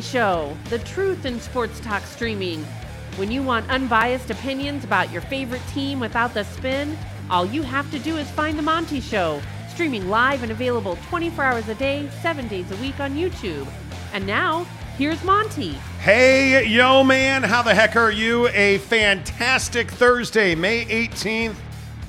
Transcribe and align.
Show, 0.00 0.56
the 0.70 0.78
truth 0.80 1.24
in 1.24 1.40
sports 1.40 1.80
talk 1.80 2.02
streaming. 2.04 2.64
When 3.16 3.30
you 3.30 3.42
want 3.42 3.70
unbiased 3.70 4.30
opinions 4.30 4.84
about 4.84 5.12
your 5.12 5.22
favorite 5.22 5.62
team 5.72 6.00
without 6.00 6.34
the 6.34 6.44
spin, 6.44 6.96
all 7.30 7.46
you 7.46 7.62
have 7.62 7.90
to 7.90 7.98
do 7.98 8.16
is 8.16 8.30
find 8.30 8.58
The 8.58 8.62
Monty 8.62 9.00
Show, 9.00 9.40
streaming 9.68 10.08
live 10.08 10.42
and 10.42 10.52
available 10.52 10.96
24 11.08 11.44
hours 11.44 11.68
a 11.68 11.74
day, 11.74 12.08
7 12.22 12.48
days 12.48 12.70
a 12.70 12.76
week 12.76 13.00
on 13.00 13.14
YouTube. 13.14 13.66
And 14.12 14.26
now, 14.26 14.64
here's 14.96 15.22
Monty. 15.24 15.72
Hey, 16.00 16.66
yo, 16.66 17.02
man, 17.02 17.42
how 17.42 17.62
the 17.62 17.74
heck 17.74 17.96
are 17.96 18.12
you? 18.12 18.48
A 18.48 18.78
fantastic 18.78 19.90
Thursday, 19.90 20.54
May 20.54 20.84
18th, 20.84 21.56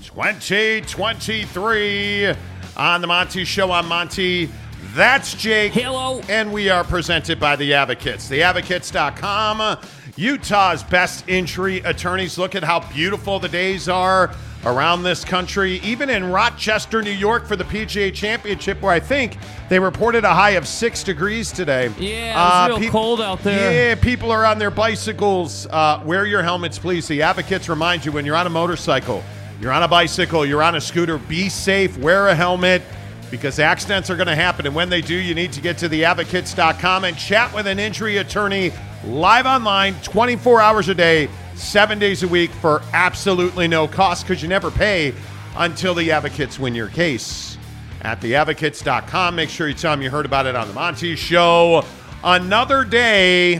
2023. 0.03 2.35
On 2.75 3.01
The 3.01 3.07
Monty 3.07 3.43
Show, 3.43 3.71
I'm 3.71 3.87
Monty. 3.87 4.51
That's 4.93 5.33
Jake. 5.33 5.73
Hello. 5.73 6.21
And 6.29 6.51
we 6.51 6.69
are 6.69 6.83
presented 6.83 7.39
by 7.39 7.55
The 7.55 7.73
Advocates. 7.73 8.29
TheAdvocates.com, 8.29 9.77
Utah's 10.15 10.83
best 10.83 11.27
injury 11.27 11.79
attorneys. 11.79 12.37
Look 12.37 12.55
at 12.55 12.63
how 12.63 12.79
beautiful 12.91 13.39
the 13.39 13.49
days 13.49 13.89
are 13.89 14.33
around 14.65 15.03
this 15.03 15.23
country, 15.23 15.73
even 15.83 16.09
in 16.09 16.31
Rochester, 16.31 17.01
New 17.01 17.11
York 17.11 17.45
for 17.45 17.55
the 17.55 17.63
PGA 17.63 18.13
Championship, 18.13 18.81
where 18.81 18.91
I 18.91 18.99
think 18.99 19.37
they 19.69 19.79
reported 19.79 20.25
a 20.25 20.33
high 20.33 20.51
of 20.51 20.67
six 20.67 21.03
degrees 21.03 21.51
today. 21.51 21.91
Yeah, 21.99 22.31
it 22.31 22.35
was 22.35 22.69
real 22.69 22.79
peop- 22.79 22.91
cold 22.91 23.21
out 23.21 23.43
there. 23.43 23.89
Yeah, 23.89 23.95
people 24.01 24.31
are 24.31 24.45
on 24.45 24.57
their 24.59 24.71
bicycles. 24.71 25.67
Uh, 25.67 26.01
wear 26.05 26.25
your 26.25 26.41
helmets, 26.43 26.79
please. 26.79 27.07
The 27.07 27.21
advocates 27.21 27.69
remind 27.69 28.03
you 28.03 28.11
when 28.11 28.25
you're 28.25 28.35
on 28.35 28.47
a 28.47 28.51
motorcycle, 28.51 29.23
you're 29.61 29.71
on 29.71 29.83
a 29.83 29.87
bicycle, 29.87 30.45
you're 30.45 30.63
on 30.63 30.75
a 30.75 30.81
scooter, 30.81 31.17
be 31.17 31.49
safe, 31.49 31.97
wear 31.97 32.27
a 32.27 32.35
helmet 32.35 32.81
because 33.29 33.59
accidents 33.59 34.09
are 34.09 34.15
going 34.15 34.27
to 34.27 34.35
happen. 34.35 34.65
And 34.65 34.75
when 34.75 34.89
they 34.89 35.01
do, 35.01 35.15
you 35.15 35.35
need 35.35 35.51
to 35.53 35.61
get 35.61 35.77
to 35.79 35.89
theadvocates.com 35.89 37.03
and 37.03 37.17
chat 37.17 37.53
with 37.53 37.67
an 37.67 37.79
injury 37.79 38.17
attorney 38.17 38.71
live 39.05 39.45
online 39.45 39.95
24 40.01 40.61
hours 40.61 40.89
a 40.89 40.95
day, 40.95 41.29
seven 41.55 41.99
days 41.99 42.23
a 42.23 42.27
week 42.27 42.51
for 42.51 42.81
absolutely 42.93 43.67
no 43.67 43.87
cost 43.87 44.27
because 44.27 44.41
you 44.41 44.47
never 44.47 44.71
pay 44.71 45.13
until 45.57 45.93
the 45.93 46.11
advocates 46.11 46.59
win 46.59 46.75
your 46.75 46.89
case. 46.89 47.57
At 48.01 48.21
theadvocates.com, 48.21 49.35
make 49.35 49.49
sure 49.49 49.67
you 49.67 49.73
tell 49.73 49.91
them 49.91 50.01
you 50.01 50.09
heard 50.09 50.25
about 50.25 50.45
it 50.45 50.55
on 50.55 50.67
the 50.67 50.73
Monty 50.73 51.15
Show. 51.15 51.83
Another 52.23 52.83
day, 52.83 53.59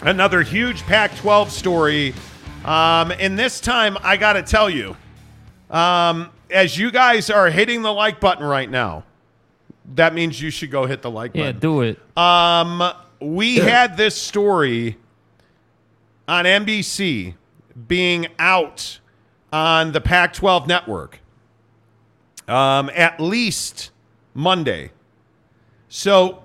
another 0.00 0.42
huge 0.42 0.82
Pac 0.82 1.14
12 1.16 1.50
story. 1.50 2.14
Um, 2.64 3.12
and 3.18 3.38
this 3.38 3.60
time, 3.60 3.98
I 4.02 4.16
got 4.16 4.34
to 4.34 4.42
tell 4.42 4.70
you, 4.70 4.96
um, 5.70 6.30
as 6.52 6.78
you 6.78 6.90
guys 6.90 7.30
are 7.30 7.50
hitting 7.50 7.82
the 7.82 7.92
like 7.92 8.20
button 8.20 8.44
right 8.44 8.70
now, 8.70 9.04
that 9.94 10.14
means 10.14 10.40
you 10.40 10.50
should 10.50 10.70
go 10.70 10.86
hit 10.86 11.02
the 11.02 11.10
like 11.10 11.32
Yeah, 11.34 11.52
button. 11.52 11.56
Yeah, 11.56 11.60
do 11.60 11.80
it. 11.82 12.16
Um, 12.16 12.92
we 13.20 13.56
had 13.56 13.96
this 13.96 14.14
story 14.14 14.96
on 16.28 16.44
NBC 16.44 17.34
being 17.88 18.26
out 18.38 19.00
on 19.52 19.92
the 19.92 20.00
Pac 20.00 20.32
12 20.32 20.66
network 20.66 21.20
um, 22.48 22.90
at 22.94 23.20
least 23.20 23.90
Monday. 24.34 24.90
So, 25.88 26.42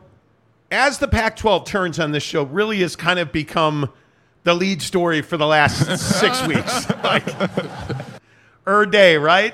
as 0.71 0.97
the 0.99 1.07
Pac 1.07 1.37
12 1.37 1.65
turns 1.65 1.99
on 1.99 2.11
this 2.11 2.23
show, 2.23 2.43
really 2.43 2.79
has 2.79 2.95
kind 2.95 3.19
of 3.19 3.31
become 3.31 3.91
the 4.43 4.53
lead 4.53 4.81
story 4.81 5.21
for 5.21 5.37
the 5.37 5.47
last 5.47 5.99
six 6.19 6.45
weeks. 6.47 6.89
Like, 7.03 7.27
er 8.67 8.85
day, 8.85 9.17
right? 9.17 9.53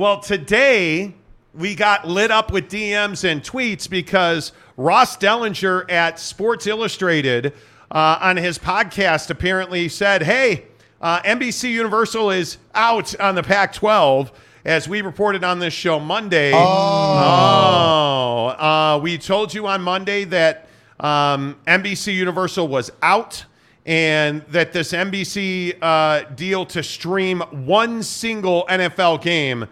Well, 0.00 0.18
today 0.18 1.14
we 1.52 1.74
got 1.74 2.08
lit 2.08 2.30
up 2.30 2.50
with 2.50 2.70
DMs 2.70 3.30
and 3.30 3.42
tweets 3.42 3.86
because 3.86 4.52
Ross 4.78 5.18
Dellenger 5.18 5.92
at 5.92 6.18
Sports 6.18 6.66
Illustrated 6.66 7.52
uh, 7.90 8.16
on 8.18 8.38
his 8.38 8.58
podcast 8.58 9.28
apparently 9.28 9.90
said, 9.90 10.22
hey, 10.22 10.64
uh, 11.02 11.20
NBC 11.20 11.72
Universal 11.72 12.30
is 12.30 12.56
out 12.74 13.20
on 13.20 13.34
the 13.34 13.42
Pac 13.42 13.74
12. 13.74 14.32
As 14.64 14.88
we 14.88 15.02
reported 15.02 15.44
on 15.44 15.58
this 15.58 15.74
show 15.74 16.00
Monday. 16.00 16.52
Oh. 16.54 18.46
uh, 18.58 18.98
we 19.02 19.18
told 19.18 19.52
you 19.52 19.66
on 19.66 19.82
Monday 19.82 20.24
that 20.24 20.66
um, 20.98 21.58
NBC 21.66 22.14
Universal 22.14 22.68
was 22.68 22.90
out 23.02 23.44
and 23.84 24.40
that 24.48 24.72
this 24.72 24.92
NBC 24.92 25.76
uh, 25.82 26.22
deal 26.36 26.64
to 26.66 26.82
stream 26.82 27.40
one 27.50 28.02
single 28.02 28.64
NFL 28.70 29.20
game, 29.20 29.66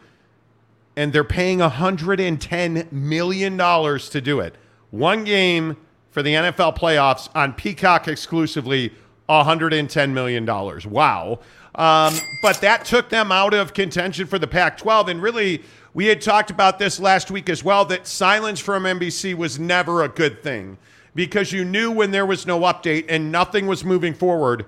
and 0.98 1.12
they're 1.12 1.22
paying 1.22 1.60
$110 1.60 2.90
million 2.90 3.56
to 3.56 4.20
do 4.20 4.40
it. 4.40 4.56
One 4.90 5.22
game 5.22 5.76
for 6.10 6.24
the 6.24 6.34
NFL 6.34 6.76
playoffs 6.76 7.28
on 7.36 7.52
Peacock 7.52 8.08
exclusively, 8.08 8.92
$110 9.28 10.10
million. 10.10 10.44
Wow. 10.44 11.38
Um, 11.76 12.14
but 12.42 12.60
that 12.62 12.84
took 12.84 13.10
them 13.10 13.30
out 13.30 13.54
of 13.54 13.74
contention 13.74 14.26
for 14.26 14.40
the 14.40 14.48
Pac 14.48 14.76
12. 14.76 15.10
And 15.10 15.22
really, 15.22 15.62
we 15.94 16.06
had 16.06 16.20
talked 16.20 16.50
about 16.50 16.80
this 16.80 16.98
last 16.98 17.30
week 17.30 17.48
as 17.48 17.62
well 17.62 17.84
that 17.84 18.08
silence 18.08 18.58
from 18.58 18.82
NBC 18.82 19.36
was 19.36 19.56
never 19.56 20.02
a 20.02 20.08
good 20.08 20.42
thing 20.42 20.78
because 21.14 21.52
you 21.52 21.64
knew 21.64 21.92
when 21.92 22.10
there 22.10 22.26
was 22.26 22.44
no 22.44 22.58
update 22.62 23.04
and 23.08 23.30
nothing 23.30 23.68
was 23.68 23.84
moving 23.84 24.14
forward. 24.14 24.66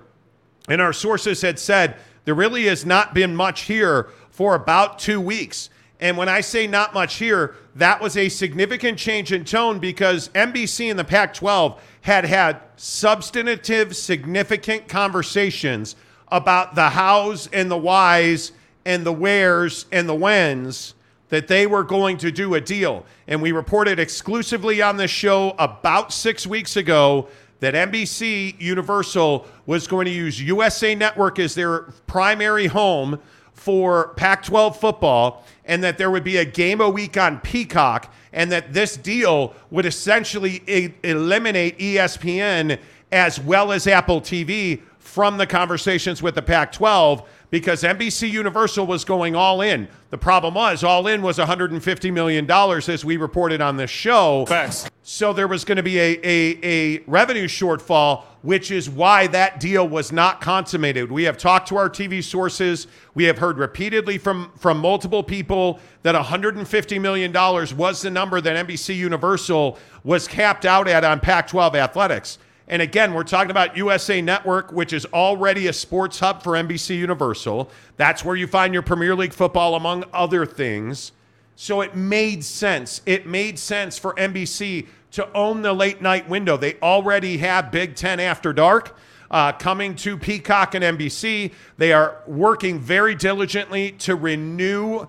And 0.69 0.79
our 0.79 0.93
sources 0.93 1.41
had 1.41 1.59
said 1.59 1.97
there 2.23 2.35
really 2.35 2.67
has 2.67 2.85
not 2.85 3.13
been 3.13 3.35
much 3.35 3.63
here 3.63 4.07
for 4.29 4.55
about 4.55 4.97
two 4.97 5.19
weeks. 5.19 5.69
And 6.01 6.17
when 6.17 6.27
I 6.27 6.41
say 6.41 6.65
not 6.65 6.95
much 6.95 7.15
here, 7.15 7.55
that 7.75 8.01
was 8.01 8.17
a 8.17 8.27
significant 8.27 8.97
change 8.97 9.31
in 9.31 9.45
tone 9.45 9.77
because 9.77 10.29
NBC 10.29 10.89
and 10.89 10.97
the 10.97 11.03
Pac 11.03 11.35
12 11.35 11.79
had 12.01 12.25
had 12.25 12.59
substantive, 12.75 13.95
significant 13.95 14.87
conversations 14.87 15.95
about 16.29 16.73
the 16.73 16.89
hows 16.89 17.47
and 17.53 17.69
the 17.69 17.77
whys 17.77 18.51
and 18.83 19.05
the 19.05 19.13
wheres 19.13 19.85
and 19.91 20.09
the 20.09 20.15
whens 20.15 20.95
that 21.29 21.47
they 21.47 21.67
were 21.67 21.83
going 21.83 22.17
to 22.17 22.31
do 22.31 22.55
a 22.55 22.61
deal. 22.61 23.05
And 23.27 23.41
we 23.41 23.51
reported 23.51 23.99
exclusively 23.99 24.81
on 24.81 24.97
this 24.97 25.11
show 25.11 25.55
about 25.59 26.11
six 26.11 26.47
weeks 26.47 26.75
ago 26.75 27.29
that 27.59 27.75
NBC 27.75 28.59
Universal 28.59 29.45
was 29.67 29.87
going 29.87 30.05
to 30.05 30.11
use 30.11 30.41
USA 30.41 30.95
Network 30.95 31.37
as 31.37 31.53
their 31.53 31.83
primary 32.07 32.65
home 32.65 33.19
for 33.61 34.07
Pac 34.15 34.41
12 34.41 34.79
football, 34.79 35.45
and 35.65 35.83
that 35.83 35.99
there 35.99 36.09
would 36.09 36.23
be 36.23 36.37
a 36.37 36.45
game 36.45 36.81
a 36.81 36.89
week 36.89 37.15
on 37.15 37.39
Peacock, 37.41 38.11
and 38.33 38.51
that 38.51 38.73
this 38.73 38.97
deal 38.97 39.53
would 39.69 39.85
essentially 39.85 40.63
e- 40.65 40.89
eliminate 41.03 41.77
ESPN 41.77 42.79
as 43.11 43.39
well 43.39 43.71
as 43.71 43.85
Apple 43.85 44.19
TV 44.19 44.81
from 44.97 45.37
the 45.37 45.45
conversations 45.45 46.23
with 46.23 46.33
the 46.33 46.41
Pac 46.41 46.71
12 46.71 47.21
because 47.51 47.83
NBC 47.83 48.31
Universal 48.31 48.87
was 48.87 49.05
going 49.05 49.35
all 49.35 49.61
in. 49.61 49.87
The 50.09 50.17
problem 50.17 50.55
was, 50.55 50.83
all 50.83 51.05
in 51.05 51.21
was 51.21 51.37
$150 51.37 52.11
million, 52.11 52.49
as 52.49 53.05
we 53.05 53.17
reported 53.17 53.61
on 53.61 53.77
this 53.77 53.91
show. 53.91 54.45
Facts. 54.47 54.89
So 55.03 55.33
there 55.33 55.47
was 55.47 55.65
going 55.65 55.75
to 55.75 55.83
be 55.83 55.99
a, 55.99 56.19
a, 56.23 56.59
a 56.63 56.99
revenue 57.05 57.47
shortfall, 57.47 58.23
which 58.41 58.71
is 58.71 58.89
why 58.89 59.27
that 59.27 59.59
deal 59.59 59.87
was 59.87 60.11
not 60.11 60.41
consummated. 60.41 61.11
We 61.11 61.23
have 61.23 61.37
talked 61.37 61.67
to 61.69 61.77
our 61.77 61.89
TV 61.89 62.23
sources. 62.23 62.87
We 63.13 63.25
have 63.25 63.37
heard 63.37 63.57
repeatedly 63.57 64.17
from, 64.17 64.51
from 64.57 64.79
multiple 64.79 65.23
people 65.23 65.79
that 66.03 66.15
$150 66.15 67.01
million 67.01 67.31
was 67.77 68.01
the 68.01 68.09
number 68.09 68.41
that 68.41 68.67
NBC 68.67 68.95
Universal 68.95 69.77
was 70.03 70.27
capped 70.27 70.65
out 70.65 70.87
at 70.87 71.03
on 71.03 71.19
Pac 71.19 71.47
12 71.47 71.75
athletics. 71.75 72.39
And 72.67 72.81
again, 72.81 73.13
we're 73.13 73.23
talking 73.23 73.51
about 73.51 73.75
USA 73.75 74.21
Network, 74.21 74.71
which 74.71 74.93
is 74.93 75.05
already 75.07 75.67
a 75.67 75.73
sports 75.73 76.19
hub 76.19 76.41
for 76.41 76.53
NBC 76.53 76.97
Universal. 76.97 77.69
That's 77.97 78.23
where 78.23 78.35
you 78.35 78.47
find 78.47 78.73
your 78.73 78.81
Premier 78.81 79.13
League 79.13 79.33
football, 79.33 79.75
among 79.75 80.05
other 80.13 80.45
things. 80.45 81.11
So 81.57 81.81
it 81.81 81.95
made 81.95 82.43
sense. 82.43 83.01
It 83.05 83.27
made 83.27 83.59
sense 83.59 83.99
for 83.99 84.13
NBC 84.15 84.87
to 85.11 85.31
own 85.33 85.61
the 85.61 85.73
late 85.73 86.01
night 86.01 86.27
window. 86.29 86.57
They 86.57 86.75
already 86.75 87.37
have 87.37 87.71
Big 87.71 87.95
Ten 87.95 88.19
After 88.19 88.53
Dark 88.53 88.97
uh, 89.29 89.53
coming 89.53 89.95
to 89.95 90.17
Peacock 90.17 90.75
and 90.75 90.83
NBC. 90.83 91.53
They 91.77 91.93
are 91.93 92.17
working 92.27 92.79
very 92.79 93.15
diligently 93.15 93.91
to 93.93 94.15
renew 94.15 95.07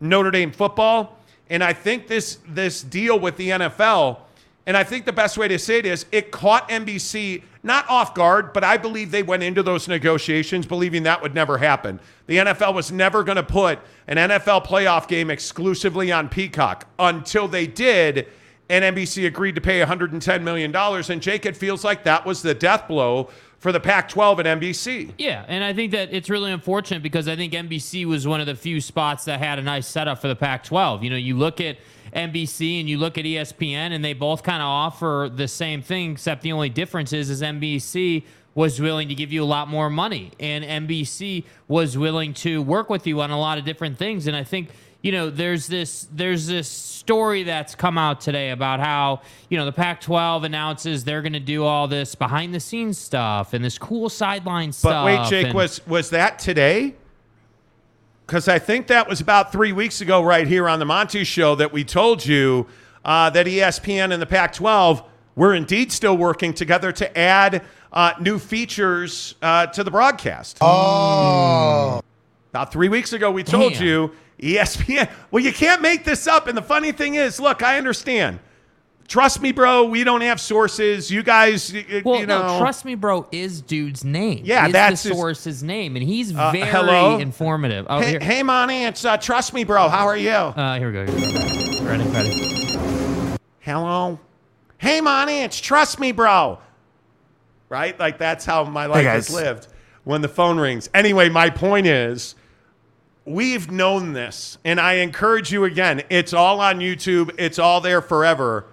Notre 0.00 0.30
Dame 0.30 0.52
football. 0.52 1.18
And 1.50 1.62
I 1.62 1.72
think 1.72 2.06
this 2.08 2.38
this 2.48 2.82
deal 2.82 3.18
with 3.18 3.36
the 3.36 3.50
NFL, 3.50 4.18
and 4.66 4.76
I 4.76 4.84
think 4.84 5.04
the 5.04 5.12
best 5.12 5.38
way 5.38 5.46
to 5.48 5.58
say 5.58 5.78
it 5.78 5.86
is 5.86 6.06
it 6.10 6.30
caught 6.32 6.68
NBC 6.68 7.42
not 7.62 7.88
off 7.90 8.14
guard, 8.14 8.52
but 8.52 8.62
I 8.62 8.76
believe 8.76 9.10
they 9.10 9.24
went 9.24 9.42
into 9.42 9.62
those 9.62 9.88
negotiations 9.88 10.66
believing 10.66 11.02
that 11.02 11.20
would 11.20 11.34
never 11.34 11.58
happen. 11.58 11.98
The 12.26 12.38
NFL 12.38 12.74
was 12.74 12.92
never 12.92 13.24
going 13.24 13.36
to 13.36 13.42
put 13.42 13.80
an 14.06 14.16
NFL 14.16 14.64
playoff 14.66 15.08
game 15.08 15.30
exclusively 15.30 16.12
on 16.12 16.28
Peacock 16.28 16.86
until 16.98 17.48
they 17.48 17.66
did, 17.66 18.28
and 18.68 18.96
NBC 18.96 19.26
agreed 19.26 19.54
to 19.54 19.60
pay 19.60 19.80
$110 19.80 20.42
million. 20.42 20.74
And 20.74 21.22
Jake, 21.22 21.46
it 21.46 21.56
feels 21.56 21.84
like 21.84 22.04
that 22.04 22.26
was 22.26 22.42
the 22.42 22.54
death 22.54 22.88
blow 22.88 23.30
for 23.58 23.72
the 23.72 23.80
Pac 23.80 24.08
12 24.08 24.40
and 24.40 24.60
NBC. 24.60 25.12
Yeah, 25.18 25.44
and 25.48 25.64
I 25.64 25.72
think 25.72 25.92
that 25.92 26.12
it's 26.12 26.28
really 26.28 26.52
unfortunate 26.52 27.02
because 27.02 27.26
I 27.26 27.36
think 27.36 27.52
NBC 27.52 28.04
was 28.04 28.26
one 28.26 28.40
of 28.40 28.46
the 28.46 28.54
few 28.54 28.80
spots 28.80 29.24
that 29.24 29.40
had 29.40 29.58
a 29.58 29.62
nice 29.62 29.86
setup 29.86 30.20
for 30.20 30.28
the 30.28 30.36
Pac 30.36 30.64
12. 30.64 31.02
You 31.02 31.10
know, 31.10 31.16
you 31.16 31.36
look 31.36 31.60
at 31.60 31.78
NBC 32.14 32.80
and 32.80 32.88
you 32.88 32.98
look 32.98 33.18
at 33.18 33.24
ESPN, 33.24 33.92
and 33.92 34.04
they 34.04 34.12
both 34.12 34.42
kind 34.42 34.62
of 34.62 34.68
offer 34.68 35.30
the 35.34 35.48
same 35.48 35.82
thing, 35.82 36.12
except 36.12 36.42
the 36.42 36.52
only 36.52 36.68
difference 36.68 37.12
is, 37.12 37.30
is 37.30 37.42
NBC 37.42 38.24
was 38.54 38.80
willing 38.80 39.08
to 39.08 39.14
give 39.14 39.32
you 39.32 39.42
a 39.42 39.44
lot 39.44 39.68
more 39.68 39.90
money, 39.90 40.32
and 40.40 40.64
NBC 40.64 41.44
was 41.68 41.98
willing 41.98 42.32
to 42.32 42.62
work 42.62 42.88
with 42.88 43.06
you 43.06 43.20
on 43.20 43.30
a 43.30 43.38
lot 43.38 43.58
of 43.58 43.64
different 43.64 43.98
things. 43.98 44.26
And 44.26 44.34
I 44.34 44.44
think 44.44 44.70
you 45.06 45.12
know 45.12 45.30
there's 45.30 45.68
this 45.68 46.08
there's 46.12 46.48
this 46.48 46.68
story 46.68 47.44
that's 47.44 47.76
come 47.76 47.96
out 47.96 48.20
today 48.20 48.50
about 48.50 48.80
how 48.80 49.22
you 49.48 49.56
know 49.56 49.64
the 49.64 49.70
Pac-12 49.72 50.44
announces 50.44 51.04
they're 51.04 51.22
going 51.22 51.32
to 51.32 51.38
do 51.38 51.62
all 51.62 51.86
this 51.86 52.16
behind 52.16 52.52
the 52.52 52.58
scenes 52.58 52.98
stuff 52.98 53.52
and 53.54 53.64
this 53.64 53.78
cool 53.78 54.08
sideline 54.08 54.72
stuff. 54.72 54.90
But 54.90 55.04
wait, 55.04 55.30
Jake, 55.30 55.46
and- 55.46 55.54
was 55.54 55.86
was 55.86 56.10
that 56.10 56.40
today? 56.40 56.96
Because 58.26 58.48
I 58.48 58.58
think 58.58 58.88
that 58.88 59.08
was 59.08 59.20
about 59.20 59.52
three 59.52 59.70
weeks 59.70 60.00
ago, 60.00 60.24
right 60.24 60.48
here 60.48 60.68
on 60.68 60.80
the 60.80 60.84
Monty 60.84 61.22
Show, 61.22 61.54
that 61.54 61.72
we 61.72 61.84
told 61.84 62.26
you 62.26 62.66
uh, 63.04 63.30
that 63.30 63.46
ESPN 63.46 64.12
and 64.12 64.20
the 64.20 64.26
Pac-12 64.26 65.04
were 65.36 65.54
indeed 65.54 65.92
still 65.92 66.16
working 66.16 66.52
together 66.52 66.90
to 66.90 67.16
add 67.16 67.64
uh, 67.92 68.14
new 68.18 68.40
features 68.40 69.36
uh, 69.40 69.68
to 69.68 69.84
the 69.84 69.92
broadcast. 69.92 70.58
Oh. 70.60 72.02
About 72.56 72.72
three 72.72 72.88
weeks 72.88 73.12
ago, 73.12 73.30
we 73.30 73.42
told 73.44 73.74
Damn. 73.74 73.82
you 73.84 74.12
ESPN. 74.40 75.10
Well, 75.30 75.44
you 75.44 75.52
can't 75.52 75.82
make 75.82 76.04
this 76.04 76.26
up. 76.26 76.46
And 76.46 76.56
the 76.56 76.62
funny 76.62 76.90
thing 76.90 77.16
is, 77.16 77.38
look, 77.38 77.62
I 77.62 77.76
understand. 77.76 78.38
Trust 79.08 79.42
me, 79.42 79.52
bro. 79.52 79.84
We 79.84 80.04
don't 80.04 80.22
have 80.22 80.40
sources. 80.40 81.10
You 81.10 81.22
guys, 81.22 81.70
y- 81.70 81.84
y- 81.86 82.02
Well, 82.02 82.18
you 82.20 82.24
know. 82.26 82.46
no, 82.54 82.58
trust 82.58 82.86
me, 82.86 82.94
bro. 82.94 83.28
Is 83.30 83.60
dude's 83.60 84.06
name? 84.06 84.40
Yeah, 84.44 84.66
is 84.68 84.72
that's 84.72 85.02
the 85.02 85.10
his- 85.10 85.18
source's 85.18 85.62
name, 85.62 85.96
and 85.96 86.02
he's 86.02 86.34
Uh, 86.34 86.50
very 86.50 86.66
hello? 86.66 87.18
informative. 87.18 87.84
Oh, 87.90 88.00
Hey, 88.00 88.10
here, 88.12 88.20
hey 88.20 88.42
Monty, 88.42 88.84
it's 88.84 89.04
uh, 89.04 89.18
Trust 89.18 89.52
Me, 89.52 89.64
bro. 89.64 89.88
How 89.90 90.06
are 90.06 90.16
you? 90.16 90.30
uh, 90.30 90.78
here 90.78 90.86
we 90.86 90.92
go. 90.94 91.12
Here 91.12 91.14
we 91.14 91.32
go. 91.78 91.84
Ready, 91.84 92.04
ready. 92.04 93.36
Hello. 93.60 94.18
Hey, 94.78 95.02
Monty, 95.02 95.40
it's 95.40 95.60
Trust 95.60 96.00
Me, 96.00 96.10
bro. 96.10 96.58
Right? 97.68 97.98
Like 98.00 98.16
that's 98.16 98.46
how 98.46 98.64
my 98.64 98.86
life 98.86 99.04
has 99.04 99.28
guys. 99.28 99.34
lived 99.34 99.66
when 100.04 100.22
the 100.22 100.28
phone 100.28 100.58
rings. 100.58 100.88
Anyway, 100.94 101.28
my 101.28 101.50
point 101.50 101.86
is 101.86 102.34
we've 103.26 103.70
known 103.70 104.12
this, 104.12 104.56
and 104.64 104.80
I 104.80 104.94
encourage 104.94 105.52
you 105.52 105.64
again. 105.64 106.02
It's 106.08 106.32
all 106.32 106.60
on 106.60 106.78
YouTube, 106.78 107.34
it's 107.38 107.58
all 107.58 107.80
there 107.80 108.00
forever. 108.00 108.64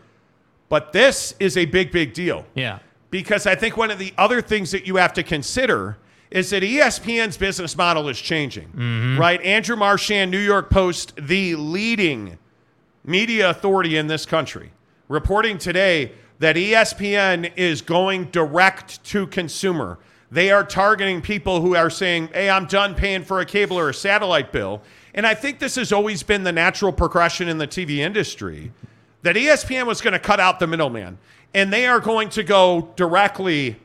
But 0.70 0.94
this 0.94 1.36
is 1.40 1.58
a 1.58 1.66
big, 1.66 1.92
big 1.92 2.14
deal 2.14 2.46
Yeah. 2.56 2.80
because 3.10 3.46
I 3.46 3.56
think 3.56 3.76
one 3.78 3.92
of 3.92 4.00
the 4.00 4.14
other 4.18 4.42
things 4.42 4.72
that 4.72 4.88
you 4.88 4.96
have 4.96 5.14
to 5.14 5.24
consider 5.24 5.98
is 6.32 6.50
that 6.50 6.64
ESPN's 6.64 7.38
business 7.38 7.78
model 7.78 8.10
is 8.10 8.20
changing, 8.20 8.70
mm-hmm. 8.70 9.20
right? 9.20 9.40
Andrew 9.44 9.76
Marchand, 9.76 10.32
New 10.32 10.40
York 10.40 10.72
Post, 10.72 11.14
the 11.16 11.56
leading 11.56 12.40
media 13.04 13.50
authority 13.52 13.98
in 13.98 14.08
this 14.08 14.26
country, 14.26 14.72
reporting 15.10 15.60
today 15.60 16.14
that 16.40 16.56
ESPN 16.56 17.52
is 17.56 17.82
going 17.82 18.26
direct 18.26 19.04
to 19.06 19.28
consumer. 19.28 20.00
They 20.34 20.50
are 20.50 20.64
targeting 20.64 21.22
people 21.22 21.62
who 21.62 21.76
are 21.76 21.92
saying, 21.92 22.30
hey, 22.34 22.50
I'm 22.50 22.66
done 22.66 22.96
paying 22.96 23.24
for 23.24 23.40
a 23.40 23.46
cable 23.46 23.78
or 23.78 23.90
a 23.90 23.94
satellite 23.94 24.52
bill. 24.52 24.82
And 25.14 25.28
I 25.28 25.36
think 25.36 25.60
this 25.60 25.76
has 25.76 25.94
always 25.94 26.24
been 26.24 26.44
the 26.44 26.52
natural 26.52 26.92
progression 26.92 27.48
in 27.48 27.60
the 27.60 27.68
TV 27.68 27.98
industry 27.98 28.72
that 29.22 29.36
ESPN 29.36 29.86
was 29.86 30.02
going 30.02 30.14
to 30.14 30.20
cut 30.20 30.40
out 30.40 30.60
the 30.60 30.66
middleman. 30.66 31.20
And 31.54 31.72
they 31.72 31.86
are 31.86 32.00
going 32.00 32.30
to 32.30 32.42
go 32.42 32.92
directly 32.96 33.76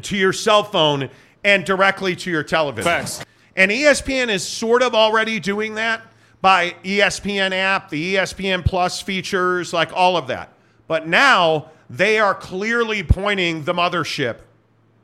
to 0.00 0.16
your 0.16 0.32
cell 0.32 0.64
phone 0.64 1.10
and 1.44 1.66
directly 1.66 2.16
to 2.16 2.30
your 2.30 2.42
television. 2.42 2.84
Facts. 2.84 3.22
And 3.54 3.70
ESPN 3.70 4.30
is 4.30 4.48
sort 4.48 4.82
of 4.82 4.94
already 4.94 5.38
doing 5.38 5.74
that 5.74 6.00
by 6.40 6.76
ESPN 6.82 7.52
app, 7.52 7.90
the 7.90 8.14
ESPN 8.14 8.64
Plus 8.64 9.02
features, 9.02 9.74
like 9.74 9.92
all 9.92 10.16
of 10.16 10.28
that. 10.28 10.50
But 10.86 11.06
now 11.06 11.72
they 11.90 12.18
are 12.18 12.34
clearly 12.34 13.02
pointing 13.02 13.64
the 13.64 13.74
mothership. 13.74 14.38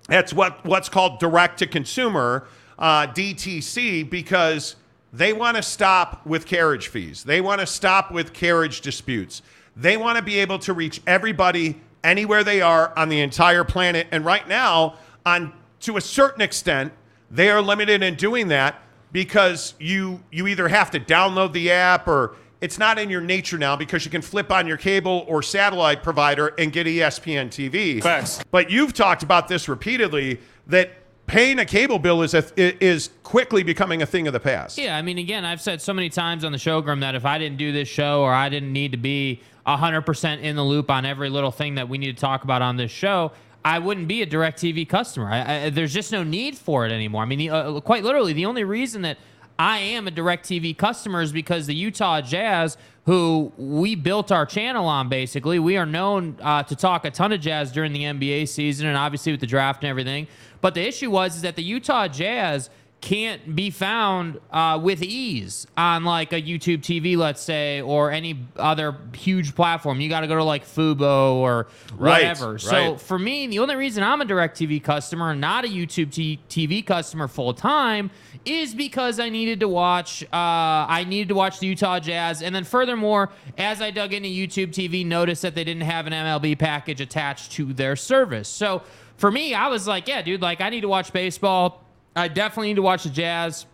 That's 0.09 0.33
what, 0.33 0.65
what's 0.65 0.89
called 0.89 1.19
direct 1.19 1.59
to 1.61 1.67
consumer, 1.67 2.47
uh, 2.79 3.07
DTC, 3.09 4.09
because 4.09 4.77
they 5.13 5.33
want 5.33 5.57
to 5.57 5.63
stop 5.63 6.27
with 6.27 6.45
carriage 6.45 6.89
fees. 6.89 7.25
They 7.25 7.41
want 7.41 7.61
to 7.61 7.67
stop 7.67 8.11
with 8.11 8.33
carriage 8.33 8.81
disputes. 8.81 9.43
They 9.77 9.97
want 9.97 10.19
to 10.19 10.23
be 10.23 10.39
able 10.39 10.59
to 10.61 10.73
reach 10.73 11.01
everybody 11.07 11.81
anywhere 12.03 12.45
they 12.45 12.61
are 12.61 12.93
on 12.97 13.09
the 13.09 13.21
entire 13.21 13.65
planet. 13.65 14.07
And 14.11 14.25
right 14.25 14.47
now, 14.47 14.97
on 15.25 15.53
to 15.81 15.97
a 15.97 16.01
certain 16.01 16.43
extent, 16.43 16.93
they 17.31 17.49
are 17.51 17.63
limited 17.63 18.03
in 18.03 18.15
doing 18.15 18.49
that 18.49 18.83
because 19.13 19.75
you 19.79 20.23
you 20.31 20.47
either 20.47 20.69
have 20.69 20.91
to 20.91 21.01
download 21.01 21.53
the 21.53 21.71
app 21.71 22.09
or 22.09 22.37
it's 22.65 22.79
not 22.79 22.99
in 22.99 23.11
your 23.11 23.21
nature 23.21 23.59
now 23.59 23.77
because 23.77 24.07
you 24.07 24.11
can 24.11 24.23
flip 24.23 24.51
on 24.51 24.67
your 24.67 24.79
cable 24.79 25.27
or 25.29 25.43
satellite 25.43 26.03
provider 26.03 26.55
and 26.59 26.73
get 26.73 26.87
ESPN 26.87 27.49
TV. 27.49 28.03
Facts. 28.03 28.43
But 28.51 28.71
you've 28.71 28.95
talked 28.95 29.23
about 29.23 29.49
this 29.49 29.69
repeatedly 29.69 30.41
that 30.69 30.93
paying 31.27 31.59
a 31.59 31.67
cable 31.67 31.99
bill 31.99 32.23
is 32.23 32.33
a, 32.33 32.45
is 32.57 33.11
quickly 33.23 33.63
becoming 33.63 34.01
a 34.01 34.07
thing 34.07 34.27
of 34.27 34.33
the 34.33 34.41
past. 34.41 34.79
Yeah, 34.79 34.97
I 34.97 35.03
mean, 35.03 35.19
again, 35.19 35.45
I've 35.45 35.61
said 35.61 35.83
so 35.83 35.93
many 35.93 36.09
times 36.09 36.43
on 36.43 36.53
the 36.53 36.59
show, 36.59 36.81
showgram 36.81 37.01
that 37.01 37.15
if 37.15 37.27
I 37.27 37.37
didn't 37.37 37.59
do 37.59 37.71
this 37.71 37.87
show 37.87 38.23
or 38.23 38.33
I 38.33 38.49
didn't 38.49 38.73
need 38.73 38.93
to 38.93 38.99
be 38.99 39.43
100% 39.67 40.41
in 40.41 40.57
the 40.57 40.65
loop 40.65 40.91
on 40.91 41.05
every 41.05 41.29
little 41.29 41.51
thing 41.51 41.75
that 41.75 41.91
we 41.91 41.99
need 41.99 42.17
to 42.17 42.21
talk 42.21 42.45
about 42.45 42.63
on 42.63 42.79
this 42.79 42.91
show, 42.91 43.33
I 43.63 43.79
wouldn't 43.79 44.09
be 44.09 44.23
a 44.23 44.27
DirecTV 44.27 44.89
customer. 44.89 45.31
I, 45.31 45.65
I, 45.67 45.71
there's 45.71 45.93
just 45.93 46.13
no 46.13 46.23
need 46.23 46.57
for 46.57 46.87
it 46.87 46.93
anymore. 46.93 47.21
I 47.21 47.27
mean, 47.27 47.39
the, 47.39 47.51
uh, 47.51 47.81
quite 47.81 48.05
literally, 48.05 48.33
the 48.33 48.47
only 48.47 48.65
reason 48.65 49.03
that 49.03 49.19
I 49.59 49.79
am 49.79 50.09
a 50.09 50.11
DirecTV 50.11 50.77
customer 50.77 51.23
is 51.23 51.33
because 51.33 51.67
the 51.67 51.75
Utah 51.75 52.21
Jazz, 52.21 52.77
who 53.07 53.53
we 53.57 53.95
built 53.95 54.33
our 54.33 54.47
channel 54.47 54.87
on, 54.87 55.09
basically, 55.09 55.59
we 55.59 55.77
are 55.77 55.87
known 55.87 56.37
uh, 56.43 56.65
to 56.65 56.75
talk 56.75 57.05
a 57.05 57.11
ton 57.11 57.33
of 57.33 57.41
jazz 57.41 57.71
during 57.71 57.93
the 57.93 58.03
NBA 58.03 58.49
season 58.49 58.87
and 58.89 58.97
obviously 58.97 59.33
with 59.33 59.41
the 59.41 59.47
draft 59.47 59.85
and 59.85 59.91
everything. 59.91 60.27
But 60.61 60.75
the 60.75 60.87
issue 60.87 61.11
was 61.11 61.37
is 61.37 61.43
that 61.43 61.57
the 61.57 61.63
Utah 61.63 62.09
Jazz 62.09 62.71
can't 63.05 63.55
be 63.55 63.69
found 63.69 64.41
uh, 64.51 64.81
with 64.83 65.03
ease 65.03 65.67
on 65.77 66.05
like 66.05 66.33
a 66.33 66.41
YouTube 66.41 66.79
TV, 66.79 67.19
let's 67.19 67.43
say, 67.43 67.83
or 67.83 68.11
any 68.11 68.47
other 68.57 68.97
huge 69.15 69.55
platform. 69.55 70.01
You 70.01 70.09
got 70.09 70.21
to 70.21 70.27
go 70.27 70.37
to 70.37 70.43
like 70.43 70.65
Fubo 70.65 71.35
or 71.35 71.67
Right, 71.99 72.23
whatever. 72.23 72.59
So 72.59 72.93
right. 72.93 73.01
for 73.01 73.19
me, 73.19 73.47
the 73.47 73.59
only 73.59 73.77
reason 73.77 74.03
I'm 74.03 74.23
a 74.23 74.25
DirecTV 74.25 74.83
customer 74.83 75.33
and 75.33 75.41
not 75.43 75.67
a 75.67 75.69
YouTube 75.69 76.13
t- 76.13 76.41
TV 76.49 76.85
customer 76.85 77.29
full 77.29 77.53
time 77.53 78.11
is 78.47 78.75
because 78.75 79.21
I 79.21 79.29
needed 79.29 79.61
to 79.61 79.69
watch. 79.69 80.23
Uh, 80.25 80.29
I 80.33 81.05
needed 81.07 81.29
to 81.29 81.35
watch 81.35 81.59
the 81.59 81.67
Utah 81.67 82.01
Jazz, 82.01 82.41
and 82.41 82.55
then 82.55 82.65
furthermore, 82.65 83.29
as 83.59 83.83
I 83.83 83.91
dug 83.91 84.15
into 84.15 84.31
YouTube 84.31 84.69
TV, 84.69 85.05
noticed 85.05 85.43
that 85.43 85.55
they 85.55 85.65
didn't 85.65 85.83
have 85.83 86.07
an 86.07 86.15
MLB 86.15 86.59
package 86.59 87.03
attached 87.03 87.53
to 87.53 87.75
their 87.75 87.97
service. 87.97 88.49
So 88.49 88.81
for 89.19 89.31
me, 89.31 89.53
I 89.53 89.69
was 89.69 89.87
like, 89.87 90.09
yeah, 90.09 90.23
dude, 90.23 90.41
like 90.41 90.63
I 90.63 90.71
need 90.71 90.81
to 90.81 90.89
watch 90.89 91.13
baseball. 91.13 91.84
I 92.17 92.29
definitely 92.29 92.69
need 92.69 92.77
to 92.77 92.83
watch 92.83 93.05
the 93.05 93.11
Jazz, 93.11 93.67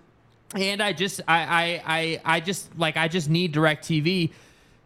and 0.55 0.83
I 0.83 0.93
just, 0.93 1.21
I, 1.29 1.43
I, 1.43 1.83
I, 1.87 2.37
I 2.37 2.41
just 2.41 2.77
like, 2.79 2.97
I 2.97 3.09
just 3.09 3.29
need 3.29 3.55
DirecTV 3.55 4.33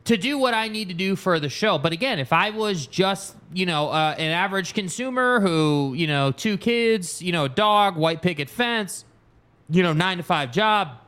to 0.04 0.16
do 0.16 0.38
what 0.38 0.52
I 0.52 0.68
need 0.68 0.88
to 0.88 0.94
do 0.94 1.16
for 1.16 1.40
the 1.40 1.49
show. 1.49 1.78
But 1.78 1.92
again, 1.92 2.18
if 2.18 2.32
I 2.32 2.50
was 2.50 2.87
just, 2.87 3.34
you 3.52 3.64
know, 3.64 3.88
uh, 3.88 4.14
an 4.18 4.30
average 4.30 4.75
consumer 4.75 5.40
who, 5.40 5.94
you 5.96 6.06
know, 6.06 6.30
two 6.30 6.58
kids, 6.58 7.23
you 7.23 7.32
know, 7.32 7.49
dog, 7.49 7.96
white 7.96 8.20
picket 8.20 8.50
fence, 8.50 9.04
you 9.70 9.82
know, 9.82 9.94
nine 9.94 10.18
to 10.18 10.23
five 10.23 10.52
job, 10.52 10.99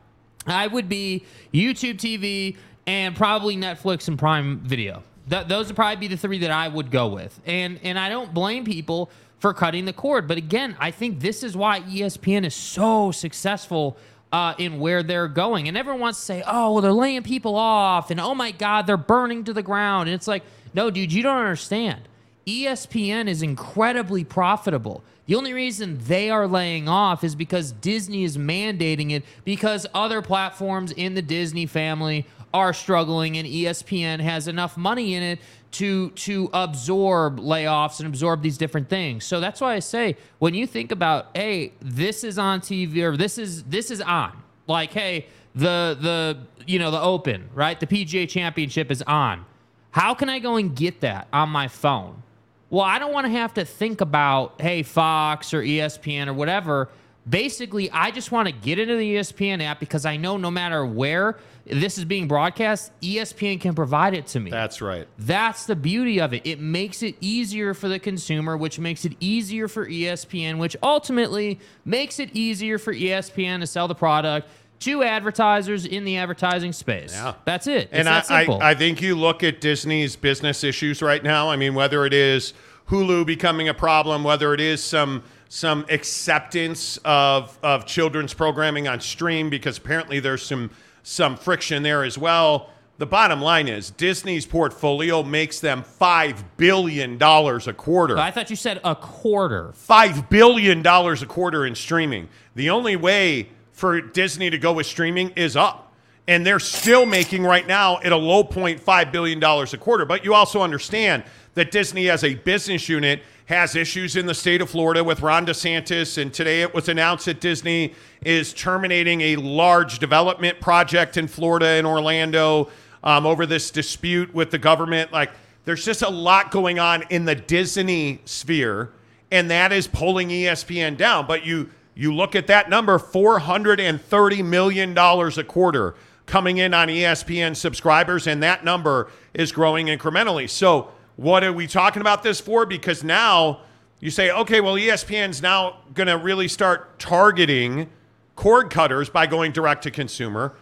I 0.47 0.65
would 0.65 0.89
be 0.89 1.25
YouTube 1.53 1.97
TV 1.97 2.57
and 2.87 3.15
probably 3.15 3.55
Netflix 3.55 4.07
and 4.07 4.17
Prime 4.17 4.59
Video. 4.59 5.03
Th- 5.29 5.45
those 5.45 5.67
would 5.67 5.75
probably 5.75 5.97
be 5.97 6.07
the 6.07 6.17
three 6.17 6.39
that 6.39 6.51
I 6.51 6.67
would 6.67 6.89
go 6.89 7.07
with. 7.09 7.39
And 7.45 7.79
and 7.83 7.99
I 7.99 8.09
don't 8.09 8.33
blame 8.33 8.65
people 8.65 9.11
for 9.39 9.53
cutting 9.53 9.85
the 9.85 9.93
cord. 9.93 10.27
But 10.27 10.37
again, 10.37 10.75
I 10.79 10.91
think 10.91 11.19
this 11.19 11.43
is 11.43 11.55
why 11.55 11.81
ESPN 11.81 12.45
is 12.45 12.55
so 12.55 13.11
successful 13.11 13.97
uh, 14.31 14.53
in 14.57 14.79
where 14.79 15.03
they're 15.03 15.27
going. 15.27 15.67
And 15.67 15.77
everyone 15.77 16.01
wants 16.01 16.19
to 16.19 16.25
say, 16.25 16.43
oh, 16.45 16.73
well, 16.73 16.81
they're 16.81 16.91
laying 16.91 17.23
people 17.23 17.55
off, 17.55 18.11
and 18.11 18.19
oh 18.19 18.35
my 18.35 18.51
God, 18.51 18.87
they're 18.87 18.97
burning 18.97 19.43
to 19.45 19.53
the 19.53 19.63
ground. 19.63 20.09
And 20.09 20.15
it's 20.15 20.27
like, 20.27 20.43
no, 20.73 20.89
dude, 20.89 21.13
you 21.13 21.23
don't 21.23 21.37
understand. 21.37 22.01
ESPN 22.45 23.27
is 23.27 23.41
incredibly 23.41 24.23
profitable. 24.23 25.03
The 25.25 25.35
only 25.35 25.51
reason 25.51 25.97
they 26.03 26.29
are 26.29 26.47
laying 26.47 26.87
off 26.87 27.23
is 27.23 27.35
because 27.35 27.73
Disney 27.73 28.23
is 28.23 28.37
mandating 28.37 29.11
it 29.11 29.25
because 29.43 29.85
other 29.93 30.21
platforms 30.21 30.93
in 30.93 31.15
the 31.15 31.21
Disney 31.21 31.65
family 31.65 32.25
are 32.53 32.71
struggling 32.71 33.37
and 33.37 33.45
ESPN 33.45 34.21
has 34.21 34.47
enough 34.47 34.77
money 34.77 35.15
in 35.15 35.23
it 35.23 35.39
to 35.71 36.09
to 36.11 36.49
absorb 36.53 37.39
layoffs 37.39 37.99
and 37.99 38.07
absorb 38.07 38.41
these 38.41 38.57
different 38.57 38.89
things. 38.89 39.25
So 39.25 39.39
that's 39.39 39.61
why 39.61 39.75
I 39.75 39.79
say 39.79 40.17
when 40.39 40.53
you 40.53 40.65
think 40.67 40.91
about, 40.91 41.27
hey, 41.35 41.73
this 41.81 42.23
is 42.23 42.37
on 42.37 42.61
TV 42.61 43.03
or 43.03 43.17
this 43.17 43.37
is 43.37 43.63
this 43.63 43.91
is 43.91 44.01
on. 44.01 44.43
Like, 44.67 44.93
hey, 44.93 45.27
the 45.55 45.97
the 45.99 46.37
you 46.65 46.79
know, 46.79 46.91
the 46.91 47.01
open, 47.01 47.49
right? 47.53 47.79
The 47.79 47.87
PGA 47.87 48.27
championship 48.27 48.91
is 48.91 49.01
on. 49.03 49.45
How 49.91 50.13
can 50.13 50.29
I 50.29 50.39
go 50.39 50.57
and 50.57 50.75
get 50.75 51.01
that 51.01 51.27
on 51.31 51.49
my 51.49 51.67
phone? 51.67 52.23
well, 52.69 52.83
I 52.83 52.99
don't 52.99 53.13
want 53.13 53.25
to 53.25 53.31
have 53.31 53.53
to 53.55 53.65
think 53.65 54.01
about, 54.01 54.59
hey, 54.59 54.83
Fox 54.83 55.53
or 55.53 55.61
ESPN 55.61 56.27
or 56.27 56.33
whatever. 56.33 56.89
Basically, 57.29 57.91
I 57.91 58.11
just 58.11 58.31
want 58.31 58.47
to 58.47 58.53
get 58.53 58.79
into 58.79 58.95
the 58.95 59.15
ESPN 59.15 59.61
app 59.61 59.79
because 59.79 60.05
I 60.05 60.17
know 60.17 60.37
no 60.37 60.49
matter 60.49 60.85
where 60.85 61.37
this 61.65 61.97
is 61.97 62.05
being 62.05 62.27
broadcast, 62.27 62.91
ESPN 63.01 63.59
can 63.59 63.75
provide 63.75 64.13
it 64.13 64.27
to 64.27 64.39
me. 64.39 64.49
That's 64.49 64.81
right. 64.81 65.07
That's 65.17 65.65
the 65.65 65.75
beauty 65.75 66.21
of 66.21 66.33
it. 66.33 66.43
It 66.45 66.59
makes 66.59 67.03
it 67.03 67.15
easier 67.19 67.73
for 67.73 67.89
the 67.89 67.99
consumer, 67.99 68.55
which 68.55 68.79
makes 68.79 69.03
it 69.03 69.13
easier 69.19 69.67
for 69.67 69.85
ESPN, 69.85 70.57
which 70.57 70.77
ultimately 70.81 71.59
makes 71.83 72.19
it 72.19 72.29
easier 72.33 72.77
for 72.77 72.93
ESPN 72.93 73.59
to 73.59 73.67
sell 73.67 73.87
the 73.87 73.95
product 73.95 74.47
to 74.79 75.03
advertisers 75.03 75.85
in 75.85 76.05
the 76.05 76.17
advertising 76.17 76.71
space. 76.71 77.11
Yeah. 77.11 77.33
That's 77.45 77.67
it. 77.67 77.83
It's 77.83 77.93
And 77.93 78.07
I, 78.09 78.13
that 78.13 78.25
simple. 78.27 78.61
I, 78.61 78.71
I 78.71 78.75
think 78.75 79.01
you 79.01 79.15
look 79.15 79.43
at 79.43 79.59
Disney's 79.59 80.15
business 80.15 80.63
issues 80.63 81.01
right 81.01 81.23
now. 81.23 81.49
I 81.49 81.55
mean, 81.55 81.73
whether 81.73 82.05
it 82.05 82.13
is 82.13 82.53
Hulu 82.89 83.25
becoming 83.25 83.67
a 83.67 83.73
problem, 83.73 84.23
whether 84.23 84.53
it 84.53 84.61
is 84.61 84.83
some 84.83 85.23
some 85.49 85.85
acceptance 85.89 86.97
of 87.05 87.57
of 87.63 87.85
children's 87.85 88.33
programming 88.33 88.87
on 88.87 88.99
stream, 88.99 89.49
because 89.49 89.77
apparently 89.77 90.19
there's 90.19 90.43
some 90.43 90.69
some 91.03 91.37
friction 91.37 91.83
there 91.83 92.03
as 92.03 92.17
well. 92.17 92.69
The 92.99 93.05
bottom 93.05 93.41
line 93.41 93.67
is 93.67 93.91
Disney's 93.91 94.47
portfolio 94.47 95.21
makes 95.21 95.59
them 95.59 95.83
five 95.83 96.57
billion 96.57 97.17
dollars 97.19 97.67
a 97.67 97.73
quarter. 97.73 98.17
I 98.17 98.31
thought 98.31 98.49
you 98.49 98.55
said 98.55 98.81
a 98.83 98.95
quarter. 98.95 99.71
five 99.73 100.29
billion 100.29 100.81
dollars 100.81 101.21
a 101.21 101.27
quarter 101.27 101.65
in 101.65 101.75
streaming. 101.75 102.27
The 102.55 102.71
only 102.71 102.95
way 102.95 103.49
for 103.71 104.01
Disney 104.01 104.49
to 104.49 104.57
go 104.57 104.73
with 104.73 104.87
streaming 104.87 105.29
is 105.35 105.55
up. 105.55 105.93
And 106.27 106.45
they're 106.45 106.59
still 106.59 107.05
making 107.05 107.43
right 107.43 107.65
now 107.65 107.99
at 107.99 108.11
a 108.11 108.17
low 108.17 108.43
point 108.43 108.79
five 108.79 109.11
billion 109.11 109.39
dollars 109.39 109.73
a 109.73 109.77
quarter. 109.77 110.03
But 110.03 110.25
you 110.25 110.33
also 110.33 110.61
understand 110.63 111.23
that 111.53 111.69
Disney 111.69 112.09
as 112.09 112.23
a 112.23 112.33
business 112.33 112.89
unit 112.89 113.21
has 113.47 113.75
issues 113.75 114.15
in 114.15 114.25
the 114.25 114.33
state 114.33 114.61
of 114.61 114.69
Florida 114.69 115.03
with 115.03 115.21
Ron 115.21 115.45
DeSantis. 115.45 116.17
And 116.17 116.33
today 116.33 116.61
it 116.61 116.73
was 116.73 116.87
announced 116.87 117.25
that 117.25 117.41
Disney 117.41 117.93
is 118.23 118.53
terminating 118.53 119.21
a 119.21 119.35
large 119.37 119.99
development 119.99 120.61
project 120.61 121.17
in 121.17 121.27
Florida 121.27 121.75
in 121.75 121.85
Orlando 121.85 122.69
um, 123.03 123.25
over 123.25 123.45
this 123.45 123.71
dispute 123.71 124.33
with 124.33 124.51
the 124.51 124.57
government. 124.57 125.11
Like 125.11 125.31
there's 125.65 125.83
just 125.83 126.01
a 126.01 126.09
lot 126.09 126.51
going 126.51 126.79
on 126.79 127.03
in 127.09 127.25
the 127.25 127.35
Disney 127.35 128.21
sphere 128.25 128.91
and 129.31 129.51
that 129.51 129.71
is 129.71 129.87
pulling 129.87 130.29
ESPN 130.29 130.97
down. 130.97 131.27
But 131.27 131.45
you 131.45 131.69
you 131.95 132.13
look 132.13 132.35
at 132.35 132.47
that 132.47 132.69
number, 132.69 132.99
four 132.99 133.39
hundred 133.39 133.79
and 133.79 133.99
thirty 134.01 134.41
million 134.41 134.93
dollars 134.93 135.37
a 135.37 135.43
quarter 135.43 135.95
coming 136.25 136.57
in 136.57 136.73
on 136.73 136.87
ESPN 136.87 137.55
subscribers, 137.55 138.27
and 138.27 138.43
that 138.43 138.63
number 138.63 139.09
is 139.33 139.51
growing 139.51 139.87
incrementally. 139.87 140.49
So 140.49 140.91
what 141.17 141.43
are 141.43 141.51
we 141.51 141.67
talking 141.67 142.01
about 142.01 142.23
this 142.23 142.39
for? 142.39 142.65
Because 142.65 143.03
now 143.03 143.61
you 143.99 144.11
say, 144.11 144.31
okay, 144.31 144.61
well, 144.61 144.75
ESPN's 144.75 145.41
now 145.41 145.79
going 145.93 146.07
to 146.07 146.17
really 146.17 146.47
start 146.47 146.99
targeting 146.99 147.89
cord 148.35 148.69
cutters 148.69 149.09
by 149.09 149.25
going 149.25 149.51
direct 149.51 149.83
to 149.83 149.91
consumer. 149.91 150.55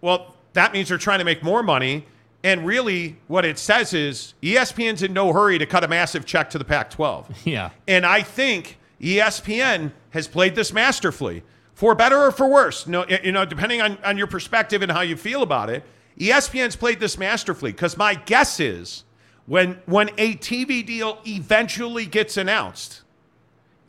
Well, 0.00 0.34
that 0.54 0.72
means 0.72 0.88
they're 0.88 0.98
trying 0.98 1.20
to 1.20 1.24
make 1.24 1.42
more 1.42 1.62
money. 1.62 2.06
And 2.42 2.66
really, 2.66 3.18
what 3.28 3.44
it 3.44 3.58
says 3.58 3.92
is 3.94 4.34
ESPN's 4.42 5.02
in 5.02 5.12
no 5.12 5.32
hurry 5.32 5.58
to 5.58 5.66
cut 5.66 5.84
a 5.84 5.88
massive 5.88 6.24
check 6.24 6.50
to 6.50 6.58
the 6.58 6.64
Pac 6.64 6.90
12. 6.90 7.30
Yeah. 7.46 7.70
And 7.86 8.04
I 8.04 8.22
think 8.22 8.78
ESPN 9.00 9.92
has 10.10 10.26
played 10.26 10.54
this 10.54 10.72
masterfully, 10.72 11.42
for 11.74 11.94
better 11.94 12.18
or 12.18 12.32
for 12.32 12.48
worse. 12.48 12.86
No, 12.86 13.06
you 13.06 13.30
know, 13.30 13.44
depending 13.44 13.80
on, 13.82 13.98
on 14.02 14.16
your 14.16 14.26
perspective 14.26 14.82
and 14.82 14.90
how 14.90 15.02
you 15.02 15.16
feel 15.16 15.42
about 15.42 15.70
it. 15.70 15.84
ESPN's 16.18 16.76
played 16.76 17.00
this 17.00 17.18
masterfully 17.18 17.72
because 17.72 17.96
my 17.96 18.14
guess 18.14 18.58
is 18.58 19.04
when 19.46 19.80
when 19.86 20.10
a 20.18 20.34
TV 20.36 20.84
deal 20.84 21.18
eventually 21.26 22.06
gets 22.06 22.36
announced, 22.36 23.02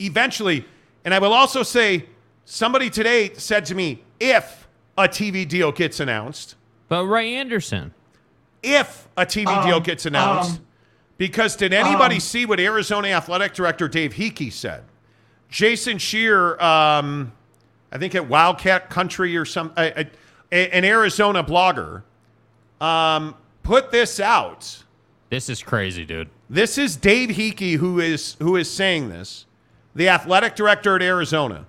eventually, 0.00 0.64
and 1.04 1.14
I 1.14 1.18
will 1.18 1.32
also 1.32 1.62
say, 1.62 2.06
somebody 2.44 2.90
today 2.90 3.32
said 3.34 3.64
to 3.66 3.74
me, 3.74 4.02
if 4.20 4.66
a 4.98 5.08
TV 5.08 5.46
deal 5.46 5.72
gets 5.72 6.00
announced, 6.00 6.56
But 6.88 7.04
Ray 7.06 7.34
Anderson. 7.36 7.92
if 8.62 9.08
a 9.16 9.24
TV 9.26 9.64
deal 9.64 9.80
gets 9.80 10.06
announced. 10.06 10.60
because 11.18 11.56
did 11.56 11.72
anybody 11.72 12.18
see 12.20 12.46
what 12.46 12.58
Arizona 12.60 13.08
Athletic 13.08 13.54
Director 13.54 13.88
Dave 13.88 14.14
Heeke 14.14 14.52
said? 14.52 14.84
Jason 15.48 15.98
Shear, 15.98 16.60
um, 16.60 17.32
I 17.92 17.98
think 17.98 18.14
at 18.16 18.28
Wildcat 18.28 18.90
Country 18.90 19.36
or 19.36 19.44
some, 19.44 19.72
uh, 19.76 19.90
uh, 19.96 20.04
an 20.50 20.84
Arizona 20.84 21.44
blogger, 21.44 22.02
um, 22.80 23.34
put 23.62 23.90
this 23.92 24.18
out. 24.20 24.83
This 25.30 25.48
is 25.48 25.62
crazy, 25.62 26.04
dude. 26.04 26.28
This 26.48 26.78
is 26.78 26.96
Dave 26.96 27.30
Heeke 27.30 27.76
who 27.78 27.98
is 27.98 28.36
who 28.38 28.56
is 28.56 28.70
saying 28.70 29.08
this, 29.08 29.46
the 29.94 30.08
athletic 30.08 30.54
director 30.54 30.94
at 30.96 31.02
Arizona. 31.02 31.66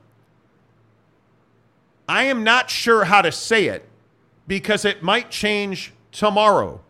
I 2.08 2.24
am 2.26 2.44
not 2.44 2.70
sure 2.70 3.06
how 3.06 3.22
to 3.22 3.32
say 3.32 3.66
it 3.66 3.88
because 4.48 4.86
it 4.86 5.02
might 5.02 5.32
change 5.32 5.94
tomorrow. 6.12 6.82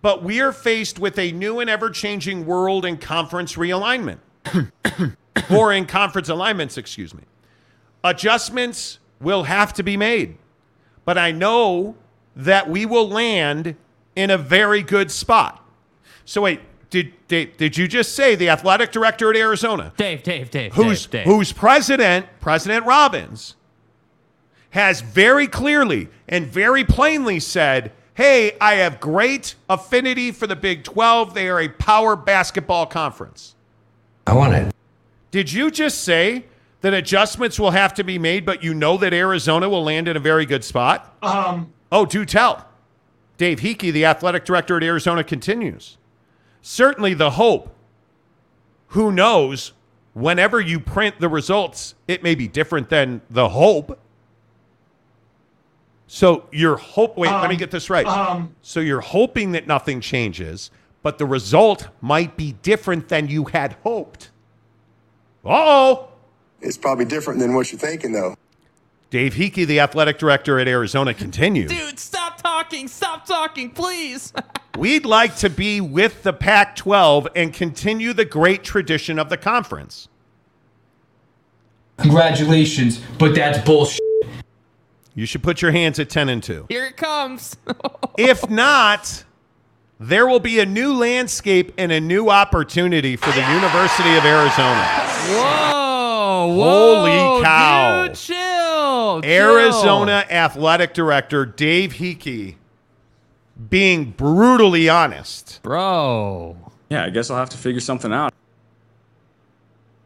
But 0.00 0.22
we 0.22 0.40
are 0.40 0.52
faced 0.52 1.00
with 1.00 1.18
a 1.18 1.32
new 1.32 1.58
and 1.58 1.68
ever-changing 1.68 2.46
world 2.46 2.84
in 2.84 2.98
conference 2.98 3.56
realignment. 3.56 4.18
or 5.50 5.72
in 5.72 5.86
conference 5.86 6.28
alignments, 6.28 6.78
excuse 6.78 7.12
me. 7.12 7.24
Adjustments 8.04 9.00
will 9.20 9.44
have 9.44 9.72
to 9.74 9.82
be 9.82 9.96
made. 9.96 10.36
But 11.04 11.18
I 11.18 11.32
know 11.32 11.96
that 12.36 12.70
we 12.70 12.86
will 12.86 13.08
land 13.08 13.74
in 14.14 14.30
a 14.30 14.38
very 14.38 14.82
good 14.82 15.10
spot. 15.10 15.64
So 16.28 16.42
wait, 16.42 16.60
did 16.90 17.14
did, 17.26 17.56
did 17.56 17.74
you 17.78 17.88
just 17.88 18.14
say 18.14 18.34
the 18.34 18.50
athletic 18.50 18.92
director 18.92 19.30
at 19.30 19.36
Arizona, 19.36 19.94
Dave, 19.96 20.22
Dave, 20.22 20.50
Dave, 20.50 20.74
who's 20.74 21.06
Dave, 21.06 21.24
Dave. 21.24 21.26
whose 21.26 21.52
president, 21.52 22.26
President 22.38 22.84
Robbins, 22.84 23.56
has 24.70 25.00
very 25.00 25.46
clearly 25.46 26.08
and 26.28 26.46
very 26.46 26.84
plainly 26.84 27.40
said, 27.40 27.92
"Hey, 28.12 28.52
I 28.60 28.74
have 28.74 29.00
great 29.00 29.54
affinity 29.70 30.30
for 30.30 30.46
the 30.46 30.54
Big 30.54 30.84
12. 30.84 31.32
They 31.32 31.48
are 31.48 31.60
a 31.60 31.68
power 31.70 32.14
basketball 32.14 32.84
conference." 32.84 33.54
I 34.26 34.34
want 34.34 34.52
it. 34.52 34.74
Did 35.30 35.50
you 35.50 35.70
just 35.70 36.04
say 36.04 36.44
that 36.82 36.92
adjustments 36.92 37.58
will 37.58 37.70
have 37.70 37.94
to 37.94 38.04
be 38.04 38.18
made, 38.18 38.44
but 38.44 38.62
you 38.62 38.74
know 38.74 38.98
that 38.98 39.14
Arizona 39.14 39.66
will 39.70 39.82
land 39.82 40.08
in 40.08 40.16
a 40.16 40.20
very 40.20 40.44
good 40.44 40.62
spot? 40.62 41.16
Um. 41.22 41.72
Oh, 41.90 42.04
do 42.04 42.26
tell. 42.26 42.66
Dave 43.38 43.60
Heeke, 43.60 43.92
the 43.92 44.04
athletic 44.04 44.44
director 44.44 44.76
at 44.76 44.82
Arizona, 44.82 45.24
continues. 45.24 45.96
Certainly 46.68 47.14
the 47.14 47.30
hope. 47.30 47.74
Who 48.88 49.10
knows? 49.10 49.72
Whenever 50.12 50.60
you 50.60 50.78
print 50.78 51.18
the 51.18 51.28
results, 51.28 51.94
it 52.06 52.22
may 52.22 52.34
be 52.34 52.46
different 52.46 52.90
than 52.90 53.22
the 53.30 53.48
hope. 53.48 53.98
So 56.06 56.44
you're 56.52 56.76
hope. 56.76 57.16
Wait, 57.16 57.30
let 57.30 57.48
me 57.48 57.54
um, 57.54 57.58
get 57.58 57.70
this 57.70 57.88
right. 57.88 58.04
Um, 58.04 58.54
so 58.60 58.80
you're 58.80 59.00
hoping 59.00 59.52
that 59.52 59.66
nothing 59.66 60.02
changes, 60.02 60.70
but 61.02 61.16
the 61.16 61.24
result 61.24 61.88
might 62.02 62.36
be 62.36 62.52
different 62.60 63.08
than 63.08 63.28
you 63.28 63.46
had 63.46 63.72
hoped. 63.82 64.30
Oh, 65.46 66.10
It's 66.60 66.76
probably 66.76 67.06
different 67.06 67.40
than 67.40 67.54
what 67.54 67.72
you're 67.72 67.80
thinking, 67.80 68.12
though. 68.12 68.36
Dave 69.08 69.36
Heeke, 69.36 69.66
the 69.66 69.80
athletic 69.80 70.18
director 70.18 70.60
at 70.60 70.68
Arizona, 70.68 71.14
continues. 71.14 71.70
Dude, 71.70 71.98
stop 71.98 72.17
talking. 72.38 72.88
Stop 72.88 73.26
talking, 73.26 73.70
please. 73.70 74.32
We'd 74.78 75.04
like 75.04 75.36
to 75.36 75.50
be 75.50 75.80
with 75.80 76.22
the 76.22 76.32
Pac 76.32 76.76
12 76.76 77.28
and 77.34 77.52
continue 77.52 78.12
the 78.12 78.24
great 78.24 78.62
tradition 78.62 79.18
of 79.18 79.28
the 79.28 79.36
conference. 79.36 80.08
Congratulations, 81.96 83.00
but 83.18 83.34
that's 83.34 83.58
bullshit. 83.64 84.00
You 85.16 85.26
should 85.26 85.42
put 85.42 85.60
your 85.60 85.72
hands 85.72 85.98
at 85.98 86.08
10 86.08 86.28
and 86.28 86.40
2. 86.40 86.66
Here 86.68 86.86
it 86.86 86.96
comes. 86.96 87.56
If 88.16 88.50
not, 88.50 89.22
there 90.00 90.26
will 90.26 90.40
be 90.40 90.58
a 90.58 90.66
new 90.66 90.92
landscape 90.94 91.72
and 91.78 91.92
a 91.92 92.00
new 92.00 92.30
opportunity 92.30 93.14
for 93.14 93.30
the 93.30 93.52
University 93.52 94.16
of 94.16 94.24
Arizona. 94.24 94.84
Whoa, 95.28 96.54
whoa. 96.56 96.96
Holy 96.96 97.44
cow. 97.44 98.06
Dude, 98.06 98.16
chill. 99.14 99.22
chill. 99.22 99.30
Arizona 99.30 100.24
athletic 100.30 100.94
director 100.94 101.44
Dave 101.46 101.94
Heeke 101.94 102.56
being 103.70 104.12
brutally 104.12 104.88
honest. 104.88 105.60
Bro. 105.62 106.56
Yeah, 106.88 107.04
I 107.04 107.10
guess 107.10 107.30
I'll 107.30 107.38
have 107.38 107.50
to 107.50 107.58
figure 107.58 107.80
something 107.80 108.12
out. 108.12 108.32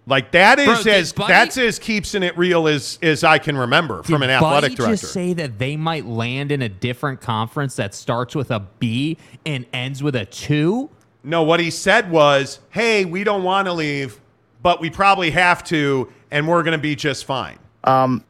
Like 0.07 0.33
that 0.33 0.59
is 0.59 0.67
Bro, 0.85 0.93
as 0.93 1.13
Buddy- 1.13 1.33
that's 1.33 1.57
as 1.57 1.79
keeping 1.79 2.25
it 2.25 2.37
real 2.37 2.67
as 2.67 2.99
as 3.03 3.23
I 3.23 3.39
can 3.39 3.57
remember 3.57 4.03
from 4.03 4.23
an 4.23 4.31
athletic 4.31 4.73
Buddy 4.73 4.75
director. 4.75 4.97
just 4.97 5.13
say 5.13 5.33
that 5.35 5.61
they 5.61 5.77
might 5.77 6.07
land 6.07 6.51
in 6.51 6.61
a 6.61 6.69
different 6.69 7.21
conference 7.21 7.77
that 7.77 7.95
starts 7.95 8.35
with 8.35 8.51
a 8.51 8.67
B 8.81 9.17
and 9.47 9.65
ends 9.73 10.03
with 10.03 10.17
a 10.17 10.25
two? 10.25 10.91
No, 11.23 11.45
what 11.45 11.61
he 11.61 11.71
said 11.71 12.11
was, 12.11 12.59
"Hey, 12.71 13.05
we 13.05 13.23
don't 13.23 13.45
want 13.45 13.67
to 13.67 13.73
leave, 13.73 14.21
but 14.61 14.81
we 14.81 14.91
probably 14.91 15.31
have 15.31 15.63
to, 15.65 16.13
and 16.33 16.49
we're 16.49 16.65
going 16.65 16.77
to 16.77 16.83
be 16.83 16.97
just 16.97 17.25
fine." 17.25 17.61
Um, 17.85 18.25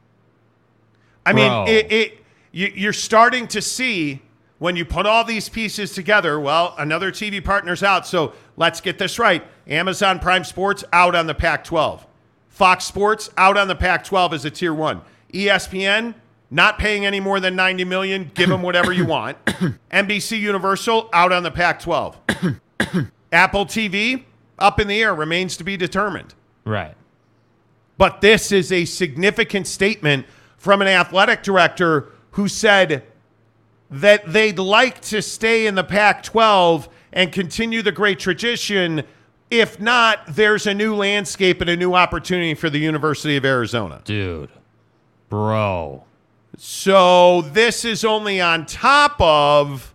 I 1.24 1.32
mean, 1.32 1.68
it, 1.68 1.92
it 1.92 2.18
you, 2.50 2.72
you're 2.74 2.92
starting 2.92 3.46
to 3.48 3.62
see 3.62 4.22
when 4.58 4.76
you 4.76 4.84
put 4.84 5.06
all 5.06 5.24
these 5.24 5.48
pieces 5.48 5.92
together, 5.92 6.38
well, 6.38 6.74
another 6.78 7.10
TV 7.10 7.44
partner's 7.44 7.82
out. 7.82 8.06
So 8.06 8.32
let's 8.56 8.80
get 8.80 8.96
this 8.96 9.18
right. 9.18 9.44
Amazon 9.66 10.20
Prime 10.20 10.44
Sports 10.44 10.84
out 10.92 11.16
on 11.16 11.26
the 11.26 11.34
Pac 11.34 11.64
12. 11.64 12.06
Fox 12.48 12.84
Sports 12.84 13.30
out 13.36 13.56
on 13.56 13.66
the 13.66 13.74
Pac 13.74 14.04
12 14.04 14.34
as 14.34 14.44
a 14.44 14.50
tier 14.50 14.72
one. 14.72 15.00
ESPN 15.32 16.14
not 16.48 16.78
paying 16.78 17.06
any 17.06 17.18
more 17.18 17.40
than 17.40 17.56
90 17.56 17.84
million. 17.84 18.30
Give 18.34 18.48
them 18.48 18.62
whatever 18.62 18.92
you 18.92 19.04
want. 19.06 19.42
NBC 19.90 20.38
Universal 20.38 21.08
out 21.12 21.32
on 21.32 21.42
the 21.42 21.50
Pac 21.50 21.80
12. 21.80 22.16
Apple 23.32 23.66
TV 23.66 24.24
up 24.58 24.78
in 24.78 24.86
the 24.86 25.02
air 25.02 25.14
remains 25.14 25.56
to 25.56 25.64
be 25.64 25.76
determined. 25.76 26.34
Right. 26.64 26.94
But 27.98 28.20
this 28.20 28.52
is 28.52 28.70
a 28.70 28.84
significant 28.84 29.66
statement 29.66 30.26
from 30.62 30.80
an 30.80 30.86
athletic 30.86 31.42
director 31.42 32.06
who 32.30 32.46
said 32.46 33.02
that 33.90 34.32
they'd 34.32 34.60
like 34.60 35.00
to 35.00 35.20
stay 35.20 35.66
in 35.66 35.74
the 35.74 35.82
Pac 35.82 36.22
12 36.22 36.88
and 37.12 37.32
continue 37.32 37.82
the 37.82 37.90
great 37.90 38.20
tradition. 38.20 39.02
If 39.50 39.80
not, 39.80 40.20
there's 40.28 40.68
a 40.68 40.72
new 40.72 40.94
landscape 40.94 41.60
and 41.62 41.68
a 41.68 41.76
new 41.76 41.94
opportunity 41.94 42.54
for 42.54 42.70
the 42.70 42.78
University 42.78 43.36
of 43.36 43.44
Arizona. 43.44 44.02
Dude. 44.04 44.50
Bro. 45.28 46.04
So 46.56 47.42
this 47.42 47.84
is 47.84 48.04
only 48.04 48.40
on 48.40 48.64
top 48.64 49.20
of 49.20 49.92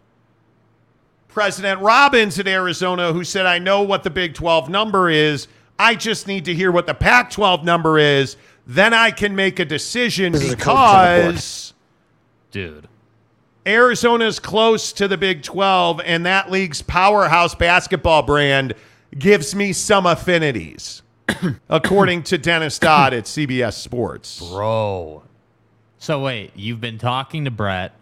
President 1.30 1.80
Robbins 1.80 2.38
at 2.40 2.48
Arizona, 2.50 3.14
who 3.14 3.24
said, 3.24 3.46
I 3.46 3.58
know 3.58 3.84
what 3.84 4.04
the 4.04 4.10
Big 4.10 4.34
12 4.34 4.68
number 4.68 5.10
is. 5.10 5.48
I 5.80 5.96
just 5.96 6.28
need 6.28 6.44
to 6.44 6.54
hear 6.54 6.74
what 6.74 6.88
the 6.88 6.94
Pac 6.94 7.32
12 7.32 7.64
number 7.64 7.98
is. 7.98 8.36
Then 8.68 8.94
I 8.94 9.12
can 9.12 9.34
make 9.36 9.60
a 9.60 9.66
decision 9.66 10.34
This 10.34 10.44
is 10.44 10.54
a 10.54 10.58
coach 10.58 10.76
on 10.76 11.06
the 11.16 11.22
board. 11.22 11.36
because 11.36 11.74
Dude. 12.52 12.88
Arizona's 13.66 14.40
close 14.40 14.94
to 14.94 15.08
the 15.08 15.18
Big 15.18 15.42
12, 15.44 16.02
and 16.06 16.26
that 16.26 16.52
league's 16.52 16.82
powerhouse 16.82 17.56
basketball 17.56 18.24
brand 18.24 18.74
gives 19.18 19.56
me 19.56 19.74
some 19.74 20.06
affinities, 20.06 21.02
according 21.70 22.24
to 22.24 22.38
Dennis 22.38 22.78
Dodd 22.80 23.14
at 23.14 23.24
CBS 23.26 23.74
Sports. 23.74 24.40
Bro. 24.40 25.24
So 25.98 26.22
wait, 26.22 26.52
you've 26.56 26.80
been 26.80 26.98
talking 26.98 27.46
to 27.46 27.52
Brett. 27.52 27.94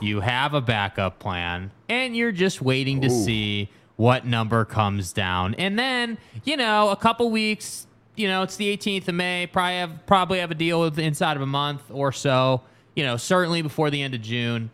You 0.00 0.20
have 0.20 0.54
a 0.54 0.60
backup 0.60 1.18
plan, 1.18 1.70
and 1.88 2.16
you're 2.16 2.32
just 2.32 2.62
waiting 2.62 3.00
to 3.00 3.10
see 3.10 3.68
what 3.96 4.26
number 4.26 4.64
comes 4.64 5.12
down. 5.12 5.54
And 5.54 5.78
then, 5.78 6.18
you 6.44 6.56
know, 6.56 6.90
a 6.90 6.96
couple 6.96 7.30
weeks, 7.30 7.85
you 8.16 8.28
know, 8.28 8.42
it's 8.42 8.56
the 8.56 8.76
18th 8.76 9.08
of 9.08 9.14
May. 9.14 9.46
Probably 9.46 9.76
have 9.76 10.06
probably 10.06 10.38
have 10.40 10.50
a 10.50 10.54
deal 10.54 10.80
with 10.80 10.98
inside 10.98 11.36
of 11.36 11.42
a 11.42 11.46
month 11.46 11.82
or 11.90 12.12
so. 12.12 12.62
You 12.94 13.04
know, 13.04 13.16
certainly 13.16 13.62
before 13.62 13.90
the 13.90 14.02
end 14.02 14.14
of 14.14 14.22
June. 14.22 14.70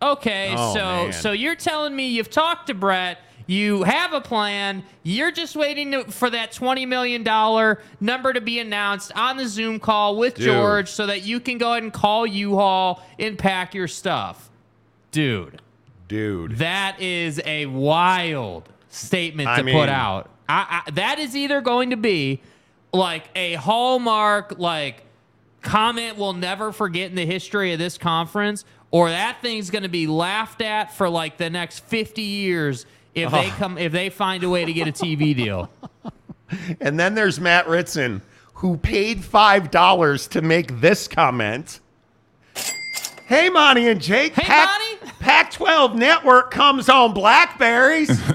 Okay, 0.00 0.54
Oh, 0.56 0.74
so 0.74 0.80
man. 0.80 1.12
so 1.12 1.32
you're 1.32 1.56
telling 1.56 1.94
me 1.94 2.08
you've 2.08 2.30
talked 2.30 2.68
to 2.68 2.74
Brett, 2.74 3.18
you 3.48 3.82
have 3.82 4.12
a 4.12 4.20
plan, 4.20 4.84
you're 5.02 5.32
just 5.32 5.56
waiting 5.56 5.90
to, 5.90 6.04
for 6.04 6.30
that 6.30 6.52
twenty 6.52 6.86
million 6.86 7.24
dollar 7.24 7.82
number 8.00 8.32
to 8.32 8.40
be 8.40 8.60
announced 8.60 9.10
on 9.16 9.36
the 9.36 9.48
Zoom 9.48 9.80
call 9.80 10.16
with 10.16 10.36
Dude. 10.36 10.44
George, 10.46 10.88
so 10.88 11.06
that 11.06 11.24
you 11.24 11.40
can 11.40 11.58
go 11.58 11.72
ahead 11.72 11.82
and 11.82 11.92
call 11.92 12.26
U-Haul 12.26 13.02
and 13.18 13.36
pack 13.36 13.74
your 13.74 13.88
stuff, 13.88 14.50
dude. 15.10 15.60
Dude. 16.06 16.58
That 16.58 17.00
is 17.02 17.40
a 17.44 17.66
wild 17.66 18.68
statement 18.88 19.48
I 19.48 19.56
to 19.58 19.62
mean- 19.64 19.74
put 19.74 19.88
out. 19.88 20.30
I, 20.48 20.82
I, 20.86 20.90
that 20.92 21.18
is 21.18 21.36
either 21.36 21.60
going 21.60 21.90
to 21.90 21.96
be 21.96 22.40
like 22.92 23.24
a 23.36 23.54
hallmark, 23.54 24.58
like 24.58 25.04
comment 25.60 26.16
we'll 26.16 26.32
never 26.32 26.72
forget 26.72 27.10
in 27.10 27.16
the 27.16 27.26
history 27.26 27.72
of 27.72 27.78
this 27.78 27.98
conference, 27.98 28.64
or 28.90 29.10
that 29.10 29.42
thing's 29.42 29.70
going 29.70 29.82
to 29.82 29.88
be 29.88 30.06
laughed 30.06 30.62
at 30.62 30.94
for 30.94 31.08
like 31.08 31.36
the 31.36 31.50
next 31.50 31.80
fifty 31.80 32.22
years 32.22 32.86
if 33.14 33.30
they 33.30 33.48
oh. 33.48 33.54
come 33.58 33.78
if 33.78 33.92
they 33.92 34.10
find 34.10 34.44
a 34.44 34.48
way 34.48 34.64
to 34.64 34.72
get 34.72 34.88
a 34.88 34.92
TV 34.92 35.36
deal. 35.36 35.70
And 36.80 36.98
then 36.98 37.14
there's 37.14 37.38
Matt 37.38 37.68
Ritson, 37.68 38.22
who 38.54 38.76
paid 38.76 39.20
$5 39.20 40.28
to 40.30 40.40
make 40.40 40.80
this 40.80 41.08
comment. 41.08 41.80
Hey, 43.26 43.50
Monty 43.50 43.88
and 43.88 44.00
Jake. 44.00 44.34
Hey, 44.34 44.44
Pac- 44.44 44.66
Monty. 44.66 44.97
Pac 45.20 45.50
12 45.52 45.94
Network 45.96 46.50
comes 46.50 46.88
on 46.88 47.12
Blackberries. 47.12 48.08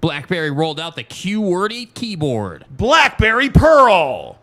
BlackBerry 0.00 0.50
rolled 0.50 0.78
out 0.78 0.96
the 0.96 1.04
QWERTY 1.04 1.94
keyboard. 1.94 2.64
Blackberry 2.70 3.50
Pearl. 3.50 4.38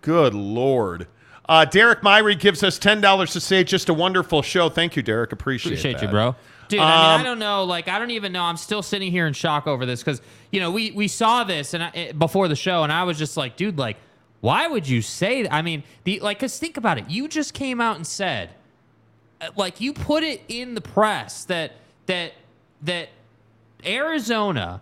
Good 0.00 0.34
Lord. 0.34 1.06
Uh, 1.48 1.64
Derek 1.64 2.00
Myrie 2.00 2.38
gives 2.38 2.62
us 2.64 2.78
$10 2.78 3.32
to 3.32 3.40
say 3.40 3.62
just 3.62 3.88
a 3.88 3.94
wonderful 3.94 4.42
show. 4.42 4.68
Thank 4.68 4.96
you, 4.96 5.02
Derek. 5.02 5.32
Appreciate, 5.32 5.72
Appreciate 5.78 6.02
you, 6.02 6.08
bro. 6.08 6.34
Dude, 6.68 6.80
I 6.80 6.84
mean, 6.84 7.14
Um, 7.14 7.20
I 7.20 7.22
don't 7.22 7.38
know. 7.38 7.62
Like, 7.64 7.86
I 7.86 7.98
don't 8.00 8.10
even 8.10 8.32
know. 8.32 8.42
I'm 8.42 8.56
still 8.56 8.82
sitting 8.82 9.12
here 9.12 9.26
in 9.28 9.32
shock 9.32 9.68
over 9.68 9.86
this 9.86 10.02
because 10.02 10.20
you 10.50 10.58
know 10.58 10.72
we 10.72 10.90
we 10.90 11.06
saw 11.06 11.44
this 11.44 11.74
and 11.74 11.84
I, 11.84 11.90
eh, 11.94 12.12
before 12.12 12.48
the 12.48 12.56
show, 12.56 12.82
and 12.82 12.90
I 12.92 13.04
was 13.04 13.16
just 13.18 13.36
like, 13.36 13.56
dude, 13.56 13.78
like, 13.78 13.98
why 14.40 14.66
would 14.66 14.88
you 14.88 15.00
say 15.00 15.42
that? 15.42 15.52
I 15.54 15.62
mean, 15.62 15.84
the 16.02 16.18
like, 16.18 16.40
cause 16.40 16.58
think 16.58 16.76
about 16.76 16.98
it. 16.98 17.08
You 17.08 17.28
just 17.28 17.54
came 17.54 17.80
out 17.80 17.94
and 17.94 18.04
said, 18.04 18.50
Uh, 19.40 19.48
like, 19.56 19.80
you 19.80 19.92
put 19.92 20.22
it 20.22 20.42
in 20.48 20.74
the 20.74 20.80
press 20.80 21.44
that 21.44 21.72
that 22.06 22.32
that 22.82 23.08
Arizona, 23.84 24.80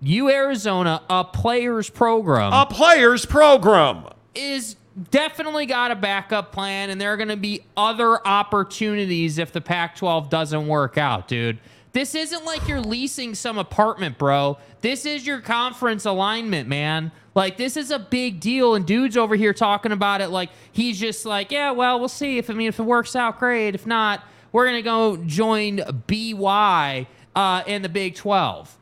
you 0.00 0.30
Arizona, 0.30 1.02
a 1.10 1.24
players 1.24 1.90
program 1.90 2.52
A 2.52 2.66
player's 2.66 3.24
program. 3.26 4.04
is 4.34 4.76
definitely 5.10 5.66
got 5.66 5.90
a 5.90 5.96
backup 5.96 6.52
plan, 6.52 6.90
and 6.90 7.00
there 7.00 7.12
are 7.12 7.16
going 7.16 7.28
to 7.28 7.36
be 7.36 7.62
other 7.76 8.26
opportunities 8.26 9.38
if 9.38 9.52
the 9.52 9.60
Pac 9.60 9.96
12 9.96 10.28
doesn't 10.30 10.66
work 10.66 10.98
out, 10.98 11.28
dude. 11.28 11.58
This 11.92 12.14
isn't 12.14 12.44
like 12.44 12.68
you're 12.68 12.80
leasing 12.80 13.34
some 13.34 13.58
apartment, 13.58 14.16
bro. 14.16 14.58
This 14.80 15.04
is 15.04 15.26
your 15.26 15.40
conference 15.40 16.04
alignment, 16.04 16.68
man. 16.68 17.10
Like, 17.34 17.56
this 17.56 17.76
is 17.76 17.90
a 17.90 17.98
big 17.98 18.40
deal, 18.40 18.74
and 18.74 18.84
dude's 18.84 19.16
over 19.16 19.36
here 19.36 19.52
talking 19.54 19.92
about 19.92 20.20
it 20.20 20.28
like 20.28 20.50
he's 20.72 20.98
just 20.98 21.24
like, 21.24 21.52
yeah, 21.52 21.70
well, 21.70 21.98
we'll 21.98 22.08
see. 22.08 22.38
If 22.38 22.50
I 22.50 22.54
mean, 22.54 22.68
if 22.68 22.80
it 22.80 22.84
works 22.84 23.14
out, 23.14 23.38
great. 23.38 23.74
If 23.74 23.86
not, 23.86 24.24
we're 24.52 24.66
going 24.66 24.78
to 24.78 24.82
go 24.82 25.16
join 25.16 25.80
BY 26.06 27.06
uh, 27.36 27.62
in 27.66 27.82
the 27.82 27.88
Big 27.88 28.16
12. 28.16 28.76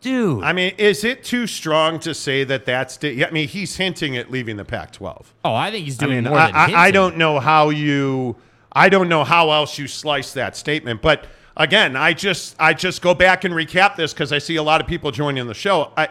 Dude. 0.00 0.42
I 0.42 0.54
mean, 0.54 0.74
is 0.78 1.04
it 1.04 1.22
too 1.22 1.46
strong 1.46 2.00
to 2.00 2.14
say 2.14 2.42
that 2.44 2.64
that's? 2.64 2.96
Di- 2.96 3.22
I 3.24 3.30
mean, 3.30 3.46
he's 3.48 3.76
hinting 3.76 4.16
at 4.16 4.30
leaving 4.30 4.56
the 4.56 4.64
Pac-12. 4.64 5.26
oh, 5.44 5.54
I 5.54 5.70
think 5.70 5.84
he's 5.84 6.02
I 6.02 6.06
doing 6.06 6.24
mean, 6.24 6.32
more 6.32 6.38
I, 6.38 6.46
than 6.46 6.74
I, 6.74 6.82
I 6.84 6.90
don't 6.90 7.18
know 7.18 7.38
how 7.38 7.68
you, 7.68 8.36
I 8.72 8.88
don't 8.88 9.10
know 9.10 9.24
how 9.24 9.50
else 9.50 9.78
you 9.78 9.86
slice 9.86 10.32
that 10.32 10.56
statement. 10.56 11.02
But 11.02 11.26
again, 11.54 11.96
I 11.96 12.14
just, 12.14 12.56
I 12.58 12.72
just 12.72 13.02
go 13.02 13.14
back 13.14 13.44
and 13.44 13.52
recap 13.52 13.96
this 13.96 14.14
because 14.14 14.32
I 14.32 14.38
see 14.38 14.56
a 14.56 14.62
lot 14.62 14.80
of 14.80 14.86
people 14.86 15.10
joining 15.10 15.46
the 15.46 15.54
show. 15.54 15.92
I, 15.98 16.08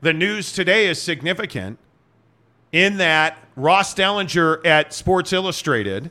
the 0.00 0.12
news 0.12 0.52
today 0.52 0.86
is 0.86 1.00
significant 1.00 1.78
in 2.72 2.98
that 2.98 3.38
Ross 3.56 3.94
Dellenger 3.94 4.64
at 4.66 4.92
Sports 4.92 5.32
Illustrated 5.32 6.10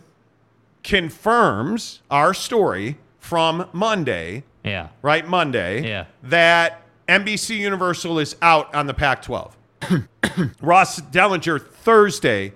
confirms 0.84 2.02
our 2.10 2.34
story 2.34 2.98
from 3.20 3.68
Monday 3.74 4.44
Yeah. 4.64 4.88
right? 5.02 5.28
Monday. 5.28 5.88
Yeah. 5.88 6.06
That 6.24 6.82
NBC 7.08 7.58
Universal 7.58 8.20
is 8.20 8.36
out 8.42 8.74
on 8.74 8.88
the 8.88 8.94
Pac 8.94 9.22
12. 9.22 9.58
Ross 10.62 11.00
Dellenger 11.02 11.62
Thursday, 11.66 12.54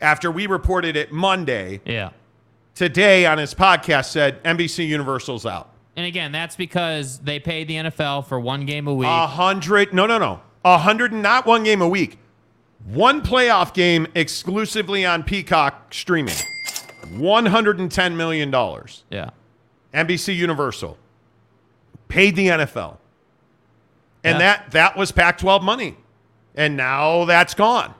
after 0.00 0.30
we 0.30 0.46
reported 0.46 0.96
it 0.96 1.12
Monday, 1.12 1.80
Yeah. 1.84 2.10
today 2.74 3.26
on 3.26 3.38
his 3.38 3.54
podcast 3.54 4.06
said 4.10 4.42
NBC 4.44 4.86
Universal's 4.86 5.46
out. 5.46 5.70
And 5.96 6.04
again, 6.06 6.32
that's 6.32 6.56
because 6.56 7.20
they 7.20 7.38
paid 7.38 7.68
the 7.68 7.74
NFL 7.76 8.26
for 8.26 8.40
one 8.40 8.66
game 8.66 8.88
a 8.88 8.94
week. 8.94 9.06
A 9.08 9.26
hundred, 9.26 9.94
no, 9.94 10.06
no, 10.06 10.18
no. 10.18 10.40
A 10.64 10.78
hundred 10.78 11.12
and 11.12 11.22
not 11.22 11.46
one 11.46 11.62
game 11.64 11.82
a 11.82 11.88
week. 11.88 12.18
One 12.86 13.22
playoff 13.22 13.72
game 13.74 14.06
exclusively 14.14 15.04
on 15.06 15.22
Peacock 15.22 15.92
streaming. 15.94 16.34
$110 17.18 18.16
million. 18.16 18.50
yeah. 19.10 19.30
NBC 19.92 20.34
Universal 20.34 20.98
paid 22.08 22.34
the 22.36 22.48
NFL. 22.48 22.96
And 24.24 24.34
Yeah. 24.34 24.38
that 24.38 24.70
that 24.72 24.96
was 24.96 25.12
Pac-12 25.12 25.62
money. 25.62 25.96
And 26.54 26.76
now 26.76 27.24
that's 27.24 27.54
gone. 27.54 27.94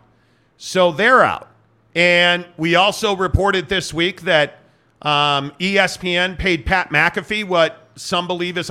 So 0.56 0.90
they're 0.92 1.22
out. 1.22 1.48
And 1.94 2.46
we 2.56 2.74
also 2.74 3.14
reported 3.14 3.68
this 3.68 3.94
week 3.94 4.22
that 4.22 4.58
um, 5.02 5.52
ESPN 5.60 6.36
paid 6.38 6.66
Pat 6.66 6.90
McAfee 6.90 7.44
what 7.46 7.88
some 7.94 8.26
believe 8.26 8.58
is 8.58 8.70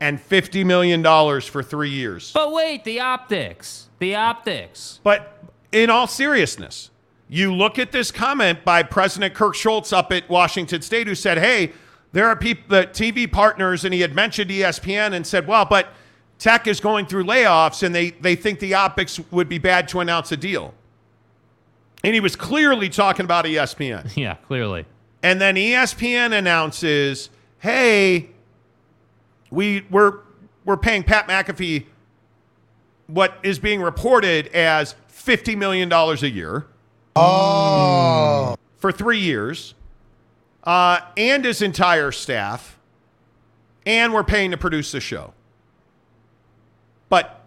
$150 0.00 0.64
million 0.64 1.02
for 1.42 1.62
three 1.62 1.90
years. 1.90 2.32
But 2.32 2.52
wait, 2.52 2.84
the 2.84 3.00
optics. 3.00 3.88
The 3.98 4.14
optics. 4.14 5.00
But 5.02 5.44
in 5.72 5.90
all 5.90 6.06
seriousness, 6.06 6.90
you 7.28 7.54
look 7.54 7.78
at 7.78 7.92
this 7.92 8.10
comment 8.10 8.64
by 8.64 8.82
President 8.82 9.34
Kirk 9.34 9.54
Schulz 9.54 9.92
up 9.92 10.10
at 10.12 10.28
Washington 10.28 10.82
State, 10.82 11.06
who 11.06 11.14
said, 11.14 11.38
"Hey, 11.38 11.72
there 12.12 12.26
are 12.26 12.34
people, 12.34 12.64
the 12.68 12.86
TV 12.86 13.30
partners," 13.30 13.84
and 13.84 13.94
he 13.94 14.00
had 14.00 14.14
mentioned 14.14 14.50
ESPN 14.50 15.12
and 15.12 15.26
said, 15.26 15.46
"Well, 15.46 15.64
but 15.64 15.92
Tech 16.38 16.66
is 16.66 16.80
going 16.80 17.06
through 17.06 17.24
layoffs, 17.24 17.82
and 17.82 17.94
they 17.94 18.10
they 18.10 18.34
think 18.34 18.58
the 18.58 18.74
optics 18.74 19.20
would 19.30 19.48
be 19.48 19.58
bad 19.58 19.86
to 19.88 20.00
announce 20.00 20.32
a 20.32 20.36
deal." 20.36 20.74
And 22.02 22.14
he 22.14 22.20
was 22.20 22.34
clearly 22.34 22.88
talking 22.88 23.24
about 23.24 23.44
ESPN. 23.44 24.10
Yeah, 24.16 24.34
clearly. 24.48 24.86
And 25.22 25.40
then 25.40 25.54
ESPN 25.56 26.32
announces, 26.36 27.30
"Hey, 27.58 28.30
we 29.50 29.84
we're 29.90 30.18
we're 30.64 30.76
paying 30.76 31.02
Pat 31.02 31.26
McAfee 31.28 31.86
what 33.06 33.38
is 33.42 33.58
being 33.58 33.80
reported 33.82 34.46
as 34.48 34.94
fifty 35.08 35.56
million 35.56 35.88
dollars 35.88 36.22
a 36.22 36.30
year 36.30 36.66
Oh, 37.16 38.56
for 38.76 38.92
three 38.92 39.18
years, 39.18 39.74
uh, 40.64 41.00
and 41.16 41.44
his 41.44 41.60
entire 41.60 42.12
staff, 42.12 42.78
and 43.84 44.14
we're 44.14 44.22
paying 44.24 44.52
to 44.52 44.56
produce 44.56 44.92
the 44.92 45.00
show. 45.00 45.34
But 47.08 47.42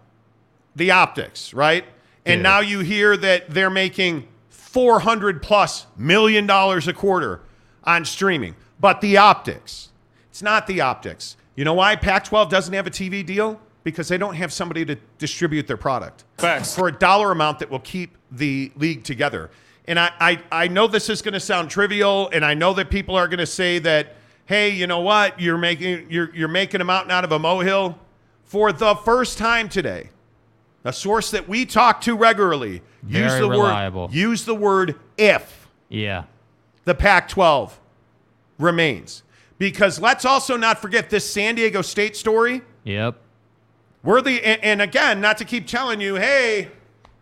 the 0.76 0.90
optics, 0.90 1.54
right? 1.54 1.84
And 2.26 2.40
Yeah. 2.40 2.42
now 2.42 2.60
you 2.60 2.80
hear 2.80 3.16
that 3.16 3.50
they're 3.50 3.70
making 3.70 4.28
400 4.50 5.42
plus 5.42 5.86
million 5.96 6.46
dollars 6.46 6.86
a 6.86 6.92
quarter 6.92 7.40
on 7.84 8.04
streaming. 8.04 8.54
But 8.78 9.00
the 9.00 9.16
optics, 9.16 9.88
it's 10.30 10.42
not 10.42 10.66
the 10.66 10.80
optics. 10.82 11.36
You 11.56 11.64
know 11.64 11.74
why 11.74 11.96
Pac 11.96 12.24
12 12.24 12.48
doesn't 12.50 12.74
have 12.74 12.86
a 12.86 12.90
TV 12.90 13.24
deal? 13.24 13.60
Because 13.84 14.08
they 14.08 14.18
don't 14.18 14.34
have 14.34 14.52
somebody 14.52 14.84
to 14.86 14.96
distribute 15.18 15.66
their 15.66 15.76
product 15.76 16.24
Facts. 16.38 16.74
for 16.74 16.88
a 16.88 16.92
dollar 16.92 17.32
amount 17.32 17.58
that 17.58 17.70
will 17.70 17.80
keep 17.80 18.16
the 18.30 18.72
league 18.76 19.04
together. 19.04 19.50
And 19.86 20.00
I, 20.00 20.10
I, 20.18 20.42
I 20.50 20.68
know 20.68 20.86
this 20.86 21.10
is 21.10 21.20
going 21.20 21.34
to 21.34 21.40
sound 21.40 21.70
trivial, 21.70 22.30
and 22.32 22.44
I 22.44 22.54
know 22.54 22.72
that 22.74 22.88
people 22.90 23.14
are 23.14 23.28
going 23.28 23.38
to 23.40 23.46
say 23.46 23.78
that, 23.80 24.16
hey, 24.46 24.70
you 24.70 24.86
know 24.86 25.00
what? 25.00 25.38
You're 25.38 25.58
making 25.58 26.10
you're 26.10 26.34
you're 26.34 26.48
making 26.48 26.80
a 26.80 26.84
mountain 26.84 27.10
out 27.10 27.24
of 27.24 27.32
a 27.32 27.38
molehill. 27.38 27.98
For 28.44 28.72
the 28.72 28.94
first 28.94 29.36
time 29.36 29.68
today, 29.68 30.08
a 30.84 30.92
source 30.92 31.30
that 31.32 31.46
we 31.48 31.66
talk 31.66 32.00
to 32.02 32.16
regularly 32.16 32.80
use 33.06 33.34
the 33.34 33.48
reliable. 33.48 34.02
word 34.06 34.14
use 34.14 34.44
the 34.46 34.54
word 34.54 34.96
if 35.18 35.68
Yeah. 35.90 36.24
the 36.84 36.94
Pac 36.94 37.28
12 37.28 37.78
remains. 38.58 39.22
Because 39.64 39.98
let's 39.98 40.26
also 40.26 40.58
not 40.58 40.78
forget 40.82 41.08
this 41.08 41.24
San 41.28 41.54
Diego 41.54 41.80
State 41.80 42.18
story. 42.18 42.60
Yep. 42.82 43.16
We're 44.02 44.20
the 44.20 44.44
and, 44.44 44.62
and 44.62 44.82
again, 44.82 45.22
not 45.22 45.38
to 45.38 45.46
keep 45.46 45.66
telling 45.66 46.02
you, 46.02 46.16
hey, 46.16 46.68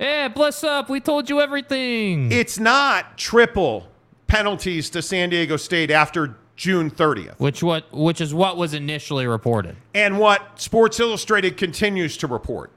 Yeah, 0.00 0.26
bless 0.26 0.64
up. 0.64 0.90
We 0.90 0.98
told 0.98 1.30
you 1.30 1.40
everything. 1.40 2.32
it's 2.32 2.58
not 2.58 3.16
triple 3.16 3.86
penalties 4.26 4.90
to 4.90 5.02
San 5.02 5.30
Diego 5.30 5.56
State 5.56 5.92
after 5.92 6.36
June 6.56 6.90
30th. 6.90 7.38
which 7.38 7.62
what 7.62 7.84
which 7.92 8.20
is 8.20 8.34
what 8.34 8.56
was 8.56 8.74
initially 8.74 9.28
reported. 9.28 9.76
And 9.94 10.18
what 10.18 10.60
Sports 10.60 10.98
Illustrated 10.98 11.56
continues 11.56 12.16
to 12.16 12.26
report. 12.26 12.72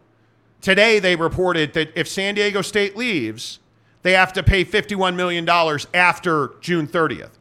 Today, 0.62 1.00
they 1.00 1.16
reported 1.16 1.74
that 1.74 1.90
if 1.96 2.08
San 2.08 2.36
Diego 2.36 2.62
State 2.62 2.96
leaves, 2.96 3.58
they 4.04 4.12
have 4.12 4.32
to 4.34 4.44
pay 4.44 4.64
$51 4.64 5.16
million 5.16 5.50
after 5.96 6.52
June 6.62 6.88
30th. 6.88 7.32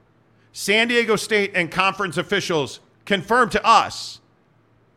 San 0.56 0.86
Diego 0.86 1.16
State 1.16 1.50
and 1.56 1.68
conference 1.68 2.16
officials 2.16 2.78
confirmed 3.04 3.50
to 3.52 3.66
us 3.66 4.20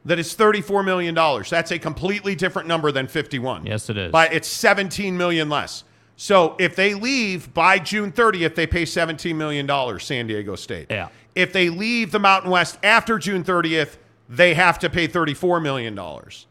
that 0.06 0.20
it's 0.20 0.36
$34 0.36 0.86
million. 0.86 1.16
That's 1.50 1.72
a 1.72 1.80
completely 1.80 2.36
different 2.36 2.68
number 2.68 2.92
than 2.92 3.08
51. 3.08 3.66
Yes, 3.66 3.90
it 3.90 3.98
is. 3.98 4.12
But 4.12 4.34
it's 4.34 4.48
17 4.48 5.18
million 5.18 5.50
less. 5.50 5.84
So 6.16 6.56
if 6.60 6.76
they 6.76 6.94
leave 6.94 7.52
by 7.56 7.80
June 7.80 8.12
30th, 8.12 8.54
they 8.54 8.68
pay 8.68 8.86
17 8.86 9.36
million 9.36 9.66
dollars 9.66 10.06
San 10.06 10.28
Diego 10.28 10.56
State. 10.56 10.88
Yeah. 10.92 11.10
If 11.34 11.54
they 11.54 11.70
leave 11.70 12.12
the 12.12 12.20
Mountain 12.20 12.52
West 12.52 12.78
after 12.84 13.18
June 13.18 13.44
30th, 13.44 13.98
they 14.30 14.54
have 14.54 14.78
to 14.80 14.92
pay 14.92 15.08
34 15.08 15.60
million 15.60 15.96
dollars. 15.96 16.46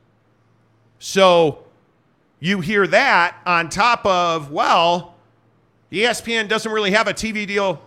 So 0.98 1.64
you 2.40 2.60
hear 2.60 2.88
that 2.88 3.36
on 3.46 3.68
top 3.68 4.04
of 4.04 4.50
well, 4.50 5.14
ESPN 5.92 6.48
doesn't 6.48 6.72
really 6.72 6.90
have 6.90 7.06
a 7.06 7.14
TV 7.14 7.46
deal 7.46 7.80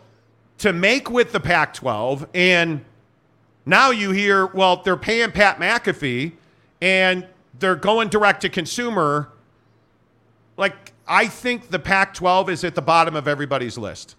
to 0.59 0.73
make 0.73 1.09
with 1.09 1.31
the 1.31 1.39
Pac-12 1.39 2.27
and 2.33 2.85
now 3.65 3.91
you 3.91 4.11
hear, 4.11 4.47
well, 4.47 4.77
they're 4.77 4.97
paying 4.97 5.31
Pat 5.31 5.59
McAfee 5.59 6.33
and 6.81 7.27
they're 7.59 7.75
going 7.75 8.09
direct 8.09 8.41
to 8.41 8.49
consumer. 8.49 9.29
Like, 10.57 10.93
I 11.07 11.27
think 11.27 11.69
the 11.69 11.79
Pac 11.79 12.13
12 12.13 12.49
is 12.49 12.63
at 12.63 12.75
the 12.75 12.81
bottom 12.81 13.15
of 13.15 13.27
everybody's 13.27 13.77
list. 13.77 14.15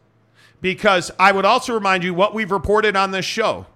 Because 0.60 1.10
I 1.18 1.32
would 1.32 1.44
also 1.44 1.74
remind 1.74 2.04
you 2.04 2.12
what 2.12 2.34
we've 2.34 2.50
reported 2.50 2.94
on 2.94 3.10
this 3.10 3.24
show. 3.24 3.66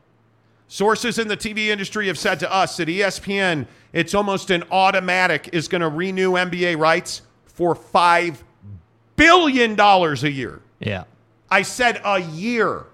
Sources 0.68 1.18
in 1.18 1.28
the 1.28 1.36
TV 1.36 1.68
industry 1.68 2.06
have 2.08 2.18
said 2.18 2.38
to 2.40 2.52
us 2.52 2.76
that 2.76 2.88
ESPN, 2.88 3.66
it's 3.92 4.14
almost 4.14 4.50
an 4.50 4.64
automatic, 4.70 5.48
is 5.52 5.66
going 5.66 5.80
to 5.80 5.88
renew 5.88 6.32
NBA 6.32 6.78
rights 6.78 7.22
for 7.46 7.74
$5 7.74 8.36
billion 9.16 9.80
a 9.80 10.28
year. 10.28 10.60
Yeah. 10.78 11.04
I 11.50 11.62
said 11.62 12.00
a 12.04 12.20
year, 12.20 12.86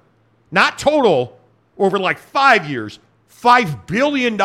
not 0.50 0.78
total, 0.78 1.38
over 1.78 1.98
like 1.98 2.18
five 2.18 2.68
years, 2.68 2.98
$5 3.30 3.86
billion 3.86 4.36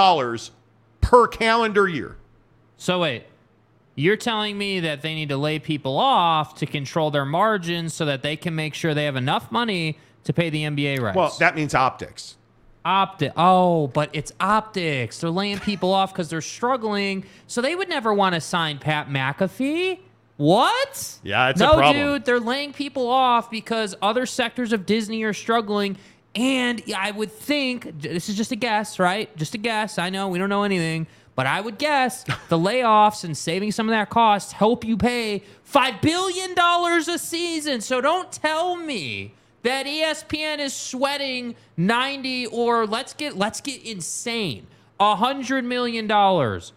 per 1.01 1.27
calendar 1.27 1.87
year. 1.87 2.15
So 2.77 2.99
wait, 3.01 3.25
you're 3.95 4.15
telling 4.17 4.57
me 4.57 4.79
that 4.81 5.01
they 5.01 5.13
need 5.15 5.29
to 5.29 5.37
lay 5.37 5.59
people 5.59 5.97
off 5.97 6.55
to 6.55 6.65
control 6.65 7.11
their 7.11 7.25
margins 7.25 7.93
so 7.93 8.05
that 8.05 8.21
they 8.21 8.35
can 8.35 8.55
make 8.55 8.73
sure 8.73 8.93
they 8.93 9.05
have 9.05 9.15
enough 9.15 9.51
money 9.51 9.97
to 10.23 10.33
pay 10.33 10.49
the 10.49 10.63
NBA 10.63 11.01
rights. 11.01 11.15
Well, 11.15 11.35
that 11.39 11.55
means 11.55 11.73
optics. 11.75 12.35
Opti- 12.85 13.33
Oh, 13.35 13.87
but 13.87 14.09
it's 14.13 14.31
optics. 14.39 15.19
They're 15.19 15.29
laying 15.29 15.59
people 15.59 15.93
off 15.93 16.13
because 16.13 16.29
they're 16.29 16.41
struggling. 16.41 17.25
So 17.47 17.61
they 17.61 17.75
would 17.75 17.89
never 17.89 18.13
want 18.13 18.35
to 18.35 18.41
sign 18.41 18.77
Pat 18.77 19.09
McAfee. 19.09 19.99
What? 20.37 21.19
Yeah, 21.23 21.49
it's 21.49 21.61
a 21.61 21.65
no, 21.65 21.73
problem. 21.73 21.95
dude. 21.95 22.25
They're 22.25 22.39
laying 22.39 22.73
people 22.73 23.07
off 23.07 23.49
because 23.49 23.95
other 24.01 24.25
sectors 24.25 24.73
of 24.73 24.85
Disney 24.85 25.23
are 25.23 25.33
struggling. 25.33 25.97
And 26.35 26.83
I 26.95 27.11
would 27.11 27.31
think 27.31 28.01
this 28.01 28.27
is 28.27 28.35
just 28.35 28.51
a 28.51 28.57
guess, 28.57 28.99
right? 28.99 29.35
Just 29.37 29.55
a 29.55 29.57
guess. 29.57 29.97
I 29.97 30.09
know 30.09 30.27
we 30.27 30.37
don't 30.37 30.49
know 30.49 30.63
anything, 30.63 31.07
but 31.35 31.47
I 31.47 31.61
would 31.61 31.77
guess 31.77 32.23
the 32.49 32.57
layoffs 32.57 33.23
and 33.23 33.37
saving 33.37 33.71
some 33.71 33.87
of 33.87 33.93
that 33.93 34.09
cost 34.09 34.51
help 34.51 34.83
you 34.83 34.97
pay 34.97 35.43
five 35.63 36.01
billion 36.01 36.53
dollars 36.53 37.07
a 37.07 37.17
season. 37.17 37.79
So 37.79 38.01
don't 38.01 38.29
tell 38.31 38.75
me 38.75 39.33
that 39.63 39.85
ESPN 39.85 40.59
is 40.59 40.73
sweating 40.75 41.55
90 41.77 42.47
or 42.47 42.85
let's 42.85 43.13
get 43.13 43.37
let's 43.37 43.61
get 43.61 43.81
insane. 43.83 44.67
A 44.99 45.15
hundred 45.15 45.63
million 45.63 46.07
dollars 46.07 46.73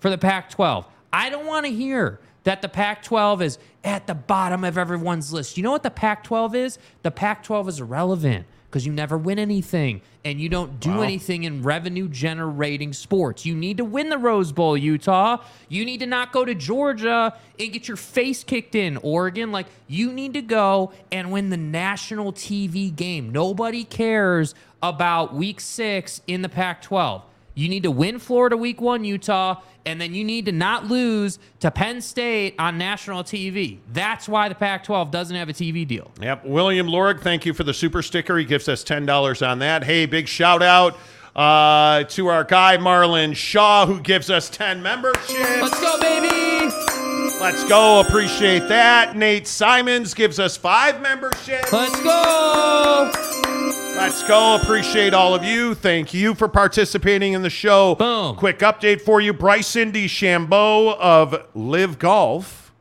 for 0.00 0.08
the 0.08 0.18
Pac 0.18 0.50
12. 0.50 0.86
I 1.12 1.28
don't 1.28 1.46
want 1.46 1.66
to 1.66 1.72
hear 1.72 2.20
that 2.44 2.62
the 2.62 2.68
Pac 2.68 3.02
12 3.02 3.42
is 3.42 3.58
at 3.82 4.06
the 4.06 4.14
bottom 4.14 4.64
of 4.64 4.78
everyone's 4.78 5.32
list. 5.32 5.56
You 5.56 5.62
know 5.62 5.72
what 5.72 5.82
the 5.82 5.90
Pac 5.90 6.24
12 6.24 6.54
is? 6.54 6.78
The 7.02 7.10
Pac 7.10 7.42
12 7.42 7.68
is 7.68 7.80
irrelevant 7.80 8.46
because 8.74 8.84
you 8.84 8.92
never 8.92 9.16
win 9.16 9.38
anything 9.38 10.02
and 10.24 10.40
you 10.40 10.48
don't 10.48 10.80
do 10.80 11.02
anything 11.02 11.44
in 11.44 11.62
revenue 11.62 12.08
generating 12.08 12.92
sports. 12.92 13.46
You 13.46 13.54
need 13.54 13.76
to 13.76 13.84
win 13.84 14.08
the 14.08 14.18
Rose 14.18 14.50
Bowl, 14.50 14.76
Utah. 14.76 15.44
You 15.68 15.84
need 15.84 16.00
to 16.00 16.06
not 16.06 16.32
go 16.32 16.44
to 16.44 16.56
Georgia 16.56 17.38
and 17.58 17.72
get 17.72 17.86
your 17.86 17.96
face 17.96 18.42
kicked 18.42 18.74
in, 18.74 18.96
Oregon. 18.96 19.52
Like, 19.52 19.66
you 19.86 20.12
need 20.12 20.34
to 20.34 20.42
go 20.42 20.92
and 21.12 21.30
win 21.30 21.50
the 21.50 21.56
national 21.56 22.32
TV 22.32 22.94
game. 22.94 23.30
Nobody 23.30 23.84
cares 23.84 24.56
about 24.82 25.34
week 25.34 25.60
six 25.60 26.20
in 26.26 26.42
the 26.42 26.48
Pac 26.48 26.82
12. 26.82 27.22
You 27.54 27.68
need 27.68 27.84
to 27.84 27.90
win 27.90 28.18
Florida 28.18 28.56
week 28.56 28.80
one, 28.80 29.04
Utah, 29.04 29.60
and 29.86 30.00
then 30.00 30.14
you 30.14 30.24
need 30.24 30.46
to 30.46 30.52
not 30.52 30.86
lose 30.86 31.38
to 31.60 31.70
Penn 31.70 32.00
State 32.00 32.54
on 32.58 32.78
national 32.78 33.22
TV. 33.22 33.78
That's 33.92 34.28
why 34.28 34.48
the 34.48 34.54
Pac 34.54 34.84
12 34.84 35.10
doesn't 35.10 35.36
have 35.36 35.48
a 35.48 35.52
TV 35.52 35.86
deal. 35.86 36.10
Yep. 36.20 36.46
William 36.46 36.88
Lorig, 36.88 37.20
thank 37.20 37.46
you 37.46 37.54
for 37.54 37.64
the 37.64 37.74
super 37.74 38.02
sticker. 38.02 38.36
He 38.38 38.44
gives 38.44 38.68
us 38.68 38.82
$10 38.82 39.48
on 39.48 39.60
that. 39.60 39.84
Hey, 39.84 40.06
big 40.06 40.26
shout 40.26 40.62
out 40.62 40.98
uh, 41.36 42.04
to 42.04 42.28
our 42.28 42.44
guy, 42.44 42.76
Marlon 42.76 43.34
Shaw, 43.34 43.86
who 43.86 44.00
gives 44.00 44.30
us 44.30 44.50
10 44.50 44.82
memberships. 44.82 45.60
Let's 45.60 45.80
go, 45.80 46.00
baby! 46.00 46.72
Let's 47.40 47.64
go. 47.64 48.00
Appreciate 48.00 48.68
that. 48.68 49.16
Nate 49.16 49.46
Simons 49.46 50.14
gives 50.14 50.38
us 50.38 50.56
five 50.56 51.02
memberships. 51.02 51.72
Let's 51.72 52.00
go! 52.02 53.33
Let's 53.96 54.22
go. 54.24 54.56
Appreciate 54.56 55.14
all 55.14 55.34
of 55.34 55.44
you. 55.44 55.74
Thank 55.74 56.12
you 56.12 56.34
for 56.34 56.48
participating 56.48 57.32
in 57.32 57.42
the 57.42 57.50
show. 57.50 57.94
Boom. 57.94 58.36
Quick 58.36 58.58
update 58.58 59.00
for 59.00 59.20
you. 59.20 59.32
Bryce 59.32 59.74
Bryson 59.74 59.92
DeChambeau 59.92 60.98
of 60.98 61.46
LIV 61.54 61.98
Golf 62.00 62.72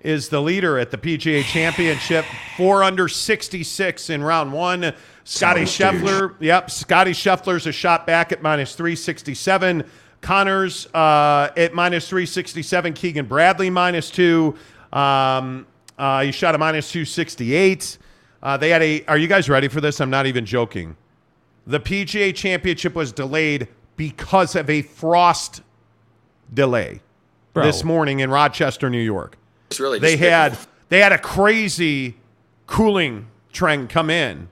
is 0.00 0.28
the 0.28 0.42
leader 0.42 0.78
at 0.78 0.90
the 0.90 0.98
PGA 0.98 1.44
Championship. 1.44 2.24
Four 2.56 2.82
under 2.82 3.08
66 3.08 4.10
in 4.10 4.22
round 4.22 4.52
one. 4.52 4.92
Scotty 5.24 5.64
Sounds 5.64 6.02
Scheffler. 6.02 6.34
Yep. 6.40 6.70
Scotty 6.70 7.12
Scheffler's 7.12 7.66
a 7.66 7.72
shot 7.72 8.06
back 8.06 8.32
at 8.32 8.42
minus 8.42 8.74
367. 8.74 9.84
Conners 10.20 10.86
uh, 10.92 11.50
at 11.56 11.72
minus 11.72 12.08
367. 12.08 12.94
Keegan 12.94 13.26
Bradley 13.26 13.70
minus 13.70 14.10
two. 14.10 14.56
Um, 14.92 15.66
uh, 15.96 16.22
he 16.22 16.32
shot 16.32 16.54
a 16.54 16.58
minus 16.58 16.90
268. 16.90 17.98
Uh, 18.42 18.56
they 18.56 18.70
had 18.70 18.82
a. 18.82 19.04
Are 19.06 19.18
you 19.18 19.26
guys 19.26 19.48
ready 19.48 19.68
for 19.68 19.80
this? 19.80 20.00
I'm 20.00 20.10
not 20.10 20.26
even 20.26 20.46
joking. 20.46 20.96
The 21.66 21.80
PGA 21.80 22.34
Championship 22.34 22.94
was 22.94 23.12
delayed 23.12 23.68
because 23.96 24.54
of 24.54 24.70
a 24.70 24.82
frost 24.82 25.62
delay 26.52 27.00
Bro. 27.52 27.64
this 27.64 27.84
morning 27.84 28.20
in 28.20 28.30
Rochester, 28.30 28.88
New 28.88 29.00
York. 29.00 29.36
It's 29.70 29.80
really 29.80 29.98
They 29.98 30.16
had 30.16 30.56
they 30.88 31.00
had 31.00 31.12
a 31.12 31.18
crazy 31.18 32.16
cooling 32.66 33.26
trend 33.52 33.90
come 33.90 34.08
in, 34.08 34.48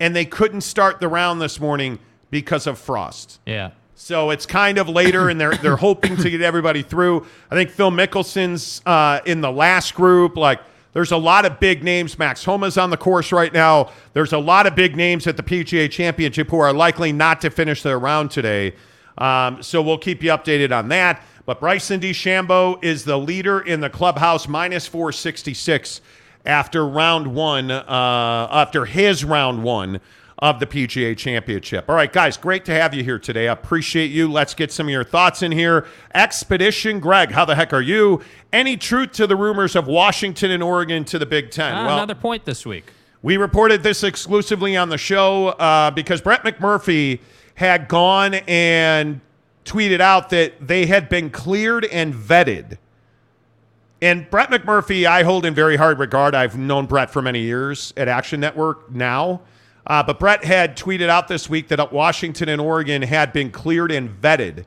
and 0.00 0.16
they 0.16 0.24
couldn't 0.24 0.62
start 0.62 1.00
the 1.00 1.08
round 1.08 1.40
this 1.40 1.60
morning 1.60 1.98
because 2.30 2.66
of 2.66 2.78
frost. 2.78 3.40
Yeah. 3.46 3.72
So 3.94 4.30
it's 4.30 4.46
kind 4.46 4.78
of 4.78 4.88
later, 4.88 5.28
and 5.28 5.40
they're 5.40 5.54
they're 5.56 5.76
hoping 5.76 6.16
to 6.16 6.30
get 6.30 6.40
everybody 6.40 6.82
through. 6.82 7.24
I 7.50 7.54
think 7.54 7.70
Phil 7.70 7.92
Mickelson's 7.92 8.82
uh, 8.84 9.20
in 9.26 9.42
the 9.42 9.52
last 9.52 9.94
group. 9.94 10.36
Like, 10.36 10.60
there's 10.92 11.12
a 11.12 11.16
lot 11.16 11.44
of 11.46 11.58
big 11.58 11.82
names. 11.82 12.18
Max 12.18 12.44
Homa's 12.44 12.76
on 12.76 12.90
the 12.90 12.96
course 12.96 13.32
right 13.32 13.52
now. 13.52 13.90
There's 14.12 14.32
a 14.32 14.38
lot 14.38 14.66
of 14.66 14.74
big 14.74 14.94
names 14.96 15.26
at 15.26 15.36
the 15.36 15.42
PGA 15.42 15.90
Championship 15.90 16.50
who 16.50 16.58
are 16.58 16.72
likely 16.72 17.12
not 17.12 17.40
to 17.40 17.50
finish 17.50 17.82
their 17.82 17.98
round 17.98 18.30
today. 18.30 18.74
Um, 19.18 19.62
so 19.62 19.80
we'll 19.82 19.98
keep 19.98 20.22
you 20.22 20.30
updated 20.30 20.76
on 20.76 20.88
that. 20.88 21.22
But 21.44 21.60
Bryson 21.60 22.00
DeChambeau 22.00 22.82
is 22.84 23.04
the 23.04 23.18
leader 23.18 23.60
in 23.60 23.80
the 23.80 23.90
clubhouse, 23.90 24.46
minus 24.46 24.86
466 24.86 26.00
after 26.44 26.86
round 26.86 27.34
one, 27.34 27.70
uh, 27.70 28.48
after 28.50 28.84
his 28.84 29.24
round 29.24 29.62
one 29.62 30.00
of 30.38 30.60
the 30.60 30.66
PGA 30.66 31.16
Championship. 31.16 31.88
All 31.88 31.94
right, 31.94 32.12
guys, 32.12 32.36
great 32.36 32.64
to 32.64 32.74
have 32.74 32.94
you 32.94 33.04
here 33.04 33.18
today. 33.18 33.48
I 33.48 33.52
appreciate 33.52 34.10
you. 34.10 34.30
Let's 34.30 34.54
get 34.54 34.72
some 34.72 34.86
of 34.86 34.90
your 34.90 35.04
thoughts 35.04 35.42
in 35.42 35.52
here. 35.52 35.86
Expedition 36.14 37.00
Greg, 37.00 37.30
how 37.30 37.44
the 37.44 37.54
heck 37.54 37.72
are 37.72 37.82
you? 37.82 38.20
Any 38.52 38.76
truth 38.76 39.12
to 39.12 39.26
the 39.26 39.36
rumors 39.36 39.76
of 39.76 39.86
Washington 39.86 40.50
and 40.50 40.62
Oregon 40.62 41.04
to 41.06 41.18
the 41.18 41.26
Big 41.26 41.50
Ten? 41.50 41.74
Uh, 41.74 41.82
another 41.84 42.14
point 42.14 42.44
this 42.44 42.66
week. 42.66 42.84
We 43.22 43.36
reported 43.36 43.82
this 43.82 44.02
exclusively 44.02 44.76
on 44.76 44.88
the 44.88 44.98
show 44.98 45.48
uh, 45.48 45.92
because 45.92 46.20
Brett 46.20 46.42
McMurphy 46.42 47.20
had 47.54 47.86
gone 47.86 48.34
and 48.34 49.20
tweeted 49.64 50.00
out 50.00 50.30
that 50.30 50.66
they 50.66 50.86
had 50.86 51.08
been 51.08 51.30
cleared 51.30 51.84
and 51.84 52.12
vetted. 52.12 52.78
And 54.00 54.28
Brett 54.28 54.50
McMurphy, 54.50 55.06
I 55.06 55.22
hold 55.22 55.46
in 55.46 55.54
very 55.54 55.76
hard 55.76 56.00
regard. 56.00 56.34
I've 56.34 56.58
known 56.58 56.86
Brett 56.86 57.10
for 57.10 57.22
many 57.22 57.42
years 57.42 57.92
at 57.96 58.08
Action 58.08 58.40
Network 58.40 58.90
now. 58.90 59.42
Uh, 59.86 60.02
but 60.02 60.18
Brett 60.18 60.44
had 60.44 60.76
tweeted 60.76 61.08
out 61.08 61.28
this 61.28 61.50
week 61.50 61.68
that 61.68 61.92
Washington 61.92 62.48
and 62.48 62.60
Oregon 62.60 63.02
had 63.02 63.32
been 63.32 63.50
cleared 63.50 63.90
and 63.90 64.08
vetted. 64.08 64.64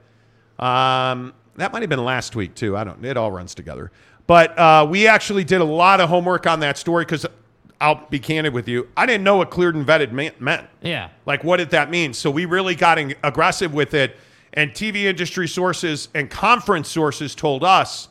Um, 0.59 1.33
that 1.55 1.71
might 1.71 1.81
have 1.81 1.89
been 1.89 2.03
last 2.03 2.35
week 2.35 2.55
too. 2.55 2.75
I 2.75 2.83
don't. 2.83 3.03
It 3.03 3.17
all 3.17 3.31
runs 3.31 3.55
together. 3.55 3.91
But 4.27 4.57
uh, 4.57 4.87
we 4.89 5.07
actually 5.07 5.43
did 5.43 5.61
a 5.61 5.65
lot 5.65 6.01
of 6.01 6.09
homework 6.09 6.47
on 6.47 6.59
that 6.61 6.77
story 6.77 7.05
because 7.05 7.25
I'll 7.79 8.05
be 8.09 8.19
candid 8.19 8.53
with 8.53 8.67
you. 8.67 8.89
I 8.97 9.05
didn't 9.05 9.23
know 9.23 9.37
what 9.37 9.51
cleared 9.51 9.75
and 9.75 9.85
vetted 9.85 10.11
meant. 10.11 10.67
Yeah. 10.81 11.09
Like, 11.25 11.43
what 11.43 11.57
did 11.57 11.69
that 11.71 11.89
mean? 11.89 12.13
So 12.13 12.31
we 12.31 12.45
really 12.45 12.75
got 12.75 12.97
in- 12.97 13.15
aggressive 13.23 13.73
with 13.73 13.93
it. 13.93 14.17
And 14.53 14.71
TV 14.71 15.03
industry 15.03 15.47
sources 15.47 16.07
and 16.13 16.29
conference 16.29 16.89
sources 16.89 17.35
told 17.35 17.63
us 17.63 18.07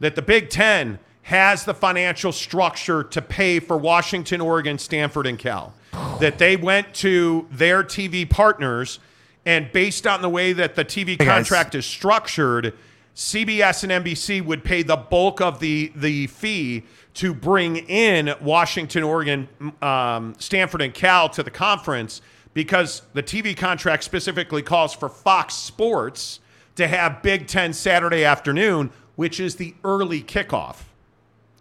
that 0.00 0.16
the 0.16 0.22
Big 0.22 0.48
Ten 0.48 0.98
has 1.22 1.64
the 1.64 1.74
financial 1.74 2.32
structure 2.32 3.04
to 3.04 3.22
pay 3.22 3.60
for 3.60 3.76
Washington, 3.76 4.40
Oregon, 4.40 4.78
Stanford, 4.78 5.26
and 5.26 5.38
Cal. 5.38 5.74
That 5.92 6.38
they 6.38 6.56
went 6.56 6.94
to 6.94 7.46
their 7.50 7.82
TV 7.82 8.28
partners, 8.28 8.98
and 9.44 9.70
based 9.72 10.06
on 10.06 10.22
the 10.22 10.28
way 10.28 10.52
that 10.52 10.74
the 10.74 10.84
TV 10.84 11.18
guys. 11.18 11.28
contract 11.28 11.74
is 11.74 11.84
structured, 11.84 12.74
CBS 13.14 13.82
and 13.82 14.04
NBC 14.04 14.42
would 14.44 14.64
pay 14.64 14.82
the 14.82 14.96
bulk 14.96 15.40
of 15.40 15.60
the 15.60 15.92
the 15.94 16.26
fee 16.28 16.84
to 17.14 17.34
bring 17.34 17.76
in 17.76 18.34
Washington, 18.40 19.02
Oregon, 19.02 19.48
um, 19.82 20.34
Stanford, 20.38 20.80
and 20.80 20.94
Cal 20.94 21.28
to 21.28 21.42
the 21.42 21.50
conference 21.50 22.22
because 22.54 23.02
the 23.12 23.22
TV 23.22 23.56
contract 23.56 24.04
specifically 24.04 24.62
calls 24.62 24.94
for 24.94 25.08
Fox 25.08 25.54
Sports 25.54 26.40
to 26.76 26.86
have 26.88 27.22
Big 27.22 27.46
Ten 27.46 27.72
Saturday 27.72 28.24
afternoon, 28.24 28.90
which 29.16 29.40
is 29.40 29.56
the 29.56 29.74
early 29.84 30.22
kickoff, 30.22 30.84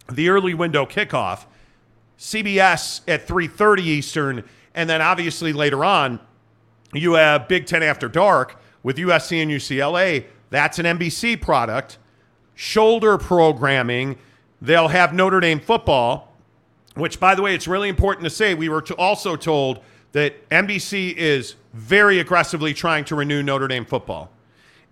the 0.09 0.29
early 0.29 0.53
window 0.53 0.85
kickoff. 0.85 1.45
CBS 2.21 3.01
at 3.07 3.27
3:30 3.27 3.81
Eastern, 3.81 4.43
and 4.75 4.88
then 4.88 5.01
obviously 5.01 5.53
later 5.53 5.84
on, 5.84 6.19
you 6.93 7.13
have 7.13 7.47
Big 7.47 7.65
Ten 7.65 7.81
After 7.81 8.07
Dark 8.07 8.62
with 8.84 8.97
USC 8.97 9.41
and 9.41 9.49
UCLA. 9.49 10.25
That's 10.51 10.77
an 10.77 10.86
NBC 10.86 11.41
product. 11.41 11.97
Shoulder 12.53 13.17
programming. 13.17 14.17
They'll 14.62 14.89
have 14.89 15.15
Notre 15.15 15.39
Dame 15.39 15.60
football, 15.60 16.31
which, 16.93 17.19
by 17.19 17.34
the 17.34 17.41
way, 17.41 17.55
it's 17.55 17.67
really 17.67 17.89
important 17.89 18.25
to 18.25 18.29
say. 18.29 18.53
We 18.53 18.69
were 18.69 18.84
to 18.84 18.95
also 18.97 19.36
told 19.36 19.79
that 20.12 20.47
NBC 20.51 21.15
is 21.15 21.55
very 21.73 22.19
aggressively 22.19 22.75
trying 22.75 23.03
to 23.05 23.15
renew 23.15 23.41
Notre 23.41 23.67
Dame 23.67 23.86
football. 23.86 24.29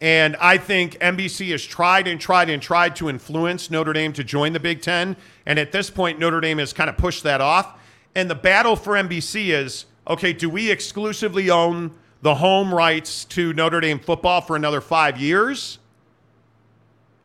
And 0.01 0.37
I 0.37 0.57
think 0.57 0.97
NBC 0.99 1.51
has 1.51 1.63
tried 1.63 2.07
and 2.07 2.21
tried 2.21 2.49
and 2.49 2.61
tried 2.61 2.95
to 2.97 3.09
influence 3.09 3.69
Notre 3.69 3.91
Dame 3.91 4.13
to 4.13 4.23
join 4.23 4.53
the 4.53 4.59
Big 4.59 4.81
Ten. 4.81 5.17
And 5.45 5.59
at 5.59 5.71
this 5.71 5.89
point, 5.89 6.19
Notre 6.19 6.39
Dame 6.39 6.59
has 6.59 6.71
kind 6.71 6.89
of 6.89 6.97
pushed 6.97 7.23
that 7.23 7.41
off. 7.41 7.77
And 8.15 8.29
the 8.29 8.35
battle 8.35 8.75
for 8.75 8.93
NBC 8.93 9.49
is 9.49 9.85
okay, 10.07 10.33
do 10.33 10.49
we 10.49 10.71
exclusively 10.71 11.49
own 11.49 11.91
the 12.21 12.35
home 12.35 12.73
rights 12.73 13.25
to 13.25 13.53
Notre 13.53 13.79
Dame 13.79 13.99
football 13.99 14.41
for 14.41 14.55
another 14.55 14.81
five 14.81 15.19
years? 15.19 15.79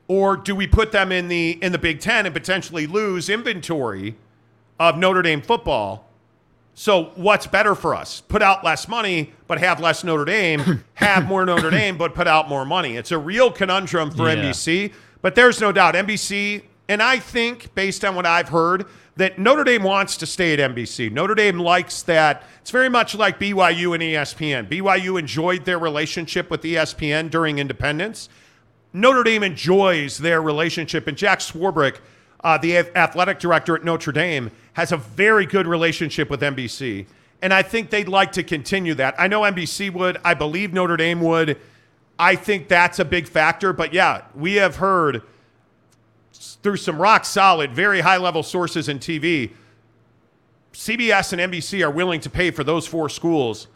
Or 0.07 0.37
do 0.37 0.55
we 0.55 0.67
put 0.67 0.93
them 0.93 1.13
in 1.13 1.29
the 1.29 1.53
in 1.63 1.73
the 1.73 1.79
Big 1.79 2.01
Ten 2.01 2.27
and 2.27 2.35
potentially 2.35 2.87
lose 2.87 3.29
inventory 3.29 4.17
of 4.79 4.99
Notre 4.99 5.23
Dame 5.23 5.41
football? 5.41 6.04
So 6.75 7.13
what's 7.15 7.47
better 7.47 7.75
for 7.75 7.95
us? 7.95 8.21
Put 8.21 8.43
out 8.43 8.65
less 8.65 8.89
money, 8.89 9.33
but 9.47 9.59
have 9.59 9.79
less 9.81 10.03
Notre 10.03 10.25
Dame. 10.25 10.85
have 10.95 11.27
more 11.27 11.47
Notre 11.47 11.71
Dame, 11.71 11.97
but 11.97 12.15
put 12.15 12.27
out 12.27 12.49
more 12.49 12.65
money. 12.65 12.97
It's 12.97 13.13
a 13.13 13.19
real 13.19 13.51
conundrum 13.51 14.11
for 14.11 14.29
Yeah. 14.29 14.37
NBC. 14.37 14.93
But 15.23 15.35
there's 15.37 15.61
no 15.61 15.73
doubt 15.73 15.95
NBC, 15.95 16.63
and 16.89 17.03
I 17.03 17.19
think 17.19 17.75
based 17.75 18.05
on 18.05 18.15
what 18.15 18.27
I've 18.27 18.49
heard, 18.49 18.87
that 19.17 19.39
Notre 19.39 19.63
Dame 19.65 19.85
wants 19.85 20.17
to 20.19 20.27
stay 20.27 20.53
at 20.53 20.59
NBC. 20.59 21.11
Notre 21.13 21.37
Dame 21.37 21.59
likes 21.61 22.03
that. 22.03 22.43
It's 22.61 22.71
very 22.73 22.89
much 22.91 23.15
like 23.15 23.39
BYU 23.39 23.95
and 23.95 24.03
ESPN. 24.03 24.69
BYU 24.69 25.19
enjoyed 25.19 25.65
their 25.65 25.79
relationship 25.79 26.51
with 26.51 26.63
ESPN 26.63 27.31
during 27.31 27.59
independence. 27.61 28.29
Notre 28.93 29.23
Dame 29.23 29.45
enjoys 29.45 30.19
their 30.19 30.43
relationship, 30.43 31.07
and 31.07 31.17
Jack 31.17 31.39
Swarbrick, 31.39 31.99
uh, 32.45 32.59
the 32.59 32.77
athletic 32.77 33.41
director 33.41 33.75
at 33.75 33.83
Notre 33.85 34.13
Dame, 34.13 34.51
has 34.75 34.93
a 34.93 34.97
very 34.97 35.47
good 35.47 35.67
relationship 35.67 36.29
with 36.29 36.43
NBC, 36.43 37.07
and 37.41 37.53
I 37.53 37.63
think 37.63 37.91
they'd 37.91 38.09
like 38.09 38.33
to 38.33 38.43
continue 38.43 38.95
that. 38.95 39.15
I 39.19 39.29
know 39.29 39.43
NBC 39.43 39.93
would. 39.93 40.19
I 40.25 40.35
believe 40.35 40.73
Notre 40.73 40.97
Dame 40.97 41.21
would. 41.21 41.59
I 42.19 42.37
think 42.37 42.69
that's 42.69 42.99
a 42.99 43.05
big 43.05 43.27
factor. 43.27 43.73
But 43.73 43.93
yeah, 43.93 44.23
we 44.35 44.55
have 44.55 44.77
heard 44.77 45.23
through 46.33 46.77
some 46.77 46.99
rock 46.99 47.25
solid, 47.25 47.73
very 47.73 48.01
high 48.01 48.17
level 48.17 48.43
sources 48.43 48.89
in 48.89 48.99
TV. 48.99 49.53
CBS 50.73 51.33
and 51.33 51.53
NBC 51.53 51.85
are 51.85 51.91
willing 51.91 52.21
to 52.21 52.31
pay 52.31 52.51
for 52.51 52.65
those 52.65 52.87
four 52.87 53.09
schools. 53.09 53.69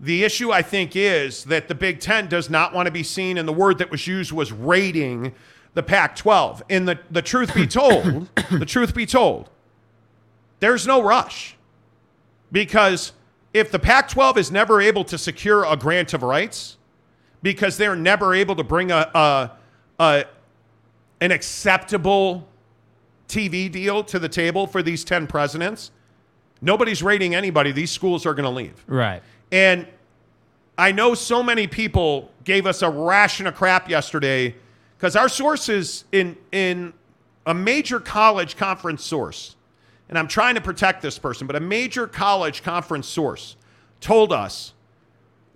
The 0.00 0.24
issue, 0.24 0.50
I 0.50 0.62
think, 0.62 0.96
is 0.96 1.44
that 1.44 1.68
the 1.68 1.74
Big 1.74 2.00
Ten 2.00 2.26
does 2.26 2.48
not 2.48 2.72
want 2.72 2.86
to 2.86 2.92
be 2.92 3.02
seen, 3.02 3.36
and 3.36 3.46
the 3.46 3.52
word 3.52 3.78
that 3.78 3.90
was 3.90 4.06
used 4.06 4.32
was 4.32 4.50
raiding 4.50 5.34
the 5.74 5.82
Pac 5.82 6.16
12. 6.16 6.62
And 6.70 6.88
the, 6.88 6.98
the 7.10 7.22
truth 7.22 7.54
be 7.54 7.66
told, 7.66 8.28
the 8.50 8.66
truth 8.66 8.94
be 8.94 9.06
told, 9.06 9.50
there's 10.60 10.86
no 10.86 11.02
rush. 11.02 11.56
Because 12.52 13.12
if 13.54 13.70
the 13.70 13.78
Pac 13.78 14.08
12 14.08 14.38
is 14.38 14.50
never 14.50 14.80
able 14.80 15.04
to 15.04 15.18
secure 15.18 15.64
a 15.64 15.76
grant 15.76 16.14
of 16.14 16.22
rights, 16.22 16.76
because 17.42 17.76
they're 17.76 17.96
never 17.96 18.34
able 18.34 18.56
to 18.56 18.64
bring 18.64 18.90
a, 18.90 19.10
a, 19.14 19.50
a 19.98 20.24
an 21.20 21.30
acceptable 21.30 22.48
TV 23.28 23.70
deal 23.70 24.02
to 24.04 24.18
the 24.18 24.28
table 24.28 24.66
for 24.66 24.82
these 24.82 25.04
10 25.04 25.26
presidents, 25.26 25.90
nobody's 26.60 27.02
raiding 27.02 27.34
anybody. 27.34 27.72
These 27.72 27.90
schools 27.90 28.26
are 28.26 28.34
going 28.34 28.44
to 28.44 28.50
leave. 28.50 28.82
Right. 28.86 29.22
And 29.52 29.86
I 30.76 30.92
know 30.92 31.14
so 31.14 31.42
many 31.42 31.66
people 31.66 32.30
gave 32.44 32.66
us 32.66 32.82
a 32.82 32.90
ration 32.90 33.46
of 33.46 33.54
crap 33.54 33.88
yesterday 33.88 34.56
because 35.00 35.16
our 35.16 35.30
sources 35.30 36.04
in 36.12 36.36
in 36.52 36.92
a 37.46 37.54
major 37.54 37.98
college 37.98 38.56
conference 38.56 39.02
source, 39.02 39.56
and 40.10 40.18
I'm 40.18 40.28
trying 40.28 40.56
to 40.56 40.60
protect 40.60 41.00
this 41.00 41.18
person, 41.18 41.46
but 41.46 41.56
a 41.56 41.60
major 41.60 42.06
college 42.06 42.62
conference 42.62 43.08
source 43.08 43.56
told 44.00 44.30
us 44.30 44.74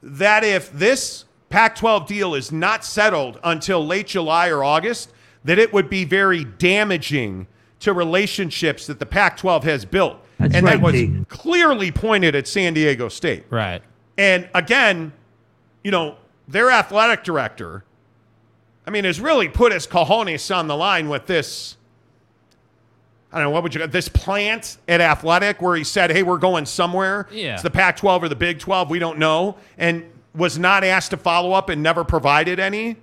that 0.03 0.45
if 0.45 0.73
this 0.73 1.27
Pac 1.51 1.77
12 1.77 2.07
deal 2.07 2.35
is 2.35 2.51
not 2.51 2.85
settled 2.85 3.39
until 3.45 3.87
late 3.87 4.07
July 4.07 4.49
or 4.49 4.65
August, 4.65 5.13
that 5.45 5.59
it 5.59 5.73
would 5.75 5.91
be 5.91 6.05
very 6.05 6.45
damaging 6.45 7.47
to 7.81 7.93
relationships 7.93 8.87
that 8.87 8.99
the 8.99 9.07
Pac 9.07 9.37
12 9.37 9.65
has 9.65 9.85
built. 9.85 10.17
That's 10.39 10.55
and 10.55 10.65
right, 10.65 10.77
that 10.77 10.83
was 10.83 10.95
Pete. 10.95 11.29
clearly 11.29 11.93
pointed 11.93 12.35
at 12.35 12.49
San 12.49 12.73
Diego 12.73 13.09
State. 13.09 13.45
Right. 13.51 13.83
And 14.17 14.49
again, 14.55 15.13
you 15.83 15.91
know, 15.91 16.17
their 16.49 16.71
athletic 16.71 17.25
director, 17.25 17.85
I 18.87 18.91
mean, 18.91 19.05
has 19.05 19.21
really 19.21 19.49
put 19.49 19.73
his 19.73 19.87
cojones 19.87 20.55
on 20.55 20.67
the 20.67 20.77
line 20.77 21.09
with 21.09 21.27
this. 21.27 21.77
I 23.33 23.39
don't 23.39 23.47
know, 23.47 23.51
what 23.51 23.65
would 23.65 23.75
you 23.75 23.87
this 23.87 24.09
plant 24.09 24.79
at 24.87 25.01
Athletic 25.01 25.61
where 25.61 25.75
he 25.75 25.83
said, 25.83 26.13
hey, 26.13 26.23
we're 26.23 26.39
going 26.39 26.67
somewhere. 26.67 27.27
Yeah. 27.33 27.55
It's 27.55 27.63
the 27.63 27.71
Pac 27.71 27.97
12 27.97 28.25
or 28.25 28.29
the 28.29 28.37
Big 28.37 28.61
12. 28.61 28.91
We 28.91 29.01
don't 29.01 29.19
know. 29.19 29.57
And 29.77 30.05
was 30.35 30.59
not 30.59 30.85
asked 30.85 31.11
to 31.11 31.17
follow 31.17 31.53
up 31.53 31.69
and 31.69 31.83
never 31.83 32.05
provided 32.05 32.61
any. 32.61 32.97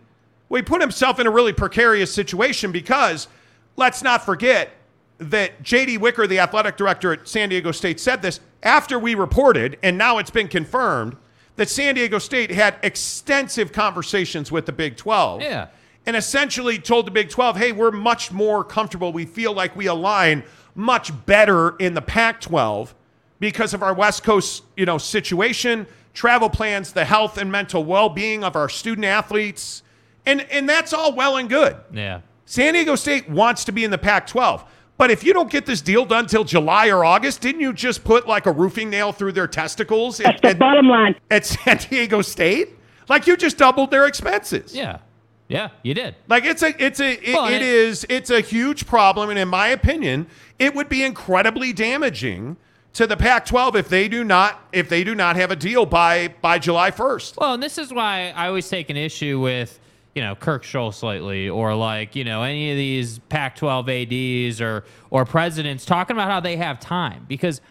Well, 0.47 0.61
he 0.61 0.63
put 0.63 0.81
himself 0.81 1.19
in 1.19 1.27
a 1.27 1.31
really 1.31 1.53
precarious 1.53 2.13
situation 2.13 2.71
because 2.71 3.27
let's 3.75 4.03
not 4.03 4.25
forget 4.25 4.71
that 5.17 5.61
JD 5.63 5.99
Wicker, 5.99 6.27
the 6.27 6.39
athletic 6.39 6.77
director 6.77 7.13
at 7.13 7.27
San 7.27 7.49
Diego 7.49 7.71
State, 7.71 7.99
said 7.99 8.21
this 8.21 8.39
after 8.63 8.99
we 8.99 9.15
reported, 9.15 9.77
and 9.83 9.97
now 9.97 10.17
it's 10.17 10.31
been 10.31 10.47
confirmed 10.47 11.15
that 11.61 11.69
San 11.69 11.93
Diego 11.93 12.17
State 12.17 12.49
had 12.49 12.75
extensive 12.81 13.71
conversations 13.71 14.51
with 14.51 14.65
the 14.65 14.71
Big 14.71 14.97
12. 14.97 15.43
Yeah. 15.43 15.67
And 16.07 16.15
essentially 16.15 16.79
told 16.79 17.05
the 17.05 17.11
Big 17.11 17.29
12, 17.29 17.55
hey, 17.55 17.71
we're 17.71 17.91
much 17.91 18.31
more 18.31 18.63
comfortable. 18.63 19.13
We 19.13 19.25
feel 19.27 19.53
like 19.53 19.75
we 19.75 19.85
align 19.85 20.43
much 20.73 21.11
better 21.27 21.75
in 21.77 21.93
the 21.93 22.01
Pac 22.01 22.41
12 22.41 22.95
because 23.39 23.75
of 23.75 23.83
our 23.83 23.93
West 23.93 24.23
Coast, 24.23 24.63
you 24.75 24.87
know, 24.87 24.97
situation, 24.97 25.85
travel 26.15 26.49
plans, 26.49 26.93
the 26.93 27.05
health 27.05 27.37
and 27.37 27.51
mental 27.51 27.83
well-being 27.83 28.43
of 28.43 28.55
our 28.55 28.67
student 28.67 29.05
athletes. 29.05 29.83
And 30.25 30.41
and 30.49 30.67
that's 30.67 30.93
all 30.93 31.13
well 31.13 31.37
and 31.37 31.47
good. 31.47 31.77
Yeah. 31.93 32.21
San 32.47 32.73
Diego 32.73 32.95
State 32.95 33.29
wants 33.29 33.65
to 33.65 33.71
be 33.71 33.83
in 33.83 33.91
the 33.91 33.99
Pac 33.99 34.25
12. 34.25 34.65
But 35.01 35.09
if 35.09 35.23
you 35.23 35.33
don't 35.33 35.49
get 35.49 35.65
this 35.65 35.81
deal 35.81 36.05
done 36.05 36.27
till 36.27 36.43
July 36.43 36.89
or 36.89 37.03
August, 37.03 37.41
didn't 37.41 37.59
you 37.59 37.73
just 37.73 38.03
put 38.03 38.27
like 38.27 38.45
a 38.45 38.51
roofing 38.51 38.91
nail 38.91 39.11
through 39.11 39.31
their 39.31 39.47
testicles 39.47 40.19
That's 40.19 40.35
at, 40.35 40.41
the 40.43 40.47
at, 40.49 40.59
bottom 40.59 40.87
line. 40.87 41.15
at 41.31 41.43
San 41.43 41.77
Diego 41.77 42.21
State? 42.21 42.75
Like 43.09 43.25
you 43.25 43.35
just 43.35 43.57
doubled 43.57 43.89
their 43.89 44.05
expenses. 44.05 44.75
Yeah. 44.75 44.99
Yeah. 45.47 45.69
You 45.81 45.95
did. 45.95 46.13
Like 46.27 46.45
it's 46.45 46.61
a 46.61 46.75
it's 46.77 46.99
a 46.99 47.13
it, 47.13 47.33
Well, 47.33 47.47
it 47.47 47.53
it- 47.55 47.61
is 47.63 48.05
it's 48.09 48.29
a 48.29 48.41
huge 48.41 48.85
problem, 48.85 49.31
and 49.31 49.39
in 49.39 49.47
my 49.47 49.69
opinion, 49.69 50.27
it 50.59 50.75
would 50.75 50.87
be 50.87 51.03
incredibly 51.03 51.73
damaging 51.73 52.57
to 52.93 53.07
the 53.07 53.17
Pac-12 53.17 53.73
if 53.73 53.89
they 53.89 54.07
do 54.07 54.23
not 54.23 54.61
if 54.71 54.87
they 54.87 55.03
do 55.03 55.15
not 55.15 55.35
have 55.35 55.49
a 55.49 55.55
deal 55.55 55.87
by 55.87 56.27
by 56.41 56.59
July 56.59 56.91
1st. 56.91 57.37
Well, 57.39 57.55
and 57.55 57.63
this 57.63 57.79
is 57.79 57.91
why 57.91 58.33
I 58.35 58.45
always 58.45 58.69
take 58.69 58.91
an 58.91 58.97
issue 58.97 59.39
with, 59.39 59.79
you 60.15 60.21
know, 60.21 60.35
Kirk 60.35 60.63
Schulz 60.63 61.03
lately, 61.03 61.49
or 61.49 61.73
like, 61.73 62.15
you 62.15 62.23
know, 62.23 62.43
any 62.43 62.71
of 62.71 62.77
these 62.77 63.19
Pac-12 63.29 64.47
ads 64.47 64.61
or 64.61 64.83
or 65.09 65.25
presidents 65.25 65.85
talking 65.85 66.15
about 66.15 66.29
how 66.29 66.39
they 66.39 66.57
have 66.57 66.79
time. 66.79 67.25
Because 67.27 67.61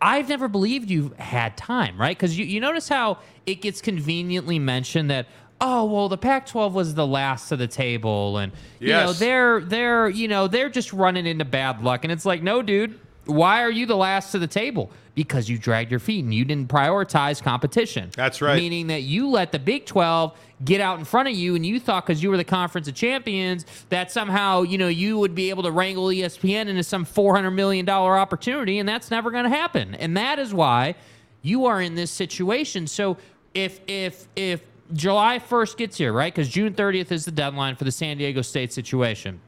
I've 0.00 0.28
never 0.28 0.48
believed 0.48 0.90
you 0.90 1.14
had 1.18 1.56
time, 1.56 1.98
right? 1.98 2.16
Because 2.16 2.38
you, 2.38 2.44
you 2.44 2.60
notice 2.60 2.88
how 2.88 3.18
it 3.46 3.62
gets 3.62 3.80
conveniently 3.80 4.58
mentioned 4.58 5.10
that 5.10 5.26
oh 5.58 5.86
well 5.86 6.10
the 6.10 6.18
Pac-12 6.18 6.72
was 6.72 6.94
the 6.94 7.06
last 7.06 7.48
to 7.48 7.56
the 7.56 7.66
table 7.66 8.36
and 8.36 8.52
you 8.78 8.88
know 8.88 9.14
they're 9.14 9.60
they're 9.60 10.06
you 10.10 10.28
know 10.28 10.46
they're 10.48 10.68
just 10.68 10.92
running 10.92 11.24
into 11.24 11.46
bad 11.46 11.82
luck. 11.82 12.04
And 12.04 12.12
it's 12.12 12.26
like 12.26 12.42
no 12.42 12.60
dude 12.60 12.98
why 13.26 13.62
are 13.62 13.70
you 13.70 13.86
the 13.86 13.96
last 13.96 14.32
to 14.32 14.38
the 14.38 14.46
table? 14.46 14.90
Because 15.14 15.48
you 15.48 15.58
dragged 15.58 15.90
your 15.90 16.00
feet 16.00 16.24
and 16.24 16.32
you 16.32 16.44
didn't 16.44 16.68
prioritize 16.68 17.42
competition. 17.42 18.10
That's 18.14 18.40
right. 18.40 18.56
meaning 18.56 18.86
that 18.88 19.02
you 19.02 19.28
let 19.28 19.52
the 19.52 19.58
Big 19.58 19.86
12 19.86 20.36
get 20.64 20.80
out 20.80 20.98
in 20.98 21.04
front 21.04 21.28
of 21.28 21.34
you 21.34 21.54
and 21.54 21.66
you 21.66 21.78
thought 21.78 22.06
because 22.06 22.22
you 22.22 22.30
were 22.30 22.36
the 22.36 22.44
conference 22.44 22.88
of 22.88 22.94
champions 22.94 23.66
that 23.90 24.10
somehow 24.10 24.62
you 24.62 24.78
know 24.78 24.88
you 24.88 25.18
would 25.18 25.34
be 25.34 25.50
able 25.50 25.62
to 25.62 25.70
wrangle 25.70 26.06
espn 26.06 26.66
into 26.66 26.82
some 26.82 27.04
400 27.04 27.50
million 27.50 27.84
dollar 27.84 28.16
opportunity 28.18 28.78
and 28.78 28.88
that's 28.88 29.10
never 29.10 29.30
going 29.30 29.44
to 29.44 29.50
happen. 29.50 29.94
And 29.94 30.16
that 30.16 30.38
is 30.38 30.54
why 30.54 30.94
you 31.42 31.66
are 31.66 31.80
in 31.80 31.94
this 31.94 32.10
situation. 32.10 32.86
So 32.86 33.18
if 33.54 33.80
if 33.86 34.28
if 34.34 34.62
july 34.92 35.38
1st 35.40 35.76
gets 35.76 35.98
here 35.98 36.12
right 36.12 36.32
because 36.32 36.48
june 36.48 36.72
30th 36.72 37.10
is 37.10 37.24
the 37.24 37.32
deadline 37.32 37.74
for 37.74 37.82
the 37.82 37.90
san 37.92 38.16
diego 38.16 38.40
state 38.40 38.72
situation. 38.72 39.40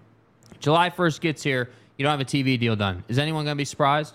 July 0.61 0.91
1st 0.91 1.21
gets 1.21 1.43
here 1.43 1.71
you 1.97 2.05
don't 2.05 2.11
have 2.11 2.21
a 2.21 2.25
tv 2.25 2.59
deal 2.59 2.77
done. 2.77 3.05
Is 3.09 3.19
anyone 3.19 3.45
going 3.45 3.57
to 3.57 3.61
be 3.61 3.65
surprised? 3.65 4.15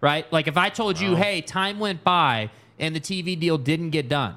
Right? 0.00 0.30
Like 0.32 0.46
if 0.46 0.56
I 0.56 0.68
told 0.68 1.00
you, 1.00 1.16
hey, 1.16 1.40
time 1.40 1.78
went 1.78 2.04
by 2.04 2.50
and 2.78 2.94
the 2.94 3.00
TV 3.00 3.38
deal 3.38 3.58
didn't 3.58 3.90
get 3.90 4.08
done, 4.08 4.36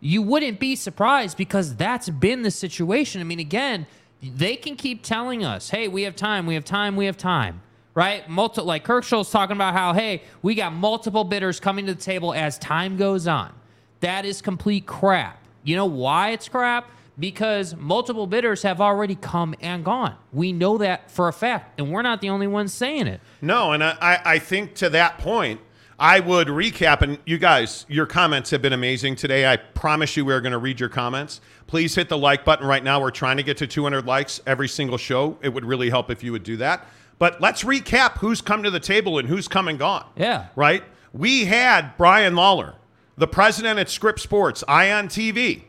you 0.00 0.22
wouldn't 0.22 0.60
be 0.60 0.76
surprised 0.76 1.36
because 1.36 1.74
that's 1.76 2.08
been 2.08 2.42
the 2.42 2.50
situation. 2.50 3.20
I 3.20 3.24
mean, 3.24 3.38
again, 3.40 3.86
they 4.22 4.56
can 4.56 4.76
keep 4.76 5.02
telling 5.02 5.44
us, 5.44 5.70
hey, 5.70 5.88
we 5.88 6.02
have 6.02 6.16
time, 6.16 6.46
we 6.46 6.54
have 6.54 6.64
time, 6.64 6.96
we 6.96 7.06
have 7.06 7.16
time. 7.16 7.62
Right? 7.94 8.28
Multi- 8.28 8.60
like 8.60 8.84
Kirk 8.84 9.04
Schulz 9.04 9.30
talking 9.30 9.56
about 9.56 9.72
how, 9.72 9.94
hey, 9.94 10.22
we 10.42 10.54
got 10.54 10.74
multiple 10.74 11.24
bidders 11.24 11.60
coming 11.60 11.86
to 11.86 11.94
the 11.94 12.00
table 12.00 12.34
as 12.34 12.58
time 12.58 12.98
goes 12.98 13.26
on. 13.26 13.54
That 14.00 14.26
is 14.26 14.42
complete 14.42 14.84
crap. 14.84 15.42
You 15.64 15.76
know 15.76 15.86
why 15.86 16.30
it's 16.30 16.48
crap? 16.48 16.90
Because 17.18 17.74
multiple 17.74 18.26
bidders 18.26 18.62
have 18.62 18.82
already 18.82 19.14
come 19.14 19.54
and 19.62 19.82
gone. 19.82 20.14
We 20.30 20.52
know 20.52 20.76
that 20.76 21.10
for 21.10 21.28
a 21.28 21.32
fact, 21.32 21.80
and 21.80 21.90
we're 21.90 22.02
not 22.02 22.20
the 22.20 22.28
only 22.28 22.46
ones 22.46 22.74
saying 22.74 23.06
it. 23.06 23.22
No, 23.40 23.72
and 23.72 23.82
I 23.82 24.20
I 24.22 24.38
think 24.38 24.74
to 24.74 24.90
that 24.90 25.16
point, 25.16 25.60
I 25.98 26.20
would 26.20 26.48
recap. 26.48 27.02
And 27.02 27.18
you 27.24 27.38
guys, 27.38 27.86
your 27.88 28.06
comments 28.06 28.50
have 28.50 28.60
been 28.60 28.72
amazing 28.72 29.16
today. 29.16 29.50
I 29.50 29.56
promise 29.56 30.16
you, 30.16 30.24
we're 30.24 30.40
going 30.40 30.52
to 30.52 30.58
read 30.58 30.78
your 30.78 30.88
comments. 30.88 31.40
Please 31.66 31.94
hit 31.94 32.08
the 32.08 32.18
like 32.18 32.44
button 32.44 32.66
right 32.66 32.84
now. 32.84 33.00
We're 33.00 33.10
trying 33.10 33.38
to 33.38 33.42
get 33.42 33.56
to 33.58 33.66
200 33.66 34.06
likes 34.06 34.40
every 34.46 34.68
single 34.68 34.98
show. 34.98 35.38
It 35.42 35.50
would 35.50 35.64
really 35.64 35.88
help 35.88 36.10
if 36.10 36.22
you 36.22 36.32
would 36.32 36.42
do 36.42 36.58
that. 36.58 36.86
But 37.18 37.40
let's 37.40 37.64
recap 37.64 38.18
who's 38.18 38.42
come 38.42 38.62
to 38.62 38.70
the 38.70 38.80
table 38.80 39.18
and 39.18 39.28
who's 39.28 39.48
come 39.48 39.68
and 39.68 39.78
gone. 39.78 40.04
Yeah. 40.16 40.48
Right? 40.54 40.84
We 41.12 41.46
had 41.46 41.96
Brian 41.96 42.36
Lawler, 42.36 42.74
the 43.16 43.26
president 43.26 43.78
at 43.78 43.88
Scripps 43.88 44.22
Sports, 44.22 44.62
Ion 44.68 45.08
TV, 45.08 45.62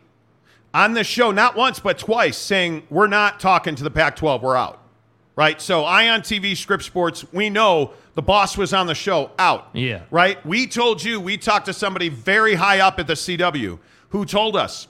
on 0.73 0.93
the 0.93 1.05
show 1.05 1.31
not 1.31 1.55
once 1.55 1.79
but 1.79 1.97
twice 1.97 2.37
saying, 2.37 2.83
We're 2.89 3.07
not 3.07 3.39
talking 3.39 3.75
to 3.75 3.83
the 3.83 3.91
Pac 3.91 4.17
12, 4.17 4.43
we're 4.43 4.57
out. 4.57 4.81
Right? 5.37 5.61
So, 5.61 5.85
Ion 5.85 6.21
TV, 6.21 6.57
Scripps 6.57 6.87
Sports, 6.87 7.23
we 7.31 7.51
know 7.51 7.93
the 8.15 8.23
boss 8.23 8.57
was 8.57 8.73
on 8.73 8.87
the 8.87 8.95
show, 8.95 9.29
out. 9.37 9.69
Yeah. 9.71 10.01
Right? 10.09 10.43
We 10.43 10.65
told 10.65 11.03
you, 11.03 11.21
we 11.21 11.37
talked 11.37 11.67
to 11.67 11.73
somebody 11.73 12.09
very 12.09 12.55
high 12.55 12.79
up 12.79 12.99
at 12.99 13.05
the 13.05 13.13
CW 13.13 13.77
who 14.09 14.25
told 14.25 14.57
us 14.57 14.87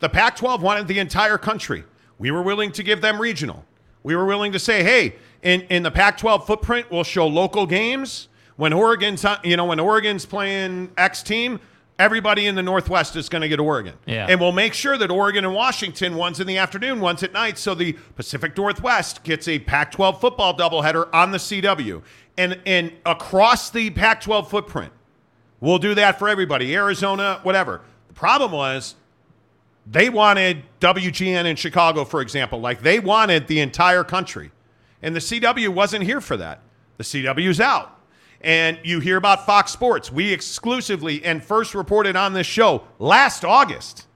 the 0.00 0.10
Pac 0.10 0.36
12 0.36 0.62
wanted 0.62 0.86
the 0.86 0.98
entire 0.98 1.38
country. 1.38 1.82
We 2.18 2.30
were 2.30 2.42
willing 2.42 2.72
to 2.72 2.82
give 2.82 3.00
them 3.00 3.18
regional. 3.18 3.64
We 4.02 4.14
were 4.14 4.26
willing 4.26 4.52
to 4.52 4.58
say, 4.58 4.82
hey, 4.84 5.14
in, 5.42 5.62
in 5.62 5.82
the 5.82 5.90
Pac 5.90 6.18
12 6.18 6.46
footprint, 6.46 6.90
we'll 6.90 7.02
show 7.02 7.26
local 7.26 7.64
games. 7.64 8.28
When 8.56 8.74
Oregon's, 8.74 9.24
you 9.44 9.56
know, 9.56 9.64
when 9.64 9.80
Oregon's 9.80 10.26
playing 10.26 10.92
X 10.98 11.22
team, 11.22 11.58
everybody 11.98 12.46
in 12.46 12.54
the 12.54 12.62
Northwest 12.62 13.16
is 13.16 13.28
going 13.28 13.42
to 13.42 13.48
get 13.48 13.58
Oregon. 13.58 13.94
Yeah. 14.06 14.26
And 14.28 14.40
we'll 14.40 14.52
make 14.52 14.74
sure 14.74 14.98
that 14.98 15.10
Oregon 15.10 15.44
and 15.44 15.54
Washington, 15.54 16.14
one's 16.16 16.40
in 16.40 16.46
the 16.46 16.58
afternoon, 16.58 17.00
one's 17.00 17.22
at 17.22 17.32
night, 17.32 17.58
so 17.58 17.74
the 17.74 17.92
Pacific 18.14 18.56
Northwest 18.56 19.22
gets 19.24 19.48
a 19.48 19.58
Pac 19.58 19.92
12 19.92 20.20
football 20.20 20.56
doubleheader 20.56 21.08
on 21.12 21.30
the 21.30 21.38
CW. 21.38 22.02
And, 22.38 22.60
and 22.66 22.92
across 23.04 23.70
the 23.70 23.90
Pac 23.90 24.20
12 24.20 24.50
footprint, 24.50 24.92
we'll 25.60 25.78
do 25.78 25.94
that 25.94 26.18
for 26.18 26.28
everybody, 26.28 26.74
Arizona, 26.74 27.40
whatever. 27.42 27.80
The 28.08 28.14
problem 28.14 28.52
was 28.52 28.94
they 29.86 30.10
wanted 30.10 30.64
WGN 30.80 31.46
in 31.46 31.56
Chicago, 31.56 32.04
for 32.04 32.20
example. 32.20 32.60
Like 32.60 32.82
they 32.82 32.98
wanted 32.98 33.46
the 33.46 33.60
entire 33.60 34.04
country. 34.04 34.50
And 35.02 35.14
the 35.14 35.20
CW 35.20 35.68
wasn't 35.68 36.04
here 36.04 36.20
for 36.20 36.36
that. 36.36 36.60
The 36.96 37.04
CW's 37.04 37.60
out. 37.60 37.95
And 38.40 38.78
you 38.84 39.00
hear 39.00 39.16
about 39.16 39.46
Fox 39.46 39.72
Sports. 39.72 40.12
We 40.12 40.32
exclusively 40.32 41.24
and 41.24 41.42
first 41.42 41.74
reported 41.74 42.16
on 42.16 42.32
this 42.32 42.46
show 42.46 42.84
last 42.98 43.44
August 43.44 44.06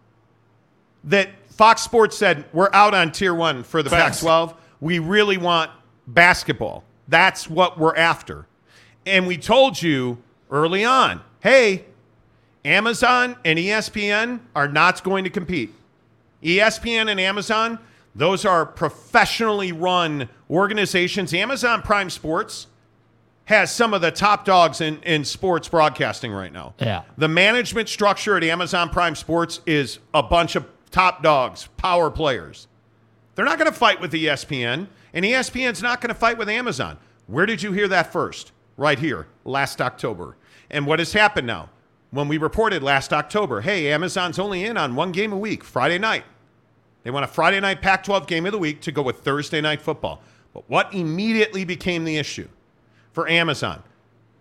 that 1.04 1.30
Fox 1.48 1.82
Sports 1.82 2.16
said, 2.16 2.44
we're 2.52 2.70
out 2.72 2.94
on 2.94 3.12
tier 3.12 3.34
one 3.34 3.62
for 3.62 3.82
the 3.82 3.90
Pac 3.90 4.16
12. 4.16 4.54
We 4.80 4.98
really 4.98 5.36
want 5.36 5.70
basketball. 6.06 6.84
That's 7.08 7.48
what 7.50 7.78
we're 7.78 7.96
after. 7.96 8.46
And 9.06 9.26
we 9.26 9.36
told 9.36 9.82
you 9.82 10.18
early 10.50 10.84
on 10.84 11.22
hey, 11.40 11.86
Amazon 12.64 13.34
and 13.44 13.58
ESPN 13.58 14.40
are 14.54 14.68
not 14.68 15.02
going 15.02 15.24
to 15.24 15.30
compete. 15.30 15.72
ESPN 16.42 17.10
and 17.10 17.18
Amazon, 17.18 17.78
those 18.14 18.44
are 18.44 18.66
professionally 18.66 19.72
run 19.72 20.28
organizations. 20.50 21.32
Amazon 21.32 21.82
Prime 21.82 22.10
Sports 22.10 22.66
has 23.50 23.74
some 23.74 23.92
of 23.92 24.00
the 24.00 24.12
top 24.12 24.44
dogs 24.44 24.80
in, 24.80 25.02
in 25.02 25.24
sports 25.24 25.68
broadcasting 25.68 26.30
right 26.30 26.52
now. 26.52 26.72
Yeah. 26.78 27.02
The 27.18 27.26
management 27.26 27.88
structure 27.88 28.36
at 28.36 28.44
Amazon 28.44 28.90
Prime 28.90 29.16
Sports 29.16 29.60
is 29.66 29.98
a 30.14 30.22
bunch 30.22 30.54
of 30.54 30.64
top 30.92 31.20
dogs, 31.24 31.68
power 31.76 32.12
players. 32.12 32.68
They're 33.34 33.44
not 33.44 33.58
going 33.58 33.70
to 33.70 33.76
fight 33.76 34.00
with 34.00 34.12
ESPN, 34.12 34.86
and 35.12 35.24
ESPN's 35.24 35.82
not 35.82 36.00
going 36.00 36.14
to 36.14 36.18
fight 36.18 36.38
with 36.38 36.48
Amazon. 36.48 36.96
Where 37.26 37.44
did 37.44 37.60
you 37.60 37.72
hear 37.72 37.88
that 37.88 38.12
first? 38.12 38.52
Right 38.76 39.00
here, 39.00 39.26
last 39.44 39.80
October. 39.80 40.36
And 40.70 40.86
what 40.86 41.00
has 41.00 41.12
happened 41.12 41.48
now? 41.48 41.70
When 42.12 42.28
we 42.28 42.38
reported 42.38 42.84
last 42.84 43.12
October, 43.12 43.62
hey, 43.62 43.92
Amazon's 43.92 44.38
only 44.38 44.64
in 44.64 44.76
on 44.76 44.94
one 44.94 45.10
game 45.10 45.32
a 45.32 45.38
week, 45.38 45.64
Friday 45.64 45.98
night. 45.98 46.24
They 47.02 47.10
want 47.10 47.24
a 47.24 47.28
Friday 47.28 47.58
night 47.58 47.82
Pac 47.82 48.04
12 48.04 48.28
game 48.28 48.46
of 48.46 48.52
the 48.52 48.58
week 48.58 48.80
to 48.82 48.92
go 48.92 49.02
with 49.02 49.20
Thursday 49.20 49.60
night 49.60 49.82
football. 49.82 50.22
But 50.54 50.70
what 50.70 50.94
immediately 50.94 51.64
became 51.64 52.04
the 52.04 52.16
issue 52.16 52.48
for 53.20 53.28
Amazon? 53.28 53.82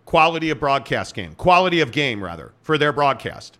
Quality 0.05 0.49
of 0.49 0.59
broadcast 0.59 1.13
game, 1.13 1.35
quality 1.35 1.81
of 1.81 1.91
game, 1.91 2.23
rather, 2.23 2.53
for 2.61 2.77
their 2.77 2.93
broadcast. 2.93 3.57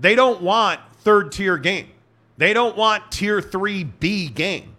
They 0.00 0.14
don't 0.14 0.40
want 0.42 0.80
third 0.98 1.30
tier 1.30 1.56
game. 1.58 1.90
They 2.36 2.52
don't 2.52 2.76
want 2.76 3.12
tier 3.12 3.40
3B 3.40 4.34
game, 4.34 4.74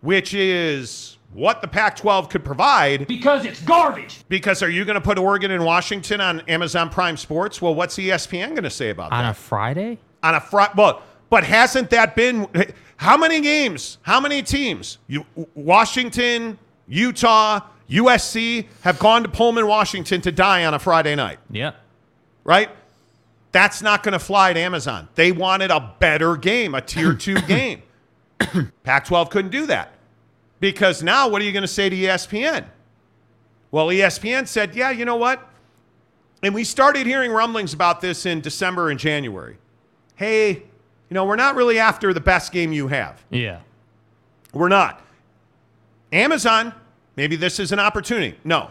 which 0.00 0.32
is 0.34 1.16
what 1.32 1.60
the 1.60 1.66
Pac 1.68 1.96
12 1.96 2.28
could 2.28 2.44
provide. 2.44 3.08
Because 3.08 3.44
it's 3.44 3.60
garbage. 3.62 4.22
Because 4.28 4.62
are 4.62 4.70
you 4.70 4.84
going 4.84 4.94
to 4.94 5.00
put 5.00 5.18
Oregon 5.18 5.50
and 5.50 5.64
Washington 5.64 6.20
on 6.20 6.40
Amazon 6.42 6.88
Prime 6.90 7.16
Sports? 7.16 7.60
Well, 7.60 7.74
what's 7.74 7.96
ESPN 7.96 8.50
going 8.50 8.62
to 8.62 8.70
say 8.70 8.90
about 8.90 9.10
On 9.10 9.18
that? 9.18 9.24
On 9.24 9.30
a 9.30 9.34
Friday? 9.34 9.98
on 10.22 10.34
a 10.34 10.40
Friday. 10.40 10.74
Well, 10.76 11.02
but 11.30 11.44
hasn't 11.44 11.90
that 11.90 12.14
been 12.14 12.46
how 12.96 13.16
many 13.16 13.40
games? 13.40 13.98
How 14.02 14.20
many 14.20 14.42
teams? 14.42 14.98
You 15.08 15.24
Washington, 15.54 16.58
Utah, 16.86 17.60
USC 17.90 18.66
have 18.82 18.98
gone 18.98 19.22
to 19.24 19.28
Pullman, 19.28 19.66
Washington 19.66 20.20
to 20.22 20.32
die 20.32 20.64
on 20.64 20.74
a 20.74 20.78
Friday 20.78 21.14
night, 21.16 21.38
Yeah. 21.50 21.72
right? 22.44 22.70
That's 23.52 23.82
not 23.82 24.02
going 24.04 24.12
to 24.12 24.18
fly 24.20 24.50
at 24.50 24.56
Amazon. 24.56 25.08
They 25.16 25.32
wanted 25.32 25.70
a 25.72 25.94
better 25.98 26.36
game, 26.36 26.74
a 26.74 26.80
tier 26.80 27.14
two 27.14 27.34
game. 27.48 27.82
Pac 28.84 29.04
12 29.06 29.28
couldn't 29.30 29.50
do 29.50 29.66
that 29.66 29.92
because 30.60 31.02
now 31.02 31.28
what 31.28 31.42
are 31.42 31.44
you 31.44 31.52
going 31.52 31.62
to 31.62 31.68
say 31.68 31.88
to 31.88 31.96
ESPN? 31.96 32.64
Well, 33.72 33.88
ESPN 33.88 34.46
said, 34.46 34.74
yeah, 34.74 34.90
you 34.90 35.04
know 35.04 35.16
what? 35.16 35.46
And 36.42 36.54
we 36.54 36.64
started 36.64 37.06
hearing 37.06 37.32
rumblings 37.32 37.74
about 37.74 38.00
this 38.00 38.24
in 38.24 38.40
December 38.40 38.88
and 38.90 38.98
January. 38.98 39.58
Hey, 40.14 40.50
you 40.52 40.62
know, 41.14 41.24
we're 41.24 41.36
not 41.36 41.54
really 41.56 41.78
after 41.78 42.14
the 42.14 42.20
best 42.20 42.52
game 42.52 42.72
you 42.72 42.88
have. 42.88 43.22
Yeah. 43.30 43.60
We're 44.52 44.68
not. 44.68 45.04
Amazon, 46.12 46.72
maybe 47.16 47.36
this 47.36 47.58
is 47.58 47.72
an 47.72 47.78
opportunity. 47.78 48.38
No, 48.44 48.70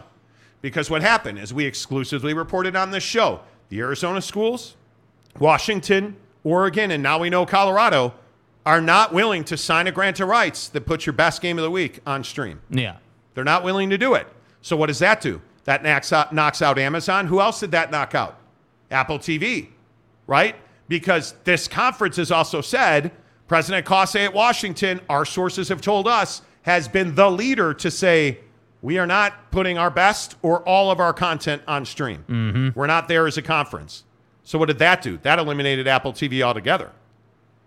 because 0.62 0.90
what 0.90 1.02
happened 1.02 1.38
is 1.38 1.54
we 1.54 1.64
exclusively 1.64 2.34
reported 2.34 2.76
on 2.76 2.90
this 2.90 3.02
show 3.02 3.40
the 3.68 3.80
Arizona 3.80 4.20
schools, 4.20 4.76
Washington, 5.38 6.16
Oregon, 6.44 6.90
and 6.90 7.02
now 7.02 7.18
we 7.18 7.30
know 7.30 7.46
Colorado 7.46 8.14
are 8.66 8.80
not 8.80 9.12
willing 9.12 9.44
to 9.44 9.56
sign 9.56 9.86
a 9.86 9.92
grant 9.92 10.20
of 10.20 10.28
rights 10.28 10.68
that 10.68 10.82
puts 10.82 11.06
your 11.06 11.12
best 11.12 11.40
game 11.40 11.58
of 11.58 11.62
the 11.62 11.70
week 11.70 12.00
on 12.06 12.24
stream. 12.24 12.60
Yeah. 12.68 12.96
They're 13.34 13.44
not 13.44 13.64
willing 13.64 13.90
to 13.90 13.98
do 13.98 14.14
it. 14.14 14.26
So 14.60 14.76
what 14.76 14.86
does 14.86 14.98
that 14.98 15.20
do? 15.20 15.40
That 15.64 15.82
knocks 15.82 16.12
out, 16.12 16.34
knocks 16.34 16.62
out 16.62 16.78
Amazon. 16.78 17.26
Who 17.26 17.40
else 17.40 17.60
did 17.60 17.70
that 17.70 17.90
knock 17.90 18.14
out? 18.14 18.38
Apple 18.90 19.18
TV, 19.18 19.68
right? 20.26 20.56
Because 20.88 21.34
this 21.44 21.68
conference 21.68 22.16
has 22.16 22.30
also 22.30 22.60
said 22.60 23.12
President 23.46 23.86
Cauce 23.86 24.16
at 24.16 24.32
Washington, 24.34 25.00
our 25.08 25.24
sources 25.24 25.68
have 25.68 25.80
told 25.80 26.06
us, 26.06 26.42
has 26.62 26.88
been 26.88 27.14
the 27.14 27.30
leader 27.30 27.72
to 27.74 27.90
say 27.90 28.38
we 28.82 28.98
are 28.98 29.06
not 29.06 29.50
putting 29.50 29.78
our 29.78 29.90
best 29.90 30.36
or 30.42 30.66
all 30.66 30.90
of 30.90 31.00
our 31.00 31.12
content 31.12 31.62
on 31.66 31.84
stream. 31.84 32.24
Mm-hmm. 32.28 32.78
We're 32.78 32.86
not 32.86 33.08
there 33.08 33.26
as 33.26 33.36
a 33.36 33.42
conference. 33.42 34.04
So 34.42 34.58
what 34.58 34.66
did 34.66 34.78
that 34.78 35.02
do? 35.02 35.18
That 35.18 35.38
eliminated 35.38 35.86
Apple 35.86 36.12
TV 36.12 36.42
altogether. 36.42 36.90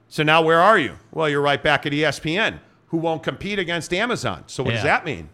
So 0.07 0.23
now 0.23 0.41
where 0.41 0.59
are 0.59 0.77
you? 0.77 0.97
Well, 1.11 1.29
you're 1.29 1.41
right 1.41 1.61
back 1.61 1.85
at 1.85 1.91
ESPN, 1.91 2.59
who 2.87 2.97
won't 2.97 3.23
compete 3.23 3.59
against 3.59 3.93
Amazon. 3.93 4.43
So 4.47 4.63
what 4.63 4.71
does 4.71 4.83
that 4.83 5.05
mean? 5.05 5.29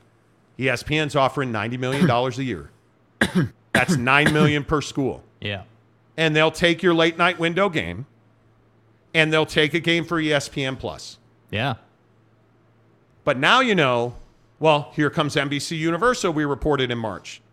ESPN's 0.57 1.15
offering 1.15 1.51
$90 1.51 1.79
million 1.79 2.09
a 2.09 2.29
year. 2.41 2.71
That's 3.73 3.95
9 3.95 4.33
million 4.33 4.63
per 4.63 4.81
school. 4.81 5.23
Yeah. 5.39 5.63
And 6.17 6.35
they'll 6.35 6.51
take 6.51 6.83
your 6.83 6.93
late 6.93 7.17
night 7.17 7.39
window 7.39 7.69
game 7.69 8.05
and 9.13 9.31
they'll 9.31 9.45
take 9.45 9.73
a 9.73 9.79
game 9.79 10.03
for 10.03 10.21
ESPN 10.21 10.77
Plus. 10.77 11.17
Yeah. 11.49 11.75
But 13.29 13.37
now 13.37 13.59
you 13.59 13.75
know, 13.75 14.15
well, 14.59 14.89
here 14.95 15.11
comes 15.11 15.35
NBC 15.35 15.77
Universal, 15.77 16.33
we 16.33 16.45
reported 16.45 16.89
in 16.89 16.97
March. 16.97 17.43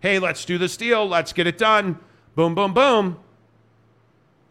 Hey, 0.00 0.18
let's 0.18 0.44
do 0.44 0.58
this 0.58 0.76
deal. 0.76 1.08
Let's 1.08 1.32
get 1.32 1.46
it 1.46 1.56
done. 1.56 1.98
Boom, 2.34 2.54
boom, 2.54 2.74
boom. 2.74 3.16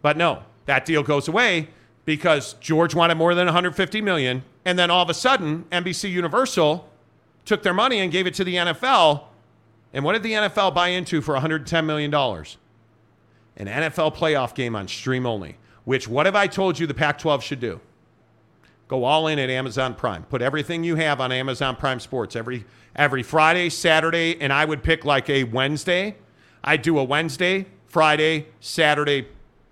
But 0.02 0.18
no, 0.18 0.42
that 0.66 0.86
deal 0.86 1.04
goes 1.04 1.28
away 1.28 1.68
because 2.04 2.54
George 2.54 2.96
wanted 2.96 3.14
more 3.14 3.36
than 3.36 3.46
150 3.46 4.02
million. 4.02 4.44
And 4.66 4.80
then 4.80 4.90
all 4.90 5.04
of 5.04 5.10
a 5.12 5.14
sudden, 5.14 5.66
NBC 5.72 6.10
Universal 6.10 6.90
took 7.46 7.62
their 7.62 7.76
money 7.76 8.00
and 8.00 8.12
gave 8.12 8.26
it 8.26 8.34
to 8.34 8.44
the 8.44 8.56
NFL. 8.56 9.26
And 9.94 10.04
what 10.04 10.14
did 10.14 10.24
the 10.24 10.32
NFL 10.32 10.74
buy 10.74 10.88
into 10.88 11.22
for 11.22 11.34
110 11.34 11.86
million 11.86 12.10
dollars? 12.10 12.58
An 13.56 13.68
NFL 13.68 14.16
playoff 14.16 14.56
game 14.56 14.76
on 14.76 14.88
stream 14.88 15.28
only. 15.28 15.58
Which 15.84 16.08
what 16.08 16.26
have 16.26 16.36
I 16.36 16.48
told 16.48 16.80
you 16.80 16.88
the 16.88 16.96
Pac-12 16.96 17.44
should 17.44 17.60
do? 17.60 17.80
Go 18.92 19.06
all 19.06 19.28
in 19.28 19.40
at 19.40 19.50
Amazon 19.50 19.96
Prime. 19.96 20.24
Put 20.24 20.42
everything 20.42 20.84
you 20.84 20.98
have 20.98 21.22
on 21.22 21.32
Amazon 21.32 21.78
Prime 21.78 22.02
Sports 22.02 22.36
every 22.36 22.66
every 22.94 23.24
Friday, 23.24 23.70
Saturday, 23.70 24.36
and 24.42 24.52
I 24.52 24.66
would 24.66 24.84
pick 24.84 25.06
like 25.06 25.30
a 25.30 25.46
Wednesday. 25.46 26.18
I'd 26.62 26.82
do 26.82 27.00
a 27.00 27.04
Wednesday, 27.06 27.68
Friday, 27.88 28.48
Saturday 28.60 29.30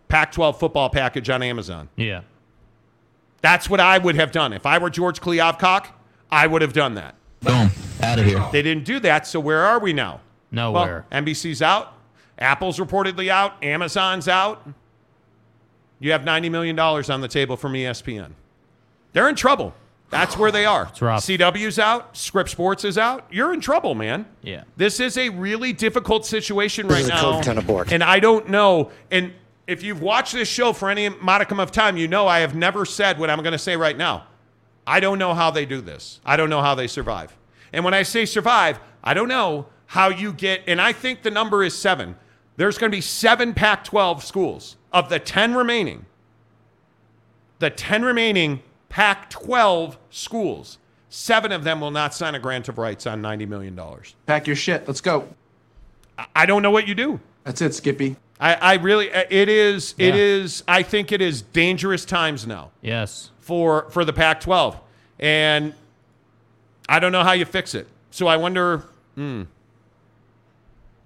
Pac-12 0.08 0.58
football 0.58 0.90
package 0.90 1.30
on 1.30 1.44
Amazon. 1.44 1.90
Yeah. 1.98 2.22
That's 3.42 3.70
what 3.70 3.82
I 3.82 3.98
would 3.98 4.16
have 4.16 4.32
done. 4.32 4.54
If 4.54 4.66
I 4.66 4.78
were 4.78 4.90
George 4.90 5.20
Kliavkoff, 5.20 5.88
I 6.32 6.48
would 6.48 6.62
have 6.62 6.72
done 6.72 6.94
that. 6.94 7.16
Boom. 7.42 7.72
Out 8.02 8.20
of 8.20 8.26
here. 8.26 8.48
They 8.54 8.62
didn't 8.62 8.86
do 8.86 9.02
that, 9.02 9.28
so 9.28 9.42
where 9.42 9.66
are 9.66 9.80
we 9.80 9.92
now? 9.92 10.22
Nowhere. 10.50 11.06
Well, 11.12 11.22
NBC's 11.22 11.62
out. 11.62 11.94
Apple's 12.38 12.80
reportedly 12.80 13.28
out. 13.28 13.62
Amazon's 13.62 14.30
out. 14.30 14.66
You 16.00 16.14
have 16.14 16.22
$90 16.22 16.50
million 16.50 16.80
on 16.80 17.20
the 17.20 17.28
table 17.28 17.58
from 17.58 17.74
ESPN. 17.74 18.32
They're 19.14 19.30
in 19.30 19.36
trouble. 19.36 19.74
That's 20.10 20.36
where 20.38 20.52
they 20.52 20.66
are. 20.66 20.88
It's 20.90 21.02
rough. 21.02 21.24
CW's 21.24 21.78
out. 21.78 22.18
Scripps 22.18 22.52
Sports 22.52 22.84
is 22.84 22.98
out. 22.98 23.26
You're 23.32 23.54
in 23.54 23.62
trouble, 23.62 23.94
man. 23.94 24.26
Yeah. 24.42 24.64
This 24.76 25.00
is 25.00 25.18
a 25.18 25.30
really 25.30 25.72
difficult 25.72 26.26
situation 26.26 26.88
right 26.88 27.02
is 27.02 27.08
a 27.08 27.10
now. 27.10 27.42
ton 27.42 27.58
of 27.60 27.68
bork. 27.68 27.92
And 27.92 28.04
I 28.04 28.20
don't 28.20 28.50
know. 28.50 28.92
And 29.12 29.34
if 29.68 29.84
you've 29.84 30.02
watched 30.02 30.34
this 30.34 30.48
show 30.48 30.74
for 30.74 30.90
any 30.90 31.10
modicum 31.10 31.60
of 31.60 31.72
time, 31.72 31.96
you 31.96 32.08
know 32.08 32.28
I 32.28 32.40
have 32.40 32.56
never 32.56 32.86
said 32.86 33.20
what 33.20 33.30
I'm 33.30 33.40
going 33.44 33.52
to 33.52 33.60
say 33.60 33.76
right 33.78 33.96
now. 33.96 34.26
I 34.88 35.00
don't 35.00 35.20
know 35.20 35.36
how 35.36 35.52
they 35.52 35.68
do 35.68 35.80
this. 35.80 36.20
I 36.26 36.36
don't 36.38 36.50
know 36.50 36.62
how 36.62 36.74
they 36.74 36.88
survive. 36.88 37.38
And 37.72 37.86
when 37.86 37.94
I 37.94 38.02
say 38.02 38.26
survive, 38.26 38.80
I 39.04 39.14
don't 39.14 39.28
know 39.28 39.68
how 39.86 40.10
you 40.10 40.34
get, 40.34 40.64
and 40.66 40.82
I 40.82 40.92
think 40.92 41.22
the 41.22 41.30
number 41.32 41.64
is 41.64 41.76
seven. 41.76 42.16
There's 42.58 42.80
going 42.80 42.92
to 42.92 42.96
be 42.98 43.02
seven 43.02 43.54
Pac 43.54 43.84
12 43.84 44.24
schools 44.24 44.76
of 44.92 45.10
the 45.10 45.20
10 45.20 45.54
remaining. 45.54 46.08
The 47.60 47.70
10 47.70 48.04
remaining 48.04 48.64
Pac 48.90 49.30
12 49.30 49.98
schools, 50.10 50.78
seven 51.10 51.52
of 51.52 51.64
them 51.64 51.80
will 51.82 51.92
not 51.92 52.14
sign 52.14 52.36
a 52.36 52.40
grant 52.40 52.68
of 52.70 52.78
rights 52.78 53.06
on 53.08 53.22
$90 53.22 53.48
million. 53.48 53.80
Pack 54.26 54.48
your 54.48 54.56
shit. 54.56 54.88
Let's 54.88 55.02
go. 55.02 55.28
I 56.36 56.46
don't 56.46 56.62
know 56.62 56.72
what 56.72 56.88
you 56.88 56.96
do. 56.96 57.20
That's 57.44 57.62
it, 57.62 57.74
Skippy. 57.74 58.18
I, 58.40 58.54
I 58.56 58.74
really, 58.76 59.08
it 59.10 59.50
is, 59.50 59.96
it 59.98 60.16
Yeah. 60.16 60.22
is, 60.22 60.64
I 60.68 60.84
think 60.84 61.12
it 61.12 61.22
is 61.22 61.42
dangerous 61.42 62.06
times 62.06 62.46
now. 62.48 62.72
Yes. 62.82 63.32
for 63.40 63.90
for 63.90 64.06
the 64.06 64.14
Pac-12, 64.14 64.78
and 65.20 65.74
I 66.88 67.00
don't 67.00 67.12
know 67.12 67.24
how 67.24 67.32
you 67.34 67.46
fix 67.46 67.74
it. 67.76 67.88
So 68.12 68.28
I 68.28 68.38
wonder. 68.38 68.84
Hmm. 69.16 69.44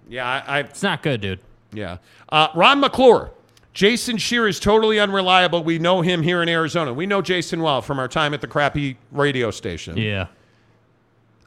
Yeah, 0.10 0.26
I, 0.28 0.58
I 0.58 0.60
It's 0.62 0.84
not 0.84 1.02
good, 1.02 1.22
dude. 1.22 1.40
yeah. 1.72 1.98
Uh, 2.30 2.50
Ron 2.56 2.80
McClure, 2.82 3.32
Jason 3.74 4.18
Scheer 4.18 4.48
is 4.48 4.60
totally 4.60 5.00
unreliable. 5.00 5.64
We 5.64 5.80
know 5.80 6.02
him 6.02 6.22
here 6.22 6.44
in 6.44 6.50
Arizona. 6.50 6.94
We 6.94 7.06
know 7.06 7.22
Jason 7.22 7.62
well 7.62 7.82
from 7.82 8.00
our 8.00 8.08
time 8.08 8.34
at 8.34 8.42
the 8.42 8.48
crappy 8.48 8.98
radio 9.12 9.50
station. 9.50 9.98
Yeah. 9.98 10.28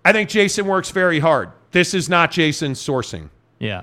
I 0.04 0.12
think 0.12 0.28
Jason 0.28 0.66
works 0.66 0.90
very 0.90 1.20
hard. 1.20 1.50
This 1.70 1.94
is 1.94 2.08
not 2.08 2.32
Jason's 2.32 2.84
sourcing. 2.84 3.30
Yeah. 3.58 3.82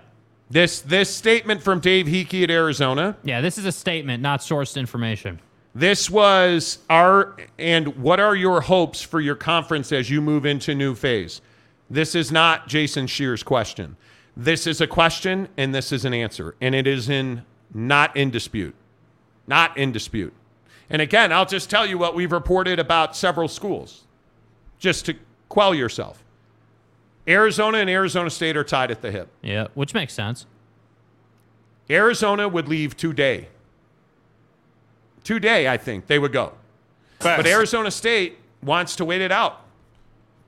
This 0.49 0.81
this 0.81 1.13
statement 1.13 1.63
from 1.63 1.79
Dave 1.79 2.05
Heeke 2.05 2.43
at 2.43 2.51
Arizona. 2.51 3.17
Yeah. 3.23 3.41
This 3.41 3.57
is 3.57 3.65
a 3.65 3.71
statement, 3.71 4.21
not 4.21 4.41
sourced 4.41 4.77
information. 4.77 5.39
This 5.73 6.09
was 6.09 6.79
our 6.89 7.35
and 7.57 7.95
what 7.97 8.19
are 8.19 8.35
your 8.35 8.61
hopes 8.61 9.01
for 9.01 9.21
your 9.21 9.35
conference 9.35 9.91
as 9.91 10.09
you 10.09 10.21
move 10.21 10.45
into 10.45 10.75
new 10.75 10.95
phase? 10.95 11.41
This 11.89 12.13
is 12.13 12.31
not 12.31 12.67
Jason 12.67 13.07
Scheer's 13.07 13.41
question. 13.41 13.95
This 14.35 14.67
is 14.67 14.81
a 14.81 14.87
question 14.87 15.47
and 15.57 15.73
this 15.73 15.91
is 15.91 16.05
an 16.05 16.13
answer, 16.13 16.55
and 16.59 16.75
it 16.75 16.87
is 16.87 17.09
in 17.09 17.43
not 17.73 18.15
in 18.15 18.31
dispute. 18.31 18.75
Not 19.47 19.77
in 19.77 19.91
dispute. 19.91 20.33
And 20.89 21.01
again, 21.01 21.31
I'll 21.31 21.45
just 21.45 21.69
tell 21.69 21.85
you 21.85 21.97
what 21.97 22.15
we've 22.15 22.31
reported 22.31 22.79
about 22.79 23.15
several 23.15 23.47
schools, 23.47 24.03
just 24.79 25.05
to 25.07 25.15
quell 25.49 25.73
yourself. 25.73 26.23
Arizona 27.27 27.79
and 27.79 27.89
Arizona 27.89 28.29
State 28.29 28.57
are 28.57 28.63
tied 28.63 28.91
at 28.91 29.01
the 29.01 29.11
hip. 29.11 29.29
Yeah. 29.41 29.67
Which 29.73 29.93
makes 29.93 30.13
sense. 30.13 30.45
Arizona 31.89 32.47
would 32.47 32.67
leave 32.67 32.95
today. 32.95 33.49
Today, 35.23 35.67
I 35.67 35.77
think 35.77 36.07
they 36.07 36.19
would 36.19 36.33
go. 36.33 36.53
But 37.19 37.47
Arizona 37.47 37.91
State 37.91 38.37
wants 38.61 38.95
to 38.97 39.05
wait 39.05 39.21
it 39.21 39.31
out. 39.31 39.61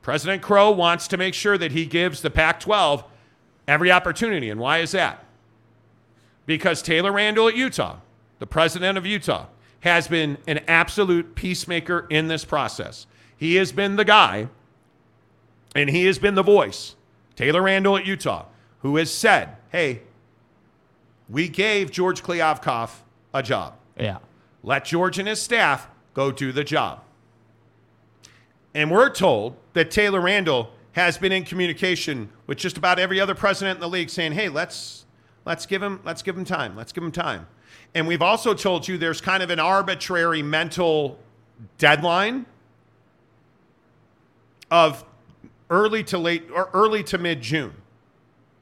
President 0.02 0.42
Crow 0.42 0.72
wants 0.72 1.08
to 1.08 1.18
make 1.18 1.34
sure 1.34 1.58
that 1.58 1.72
he 1.72 1.86
gives 1.86 2.22
the 2.22 2.30
Pac 2.30 2.60
12 2.60 3.04
every 3.68 3.92
opportunity. 3.92 4.50
And 4.50 4.60
why 4.60 4.80
is 4.80 4.92
that? 4.92 5.25
Because 6.46 6.82
Taylor 6.82 7.12
Randall 7.12 7.48
at 7.48 7.56
Utah, 7.56 7.98
the 8.40 8.48
president 8.48 8.98
of 8.98 9.06
Utah, 9.06 9.48
has 9.82 10.08
been 10.08 10.38
an 10.48 10.60
absolute 10.68 11.36
peacemaker 11.36 12.08
in 12.10 12.28
this 12.28 12.46
process. 12.46 13.08
He 13.38 13.56
has 13.56 13.72
been 13.72 13.96
the 13.96 14.06
guy, 14.06 14.50
and 15.76 15.90
he 15.90 16.06
has 16.06 16.20
been 16.20 16.36
the 16.36 16.44
voice, 16.44 16.96
Taylor 17.36 17.62
Randall 17.62 17.98
at 17.98 18.06
Utah, 18.06 18.46
who 18.80 18.96
has 18.98 19.12
said, 19.12 19.56
hey, 19.72 20.02
we 21.30 21.48
gave 21.48 21.92
George 21.92 22.24
Kliavkoff 22.24 23.02
a 23.34 23.42
job. 23.44 23.76
Yeah. 23.98 24.20
Let 24.64 24.86
George 24.86 25.20
and 25.20 25.28
his 25.28 25.42
staff 25.42 25.88
go 26.14 26.32
do 26.32 26.52
the 26.52 26.64
job. 26.64 27.02
And 28.74 28.92
we're 28.92 29.10
told 29.10 29.56
that 29.74 29.92
Taylor 29.92 30.22
Randall 30.22 30.72
has 30.94 31.18
been 31.18 31.32
in 31.32 31.44
communication 31.44 32.30
with 32.48 32.58
just 32.58 32.78
about 32.78 33.00
every 33.00 33.20
other 33.20 33.36
president 33.36 33.78
in 33.78 33.82
the 33.82 33.90
league 33.90 34.10
saying, 34.10 34.34
"Hey, 34.34 34.50
let's 34.50 35.05
let's 35.46 35.66
give 35.66 35.82
him 35.82 36.00
let's 36.04 36.22
give 36.22 36.38
him 36.38 36.46
time. 36.46 36.76
Let's 36.76 36.92
give 36.92 37.04
him 37.04 37.12
time." 37.12 37.48
And 37.94 38.08
we've 38.08 38.22
also 38.22 38.54
told 38.54 38.88
you 38.88 38.98
there's 38.98 39.22
kind 39.22 39.42
of 39.42 39.50
an 39.50 39.60
arbitrary 39.60 40.42
mental 40.42 41.20
deadline 41.78 42.46
of 44.72 45.04
early 45.70 46.04
to 46.06 46.18
late 46.18 46.44
or 46.54 46.70
early 46.74 47.04
to 47.04 47.18
mid 47.18 47.42
June. 47.42 47.74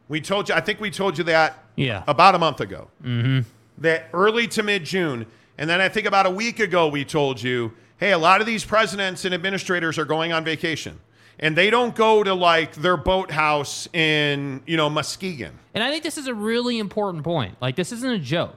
We 0.10 0.22
told 0.22 0.50
you, 0.50 0.56
I 0.56 0.62
think 0.62 0.80
we 0.80 0.92
told 0.92 1.18
you 1.18 1.24
that 1.26 1.64
Yeah. 1.76 2.04
about 2.08 2.36
a 2.36 2.40
month 2.40 2.62
ago. 2.62 2.90
Mm-hmm. 3.04 3.48
That 3.80 4.10
early 4.14 4.48
to 4.50 4.64
mid 4.64 4.84
June. 4.84 5.26
And 5.58 5.70
then 5.70 5.82
I 5.82 5.90
think 5.90 6.06
about 6.06 6.26
a 6.26 6.30
week 6.30 6.60
ago, 6.60 6.88
we 6.88 7.06
told 7.06 7.42
you, 7.42 7.74
hey, 7.98 8.12
a 8.12 8.18
lot 8.18 8.42
of 8.42 8.48
these 8.48 8.66
presidents 8.66 9.26
and 9.26 9.34
administrators 9.34 9.98
are 9.98 10.06
going 10.06 10.34
on 10.34 10.44
vacation. 10.44 11.00
And 11.44 11.58
they 11.58 11.70
don't 11.70 11.94
go 11.94 12.24
to 12.24 12.34
like 12.34 12.74
their 12.76 12.96
boathouse 12.96 13.89
in, 13.94 14.62
you 14.66 14.78
know, 14.78 14.89
Muskegon. 14.89 15.52
And 15.74 15.84
I 15.84 15.91
think 15.91 16.04
this 16.04 16.18
is 16.18 16.28
a 16.28 16.34
really 16.34 16.80
important 16.80 17.26
point. 17.26 17.58
Like, 17.62 17.76
this 17.76 17.91
isn't 17.91 18.10
a 18.10 18.18
joke, 18.18 18.56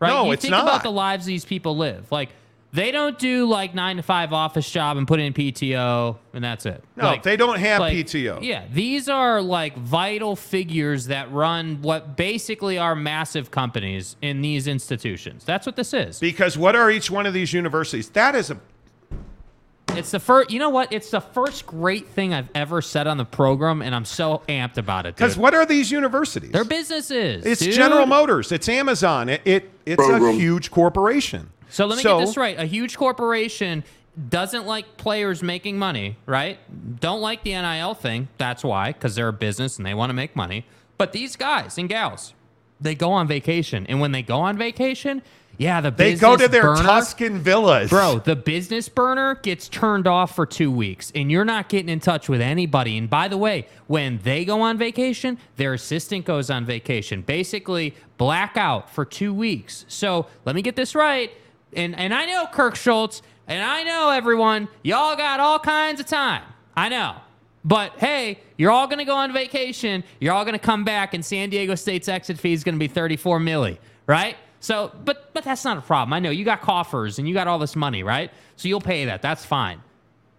right? 0.00 0.08
No, 0.08 0.24
you 0.26 0.32
it's 0.32 0.40
think 0.42 0.52
not. 0.52 0.62
about 0.62 0.82
the 0.82 0.90
lives 0.90 1.26
these 1.26 1.44
people 1.44 1.76
live. 1.76 2.10
Like, 2.10 2.30
they 2.72 2.90
don't 2.90 3.18
do 3.18 3.46
like 3.46 3.74
nine 3.74 3.98
to 3.98 4.02
five 4.02 4.32
office 4.32 4.70
job 4.70 4.96
and 4.96 5.06
put 5.06 5.20
in 5.20 5.34
PTO 5.34 6.16
and 6.32 6.42
that's 6.42 6.64
it. 6.64 6.82
No, 6.96 7.04
Like- 7.04 7.22
they 7.22 7.36
don't 7.36 7.58
have 7.58 7.80
like, 7.80 7.94
PTO. 7.94 8.42
Yeah, 8.42 8.64
these 8.72 9.10
are 9.10 9.42
like 9.42 9.76
vital 9.76 10.34
figures 10.34 11.08
that 11.08 11.30
run 11.30 11.82
what 11.82 12.16
basically 12.16 12.78
are 12.78 12.94
massive 12.96 13.50
companies 13.50 14.16
in 14.22 14.40
these 14.40 14.66
institutions. 14.66 15.44
That's 15.44 15.66
what 15.66 15.76
this 15.76 15.92
is. 15.92 16.18
Because 16.18 16.56
what 16.56 16.74
are 16.74 16.90
each 16.90 17.10
one 17.10 17.26
of 17.26 17.34
these 17.34 17.52
universities? 17.52 18.08
That 18.08 18.34
is 18.34 18.50
a 18.50 18.56
It's 19.96 20.10
the 20.10 20.20
first. 20.20 20.50
You 20.50 20.58
know 20.58 20.70
what? 20.70 20.92
It's 20.92 21.10
the 21.10 21.20
first 21.20 21.66
great 21.66 22.08
thing 22.08 22.32
I've 22.34 22.48
ever 22.54 22.82
said 22.82 23.06
on 23.06 23.16
the 23.16 23.24
program, 23.24 23.82
and 23.82 23.94
I'm 23.94 24.04
so 24.04 24.42
amped 24.48 24.78
about 24.78 25.06
it. 25.06 25.16
because 25.16 25.36
what 25.36 25.54
are 25.54 25.66
these 25.66 25.90
universities? 25.90 26.50
They're 26.52 26.64
businesses. 26.64 27.44
It's 27.44 27.60
dude. 27.60 27.74
General 27.74 28.06
Motors. 28.06 28.52
It's 28.52 28.68
Amazon. 28.68 29.28
It, 29.28 29.42
it 29.44 29.70
it's 29.86 30.02
a 30.02 30.32
huge 30.32 30.70
corporation. 30.70 31.50
So 31.68 31.86
let 31.86 31.96
me 31.96 32.02
get 32.02 32.18
this 32.18 32.36
right. 32.36 32.58
A 32.58 32.66
huge 32.66 32.96
corporation 32.96 33.84
doesn't 34.28 34.66
like 34.66 34.96
players 34.98 35.42
making 35.42 35.78
money, 35.78 36.18
right? 36.26 36.58
Don't 37.00 37.20
like 37.20 37.44
the 37.44 37.52
NIL 37.52 37.94
thing. 37.94 38.28
That's 38.36 38.62
why, 38.62 38.92
because 38.92 39.14
they're 39.14 39.28
a 39.28 39.32
business 39.32 39.78
and 39.78 39.86
they 39.86 39.94
want 39.94 40.10
to 40.10 40.14
make 40.14 40.36
money. 40.36 40.66
But 40.98 41.12
these 41.12 41.34
guys 41.36 41.78
and 41.78 41.88
gals, 41.88 42.34
they 42.80 42.94
go 42.94 43.12
on 43.12 43.26
vacation, 43.26 43.86
and 43.86 44.00
when 44.00 44.12
they 44.12 44.22
go 44.22 44.40
on 44.40 44.58
vacation, 44.58 45.22
yeah, 45.58 45.80
the 45.80 45.90
They 45.90 46.14
go 46.14 46.36
to 46.36 46.48
their 46.48 46.62
burner- 46.62 46.82
Tuscan 46.82 47.38
villas, 47.38 47.90
Bro, 47.90 48.20
the 48.24 48.34
business 48.36 48.88
burner 48.88 49.36
gets 49.36 49.68
turned 49.68 50.06
off 50.06 50.34
for 50.34 50.46
two 50.46 50.70
weeks, 50.70 51.12
and 51.14 51.30
you're 51.30 51.44
not 51.44 51.68
getting 51.68 51.88
in 51.88 52.00
touch 52.00 52.28
with 52.28 52.40
anybody. 52.40 52.96
And 52.98 53.08
by 53.08 53.28
the 53.28 53.36
way, 53.36 53.66
when 53.86 54.18
they 54.24 54.44
go 54.44 54.60
on 54.62 54.78
vacation, 54.78 55.38
their 55.56 55.74
assistant 55.74 56.24
goes 56.24 56.50
on 56.50 56.64
vacation. 56.64 57.22
Basically, 57.22 57.94
blackout 58.18 58.90
for 58.90 59.04
two 59.04 59.32
weeks. 59.34 59.84
So 59.88 60.26
let 60.44 60.54
me 60.56 60.62
get 60.62 60.76
this 60.76 60.94
right. 60.94 61.30
And 61.74 61.96
and 61.96 62.12
I 62.12 62.26
know 62.26 62.46
Kirk 62.52 62.76
Schulz, 62.76 63.22
and 63.46 63.62
I 63.62 63.82
know 63.82 64.10
everyone, 64.10 64.68
y'all 64.82 65.16
got 65.16 65.40
all 65.40 65.58
kinds 65.58 66.00
of 66.00 66.06
time. 66.06 66.42
I 66.76 66.88
know. 66.88 67.16
But 67.64 67.92
hey, 67.98 68.40
you're 68.56 68.70
all 68.70 68.86
gonna 68.88 69.04
go 69.04 69.14
on 69.16 69.32
vacation. 69.32 70.02
You're 70.20 70.34
all 70.34 70.44
gonna 70.44 70.58
come 70.58 70.84
back, 70.84 71.14
and 71.14 71.24
San 71.24 71.50
Diego 71.50 71.74
State's 71.74 72.08
exit 72.08 72.38
fee 72.38 72.52
is 72.52 72.64
gonna 72.64 72.76
be 72.76 72.88
34 72.88 73.38
milli, 73.38 73.78
right? 74.06 74.36
So, 74.62 74.92
but 75.04 75.34
but 75.34 75.42
that's 75.42 75.64
not 75.64 75.76
a 75.76 75.80
problem. 75.80 76.12
I 76.12 76.20
know 76.20 76.30
you 76.30 76.44
got 76.44 76.62
coffers 76.62 77.18
and 77.18 77.28
you 77.28 77.34
got 77.34 77.48
all 77.48 77.58
this 77.58 77.74
money, 77.74 78.04
right? 78.04 78.30
So 78.56 78.68
you'll 78.68 78.80
pay 78.80 79.04
that. 79.06 79.20
That's 79.20 79.44
fine. 79.44 79.82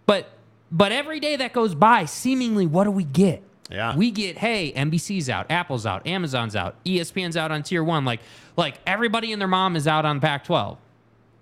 But 0.06 0.30
but 0.72 0.92
every 0.92 1.20
day 1.20 1.36
that 1.36 1.52
goes 1.52 1.74
by, 1.74 2.06
seemingly, 2.06 2.66
what 2.66 2.84
do 2.84 2.90
we 2.90 3.04
get? 3.04 3.42
Yeah. 3.70 3.96
we 3.96 4.10
get 4.10 4.38
hey, 4.38 4.72
NBC's 4.74 5.30
out, 5.30 5.50
Apple's 5.50 5.86
out, 5.86 6.06
Amazon's 6.06 6.56
out, 6.56 6.82
ESPN's 6.84 7.36
out 7.36 7.50
on 7.50 7.62
Tier 7.62 7.84
One. 7.84 8.04
Like 8.04 8.20
like 8.56 8.78
everybody 8.86 9.32
and 9.32 9.40
their 9.40 9.48
mom 9.48 9.76
is 9.76 9.86
out 9.86 10.04
on 10.04 10.20
Pac-12 10.20 10.78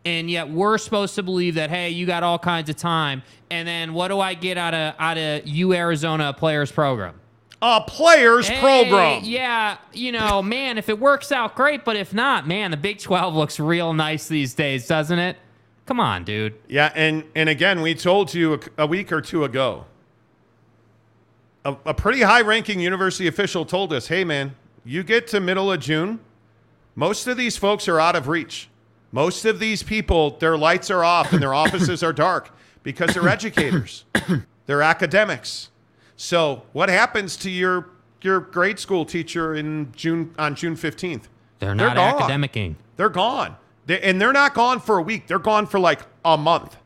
and 0.04 0.30
yet 0.30 0.48
we're 0.48 0.78
supposed 0.78 1.14
to 1.14 1.22
believe 1.22 1.54
that 1.54 1.70
hey 1.70 1.90
you 1.90 2.06
got 2.06 2.22
all 2.22 2.38
kinds 2.38 2.68
of 2.68 2.76
time 2.76 3.22
and 3.50 3.66
then 3.68 3.94
what 3.94 4.08
do 4.08 4.18
i 4.18 4.34
get 4.34 4.58
out 4.58 4.74
of 4.74 4.94
out 4.98 5.16
of 5.16 5.46
you 5.46 5.72
arizona 5.72 6.32
players 6.32 6.72
program 6.72 7.14
a 7.62 7.80
players 7.86 8.48
Hey, 8.48 8.58
program. 8.60 9.20
yeah 9.24 9.78
you 9.92 10.10
know 10.12 10.42
man 10.42 10.78
if 10.78 10.88
it 10.88 10.98
works 10.98 11.30
out 11.30 11.54
great 11.54 11.84
but 11.84 11.94
if 11.96 12.12
not 12.12 12.46
man 12.46 12.72
the 12.72 12.76
big 12.76 12.98
12 12.98 13.34
looks 13.34 13.60
real 13.60 13.92
nice 13.92 14.26
these 14.26 14.52
days 14.52 14.86
doesn't 14.88 15.18
it 15.20 15.36
come 15.86 16.00
on 16.00 16.24
dude 16.24 16.54
Yeah, 16.68 16.90
and 16.94 17.24
and 17.36 17.48
again, 17.48 17.80
we 17.82 17.94
told 17.94 18.34
you 18.34 18.54
a, 18.54 18.82
a 18.82 18.86
week 18.86 19.10
or 19.12 19.20
two 19.20 19.44
ago. 19.44 19.84
A, 21.64 21.76
a 21.86 21.94
pretty 21.94 22.22
high-ranking 22.22 22.80
university 22.80 23.28
official 23.28 23.64
told 23.64 23.92
us, 23.92 24.08
"Hey, 24.08 24.24
man, 24.24 24.54
you 24.84 25.02
get 25.04 25.26
to 25.28 25.38
middle 25.40 25.70
of 25.70 25.80
June, 25.80 26.18
most 26.96 27.26
of 27.28 27.36
these 27.36 27.56
folks 27.56 27.86
are 27.88 28.00
out 28.00 28.16
of 28.16 28.26
reach. 28.28 28.68
Most 29.12 29.44
of 29.44 29.58
these 29.58 29.82
people, 29.82 30.30
their 30.38 30.56
lights 30.56 30.90
are 30.90 31.04
off 31.04 31.32
and 31.32 31.42
their 31.42 31.54
offices 31.64 32.02
are 32.02 32.12
dark 32.12 32.50
because 32.82 33.14
they're 33.14 33.28
educators, 33.28 34.04
they're 34.66 34.82
academics. 34.82 35.68
So, 36.22 36.62
what 36.72 36.88
happens 36.88 37.36
to 37.38 37.50
your 37.50 37.88
your 38.20 38.38
grade 38.38 38.78
school 38.78 39.04
teacher 39.04 39.56
in 39.56 39.90
June 39.96 40.32
on 40.38 40.54
June 40.54 40.76
fifteenth? 40.76 41.28
they're 41.58 41.74
not 41.74 41.96
gone. 41.96 42.22
academicing 42.22 42.76
They're 42.96 43.08
gone. 43.08 43.56
They, 43.86 44.00
and 44.00 44.20
they're 44.20 44.32
not 44.32 44.54
gone 44.54 44.78
for 44.78 44.98
a 44.98 45.02
week. 45.02 45.26
They're 45.26 45.40
gone 45.40 45.66
for 45.66 45.80
like 45.80 46.02
a 46.24 46.38
month. 46.38 46.76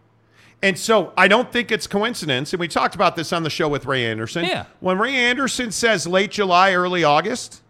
And 0.62 0.78
so 0.78 1.12
I 1.18 1.28
don't 1.28 1.52
think 1.52 1.70
it's 1.70 1.86
coincidence. 1.86 2.54
And 2.54 2.60
we 2.60 2.66
talked 2.66 2.94
about 2.94 3.14
this 3.14 3.30
on 3.30 3.42
the 3.42 3.50
show 3.50 3.68
with 3.68 3.84
Ray 3.84 4.06
Anderson. 4.06 4.46
Yeah. 4.46 4.64
When 4.80 4.96
Ray 4.96 5.14
Anderson 5.14 5.70
says 5.70 6.06
late 6.06 6.30
July, 6.30 6.72
early 6.72 7.04
August, 7.04 7.60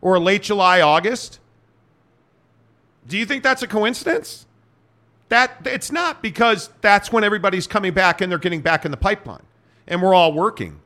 or 0.00 0.18
late 0.18 0.44
July, 0.44 0.80
August, 0.80 1.38
do 3.06 3.18
you 3.18 3.26
think 3.26 3.42
that's 3.42 3.62
a 3.62 3.68
coincidence? 3.68 4.46
That 5.28 5.66
it's 5.66 5.92
not 5.92 6.22
because 6.22 6.70
that's 6.80 7.12
when 7.12 7.24
everybody's 7.24 7.66
coming 7.66 7.92
back 7.92 8.22
and 8.22 8.32
they're 8.32 8.38
getting 8.38 8.62
back 8.62 8.86
in 8.86 8.90
the 8.90 8.96
pipeline 8.96 9.44
and 9.86 10.00
we're 10.00 10.14
all 10.14 10.32
working. 10.32 10.80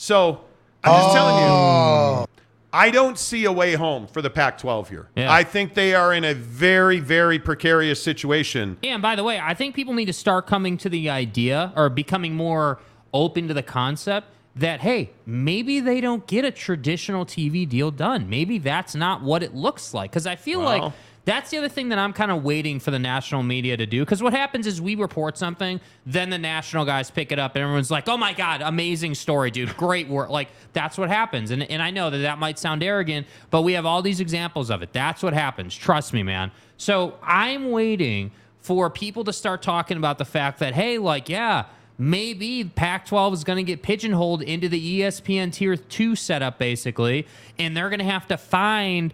So 0.00 0.44
I'm 0.84 0.94
just 0.94 1.12
telling 1.12 1.42
you, 1.42 1.50
oh. 1.50 2.26
I 2.72 2.90
don't 2.92 3.18
see 3.18 3.46
a 3.46 3.52
way 3.52 3.74
home 3.74 4.06
for 4.06 4.22
the 4.22 4.30
Pac 4.30 4.56
12 4.58 4.88
here. 4.88 5.08
Yeah. 5.16 5.32
I 5.32 5.42
think 5.42 5.74
they 5.74 5.92
are 5.92 6.14
in 6.14 6.22
a 6.22 6.34
very, 6.34 7.00
very 7.00 7.40
precarious 7.40 8.00
situation. 8.00 8.78
Yeah, 8.80 8.92
and 8.92 9.02
by 9.02 9.16
the 9.16 9.24
way, 9.24 9.40
I 9.40 9.54
think 9.54 9.74
people 9.74 9.94
need 9.94 10.04
to 10.04 10.12
start 10.12 10.46
coming 10.46 10.76
to 10.78 10.88
the 10.88 11.10
idea 11.10 11.72
or 11.74 11.88
becoming 11.90 12.36
more 12.36 12.78
open 13.12 13.48
to 13.48 13.54
the 13.54 13.62
concept 13.64 14.28
that, 14.54 14.78
hey, 14.80 15.10
maybe 15.26 15.80
they 15.80 16.00
don't 16.00 16.24
get 16.28 16.44
a 16.44 16.52
traditional 16.52 17.26
TV 17.26 17.68
deal 17.68 17.90
done. 17.90 18.30
Maybe 18.30 18.58
that's 18.58 18.94
not 18.94 19.22
what 19.24 19.42
it 19.42 19.56
looks 19.56 19.92
like. 19.92 20.12
Because 20.12 20.28
I 20.28 20.36
feel 20.36 20.60
Well- 20.60 20.78
like 20.78 20.92
that's 21.24 21.50
the 21.50 21.58
other 21.58 21.68
thing 21.68 21.90
that 21.90 21.98
I'm 21.98 22.12
kind 22.12 22.30
of 22.30 22.42
waiting 22.42 22.80
for 22.80 22.90
the 22.90 22.98
national 22.98 23.42
media 23.42 23.76
to 23.76 23.86
do. 23.86 24.02
Because 24.02 24.22
what 24.22 24.32
happens 24.32 24.66
is 24.66 24.80
we 24.80 24.94
report 24.94 25.36
something, 25.36 25.80
then 26.06 26.30
the 26.30 26.38
national 26.38 26.84
guys 26.84 27.10
pick 27.10 27.32
it 27.32 27.38
up, 27.38 27.54
and 27.54 27.62
everyone's 27.62 27.90
like, 27.90 28.08
"Oh 28.08 28.16
my 28.16 28.32
god, 28.32 28.62
amazing 28.62 29.14
story, 29.14 29.50
dude! 29.50 29.76
Great 29.76 30.08
work!" 30.08 30.30
Like 30.30 30.48
that's 30.72 30.96
what 30.96 31.08
happens. 31.08 31.50
And 31.50 31.62
and 31.64 31.82
I 31.82 31.90
know 31.90 32.10
that 32.10 32.18
that 32.18 32.38
might 32.38 32.58
sound 32.58 32.82
arrogant, 32.82 33.26
but 33.50 33.62
we 33.62 33.74
have 33.74 33.84
all 33.84 34.00
these 34.00 34.20
examples 34.20 34.70
of 34.70 34.82
it. 34.82 34.92
That's 34.92 35.22
what 35.22 35.34
happens. 35.34 35.74
Trust 35.76 36.14
me, 36.14 36.22
man. 36.22 36.50
So 36.76 37.18
I'm 37.22 37.70
waiting 37.70 38.30
for 38.60 38.88
people 38.90 39.24
to 39.24 39.32
start 39.32 39.62
talking 39.62 39.96
about 39.96 40.18
the 40.18 40.24
fact 40.24 40.58
that 40.60 40.74
hey, 40.74 40.98
like 40.98 41.28
yeah. 41.28 41.64
Maybe 42.00 42.62
Pac-12 42.62 43.32
is 43.32 43.42
going 43.42 43.56
to 43.56 43.64
get 43.64 43.82
pigeonholed 43.82 44.42
into 44.42 44.68
the 44.68 45.00
ESPN 45.00 45.52
Tier 45.52 45.76
2 45.76 46.14
setup, 46.14 46.56
basically, 46.56 47.26
and 47.58 47.76
they're 47.76 47.88
going 47.88 47.98
to 47.98 48.04
have 48.04 48.28
to 48.28 48.36
find 48.36 49.12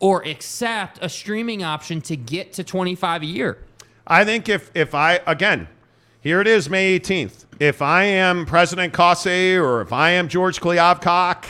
or 0.00 0.22
accept 0.24 0.98
a 1.02 1.08
streaming 1.08 1.62
option 1.62 2.00
to 2.02 2.16
get 2.16 2.52
to 2.54 2.64
25 2.64 3.22
a 3.22 3.26
year. 3.26 3.58
I 4.06 4.24
think 4.24 4.48
if 4.48 4.70
if 4.74 4.94
I 4.94 5.20
again, 5.26 5.68
here 6.20 6.40
it 6.40 6.46
is, 6.46 6.70
May 6.70 6.98
18th. 6.98 7.44
If 7.58 7.82
I 7.82 8.04
am 8.04 8.46
President 8.46 8.92
Cauce 8.92 9.26
or 9.26 9.80
if 9.80 9.92
I 9.92 10.10
am 10.10 10.28
George 10.28 10.60
Kliavkoff, 10.60 11.44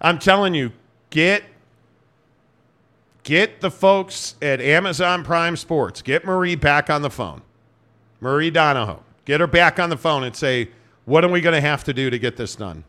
I'm 0.00 0.18
telling 0.18 0.54
you, 0.54 0.72
get 1.10 1.44
get 3.22 3.60
the 3.60 3.70
folks 3.70 4.34
at 4.42 4.60
Amazon 4.60 5.22
Prime 5.24 5.56
Sports, 5.56 6.02
get 6.02 6.24
Marie 6.24 6.56
back 6.56 6.90
on 6.90 7.02
the 7.02 7.10
phone. 7.10 7.42
Marie 8.20 8.50
Donoghue. 8.50 9.00
Get 9.24 9.40
her 9.40 9.46
back 9.46 9.78
on 9.78 9.90
the 9.90 9.96
phone 9.96 10.24
and 10.24 10.34
say, 10.34 10.70
what 11.04 11.24
are 11.24 11.28
we 11.28 11.40
going 11.40 11.54
to 11.54 11.60
have 11.60 11.84
to 11.84 11.92
do 11.92 12.08
to 12.08 12.18
get 12.18 12.36
this 12.36 12.56
done? 12.56 12.84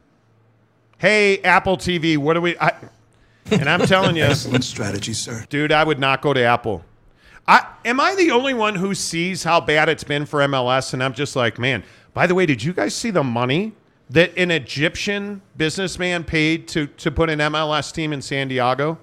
Hey, 0.99 1.39
Apple 1.39 1.77
TV, 1.77 2.17
what 2.17 2.37
are 2.37 2.41
we? 2.41 2.57
I, 2.59 2.73
and 3.51 3.69
I'm 3.69 3.81
telling 3.85 4.15
you, 4.15 4.23
Excellent 4.23 4.63
strategy, 4.63 5.13
sir. 5.13 5.45
dude, 5.49 5.71
I 5.71 5.83
would 5.83 5.99
not 5.99 6.21
go 6.21 6.33
to 6.33 6.41
Apple. 6.41 6.83
I 7.47 7.65
am 7.83 7.99
I 7.99 8.15
the 8.15 8.31
only 8.31 8.53
one 8.53 8.75
who 8.75 8.95
sees 8.95 9.43
how 9.43 9.59
bad 9.59 9.89
it's 9.89 10.03
been 10.03 10.25
for 10.25 10.39
MLS? 10.41 10.93
And 10.93 11.03
I'm 11.03 11.13
just 11.13 11.35
like, 11.35 11.59
man. 11.59 11.83
By 12.13 12.27
the 12.27 12.35
way, 12.35 12.45
did 12.45 12.63
you 12.63 12.73
guys 12.73 12.93
see 12.93 13.09
the 13.09 13.23
money 13.23 13.73
that 14.11 14.37
an 14.37 14.51
Egyptian 14.51 15.41
businessman 15.57 16.23
paid 16.23 16.67
to 16.69 16.85
to 16.87 17.09
put 17.11 17.29
an 17.29 17.39
MLS 17.39 17.91
team 17.91 18.13
in 18.13 18.21
San 18.21 18.47
Diego, 18.47 18.97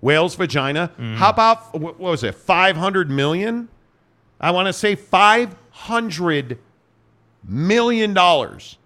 Wales 0.00 0.34
Vagina? 0.34 0.90
Mm-hmm. 0.94 1.14
How 1.14 1.30
about 1.30 1.78
what 1.78 1.98
was 2.00 2.24
it, 2.24 2.34
five 2.34 2.76
hundred 2.76 3.08
million? 3.08 3.68
I 4.40 4.50
want 4.50 4.66
to 4.66 4.72
say 4.72 4.94
five 4.96 5.54
hundred 5.70 6.58
million 7.44 8.12
dollars 8.14 8.76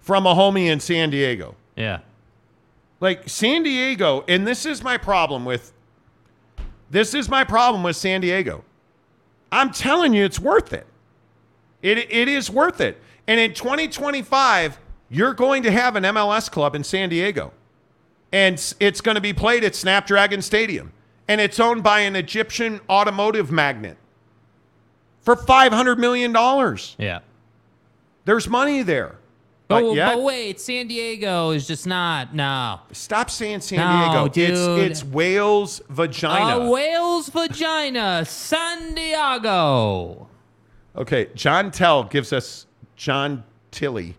from 0.00 0.26
a 0.26 0.34
homie 0.34 0.66
in 0.66 0.78
San 0.78 1.10
Diego. 1.10 1.54
Yeah. 1.76 2.00
Like 3.02 3.28
San 3.28 3.64
Diego, 3.64 4.24
and 4.28 4.46
this 4.46 4.64
is 4.64 4.84
my 4.84 4.96
problem 4.96 5.44
with 5.44 5.72
this 6.88 7.14
is 7.14 7.28
my 7.28 7.42
problem 7.42 7.82
with 7.82 7.96
San 7.96 8.20
Diego. 8.20 8.64
I'm 9.50 9.72
telling 9.72 10.14
you, 10.14 10.24
it's 10.24 10.38
worth 10.38 10.72
it. 10.72 10.86
It, 11.82 11.98
it 11.98 12.28
is 12.28 12.48
worth 12.48 12.80
it. 12.80 13.00
And 13.26 13.40
in 13.40 13.54
2025, 13.54 14.78
you're 15.10 15.34
going 15.34 15.64
to 15.64 15.72
have 15.72 15.96
an 15.96 16.04
MLS 16.04 16.48
club 16.48 16.76
in 16.76 16.84
San 16.84 17.08
Diego. 17.08 17.52
And 18.30 18.54
it's 18.78 19.00
going 19.00 19.16
to 19.16 19.20
be 19.20 19.32
played 19.32 19.64
at 19.64 19.74
Snapdragon 19.74 20.40
Stadium. 20.40 20.92
And 21.26 21.40
it's 21.40 21.58
owned 21.58 21.82
by 21.82 22.00
an 22.00 22.14
Egyptian 22.14 22.80
automotive 22.88 23.50
magnate 23.50 23.96
for 25.22 25.34
$500 25.34 25.98
million. 25.98 26.32
Yeah. 26.98 27.20
There's 28.26 28.48
money 28.48 28.82
there. 28.82 29.16
But, 29.72 29.82
But 29.88 29.94
yet, 29.94 30.14
but 30.14 30.22
wait, 30.22 30.60
San 30.60 30.86
Diego 30.88 31.50
is 31.50 31.66
just 31.66 31.86
not 31.86 32.34
no. 32.34 32.80
stop 32.92 33.30
saying 33.30 33.60
San 33.60 33.78
No, 33.78 34.28
Diego. 34.28 34.28
dude. 34.28 34.80
It's, 34.90 35.00
it's 35.00 35.04
Wales 35.04 35.80
vagina. 35.88 36.64
A 36.64 36.70
whale's 36.70 37.28
vagina, 37.28 38.24
San 38.24 38.94
Diego. 38.94 40.28
Okay, 40.96 41.28
John 41.34 41.70
Tell 41.70 42.04
gives 42.04 42.32
us 42.32 42.66
John 42.96 43.44
Tilly. 43.70 44.14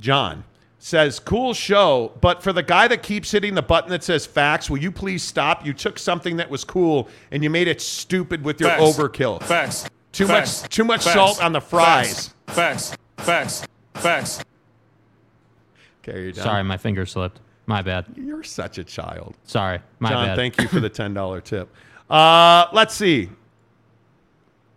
John 0.00 0.44
says, 0.78 1.20
"Cool 1.20 1.52
show, 1.54 2.12
but 2.20 2.42
for 2.42 2.52
the 2.52 2.62
guy 2.62 2.88
that 2.88 3.02
keeps 3.02 3.30
hitting 3.30 3.54
the 3.54 3.62
button 3.62 3.90
that 3.90 4.02
says 4.02 4.24
facts, 4.26 4.68
will 4.70 4.78
you 4.78 4.90
please 4.90 5.22
stop? 5.22 5.64
You 5.64 5.72
took 5.72 5.98
something 5.98 6.36
that 6.38 6.48
was 6.50 6.64
cool 6.64 7.08
and 7.30 7.44
you 7.44 7.50
made 7.50 7.68
it 7.68 7.80
stupid 7.80 8.42
with 8.44 8.60
your 8.60 8.70
Facts. 8.70 8.82
overkill. 8.82 9.42
Facts. 9.42 9.88
Too 10.12 10.26
Facts. 10.26 10.62
much 10.62 10.70
too 10.70 10.84
much 10.84 11.04
Facts. 11.04 11.14
salt 11.14 11.44
on 11.44 11.52
the 11.52 11.60
fries." 11.60 12.34
Facts. 12.48 12.88
Facts. 12.88 12.96
Facts. 13.18 13.62
Okay, 13.96 14.22
you're 16.22 16.32
done. 16.32 16.44
Sorry, 16.44 16.64
my 16.64 16.76
finger 16.76 17.06
slipped. 17.06 17.40
My 17.66 17.82
bad. 17.82 18.06
You're 18.16 18.42
such 18.42 18.78
a 18.78 18.84
child. 18.84 19.36
Sorry, 19.44 19.80
my 19.98 20.10
John, 20.10 20.26
bad. 20.28 20.36
thank 20.36 20.60
you 20.60 20.68
for 20.68 20.80
the 20.80 20.90
$10 20.90 21.44
tip. 21.44 21.68
Uh, 22.08 22.66
let's 22.72 22.94
see. 22.94 23.30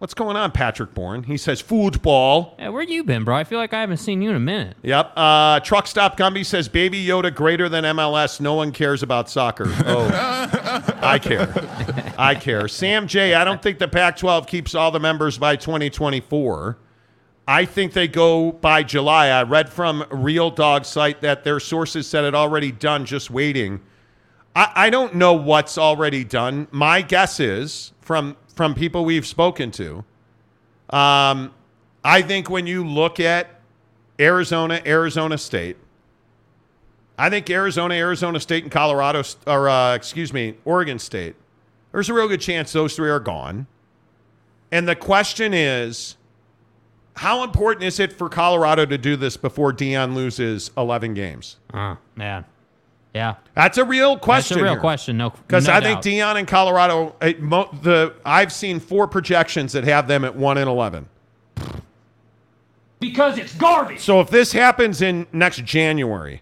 What's 0.04 0.14
going 0.14 0.36
on, 0.36 0.52
Patrick 0.52 0.94
Bourne? 0.94 1.24
He 1.24 1.38
says 1.38 1.62
football. 1.62 2.56
Hey, 2.60 2.68
where 2.68 2.84
you 2.84 3.06
been, 3.06 3.24
bro? 3.24 3.38
I 3.38 3.46
feel 3.46 3.58
like 3.58 3.74
I 3.74 3.80
haven't 3.80 3.98
seen 3.98 4.22
you 4.22 4.32
in 4.32 4.36
a 4.36 4.40
minute. 4.40 4.76
Yep. 4.84 5.14
Uh, 5.16 5.62
Truck 5.62 5.88
Stop 5.88 6.18
Gumby 6.18 6.46
says 6.46 6.68
Baby 6.68 7.06
Yoda 7.06 7.34
greater 7.34 7.70
than 7.70 7.86
MLS. 7.86 8.42
No 8.42 8.54
one 8.54 8.74
cares 8.74 9.02
about 9.02 9.30
soccer. 9.30 9.64
Oh, 9.86 10.10
I 11.02 11.20
care. 11.20 11.48
I 12.18 12.36
care. 12.36 12.68
Sam 12.68 13.08
J. 13.08 13.36
I 13.36 13.46
don't 13.46 13.62
think 13.62 13.80
the 13.80 13.88
Pac-12 13.88 14.48
keeps 14.48 14.76
all 14.76 14.92
the 14.92 15.00
members 15.00 15.38
by 15.38 15.56
2024. 15.56 16.78
I 17.48 17.66
think 17.66 17.94
they 17.94 18.08
go 18.08 18.54
by 18.54 18.84
July. 18.84 19.28
I 19.28 19.44
read 19.44 19.70
from 19.70 20.06
Real 20.10 20.50
Dog 20.50 20.86
site 20.86 21.22
that 21.22 21.44
their 21.44 21.60
sources 21.60 22.08
said 22.08 22.24
it 22.24 22.34
already 22.34 22.72
done, 22.72 23.06
just 23.06 23.30
waiting. 23.30 23.82
I, 24.56 24.72
I 24.76 24.90
don't 24.90 25.16
know 25.16 25.34
what's 25.34 25.78
already 25.78 26.24
done. 26.24 26.68
My 26.72 27.02
guess 27.02 27.40
is 27.40 27.92
from 28.02 28.38
from 28.56 28.76
people 28.76 29.04
we've 29.04 29.26
spoken 29.26 29.72
to. 29.72 30.06
Um, 30.92 31.54
I 32.04 32.22
think 32.22 32.50
when 32.50 32.68
you 32.68 32.86
look 32.88 33.20
at 33.20 33.60
Arizona, 34.20 34.82
Arizona 34.86 35.38
State, 35.38 35.78
I 37.18 37.30
think 37.30 37.50
Arizona, 37.50 37.96
Arizona 37.96 38.40
State, 38.40 38.64
and 38.64 38.72
Colorado, 38.72 39.24
or 39.48 39.70
uh, 39.70 39.96
excuse 39.96 40.32
me, 40.32 40.56
Oregon 40.66 41.00
State. 41.00 41.36
There's 41.92 42.10
a 42.10 42.14
real 42.14 42.28
good 42.28 42.42
chance 42.42 42.72
those 42.72 42.96
three 42.96 43.10
are 43.10 43.20
gone. 43.20 43.68
And 44.72 44.88
the 44.88 44.96
question 44.96 45.54
is, 45.54 46.18
how 47.16 47.44
important 47.44 47.84
is 47.86 48.00
it 48.00 48.12
for 48.14 48.30
Colorado 48.30 48.86
to 48.86 48.98
do 48.98 49.16
this 49.16 49.38
before 49.38 49.72
Deion 49.74 50.16
loses 50.16 50.72
11 50.78 51.14
games? 51.14 51.58
Oh, 51.74 51.98
man. 52.16 52.46
Yeah. 53.14 53.36
That's 53.54 53.78
a 53.78 53.86
real 53.86 54.18
question. 54.18 54.56
That's 54.56 54.62
a 54.62 54.64
real 54.64 54.74
here. 54.74 54.80
question. 54.80 55.18
No, 55.18 55.30
Because 55.30 55.68
no 55.68 55.74
I 55.74 55.82
think 55.82 56.02
doubt. 56.02 56.12
Deion 56.12 56.40
and 56.40 56.48
Colorado, 56.48 57.16
uh, 57.22 57.34
mo- 57.40 57.70
the 57.84 58.14
I've 58.26 58.52
seen 58.52 58.80
four 58.80 59.08
projections 59.08 59.74
that 59.74 59.84
have 59.84 60.08
them 60.08 60.26
at 60.26 60.36
one 60.36 60.58
and 60.58 60.68
eleven. 60.68 61.08
Because 63.00 63.38
it's 63.38 63.54
garbage. 63.56 64.00
So 64.00 64.22
if 64.22 64.30
this 64.30 64.52
happens 64.54 65.02
in 65.02 65.28
next 65.34 65.64
January, 65.66 66.42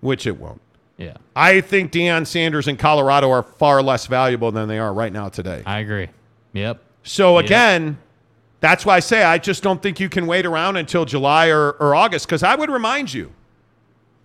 which 0.00 0.26
it 0.26 0.38
won't, 0.40 0.60
Yeah, 0.96 1.14
I 1.34 1.60
think 1.60 1.90
Deion 1.92 2.26
Sanders 2.26 2.68
and 2.68 2.78
Colorado 2.78 3.30
are 3.30 3.42
far 3.42 3.82
less 3.82 4.06
valuable 4.06 4.52
than 4.52 4.68
they 4.68 4.78
are 4.78 4.94
right 4.94 5.12
now 5.12 5.28
today. 5.28 5.62
I 5.66 5.80
agree. 5.80 6.08
Yep. 6.52 6.80
So 7.02 7.38
Yeah. 7.38 7.44
again, 7.44 7.98
that's 8.60 8.84
why 8.84 8.96
I 8.96 9.00
say 9.00 9.22
I 9.22 9.38
just 9.38 9.62
don't 9.62 9.82
think 9.82 9.98
you 10.00 10.08
can 10.08 10.26
wait 10.26 10.44
around 10.46 10.76
until 10.76 11.04
July 11.04 11.48
or, 11.48 11.72
or 11.72 11.94
August. 11.94 12.26
Because 12.26 12.42
I 12.42 12.54
would 12.54 12.70
remind 12.70 13.12
you, 13.12 13.32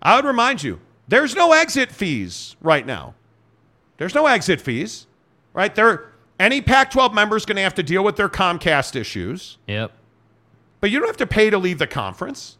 I 0.02 0.16
would 0.16 0.24
remind 0.24 0.62
you, 0.62 0.80
there's 1.08 1.34
no 1.34 1.52
exit 1.52 1.90
fees 1.90 2.56
right 2.60 2.84
now. 2.86 3.14
There's 3.96 4.14
no 4.14 4.26
exit 4.26 4.60
fees, 4.60 5.06
right? 5.54 5.74
There, 5.74 6.12
any 6.38 6.60
Pac-12 6.60 7.14
member 7.14 7.36
is 7.36 7.46
going 7.46 7.56
to 7.56 7.62
have 7.62 7.74
to 7.76 7.82
deal 7.82 8.04
with 8.04 8.16
their 8.16 8.28
Comcast 8.28 8.94
issues, 8.94 9.56
Yep. 9.66 9.90
but 10.80 10.90
you 10.90 10.98
don't 10.98 11.08
have 11.08 11.16
to 11.16 11.26
pay 11.26 11.48
to 11.48 11.56
leave 11.56 11.78
the 11.78 11.86
conference 11.86 12.58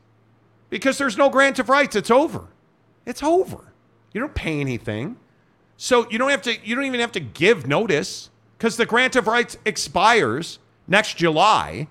because 0.70 0.97
there's 0.97 1.18
no 1.18 1.29
grant 1.29 1.59
of 1.59 1.68
rights. 1.68 1.95
It's 1.95 2.11
over. 2.11 2.49
It's 3.05 3.22
over. 3.22 3.72
You 4.14 4.20
don't 4.22 4.35
pay 4.35 4.61
anything. 4.61 5.16
So 5.77 6.09
you 6.11 6.16
don't 6.16 6.31
have 6.31 6.41
to 6.43 6.57
you 6.66 6.74
don't 6.74 6.87
even 6.87 7.01
have 7.01 7.12
to 7.12 7.20
give 7.20 7.66
notice 7.66 8.31
because 8.57 8.79
the 8.79 8.87
grant 8.87 9.14
of 9.14 9.27
rights 9.27 9.59
expires 9.66 10.59
next 10.89 11.16
July. 11.16 11.89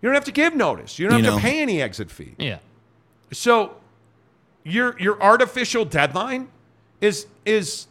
You 0.00 0.08
don't 0.08 0.14
have 0.14 0.24
to 0.24 0.32
give 0.32 0.54
notice. 0.54 0.98
You 0.98 1.08
don't 1.08 1.18
You 1.18 1.24
have 1.24 1.34
know. 1.34 1.38
to 1.40 1.44
pay 1.44 1.60
any 1.62 1.80
exit 1.82 2.10
fee. 2.10 2.34
Yeah. 2.38 2.58
So 3.32 3.76
your 4.64 4.98
your 5.00 5.20
artificial 5.22 5.84
deadline 5.84 6.48
is 7.00 7.26
is 7.44 7.86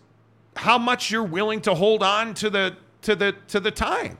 how 0.55 0.77
much 0.77 1.11
you're 1.11 1.23
willing 1.23 1.61
to 1.61 1.73
hold 1.73 2.03
on 2.03 2.33
to 2.35 2.49
the 2.49 2.77
to 3.01 3.15
the 3.15 3.35
to 3.49 3.59
the 3.59 3.71
time. 3.71 4.17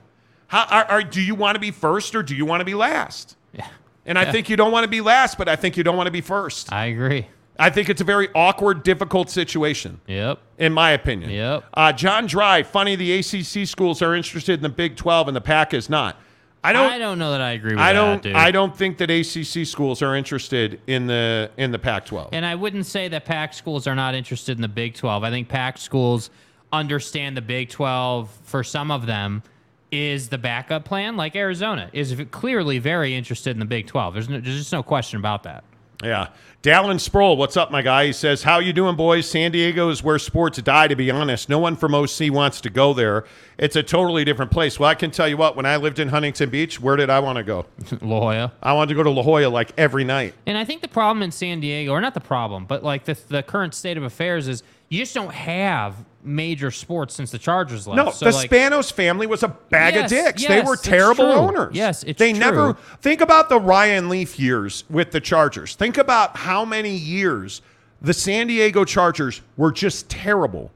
How 0.48 0.64
are, 0.66 0.84
are 0.84 1.02
do 1.02 1.20
you 1.20 1.34
want 1.34 1.54
to 1.56 1.60
be 1.60 1.70
first 1.70 2.14
or 2.14 2.22
do 2.22 2.34
you 2.36 2.44
want 2.44 2.60
to 2.60 2.64
be 2.64 2.74
last? 2.74 3.36
Yeah. 3.52 3.66
And 4.04 4.16
I 4.18 4.30
think 4.30 4.48
you 4.48 4.56
don't 4.56 4.70
want 4.70 4.84
to 4.84 4.88
be 4.90 5.00
last, 5.00 5.36
but 5.38 5.48
I 5.48 5.56
think 5.56 5.76
you 5.76 5.82
don't 5.82 5.96
want 5.96 6.06
to 6.06 6.12
be 6.12 6.20
first. 6.20 6.72
I 6.72 6.86
agree. 6.86 7.26
I 7.58 7.70
think 7.70 7.88
it's 7.88 8.00
a 8.00 8.04
very 8.04 8.28
awkward, 8.34 8.82
difficult 8.82 9.30
situation, 9.30 10.00
Yep. 10.06 10.38
in 10.58 10.72
my 10.72 10.90
opinion. 10.90 11.30
Yep. 11.30 11.64
Uh, 11.74 11.92
John 11.92 12.26
Dry, 12.26 12.62
funny 12.62 12.96
the 12.96 13.12
ACC 13.18 13.66
schools 13.66 14.02
are 14.02 14.14
interested 14.14 14.54
in 14.58 14.62
the 14.62 14.68
Big 14.68 14.96
12 14.96 15.28
and 15.28 15.36
the 15.36 15.40
Pac 15.40 15.72
is 15.74 15.88
not. 15.88 16.16
I 16.64 16.72
don't. 16.72 16.90
I 16.90 16.98
don't 16.98 17.18
know 17.20 17.30
that 17.30 17.40
I 17.40 17.52
agree 17.52 17.72
with 17.74 17.78
I 17.80 17.92
that, 17.92 17.98
don't. 18.00 18.22
dude. 18.22 18.34
I 18.34 18.50
don't 18.50 18.76
think 18.76 18.98
that 18.98 19.08
ACC 19.08 19.64
schools 19.66 20.02
are 20.02 20.16
interested 20.16 20.80
in 20.88 21.06
the 21.06 21.48
in 21.56 21.70
the 21.70 21.78
Pac-12. 21.78 22.30
And 22.32 22.44
I 22.44 22.56
wouldn't 22.56 22.86
say 22.86 23.06
that 23.06 23.24
PAC 23.24 23.54
schools 23.54 23.86
are 23.86 23.94
not 23.94 24.16
interested 24.16 24.58
in 24.58 24.62
the 24.62 24.68
Big 24.68 24.94
12. 24.94 25.22
I 25.22 25.30
think 25.30 25.48
PAC 25.48 25.78
schools 25.78 26.28
understand 26.72 27.36
the 27.36 27.42
Big 27.42 27.68
12 27.70 28.28
for 28.42 28.64
some 28.64 28.90
of 28.90 29.06
them 29.06 29.44
is 29.92 30.28
the 30.28 30.38
backup 30.38 30.84
plan, 30.84 31.16
like 31.16 31.36
Arizona 31.36 31.88
is 31.92 32.16
clearly 32.32 32.80
very 32.80 33.14
interested 33.14 33.50
in 33.50 33.60
the 33.60 33.64
Big 33.64 33.86
12. 33.86 34.14
There's, 34.14 34.28
no, 34.28 34.40
there's 34.40 34.58
just 34.58 34.72
no 34.72 34.82
question 34.82 35.20
about 35.20 35.44
that. 35.44 35.62
Yeah. 36.02 36.28
Dallin 36.62 36.98
Sproul, 36.98 37.36
what's 37.36 37.56
up, 37.56 37.70
my 37.70 37.80
guy? 37.80 38.06
He 38.06 38.12
says, 38.12 38.42
How 38.42 38.58
you 38.58 38.72
doing, 38.72 38.96
boys? 38.96 39.30
San 39.30 39.52
Diego 39.52 39.88
is 39.88 40.02
where 40.02 40.18
sports 40.18 40.58
die, 40.58 40.88
to 40.88 40.96
be 40.96 41.10
honest. 41.12 41.48
No 41.48 41.60
one 41.60 41.76
from 41.76 41.94
OC 41.94 42.32
wants 42.32 42.60
to 42.62 42.70
go 42.70 42.92
there. 42.92 43.24
It's 43.56 43.76
a 43.76 43.84
totally 43.84 44.24
different 44.24 44.50
place. 44.50 44.80
Well, 44.80 44.90
I 44.90 44.96
can 44.96 45.12
tell 45.12 45.28
you 45.28 45.36
what, 45.36 45.54
when 45.54 45.64
I 45.64 45.76
lived 45.76 46.00
in 46.00 46.08
Huntington 46.08 46.50
Beach, 46.50 46.80
where 46.80 46.96
did 46.96 47.08
I 47.08 47.20
want 47.20 47.36
to 47.36 47.44
go? 47.44 47.66
La 48.02 48.18
Jolla. 48.18 48.52
I 48.62 48.72
wanted 48.72 48.88
to 48.88 48.94
go 48.96 49.04
to 49.04 49.10
La 49.10 49.22
Jolla 49.22 49.48
like 49.48 49.72
every 49.78 50.02
night. 50.02 50.34
And 50.44 50.58
I 50.58 50.64
think 50.64 50.82
the 50.82 50.88
problem 50.88 51.22
in 51.22 51.30
San 51.30 51.60
Diego, 51.60 51.92
or 51.92 52.00
not 52.00 52.14
the 52.14 52.20
problem, 52.20 52.64
but 52.66 52.82
like 52.82 53.04
the, 53.04 53.16
the 53.28 53.42
current 53.44 53.72
state 53.72 53.96
of 53.96 54.02
affairs 54.02 54.48
is 54.48 54.64
you 54.88 54.98
just 54.98 55.14
don't 55.14 55.32
have 55.32 55.94
major 56.26 56.70
sports 56.70 57.14
since 57.14 57.30
the 57.30 57.38
Chargers 57.38 57.86
left. 57.86 57.96
No, 57.96 58.10
So, 58.10 58.26
the 58.26 58.32
like, 58.32 58.50
Spanos 58.50 58.92
family 58.92 59.26
was 59.26 59.42
a 59.42 59.48
bag 59.48 59.94
Yes, 59.94 60.10
of 60.12 60.18
dicks. 60.18 60.42
they 60.46 60.56
yes, 60.56 60.66
were 60.66 60.74
it's 60.74 60.82
terrible 60.82 61.24
owners. 61.26 61.74
Yes, 61.74 62.02
it's 62.02 62.18
they 62.18 62.32
true. 62.32 62.40
never 62.40 62.74
think 63.00 63.20
about 63.20 63.48
the 63.48 63.60
Ryan 63.60 64.08
Leaf 64.08 64.38
years 64.38 64.84
with 64.90 65.12
the 65.12 65.20
Chargers. 65.20 65.74
Think 65.74 65.96
about 65.98 66.36
how 66.36 66.64
many 66.64 66.94
years 66.96 67.62
the 68.02 68.12
San 68.12 68.48
Diego 68.48 68.84
Chargers 68.84 69.40
were 69.56 69.72
just 69.72 70.08
terrible. 70.10 70.70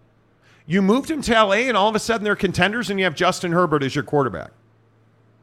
You 0.66 0.82
moved 0.82 1.08
them 1.08 1.20
to 1.22 1.32
LA, 1.32 1.66
and 1.68 1.76
all 1.76 1.88
of 1.88 1.96
a 1.96 1.98
sudden 1.98 2.24
they're 2.24 2.36
contenders, 2.36 2.88
and 2.90 2.98
you 3.00 3.04
have 3.04 3.14
Justin 3.16 3.50
Herbert 3.52 3.82
as 3.82 3.94
your 3.94 4.04
quarterback. 4.04 4.52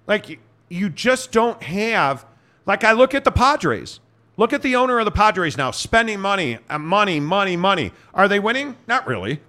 Like 0.08 0.30
you, 0.30 0.38
you 0.70 0.90
just 0.90 1.32
don't 1.32 1.62
have. 1.64 2.26
Like 2.66 2.84
I 2.84 2.94
look 2.94 3.14
at 3.14 3.24
the 3.26 3.32
Padres. 3.32 4.00
Look 4.40 4.54
at 4.54 4.62
the 4.62 4.76
owner 4.76 5.00
of 5.00 5.06
the 5.06 5.12
Padres 5.12 5.58
now, 5.58 5.72
spending 5.72 6.20
money, 6.20 6.60
uh, 6.70 6.78
money, 6.78 7.20
money, 7.20 7.58
money. 7.58 7.92
Are 8.14 8.28
they 8.28 8.40
winning? 8.40 8.76
Not 8.88 9.08
really. 9.08 9.42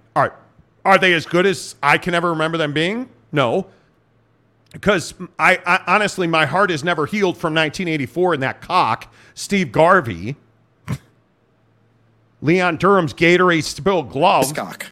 Are 0.85 0.93
are 0.93 0.97
they 0.97 1.13
as 1.13 1.25
good 1.25 1.45
as 1.45 1.75
I 1.83 1.97
can 1.97 2.13
ever 2.13 2.29
remember 2.29 2.57
them 2.57 2.73
being? 2.73 3.09
No. 3.31 3.67
Because 4.71 5.13
I, 5.37 5.59
I 5.65 5.83
honestly, 5.87 6.27
my 6.27 6.45
heart 6.45 6.71
is 6.71 6.83
never 6.83 7.05
healed 7.05 7.37
from 7.37 7.53
1984 7.53 8.35
and 8.35 8.43
that 8.43 8.61
cock, 8.61 9.13
Steve 9.33 9.71
Garvey, 9.71 10.35
Leon 12.41 12.77
Durham's 12.77 13.13
Gatorade 13.13 13.63
spilled 13.63 14.09
glove. 14.11 14.45
Scock. 14.45 14.91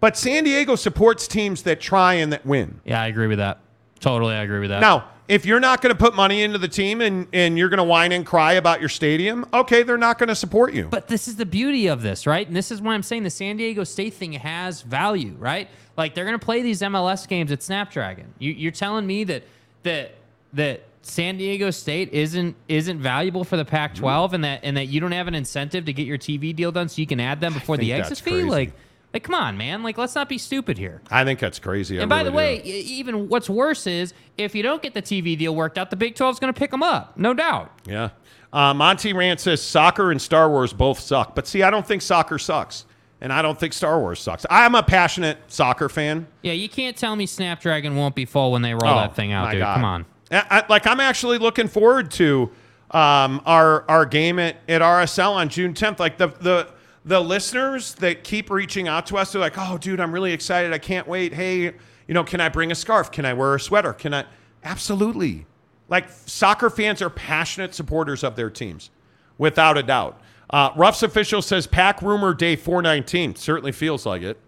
But 0.00 0.16
San 0.16 0.44
Diego 0.44 0.76
supports 0.76 1.26
teams 1.26 1.62
that 1.62 1.80
try 1.80 2.14
and 2.14 2.32
that 2.32 2.44
win. 2.46 2.80
Yeah, 2.84 3.00
I 3.00 3.06
agree 3.08 3.26
with 3.26 3.38
that. 3.38 3.60
Totally, 4.00 4.34
I 4.34 4.42
agree 4.42 4.60
with 4.60 4.70
that. 4.70 4.80
Now, 4.80 5.08
if 5.28 5.44
you're 5.44 5.60
not 5.60 5.82
going 5.82 5.94
to 5.94 5.98
put 5.98 6.14
money 6.14 6.42
into 6.42 6.58
the 6.58 6.68
team 6.68 7.00
and, 7.00 7.26
and 7.32 7.58
you're 7.58 7.68
going 7.68 7.78
to 7.78 7.84
whine 7.84 8.12
and 8.12 8.24
cry 8.24 8.54
about 8.54 8.80
your 8.80 8.88
stadium, 8.88 9.44
okay, 9.52 9.82
they're 9.82 9.98
not 9.98 10.18
going 10.18 10.28
to 10.28 10.34
support 10.34 10.72
you. 10.72 10.88
But 10.90 11.08
this 11.08 11.26
is 11.26 11.36
the 11.36 11.46
beauty 11.46 11.88
of 11.88 12.02
this, 12.02 12.26
right? 12.26 12.46
And 12.46 12.56
this 12.56 12.70
is 12.70 12.80
why 12.80 12.94
I'm 12.94 13.02
saying 13.02 13.24
the 13.24 13.30
San 13.30 13.56
Diego 13.56 13.84
State 13.84 14.14
thing 14.14 14.32
has 14.34 14.82
value, 14.82 15.34
right? 15.38 15.68
Like 15.96 16.14
they're 16.14 16.24
going 16.24 16.38
to 16.38 16.44
play 16.44 16.62
these 16.62 16.80
MLS 16.80 17.26
games 17.26 17.50
at 17.50 17.62
Snapdragon. 17.62 18.34
You, 18.38 18.52
you're 18.52 18.72
telling 18.72 19.06
me 19.06 19.24
that 19.24 19.44
that 19.82 20.14
that 20.52 20.82
San 21.02 21.36
Diego 21.38 21.70
State 21.70 22.12
isn't 22.12 22.56
isn't 22.68 22.98
valuable 22.98 23.44
for 23.44 23.56
the 23.56 23.64
Pac-12, 23.64 24.32
and 24.32 24.44
that 24.44 24.60
and 24.62 24.76
that 24.76 24.86
you 24.86 25.00
don't 25.00 25.12
have 25.12 25.28
an 25.28 25.34
incentive 25.34 25.84
to 25.86 25.92
get 25.92 26.06
your 26.06 26.18
TV 26.18 26.54
deal 26.54 26.72
done 26.72 26.88
so 26.88 27.00
you 27.00 27.06
can 27.06 27.20
add 27.20 27.40
them 27.40 27.52
before 27.52 27.76
the 27.76 27.92
exit 27.92 28.18
fee? 28.18 28.42
Like, 28.42 28.72
like 29.16 29.22
come 29.24 29.34
on, 29.34 29.56
man! 29.56 29.82
Like, 29.82 29.96
let's 29.98 30.14
not 30.14 30.28
be 30.28 30.38
stupid 30.38 30.76
here. 30.78 31.00
I 31.10 31.24
think 31.24 31.40
that's 31.40 31.58
crazy. 31.58 31.98
I 31.98 32.02
And 32.02 32.08
by 32.10 32.18
really 32.18 32.30
the 32.30 32.36
way, 32.36 32.58
do. 32.60 32.68
even 32.70 33.28
what's 33.28 33.48
worse 33.48 33.86
is 33.86 34.12
if 34.36 34.54
you 34.54 34.62
don't 34.62 34.82
get 34.82 34.94
the 34.94 35.02
TV 35.02 35.36
deal 35.38 35.54
worked 35.56 35.78
out, 35.78 35.90
the 35.90 35.96
Big 35.96 36.14
12 36.14 36.34
is 36.34 36.38
going 36.38 36.52
to 36.52 36.58
pick 36.58 36.70
them 36.70 36.82
up, 36.82 37.16
no 37.18 37.32
doubt. 37.34 37.72
yeah. 37.86 38.10
Uh, 38.52 38.72
Monty 38.72 39.12
Rand 39.12 39.40
says 39.40 39.60
soccer 39.62 40.10
and 40.10 40.20
Star 40.22 40.48
Wars 40.48 40.72
both 40.72 40.98
suck, 41.00 41.34
but 41.34 41.46
see, 41.46 41.62
I 41.62 41.70
don't 41.70 41.86
think 41.86 42.00
soccer 42.00 42.38
sucks, 42.38 42.86
and 43.20 43.32
I 43.32 43.42
don't 43.42 43.58
think 43.58 43.72
Star 43.72 43.98
Wars 44.00 44.20
sucks. 44.20 44.46
I'm 44.48 44.74
a 44.74 44.82
passionate 44.82 45.38
soccer 45.48 45.88
fan. 45.88 46.26
Yeah, 46.42 46.52
you 46.52 46.68
can't 46.68 46.96
tell 46.96 47.16
me 47.16 47.26
Snapdragon 47.26 47.96
won't 47.96 48.14
be 48.14 48.24
full 48.24 48.52
when 48.52 48.62
they 48.62 48.72
roll 48.72 48.92
Oh, 48.94 48.96
that 49.00 49.16
thing 49.16 49.32
out, 49.32 49.50
dude. 49.50 49.60
God. 49.60 49.74
Come 49.74 49.84
on. 49.84 50.06
I, 50.30 50.44
I- 50.50 50.64
like 50.68 50.86
I'm 50.86 51.00
actually 51.00 51.38
looking 51.38 51.68
forward 51.68 52.10
to 52.12 52.50
um, 52.92 53.42
our 53.46 53.84
our 53.90 54.06
game 54.06 54.38
at, 54.38 54.56
at 54.68 54.80
RSL 54.80 55.32
on 55.32 55.48
June 55.48 55.74
10th. 55.74 55.98
Like 55.98 56.16
the 56.18 56.28
the 56.28 56.68
the 57.06 57.20
listeners 57.20 57.94
that 57.94 58.24
keep 58.24 58.50
reaching 58.50 58.88
out 58.88 59.06
to 59.06 59.16
us, 59.16 59.32
they're 59.32 59.40
like, 59.40 59.56
"Oh, 59.56 59.78
dude, 59.78 60.00
I'm 60.00 60.12
really 60.12 60.32
excited. 60.32 60.72
I 60.72 60.78
can't 60.78 61.06
wait. 61.06 61.32
Hey, 61.32 61.60
you 61.60 62.14
know, 62.14 62.24
can 62.24 62.40
I 62.40 62.48
bring 62.48 62.72
a 62.72 62.74
scarf? 62.74 63.12
Can 63.12 63.24
I 63.24 63.32
wear 63.32 63.54
a 63.54 63.60
sweater? 63.60 63.92
Can 63.92 64.12
I?" 64.12 64.24
Absolutely. 64.64 65.46
Like 65.88 66.08
soccer 66.10 66.68
fans 66.68 67.00
are 67.00 67.08
passionate 67.08 67.74
supporters 67.74 68.24
of 68.24 68.34
their 68.34 68.50
teams, 68.50 68.90
without 69.38 69.78
a 69.78 69.84
doubt. 69.84 70.20
Uh, 70.50 70.70
Ruff's 70.76 71.04
official 71.04 71.42
says 71.42 71.68
pack 71.68 72.02
rumor 72.02 72.34
day 72.34 72.56
419. 72.56 73.36
Certainly 73.36 73.72
feels 73.72 74.04
like 74.04 74.22
it. 74.22 74.38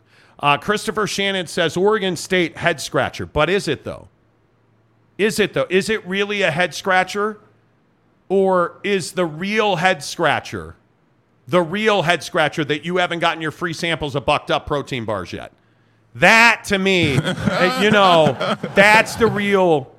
Uh, 0.40 0.56
Christopher 0.58 1.06
Shannon 1.06 1.46
says 1.46 1.76
Oregon 1.76 2.16
State 2.16 2.56
head 2.56 2.80
scratcher, 2.80 3.24
but 3.24 3.48
is 3.48 3.68
it 3.68 3.84
though? 3.84 4.08
Is 5.16 5.38
it 5.38 5.54
though? 5.54 5.66
Is 5.70 5.88
it 5.88 6.04
really 6.06 6.42
a 6.42 6.50
head 6.50 6.74
scratcher? 6.74 7.38
Or 8.28 8.78
is 8.82 9.12
the 9.12 9.24
real 9.24 9.76
head 9.76 10.02
scratcher 10.02 10.76
the 11.48 11.60
real 11.62 12.02
head 12.02 12.22
scratcher 12.22 12.64
that 12.64 12.84
you 12.84 12.98
haven't 12.98 13.18
gotten 13.18 13.42
your 13.42 13.50
free 13.50 13.72
samples 13.72 14.14
of 14.14 14.24
bucked 14.24 14.50
up 14.50 14.66
protein 14.66 15.04
bars 15.04 15.32
yet? 15.32 15.52
That 16.14 16.62
to 16.66 16.78
me, 16.78 17.14
you 17.80 17.90
know, 17.90 18.36
that's 18.74 19.16
the 19.16 19.26
real. 19.26 19.94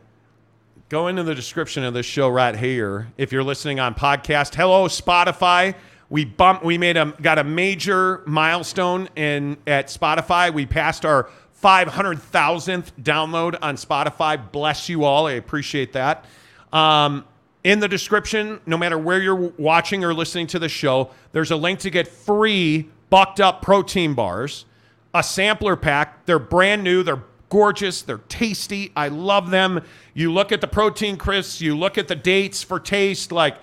Go 0.87 1.07
into 1.07 1.21
the 1.21 1.35
description 1.35 1.83
of 1.83 1.93
this 1.93 2.05
show 2.05 2.29
right 2.29 2.55
here 2.55 3.11
if 3.17 3.31
you're 3.31 3.43
listening 3.43 3.79
on 3.79 3.93
podcast. 3.93 4.55
Hello, 4.55 4.87
Spotify. 4.87 5.75
We 6.09 6.25
bumped. 6.25 6.63
We 6.63 6.77
made 6.79 6.97
a 6.97 7.13
got 7.21 7.37
a 7.37 7.43
major 7.43 8.23
milestone 8.25 9.07
in 9.15 9.57
at 9.67 9.87
Spotify. 9.87 10.51
We 10.51 10.65
passed 10.65 11.05
our 11.05 11.29
500,000th 11.61 12.91
download 13.01 13.57
on 13.61 13.75
Spotify. 13.75 14.51
Bless 14.51 14.89
you 14.89 15.03
all. 15.03 15.27
I 15.27 15.33
appreciate 15.33 15.93
that. 15.93 16.25
Um, 16.71 17.25
in 17.63 17.79
the 17.79 17.87
description, 17.87 18.59
no 18.65 18.77
matter 18.77 18.97
where 18.97 19.21
you're 19.21 19.35
watching 19.35 20.03
or 20.03 20.13
listening 20.13 20.47
to 20.47 20.59
the 20.59 20.69
show, 20.69 21.11
there's 21.31 21.51
a 21.51 21.55
link 21.55 21.79
to 21.79 21.89
get 21.89 22.07
free 22.07 22.89
bucked 23.09 23.39
up 23.39 23.61
protein 23.61 24.13
bars, 24.13 24.65
a 25.13 25.23
sampler 25.23 25.75
pack. 25.75 26.25
They're 26.25 26.39
brand 26.39 26.83
new. 26.83 27.03
They're 27.03 27.23
gorgeous. 27.49 28.01
They're 28.01 28.19
tasty. 28.29 28.91
I 28.95 29.09
love 29.09 29.49
them. 29.49 29.83
You 30.13 30.31
look 30.31 30.51
at 30.51 30.61
the 30.61 30.67
protein 30.67 31.17
crisps, 31.17 31.61
you 31.61 31.77
look 31.77 31.97
at 31.97 32.07
the 32.07 32.15
dates 32.15 32.63
for 32.63 32.79
taste, 32.79 33.31
like 33.31 33.57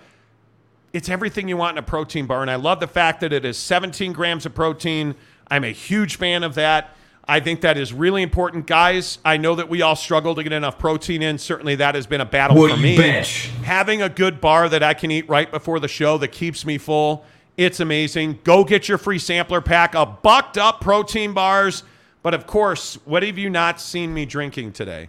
it's 0.92 1.08
everything 1.08 1.48
you 1.48 1.56
want 1.56 1.76
in 1.76 1.84
a 1.84 1.86
protein 1.86 2.26
bar. 2.26 2.42
And 2.42 2.50
I 2.50 2.56
love 2.56 2.80
the 2.80 2.86
fact 2.86 3.20
that 3.20 3.32
it 3.32 3.44
is 3.44 3.56
17 3.56 4.12
grams 4.12 4.46
of 4.46 4.54
protein. 4.54 5.14
I'm 5.48 5.64
a 5.64 5.72
huge 5.72 6.16
fan 6.16 6.42
of 6.42 6.54
that. 6.56 6.96
I 7.28 7.40
think 7.40 7.62
that 7.62 7.76
is 7.76 7.92
really 7.92 8.22
important. 8.22 8.66
Guys, 8.66 9.18
I 9.24 9.36
know 9.36 9.56
that 9.56 9.68
we 9.68 9.82
all 9.82 9.96
struggle 9.96 10.34
to 10.36 10.42
get 10.44 10.52
enough 10.52 10.78
protein 10.78 11.22
in. 11.22 11.38
Certainly 11.38 11.76
that 11.76 11.96
has 11.96 12.06
been 12.06 12.20
a 12.20 12.24
battle 12.24 12.56
Well, 12.56 12.74
for 12.76 12.80
me. 12.80 12.96
bitch. 12.96 13.48
Having 13.62 14.02
a 14.02 14.08
good 14.08 14.40
bar 14.40 14.68
that 14.68 14.82
I 14.84 14.94
can 14.94 15.10
eat 15.10 15.28
right 15.28 15.50
before 15.50 15.80
the 15.80 15.88
show 15.88 16.18
that 16.18 16.28
keeps 16.28 16.64
me 16.64 16.78
full, 16.78 17.24
it's 17.56 17.80
amazing. 17.80 18.38
Go 18.44 18.62
get 18.62 18.88
your 18.88 18.98
free 18.98 19.18
sampler 19.18 19.60
pack 19.60 19.94
of 19.96 20.22
bucked 20.22 20.56
up 20.56 20.80
protein 20.80 21.32
bars. 21.32 21.82
But 22.22 22.32
of 22.34 22.46
course, 22.46 22.96
what 23.04 23.22
have 23.24 23.38
you 23.38 23.50
not 23.50 23.80
seen 23.80 24.14
me 24.14 24.24
drinking 24.24 24.72
today? 24.72 25.08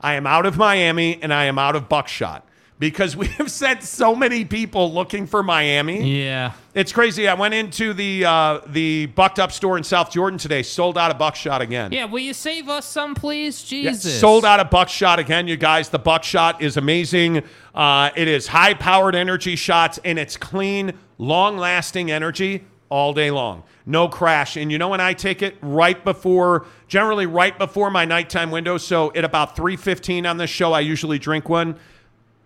I 0.00 0.14
am 0.14 0.26
out 0.26 0.44
of 0.46 0.56
Miami 0.56 1.20
and 1.22 1.32
I 1.32 1.44
am 1.44 1.58
out 1.58 1.74
of 1.76 1.88
Buckshot 1.88 2.45
because 2.78 3.16
we 3.16 3.26
have 3.28 3.50
sent 3.50 3.82
so 3.82 4.14
many 4.14 4.44
people 4.44 4.92
looking 4.92 5.26
for 5.26 5.42
Miami. 5.42 6.20
Yeah. 6.20 6.52
It's 6.74 6.92
crazy. 6.92 7.26
I 7.26 7.34
went 7.34 7.54
into 7.54 7.94
the 7.94 8.24
uh, 8.24 8.60
the 8.66 9.06
Bucked 9.06 9.38
Up 9.38 9.50
store 9.50 9.78
in 9.78 9.84
South 9.84 10.10
Jordan 10.10 10.38
today. 10.38 10.62
Sold 10.62 10.98
out 10.98 11.10
of 11.10 11.18
Buckshot 11.18 11.62
again. 11.62 11.92
Yeah, 11.92 12.04
will 12.04 12.18
you 12.18 12.34
save 12.34 12.68
us 12.68 12.84
some, 12.84 13.14
please? 13.14 13.70
Yeah, 13.72 13.90
Jesus. 13.92 14.20
sold 14.20 14.44
out 14.44 14.60
of 14.60 14.70
Buckshot 14.70 15.18
again, 15.18 15.48
you 15.48 15.56
guys. 15.56 15.88
The 15.88 15.98
Buckshot 15.98 16.60
is 16.60 16.76
amazing. 16.76 17.42
Uh, 17.74 18.10
it 18.14 18.28
is 18.28 18.46
high 18.48 18.74
powered 18.74 19.14
energy 19.14 19.56
shots 19.56 19.98
and 20.04 20.18
it's 20.18 20.36
clean, 20.36 20.92
long 21.18 21.56
lasting 21.56 22.10
energy 22.10 22.64
all 22.88 23.12
day 23.12 23.30
long. 23.30 23.62
No 23.84 24.08
crash. 24.08 24.56
And 24.56 24.70
you 24.70 24.78
know 24.78 24.88
when 24.88 25.00
I 25.00 25.12
take 25.12 25.42
it 25.42 25.56
right 25.62 26.02
before, 26.04 26.66
generally 26.88 27.26
right 27.26 27.56
before 27.56 27.90
my 27.90 28.04
nighttime 28.04 28.50
window. 28.50 28.78
So 28.78 29.12
at 29.14 29.24
about 29.24 29.56
3:15 29.56 30.28
on 30.28 30.36
this 30.36 30.50
show, 30.50 30.72
I 30.72 30.80
usually 30.80 31.18
drink 31.18 31.48
one. 31.48 31.76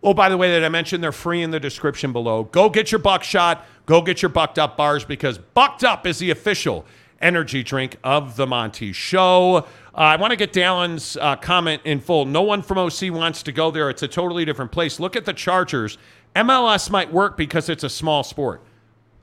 Oh, 0.02 0.14
by 0.14 0.28
the 0.28 0.36
way, 0.36 0.50
that 0.52 0.64
I 0.64 0.68
mentioned, 0.70 1.02
they're 1.02 1.12
free 1.12 1.42
in 1.42 1.50
the 1.50 1.60
description 1.60 2.12
below. 2.12 2.44
Go 2.44 2.70
get 2.70 2.90
your 2.90 3.00
buckshot. 3.00 3.66
Go 3.84 4.00
get 4.00 4.22
your 4.22 4.30
bucked 4.30 4.58
up 4.58 4.76
bars 4.76 5.04
because 5.04 5.36
bucked 5.36 5.84
up 5.84 6.06
is 6.06 6.18
the 6.18 6.30
official 6.30 6.86
energy 7.20 7.62
drink 7.62 7.96
of 8.02 8.36
the 8.36 8.46
Monty 8.46 8.92
Show. 8.92 9.56
Uh, 9.56 9.64
I 9.94 10.16
want 10.16 10.30
to 10.30 10.36
get 10.36 10.52
Dallin's 10.52 11.16
uh, 11.18 11.36
comment 11.36 11.82
in 11.84 12.00
full. 12.00 12.24
No 12.24 12.42
one 12.42 12.62
from 12.62 12.78
OC 12.78 13.10
wants 13.10 13.42
to 13.42 13.52
go 13.52 13.70
there. 13.70 13.90
It's 13.90 14.02
a 14.02 14.08
totally 14.08 14.44
different 14.44 14.72
place. 14.72 15.00
Look 15.00 15.16
at 15.16 15.26
the 15.26 15.34
Chargers. 15.34 15.98
MLS 16.34 16.90
might 16.90 17.12
work 17.12 17.36
because 17.36 17.68
it's 17.68 17.84
a 17.84 17.90
small 17.90 18.22
sport. 18.22 18.62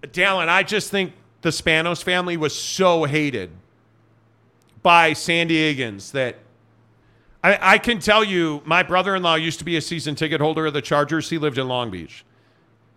Dallin, 0.03 0.47
I 0.47 0.63
just 0.63 0.91
think 0.91 1.13
the 1.41 1.49
Spanos 1.49 2.03
family 2.03 2.37
was 2.37 2.55
so 2.55 3.05
hated 3.05 3.49
by 4.83 5.13
San 5.13 5.49
Diegans 5.49 6.11
that 6.11 6.35
I, 7.47 7.75
I 7.75 7.77
can 7.77 7.99
tell 7.99 8.23
you, 8.25 8.61
my 8.65 8.83
brother 8.83 9.15
in 9.15 9.23
law 9.23 9.35
used 9.35 9.59
to 9.59 9.65
be 9.65 9.77
a 9.77 9.81
season 9.81 10.15
ticket 10.15 10.41
holder 10.41 10.65
of 10.65 10.73
the 10.73 10.81
Chargers. 10.81 11.29
He 11.29 11.37
lived 11.37 11.57
in 11.57 11.67
Long 11.67 11.89
Beach. 11.89 12.25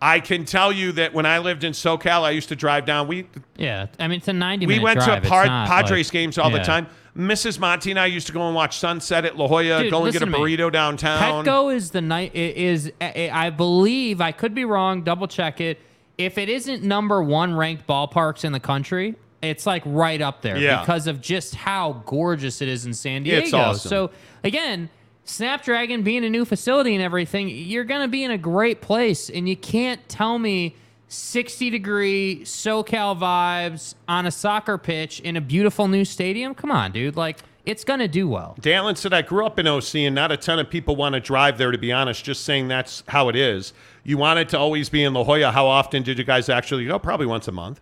I 0.01 0.19
can 0.19 0.45
tell 0.45 0.71
you 0.73 0.91
that 0.93 1.13
when 1.13 1.25
I 1.25 1.37
lived 1.37 1.63
in 1.63 1.73
SoCal, 1.73 2.23
I 2.23 2.31
used 2.31 2.49
to 2.49 2.55
drive 2.55 2.85
down. 2.85 3.07
We 3.07 3.27
Yeah, 3.55 3.85
I 3.99 4.07
mean 4.07 4.17
it's 4.17 4.27
a 4.27 4.33
ninety. 4.33 4.65
we 4.65 4.79
went 4.79 4.99
drive. 4.99 5.21
to 5.23 5.29
Par- 5.29 5.45
Padres 5.45 6.07
like- 6.07 6.11
games 6.11 6.37
all 6.37 6.49
the 6.49 6.59
time. 6.59 6.87
Mrs. 7.15 7.59
Monty 7.59 7.91
and 7.91 7.99
I 7.99 8.05
used 8.05 8.27
to 8.27 8.33
go 8.33 8.45
and 8.47 8.55
watch 8.55 8.77
Sunset 8.79 9.25
at 9.25 9.37
La 9.37 9.47
Jolla. 9.47 9.83
Dude, 9.83 9.91
go 9.91 10.05
and 10.05 10.13
get 10.13 10.21
a 10.21 10.25
burrito 10.25 10.71
downtown. 10.71 11.45
Petco 11.45 11.73
is 11.73 11.91
the 11.91 12.01
night 12.01 12.33
is 12.33 12.91
I 12.99 13.49
believe 13.51 14.21
I 14.21 14.31
could 14.31 14.55
be 14.55 14.65
wrong. 14.65 15.03
Double 15.03 15.27
check 15.27 15.61
it. 15.61 15.79
If 16.17 16.37
it 16.37 16.49
isn't 16.49 16.83
number 16.83 17.21
one 17.21 17.55
ranked 17.55 17.85
ballparks 17.87 18.43
in 18.43 18.53
the 18.53 18.59
country, 18.59 19.15
it's 19.41 19.65
like 19.65 19.83
right 19.85 20.21
up 20.21 20.41
there 20.41 20.57
Yeah. 20.57 20.81
because 20.81 21.07
of 21.07 21.21
just 21.21 21.55
how 21.55 22.03
gorgeous 22.05 22.61
it 22.61 22.67
is 22.67 22.85
in 22.85 22.93
San 22.93 23.23
Diego. 23.23 23.41
It's 23.43 23.53
awesome. 23.53 23.89
So 23.89 24.11
again, 24.43 24.89
Snapdragon 25.25 26.03
being 26.03 26.25
a 26.25 26.29
new 26.29 26.45
facility 26.45 26.93
and 26.95 27.03
everything, 27.03 27.49
you're 27.49 27.83
gonna 27.83 28.07
be 28.07 28.23
in 28.23 28.31
a 28.31 28.37
great 28.37 28.81
place, 28.81 29.29
and 29.29 29.47
you 29.47 29.55
can't 29.55 30.07
tell 30.09 30.37
me. 30.39 30.75
60 31.13 31.69
degree 31.69 32.39
SoCal 32.45 33.19
vibes 33.19 33.95
on 34.07 34.25
a 34.25 34.31
soccer 34.31 34.77
pitch 34.77 35.19
in 35.19 35.35
a 35.35 35.41
beautiful 35.41 35.89
new 35.89 36.05
stadium. 36.05 36.55
Come 36.55 36.71
on, 36.71 36.93
dude. 36.93 37.17
Like, 37.17 37.39
it's 37.65 37.83
going 37.83 37.99
to 37.99 38.07
do 38.07 38.29
well. 38.29 38.55
Dallin 38.61 38.95
said, 38.95 39.11
I 39.13 39.21
grew 39.21 39.45
up 39.45 39.59
in 39.59 39.67
OC 39.67 39.95
and 40.05 40.15
not 40.15 40.31
a 40.31 40.37
ton 40.37 40.57
of 40.57 40.69
people 40.69 40.95
want 40.95 41.11
to 41.15 41.19
drive 41.19 41.57
there, 41.57 41.69
to 41.71 41.77
be 41.77 41.91
honest, 41.91 42.23
just 42.23 42.45
saying 42.45 42.69
that's 42.69 43.03
how 43.09 43.27
it 43.27 43.35
is. 43.35 43.73
You 44.05 44.17
wanted 44.17 44.47
to 44.49 44.57
always 44.57 44.87
be 44.87 45.03
in 45.03 45.13
La 45.13 45.25
Jolla. 45.25 45.51
How 45.51 45.67
often 45.67 46.01
did 46.01 46.17
you 46.17 46.23
guys 46.23 46.47
actually 46.47 46.85
go? 46.85 46.97
Probably 46.97 47.25
once 47.25 47.45
a 47.45 47.51
month. 47.51 47.81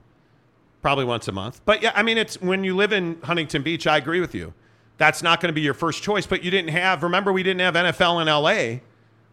Probably 0.82 1.05
once 1.05 1.27
a 1.27 1.32
month. 1.32 1.61
But 1.65 1.82
yeah, 1.84 1.91
I 1.93 2.03
mean, 2.03 2.17
it's 2.17 2.39
when 2.41 2.63
you 2.63 2.75
live 2.75 2.93
in 2.93 3.19
Huntington 3.23 3.63
Beach, 3.63 3.86
I 3.86 3.97
agree 3.97 4.21
with 4.21 4.34
you. 4.34 4.53
That's 4.97 5.23
not 5.23 5.41
going 5.41 5.49
to 5.49 5.53
be 5.53 5.61
your 5.61 5.73
first 5.73 6.03
choice, 6.03 6.25
but 6.25 6.43
you 6.43 6.51
didn't 6.51 6.71
have, 6.71 7.03
remember, 7.03 7.32
we 7.32 7.43
didn't 7.43 7.61
have 7.61 7.73
NFL 7.73 8.21
in 8.21 8.27
LA 8.27 8.82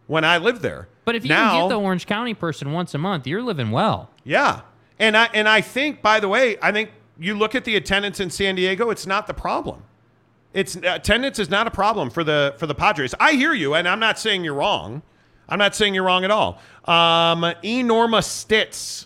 when 0.07 0.23
I 0.23 0.37
lived 0.37 0.61
there. 0.61 0.87
But 1.05 1.15
if 1.15 1.23
you 1.23 1.29
now, 1.29 1.51
can 1.51 1.61
get 1.63 1.69
the 1.69 1.79
Orange 1.79 2.05
County 2.05 2.33
person 2.33 2.71
once 2.71 2.93
a 2.93 2.97
month, 2.97 3.27
you're 3.27 3.41
living 3.41 3.71
well. 3.71 4.09
Yeah. 4.23 4.61
And 4.99 5.15
I 5.15 5.29
and 5.33 5.47
I 5.47 5.61
think 5.61 6.01
by 6.01 6.19
the 6.19 6.27
way, 6.27 6.57
I 6.61 6.71
think 6.71 6.89
you 7.19 7.37
look 7.37 7.55
at 7.55 7.65
the 7.65 7.75
attendance 7.75 8.19
in 8.19 8.29
San 8.29 8.55
Diego, 8.55 8.89
it's 8.89 9.05
not 9.05 9.27
the 9.27 9.33
problem. 9.33 9.83
It's 10.53 10.75
attendance 10.75 11.39
is 11.39 11.49
not 11.49 11.67
a 11.67 11.71
problem 11.71 12.09
for 12.09 12.23
the 12.23 12.55
for 12.57 12.65
the 12.65 12.75
Padres. 12.75 13.13
I 13.19 13.33
hear 13.33 13.53
you 13.53 13.75
and 13.75 13.87
I'm 13.87 13.99
not 13.99 14.17
saying 14.17 14.43
you're 14.43 14.53
wrong. 14.53 15.03
I'm 15.47 15.59
not 15.59 15.75
saying 15.75 15.93
you're 15.93 16.03
wrong 16.03 16.23
at 16.23 16.31
all. 16.31 16.59
Um 16.85 17.43
Enorma 17.63 18.23
Stitz. 18.23 19.05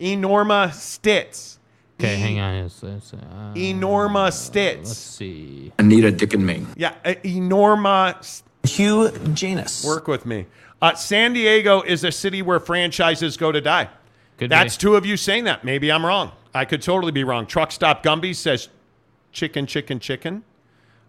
Enorma 0.00 0.72
Stitz. 0.72 1.58
Okay, 2.00 2.16
hang 2.16 2.40
on. 2.40 2.54
It's, 2.56 2.82
it's, 2.82 3.14
uh, 3.14 3.52
Enorma 3.54 4.32
Stitz. 4.32 4.88
let's 4.88 4.98
see. 4.98 5.72
Anita 5.78 6.10
Dick 6.10 6.34
and 6.34 6.44
Ming. 6.44 6.66
Yeah, 6.76 6.94
uh, 7.04 7.14
Enorma 7.24 8.42
Hugh 8.64 9.10
Janus. 9.32 9.84
Work 9.84 10.08
with 10.08 10.26
me. 10.26 10.46
Uh, 10.82 10.94
San 10.94 11.32
Diego 11.32 11.82
is 11.82 12.04
a 12.04 12.10
city 12.12 12.42
where 12.42 12.58
franchises 12.60 13.36
go 13.36 13.52
to 13.52 13.60
die. 13.60 13.88
Could 14.38 14.50
That's 14.50 14.76
be. 14.76 14.80
two 14.80 14.96
of 14.96 15.06
you 15.06 15.16
saying 15.16 15.44
that. 15.44 15.64
Maybe 15.64 15.90
I'm 15.92 16.04
wrong. 16.04 16.32
I 16.52 16.64
could 16.64 16.82
totally 16.82 17.12
be 17.12 17.24
wrong. 17.24 17.46
Truck 17.46 17.70
Stop 17.72 18.02
Gumby 18.02 18.34
says 18.34 18.68
chicken, 19.32 19.66
chicken, 19.66 20.00
chicken. 20.00 20.42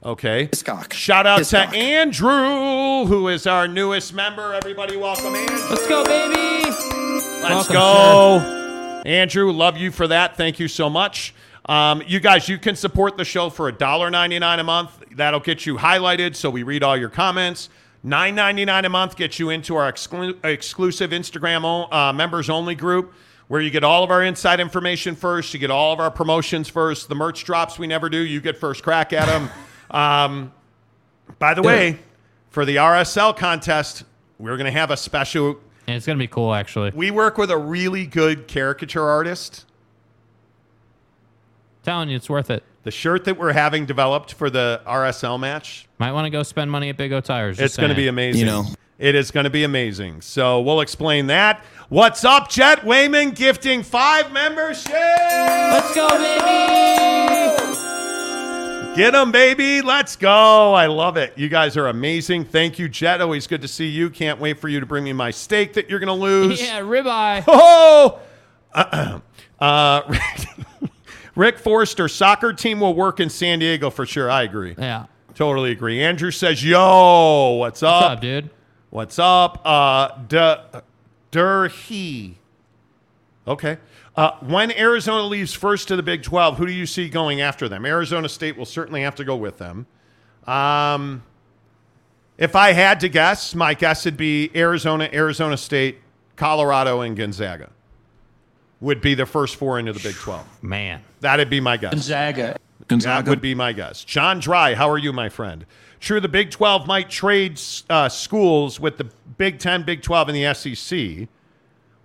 Okay. 0.04 0.48
Hiscock. 0.52 0.94
Shout 0.94 1.26
out 1.26 1.40
Hiscock. 1.40 1.72
to 1.72 1.76
Andrew, 1.78 3.06
who 3.06 3.28
is 3.28 3.48
our 3.48 3.68
newest 3.68 4.14
member. 4.14 4.54
Everybody, 4.54 4.98
welcome 4.98 5.34
Andrew. 5.34 5.58
Let's 5.70 5.88
go, 5.88 6.04
baby. 6.06 6.64
Let's 7.42 7.70
Welcome, 7.70 7.74
go. 7.74 8.65
Andrew, 9.06 9.52
love 9.52 9.78
you 9.78 9.92
for 9.92 10.08
that. 10.08 10.36
Thank 10.36 10.60
you 10.60 10.68
so 10.68 10.90
much. 10.90 11.36
Um, 11.68 12.02
you 12.08 12.20
guys, 12.20 12.50
you 12.50 12.58
can 12.58 12.76
support 12.76 13.18
the 13.18 13.26
show 13.26 13.52
for 13.52 13.72
$1.99 13.72 14.60
a 14.60 14.64
month. 14.64 15.04
That'll 15.12 15.40
get 15.40 15.66
you 15.66 15.78
highlighted 15.78 16.36
so 16.36 16.50
we 16.50 16.64
read 16.64 16.82
all 16.82 16.98
your 16.98 17.10
comments. 17.10 17.70
$9.99 18.04 18.86
a 18.86 18.90
month 18.90 19.16
gets 19.16 19.38
you 19.38 19.52
into 19.52 19.76
our 19.76 19.92
exclu- 19.92 20.44
exclusive 20.44 21.12
Instagram 21.12 21.92
uh, 21.94 22.14
members 22.14 22.50
only 22.50 22.74
group 22.74 23.14
where 23.48 23.62
you 23.62 23.70
get 23.70 23.84
all 23.84 24.04
of 24.04 24.10
our 24.10 24.24
inside 24.24 24.60
information 24.60 25.16
first. 25.16 25.54
You 25.54 25.60
get 25.60 25.70
all 25.70 25.94
of 25.94 26.00
our 26.00 26.10
promotions 26.10 26.68
first. 26.68 27.08
The 27.08 27.16
merch 27.16 27.44
drops 27.44 27.78
we 27.78 27.86
never 27.86 28.10
do, 28.10 28.18
you 28.18 28.42
get 28.42 28.58
first 28.58 28.82
crack 28.84 29.14
at 29.14 29.28
them. 29.28 29.50
um, 29.92 30.52
by 31.38 31.54
the 31.54 31.62
way, 31.62 32.00
for 32.50 32.66
the 32.66 32.78
RSL 32.78 33.38
contest, 33.38 34.04
we're 34.40 34.58
going 34.58 34.66
to 34.66 34.80
have 34.80 34.90
a 34.90 34.98
special 34.98 35.60
Yeah, 35.88 35.96
it's 35.96 36.06
gonna 36.06 36.18
be 36.20 36.28
cool, 36.28 36.54
actually. 36.54 36.92
we 36.96 37.12
work 37.12 37.38
with 37.38 37.52
a 37.52 37.58
really 37.58 38.06
good 38.06 38.48
caricature 38.48 39.08
artist. 39.08 39.66
telling 41.84 42.10
you, 42.10 42.16
it's 42.16 42.30
worth 42.30 42.50
it. 42.50 42.64
The 42.84 42.92
shirt 42.92 43.26
that 43.26 43.38
we're 43.38 43.54
having 43.54 43.86
developed 43.86 44.34
for 44.34 44.50
the 44.50 44.82
RSL 44.86 45.40
match, 45.40 45.88
Might 45.98 46.12
want 46.12 46.26
to 46.26 46.30
go 46.30 46.44
spend 46.44 46.70
money 46.72 46.90
at 46.90 46.98
Big 46.98 47.12
O 47.14 47.22
Tires. 47.22 47.60
it's 47.60 47.78
going 47.78 47.90
to 47.90 47.96
be 47.96 48.08
amazing. 48.08 48.42
You 48.42 48.46
know. 48.46 48.66
It 48.98 49.14
is 49.16 49.30
going 49.32 49.44
to 49.44 49.50
be 49.50 49.64
amazing. 49.64 50.22
So 50.22 50.62
we'll 50.62 50.82
explain 50.82 51.28
that. 51.28 51.64
What's 51.90 52.24
up, 52.24 52.50
Jet 52.50 52.86
Wayman 52.86 53.32
gifting 53.32 53.84
five 53.84 54.32
memberships? 54.32 54.90
Let's 54.94 55.94
go, 55.94 56.08
baby. 56.10 57.85
Get 58.96 59.12
them, 59.12 59.32
baby. 59.32 59.82
Let's 59.82 60.16
go. 60.16 60.74
I 60.74 60.86
love 60.88 61.18
it. 61.18 61.34
You 61.38 61.50
guys 61.50 61.76
are 61.76 61.88
amazing. 61.88 62.46
Thank 62.46 62.80
you, 62.80 62.88
Jet. 62.88 63.20
Always 63.20 63.46
good 63.46 63.62
to 63.62 63.68
see 63.68 63.88
you. 63.88 64.10
Can't 64.10 64.40
wait 64.40 64.60
for 64.60 64.70
you 64.70 64.80
to 64.80 64.86
bring 64.86 65.04
me 65.04 65.12
my 65.12 65.32
steak 65.32 65.74
that 65.74 65.90
you're 65.90 66.00
going 66.00 66.08
to 66.08 66.14
lose. 66.14 66.62
Yeah, 66.62 66.80
ribeye. 66.82 67.44
Oh! 67.48 68.20
Uh-uh. 68.74 69.20
Uh, 69.58 70.02
Rick 71.38 71.60
Forster, 71.60 72.10
soccer 72.10 72.52
team 72.52 72.82
will 72.82 72.94
work 72.94 73.22
in 73.22 73.30
San 73.30 73.60
Diego 73.60 73.90
for 73.90 74.06
sure. 74.06 74.30
I 74.30 74.44
agree. 74.44 74.76
Yeah. 74.78 75.06
Totally 75.34 75.72
agree. 75.72 76.04
Andrew 76.04 76.30
says, 76.30 76.62
"Yo, 76.62 77.52
what's 77.58 77.82
up? 77.82 78.02
What's 78.02 78.14
up, 78.16 78.22
dude? 78.22 78.50
What's 78.90 79.18
up? 79.18 79.62
Uh, 79.64 80.82
Durhee. 81.32 82.38
Okay. 83.48 83.78
Uh, 84.18 84.32
when 84.40 84.72
Arizona 84.72 85.24
leaves 85.24 85.54
first 85.54 85.90
to 85.90 85.96
the 85.96 86.04
Big 86.04 86.24
12, 86.24 86.58
who 86.58 86.66
do 86.66 86.72
you 86.72 86.86
see 86.86 87.10
going 87.10 87.42
after 87.42 87.68
them? 87.68 87.86
Arizona 87.86 88.30
State 88.30 88.56
will 88.56 88.66
certainly 88.66 89.02
have 89.02 89.16
to 89.16 89.26
go 89.26 89.36
with 89.36 89.58
them. 89.58 89.88
Um, 90.48 91.24
if 92.38 92.56
I 92.56 92.72
had 92.72 93.00
to 93.02 93.10
guess, 93.10 93.54
my 93.54 93.74
guess 93.74 94.06
would 94.06 94.18
be 94.18 94.52
Arizona, 94.56 95.10
Arizona 95.12 95.58
State, 95.58 96.00
Colorado, 96.36 97.02
and 97.02 97.16
Gonzaga 97.16 97.70
would 98.82 99.02
be 99.02 99.16
the 99.16 99.26
first 99.26 99.56
four 99.56 99.80
into 99.80 99.94
the 99.94 100.00
Big 100.00 100.16
12. 100.16 100.64
Man. 100.64 101.02
That'd 101.20 101.50
be 101.50 101.60
my 101.60 101.78
guess. 101.78 101.94
Gonzaga. 101.94 102.58
That 102.80 102.88
Gonzaga. 102.88 103.30
would 103.30 103.42
be 103.42 103.56
my 103.56 103.74
guess. 103.74 104.04
John 104.04 104.40
Dry, 104.40 104.76
how 104.76 104.90
are 104.90 104.98
you, 104.98 105.12
my 105.12 105.30
friend? 105.30 105.66
True, 106.00 106.20
the 106.20 106.30
Big 106.30 106.52
12 106.52 106.86
might 106.86 107.10
trade 107.10 107.60
uh, 107.90 108.10
schools 108.10 108.80
with 108.80 108.98
the 108.98 109.06
Big 109.38 109.60
10, 109.60 109.84
Big 109.84 110.02
12, 110.02 110.30
and 110.30 110.38
the 110.38 110.54
SEC, 110.54 111.28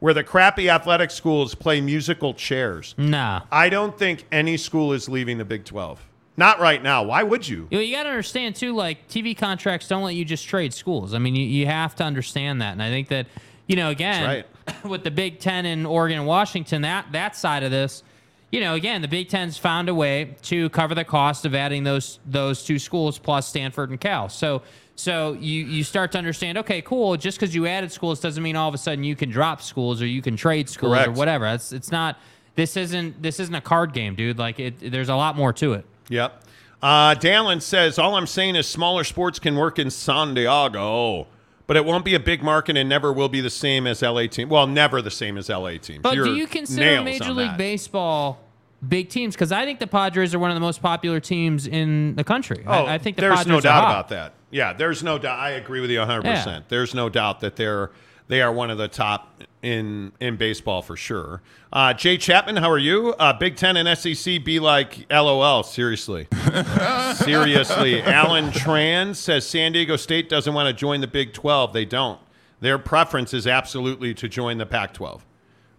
where 0.00 0.12
the 0.12 0.24
crappy 0.24 0.68
athletic 0.68 1.10
schools 1.10 1.54
play 1.54 1.80
musical 1.80 2.34
chairs. 2.34 2.94
Nah. 2.98 3.42
I 3.52 3.68
don't 3.68 3.96
think 3.96 4.26
any 4.32 4.56
school 4.56 4.92
is 4.92 5.08
leaving 5.08 5.38
the 5.38 5.44
Big 5.44 5.64
12. 5.64 6.04
Not 6.36 6.58
right 6.58 6.82
now. 6.82 7.02
Why 7.02 7.22
would 7.22 7.46
you? 7.46 7.68
You, 7.70 7.78
know, 7.78 7.84
you 7.84 7.94
got 7.94 8.04
to 8.04 8.08
understand 8.08 8.56
too. 8.56 8.74
Like 8.74 9.08
TV 9.08 9.36
contracts 9.36 9.86
don't 9.88 10.02
let 10.02 10.14
you 10.14 10.24
just 10.24 10.46
trade 10.46 10.72
schools. 10.72 11.12
I 11.12 11.18
mean, 11.18 11.36
you, 11.36 11.44
you 11.44 11.66
have 11.66 11.94
to 11.96 12.04
understand 12.04 12.62
that. 12.62 12.72
And 12.72 12.82
I 12.82 12.88
think 12.88 13.08
that 13.08 13.26
you 13.66 13.76
know 13.76 13.90
again 13.90 14.44
with 14.84 15.04
the 15.04 15.10
Big 15.10 15.38
Ten 15.38 15.66
and 15.66 15.86
Oregon 15.86 16.18
and 16.18 16.26
Washington 16.26 16.82
that 16.82 17.12
that 17.12 17.36
side 17.36 17.62
of 17.62 17.70
this, 17.70 18.02
you 18.50 18.60
know, 18.60 18.74
again 18.74 19.02
the 19.02 19.08
Big 19.08 19.28
Ten's 19.28 19.58
found 19.58 19.90
a 19.90 19.94
way 19.94 20.34
to 20.42 20.70
cover 20.70 20.94
the 20.94 21.04
cost 21.04 21.44
of 21.44 21.54
adding 21.54 21.84
those 21.84 22.20
those 22.24 22.64
two 22.64 22.78
schools 22.78 23.18
plus 23.18 23.46
Stanford 23.46 23.90
and 23.90 24.00
Cal. 24.00 24.30
So 24.30 24.62
so 25.00 25.32
you 25.32 25.64
you 25.64 25.82
start 25.82 26.12
to 26.12 26.18
understand. 26.18 26.58
Okay, 26.58 26.82
cool. 26.82 27.16
Just 27.16 27.38
because 27.38 27.54
you 27.54 27.66
added 27.66 27.90
schools 27.90 28.20
doesn't 28.20 28.42
mean 28.42 28.56
all 28.56 28.68
of 28.68 28.74
a 28.74 28.78
sudden 28.78 29.02
you 29.02 29.16
can 29.16 29.30
drop 29.30 29.62
schools 29.62 30.00
or 30.02 30.06
you 30.06 30.22
can 30.22 30.36
trade 30.36 30.68
schools 30.68 31.06
or 31.06 31.10
whatever. 31.10 31.46
It's 31.46 31.72
it's 31.72 31.90
not. 31.90 32.18
This 32.54 32.76
isn't 32.76 33.22
this 33.22 33.40
isn't 33.40 33.54
a 33.54 33.60
card 33.60 33.92
game, 33.92 34.14
dude. 34.14 34.38
Like 34.38 34.60
it, 34.60 34.90
there's 34.92 35.08
a 35.08 35.16
lot 35.16 35.36
more 35.36 35.52
to 35.54 35.72
it. 35.74 35.86
Yep. 36.08 36.44
Uh, 36.82 37.14
Dallin 37.14 37.60
says, 37.60 37.98
All 37.98 38.16
I'm 38.16 38.26
saying 38.26 38.56
is 38.56 38.66
smaller 38.66 39.04
sports 39.04 39.38
can 39.38 39.56
work 39.56 39.78
in 39.78 39.90
San 39.90 40.34
Diego, 40.34 41.26
but 41.66 41.76
it 41.76 41.84
won't 41.84 42.04
be 42.04 42.14
a 42.14 42.20
big 42.20 42.42
market 42.42 42.76
and 42.76 42.88
never 42.88 43.12
will 43.12 43.28
be 43.28 43.40
the 43.40 43.50
same 43.50 43.86
as 43.86 44.02
LA 44.02 44.26
team. 44.26 44.48
Well, 44.48 44.66
never 44.66 45.02
the 45.02 45.10
same 45.10 45.36
as 45.36 45.48
LA 45.48 45.76
teams. 45.76 46.02
But 46.02 46.14
do 46.14 46.34
you 46.34 46.46
consider 46.46 47.02
Major 47.02 47.32
League 47.32 47.50
that. 47.50 47.58
Baseball 47.58 48.40
big 48.86 49.10
teams? 49.10 49.34
Because 49.34 49.52
I 49.52 49.64
think 49.64 49.78
the 49.78 49.86
Padres 49.86 50.34
are 50.34 50.38
one 50.38 50.50
of 50.50 50.54
the 50.54 50.60
most 50.60 50.80
popular 50.80 51.20
teams 51.20 51.66
in 51.66 52.14
the 52.16 52.24
country. 52.24 52.64
Oh, 52.66 52.72
I, 52.72 52.94
I 52.94 52.98
think 52.98 53.16
the 53.16 53.22
there's 53.22 53.38
Padres 53.38 53.46
no 53.46 53.58
are 53.58 53.60
doubt 53.60 53.84
about 53.84 54.08
that. 54.08 54.34
Yeah, 54.50 54.72
there's 54.72 55.02
no 55.02 55.18
doubt. 55.18 55.38
I 55.38 55.50
agree 55.50 55.80
with 55.80 55.90
you 55.90 55.98
100. 56.00 56.24
Yeah. 56.24 56.34
percent 56.36 56.68
There's 56.68 56.94
no 56.94 57.08
doubt 57.08 57.40
that 57.40 57.56
they're 57.56 57.90
they 58.28 58.42
are 58.42 58.52
one 58.52 58.70
of 58.70 58.78
the 58.78 58.86
top 58.88 59.42
in 59.62 60.12
in 60.20 60.36
baseball 60.36 60.82
for 60.82 60.96
sure. 60.96 61.42
Uh, 61.72 61.92
Jay 61.92 62.16
Chapman, 62.16 62.56
how 62.56 62.70
are 62.70 62.78
you? 62.78 63.12
Uh, 63.18 63.32
Big 63.32 63.56
Ten 63.56 63.76
and 63.76 63.98
SEC 63.98 64.44
be 64.44 64.60
like 64.60 65.04
LOL. 65.10 65.62
Seriously, 65.62 66.28
seriously. 67.14 68.02
Alan 68.02 68.50
Tran 68.50 69.14
says 69.14 69.46
San 69.46 69.72
Diego 69.72 69.96
State 69.96 70.28
doesn't 70.28 70.54
want 70.54 70.68
to 70.68 70.72
join 70.72 71.00
the 71.00 71.06
Big 71.06 71.32
12. 71.32 71.72
They 71.72 71.84
don't. 71.84 72.20
Their 72.60 72.78
preference 72.78 73.34
is 73.34 73.46
absolutely 73.46 74.14
to 74.14 74.28
join 74.28 74.58
the 74.58 74.66
Pac-12. 74.66 75.22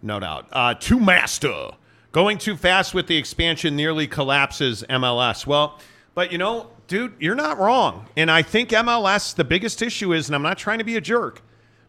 No 0.02 0.18
doubt. 0.20 0.48
Uh, 0.52 0.74
to 0.74 0.98
master. 0.98 1.70
Going 2.10 2.36
too 2.36 2.56
fast 2.56 2.92
with 2.92 3.06
the 3.06 3.16
expansion 3.16 3.76
nearly 3.76 4.06
collapses 4.06 4.82
MLS. 4.90 5.46
Well, 5.46 5.78
but 6.14 6.32
you 6.32 6.38
know, 6.38 6.70
dude, 6.92 7.14
you're 7.18 7.34
not 7.34 7.58
wrong. 7.58 8.06
And 8.18 8.30
I 8.30 8.42
think 8.42 8.68
MLS, 8.68 9.34
the 9.34 9.44
biggest 9.44 9.80
issue 9.80 10.12
is, 10.12 10.28
and 10.28 10.36
I'm 10.36 10.42
not 10.42 10.58
trying 10.58 10.76
to 10.76 10.84
be 10.84 10.94
a 10.98 11.00
jerk, 11.00 11.40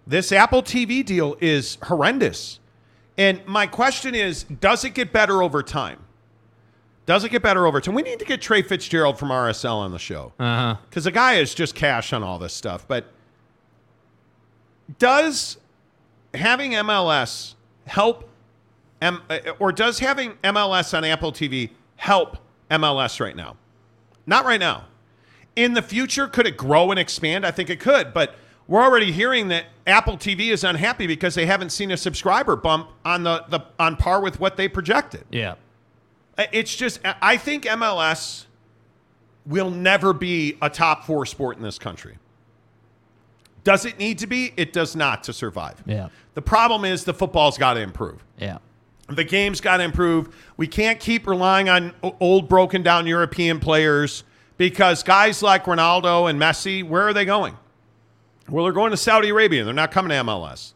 this 0.08 0.32
Apple 0.32 0.64
TV 0.64 1.06
deal 1.06 1.36
is 1.42 1.78
horrendous. 1.84 2.62
And 3.18 3.46
my 3.46 3.68
question 3.68 4.16
is, 4.16 4.44
does 4.44 4.86
it 4.86 4.92
get 4.94 5.12
better 5.12 5.44
over 5.44 5.62
time? 5.62 6.00
Does 7.06 7.26
it 7.26 7.32
get 7.32 7.44
better 7.44 7.68
over 7.68 7.82
time? 7.82 7.96
We 7.96 8.02
need 8.02 8.20
to 8.20 8.26
get 8.26 8.42
Trey 8.42 8.62
Fitzgerald 8.62 9.20
from 9.20 9.28
RSL 9.28 9.76
on 9.76 9.92
the 9.92 10.00
show 10.00 10.32
because 10.38 11.04
the 11.04 11.12
guy 11.12 11.34
is 11.34 11.54
just 11.54 11.76
cash 11.76 12.14
on 12.14 12.24
all 12.24 12.40
this 12.40 12.54
stuff. 12.54 12.88
But 12.88 13.08
does 15.00 15.58
having 16.34 16.72
MLS 16.72 17.56
help, 17.88 18.30
M- 19.02 19.22
uh, 19.30 19.40
or 19.60 19.74
does 19.74 20.00
having 20.00 20.32
MLS 20.46 20.98
on 20.98 21.04
Apple 21.04 21.34
TV 21.34 21.72
help 21.98 22.38
MLS 22.72 23.20
right 23.20 23.36
now? 23.36 23.58
Not 24.26 24.46
right 24.46 24.62
now. 24.62 24.86
In 25.56 25.74
the 25.74 25.82
future, 25.82 26.28
could 26.28 26.48
it 26.48 26.58
grow 26.58 26.90
and 26.92 27.00
expand? 27.00 27.46
I 27.46 27.52
think 27.52 27.70
it 27.70 27.80
could, 27.80 28.14
but 28.14 28.36
we're 28.68 28.82
already 28.82 29.12
hearing 29.12 29.50
that 29.50 29.66
Apple 29.86 30.18
TV 30.18 30.52
is 30.52 30.64
unhappy 30.64 31.06
because 31.06 31.36
they 31.36 31.46
haven't 31.46 31.72
seen 31.72 31.92
a 31.92 31.98
subscriber 31.98 32.56
bump 32.56 32.90
on 33.04 33.24
the, 33.24 33.46
the 33.50 33.60
on 33.78 33.98
par 33.98 34.22
with 34.22 34.40
what 34.40 34.58
they 34.58 34.68
projected. 34.68 35.26
Yeah. 35.30 35.56
It's 36.52 36.76
just, 36.76 37.00
I 37.04 37.38
think 37.38 37.66
MLS 37.66 38.46
will 39.46 39.70
never 39.70 40.14
be 40.14 40.58
a 40.62 40.70
top 40.70 41.04
four 41.06 41.26
sport 41.26 41.58
in 41.58 41.64
this 41.64 41.78
country. 41.78 42.18
Does 43.64 43.86
it 43.86 44.00
need 44.00 44.20
to 44.20 44.28
be? 44.28 44.54
It 44.58 44.74
does 44.74 44.96
not 44.96 45.24
to 45.26 45.34
survive. 45.34 45.84
Yeah. 45.86 46.10
The 46.34 46.42
problem 46.42 46.86
is 46.86 47.06
the 47.06 47.14
football's 47.14 47.58
got 47.58 47.76
to 47.76 47.82
improve. 47.82 48.24
Yeah. 48.38 48.58
The 49.10 49.24
game's 49.24 49.62
got 49.62 49.78
to 49.78 49.84
improve. 49.84 50.36
We 50.58 50.68
can't 50.68 51.00
keep 51.00 51.28
relying 51.28 51.70
on 51.70 51.94
old, 52.20 52.50
broken 52.50 52.84
down 52.84 53.06
European 53.06 53.60
players 53.60 54.24
because 54.70 55.04
guys 55.04 55.44
like 55.44 55.66
Ronaldo 55.66 56.30
and 56.30 56.40
Messi, 56.40 56.86
where 56.86 57.04
are 57.04 57.12
they 57.14 57.26
going? 57.26 57.58
Well, 58.48 58.64
they're 58.64 58.72
going 58.72 58.92
to 58.92 58.98
Saudi 58.98 59.28
Arabia. 59.28 59.66
They're 59.66 59.74
not 59.74 59.92
coming 59.92 60.08
to 60.12 60.16
MLS. 60.24 60.72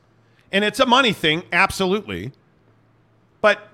And 0.52 0.66
it's 0.66 0.82
a 0.82 0.86
money 0.86 1.14
thing, 1.14 1.44
absolutely. 1.54 2.34
But 3.40 3.70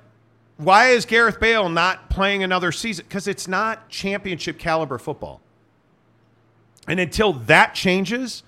why 0.58 0.90
is 0.90 1.06
Gareth 1.06 1.40
Bale 1.40 1.68
not 1.68 2.12
playing 2.12 2.44
another 2.44 2.72
season? 2.72 3.06
Because 3.10 3.28
it's 3.28 3.48
not 3.48 3.90
championship 3.90 4.60
caliber 4.60 5.00
football. 5.00 5.42
And 6.88 7.00
until 7.00 7.34
that 7.34 7.74
changes, 7.74 8.44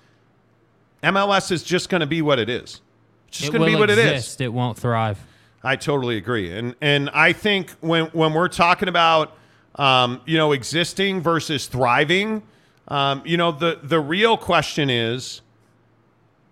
MLS 1.02 1.50
is 1.50 1.64
just 1.64 1.88
going 1.88 2.00
to 2.00 2.06
be 2.06 2.22
what 2.22 2.38
it 2.38 2.48
is. 2.48 2.80
It's 3.26 3.38
just 3.38 3.48
It 3.48 3.58
going 3.58 3.68
to 3.68 3.76
be 3.76 3.80
what 3.80 3.90
it 3.90 3.98
is. 3.98 4.10
exist. 4.12 4.40
It 4.40 4.52
won't 4.52 4.78
thrive. 4.78 5.18
I 5.64 5.74
totally 5.74 6.16
agree, 6.16 6.56
and 6.56 6.76
and 6.80 7.10
I 7.10 7.32
think 7.32 7.72
when 7.80 8.04
when 8.06 8.34
we're 8.34 8.46
talking 8.46 8.88
about 8.88 9.36
um, 9.76 10.20
you 10.26 10.36
know 10.36 10.52
existing 10.52 11.20
versus 11.20 11.66
thriving, 11.66 12.42
um, 12.88 13.22
you 13.24 13.36
know 13.36 13.52
the 13.52 13.80
the 13.82 14.00
real 14.00 14.36
question 14.36 14.90
is. 14.90 15.42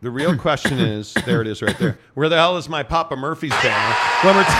The 0.00 0.10
real 0.10 0.36
question 0.44 0.78
is, 0.78 1.14
there 1.24 1.40
it 1.40 1.46
is 1.46 1.62
right 1.62 1.78
there. 1.78 1.98
Where 2.12 2.28
the 2.28 2.36
hell 2.36 2.58
is 2.58 2.68
my 2.68 2.82
Papa 2.82 3.16
Murphy's 3.16 3.52
banner? 3.62 3.94
When 4.22 4.36
we're 4.36 4.44
t- 4.44 4.50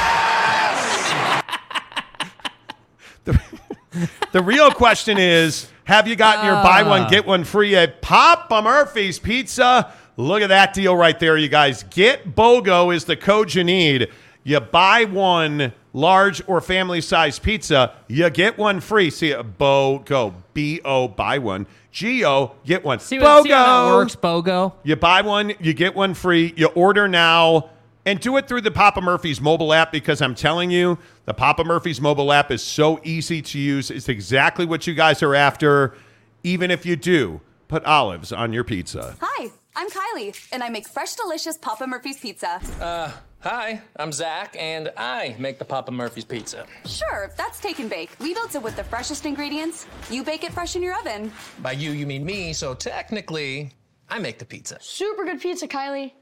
the, 3.24 4.10
the 4.32 4.42
real 4.42 4.70
question 4.70 5.18
is, 5.18 5.68
Have 5.84 6.08
you 6.08 6.16
gotten 6.16 6.46
your 6.46 6.54
buy 6.54 6.82
one, 6.82 7.10
get 7.10 7.26
one 7.26 7.44
free 7.44 7.76
at 7.76 8.00
Papa 8.00 8.62
Murphy's 8.62 9.18
Pizza? 9.18 9.92
Look 10.16 10.42
at 10.42 10.48
that 10.48 10.72
deal 10.74 10.96
right 10.96 11.18
there, 11.18 11.36
you 11.36 11.48
guys. 11.48 11.82
Get 11.84 12.34
BOGO 12.34 12.94
is 12.94 13.04
the 13.04 13.16
code 13.16 13.52
you 13.52 13.64
need. 13.64 14.08
You 14.44 14.60
buy 14.60 15.04
one 15.04 15.72
large 15.94 16.46
or 16.46 16.60
family 16.60 17.00
size 17.00 17.38
pizza, 17.38 17.94
you 18.08 18.28
get 18.28 18.58
one 18.58 18.80
free. 18.80 19.08
See, 19.08 19.32
BOGO, 19.32 20.34
B 20.52 20.82
O, 20.84 21.08
buy 21.08 21.38
one. 21.38 21.66
G 21.90 22.24
O, 22.26 22.56
get 22.66 22.84
one. 22.84 22.98
See, 22.98 23.18
what, 23.18 23.44
see 23.44 23.50
how 23.50 23.88
that 23.88 23.94
works, 23.94 24.16
BOGO? 24.16 24.74
You 24.82 24.96
buy 24.96 25.22
one, 25.22 25.54
you 25.60 25.72
get 25.72 25.94
one 25.94 26.12
free. 26.12 26.52
You 26.56 26.66
order 26.66 27.08
now 27.08 27.70
and 28.04 28.20
do 28.20 28.36
it 28.36 28.46
through 28.46 28.60
the 28.60 28.70
Papa 28.70 29.00
Murphy's 29.00 29.40
mobile 29.40 29.72
app 29.72 29.90
because 29.90 30.20
I'm 30.20 30.34
telling 30.34 30.70
you, 30.70 30.98
the 31.24 31.32
Papa 31.32 31.64
Murphy's 31.64 32.00
mobile 32.00 32.32
app 32.32 32.50
is 32.50 32.62
so 32.62 33.00
easy 33.02 33.40
to 33.40 33.58
use. 33.58 33.90
It's 33.90 34.10
exactly 34.10 34.66
what 34.66 34.86
you 34.86 34.92
guys 34.92 35.22
are 35.22 35.34
after, 35.34 35.94
even 36.42 36.70
if 36.70 36.84
you 36.84 36.96
do 36.96 37.40
put 37.68 37.84
olives 37.84 38.32
on 38.32 38.52
your 38.52 38.64
pizza. 38.64 39.16
Hi, 39.20 39.50
I'm 39.74 39.88
Kylie, 39.88 40.36
and 40.52 40.62
I 40.62 40.68
make 40.68 40.86
fresh, 40.86 41.14
delicious 41.14 41.56
Papa 41.56 41.86
Murphy's 41.86 42.18
pizza. 42.18 42.60
Uh, 42.80 43.10
hi, 43.44 43.82
I'm 43.96 44.10
Zach, 44.10 44.56
and 44.58 44.90
I 44.96 45.36
make 45.38 45.58
the 45.58 45.66
Papa 45.66 45.92
Murphy's 45.92 46.24
pizza. 46.24 46.64
Sure, 46.86 47.30
that's 47.36 47.60
take 47.60 47.78
and 47.78 47.90
bake. 47.90 48.10
We 48.18 48.32
built 48.32 48.54
it 48.54 48.62
with 48.62 48.74
the 48.74 48.84
freshest 48.84 49.26
ingredients. 49.26 49.86
You 50.10 50.24
bake 50.24 50.44
it 50.44 50.52
fresh 50.52 50.76
in 50.76 50.82
your 50.82 50.98
oven. 50.98 51.30
By 51.60 51.72
you, 51.72 51.90
you 51.90 52.06
mean 52.06 52.24
me, 52.24 52.54
so 52.54 52.72
technically, 52.74 53.70
I 54.08 54.18
make 54.18 54.38
the 54.38 54.46
pizza. 54.46 54.78
Super 54.80 55.24
good 55.24 55.42
pizza, 55.42 55.68
Kylie. 55.68 56.12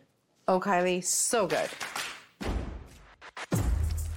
Oh, 0.49 0.59
Kylie, 0.59 1.05
so 1.05 1.47
good. 1.47 1.70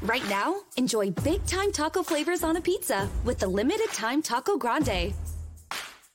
Right 0.01 0.27
now, 0.27 0.61
enjoy 0.75 1.11
big 1.11 1.45
time 1.45 1.71
taco 1.71 2.01
flavors 2.01 2.43
on 2.43 2.57
a 2.57 2.61
pizza 2.61 3.07
with 3.23 3.37
the 3.37 3.47
limited 3.47 3.89
time 3.89 4.23
Taco 4.23 4.57
Grande. 4.57 5.13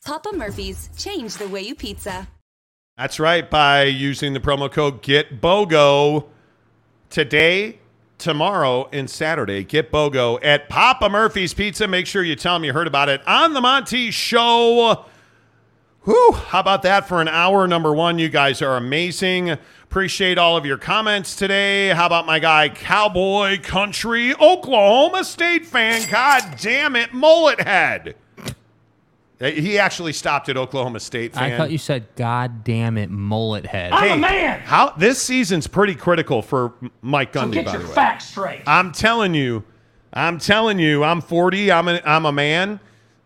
Papa 0.05 0.31
Murphy's, 0.35 0.91
change 0.97 1.37
the 1.37 1.49
way 1.49 1.63
you 1.63 1.77
pizza. 1.77 2.27
That's 2.97 3.21
right, 3.21 3.49
by 3.49 3.85
using 3.85 4.33
the 4.33 4.41
promo 4.41 4.71
code 4.71 5.03
GETBOGO 5.03 6.27
today, 7.11 7.79
tomorrow, 8.19 8.89
and 8.93 9.11
Saturday. 9.11 9.65
Get 9.65 9.91
BOGO 9.93 10.39
at 10.43 10.69
Papa 10.69 11.09
Murphy's 11.11 11.53
Pizza. 11.53 11.87
Make 11.87 12.07
sure 12.07 12.23
you 12.23 12.37
tell 12.37 12.55
them 12.55 12.65
you 12.65 12.73
heard 12.73 12.87
about 12.87 13.09
it 13.09 13.21
on 13.27 13.53
the 13.53 13.61
Monty 13.61 14.11
Show. 14.11 15.05
Whew, 16.05 16.33
how 16.33 16.61
about 16.61 16.83
that 16.85 17.07
for 17.07 17.21
an 17.21 17.29
hour 17.29 17.67
number 17.67 17.93
one? 17.93 18.19
You 18.19 18.31
guys 18.31 18.63
are 18.63 18.77
amazing. 18.77 19.51
Appreciate 19.51 20.39
all 20.39 20.57
of 20.57 20.65
your 20.65 20.79
comments 20.79 21.37
today. 21.37 21.89
How 21.89 22.07
about 22.07 22.25
my 22.25 22.39
guy, 22.39 22.69
Cowboy 22.71 23.61
Country, 23.61 24.35
Oklahoma 24.37 25.25
State 25.25 25.67
fan? 25.67 26.09
God 26.09 26.57
damn 26.59 26.97
it, 26.97 27.13
mullet 27.13 27.61
head. 27.61 28.15
He 29.41 29.79
actually 29.79 30.13
stopped 30.13 30.51
at 30.51 30.59
Oklahoma 30.59 31.01
State 31.01 31.33
fan. 31.33 31.53
I 31.53 31.57
thought 31.57 31.71
you 31.71 31.79
said, 31.79 32.07
God 32.15 32.63
damn 32.63 32.99
it, 32.99 33.09
mullet 33.09 33.65
head. 33.65 33.91
I'm 33.93 34.03
hey, 34.09 34.13
a 34.13 34.17
man. 34.19 34.61
How 34.61 34.91
this 34.91 35.21
season's 35.21 35.67
pretty 35.67 35.95
critical 35.95 36.43
for 36.43 36.75
Mike 37.01 37.33
Gundy. 37.33 37.53
get 37.55 37.65
by 37.65 37.73
your 37.73 37.83
the 37.83 37.89
way. 37.89 37.95
facts 37.95 38.27
straight. 38.27 38.63
I'm 38.67 38.93
telling 38.93 39.33
you, 39.33 39.65
I'm 40.13 40.39
telling 40.39 40.79
you, 40.79 41.03
I'm 41.05 41.23
40. 41.23 41.73
I'm 41.73 41.89
a, 41.89 42.03
I'm 42.05 42.27
a 42.27 42.33
man. 42.33 42.81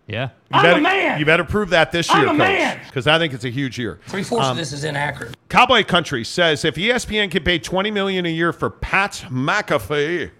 Yeah. 0.06 0.26
You 0.26 0.30
I'm 0.58 0.62
better, 0.62 0.78
a 0.78 0.82
man. 0.82 1.18
You 1.18 1.24
better 1.26 1.42
prove 1.44 1.70
that 1.70 1.90
this 1.90 2.08
year, 2.14 2.18
I'm 2.28 2.28
a 2.28 2.30
coach, 2.30 2.38
man. 2.38 2.80
because 2.86 3.08
I 3.08 3.18
think 3.18 3.32
it's 3.34 3.44
a 3.44 3.50
huge 3.50 3.76
year. 3.76 3.98
Three 4.06 4.22
fourths 4.22 4.44
Um, 4.46 4.50
of 4.52 4.56
this 4.58 4.72
is 4.72 4.84
inaccurate. 4.84 5.34
Cowboy 5.48 5.82
Country 5.82 6.22
says 6.22 6.64
if 6.64 6.76
ESPN 6.76 7.28
can 7.30 7.42
pay 7.42 7.58
20 7.58 7.90
million 7.90 8.24
a 8.24 8.28
year 8.28 8.52
for 8.52 8.70
Pat 8.70 9.24
McAfee, 9.30 10.30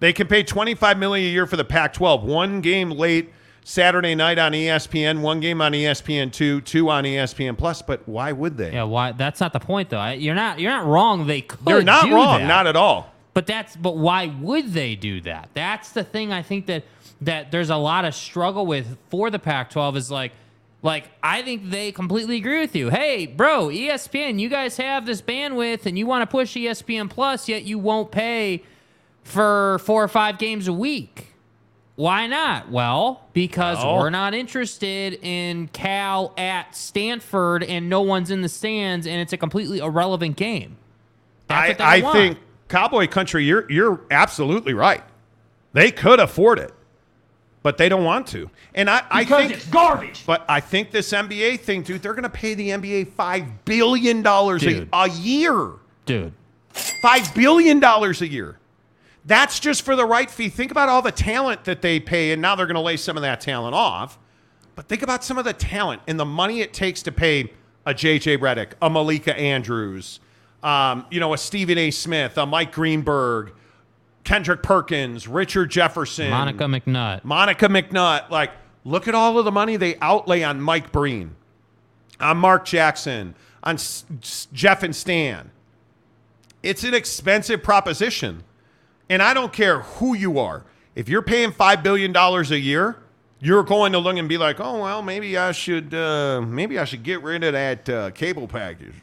they 0.00 0.12
can 0.12 0.26
pay 0.26 0.42
25 0.42 0.98
million 0.98 1.28
a 1.28 1.32
year 1.32 1.46
for 1.46 1.56
the 1.56 1.64
Pac-12. 1.64 2.24
One 2.24 2.60
game 2.60 2.90
late 2.90 3.32
Saturday 3.68 4.14
night 4.14 4.38
on 4.38 4.52
ESPN, 4.52 5.20
one 5.20 5.40
game 5.40 5.60
on 5.60 5.72
ESPN 5.72 6.32
two, 6.32 6.62
two 6.62 6.88
on 6.88 7.04
ESPN 7.04 7.58
Plus. 7.58 7.82
But 7.82 8.08
why 8.08 8.32
would 8.32 8.56
they? 8.56 8.72
Yeah, 8.72 8.84
why? 8.84 9.12
That's 9.12 9.40
not 9.40 9.52
the 9.52 9.60
point, 9.60 9.90
though. 9.90 10.02
You're 10.08 10.34
not. 10.34 10.58
You're 10.58 10.70
not 10.70 10.86
wrong. 10.86 11.26
They 11.26 11.42
could. 11.42 11.66
They're 11.66 11.82
not 11.82 12.10
wrong, 12.10 12.40
that. 12.40 12.46
not 12.46 12.66
at 12.66 12.76
all. 12.76 13.12
But 13.34 13.46
that's. 13.46 13.76
But 13.76 13.98
why 13.98 14.28
would 14.40 14.72
they 14.72 14.96
do 14.96 15.20
that? 15.20 15.50
That's 15.52 15.92
the 15.92 16.02
thing. 16.02 16.32
I 16.32 16.40
think 16.40 16.64
that 16.64 16.84
that 17.20 17.50
there's 17.50 17.68
a 17.68 17.76
lot 17.76 18.06
of 18.06 18.14
struggle 18.14 18.64
with 18.64 18.96
for 19.10 19.28
the 19.28 19.38
Pac-12 19.38 19.96
is 19.96 20.10
like. 20.10 20.32
Like 20.80 21.10
I 21.22 21.42
think 21.42 21.68
they 21.68 21.92
completely 21.92 22.36
agree 22.36 22.60
with 22.60 22.74
you. 22.74 22.88
Hey, 22.88 23.26
bro, 23.26 23.66
ESPN, 23.66 24.38
you 24.38 24.48
guys 24.48 24.76
have 24.76 25.04
this 25.04 25.20
bandwidth 25.20 25.84
and 25.86 25.98
you 25.98 26.06
want 26.06 26.22
to 26.22 26.26
push 26.26 26.56
ESPN 26.56 27.10
Plus, 27.10 27.48
yet 27.48 27.64
you 27.64 27.78
won't 27.80 28.12
pay 28.12 28.62
for 29.24 29.80
four 29.80 30.04
or 30.04 30.08
five 30.08 30.38
games 30.38 30.68
a 30.68 30.72
week. 30.72 31.27
Why 31.98 32.28
not? 32.28 32.70
Well, 32.70 33.24
because 33.32 33.78
Well. 33.78 33.96
we're 33.96 34.10
not 34.10 34.32
interested 34.32 35.18
in 35.20 35.66
Cal 35.72 36.32
at 36.38 36.76
Stanford 36.76 37.64
and 37.64 37.88
no 37.88 38.02
one's 38.02 38.30
in 38.30 38.40
the 38.40 38.48
stands 38.48 39.04
and 39.04 39.20
it's 39.20 39.32
a 39.32 39.36
completely 39.36 39.80
irrelevant 39.80 40.36
game. 40.36 40.76
That's 41.48 41.60
I, 41.60 41.68
what 41.72 41.80
I 41.80 42.00
want. 42.04 42.14
think 42.16 42.38
Cowboy 42.68 43.08
Country, 43.08 43.44
you're 43.44 43.68
you're 43.68 44.00
absolutely 44.12 44.74
right. 44.74 45.02
They 45.72 45.90
could 45.90 46.20
afford 46.20 46.60
it, 46.60 46.72
but 47.64 47.78
they 47.78 47.88
don't 47.88 48.04
want 48.04 48.28
to. 48.28 48.48
And 48.76 48.88
I, 48.88 49.02
I 49.10 49.24
Because 49.24 49.40
think 49.48 49.52
it's 49.54 49.66
garbage. 49.66 50.22
But 50.24 50.44
I 50.48 50.60
think 50.60 50.92
this 50.92 51.10
NBA 51.12 51.58
thing, 51.58 51.82
dude, 51.82 52.00
they're 52.00 52.12
going 52.14 52.22
to 52.22 52.28
pay 52.28 52.54
the 52.54 52.68
NBA 52.68 53.08
five 53.14 53.64
billion 53.64 54.22
dollars 54.22 54.64
a, 54.64 54.86
a 54.92 55.08
year. 55.08 55.72
Dude. 56.06 56.32
Five 57.02 57.34
billion 57.34 57.80
dollars 57.80 58.22
a 58.22 58.28
year. 58.28 58.56
That's 59.28 59.60
just 59.60 59.82
for 59.82 59.94
the 59.94 60.06
right 60.06 60.30
fee. 60.30 60.48
Think 60.48 60.70
about 60.70 60.88
all 60.88 61.02
the 61.02 61.12
talent 61.12 61.64
that 61.64 61.82
they 61.82 62.00
pay, 62.00 62.32
and 62.32 62.40
now 62.40 62.56
they're 62.56 62.64
going 62.66 62.76
to 62.76 62.80
lay 62.80 62.96
some 62.96 63.16
of 63.16 63.22
that 63.22 63.42
talent 63.42 63.74
off. 63.74 64.18
But 64.74 64.88
think 64.88 65.02
about 65.02 65.22
some 65.22 65.36
of 65.36 65.44
the 65.44 65.52
talent 65.52 66.00
and 66.08 66.18
the 66.18 66.24
money 66.24 66.62
it 66.62 66.72
takes 66.72 67.02
to 67.02 67.12
pay 67.12 67.52
a 67.84 67.92
JJ 67.92 68.38
Redick, 68.38 68.72
a 68.80 68.88
Malika 68.88 69.38
Andrews, 69.38 70.20
um, 70.62 71.04
you 71.10 71.20
know, 71.20 71.34
a 71.34 71.38
Stephen 71.38 71.76
A. 71.76 71.90
Smith, 71.90 72.38
a 72.38 72.46
Mike 72.46 72.72
Greenberg, 72.72 73.52
Kendrick 74.24 74.62
Perkins, 74.62 75.28
Richard 75.28 75.70
Jefferson, 75.70 76.30
Monica 76.30 76.64
McNutt. 76.64 77.22
Monica 77.24 77.68
McNutt. 77.68 78.30
Like, 78.30 78.52
look 78.84 79.08
at 79.08 79.14
all 79.14 79.38
of 79.38 79.44
the 79.44 79.52
money 79.52 79.76
they 79.76 79.96
outlay 80.00 80.42
on 80.42 80.58
Mike 80.58 80.90
Breen, 80.90 81.34
on 82.18 82.38
Mark 82.38 82.64
Jackson, 82.64 83.34
on 83.62 83.74
S- 83.74 84.06
S- 84.22 84.48
Jeff 84.54 84.82
and 84.82 84.96
Stan. 84.96 85.50
It's 86.62 86.82
an 86.82 86.94
expensive 86.94 87.62
proposition. 87.62 88.44
And 89.08 89.22
I 89.22 89.34
don't 89.34 89.52
care 89.52 89.80
who 89.80 90.14
you 90.14 90.38
are. 90.38 90.64
If 90.94 91.08
you're 91.08 91.22
paying 91.22 91.50
$5 91.50 91.82
billion 91.82 92.14
a 92.16 92.42
year, 92.56 92.96
you're 93.40 93.62
going 93.62 93.92
to 93.92 93.98
look 93.98 94.16
and 94.16 94.28
be 94.28 94.36
like, 94.38 94.58
oh, 94.60 94.82
well, 94.82 95.02
maybe 95.02 95.38
I 95.38 95.52
should, 95.52 95.94
uh, 95.94 96.40
maybe 96.40 96.78
I 96.78 96.84
should 96.84 97.02
get 97.02 97.22
rid 97.22 97.44
of 97.44 97.52
that 97.52 97.88
uh, 97.88 98.10
cable 98.10 98.48
package. 98.48 98.94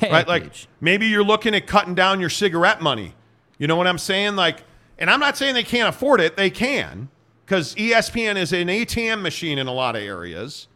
Right? 0.00 0.28
Like, 0.28 0.52
maybe 0.80 1.06
you're 1.06 1.24
looking 1.24 1.54
at 1.54 1.66
cutting 1.66 1.94
down 1.94 2.20
your 2.20 2.30
cigarette 2.30 2.80
money. 2.80 3.14
You 3.58 3.66
know 3.66 3.74
what 3.74 3.88
I'm 3.88 3.98
saying? 3.98 4.36
Like, 4.36 4.62
and 4.98 5.10
I'm 5.10 5.18
not 5.18 5.36
saying 5.36 5.54
they 5.54 5.64
can't 5.64 5.88
afford 5.88 6.20
it. 6.20 6.36
They 6.36 6.50
can, 6.50 7.08
because 7.44 7.74
ESPN 7.74 8.36
is 8.36 8.52
an 8.52 8.68
ATM 8.68 9.22
machine 9.22 9.58
in 9.58 9.66
a 9.66 9.72
lot 9.72 9.96
of 9.96 10.02
areas. 10.02 10.68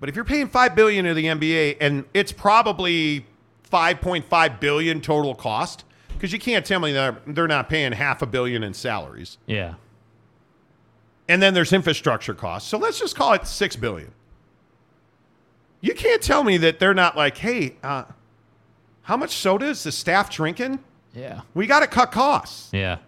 But 0.00 0.08
if 0.08 0.16
you're 0.16 0.24
paying 0.24 0.48
five 0.48 0.74
billion 0.74 1.04
to 1.04 1.14
the 1.14 1.26
NBA, 1.26 1.76
and 1.80 2.04
it's 2.14 2.32
probably 2.32 3.26
5.5 3.70 4.58
billion 4.58 5.00
total 5.00 5.34
cost, 5.34 5.84
because 6.20 6.34
you 6.34 6.38
can't 6.38 6.66
tell 6.66 6.80
me 6.80 6.92
that 6.92 7.22
they're 7.34 7.48
not 7.48 7.70
paying 7.70 7.92
half 7.92 8.20
a 8.20 8.26
billion 8.26 8.62
in 8.62 8.74
salaries, 8.74 9.38
Yeah. 9.46 9.74
and 11.30 11.42
then 11.42 11.54
there's 11.54 11.72
infrastructure 11.72 12.34
costs. 12.34 12.68
So 12.68 12.76
let's 12.76 12.98
just 13.00 13.16
call 13.16 13.32
it 13.32 13.46
six 13.46 13.74
billion. 13.74 14.12
You 15.80 15.94
can't 15.94 16.20
tell 16.20 16.44
me 16.44 16.58
that 16.58 16.78
they're 16.78 16.92
not 16.92 17.16
like, 17.16 17.38
hey, 17.38 17.76
uh, 17.82 18.04
how 19.02 19.16
much 19.16 19.30
soda 19.36 19.66
is 19.66 19.82
the 19.82 19.92
staff 19.92 20.28
drinking? 20.28 20.80
Yeah. 21.14 21.40
We 21.54 21.66
got 21.66 21.80
to 21.80 21.86
cut 21.86 22.12
costs. 22.12 22.68
Yeah. 22.70 22.98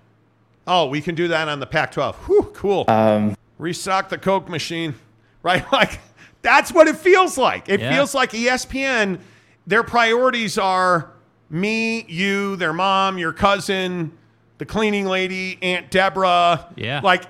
Oh, 0.67 0.87
we 0.87 1.03
can 1.03 1.15
do 1.15 1.29
that 1.29 1.49
on 1.49 1.61
the 1.61 1.67
Pac-12. 1.67 2.15
Whew, 2.15 2.51
cool. 2.55 2.85
Um, 2.89 3.37
Restock 3.59 4.09
the 4.09 4.17
Coke 4.17 4.49
machine, 4.49 4.95
right? 5.43 5.71
Like 5.71 6.01
that's 6.41 6.73
what 6.73 6.89
it 6.89 6.97
feels 6.97 7.37
like. 7.37 7.69
It 7.69 7.79
Yeah. 7.81 7.93
feels 7.95 8.15
like 8.15 8.31
ESPN. 8.31 9.21
Their 9.67 9.83
priorities 9.83 10.57
are 10.57 11.12
me, 11.53 12.05
you, 12.09 12.57
their 12.57 12.73
mom, 12.73 13.19
your 13.19 13.33
cousin, 13.33 14.17
the 14.59 14.67
cleaning 14.67 15.07
lady, 15.07 15.59
Aunt 15.63 15.91
Deborah. 15.91 16.73
Yeah. 16.77 17.01
like 17.03 17.25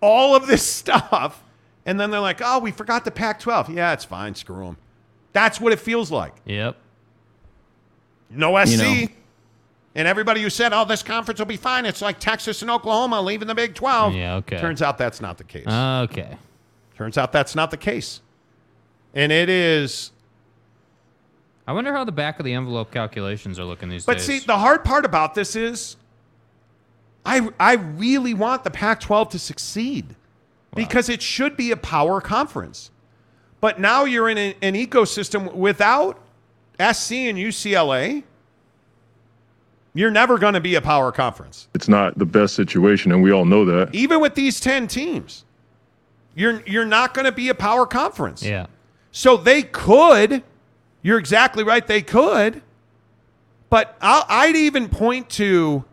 all 0.00 0.34
of 0.34 0.46
this 0.46 0.62
stuff, 0.66 1.42
and 1.84 1.98
then 1.98 2.10
they're 2.10 2.20
like, 2.20 2.40
"Oh, 2.42 2.60
we 2.60 2.70
forgot 2.70 3.04
the 3.04 3.10
Pac-12." 3.10 3.74
Yeah, 3.74 3.92
it's 3.92 4.04
fine. 4.04 4.34
Screw 4.34 4.64
them. 4.64 4.76
That's 5.32 5.60
what 5.60 5.72
it 5.72 5.80
feels 5.80 6.10
like. 6.10 6.34
Yep. 6.46 6.76
No 8.30 8.64
SC. 8.64 8.70
You 8.70 8.78
know. 8.78 9.08
And 9.94 10.06
everybody 10.06 10.42
who 10.42 10.50
said, 10.50 10.72
oh, 10.72 10.84
this 10.84 11.02
conference 11.02 11.40
will 11.40 11.46
be 11.46 11.56
fine, 11.56 11.84
it's 11.84 12.00
like 12.00 12.20
Texas 12.20 12.62
and 12.62 12.70
Oklahoma 12.70 13.20
leaving 13.20 13.48
the 13.48 13.54
Big 13.54 13.74
12. 13.74 14.14
Yeah, 14.14 14.36
okay. 14.36 14.60
Turns 14.60 14.80
out 14.80 14.96
that's 14.96 15.20
not 15.20 15.38
the 15.38 15.44
case. 15.44 15.66
Okay. 15.66 16.36
Turns 16.94 17.18
out 17.18 17.32
that's 17.32 17.56
not 17.56 17.70
the 17.72 17.76
case. 17.76 18.20
And 19.14 19.32
it 19.32 19.48
is. 19.48 20.12
I 21.68 21.72
wonder 21.72 21.92
how 21.92 22.02
the 22.04 22.12
back 22.12 22.38
of 22.38 22.46
the 22.46 22.54
envelope 22.54 22.90
calculations 22.90 23.58
are 23.58 23.64
looking 23.64 23.90
these 23.90 24.06
But 24.06 24.14
days. 24.16 24.26
But 24.26 24.32
see, 24.40 24.46
the 24.46 24.56
hard 24.56 24.84
part 24.84 25.04
about 25.04 25.34
this 25.34 25.54
is 25.54 25.96
I, 27.26 27.46
I 27.60 27.74
really 27.74 28.32
want 28.32 28.64
the 28.64 28.70
Pac 28.70 29.00
12 29.00 29.28
to 29.30 29.38
succeed. 29.38 30.16
because 30.74 31.08
it 31.10 31.20
should 31.20 31.56
be 31.58 31.70
a 31.70 31.76
power 31.76 32.20
conference. 32.22 32.90
But 33.60 33.78
now 33.80 34.04
you're 34.04 34.28
in 34.30 34.38
a- 34.38 34.56
an 34.62 34.74
ecosystem 34.74 35.52
without 35.52 36.18
SC 36.78 37.12
and 37.28 37.36
UCLA. 37.36 38.22
You're 39.92 40.10
never 40.10 40.38
going 40.38 40.54
to 40.54 40.60
be 40.60 40.74
a 40.74 40.80
power 40.80 41.10
conference. 41.12 41.68
It's 41.74 41.88
not 41.88 42.16
the 42.18 42.24
best 42.26 42.54
situation, 42.54 43.12
and 43.12 43.22
we 43.22 43.30
all 43.32 43.44
know 43.44 43.64
that. 43.66 43.94
Even 43.94 44.20
with 44.20 44.34
these 44.36 44.60
10 44.60 44.86
teams, 44.88 45.44
you're 46.34 46.62
you're 46.66 46.86
not 46.86 47.12
going 47.14 47.24
to 47.24 47.32
be 47.32 47.48
a 47.48 47.54
power 47.54 47.84
conference. 47.84 48.42
Yeah. 48.42 48.66
So 49.10 49.36
they 49.36 49.62
could. 49.62 50.42
You're 51.02 51.18
exactly 51.18 51.64
right. 51.64 51.86
They 51.86 52.02
could. 52.02 52.62
But 53.70 53.96
I'll, 54.00 54.24
I'd 54.28 54.56
even 54.56 54.88
point 54.88 55.28
to, 55.30 55.84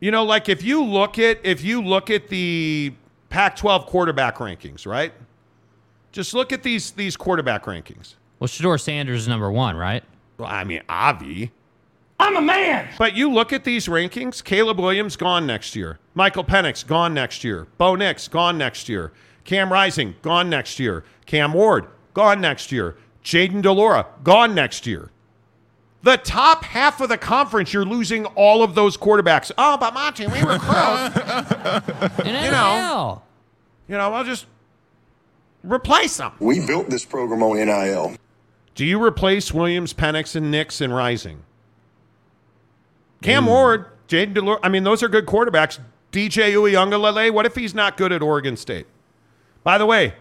you 0.00 0.10
know, 0.10 0.24
like 0.24 0.48
if 0.48 0.62
you 0.62 0.82
look 0.84 1.18
at 1.18 1.38
if 1.44 1.62
you 1.62 1.82
look 1.82 2.10
at 2.10 2.28
the 2.28 2.94
Pac-12 3.28 3.86
quarterback 3.86 4.36
rankings, 4.36 4.86
right? 4.86 5.12
Just 6.12 6.32
look 6.32 6.52
at 6.52 6.62
these 6.62 6.92
these 6.92 7.16
quarterback 7.16 7.64
rankings. 7.64 8.14
Well, 8.38 8.48
Shedeur 8.48 8.80
Sanders 8.80 9.22
is 9.22 9.28
number 9.28 9.50
one, 9.50 9.76
right? 9.76 10.02
Well, 10.38 10.48
I 10.48 10.64
mean, 10.64 10.82
Avi. 10.88 11.52
I'm 12.20 12.36
a 12.36 12.40
man. 12.40 12.88
But 12.98 13.14
you 13.14 13.30
look 13.30 13.52
at 13.52 13.64
these 13.64 13.86
rankings. 13.86 14.42
Caleb 14.42 14.80
Williams 14.80 15.16
gone 15.16 15.46
next 15.46 15.76
year. 15.76 15.98
Michael 16.14 16.42
Penix 16.42 16.84
gone 16.84 17.14
next 17.14 17.44
year. 17.44 17.68
Bo 17.76 17.94
Nix 17.94 18.26
gone 18.26 18.58
next 18.58 18.88
year. 18.88 19.12
Cam 19.44 19.72
Rising 19.72 20.16
gone 20.22 20.50
next 20.50 20.80
year. 20.80 21.04
Cam 21.26 21.52
Ward 21.52 21.86
gone 22.14 22.40
next 22.40 22.72
year. 22.72 22.96
Jayden 23.28 23.60
de 23.60 23.70
Laura 23.70 24.06
gone 24.24 24.54
next 24.54 24.86
year. 24.86 25.10
The 26.02 26.16
top 26.16 26.64
half 26.64 27.02
of 27.02 27.10
the 27.10 27.18
conference, 27.18 27.74
you're 27.74 27.84
losing 27.84 28.24
all 28.24 28.62
of 28.62 28.74
those 28.74 28.96
quarterbacks. 28.96 29.52
Oh, 29.58 29.76
but 29.76 29.92
Monty, 29.92 30.26
we 30.26 30.42
were 30.42 30.58
close. 30.58 31.10
You 32.24 32.32
know. 32.32 33.20
you 33.86 33.96
know, 33.98 34.14
I'll 34.14 34.24
just 34.24 34.46
replace 35.62 36.16
them. 36.16 36.32
We 36.40 36.64
built 36.66 36.88
this 36.88 37.04
program 37.04 37.42
on 37.42 37.56
NIL. 37.56 38.16
Do 38.74 38.86
you 38.86 39.02
replace 39.02 39.52
Williams, 39.52 39.92
Penix, 39.92 40.34
and 40.34 40.50
Nix 40.50 40.80
and 40.80 40.94
Rising? 40.94 41.42
Cam 43.20 43.44
mm. 43.44 43.48
Ward, 43.48 43.86
Jaden 44.08 44.32
Delore. 44.32 44.60
I 44.62 44.70
mean, 44.70 44.84
those 44.84 45.02
are 45.02 45.08
good 45.08 45.26
quarterbacks. 45.26 45.78
DJ 46.12 46.52
Uiagalelei, 46.54 47.30
what 47.30 47.44
if 47.44 47.54
he's 47.54 47.74
not 47.74 47.98
good 47.98 48.10
at 48.10 48.22
Oregon 48.22 48.56
State? 48.56 48.86
By 49.64 49.76
the 49.76 49.84
way, 49.84 50.14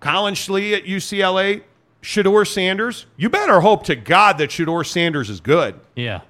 Collin 0.00 0.34
Schlee 0.34 0.74
at 0.74 0.84
UCLA, 0.84 1.62
Shedeur 2.06 2.46
Sanders. 2.46 3.06
You 3.16 3.28
better 3.28 3.60
hope 3.60 3.82
to 3.86 3.96
God 3.96 4.38
that 4.38 4.50
Shedeur 4.50 4.86
Sanders 4.86 5.28
is 5.28 5.40
good. 5.40 5.80
Yeah. 5.96 6.20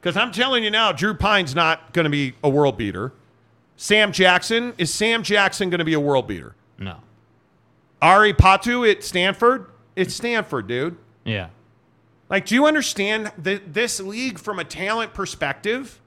Because 0.00 0.16
I'm 0.16 0.32
telling 0.32 0.64
you 0.64 0.70
now, 0.70 0.92
Drew 0.92 1.12
Pyne's 1.12 1.54
not 1.54 1.92
going 1.92 2.04
to 2.04 2.10
be 2.10 2.32
a 2.42 2.48
world 2.48 2.78
beater. 2.78 3.12
Sam 3.76 4.12
Jackson, 4.12 4.72
is 4.78 4.92
Sam 4.94 5.22
Jackson 5.22 5.68
going 5.68 5.80
to 5.80 5.84
be 5.84 5.92
a 5.92 6.00
world 6.00 6.26
beater? 6.26 6.54
No. 6.78 6.96
Ari 8.00 8.32
Patu 8.32 8.90
at 8.90 9.04
Stanford? 9.04 9.70
It's 9.94 10.14
Stanford, 10.14 10.68
dude. 10.68 10.96
Yeah. 11.26 11.48
Like, 12.30 12.46
do 12.46 12.54
you 12.54 12.64
understand 12.64 13.30
that 13.36 13.74
this 13.74 14.00
league, 14.00 14.38
from 14.38 14.58
a 14.58 14.64
talent 14.64 15.12
perspective, 15.12 16.00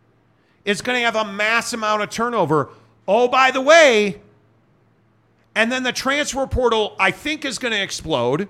is 0.66 0.82
going 0.82 1.00
to 1.00 1.06
have 1.06 1.16
a 1.16 1.32
mass 1.32 1.72
amount 1.72 2.02
of 2.02 2.10
turnover? 2.10 2.70
Oh, 3.08 3.28
by 3.28 3.52
the 3.52 3.62
way, 3.62 4.22
and 5.54 5.72
then 5.72 5.84
the 5.84 5.94
transfer 5.94 6.48
portal, 6.48 6.96
I 7.00 7.12
think, 7.12 7.46
is 7.46 7.60
going 7.60 7.74
to 7.74 7.82
explode 7.82 8.50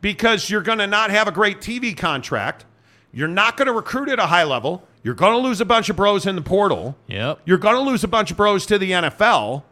because 0.00 0.50
you're 0.50 0.62
going 0.62 0.78
to 0.78 0.86
not 0.86 1.10
have 1.10 1.28
a 1.28 1.32
great 1.32 1.60
TV 1.60 1.96
contract. 1.96 2.64
You're 3.12 3.28
not 3.28 3.56
going 3.56 3.66
to 3.66 3.72
recruit 3.72 4.08
at 4.08 4.18
a 4.18 4.26
high 4.26 4.44
level. 4.44 4.86
You're 5.02 5.14
going 5.14 5.32
to 5.32 5.38
lose 5.38 5.60
a 5.60 5.64
bunch 5.64 5.88
of 5.88 5.96
bros 5.96 6.26
in 6.26 6.36
the 6.36 6.42
portal. 6.42 6.96
Yep. 7.08 7.40
You're 7.44 7.58
going 7.58 7.74
to 7.74 7.80
lose 7.80 8.04
a 8.04 8.08
bunch 8.08 8.30
of 8.30 8.36
bros 8.36 8.66
to 8.66 8.78
the 8.78 8.90
NFL. 8.90 9.62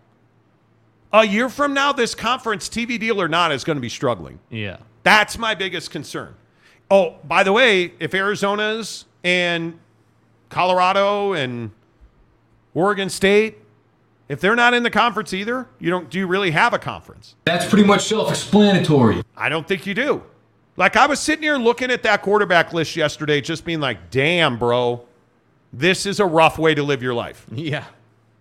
A 1.12 1.26
year 1.26 1.48
from 1.48 1.72
now, 1.72 1.92
this 1.92 2.14
conference, 2.14 2.68
TV 2.68 2.98
deal 2.98 3.20
or 3.20 3.28
not, 3.28 3.52
is 3.52 3.64
going 3.64 3.76
to 3.76 3.80
be 3.80 3.88
struggling. 3.88 4.40
Yeah. 4.50 4.78
That's 5.04 5.38
my 5.38 5.54
biggest 5.54 5.90
concern. 5.90 6.34
Oh, 6.90 7.16
by 7.24 7.42
the 7.42 7.52
way, 7.52 7.92
if 7.98 8.14
Arizona's 8.14 9.04
and 9.22 9.78
Colorado 10.48 11.32
and 11.32 11.70
Oregon 12.74 13.10
State, 13.10 13.58
if 14.28 14.40
they're 14.40 14.56
not 14.56 14.74
in 14.74 14.82
the 14.82 14.90
conference 14.90 15.32
either, 15.32 15.68
you 15.78 15.90
don't 15.90 16.10
do 16.10 16.18
you 16.18 16.26
really 16.26 16.50
have 16.50 16.74
a 16.74 16.78
conference? 16.78 17.34
That's 17.44 17.66
pretty 17.66 17.84
much 17.84 18.06
self-explanatory. 18.06 19.22
I 19.36 19.48
don't 19.48 19.66
think 19.66 19.86
you 19.86 19.94
do. 19.94 20.22
Like 20.76 20.96
I 20.96 21.06
was 21.06 21.18
sitting 21.18 21.42
here 21.42 21.56
looking 21.56 21.90
at 21.90 22.02
that 22.04 22.22
quarterback 22.22 22.72
list 22.72 22.94
yesterday, 22.94 23.40
just 23.40 23.64
being 23.64 23.80
like, 23.80 24.10
damn, 24.10 24.58
bro, 24.58 25.04
this 25.72 26.06
is 26.06 26.20
a 26.20 26.26
rough 26.26 26.58
way 26.58 26.74
to 26.74 26.82
live 26.82 27.02
your 27.02 27.14
life. 27.14 27.46
Yeah. 27.54 27.84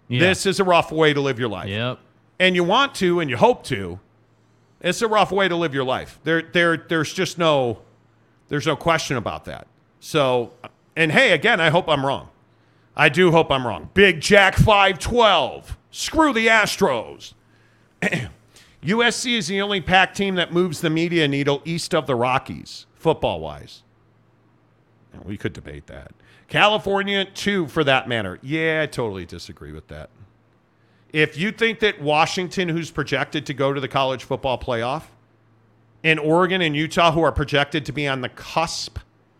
Yeah. 0.10 0.22
This 0.22 0.46
is 0.46 0.62
a 0.62 0.64
rough 0.64 0.90
way 0.90 1.14
to 1.14 1.20
live 1.20 1.38
your 1.38 1.50
life. 1.50 1.68
Yep. 1.68 2.00
And 2.40 2.56
you 2.56 2.64
want 2.64 2.96
to 2.96 3.20
and 3.20 3.30
you 3.30 3.36
hope 3.36 3.64
to. 3.66 4.00
It's 4.80 5.02
a 5.02 5.08
rough 5.08 5.34
way 5.34 5.50
to 5.50 5.56
live 5.56 5.74
your 5.74 5.84
life. 5.84 6.20
There, 6.24 6.44
there, 6.44 6.78
there's 6.78 7.12
just 7.14 7.38
no, 7.38 7.80
there's 8.48 8.66
no 8.66 8.78
question 8.78 9.18
about 9.18 9.44
that. 9.46 9.68
So, 10.00 10.54
and 10.96 11.12
hey, 11.12 11.32
again, 11.34 11.60
I 11.60 11.70
hope 11.72 11.90
I'm 11.90 12.06
wrong. 12.06 12.30
I 12.96 13.10
do 13.10 13.32
hope 13.32 13.52
I'm 13.52 13.66
wrong. 13.66 13.90
Big 13.94 14.22
Jack 14.22 14.56
512. 14.56 15.77
Screw 15.92 16.34
the 16.34 16.48
Astros. 16.48 17.34
USC 18.84 19.38
is 19.38 19.48
the 19.48 19.62
only 19.62 19.82
Pac 19.82 20.14
team 20.14 20.36
that 20.36 20.54
moves 20.54 20.82
the 20.82 20.90
media 20.90 21.28
needle 21.28 21.62
east 21.66 21.96
of 21.96 22.08
the 22.08 22.16
Rockies, 22.16 22.86
football 22.96 23.40
wise. 23.40 23.84
We 25.24 25.38
could 25.38 25.54
debate 25.54 25.88
that. 25.88 26.12
California, 26.48 27.26
too, 27.26 27.68
for 27.68 27.84
that 27.84 28.08
matter. 28.08 28.40
Yeah, 28.42 28.82
I 28.84 28.86
totally 28.86 29.26
disagree 29.26 29.72
with 29.72 29.88
that. 29.88 30.10
If 31.12 31.38
you 31.38 31.52
think 31.52 31.80
that 31.80 32.02
Washington, 32.02 32.70
who's 32.70 32.92
projected 32.92 33.46
to 33.48 33.54
go 33.54 33.74
to 33.74 33.82
the 33.82 33.88
college 33.88 34.24
football 34.24 34.60
playoff, 34.60 35.04
and 36.04 36.20
Oregon 36.20 36.62
and 36.62 36.76
Utah, 36.76 37.12
who 37.12 37.22
are 37.22 37.32
projected 37.32 37.86
to 37.86 37.92
be 37.92 38.08
on 38.08 38.22
the 38.22 38.30
cusp 38.30 39.00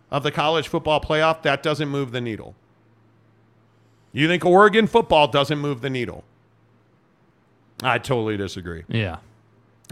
of 0.10 0.24
the 0.24 0.32
college 0.32 0.68
football 0.68 1.00
playoff, 1.00 1.44
that 1.44 1.62
doesn't 1.62 1.90
move 1.90 2.12
the 2.12 2.22
needle. 2.22 2.56
You 4.12 4.28
think 4.28 4.44
Oregon 4.44 4.88
football 4.88 5.28
doesn't 5.28 5.60
move 5.60 5.82
the 5.82 5.90
needle? 5.90 6.24
I 7.84 7.98
totally 8.00 8.38
disagree. 8.38 8.84
Yeah. 8.88 9.18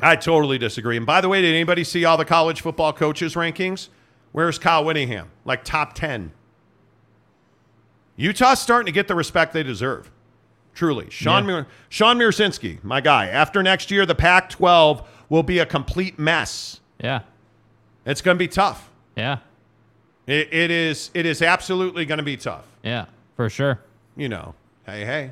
I 0.01 0.15
totally 0.15 0.57
disagree. 0.57 0.97
And 0.97 1.05
by 1.05 1.21
the 1.21 1.29
way, 1.29 1.41
did 1.41 1.53
anybody 1.53 1.83
see 1.83 2.03
all 2.05 2.17
the 2.17 2.25
college 2.25 2.61
football 2.61 2.91
coaches 2.93 3.35
rankings? 3.35 3.89
Where's 4.31 4.59
Kyle 4.59 4.83
Whittingham? 4.83 5.29
Like 5.45 5.63
top 5.63 5.93
10. 5.93 6.31
Utah's 8.17 8.59
starting 8.59 8.85
to 8.85 8.91
get 8.91 9.07
the 9.07 9.15
respect 9.15 9.53
they 9.53 9.63
deserve. 9.63 10.11
Truly. 10.73 11.09
Sean, 11.09 11.43
Yeah. 11.47 11.51
Mir- 11.61 11.67
Sean 11.89 12.17
Mirsinski, 12.17 12.83
my 12.83 13.01
guy. 13.01 13.27
After 13.27 13.63
next 13.63 13.91
year, 13.91 14.05
the 14.05 14.15
Pac 14.15 14.49
12 14.49 15.07
will 15.29 15.43
be 15.43 15.59
a 15.59 15.65
complete 15.65 16.19
mess. 16.19 16.81
Yeah. 16.99 17.21
It's 18.05 18.21
going 18.21 18.35
to 18.35 18.39
be 18.39 18.47
tough. 18.47 18.89
Yeah. 19.15 19.37
It, 20.27 20.53
it 20.53 20.71
is. 20.71 21.11
It 21.13 21.25
is 21.25 21.41
absolutely 21.41 22.05
going 22.05 22.17
to 22.17 22.23
be 22.23 22.35
tough. 22.37 22.65
Yeah. 22.83 23.05
For 23.35 23.49
sure. 23.49 23.79
You 24.17 24.29
know, 24.29 24.55
hey, 24.85 25.03
hey, 25.05 25.31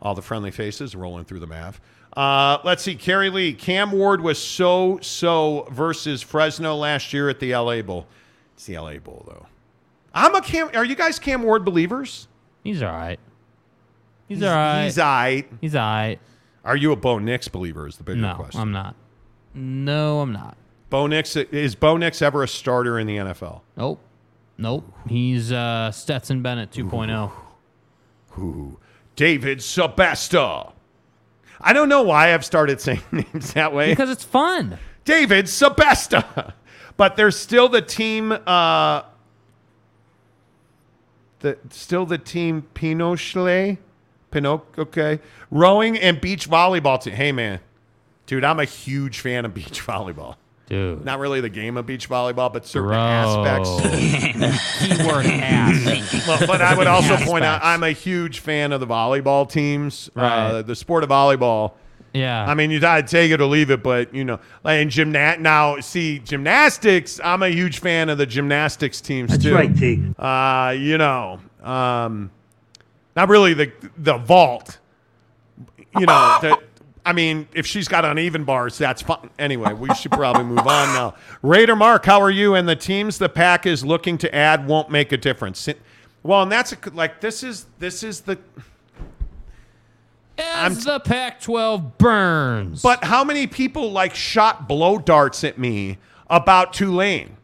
all 0.00 0.14
the 0.14 0.22
friendly 0.22 0.50
faces 0.50 0.94
rolling 0.94 1.24
through 1.24 1.40
the 1.40 1.46
math. 1.46 1.80
Uh, 2.16 2.58
let's 2.64 2.82
see, 2.82 2.94
Kerry 2.94 3.28
Lee. 3.28 3.52
Cam 3.52 3.92
Ward 3.92 4.20
was 4.22 4.38
so 4.38 4.98
so 5.02 5.68
versus 5.70 6.22
Fresno 6.22 6.74
last 6.74 7.12
year 7.12 7.28
at 7.28 7.40
the 7.40 7.54
LA 7.54 7.82
Bowl. 7.82 8.06
It's 8.54 8.64
the 8.66 8.78
LA 8.78 8.98
Bowl 8.98 9.24
though. 9.28 9.46
I'm 10.14 10.34
a 10.34 10.40
Cam. 10.40 10.70
Are 10.74 10.84
you 10.84 10.94
guys 10.94 11.18
Cam 11.18 11.42
Ward 11.42 11.64
believers? 11.64 12.28
He's 12.64 12.82
all 12.82 12.92
right. 12.92 13.20
He's, 14.28 14.42
all 14.42 14.50
right. 14.50 14.84
He's 14.84 14.98
all 14.98 15.06
right. 15.06 15.48
He's 15.60 15.74
all 15.76 15.82
right. 15.82 16.18
Are 16.64 16.76
you 16.76 16.90
a 16.90 16.96
Bo 16.96 17.18
Nix 17.18 17.46
believer? 17.46 17.86
Is 17.86 17.96
the 17.96 18.02
bigger 18.02 18.20
No, 18.20 18.34
question. 18.34 18.60
I'm 18.60 18.72
not. 18.72 18.96
No, 19.54 20.20
I'm 20.20 20.32
not. 20.32 20.56
Bo 20.90 21.06
Nix 21.06 21.36
is 21.36 21.74
Bo 21.74 21.96
Nix 21.96 22.22
ever 22.22 22.42
a 22.42 22.48
starter 22.48 22.98
in 22.98 23.06
the 23.06 23.16
NFL? 23.18 23.60
Nope. 23.76 24.00
Nope. 24.58 24.92
He's 25.08 25.52
uh, 25.52 25.92
Stetson 25.92 26.42
Bennett 26.42 26.70
oh. 26.78 26.82
2.0. 26.82 27.32
Ooh, 28.38 28.78
David 29.16 29.58
Sebesta. 29.58 30.72
I 31.60 31.72
don't 31.72 31.88
know 31.88 32.02
why 32.02 32.32
I've 32.32 32.44
started 32.44 32.80
saying 32.82 33.02
names 33.10 33.54
that 33.54 33.72
way. 33.72 33.90
Because 33.90 34.10
it's 34.10 34.24
fun. 34.24 34.78
David 35.04 35.46
Sebesta. 35.46 36.52
But 36.96 37.16
there's 37.16 37.36
still 37.36 37.68
the 37.68 37.82
team 37.82 38.32
uh 38.32 39.02
the 41.40 41.58
still 41.70 42.06
the 42.06 42.18
team 42.18 42.66
Pinochet. 42.74 43.78
Pinoc 44.32 44.62
okay. 44.78 45.20
Rowing 45.50 45.96
and 45.98 46.20
beach 46.20 46.48
volleyball 46.48 47.00
team. 47.00 47.14
Hey 47.14 47.32
man. 47.32 47.60
Dude, 48.26 48.44
I'm 48.44 48.58
a 48.58 48.64
huge 48.64 49.20
fan 49.20 49.44
of 49.44 49.54
beach 49.54 49.80
volleyball. 49.86 50.36
Dude. 50.66 51.04
Not 51.04 51.20
really 51.20 51.40
the 51.40 51.48
game 51.48 51.76
of 51.76 51.86
beach 51.86 52.08
volleyball, 52.08 52.52
but 52.52 52.66
certain 52.66 52.88
Bro. 52.88 52.98
aspects. 52.98 54.78
Keyword 54.96 55.26
ass. 55.26 56.02
Well, 56.26 56.44
but 56.44 56.60
I 56.60 56.76
would 56.76 56.88
also 56.88 57.16
point 57.18 57.44
out 57.44 57.60
I'm 57.62 57.84
a 57.84 57.92
huge 57.92 58.40
fan 58.40 58.72
of 58.72 58.80
the 58.80 58.86
volleyball 58.86 59.48
teams. 59.48 60.10
Uh, 60.16 60.62
the 60.62 60.74
sport 60.74 61.04
of 61.04 61.10
volleyball. 61.10 61.74
Yeah. 62.12 62.44
I 62.44 62.54
mean, 62.54 62.72
you 62.72 62.80
gotta 62.80 63.04
take 63.04 63.30
it 63.30 63.40
or 63.40 63.44
leave 63.44 63.70
it, 63.70 63.80
but 63.82 64.12
you 64.12 64.24
know, 64.24 64.40
like 64.64 64.80
in 64.80 64.90
gymnast 64.90 65.38
now, 65.38 65.78
see 65.78 66.18
gymnastics. 66.18 67.20
I'm 67.22 67.42
a 67.44 67.48
huge 67.48 67.78
fan 67.78 68.08
of 68.08 68.18
the 68.18 68.26
gymnastics 68.26 69.00
teams 69.00 69.30
That's 69.30 69.44
too. 69.44 69.54
right, 69.54 69.76
T. 69.76 70.02
Uh, 70.18 70.74
you 70.76 70.98
know, 70.98 71.38
um, 71.62 72.30
not 73.14 73.28
really 73.28 73.54
the 73.54 73.70
the 73.98 74.16
vault. 74.16 74.78
You 75.98 76.06
know, 76.06 76.38
the, 76.42 76.58
I 77.06 77.12
mean, 77.12 77.46
if 77.54 77.66
she's 77.66 77.86
got 77.86 78.04
uneven 78.04 78.42
bars, 78.42 78.76
that's 78.76 79.00
fine. 79.00 79.30
Anyway, 79.38 79.72
we 79.72 79.94
should 79.94 80.10
probably 80.10 80.42
move 80.42 80.58
on 80.58 80.92
now. 80.92 81.14
Raider 81.40 81.76
Mark, 81.76 82.04
how 82.04 82.20
are 82.20 82.32
you? 82.32 82.56
And 82.56 82.68
the 82.68 82.74
teams 82.74 83.16
the 83.16 83.28
pack 83.28 83.64
is 83.64 83.84
looking 83.84 84.18
to 84.18 84.34
add 84.34 84.66
won't 84.66 84.90
make 84.90 85.12
a 85.12 85.16
difference. 85.16 85.68
Well, 86.24 86.42
and 86.42 86.50
that's 86.50 86.72
a, 86.72 86.78
like 86.94 87.20
this 87.20 87.44
is 87.44 87.66
this 87.78 88.02
is 88.02 88.22
the 88.22 88.36
As 90.36 90.82
the 90.82 90.98
Pac-12 90.98 91.96
burns. 91.96 92.82
But 92.82 93.04
how 93.04 93.22
many 93.22 93.46
people 93.46 93.92
like 93.92 94.16
shot 94.16 94.66
blow 94.66 94.98
darts 94.98 95.44
at 95.44 95.58
me 95.58 95.98
about 96.28 96.72
Tulane 96.72 97.36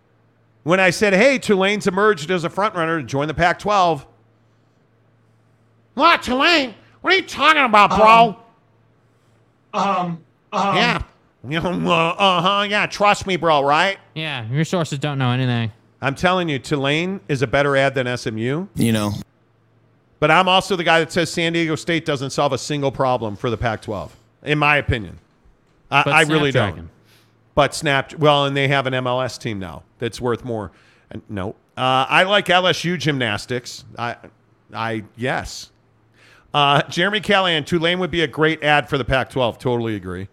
when 0.64 0.80
I 0.80 0.90
said, 0.90 1.14
"Hey, 1.14 1.39
Tulane's 1.39 1.86
emerged 1.86 2.32
as 2.32 2.43
a 2.43 2.51
front 2.51 2.74
runner 2.74 3.01
to 3.01 3.06
join 3.06 3.28
the 3.28 3.34
Pac-12"? 3.34 4.05
What 5.94 6.20
Tulane? 6.24 6.74
What 7.02 7.12
are 7.12 7.16
you 7.16 7.22
talking 7.22 7.62
about, 7.62 7.90
bro? 7.90 8.28
Um, 8.30 8.36
um, 9.74 10.23
yeah, 10.53 11.03
you 11.49 11.59
uh 11.61 12.43
huh. 12.43 12.66
Yeah, 12.69 12.86
trust 12.86 13.27
me, 13.27 13.36
bro. 13.36 13.62
Right? 13.65 13.99
Yeah, 14.15 14.49
your 14.51 14.65
sources 14.65 14.99
don't 14.99 15.19
know 15.19 15.31
anything. 15.31 15.73
I'm 16.01 16.15
telling 16.15 16.49
you, 16.49 16.59
Tulane 16.59 17.20
is 17.28 17.43
a 17.43 17.47
better 17.47 17.77
ad 17.77 17.94
than 17.94 18.16
SMU. 18.16 18.66
You 18.74 18.93
know. 18.93 19.12
But 20.19 20.31
I'm 20.31 20.49
also 20.49 20.77
the 20.77 20.85
guy 20.85 21.01
that 21.01 21.11
says 21.11 21.32
San 21.32 21.53
Diego 21.53 21.74
State 21.74 22.05
doesn't 22.05 22.31
solve 22.31 22.53
a 22.53 22.59
single 22.59 22.93
problem 22.93 23.35
for 23.35 23.51
the 23.51 23.57
Pac-12, 23.57 24.11
in 24.44 24.57
my 24.57 24.77
opinion. 24.77 25.19
I, 25.90 26.03
I 26.07 26.20
really 26.23 26.53
don't. 26.53 26.90
But 27.57 27.74
Snap, 27.74 28.15
well, 28.15 28.47
and 28.47 28.57
they 28.57 28.69
have 28.69 28.86
an 28.86 28.94
MLS 28.94 29.39
team 29.39 29.59
now 29.59 29.82
that's 29.99 30.20
worth 30.20 30.44
more. 30.44 30.70
And 31.11 31.23
no, 31.28 31.57
uh, 31.77 32.07
I 32.09 32.23
like 32.23 32.47
LSU 32.47 32.99
gymnastics. 32.99 33.85
I, 33.99 34.16
I 34.73 35.05
yes. 35.16 35.70
Uh, 36.55 36.83
Jeremy 36.89 37.20
Callahan, 37.20 37.65
Tulane 37.65 37.99
would 37.99 38.11
be 38.11 38.20
a 38.20 38.27
great 38.27 38.62
ad 38.62 38.89
for 38.89 38.99
the 38.99 39.05
Pac-12. 39.05 39.59
Totally 39.59 39.97
agree. 39.97 40.29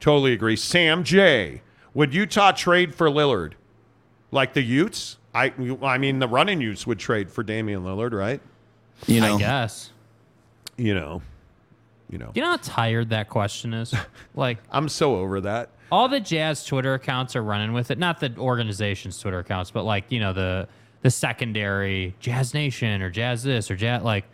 Totally 0.00 0.32
agree. 0.32 0.56
Sam 0.56 1.04
J. 1.04 1.62
Would 1.94 2.14
Utah 2.14 2.52
trade 2.52 2.94
for 2.94 3.08
Lillard? 3.08 3.52
Like 4.30 4.54
the 4.54 4.62
Utes? 4.62 5.18
I, 5.34 5.52
I 5.82 5.98
mean, 5.98 6.18
the 6.18 6.26
running 6.28 6.60
Utes 6.60 6.86
would 6.86 6.98
trade 6.98 7.30
for 7.30 7.42
Damian 7.42 7.82
Lillard, 7.84 8.12
right? 8.12 8.40
You 9.06 9.20
know, 9.20 9.36
I 9.36 9.38
guess. 9.38 9.90
You 10.76 10.94
know, 10.94 11.22
you 12.08 12.18
know. 12.18 12.32
You 12.34 12.42
know 12.42 12.50
how 12.50 12.56
tired 12.56 13.10
that 13.10 13.28
question 13.28 13.74
is? 13.74 13.94
Like, 14.34 14.58
I'm 14.70 14.88
so 14.88 15.16
over 15.16 15.40
that. 15.42 15.70
all 15.92 16.08
the 16.08 16.20
Jazz 16.20 16.64
Twitter 16.64 16.94
accounts 16.94 17.34
are 17.36 17.42
running 17.42 17.72
with 17.72 17.90
it. 17.90 17.98
Not 17.98 18.20
the 18.20 18.32
organization's 18.38 19.18
Twitter 19.18 19.40
accounts, 19.40 19.70
but 19.72 19.84
like 19.84 20.04
you 20.08 20.20
know 20.20 20.32
the 20.32 20.68
the 21.02 21.10
secondary 21.10 22.14
Jazz 22.20 22.54
Nation 22.54 23.02
or 23.02 23.10
Jazz 23.10 23.42
this 23.42 23.70
or 23.70 23.76
Jazz 23.76 24.02
like, 24.02 24.24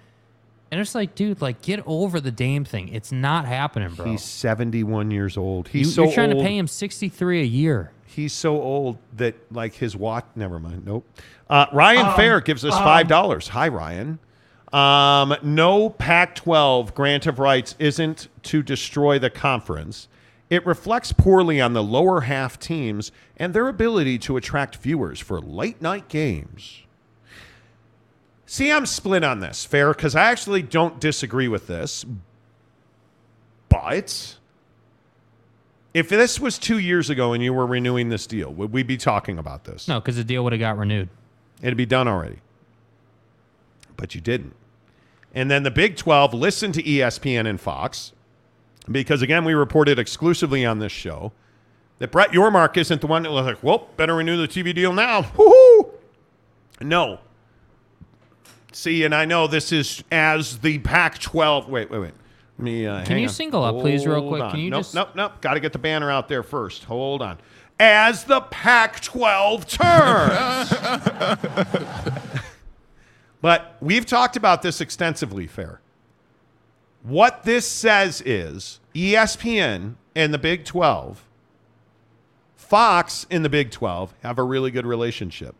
and 0.70 0.80
it's 0.80 0.94
like, 0.94 1.14
dude, 1.14 1.40
like 1.40 1.62
get 1.62 1.82
over 1.86 2.20
the 2.20 2.30
Dame 2.30 2.64
thing. 2.64 2.88
It's 2.88 3.12
not 3.12 3.44
happening, 3.46 3.94
bro. 3.94 4.06
He's 4.06 4.22
71 4.22 5.10
years 5.10 5.36
old. 5.36 5.66
you, 5.72 5.80
He's 5.80 5.94
so 5.94 6.04
you're 6.04 6.12
trying 6.12 6.32
old. 6.32 6.42
to 6.42 6.48
pay 6.48 6.56
him 6.58 6.66
63 6.66 7.40
a 7.40 7.44
year. 7.44 7.92
He's 8.06 8.32
so 8.32 8.60
old 8.60 8.98
that 9.16 9.34
like 9.52 9.74
his 9.74 9.94
watch. 9.94 10.24
Never 10.34 10.58
mind. 10.58 10.86
Nope. 10.86 11.06
Uh, 11.50 11.66
Ryan 11.72 12.06
Um, 12.06 12.16
Fair 12.16 12.40
gives 12.40 12.64
us 12.64 12.74
um, 12.74 12.82
five 12.82 13.08
dollars. 13.08 13.48
Hi, 13.48 13.68
Ryan. 13.68 14.18
Um, 14.72 15.34
no 15.42 15.90
Pac-12 15.90 16.92
grant 16.94 17.26
of 17.26 17.38
rights 17.38 17.76
isn't 17.78 18.28
to 18.44 18.62
destroy 18.62 19.18
the 19.18 19.30
conference. 19.30 20.08
It 20.50 20.66
reflects 20.66 21.12
poorly 21.12 21.60
on 21.60 21.72
the 21.72 21.82
lower 21.82 22.22
half 22.22 22.58
teams 22.58 23.12
and 23.36 23.54
their 23.54 23.68
ability 23.68 24.18
to 24.20 24.36
attract 24.36 24.76
viewers 24.76 25.20
for 25.20 25.40
late 25.40 25.80
night 25.80 26.08
games. 26.08 26.82
See, 28.46 28.70
I'm 28.70 28.86
split 28.86 29.24
on 29.24 29.40
this, 29.40 29.64
Fair, 29.64 29.92
because 29.92 30.14
I 30.14 30.30
actually 30.30 30.62
don't 30.62 31.00
disagree 31.00 31.48
with 31.48 31.66
this. 31.66 32.06
But 33.68 34.36
if 35.92 36.08
this 36.08 36.38
was 36.38 36.56
two 36.58 36.78
years 36.78 37.10
ago 37.10 37.32
and 37.32 37.42
you 37.42 37.52
were 37.52 37.66
renewing 37.66 38.08
this 38.08 38.26
deal, 38.26 38.52
would 38.52 38.72
we 38.72 38.84
be 38.84 38.96
talking 38.96 39.38
about 39.38 39.64
this? 39.64 39.88
No, 39.88 39.98
because 39.98 40.16
the 40.16 40.24
deal 40.24 40.44
would 40.44 40.52
have 40.52 40.60
got 40.60 40.78
renewed. 40.78 41.08
It'd 41.60 41.76
be 41.76 41.86
done 41.86 42.06
already. 42.06 42.38
But 43.96 44.14
you 44.14 44.20
didn't. 44.20 44.54
And 45.34 45.50
then 45.50 45.64
the 45.64 45.70
Big 45.70 45.96
12 45.96 46.32
listened 46.32 46.74
to 46.74 46.82
ESPN 46.82 47.46
and 47.46 47.60
Fox 47.60 48.12
because, 48.90 49.22
again, 49.22 49.44
we 49.44 49.54
reported 49.54 49.98
exclusively 49.98 50.64
on 50.64 50.78
this 50.78 50.92
show 50.92 51.32
that 51.98 52.12
Brett 52.12 52.30
Yormark 52.30 52.76
isn't 52.76 53.00
the 53.00 53.06
one 53.06 53.22
that 53.24 53.32
was 53.32 53.46
like, 53.46 53.62
well, 53.62 53.88
better 53.96 54.14
renew 54.14 54.36
the 54.36 54.48
TV 54.48 54.74
deal 54.74 54.92
now. 54.92 55.22
Woohoo! 55.36 55.90
No. 56.80 57.18
See, 58.76 59.04
and 59.04 59.14
I 59.14 59.24
know 59.24 59.46
this 59.46 59.72
is 59.72 60.04
as 60.12 60.58
the 60.58 60.78
Pac 60.80 61.18
12. 61.18 61.70
Wait, 61.70 61.90
wait, 61.90 61.98
wait. 61.98 62.12
Let 62.58 62.62
me, 62.62 62.86
uh, 62.86 63.06
Can 63.06 63.16
you 63.16 63.24
on. 63.24 63.32
single 63.32 63.64
up, 63.64 63.78
please, 63.80 64.06
real 64.06 64.28
quick? 64.28 64.42
on. 64.42 64.50
Can 64.50 64.60
you 64.60 64.68
nope, 64.68 64.80
just- 64.80 64.94
Nope, 64.94 65.08
nope. 65.14 65.40
Got 65.40 65.54
to 65.54 65.60
get 65.60 65.72
the 65.72 65.78
banner 65.78 66.10
out 66.10 66.28
there 66.28 66.42
first. 66.42 66.84
Hold 66.84 67.22
on. 67.22 67.38
As 67.80 68.24
the 68.24 68.42
Pac 68.42 69.00
12 69.00 69.66
turns. 69.66 70.72
But 73.40 73.76
we've 73.80 74.04
talked 74.04 74.36
about 74.36 74.62
this 74.62 74.80
extensively, 74.80 75.46
Fair. 75.46 75.80
What 77.02 77.44
this 77.44 77.66
says 77.66 78.20
is 78.26 78.80
ESPN 78.94 79.94
and 80.16 80.34
the 80.34 80.38
Big 80.38 80.64
12, 80.64 81.24
Fox 82.56 83.26
in 83.30 83.42
the 83.42 83.48
Big 83.48 83.70
12 83.70 84.14
have 84.22 84.38
a 84.38 84.42
really 84.42 84.70
good 84.70 84.84
relationship. 84.86 85.54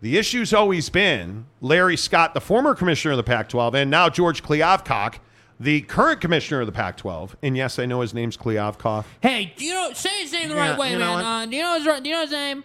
The 0.00 0.18
issue's 0.18 0.52
always 0.52 0.88
been 0.90 1.46
Larry 1.60 1.96
Scott, 1.96 2.34
the 2.34 2.40
former 2.40 2.74
commissioner 2.74 3.12
of 3.12 3.16
the 3.16 3.22
Pac 3.24 3.48
12, 3.48 3.74
and 3.74 3.90
now 3.90 4.08
George 4.08 4.42
Kliavkoff, 4.42 5.18
the 5.58 5.80
current 5.82 6.20
commissioner 6.20 6.60
of 6.60 6.66
the 6.66 6.72
Pac 6.72 6.98
12. 6.98 7.36
And 7.42 7.56
yes, 7.56 7.78
I 7.78 7.86
know 7.86 8.02
his 8.02 8.12
name's 8.12 8.36
Kliavkoff. 8.36 9.06
Hey, 9.22 9.54
do 9.56 9.64
you 9.64 9.72
know 9.72 9.92
say 9.94 10.10
his 10.22 10.32
name 10.32 10.50
the 10.50 10.54
Yeah, 10.54 10.70
right 10.70 10.78
way, 10.78 10.92
you 10.92 10.98
know 10.98 11.16
man? 11.16 11.24
Uh, 11.24 11.46
do 11.46 11.56
you 11.56 11.62
know 11.62 11.74
his 11.74 12.02
do 12.02 12.08
you 12.08 12.14
know 12.14 12.20
his 12.22 12.30
name? 12.30 12.64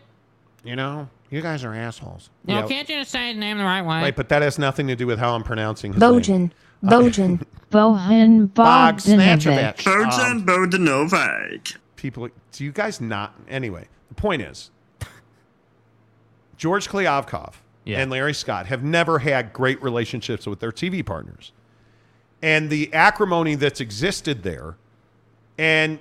You 0.64 0.76
know, 0.76 1.10
you 1.30 1.42
guys 1.42 1.64
are 1.64 1.74
assholes. 1.74 2.30
You 2.46 2.54
Yeah. 2.56 2.62
know, 2.62 2.68
can't 2.68 2.88
you 2.90 2.98
just 3.00 3.12
say 3.12 3.30
his 3.30 3.38
name 3.38 3.58
the 3.58 3.64
right 3.64 3.82
way? 3.82 4.02
Right, 4.02 4.16
but 4.16 4.28
that 4.30 4.42
has 4.42 4.60
nothing 4.60 4.88
to 4.88 4.96
do 4.96 5.08
with 5.08 5.18
how 5.18 5.34
I'm 5.34 5.44
pronouncing 5.44 5.94
his 5.94 6.02
name. 6.02 6.12
Bojan. 6.12 6.52
Bojan. 6.84 7.46
Bojan 7.72 8.50
Bogdanovic. 8.50 9.78
Bojan 9.78 10.46
Bogdanovic. 10.46 11.78
People, 11.96 12.28
do 12.52 12.64
you 12.64 12.72
guys 12.72 13.00
not? 13.00 13.36
Anyway, 13.48 13.88
the 14.10 14.16
point 14.16 14.42
is, 14.42 14.72
George 16.62 16.88
Kliavkoff 16.88 17.56
and 17.88 18.12
Larry 18.12 18.36
Scott 18.36 18.68
have 18.68 18.84
never 18.84 19.18
had 19.18 19.52
great 19.52 19.82
relationships 19.82 20.46
with 20.46 20.60
their 20.60 20.72
TV 20.72 21.04
partners. 21.04 21.54
And 22.44 22.70
the 22.70 22.94
acrimony 22.94 23.56
that's 23.56 23.82
existed 23.82 24.44
there 24.44 24.76
and 25.58 25.98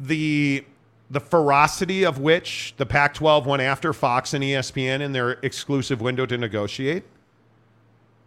the 0.00 0.64
the 1.08 1.20
ferocity 1.20 2.04
of 2.04 2.18
which 2.18 2.74
the 2.78 2.86
Pac 2.86 3.14
12 3.14 3.46
went 3.46 3.62
after 3.62 3.92
Fox 3.92 4.34
and 4.34 4.42
ESPN 4.42 5.00
in 5.00 5.12
their 5.12 5.32
exclusive 5.42 6.00
window 6.00 6.26
to 6.26 6.36
negotiate. 6.36 7.04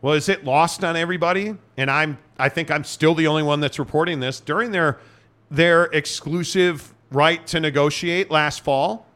Well, 0.01 0.13
is 0.13 0.29
it 0.29 0.45
lost 0.45 0.85
on 0.85 0.95
everybody? 0.95 1.57
And 1.75 1.91
I'm 1.91 2.19
I 2.39 2.47
think 2.47 2.71
I'm 2.71 2.85
still 2.85 3.15
the 3.15 3.27
only 3.27 3.43
one 3.43 3.59
that's 3.59 3.79
reporting 3.79 4.21
this. 4.21 4.39
During 4.39 4.71
their 4.71 4.97
their 5.51 5.85
exclusive 5.87 6.93
right 7.11 7.45
to 7.47 7.59
negotiate 7.59 8.31
last 8.31 8.61
fall, 8.61 9.07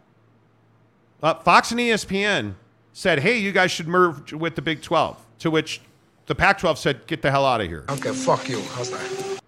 uh, 1.23 1.35
Fox 1.35 1.71
and 1.71 1.79
ESPN 1.79 2.55
said, 2.93 3.19
"Hey, 3.19 3.37
you 3.37 3.51
guys 3.51 3.71
should 3.71 3.87
merge 3.87 4.33
with 4.33 4.55
the 4.55 4.61
Big 4.61 4.81
12." 4.81 5.23
To 5.39 5.51
which 5.51 5.81
the 6.25 6.35
Pac-12 6.35 6.77
said, 6.77 7.07
"Get 7.07 7.21
the 7.21 7.31
hell 7.31 7.45
out 7.45 7.61
of 7.61 7.67
here." 7.67 7.85
Okay, 7.89 8.11
fuck 8.11 8.47
you. 8.49 8.61
How's 8.73 8.91
that? 8.91 9.39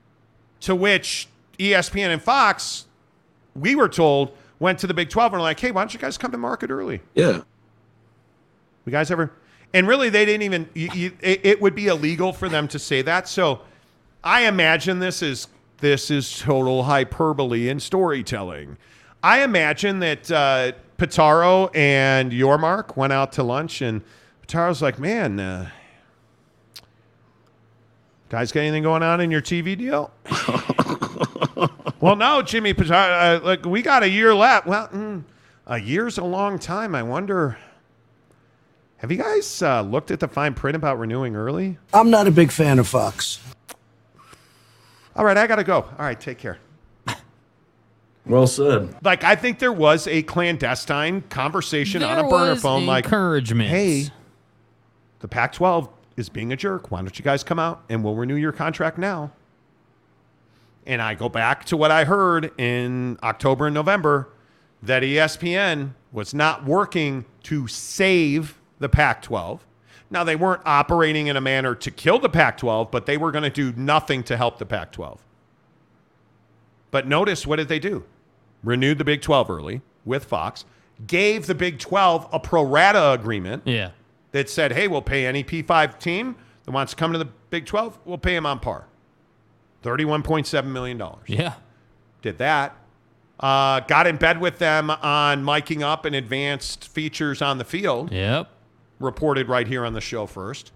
To 0.62 0.76
which 0.76 1.28
ESPN 1.58 2.10
and 2.10 2.22
Fox, 2.22 2.86
we 3.56 3.76
were 3.76 3.90
told, 3.90 4.32
went 4.60 4.80
to 4.80 4.88
the 4.88 4.94
Big 4.94 5.10
12 5.10 5.34
and 5.34 5.40
were 5.40 5.44
like, 5.44 5.60
"Hey, 5.60 5.72
why 5.72 5.82
don't 5.82 5.94
you 5.94 6.00
guys 6.00 6.18
come 6.18 6.32
to 6.32 6.38
market 6.38 6.70
early?" 6.70 7.02
Yeah. 7.14 7.42
You 8.86 8.92
guys 8.92 9.12
ever? 9.12 9.32
And 9.74 9.88
really, 9.88 10.10
they 10.10 10.26
didn't 10.26 10.44
even. 10.44 10.70
You, 10.74 10.90
you, 10.94 11.12
it, 11.22 11.46
it 11.46 11.62
would 11.62 11.76
be 11.76 11.88
illegal 11.88 12.34
for 12.34 12.50
them 12.50 12.68
to 12.70 12.80
say 12.80 13.02
that. 13.04 13.28
So, 13.28 13.62
I 14.24 14.48
imagine 14.48 15.00
this 15.00 15.22
is 15.22 15.48
this 15.78 16.12
is 16.12 16.40
total 16.40 16.84
hyperbole 16.84 17.70
and 17.70 17.82
storytelling. 17.82 18.78
I 19.24 19.44
imagine 19.44 20.00
that 20.00 20.32
uh, 20.32 20.72
Pitaro 21.00 21.70
and 21.76 22.32
Yormark 22.32 22.96
went 22.96 23.14
out 23.14 23.32
to 23.34 23.44
lunch, 23.44 23.82
and 23.82 24.02
Pitaro's 24.46 24.82
like, 24.82 25.00
"Man, 25.00 25.40
uh, 25.40 25.70
guys, 28.30 28.52
got 28.52 28.62
anything 28.62 28.84
going 28.84 29.04
on 29.04 29.22
in 29.22 29.32
your 29.32 29.42
TV 29.42 29.78
deal?" 29.78 30.12
well, 32.00 32.16
no, 32.16 32.42
Jimmy 32.42 32.74
Pitaro. 32.74 33.40
Uh, 33.42 33.44
like, 33.44 33.66
we 33.66 33.82
got 33.82 34.04
a 34.04 34.10
year 34.10 34.36
left. 34.36 34.68
Well, 34.68 34.88
mm, 34.90 35.24
a 35.66 35.80
year's 35.80 36.18
a 36.18 36.24
long 36.24 36.60
time. 36.60 36.94
I 36.94 37.04
wonder. 37.04 37.58
Have 38.98 39.12
you 39.12 39.18
guys 39.18 39.62
uh, 39.62 39.82
looked 39.82 40.12
at 40.12 40.20
the 40.20 40.28
fine 40.28 40.54
print 40.54 40.76
about 40.76 41.00
renewing 41.00 41.36
early? 41.36 41.78
I'm 41.94 42.10
not 42.10 42.28
a 42.28 42.32
big 42.32 42.52
fan 42.52 42.80
of 42.80 42.88
Fox. 42.88 43.40
All 45.16 45.24
right, 45.24 45.38
I 45.38 45.48
got 45.48 45.56
to 45.56 45.64
go. 45.64 45.76
All 45.76 45.96
right, 46.00 46.20
take 46.20 46.38
care. 46.38 46.60
Well 48.30 48.46
said. 48.46 48.96
Like, 49.04 49.24
I 49.24 49.36
think 49.36 49.58
there 49.58 49.74
was 49.74 50.08
a 50.08 50.22
clandestine 50.22 51.22
conversation 51.30 52.04
on 52.04 52.20
a 52.20 52.30
burner 52.30 52.52
was 52.52 52.62
phone, 52.62 52.86
like, 52.86 53.06
encouragement. 53.06 53.70
hey, 53.70 54.10
the 55.20 55.28
Pac 55.28 55.54
12 55.54 55.90
is 56.16 56.30
being 56.30 56.54
a 56.54 56.56
jerk. 56.56 56.92
Why 56.92 57.02
don't 57.02 57.18
you 57.18 57.26
guys 57.26 57.44
come 57.44 57.58
out 57.58 57.84
and 57.90 58.04
we'll 58.04 58.16
renew 58.16 58.36
your 58.36 58.52
contract 58.52 59.00
now? 59.00 59.32
And 60.86 61.02
I 61.02 61.16
go 61.16 61.28
back 61.28 61.66
to 61.66 61.78
what 61.78 61.92
I 61.92 62.06
heard 62.06 62.52
in 62.60 63.18
October 63.24 63.68
and 63.68 63.74
November 63.74 64.30
that 64.84 65.02
ESPN 65.04 65.94
was 66.12 66.34
not 66.34 66.66
working 66.66 67.26
to 67.44 67.68
save 67.68 68.60
the 68.78 68.90
Pac 68.90 69.24
12. 69.24 69.66
Now, 70.12 70.24
they 70.24 70.36
weren't 70.36 70.62
operating 70.66 71.28
in 71.28 71.36
a 71.36 71.42
manner 71.42 71.76
to 71.76 71.92
kill 71.92 72.20
the 72.20 72.30
Pac 72.30 72.58
12, 72.58 72.92
but 72.92 73.06
they 73.06 73.18
were 73.18 73.32
going 73.32 73.44
to 73.44 73.50
do 73.50 73.74
nothing 73.76 74.24
to 74.24 74.38
help 74.38 74.58
the 74.58 74.66
Pac 74.66 74.92
12. 74.92 75.24
But 76.92 77.08
notice 77.08 77.46
what 77.46 77.58
did 77.58 77.68
they 77.68 77.80
do? 77.80 78.04
Renewed 78.64 78.98
the 78.98 79.04
Big 79.06 79.22
12 79.22 79.50
early 79.50 79.82
with 80.06 80.26
Fox, 80.26 80.66
gave 81.08 81.48
the 81.48 81.56
Big 81.56 81.80
12 81.80 82.28
a 82.32 82.40
pro 82.40 82.64
rata 82.64 83.12
agreement 83.12 83.64
Yeah. 83.66 83.92
that 84.32 84.50
said, 84.50 84.74
hey, 84.74 84.88
we'll 84.88 85.02
pay 85.02 85.26
any 85.26 85.44
P5 85.44 85.98
team 86.00 86.36
that 86.66 86.72
wants 86.72 86.92
to 86.94 86.96
come 86.98 87.12
to 87.14 87.18
the 87.20 87.28
Big 87.50 87.66
12, 87.66 88.00
we'll 88.06 88.18
pay 88.18 88.36
them 88.36 88.46
on 88.46 88.60
par. 88.60 88.86
$31.7 89.84 90.66
million. 90.66 91.02
Yeah. 91.28 91.54
Did 92.22 92.38
that. 92.40 92.76
Uh, 93.40 93.80
got 93.82 94.06
in 94.08 94.18
bed 94.18 94.42
with 94.42 94.60
them 94.60 94.90
on 94.90 95.44
miking 95.44 95.82
up 95.82 96.04
and 96.04 96.14
advanced 96.16 96.88
features 96.90 97.42
on 97.42 97.58
the 97.58 97.64
field. 97.64 98.12
Yep. 98.12 98.50
Reported 99.00 99.48
right 99.48 99.66
here 99.66 99.86
on 99.86 99.94
the 99.94 100.02
show 100.02 100.26
first. 100.26 100.74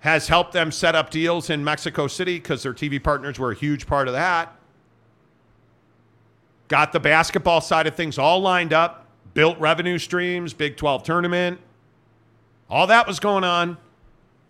Has 0.00 0.28
helped 0.28 0.52
them 0.52 0.70
set 0.70 0.94
up 0.94 1.10
deals 1.10 1.50
in 1.50 1.64
Mexico 1.64 2.06
City 2.06 2.36
because 2.38 2.62
their 2.62 2.72
TV 2.72 3.02
partners 3.02 3.38
were 3.40 3.50
a 3.50 3.54
huge 3.56 3.86
part 3.88 4.06
of 4.06 4.14
that. 4.14 4.54
Got 6.70 6.92
the 6.92 7.00
basketball 7.00 7.60
side 7.60 7.88
of 7.88 7.96
things 7.96 8.16
all 8.16 8.40
lined 8.40 8.72
up, 8.72 9.06
built 9.34 9.58
revenue 9.58 9.98
streams, 9.98 10.54
Big 10.54 10.76
12 10.76 11.02
tournament. 11.02 11.58
All 12.70 12.86
that 12.86 13.08
was 13.08 13.18
going 13.18 13.42
on. 13.42 13.76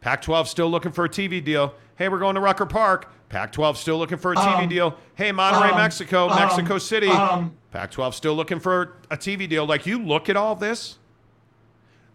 Pac 0.03 0.21
12 0.21 0.47
still 0.47 0.69
looking 0.71 0.93
for 0.93 1.07
a 1.07 1.09
TV 1.09 1.43
deal. 1.43 1.75
Hey, 1.97 2.11
we're 2.11 2.19
going 2.19 2.35
to 2.35 2.41
Rucker 2.43 2.67
Park. 2.67 3.11
Pac 3.31 3.53
12 3.53 3.79
still 3.79 3.97
looking 3.99 4.19
for 4.19 4.33
a 4.35 4.37
TV 4.37 4.65
Um, 4.65 4.69
deal. 4.69 4.97
Hey, 5.15 5.33
Monterey, 5.33 5.71
um, 5.71 5.79
Mexico, 5.79 6.29
um, 6.29 6.39
Mexico 6.39 6.77
City. 6.77 7.09
um, 7.09 7.57
Pac 7.73 7.91
12 7.91 8.15
still 8.15 8.35
looking 8.35 8.61
for 8.61 8.97
a 9.11 9.17
TV 9.17 9.49
deal. 9.49 9.65
Like, 9.65 9.87
you 9.87 9.99
look 9.99 10.29
at 10.29 10.37
all 10.37 10.55
this. 10.55 10.99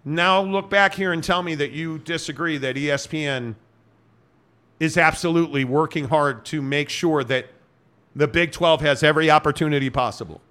Now 0.03 0.39
look 0.39 0.69
back 0.69 0.93
here 0.93 1.11
and 1.13 1.23
tell 1.23 1.41
me 1.41 1.55
that 1.55 1.71
you 1.71 1.97
disagree 1.97 2.59
that 2.59 2.75
ESPN 2.75 3.55
is 4.79 4.99
absolutely 4.99 5.65
working 5.65 6.09
hard 6.09 6.45
to 6.45 6.61
make 6.61 6.89
sure 6.89 7.23
that 7.23 7.47
the 8.15 8.27
Big 8.27 8.51
12 8.51 8.81
has 8.81 9.03
every 9.03 9.29
opportunity 9.29 9.89
possible. 9.89 10.41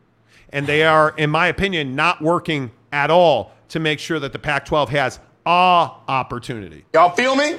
And 0.51 0.67
they 0.67 0.85
are, 0.85 1.15
in 1.17 1.31
my 1.31 1.49
opinion, 1.49 1.97
not 1.97 2.21
working 2.23 2.71
at 2.93 3.11
all 3.11 3.53
to 3.71 3.81
make 3.81 3.99
sure 3.99 4.21
that 4.21 4.33
the 4.33 4.39
Pac 4.39 4.65
12 4.67 4.91
has 4.91 5.19
a 5.47 5.91
opportunity. 6.09 6.85
Y'all 6.95 7.11
feel 7.11 7.35
me? 7.35 7.57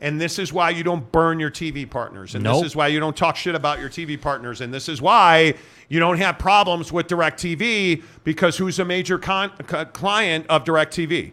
And 0.00 0.20
this 0.20 0.38
is 0.38 0.52
why 0.52 0.70
you 0.70 0.82
don't 0.82 1.10
burn 1.12 1.40
your 1.40 1.50
TV 1.50 1.88
partners. 1.88 2.34
And 2.34 2.44
Nope. 2.44 2.56
this 2.62 2.72
is 2.72 2.76
why 2.76 2.88
you 2.88 3.00
don't 3.00 3.16
talk 3.16 3.36
shit 3.36 3.54
about 3.54 3.78
your 3.80 3.88
TV 3.88 4.20
partners. 4.20 4.60
And 4.60 4.74
this 4.74 4.88
is 4.88 5.00
why 5.00 5.54
you 5.88 5.98
don't 5.98 6.18
have 6.18 6.38
problems 6.38 6.92
with 6.92 7.06
DirecTV 7.06 8.02
because 8.22 8.58
who's 8.58 8.78
a 8.78 8.84
major 8.84 9.18
con- 9.18 9.52
c- 9.70 9.84
client 9.94 10.44
of 10.50 10.64
DirecTV? 10.64 11.32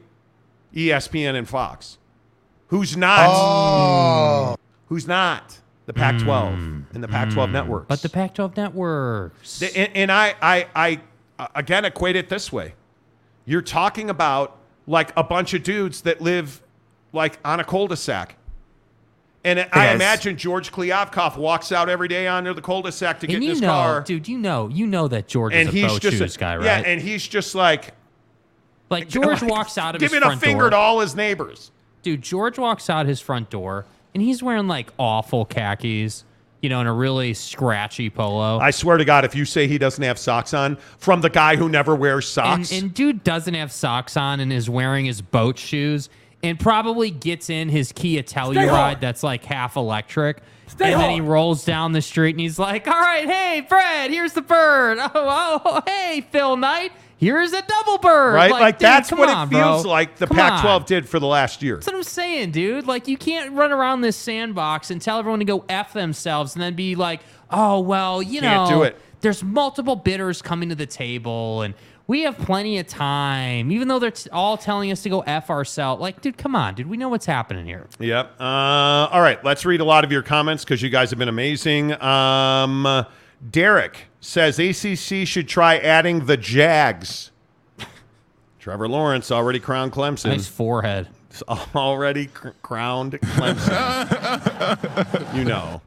ESPN 0.73 1.35
and 1.35 1.49
Fox. 1.49 1.97
Who's 2.67 2.95
not? 2.95 3.27
Oh. 3.29 4.55
Who's 4.87 5.05
not? 5.07 5.59
The 5.93 5.99
Pac 5.99 6.19
12 6.19 6.53
mm. 6.53 6.83
and 6.93 7.03
the 7.03 7.07
Pac 7.09 7.31
12 7.31 7.49
mm. 7.49 7.53
networks. 7.53 7.87
But 7.89 8.01
the 8.01 8.07
Pac-12 8.07 8.55
networks. 8.55 9.59
The- 9.59 9.77
And, 9.77 9.97
and 9.97 10.11
I, 10.11 10.35
I, 10.41 10.67
I, 11.37 11.47
again, 11.53 11.83
equate 11.83 12.15
it 12.15 12.29
this 12.29 12.49
way. 12.49 12.75
You're 13.43 13.61
talking 13.61 14.09
about 14.09 14.57
like 14.87 15.11
a 15.17 15.23
bunch 15.23 15.53
of 15.53 15.63
dudes 15.63 16.01
that 16.03 16.21
live 16.21 16.61
like 17.11 17.39
on 17.43 17.59
a 17.59 17.65
cul-de-sac. 17.65 18.37
And 19.43 19.67
I 19.73 19.93
imagine 19.93 20.37
George 20.37 20.71
Kliavkoff 20.71 21.35
walks 21.35 21.73
out 21.73 21.89
every 21.89 22.07
day 22.07 22.25
onto 22.25 22.53
the 22.53 22.61
cul-de-sac 22.61 23.19
to 23.19 23.27
get 23.27 23.33
and 23.33 23.43
in 23.43 23.47
you 23.47 23.49
his 23.49 23.61
know, 23.61 23.67
car. 23.67 24.01
dude, 24.01 24.29
you 24.29 24.37
know, 24.37 24.69
you 24.69 24.87
know 24.87 25.09
that 25.09 25.27
George 25.27 25.53
and 25.53 25.67
is 25.67 25.75
a 25.75 25.77
he's 25.77 25.87
boat 25.87 26.01
just 26.01 26.17
shoes 26.17 26.35
a, 26.37 26.39
guy, 26.39 26.55
right? 26.55 26.65
Yeah, 26.65 26.83
and 26.85 27.01
he's 27.01 27.27
just 27.27 27.53
like 27.53 27.95
like 28.89 29.09
George 29.09 29.41
like, 29.41 29.51
walks 29.51 29.77
out 29.77 29.95
of 29.95 30.01
his 30.01 30.09
giving 30.09 30.25
a 30.25 30.37
finger 30.37 30.61
door. 30.61 30.69
to 30.69 30.75
all 30.77 31.01
his 31.01 31.15
neighbors. 31.15 31.71
Dude, 32.01 32.21
George 32.21 32.57
walks 32.57 32.89
out 32.89 33.07
his 33.07 33.19
front 33.19 33.49
door 33.49 33.85
and 34.13 34.21
he's 34.23 34.41
wearing 34.43 34.67
like 34.67 34.91
awful 34.97 35.45
khakis, 35.45 36.23
you 36.61 36.69
know, 36.69 36.81
in 36.81 36.87
a 36.87 36.93
really 36.93 37.33
scratchy 37.33 38.09
polo. 38.09 38.59
I 38.59 38.71
swear 38.71 38.97
to 38.97 39.05
God, 39.05 39.25
if 39.25 39.35
you 39.35 39.45
say 39.45 39.67
he 39.67 39.77
doesn't 39.77 40.03
have 40.03 40.19
socks 40.19 40.53
on, 40.53 40.75
from 40.97 41.21
the 41.21 41.29
guy 41.29 41.55
who 41.55 41.69
never 41.69 41.95
wears 41.95 42.27
socks, 42.27 42.71
and 42.71 42.93
dude 42.93 43.23
doesn't 43.23 43.53
have 43.53 43.71
socks 43.71 44.15
on 44.17 44.39
and 44.39 44.51
is 44.53 44.69
wearing 44.69 45.05
his 45.05 45.21
boat 45.21 45.57
shoes 45.57 46.09
and 46.43 46.59
probably 46.59 47.11
gets 47.11 47.49
in 47.49 47.69
his 47.69 47.91
Kia 47.91 48.23
Telluride 48.23 48.99
that's 48.99 49.21
like 49.23 49.43
half 49.45 49.75
electric. 49.75 50.37
and 50.79 50.99
then 50.99 51.11
he 51.11 51.21
rolls 51.21 51.65
down 51.65 51.91
the 51.91 52.01
street 52.01 52.31
and 52.31 52.39
he's 52.39 52.57
like, 52.57 52.87
"All 52.87 52.99
right, 52.99 53.27
hey 53.29 53.65
Fred, 53.67 54.09
here's 54.11 54.33
the 54.33 54.41
bird. 54.41 54.97
Oh, 55.13 55.61
oh 55.65 55.81
hey 55.85 56.25
Phil 56.31 56.57
Knight, 56.57 56.91
here's 57.21 57.53
a 57.53 57.61
double 57.61 57.99
bird." 57.99 58.33
right? 58.35 58.51
Like, 58.51 58.79
dude, 58.79 58.85
that's 58.87 59.11
what 59.13 59.29
on, 59.29 59.47
it 59.47 59.51
feels 59.51 59.83
bro. 59.83 59.91
like 59.91 60.17
the 60.17 60.27
Come 60.27 60.35
Pac-12 60.35 60.85
did 60.85 61.07
for 61.07 61.19
the 61.19 61.27
last 61.27 61.63
year. 61.63 61.75
That's 61.75 61.87
what 61.87 61.95
I'm 61.95 62.03
saying, 62.03 62.51
dude. 62.51 62.85
Like, 62.87 63.07
you 63.07 63.15
can't 63.15 63.53
run 63.53 63.71
around 63.71 64.01
this 64.01 64.17
sandbox 64.17 64.91
and 64.91 65.01
tell 65.01 65.17
everyone 65.17 65.39
to 65.39 65.45
go 65.45 65.63
F 65.69 65.93
themselves 65.93 66.55
and 66.55 66.61
then 66.61 66.73
be 66.75 66.95
like, 66.95 67.21
oh, 67.49 67.79
well, 67.79 68.21
you 68.21 68.41
Can't 68.41 68.69
know, 68.69 68.77
do 68.79 68.83
it. 68.83 68.99
there's 69.21 69.41
multiple 69.43 69.95
bidders 69.95 70.41
coming 70.41 70.67
to 70.69 70.75
the 70.75 70.85
table 70.85 71.61
and 71.61 71.73
we 72.07 72.23
have 72.23 72.37
plenty 72.39 72.77
of 72.77 72.87
time, 72.87 73.71
even 73.71 73.87
though 73.87 73.99
they're 73.99 74.11
t- 74.11 74.29
all 74.31 74.57
telling 74.57 74.91
us 74.91 75.01
to 75.03 75.09
go 75.09 75.21
F 75.21 75.49
ourselves. 75.49 76.01
Like, 76.01 76.19
dude, 76.19 76.37
come 76.37 76.55
on, 76.57 76.75
dude. 76.75 76.87
We 76.87 76.97
know 76.97 77.07
what's 77.07 77.25
happening 77.25 77.65
here. 77.65 77.87
Yep. 77.99 78.35
Uh, 78.37 78.43
all 78.43 79.21
right. 79.21 79.41
Let's 79.45 79.63
read 79.63 79.79
a 79.79 79.85
lot 79.85 80.03
of 80.03 80.11
your 80.11 80.21
comments 80.21 80.65
because 80.65 80.81
you 80.81 80.89
guys 80.89 81.09
have 81.11 81.19
been 81.19 81.29
amazing. 81.29 81.93
Um, 82.01 83.05
Derek 83.49 84.07
says 84.21 84.59
ACC 84.59 85.27
should 85.27 85.49
try 85.49 85.77
adding 85.77 86.25
the 86.27 86.37
Jags. 86.37 87.31
Trevor 88.59 88.87
Lawrence 88.87 89.31
already 89.31 89.59
crowned 89.59 89.91
Clemson. 89.91 90.29
Nice 90.29 90.47
forehead. 90.47 91.09
It's 91.31 91.41
already 91.75 92.27
cr- 92.27 92.49
crowned 92.61 93.13
Clemson. 93.19 93.75
you 95.35 95.43
know. 95.43 95.81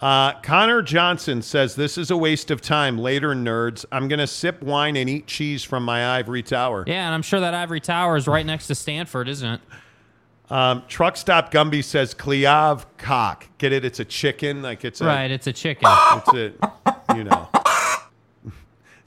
Uh, 0.00 0.32
Connor 0.40 0.82
Johnson 0.82 1.42
says 1.42 1.76
this 1.76 1.96
is 1.98 2.10
a 2.10 2.16
waste 2.16 2.50
of 2.50 2.60
time. 2.60 2.98
Later, 2.98 3.34
nerds. 3.34 3.84
I'm 3.92 4.08
gonna 4.08 4.26
sip 4.26 4.62
wine 4.62 4.96
and 4.96 5.08
eat 5.08 5.26
cheese 5.26 5.62
from 5.62 5.84
my 5.84 6.16
ivory 6.16 6.42
tower. 6.42 6.84
Yeah, 6.86 7.04
and 7.06 7.14
I'm 7.14 7.22
sure 7.22 7.38
that 7.38 7.54
ivory 7.54 7.80
tower 7.80 8.16
is 8.16 8.26
right 8.26 8.46
next 8.46 8.66
to 8.68 8.74
Stanford, 8.74 9.28
isn't 9.28 9.48
it? 9.48 9.60
Um, 10.48 10.82
Truck 10.88 11.16
Stop 11.16 11.52
Gumby 11.52 11.84
says 11.84 12.14
Kliav 12.14 12.86
cock. 12.96 13.46
Get 13.58 13.72
it? 13.72 13.84
It's 13.84 14.00
a 14.00 14.04
chicken. 14.04 14.62
Like 14.62 14.84
it's 14.84 15.00
a 15.00 15.06
right, 15.06 15.30
it's 15.30 15.46
a 15.46 15.52
chicken. 15.52 15.88
It's 15.88 16.28
a 16.32 16.52
you 17.14 17.24
know. 17.24 17.48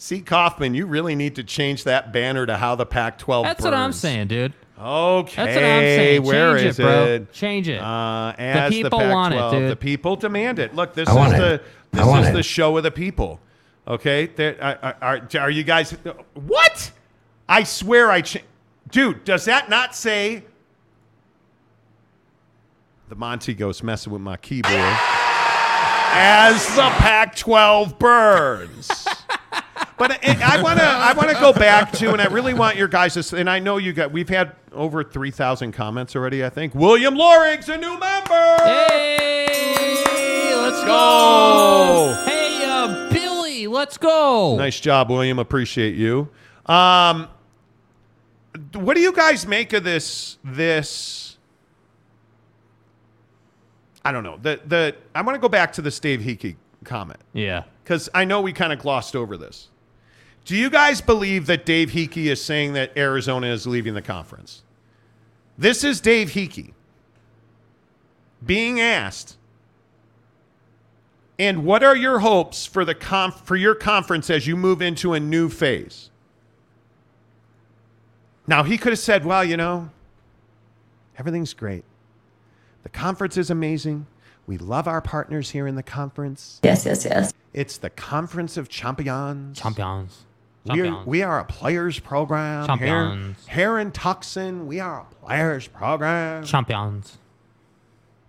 See 0.03 0.19
Kaufman, 0.19 0.73
you 0.73 0.85
really 0.85 1.15
need 1.15 1.35
to 1.35 1.45
change 1.45 1.85
that 1.85 2.11
banner 2.11 2.45
to 2.45 2.57
how 2.57 2.75
the 2.75 2.85
Pac-12. 2.85 3.43
That's 3.43 3.63
what 3.63 3.73
I'm 3.73 3.91
burns. 3.91 3.99
saying, 4.01 4.27
dude. 4.27 4.53
Okay, 4.77 5.33
That's 5.45 5.55
what 5.55 5.63
I'm 5.63 5.81
saying. 5.81 6.23
where 6.23 6.57
Change 6.57 6.67
is 6.69 6.79
it, 6.79 6.83
bro. 6.83 7.05
it? 7.05 7.31
Change 7.31 7.69
it. 7.69 7.79
Uh, 7.79 8.33
as 8.37 8.69
the, 8.69 8.81
people 8.83 8.99
Pac-12, 8.99 9.11
want 9.13 9.33
it, 9.33 9.57
dude. 9.59 9.71
The 9.71 9.75
people 9.77 10.17
demand 10.17 10.59
it. 10.59 10.75
Look, 10.75 10.93
this 10.93 11.07
I 11.07 11.25
is 11.27 11.31
the 11.31 11.53
it. 11.53 11.63
This 11.91 12.05
is 12.05 12.27
it. 12.27 12.33
the 12.33 12.43
show 12.43 12.75
of 12.75 12.83
the 12.83 12.91
people. 12.91 13.39
Okay, 13.87 14.25
There- 14.25 14.61
are, 14.61 14.97
are, 15.01 15.29
are 15.39 15.49
you 15.49 15.63
guys? 15.63 15.91
What? 16.33 16.91
I 17.47 17.63
swear, 17.63 18.11
I 18.11 18.19
cha- 18.23 18.41
dude. 18.91 19.23
Does 19.23 19.45
that 19.45 19.69
not 19.69 19.95
say? 19.95 20.43
The 23.07 23.15
Monty 23.15 23.53
Ghost 23.53 23.81
messing 23.85 24.11
with 24.11 24.21
my 24.21 24.35
keyboard 24.35 24.73
as 24.75 26.67
the 26.75 26.89
Pac-12 26.97 27.97
burns. 27.97 29.07
But 29.97 30.11
I- 30.25 30.57
I 30.57 30.61
want 30.61 30.79
to 30.79 30.85
I 30.85 31.13
want 31.13 31.29
to 31.29 31.35
go 31.39 31.53
back 31.53 31.91
to, 31.93 32.11
and 32.13 32.21
I 32.21 32.25
really 32.25 32.53
want 32.53 32.75
your 32.75 32.87
guys 32.87 33.13
to. 33.13 33.37
And 33.37 33.49
I 33.49 33.59
know 33.59 33.77
you 33.77 33.93
got. 33.93 34.11
We've 34.11 34.27
had 34.29 34.55
over 34.71 35.03
three 35.03 35.31
thousand 35.31 35.71
comments 35.73 36.15
already. 36.15 36.43
I 36.43 36.49
think 36.49 36.73
William 36.75 37.15
Lorig's 37.15 37.69
a 37.69 37.77
new 37.77 37.97
member. 37.99 38.57
Hey, 38.63 40.55
let's 40.55 40.83
go. 40.83 42.23
Hey, 42.25 42.61
uh, 42.65 43.09
Billy, 43.11 43.67
let's 43.67 43.97
go. 43.97 44.55
Nice 44.57 44.79
job, 44.79 45.09
William. 45.11 45.39
Appreciate 45.39 45.95
you. 45.95 46.29
Um, 46.65 47.27
what 48.73 48.95
do 48.95 49.01
you 49.01 49.11
guys 49.13 49.45
make 49.47 49.73
of 49.73 49.83
this? 49.83 50.37
This 50.43 51.37
I 54.05 54.11
don't 54.11 54.23
know. 54.23 54.37
The 54.41 54.59
the 54.65 54.95
I 55.15 55.21
want 55.21 55.35
to 55.35 55.39
go 55.39 55.49
back 55.49 55.73
to 55.73 55.81
the 55.81 55.91
Steve 55.91 56.19
Heeke 56.21 56.55
comment 56.83 57.19
Yeah. 57.33 57.63
because 57.83 58.09
I 58.13 58.25
know 58.25 58.41
we 58.41 58.51
kind 58.53 58.73
of 58.73 58.79
glossed 58.79 59.15
over 59.15 59.37
this. 59.37 59.69
Do 60.45 60.55
you 60.57 60.69
guys 60.69 60.99
believe 61.01 61.45
that 61.45 61.65
Dave 61.65 61.91
Heeke 61.91 62.25
is 62.25 62.43
saying 62.43 62.73
that 62.73 62.97
Arizona 62.97 63.47
is 63.47 63.65
leaving 63.65 63.93
the 63.93 64.01
conference? 64.01 64.63
This 65.57 65.83
is 65.83 66.01
Dave 66.01 66.31
Heeke 66.31 66.73
being 68.45 68.81
asked, 68.81 69.37
and 71.39 71.63
what 71.63 71.83
are 71.83 71.95
your 71.95 72.19
hopes 72.19 72.65
for 72.65 72.83
the 72.83 72.95
conf- 72.95 73.41
for 73.45 73.55
your 73.55 73.75
conference 73.75 74.29
as 74.29 74.47
you 74.47 74.57
move 74.57 74.81
into 74.81 75.13
a 75.13 75.19
new 75.19 75.47
phase? 75.47 76.09
Now 78.45 78.63
he 78.63 78.77
could 78.77 78.91
have 78.91 78.99
said, 78.99 79.23
"Well, 79.23 79.45
you 79.45 79.55
know, 79.55 79.91
everything's 81.17 81.53
great. 81.53 81.85
The 82.81 82.89
conference 82.89 83.37
is 83.37 83.49
amazing. 83.49 84.07
We 84.45 84.57
love 84.57 84.89
our 84.89 84.99
partners 84.99 85.51
here 85.51 85.67
in 85.67 85.75
the 85.75 85.83
conference. 85.83 86.59
Yes, 86.63 86.85
yes, 86.85 87.05
yes. 87.05 87.33
It's 87.53 87.77
the 87.77 87.89
Conference 87.89 88.57
of 88.57 88.67
Champions. 88.67 89.57
Champions. 89.57 90.25
We're, 90.65 91.03
we 91.03 91.21
are 91.21 91.39
a 91.39 91.45
players 91.45 91.99
program. 91.99 92.65
Champions. 92.67 93.45
Heron 93.47 93.91
Tucson, 93.91 94.65
we 94.65 94.79
are 94.79 95.01
a 95.01 95.15
players 95.25 95.67
program. 95.67 96.43
Champions. 96.45 97.17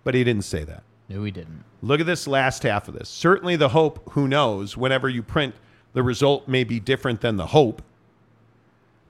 But 0.03 0.15
he 0.15 0.23
didn't 0.23 0.43
say 0.43 0.63
that. 0.65 0.83
No, 1.07 1.23
he 1.23 1.31
didn't. 1.31 1.63
Look 1.81 1.99
at 1.99 2.05
this 2.05 2.27
last 2.27 2.63
half 2.63 2.87
of 2.87 2.93
this. 2.93 3.07
Certainly 3.09 3.55
the 3.57 3.69
hope, 3.69 4.11
who 4.11 4.27
knows, 4.27 4.75
whenever 4.75 5.07
you 5.07 5.23
print, 5.23 5.55
the 5.93 6.03
result 6.03 6.47
may 6.47 6.63
be 6.63 6.79
different 6.79 7.21
than 7.21 7.37
the 7.37 7.47
hope. 7.47 7.81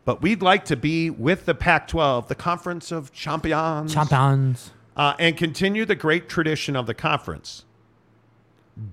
But 0.03 0.21
we'd 0.21 0.43
like 0.43 0.65
to 0.65 0.75
be 0.75 1.09
with 1.09 1.45
the 1.45 1.55
Pac 1.55 1.87
12, 1.87 2.27
the 2.27 2.35
Conference 2.35 2.91
of 2.91 3.11
Champions. 3.11 3.93
Champions. 3.93 4.71
Uh, 4.95 5.15
and 5.17 5.35
continue 5.35 5.83
the 5.83 5.95
great 5.95 6.29
tradition 6.29 6.75
of 6.75 6.85
the 6.85 6.93
conference. 6.93 7.65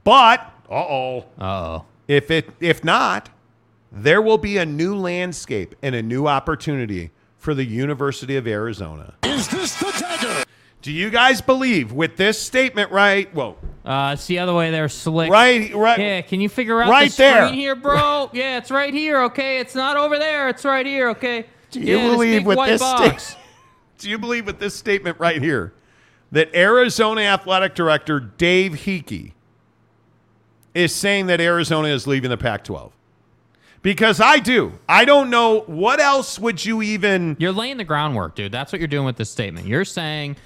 But, 0.04 0.40
uh 0.70 0.74
oh. 0.74 1.18
Uh-oh. 1.38 1.84
If, 2.08 2.30
it, 2.30 2.50
if 2.60 2.82
not, 2.82 3.28
there 3.92 4.22
will 4.22 4.38
be 4.38 4.56
a 4.56 4.66
new 4.66 4.96
landscape 4.96 5.74
and 5.82 5.94
a 5.94 6.02
new 6.02 6.26
opportunity 6.26 7.10
for 7.36 7.54
the 7.54 7.64
University 7.64 8.36
of 8.36 8.46
Arizona. 8.46 9.14
Is 9.22 9.48
this 9.48 9.74
the 9.78 9.94
dagger? 9.98 10.44
Do 10.80 10.90
you 10.90 11.10
guys 11.10 11.40
believe 11.40 11.92
with 11.92 12.16
this 12.16 12.40
statement 12.40 12.90
right? 12.90 13.32
Whoa. 13.34 13.56
Uh, 13.84 14.12
it's 14.14 14.26
the 14.26 14.38
other 14.38 14.54
way 14.54 14.70
there, 14.70 14.88
slick. 14.88 15.30
Right, 15.30 15.72
right. 15.74 15.98
Yeah, 15.98 16.20
can 16.22 16.40
you 16.40 16.48
figure 16.48 16.80
out 16.80 16.88
Right 16.88 17.06
the 17.08 17.12
screen 17.12 17.30
there. 17.32 17.52
here, 17.52 17.76
bro? 17.76 18.30
yeah, 18.32 18.58
it's 18.58 18.70
right 18.70 18.92
here. 18.92 19.22
Okay, 19.24 19.58
it's 19.58 19.74
not 19.74 19.96
over 19.96 20.18
there. 20.18 20.48
It's 20.48 20.64
right 20.64 20.86
here. 20.86 21.10
Okay. 21.10 21.46
Do 21.70 21.80
you 21.80 21.98
yeah, 21.98 22.10
believe 22.10 22.40
big 22.40 22.46
with 22.46 22.58
this 22.66 22.80
sta- 22.80 23.38
Do 23.98 24.10
you 24.10 24.18
believe 24.18 24.46
with 24.46 24.58
this 24.58 24.74
statement 24.74 25.20
right 25.20 25.40
here 25.40 25.72
that 26.32 26.54
Arizona 26.54 27.22
Athletic 27.22 27.74
Director 27.74 28.18
Dave 28.18 28.72
Heeke 28.72 29.32
is 30.74 30.94
saying 30.94 31.26
that 31.26 31.40
Arizona 31.40 31.88
is 31.88 32.06
leaving 32.06 32.30
the 32.30 32.36
Pac-12? 32.36 32.90
Because 33.82 34.20
I 34.20 34.38
do. 34.38 34.72
I 34.88 35.04
don't 35.04 35.28
know 35.28 35.60
what 35.60 36.00
else 36.00 36.38
would 36.38 36.64
you 36.64 36.82
even 36.82 37.36
You're 37.38 37.52
laying 37.52 37.76
the 37.76 37.84
groundwork, 37.84 38.36
dude. 38.36 38.52
That's 38.52 38.72
what 38.72 38.80
you're 38.80 38.88
doing 38.88 39.04
with 39.04 39.16
this 39.16 39.30
statement. 39.30 39.66
You're 39.66 39.84
saying, 39.84 40.36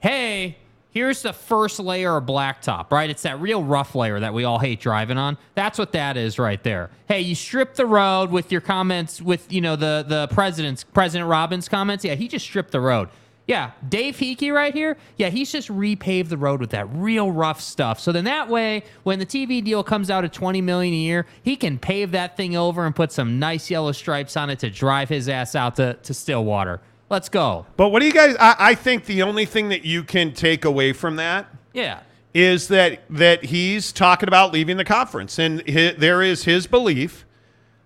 hey, 0.00 0.58
here's 0.90 1.22
the 1.22 1.32
first 1.32 1.78
layer 1.78 2.16
of 2.16 2.24
blacktop, 2.24 2.90
right? 2.90 3.10
It's 3.10 3.22
that 3.22 3.40
real 3.40 3.62
rough 3.62 3.94
layer 3.94 4.18
that 4.20 4.34
we 4.34 4.44
all 4.44 4.58
hate 4.58 4.80
driving 4.80 5.18
on. 5.18 5.38
That's 5.54 5.78
what 5.78 5.92
that 5.92 6.16
is 6.16 6.38
right 6.38 6.62
there. 6.62 6.90
Hey, 7.06 7.20
you 7.20 7.34
strip 7.34 7.74
the 7.74 7.86
road 7.86 8.30
with 8.30 8.50
your 8.50 8.60
comments 8.60 9.22
with, 9.22 9.52
you 9.52 9.60
know, 9.60 9.76
the 9.76 10.04
the 10.06 10.28
president's 10.28 10.84
President 10.84 11.28
Robbins 11.28 11.68
comments. 11.68 12.04
Yeah, 12.04 12.14
he 12.14 12.28
just 12.28 12.44
stripped 12.44 12.72
the 12.72 12.80
road. 12.80 13.08
Yeah, 13.46 13.72
Dave 13.86 14.16
Heeke 14.16 14.52
right 14.54 14.72
here. 14.72 14.96
Yeah, 15.18 15.28
he's 15.28 15.52
just 15.52 15.68
repaved 15.68 16.28
the 16.30 16.38
road 16.38 16.60
with 16.60 16.70
that 16.70 16.86
real 16.94 17.30
rough 17.30 17.60
stuff. 17.60 18.00
So 18.00 18.10
then 18.10 18.24
that 18.24 18.48
way, 18.48 18.84
when 19.02 19.18
the 19.18 19.26
TV 19.26 19.62
deal 19.62 19.84
comes 19.84 20.10
out 20.10 20.24
at 20.24 20.32
20 20.32 20.62
million 20.62 20.94
a 20.94 20.96
year, 20.96 21.26
he 21.42 21.54
can 21.56 21.78
pave 21.78 22.12
that 22.12 22.38
thing 22.38 22.56
over 22.56 22.86
and 22.86 22.96
put 22.96 23.12
some 23.12 23.38
nice 23.38 23.70
yellow 23.70 23.92
stripes 23.92 24.34
on 24.36 24.48
it 24.48 24.60
to 24.60 24.70
drive 24.70 25.10
his 25.10 25.28
ass 25.28 25.54
out 25.54 25.76
to, 25.76 25.92
to 25.94 26.14
Stillwater. 26.14 26.80
Let's 27.10 27.28
go. 27.28 27.66
But 27.76 27.90
what 27.90 28.00
do 28.00 28.06
you 28.06 28.14
guys 28.14 28.34
I, 28.40 28.56
I 28.58 28.74
think 28.74 29.04
the 29.04 29.22
only 29.22 29.44
thing 29.44 29.68
that 29.68 29.84
you 29.84 30.04
can 30.04 30.32
take 30.32 30.64
away 30.64 30.94
from 30.94 31.16
that 31.16 31.46
Yeah. 31.74 32.00
is 32.32 32.68
that 32.68 33.02
that 33.10 33.44
he's 33.44 33.92
talking 33.92 34.26
about 34.26 34.54
leaving 34.54 34.78
the 34.78 34.84
conference, 34.86 35.38
and 35.38 35.62
hi 35.68 35.94
there 35.98 36.22
is 36.22 36.44
his 36.44 36.66
belief 36.66 37.26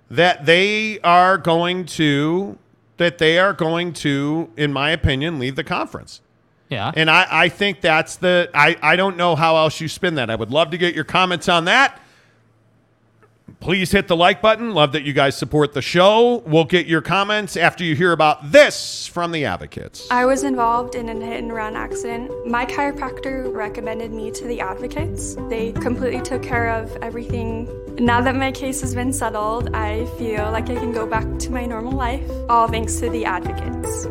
that 0.09 0.47
they 0.47 1.01
are 1.01 1.37
going 1.37 1.85
to 1.85 2.59
that 2.99 3.19
they 3.19 3.39
are 3.39 3.53
going 3.53 3.93
to, 3.95 4.51
in 4.57 4.73
my 4.73 4.91
opinion, 4.91 5.39
leave 5.39 5.57
the 5.57 5.65
conference. 5.65 6.20
Yeah. 6.69 6.93
And 6.95 7.11
I, 7.11 7.27
I 7.31 7.49
think 7.49 7.81
that's 7.81 8.16
the 8.16 8.51
I, 8.53 8.77
I 8.83 8.97
don't 8.97 9.16
know 9.16 9.35
how 9.35 9.57
else 9.57 9.81
you 9.81 9.89
spin 9.89 10.16
that. 10.16 10.29
I 10.29 10.35
would 10.35 10.51
love 10.51 10.70
to 10.70 10.79
get 10.79 10.95
your 10.95 11.05
comments 11.05 11.49
on 11.49 11.65
that. 11.65 12.01
Please 13.61 13.91
hit 13.91 14.09
the 14.09 14.16
like 14.16 14.41
button. 14.41 14.73
Love 14.73 14.93
that 14.93 15.03
you 15.03 15.12
guys 15.12 15.37
support 15.37 15.73
the 15.73 15.83
show. 15.83 16.39
We'll 16.47 16.65
get 16.65 16.87
your 16.87 17.01
comments 17.01 17.57
after 17.57 17.85
you 17.85 17.97
hear 17.97 18.12
about 18.12 18.53
this 18.53 19.07
from 19.07 19.33
the 19.33 19.45
advocates. 19.45 20.07
I 20.11 20.27
was 20.27 20.43
involved 20.45 20.95
in 20.95 21.09
a 21.09 21.15
hit 21.15 21.43
and 21.43 21.53
run 21.53 21.75
accident. 21.75 22.47
My 22.47 22.65
chiropractor 22.66 23.53
recommended 23.53 24.12
me 24.12 24.31
to 24.33 24.45
the 24.45 24.61
advocates. 24.61 25.35
They 25.49 25.73
completely 25.73 26.23
took 26.23 26.43
care 26.43 26.70
of 26.70 26.97
everything. 27.03 27.69
Now 27.97 28.20
that 28.20 28.37
my 28.37 28.53
case 28.53 28.81
has 28.81 28.95
been 28.95 29.12
settled, 29.12 29.75
I 29.75 30.07
feel 30.19 30.51
like 30.53 30.70
I 30.70 30.77
can 30.77 30.93
go 30.93 31.07
back 31.07 31.39
to 31.41 31.51
my 31.51 31.66
normal 31.66 31.93
life, 31.93 32.31
all 32.49 32.69
thanks 32.69 32.97
to 33.01 33.11
the 33.11 33.25
advocates. 33.25 34.07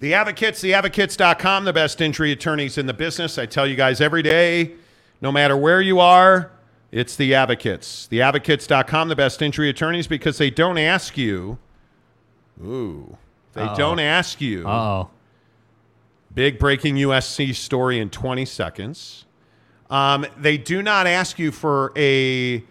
The 0.00 0.14
Advocates, 0.14 0.62
theadvocates.com, 0.62 1.64
the 1.64 1.72
best 1.72 2.00
injury 2.00 2.30
attorneys 2.30 2.78
in 2.78 2.86
the 2.86 2.94
business. 2.94 3.36
I 3.36 3.46
tell 3.46 3.66
you 3.66 3.74
guys 3.74 4.00
every 4.00 4.22
day, 4.22 4.74
no 5.20 5.32
matter 5.32 5.56
where 5.56 5.80
you 5.80 5.98
are, 5.98 6.52
it's 6.90 7.16
the 7.16 7.34
Advocates. 7.34 8.08
Theadvocates.com, 8.10 9.08
the 9.08 9.16
best 9.16 9.42
injury 9.42 9.68
attorneys, 9.68 10.06
because 10.06 10.38
they 10.38 10.50
don't 10.50 10.78
ask 10.78 11.16
you. 11.18 11.58
Ooh. 12.64 13.16
They 13.52 13.62
Uh-oh. 13.62 13.76
don't 13.76 14.00
ask 14.00 14.40
you. 14.40 14.66
Uh-oh. 14.66 15.10
Big 16.34 16.58
breaking 16.58 16.96
USC 16.96 17.54
story 17.54 17.98
in 17.98 18.10
20 18.10 18.44
seconds. 18.44 19.24
Um, 19.90 20.26
they 20.36 20.58
do 20.58 20.82
not 20.82 21.06
ask 21.06 21.38
you 21.38 21.50
for 21.50 21.92
a 21.96 22.62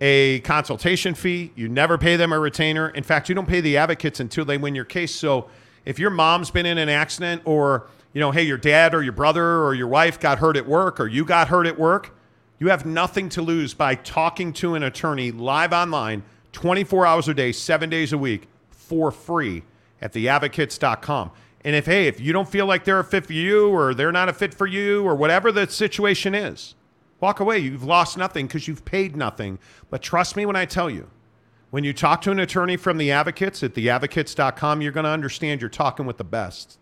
a 0.00 0.38
consultation 0.40 1.12
fee. 1.14 1.50
You 1.56 1.68
never 1.68 1.98
pay 1.98 2.14
them 2.14 2.32
a 2.32 2.38
retainer. 2.38 2.90
In 2.90 3.02
fact, 3.02 3.28
you 3.28 3.34
don't 3.34 3.48
pay 3.48 3.60
the 3.60 3.76
advocates 3.78 4.20
until 4.20 4.44
they 4.44 4.56
win 4.56 4.76
your 4.76 4.84
case. 4.84 5.12
So 5.12 5.48
if 5.84 5.98
your 5.98 6.10
mom's 6.10 6.52
been 6.52 6.66
in 6.66 6.78
an 6.78 6.88
accident 6.88 7.42
or, 7.44 7.88
you 8.12 8.20
know, 8.20 8.30
hey, 8.30 8.44
your 8.44 8.58
dad 8.58 8.94
or 8.94 9.02
your 9.02 9.12
brother 9.14 9.64
or 9.64 9.74
your 9.74 9.88
wife 9.88 10.20
got 10.20 10.38
hurt 10.38 10.56
at 10.56 10.68
work 10.68 11.00
or 11.00 11.08
you 11.08 11.24
got 11.24 11.48
hurt 11.48 11.66
at 11.66 11.76
work, 11.76 12.14
you 12.58 12.68
have 12.68 12.84
nothing 12.84 13.28
to 13.30 13.42
lose 13.42 13.74
by 13.74 13.94
talking 13.94 14.52
to 14.54 14.74
an 14.74 14.82
attorney 14.82 15.30
live 15.30 15.72
online 15.72 16.22
24 16.52 17.06
hours 17.06 17.28
a 17.28 17.34
day, 17.34 17.52
7 17.52 17.88
days 17.88 18.12
a 18.12 18.18
week 18.18 18.48
for 18.70 19.10
free 19.10 19.62
at 20.00 20.12
theadvocates.com. 20.12 21.30
And 21.64 21.76
if 21.76 21.86
hey, 21.86 22.06
if 22.06 22.20
you 22.20 22.32
don't 22.32 22.48
feel 22.48 22.66
like 22.66 22.84
they're 22.84 23.00
a 23.00 23.04
fit 23.04 23.26
for 23.26 23.32
you 23.32 23.68
or 23.68 23.94
they're 23.94 24.12
not 24.12 24.28
a 24.28 24.32
fit 24.32 24.54
for 24.54 24.66
you 24.66 25.04
or 25.04 25.14
whatever 25.14 25.52
the 25.52 25.68
situation 25.68 26.34
is, 26.34 26.74
walk 27.20 27.40
away. 27.40 27.58
You've 27.58 27.84
lost 27.84 28.16
nothing 28.16 28.46
because 28.46 28.68
you've 28.68 28.84
paid 28.84 29.16
nothing. 29.16 29.58
But 29.90 30.02
trust 30.02 30.36
me 30.36 30.46
when 30.46 30.56
I 30.56 30.64
tell 30.64 30.88
you, 30.88 31.10
when 31.70 31.84
you 31.84 31.92
talk 31.92 32.22
to 32.22 32.30
an 32.30 32.40
attorney 32.40 32.76
from 32.76 32.96
the 32.96 33.10
advocates 33.10 33.62
at 33.62 33.74
theadvocates.com, 33.74 34.80
you're 34.80 34.92
going 34.92 35.04
to 35.04 35.10
understand 35.10 35.60
you're 35.60 35.68
talking 35.68 36.06
with 36.06 36.16
the 36.16 36.24
best. 36.24 36.78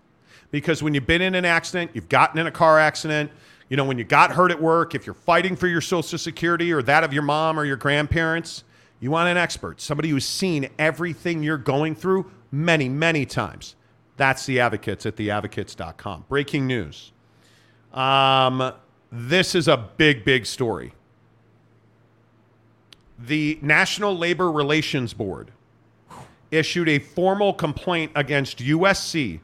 Because 0.50 0.82
when 0.82 0.94
you've 0.94 1.06
been 1.06 1.22
in 1.22 1.34
an 1.34 1.44
accident, 1.44 1.90
you've 1.92 2.08
gotten 2.08 2.38
in 2.38 2.46
a 2.46 2.52
car 2.52 2.78
accident, 2.78 3.32
you 3.68 3.76
know, 3.76 3.84
when 3.84 3.98
you 3.98 4.04
got 4.04 4.32
hurt 4.32 4.50
at 4.50 4.60
work, 4.60 4.94
if 4.94 5.06
you're 5.06 5.14
fighting 5.14 5.56
for 5.56 5.66
your 5.66 5.80
social 5.80 6.18
security 6.18 6.72
or 6.72 6.82
that 6.82 7.02
of 7.02 7.12
your 7.12 7.22
mom 7.22 7.58
or 7.58 7.64
your 7.64 7.76
grandparents, 7.76 8.64
you 9.00 9.10
want 9.10 9.28
an 9.28 9.36
expert, 9.36 9.80
somebody 9.80 10.08
who's 10.08 10.24
seen 10.24 10.68
everything 10.78 11.42
you're 11.42 11.58
going 11.58 11.94
through 11.94 12.30
many, 12.50 12.88
many 12.88 13.26
times. 13.26 13.76
That's 14.16 14.46
the 14.46 14.60
advocates 14.60 15.04
at 15.04 15.16
theadvocates.com. 15.16 16.24
Breaking 16.28 16.66
news. 16.66 17.12
Um, 17.92 18.72
this 19.12 19.54
is 19.54 19.68
a 19.68 19.76
big, 19.76 20.24
big 20.24 20.46
story. 20.46 20.92
The 23.18 23.58
National 23.62 24.16
Labor 24.16 24.50
Relations 24.50 25.12
Board 25.12 25.52
issued 26.50 26.88
a 26.88 26.98
formal 26.98 27.52
complaint 27.52 28.12
against 28.14 28.58
USC, 28.58 29.40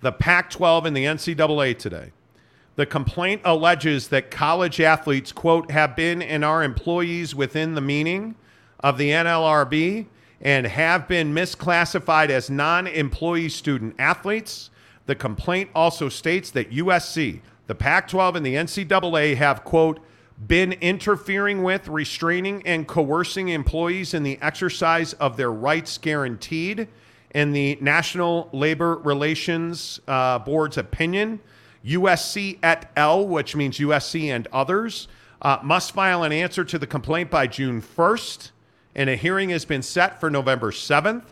the 0.00 0.12
Pac 0.12 0.50
12, 0.50 0.86
and 0.86 0.96
the 0.96 1.04
NCAA 1.04 1.78
today. 1.78 2.12
The 2.76 2.86
complaint 2.86 3.40
alleges 3.44 4.08
that 4.08 4.30
college 4.30 4.80
athletes, 4.82 5.32
quote, 5.32 5.70
have 5.70 5.96
been 5.96 6.20
and 6.20 6.44
are 6.44 6.62
employees 6.62 7.34
within 7.34 7.74
the 7.74 7.80
meaning 7.80 8.34
of 8.80 8.98
the 8.98 9.10
NLRB 9.10 10.06
and 10.42 10.66
have 10.66 11.08
been 11.08 11.34
misclassified 11.34 12.28
as 12.28 12.50
non 12.50 12.86
employee 12.86 13.48
student 13.48 13.94
athletes. 13.98 14.68
The 15.06 15.14
complaint 15.14 15.70
also 15.74 16.10
states 16.10 16.50
that 16.50 16.70
USC, 16.70 17.40
the 17.66 17.74
Pac 17.74 18.08
12, 18.08 18.36
and 18.36 18.46
the 18.46 18.54
NCAA 18.54 19.36
have, 19.36 19.64
quote, 19.64 20.00
been 20.46 20.72
interfering 20.72 21.62
with, 21.62 21.88
restraining, 21.88 22.62
and 22.66 22.86
coercing 22.86 23.48
employees 23.48 24.12
in 24.12 24.22
the 24.22 24.38
exercise 24.42 25.14
of 25.14 25.38
their 25.38 25.50
rights 25.50 25.96
guaranteed. 25.96 26.88
In 27.30 27.52
the 27.52 27.78
National 27.80 28.50
Labor 28.52 28.96
Relations 28.96 30.00
uh, 30.06 30.38
Board's 30.38 30.76
opinion, 30.76 31.40
USC 31.86 32.58
et 32.62 32.90
al., 32.96 33.26
which 33.26 33.54
means 33.54 33.78
USC 33.78 34.24
and 34.24 34.48
others, 34.52 35.08
uh, 35.42 35.58
must 35.62 35.92
file 35.92 36.22
an 36.22 36.32
answer 36.32 36.64
to 36.64 36.78
the 36.78 36.86
complaint 36.86 37.30
by 37.30 37.46
June 37.46 37.80
1st, 37.80 38.50
and 38.94 39.10
a 39.10 39.16
hearing 39.16 39.50
has 39.50 39.64
been 39.64 39.82
set 39.82 40.18
for 40.18 40.30
November 40.30 40.70
7th. 40.70 41.24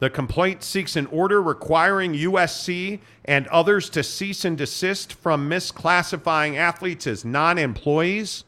The 0.00 0.10
complaint 0.10 0.62
seeks 0.62 0.96
an 0.96 1.06
order 1.06 1.42
requiring 1.42 2.14
USC 2.14 3.00
and 3.26 3.46
others 3.48 3.90
to 3.90 4.02
cease 4.02 4.46
and 4.46 4.56
desist 4.56 5.12
from 5.12 5.48
misclassifying 5.48 6.56
athletes 6.56 7.06
as 7.06 7.24
non 7.24 7.58
employees, 7.58 8.44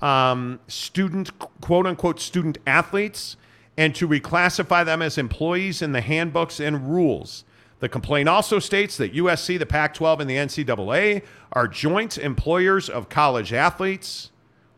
um, 0.00 0.60
student, 0.68 1.36
quote 1.60 1.86
unquote, 1.86 2.20
student 2.20 2.58
athletes, 2.64 3.36
and 3.76 3.92
to 3.96 4.06
reclassify 4.06 4.84
them 4.84 5.02
as 5.02 5.18
employees 5.18 5.82
in 5.82 5.90
the 5.90 6.00
handbooks 6.00 6.60
and 6.60 6.88
rules. 6.88 7.44
The 7.80 7.88
complaint 7.88 8.28
also 8.28 8.58
states 8.58 8.96
that 8.96 9.14
USC, 9.14 9.58
the 9.58 9.66
Pac 9.66 9.94
12, 9.94 10.20
and 10.20 10.30
the 10.30 10.36
NCAA 10.36 11.22
are 11.52 11.68
joint 11.68 12.18
employers 12.18 12.88
of 12.88 13.08
college 13.08 13.52
athletes. 13.52 14.30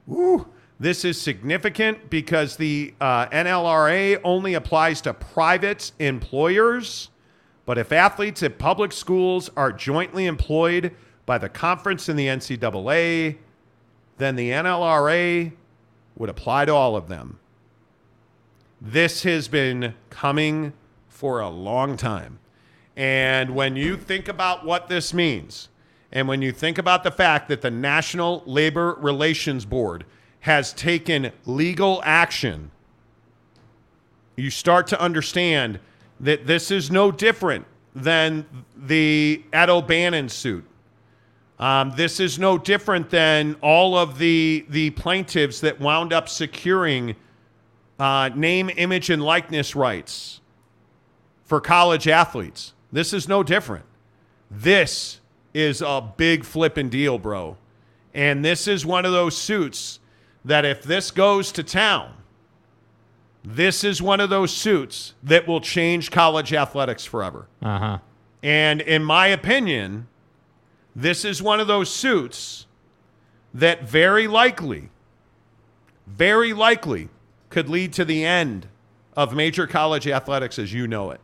Woo. 0.07 0.47
This 0.79 1.05
is 1.05 1.21
significant 1.21 2.11
because 2.11 2.57
the 2.57 2.95
uh, 3.01 3.27
NLRA 3.29 4.21
only 4.25 4.55
applies 4.55 5.01
to 5.03 5.15
private 5.15 5.93
employers. 5.99 7.11
But 7.65 7.79
if 7.79 7.93
athletes 7.93 8.43
at 8.43 8.59
public 8.59 8.93
schools 8.93 9.51
are 9.57 9.73
jointly 9.73 10.27
employed 10.27 10.95
by 11.25 11.39
the 11.39 11.49
conference 11.49 12.09
and 12.09 12.19
the 12.19 12.27
NCAA, 12.27 13.39
then 14.19 14.37
the 14.37 14.51
NLRA 14.51 15.53
would 16.17 16.31
apply 16.31 16.67
to 16.67 16.73
all 16.73 16.95
of 16.95 17.09
them. 17.09 17.39
This 18.81 19.23
has 19.23 19.49
been 19.49 19.95
coming 20.11 20.73
for 21.09 21.41
a 21.41 21.49
long 21.49 21.97
time. 21.97 22.39
And 22.97 23.55
when 23.55 23.77
you 23.77 23.97
think 23.97 24.29
about 24.29 24.65
what 24.65 24.89
this 24.89 25.13
means, 25.13 25.69
and 26.13 26.27
when 26.27 26.41
you 26.41 26.51
think 26.51 26.79
about 26.79 27.05
the 27.05 27.11
fact 27.11 27.49
that 27.49 27.61
the 27.61 27.71
National 27.71 28.43
Labor 28.47 28.97
Relations 28.99 29.67
Board 29.67 30.07
has 30.41 30.73
taken 30.73 31.31
legal 31.45 32.01
action, 32.05 32.71
you 34.37 34.51
start 34.51 34.87
to 34.89 35.01
understand 35.01 35.79
that 36.21 36.47
this 36.47 36.71
is 36.71 36.91
no 36.91 37.11
different 37.11 37.67
than 37.95 38.47
the 38.77 39.43
Ed 39.53 39.69
O'Bannon 39.69 40.29
suit. 40.29 40.65
Um, 41.59 41.93
this 41.97 42.21
is 42.21 42.39
no 42.39 42.59
different 42.59 43.09
than 43.09 43.57
all 43.63 43.97
of 43.97 44.19
the 44.19 44.67
the 44.69 44.91
plaintiffs 44.91 45.61
that 45.61 45.81
wound 45.81 46.13
up 46.13 46.29
securing 46.29 47.17
uh, 47.99 48.29
name, 48.35 48.71
image, 48.77 49.09
and 49.09 49.23
likeness 49.23 49.75
rights 49.75 50.41
for 51.45 51.61
college 51.61 52.09
athletes. 52.09 52.75
This 52.93 53.13
is 53.13 53.29
no 53.29 53.43
different. 53.43 53.85
This 54.51 55.21
is 55.53 55.83
a 55.83 56.13
big 56.17 56.45
flipping 56.45 56.89
deal, 56.89 57.19
bro. 57.19 57.57
And 58.15 58.45
this 58.45 58.67
is 58.67 58.87
one 58.87 59.05
of 59.05 59.13
those 59.13 59.37
suits 59.37 60.01
that 60.45 60.65
if 60.65 60.83
this 60.83 61.11
goes 61.11 61.53
to 61.53 61.63
town, 61.63 62.15
this 63.45 63.85
is 63.85 64.03
one 64.03 64.21
of 64.21 64.31
those 64.31 64.53
suits 64.53 65.15
that 65.23 65.47
will 65.47 65.61
change 65.61 66.11
college 66.11 66.53
athletics 66.53 67.05
forever. 67.05 67.47
Uh 67.63 67.79
huh. 67.79 67.99
And 68.43 68.81
in 68.81 69.05
my 69.05 69.29
opinion, 69.29 70.09
this 70.95 71.25
is 71.25 71.43
one 71.43 71.61
of 71.61 71.67
those 71.67 71.91
suits 71.91 72.67
that 73.53 73.89
very 73.89 74.27
likely, 74.27 74.91
very 76.07 76.53
likely 76.53 77.09
could 77.51 77.69
lead 77.69 77.93
to 77.95 78.05
the 78.05 78.25
end 78.25 78.69
of 79.17 79.35
major 79.35 79.67
college 79.67 80.07
athletics 80.07 80.59
as 80.59 80.73
you 80.73 80.87
know 80.87 81.11
it. 81.11 81.21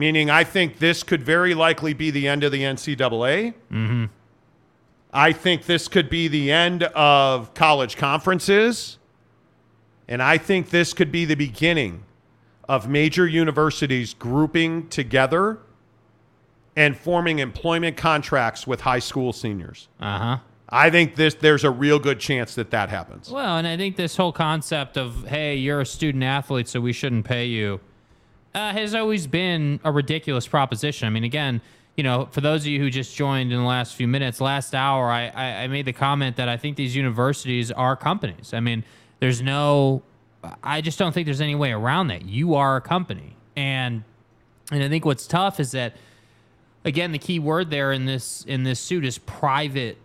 Meaning, 0.00 0.30
I 0.30 0.44
think 0.44 0.78
this 0.78 1.02
could 1.02 1.22
very 1.22 1.52
likely 1.52 1.92
be 1.92 2.10
the 2.10 2.26
end 2.26 2.42
of 2.42 2.52
the 2.52 2.62
NCAA. 2.62 3.52
Mm-hmm. 3.70 4.06
I 5.12 5.32
think 5.32 5.66
this 5.66 5.88
could 5.88 6.08
be 6.08 6.26
the 6.26 6.50
end 6.50 6.84
of 6.84 7.52
college 7.52 7.98
conferences. 7.98 8.96
And 10.08 10.22
I 10.22 10.38
think 10.38 10.70
this 10.70 10.94
could 10.94 11.12
be 11.12 11.26
the 11.26 11.34
beginning 11.34 12.04
of 12.66 12.88
major 12.88 13.26
universities 13.26 14.14
grouping 14.14 14.88
together 14.88 15.58
and 16.74 16.96
forming 16.96 17.38
employment 17.38 17.98
contracts 17.98 18.66
with 18.66 18.80
high 18.80 19.00
school 19.00 19.34
seniors. 19.34 19.88
Uh 20.00 20.18
huh. 20.18 20.38
I 20.70 20.88
think 20.88 21.14
this 21.14 21.34
there's 21.34 21.64
a 21.64 21.70
real 21.70 21.98
good 21.98 22.20
chance 22.20 22.54
that 22.54 22.70
that 22.70 22.88
happens. 22.88 23.28
Well, 23.30 23.58
and 23.58 23.66
I 23.66 23.76
think 23.76 23.96
this 23.96 24.16
whole 24.16 24.32
concept 24.32 24.96
of 24.96 25.28
hey, 25.28 25.56
you're 25.56 25.82
a 25.82 25.86
student 25.86 26.24
athlete, 26.24 26.68
so 26.68 26.80
we 26.80 26.94
shouldn't 26.94 27.26
pay 27.26 27.44
you, 27.44 27.80
uh, 28.54 28.72
has 28.72 28.94
always 28.94 29.26
been 29.26 29.80
a 29.84 29.92
ridiculous 29.92 30.48
proposition. 30.48 31.06
I 31.06 31.10
mean, 31.10 31.24
again, 31.24 31.60
you 31.96 32.04
know, 32.04 32.28
for 32.30 32.40
those 32.40 32.62
of 32.62 32.68
you 32.68 32.78
who 32.80 32.90
just 32.90 33.14
joined 33.14 33.52
in 33.52 33.58
the 33.58 33.64
last 33.64 33.94
few 33.94 34.08
minutes, 34.08 34.40
last 34.40 34.74
hour, 34.74 35.10
I, 35.10 35.28
I, 35.28 35.46
I 35.64 35.66
made 35.68 35.84
the 35.84 35.92
comment 35.92 36.36
that 36.36 36.48
I 36.48 36.56
think 36.56 36.76
these 36.76 36.96
universities 36.96 37.70
are 37.70 37.96
companies. 37.96 38.54
I 38.54 38.60
mean, 38.60 38.84
there's 39.18 39.42
no, 39.42 40.02
I 40.62 40.80
just 40.80 40.98
don't 40.98 41.12
think 41.12 41.26
there's 41.26 41.40
any 41.42 41.54
way 41.54 41.72
around 41.72 42.08
that. 42.08 42.24
You 42.24 42.54
are 42.54 42.76
a 42.76 42.80
company, 42.80 43.36
and 43.56 44.04
and 44.72 44.82
I 44.82 44.88
think 44.88 45.04
what's 45.04 45.26
tough 45.26 45.60
is 45.60 45.72
that, 45.72 45.96
again, 46.84 47.12
the 47.12 47.18
key 47.18 47.38
word 47.38 47.70
there 47.70 47.92
in 47.92 48.06
this 48.06 48.44
in 48.46 48.62
this 48.62 48.80
suit 48.80 49.04
is 49.04 49.18
private 49.18 49.98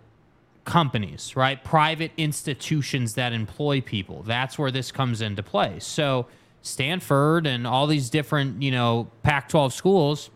companies, 0.66 1.36
right? 1.36 1.64
Private 1.64 2.12
institutions 2.18 3.14
that 3.14 3.32
employ 3.32 3.80
people. 3.80 4.24
That's 4.24 4.60
where 4.60 4.72
this 4.72 4.92
comes 4.92 5.22
into 5.22 5.44
play. 5.44 5.80
So 5.80 6.26
Stanford 6.66 7.46
and 7.46 7.68
all 7.68 7.88
these 7.88 8.10
different, 8.10 8.62
you 8.62 8.72
know, 8.72 9.08
Pac-12 9.24 9.72
schools 9.72 10.30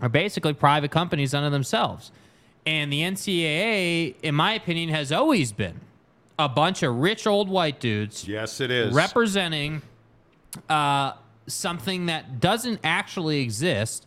are 0.00 0.08
basically 0.08 0.52
private 0.52 0.90
companies 0.90 1.34
unto 1.34 1.50
themselves. 1.50 2.12
And 2.66 2.92
the 2.92 3.00
NCAA, 3.00 4.14
in 4.22 4.34
my 4.34 4.54
opinion, 4.54 4.90
has 4.90 5.12
always 5.12 5.52
been 5.52 5.80
a 6.38 6.48
bunch 6.48 6.82
of 6.82 6.96
rich 6.96 7.26
old 7.26 7.48
white 7.48 7.80
dudes. 7.80 8.26
Yes, 8.26 8.60
it 8.60 8.70
is. 8.70 8.94
Representing 8.94 9.82
uh, 10.68 11.12
something 11.46 12.06
that 12.06 12.40
doesn't 12.40 12.80
actually 12.82 13.40
exist 13.40 14.06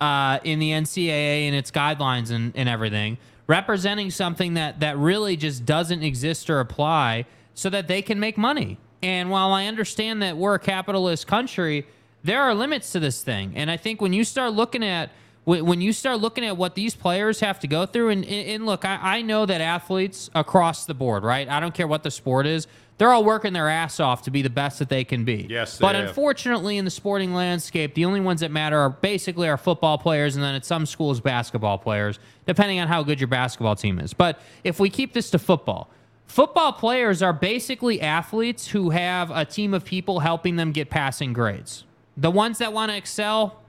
uh, 0.00 0.38
in 0.44 0.58
the 0.58 0.70
NCAA 0.70 1.46
and 1.46 1.54
its 1.54 1.70
guidelines 1.70 2.30
and, 2.30 2.52
and 2.56 2.68
everything, 2.68 3.18
representing 3.46 4.10
something 4.10 4.54
that, 4.54 4.80
that 4.80 4.96
really 4.96 5.36
just 5.36 5.64
doesn't 5.66 6.02
exist 6.02 6.48
or 6.48 6.60
apply 6.60 7.26
so 7.54 7.68
that 7.70 7.86
they 7.86 8.00
can 8.02 8.18
make 8.18 8.38
money. 8.38 8.78
And 9.02 9.30
while 9.30 9.52
I 9.52 9.66
understand 9.66 10.22
that 10.22 10.36
we're 10.36 10.54
a 10.54 10.58
capitalist 10.58 11.26
country, 11.26 11.86
there 12.22 12.42
are 12.42 12.54
limits 12.54 12.92
to 12.92 13.00
this 13.00 13.22
thing. 13.22 13.52
And 13.56 13.70
I 13.70 13.76
think 13.76 14.00
when 14.00 14.12
you 14.12 14.24
start 14.24 14.52
looking 14.52 14.84
at 14.84 15.10
when 15.44 15.80
you 15.80 15.92
start 15.92 16.20
looking 16.20 16.44
at 16.44 16.56
what 16.56 16.74
these 16.74 16.94
players 16.94 17.40
have 17.40 17.58
to 17.60 17.66
go 17.66 17.86
through, 17.86 18.10
and, 18.10 18.24
and 18.24 18.66
look, 18.66 18.84
I, 18.84 18.98
I 19.18 19.22
know 19.22 19.46
that 19.46 19.60
athletes 19.60 20.30
across 20.34 20.84
the 20.84 20.94
board, 20.94 21.24
right? 21.24 21.48
I 21.48 21.60
don't 21.60 21.74
care 21.74 21.88
what 21.88 22.02
the 22.02 22.10
sport 22.10 22.46
is, 22.46 22.68
they're 22.98 23.10
all 23.10 23.24
working 23.24 23.54
their 23.54 23.68
ass 23.68 23.98
off 23.98 24.22
to 24.24 24.30
be 24.30 24.42
the 24.42 24.50
best 24.50 24.78
that 24.78 24.90
they 24.90 25.04
can 25.04 25.24
be. 25.24 25.46
Yes, 25.48 25.78
but 25.78 25.94
have. 25.94 26.08
unfortunately, 26.08 26.76
in 26.76 26.84
the 26.84 26.90
sporting 26.90 27.32
landscape, 27.32 27.94
the 27.94 28.04
only 28.04 28.20
ones 28.20 28.40
that 28.40 28.50
matter 28.50 28.78
are 28.78 28.90
basically 28.90 29.48
our 29.48 29.56
football 29.56 29.96
players, 29.96 30.36
and 30.36 30.44
then 30.44 30.54
at 30.54 30.66
some 30.66 30.84
schools, 30.84 31.18
basketball 31.18 31.78
players, 31.78 32.18
depending 32.46 32.78
on 32.78 32.88
how 32.88 33.02
good 33.02 33.18
your 33.18 33.28
basketball 33.28 33.74
team 33.74 33.98
is. 33.98 34.12
But 34.12 34.38
if 34.64 34.78
we 34.78 34.90
keep 34.90 35.14
this 35.14 35.30
to 35.30 35.38
football, 35.38 35.90
football 36.30 36.72
players 36.72 37.22
are 37.22 37.32
basically 37.32 38.00
athletes 38.00 38.68
who 38.68 38.90
have 38.90 39.32
a 39.32 39.44
team 39.44 39.74
of 39.74 39.84
people 39.84 40.20
helping 40.20 40.54
them 40.54 40.70
get 40.70 40.88
passing 40.88 41.32
grades. 41.32 41.84
The 42.16 42.30
ones 42.30 42.58
that 42.58 42.72
want 42.72 42.92
to 42.92 42.96
excel 42.96 43.60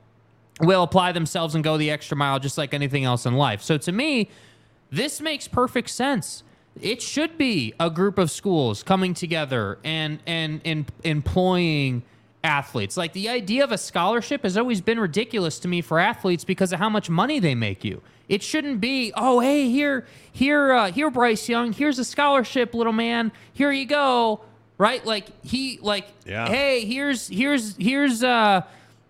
will 0.60 0.84
apply 0.84 1.12
themselves 1.12 1.56
and 1.56 1.64
go 1.64 1.78
the 1.78 1.90
extra 1.90 2.16
mile 2.16 2.40
just 2.40 2.60
like 2.60 2.74
anything 2.74 3.04
else 3.04 3.26
in 3.26 3.34
life. 3.34 3.64
So 3.64 3.78
to 3.80 3.92
me, 3.92 4.30
this 4.92 5.20
makes 5.20 5.48
perfect 5.48 5.90
sense. 5.90 6.44
It 6.80 7.02
should 7.02 7.36
be 7.36 7.74
a 7.80 7.90
group 7.90 8.20
of 8.20 8.30
schools 8.30 8.84
coming 8.84 9.16
together 9.16 9.80
and 9.84 10.20
and, 10.28 10.62
and 10.64 10.86
employing 11.04 12.04
athletes. 12.44 12.96
Like 12.96 13.14
the 13.14 13.28
idea 13.28 13.64
of 13.64 13.72
a 13.72 13.78
scholarship 13.78 14.44
has 14.44 14.56
always 14.56 14.82
been 14.82 15.00
ridiculous 15.00 15.58
to 15.60 15.68
me 15.68 15.82
for 15.82 15.98
athletes 15.98 16.44
because 16.44 16.72
of 16.72 16.80
how 16.80 16.90
much 16.90 17.10
money 17.10 17.40
they 17.40 17.56
make 17.56 17.84
you. 17.84 18.02
It 18.32 18.42
shouldn't 18.42 18.80
be, 18.80 19.12
oh 19.14 19.42
hey, 19.42 19.70
here 19.70 20.08
here 20.32 20.72
uh, 20.72 20.92
here 20.94 21.12
Bryce 21.12 21.50
Young, 21.50 21.74
here's 21.74 22.00
a 22.00 22.06
scholarship, 22.06 22.74
little 22.74 22.94
man. 22.94 23.34
Here 23.52 23.74
you 23.74 23.86
go. 23.86 24.40
Right? 24.78 25.06
Like 25.06 25.28
he 25.46 25.80
like 25.82 26.08
Yeah. 26.26 26.48
hey, 26.48 26.86
here's 26.86 27.28
here's 27.28 27.76
here's 27.76 28.24
uh 28.24 28.62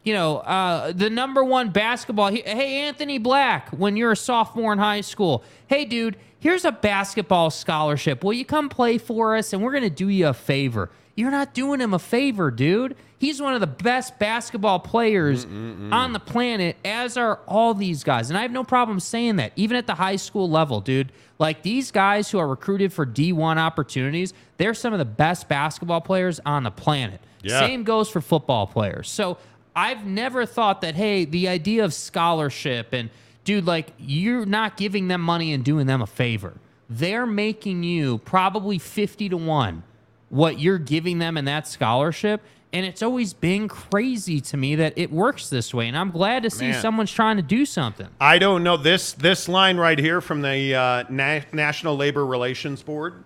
you 0.04 0.16
know, 0.16 0.38
uh, 0.38 0.92
the 0.94 1.12
number 1.12 1.44
one 1.44 1.70
basketball. 1.70 2.32
Hey, 2.32 2.82
Anthony 2.82 3.20
Black, 3.20 3.70
when 3.70 3.96
you're 3.96 4.14
a 4.14 4.16
sophomore 4.16 4.74
in 4.74 4.80
high 4.80 5.02
school, 5.02 5.44
hey, 5.68 5.86
dude, 5.86 6.18
here's 6.40 6.66
a 6.66 6.72
basketball 6.72 7.52
scholarship. 7.52 8.24
Will 8.24 8.34
you 8.34 8.44
come 8.44 8.68
play 8.70 8.98
for 8.98 9.36
us? 9.36 9.54
And 9.54 9.62
we're 9.62 9.72
going 9.72 9.84
to 9.84 9.92
do 9.92 10.10
you 10.10 10.30
a 10.30 10.34
favor. 10.34 10.90
You're 11.16 11.32
not 11.32 11.54
doing 11.54 11.80
him 11.80 11.94
a 11.94 12.00
favor, 12.00 12.52
dude. 12.52 12.96
He's 13.18 13.42
one 13.42 13.54
of 13.54 13.60
the 13.60 13.68
best 13.68 14.18
basketball 14.18 14.80
players 14.80 15.46
mm, 15.46 15.52
mm, 15.52 15.80
mm. 15.90 15.94
on 15.94 16.14
the 16.14 16.20
planet, 16.20 16.78
as 16.84 17.18
are 17.18 17.40
all 17.48 17.74
these 17.74 18.04
guys. 18.04 18.30
And 18.30 18.38
I 18.38 18.42
have 18.42 18.52
no 18.52 18.64
problem 18.64 19.00
saying 19.00 19.36
that, 19.36 19.52
even 19.56 19.78
at 19.78 19.86
the 19.86 19.94
high 19.94 20.16
school 20.16 20.50
level, 20.50 20.82
dude. 20.82 21.12
Like 21.38 21.64
these 21.64 21.92
guys 21.92 22.30
who 22.30 22.40
are 22.40 22.48
recruited 22.48 22.94
for 22.94 23.06
D1 23.06 23.58
opportunities, 23.58 24.34
they're 24.58 24.74
some 24.74 24.94
of 24.94 25.00
the 25.00 25.06
best 25.06 25.48
basketball 25.50 26.02
players 26.02 26.40
on 26.46 26.64
the 26.64 26.72
planet. 26.72 27.20
Yeah. 27.44 27.60
Same 27.60 27.84
goes 27.84 28.10
for 28.10 28.22
football 28.22 28.68
players. 28.68 29.10
So 29.10 29.38
I've 29.76 30.06
never 30.06 30.46
thought 30.46 30.82
that, 30.82 30.96
hey, 30.96 31.26
the 31.26 31.48
idea 31.48 31.84
of 31.84 31.94
scholarship 31.94 32.94
and 32.94 33.10
dude, 33.44 33.66
like 33.66 33.94
you're 33.98 34.46
not 34.46 34.78
giving 34.78 35.08
them 35.08 35.22
money 35.22 35.54
and 35.54 35.64
doing 35.64 35.88
them 35.88 36.02
a 36.02 36.08
favor. 36.08 36.54
They're 36.90 37.26
making 37.26 37.84
you 37.84 38.18
probably 38.20 38.78
50 38.78 39.30
to 39.30 39.38
1 39.38 39.84
what 40.32 40.60
you're 40.60 40.80
giving 40.80 41.20
them 41.20 41.38
in 41.38 41.46
that 41.46 41.68
scholarship. 41.68 42.42
And 42.74 42.86
it's 42.86 43.02
always 43.04 43.34
been 43.34 43.68
crazy 43.68 44.40
to 44.40 44.56
me 44.56 44.76
that 44.76 44.94
it 44.96 45.12
works 45.12 45.50
this 45.50 45.74
way. 45.74 45.90
And 45.90 45.98
I'm 45.98 46.10
glad 46.10 46.44
to 46.44 46.50
see 46.50 46.70
Man. 46.70 46.82
someone's 46.82 47.12
trying 47.12 47.36
to 47.36 47.44
do 47.44 47.66
something. 47.66 48.08
I 48.20 48.40
don't 48.40 48.64
know 48.64 48.78
this 48.78 49.12
this 49.12 49.50
line 49.50 49.76
right 49.76 50.00
here 50.00 50.22
from 50.22 50.42
the 50.42 50.74
uh, 50.74 51.04
Na- 51.10 51.42
National 51.52 51.98
Labor 51.98 52.26
Relations 52.26 52.82
Board. 52.82 53.26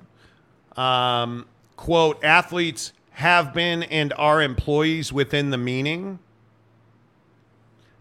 Um, 0.76 1.46
quote: 1.78 2.24
Athletes 2.24 2.92
have 3.12 3.54
been 3.54 3.84
and 3.84 4.12
are 4.14 4.42
employees 4.42 5.14
within 5.14 5.52
the 5.52 5.60
meaning. 5.60 6.18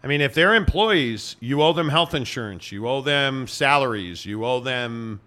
I 0.03 0.07
mean, 0.07 0.21
if 0.21 0.33
they're 0.33 0.55
employees, 0.55 1.35
you 1.39 1.61
owe 1.61 1.73
them 1.73 1.89
health 1.89 2.15
insurance, 2.15 2.71
you 2.71 2.87
owe 2.87 3.01
them 3.01 3.47
salaries, 3.47 4.25
you 4.25 4.43
owe 4.45 4.61
them. 4.61 5.21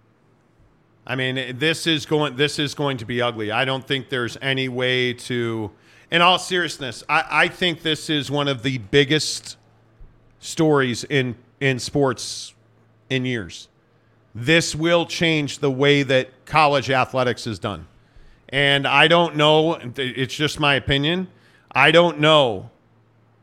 I 1.09 1.17
mean, 1.17 1.59
this 1.59 1.87
is 1.87 2.05
going. 2.05 2.37
This 2.37 2.59
is 2.59 2.75
going 2.75 2.99
to 2.99 3.07
be 3.07 3.23
ugly. 3.23 3.51
I 3.51 3.65
don't 3.65 3.85
think 3.85 4.11
there's 4.11 4.37
any 4.43 4.69
way 4.69 5.15
to. 5.15 5.71
In 6.11 6.23
all 6.23 6.39
seriousness, 6.39 7.03
I, 7.09 7.25
I 7.29 7.49
think 7.49 7.83
this 7.83 8.09
is 8.09 8.31
one 8.31 8.47
of 8.47 8.63
the 8.63 8.79
biggest 8.79 9.57
stories 10.39 11.05
in 11.05 11.35
in 11.61 11.79
sports 11.79 12.55
in 13.09 13.25
years. 13.25 13.69
This 14.35 14.75
will 14.75 15.07
change 15.07 15.59
the 15.59 15.71
way 15.71 16.03
that 16.03 16.45
college 16.45 16.91
athletics 16.91 17.47
is 17.47 17.59
done. 17.59 17.87
And 18.51 18.87
I 18.87 19.09
don't 19.09 19.37
know, 19.37 19.79
it's 19.97 20.35
just 20.35 20.61
my 20.61 20.75
opinion. 20.75 21.29
I 21.73 21.91
don't 21.91 22.21
know 22.21 22.71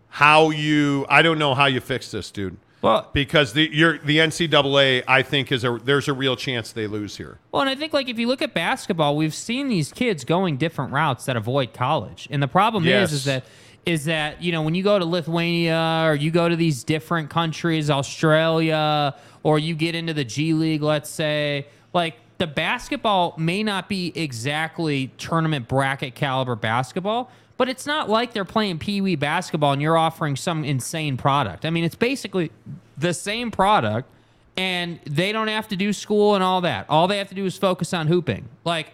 how 0.09 0.51
you 0.51 1.05
I 1.09 1.21
don't 1.21 1.39
know 1.39 1.53
how 1.53 1.65
you 1.65 1.81
fix 1.81 2.11
this, 2.11 2.31
dude. 2.31 2.57
Well, 2.85 3.09
because 3.13 3.53
the 3.53 3.69
you're, 3.71 3.97
the 3.97 4.19
NCAA, 4.19 5.03
I 5.07 5.21
think, 5.21 5.51
is 5.51 5.63
a 5.63 5.79
there's 5.83 6.07
a 6.07 6.13
real 6.13 6.35
chance 6.35 6.71
they 6.71 6.87
lose 6.87 7.17
here. 7.17 7.39
Well, 7.51 7.61
and 7.61 7.69
I 7.69 7.75
think 7.75 7.93
like 7.93 8.09
if 8.09 8.19
you 8.19 8.27
look 8.27 8.41
at 8.41 8.53
basketball, 8.53 9.15
we've 9.17 9.33
seen 9.33 9.67
these 9.67 9.91
kids 9.91 10.23
going 10.23 10.57
different 10.57 10.91
routes 10.93 11.25
that 11.25 11.35
avoid 11.35 11.73
college, 11.73 12.27
and 12.29 12.41
the 12.41 12.47
problem 12.47 12.83
Yes. 12.83 13.11
is 13.11 13.19
is 13.19 13.25
that 13.25 13.45
is 13.85 14.05
that 14.05 14.41
you 14.41 14.51
know 14.51 14.61
when 14.61 14.75
you 14.75 14.83
go 14.83 14.99
to 14.99 15.05
Lithuania 15.05 16.03
or 16.05 16.15
you 16.15 16.31
go 16.31 16.47
to 16.47 16.55
these 16.55 16.83
different 16.83 17.29
countries, 17.29 17.89
Australia, 17.89 19.15
or 19.43 19.59
you 19.59 19.75
get 19.75 19.95
into 19.95 20.13
the 20.13 20.23
G 20.23 20.53
League, 20.53 20.81
let's 20.81 21.09
say, 21.09 21.67
like 21.93 22.15
the 22.37 22.47
basketball 22.47 23.33
may 23.37 23.63
not 23.63 23.87
be 23.87 24.11
exactly 24.15 25.07
tournament 25.17 25.67
bracket 25.67 26.15
caliber 26.15 26.55
basketball. 26.55 27.31
But 27.57 27.69
it's 27.69 27.85
not 27.85 28.09
like 28.09 28.33
they're 28.33 28.45
playing 28.45 28.79
Pee 28.79 29.01
Wee 29.01 29.15
basketball 29.15 29.73
and 29.73 29.81
you're 29.81 29.97
offering 29.97 30.35
some 30.35 30.65
insane 30.65 31.15
product. 31.17 31.65
I 31.65 31.69
mean, 31.69 31.83
it's 31.83 31.95
basically 31.95 32.51
the 32.97 33.13
same 33.13 33.49
product, 33.51 34.09
and 34.57 34.99
they 35.05 35.31
don't 35.31 35.47
have 35.47 35.67
to 35.69 35.75
do 35.75 35.93
school 35.93 36.35
and 36.35 36.43
all 36.43 36.61
that. 36.61 36.85
All 36.89 37.07
they 37.07 37.17
have 37.17 37.29
to 37.29 37.35
do 37.35 37.45
is 37.45 37.57
focus 37.57 37.93
on 37.93 38.07
hooping. 38.07 38.47
Like, 38.63 38.89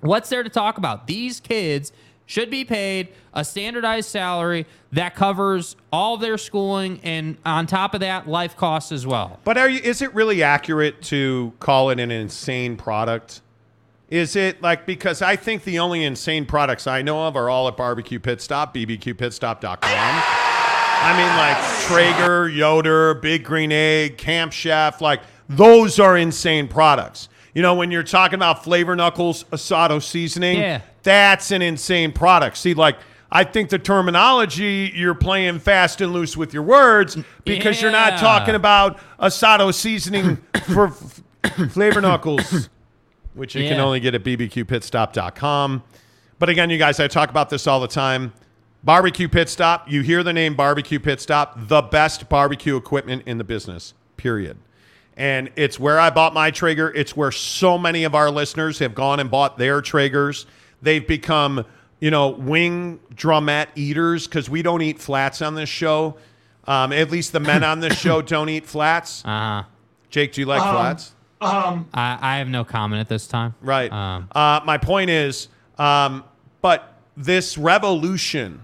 what's 0.00 0.28
there 0.28 0.42
to 0.42 0.50
talk 0.50 0.78
about? 0.78 1.06
These 1.06 1.40
kids 1.40 1.92
should 2.26 2.50
be 2.50 2.64
paid 2.64 3.08
a 3.34 3.44
standardized 3.44 4.08
salary 4.08 4.64
that 4.92 5.14
covers 5.14 5.76
all 5.92 6.16
their 6.16 6.38
schooling 6.38 6.98
and 7.02 7.36
on 7.44 7.66
top 7.66 7.92
of 7.94 8.00
that 8.00 8.26
life 8.26 8.56
costs 8.56 8.90
as 8.90 9.06
well. 9.06 9.38
But 9.44 9.58
are 9.58 9.68
you 9.68 9.80
is 9.80 10.00
it 10.00 10.14
really 10.14 10.42
accurate 10.42 11.02
to 11.02 11.52
call 11.58 11.90
it 11.90 12.00
an 12.00 12.10
insane 12.10 12.76
product? 12.76 13.41
Is 14.12 14.36
it 14.36 14.60
like 14.60 14.84
because 14.84 15.22
I 15.22 15.36
think 15.36 15.64
the 15.64 15.78
only 15.78 16.04
insane 16.04 16.44
products 16.44 16.86
I 16.86 17.00
know 17.00 17.26
of 17.26 17.34
are 17.34 17.48
all 17.48 17.66
at 17.68 17.78
Barbecue 17.78 18.18
Pit 18.20 18.42
Stop, 18.42 18.74
bbqpitstop.com. 18.74 19.78
I 19.84 21.16
mean, 21.16 21.36
like 21.38 21.80
Traeger, 21.88 22.46
Yoder, 22.48 23.14
Big 23.14 23.42
Green 23.42 23.72
Egg, 23.72 24.18
Camp 24.18 24.52
Chef, 24.52 25.00
like 25.00 25.22
those 25.48 25.98
are 25.98 26.16
insane 26.18 26.68
products. 26.68 27.30
You 27.54 27.62
know, 27.62 27.74
when 27.74 27.90
you're 27.90 28.02
talking 28.02 28.34
about 28.34 28.62
Flavor 28.62 28.94
Knuckles 28.94 29.44
Asado 29.44 30.02
seasoning, 30.02 30.58
Yeah. 30.60 30.80
that's 31.02 31.50
an 31.50 31.62
insane 31.62 32.12
product. 32.12 32.58
See, 32.58 32.74
like, 32.74 32.96
I 33.30 33.44
think 33.44 33.70
the 33.70 33.78
terminology, 33.78 34.92
you're 34.94 35.14
playing 35.14 35.58
fast 35.60 36.02
and 36.02 36.12
loose 36.12 36.36
with 36.36 36.52
your 36.52 36.62
words 36.64 37.16
because 37.46 37.80
you're 37.80 37.90
not 37.90 38.18
talking 38.18 38.54
about 38.54 38.98
Asado 39.18 39.72
seasoning 39.72 40.36
for 40.74 40.88
f- 40.88 41.22
Flavor 41.72 42.00
Knuckles, 42.02 42.68
which 43.34 43.54
you 43.54 43.68
can 43.68 43.80
only 43.80 44.00
get 44.00 44.14
at 44.14 44.22
bbqpitstop.com. 44.24 45.82
But 46.38 46.48
again, 46.48 46.70
you 46.70 46.78
guys, 46.78 46.98
I 47.00 47.08
talk 47.08 47.30
about 47.30 47.50
this 47.50 47.66
all 47.66 47.80
the 47.80 47.88
time. 47.88 48.32
Barbecue 48.84 49.28
Pit 49.28 49.48
Stop, 49.48 49.88
you 49.90 50.02
hear 50.02 50.22
the 50.24 50.32
name 50.32 50.54
Barbecue 50.54 50.98
Pit 50.98 51.20
Stop, 51.20 51.68
the 51.68 51.82
best 51.82 52.28
barbecue 52.28 52.76
equipment 52.76 53.22
in 53.26 53.38
the 53.38 53.44
business, 53.44 53.94
period. 54.16 54.56
And 55.16 55.50
it's 55.56 55.78
where 55.78 56.00
I 56.00 56.10
bought 56.10 56.34
my 56.34 56.50
Traeger. 56.50 56.92
It's 56.92 57.16
where 57.16 57.30
so 57.30 57.78
many 57.78 58.02
of 58.04 58.14
our 58.14 58.30
listeners 58.30 58.80
have 58.80 58.94
gone 58.94 59.20
and 59.20 59.30
bought 59.30 59.56
their 59.56 59.80
Traegers. 59.82 60.46
They've 60.80 61.06
become, 61.06 61.64
you 62.00 62.10
know, 62.10 62.30
wing 62.30 62.98
drumette 63.14 63.68
eaters 63.76 64.26
because 64.26 64.50
we 64.50 64.62
don't 64.62 64.82
eat 64.82 64.98
flats 64.98 65.42
on 65.42 65.54
this 65.54 65.68
show. 65.68 66.16
Um, 66.64 66.92
at 66.92 67.10
least 67.10 67.32
the 67.32 67.40
men 67.40 67.62
on 67.62 67.78
this 67.80 67.96
show 67.96 68.20
don't 68.22 68.48
eat 68.48 68.66
flats. 68.66 69.24
Uh, 69.24 69.28
huh. 69.28 69.62
Jake, 70.10 70.32
do 70.32 70.40
you 70.40 70.46
like 70.46 70.62
Um, 70.62 70.74
flats? 70.74 71.12
Um, 71.42 71.88
I, 71.92 72.18
I 72.20 72.38
have 72.38 72.48
no 72.48 72.64
comment 72.64 73.00
at 73.00 73.08
this 73.08 73.26
time. 73.26 73.54
Right. 73.60 73.92
Um, 73.92 74.28
uh, 74.32 74.60
my 74.64 74.78
point 74.78 75.10
is, 75.10 75.48
um, 75.78 76.24
but 76.60 76.94
this 77.16 77.58
revolution 77.58 78.60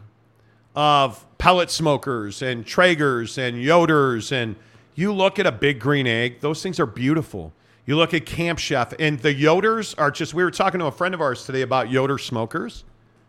of 0.74 1.24
pellet 1.38 1.70
smokers 1.70 2.42
and 2.42 2.64
Traegers 2.64 3.36
and 3.38 3.56
Yoders, 3.56 4.32
and 4.32 4.56
you 4.94 5.12
look 5.12 5.38
at 5.38 5.46
a 5.46 5.52
big 5.52 5.80
green 5.80 6.06
egg, 6.06 6.40
those 6.40 6.62
things 6.62 6.78
are 6.78 6.86
beautiful. 6.86 7.52
You 7.86 7.96
look 7.96 8.12
at 8.14 8.26
Camp 8.26 8.59
Chef, 8.59 8.92
and 8.98 9.18
the 9.20 9.34
Yoders 9.34 9.94
are 9.96 10.10
just, 10.10 10.34
we 10.34 10.44
were 10.44 10.50
talking 10.50 10.78
to 10.80 10.86
a 10.86 10.92
friend 10.92 11.14
of 11.14 11.20
ours 11.20 11.46
today 11.46 11.62
about 11.62 11.90
Yoder 11.90 12.18
smokers. 12.18 12.84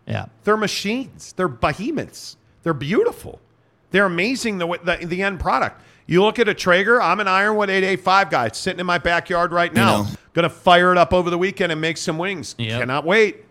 Yeah. 0.06 0.26
They're 0.44 0.58
machines, 0.58 1.34
they're 1.34 1.48
behemoths, 1.48 2.38
they're 2.64 2.74
beautiful. 2.74 3.40
They're 3.92 4.06
amazing, 4.06 4.60
the, 4.60 4.68
the, 4.84 5.06
the 5.06 5.24
end 5.24 5.40
product. 5.40 5.82
You 6.10 6.24
look 6.24 6.40
at 6.40 6.48
a 6.48 6.56
Traeger, 6.56 7.00
I'm 7.00 7.20
an 7.20 7.28
Ironwood 7.28 7.70
885 7.70 8.30
guy. 8.32 8.46
It's 8.48 8.58
sitting 8.58 8.80
in 8.80 8.86
my 8.88 8.98
backyard 8.98 9.52
right 9.52 9.72
now. 9.72 10.08
Going 10.34 10.44
to 10.44 10.50
fire 10.50 10.92
it 10.92 10.98
up 10.98 11.14
over 11.14 11.30
the 11.30 11.38
weekend 11.38 11.72
and 11.72 11.80
make 11.80 11.98
some 11.98 12.18
wings. 12.18 12.56
Cannot 12.80 13.06
wait 13.06 13.46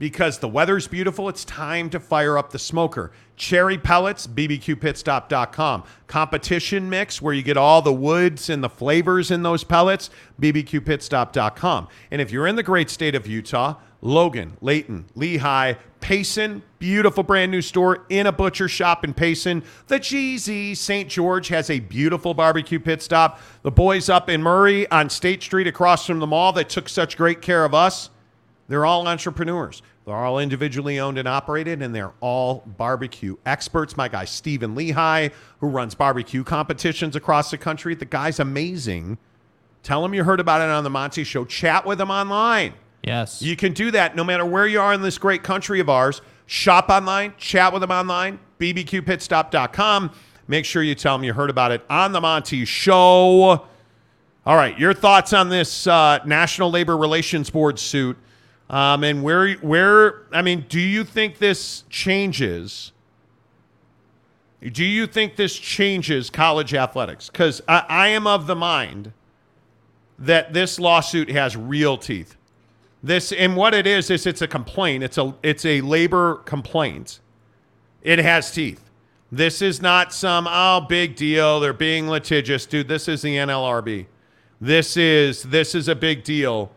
because 0.00 0.38
the 0.38 0.48
weather's 0.48 0.88
beautiful. 0.88 1.28
It's 1.28 1.44
time 1.44 1.88
to 1.90 2.00
fire 2.00 2.36
up 2.36 2.50
the 2.50 2.58
smoker. 2.58 3.12
Cherry 3.36 3.78
pellets, 3.78 4.26
bbqpitstop.com. 4.26 5.84
Competition 6.08 6.90
mix, 6.90 7.22
where 7.22 7.32
you 7.32 7.42
get 7.42 7.56
all 7.56 7.80
the 7.80 7.92
woods 7.92 8.50
and 8.50 8.64
the 8.64 8.68
flavors 8.68 9.30
in 9.30 9.42
those 9.42 9.62
pellets, 9.62 10.10
bbqpitstop.com. 10.40 11.88
And 12.10 12.20
if 12.20 12.32
you're 12.32 12.48
in 12.48 12.56
the 12.56 12.62
great 12.64 12.90
state 12.90 13.14
of 13.14 13.28
Utah, 13.28 13.76
Logan, 14.02 14.56
Layton, 14.60 15.06
Lehi, 15.16 15.76
Payson, 16.00 16.62
beautiful 16.78 17.22
brand 17.22 17.52
new 17.52 17.60
store 17.60 18.06
in 18.08 18.26
a 18.26 18.32
butcher 18.32 18.68
shop 18.68 19.04
in 19.04 19.12
Payson. 19.12 19.62
The 19.88 20.00
GZ 20.00 20.76
St. 20.76 21.08
George 21.08 21.48
has 21.48 21.68
a 21.68 21.80
beautiful 21.80 22.32
barbecue 22.32 22.80
pit 22.80 23.02
stop. 23.02 23.40
The 23.62 23.70
boys 23.70 24.08
up 24.08 24.30
in 24.30 24.42
Murray 24.42 24.90
on 24.90 25.10
State 25.10 25.42
Street 25.42 25.66
across 25.66 26.06
from 26.06 26.18
the 26.18 26.26
mall 26.26 26.52
that 26.54 26.70
took 26.70 26.88
such 26.88 27.16
great 27.16 27.42
care 27.42 27.64
of 27.64 27.74
us. 27.74 28.10
They're 28.68 28.86
all 28.86 29.06
entrepreneurs. 29.06 29.82
They're 30.06 30.14
all 30.14 30.38
individually 30.38 30.98
owned 30.98 31.18
and 31.18 31.28
operated, 31.28 31.82
and 31.82 31.94
they're 31.94 32.12
all 32.20 32.62
barbecue 32.66 33.36
experts. 33.44 33.96
My 33.96 34.08
guy, 34.08 34.24
Stephen 34.24 34.74
Lehigh, 34.74 35.28
who 35.58 35.68
runs 35.68 35.94
barbecue 35.94 36.42
competitions 36.42 37.14
across 37.16 37.50
the 37.50 37.58
country. 37.58 37.94
The 37.94 38.06
guy's 38.06 38.40
amazing. 38.40 39.18
Tell 39.82 40.04
him 40.04 40.14
you 40.14 40.24
heard 40.24 40.40
about 40.40 40.62
it 40.62 40.70
on 40.70 40.84
the 40.84 40.90
Monty 40.90 41.24
Show. 41.24 41.44
Chat 41.44 41.84
with 41.84 42.00
him 42.00 42.10
online. 42.10 42.74
Yes. 43.02 43.42
You 43.42 43.56
can 43.56 43.72
do 43.72 43.90
that 43.92 44.14
no 44.14 44.24
matter 44.24 44.44
where 44.44 44.66
you 44.66 44.80
are 44.80 44.92
in 44.92 45.00
this 45.02 45.18
great 45.18 45.42
country 45.42 45.80
of 45.80 45.88
ours. 45.88 46.20
Shop 46.46 46.88
online, 46.88 47.34
chat 47.38 47.72
with 47.72 47.80
them 47.80 47.90
online, 47.90 48.40
bbqpitstop.com. 48.58 50.10
Make 50.48 50.64
sure 50.64 50.82
you 50.82 50.96
tell 50.96 51.16
them 51.16 51.24
you 51.24 51.32
heard 51.32 51.48
about 51.48 51.70
it 51.70 51.84
on 51.88 52.12
the 52.12 52.20
Monty 52.20 52.64
Show. 52.64 53.66
All 54.46 54.56
right, 54.56 54.76
your 54.78 54.92
thoughts 54.92 55.32
on 55.32 55.48
this 55.48 55.86
uh, 55.86 56.18
National 56.24 56.70
Labor 56.70 56.96
Relations 56.96 57.50
Board 57.50 57.78
suit, 57.78 58.16
um, 58.68 59.04
and 59.04 59.22
where 59.22 59.52
where 59.56 60.22
I 60.32 60.42
mean, 60.42 60.66
do 60.68 60.80
you 60.80 61.04
think 61.04 61.38
this 61.38 61.84
changes? 61.88 62.92
Do 64.60 64.84
you 64.84 65.06
think 65.06 65.36
this 65.36 65.56
changes 65.56 66.30
college 66.30 66.74
athletics? 66.74 67.30
Because 67.30 67.62
I, 67.68 67.84
I 67.88 68.08
am 68.08 68.26
of 68.26 68.46
the 68.46 68.56
mind 68.56 69.12
that 70.18 70.52
this 70.52 70.80
lawsuit 70.80 71.30
has 71.30 71.56
real 71.56 71.96
teeth. 71.96 72.36
This 73.02 73.32
and 73.32 73.56
what 73.56 73.74
it 73.74 73.86
is 73.86 74.10
is 74.10 74.26
it's 74.26 74.42
a 74.42 74.48
complaint. 74.48 75.02
It's 75.02 75.18
a 75.18 75.34
it's 75.42 75.64
a 75.64 75.80
labor 75.80 76.36
complaint. 76.44 77.20
It 78.02 78.18
has 78.18 78.50
teeth. 78.50 78.90
This 79.32 79.62
is 79.62 79.80
not 79.80 80.12
some 80.12 80.46
oh 80.48 80.80
big 80.88 81.16
deal. 81.16 81.60
They're 81.60 81.72
being 81.72 82.08
litigious, 82.08 82.66
dude. 82.66 82.88
This 82.88 83.08
is 83.08 83.22
the 83.22 83.36
NLRB. 83.36 84.06
This 84.60 84.96
is 84.96 85.44
this 85.44 85.74
is 85.74 85.88
a 85.88 85.94
big 85.94 86.24
deal. 86.24 86.70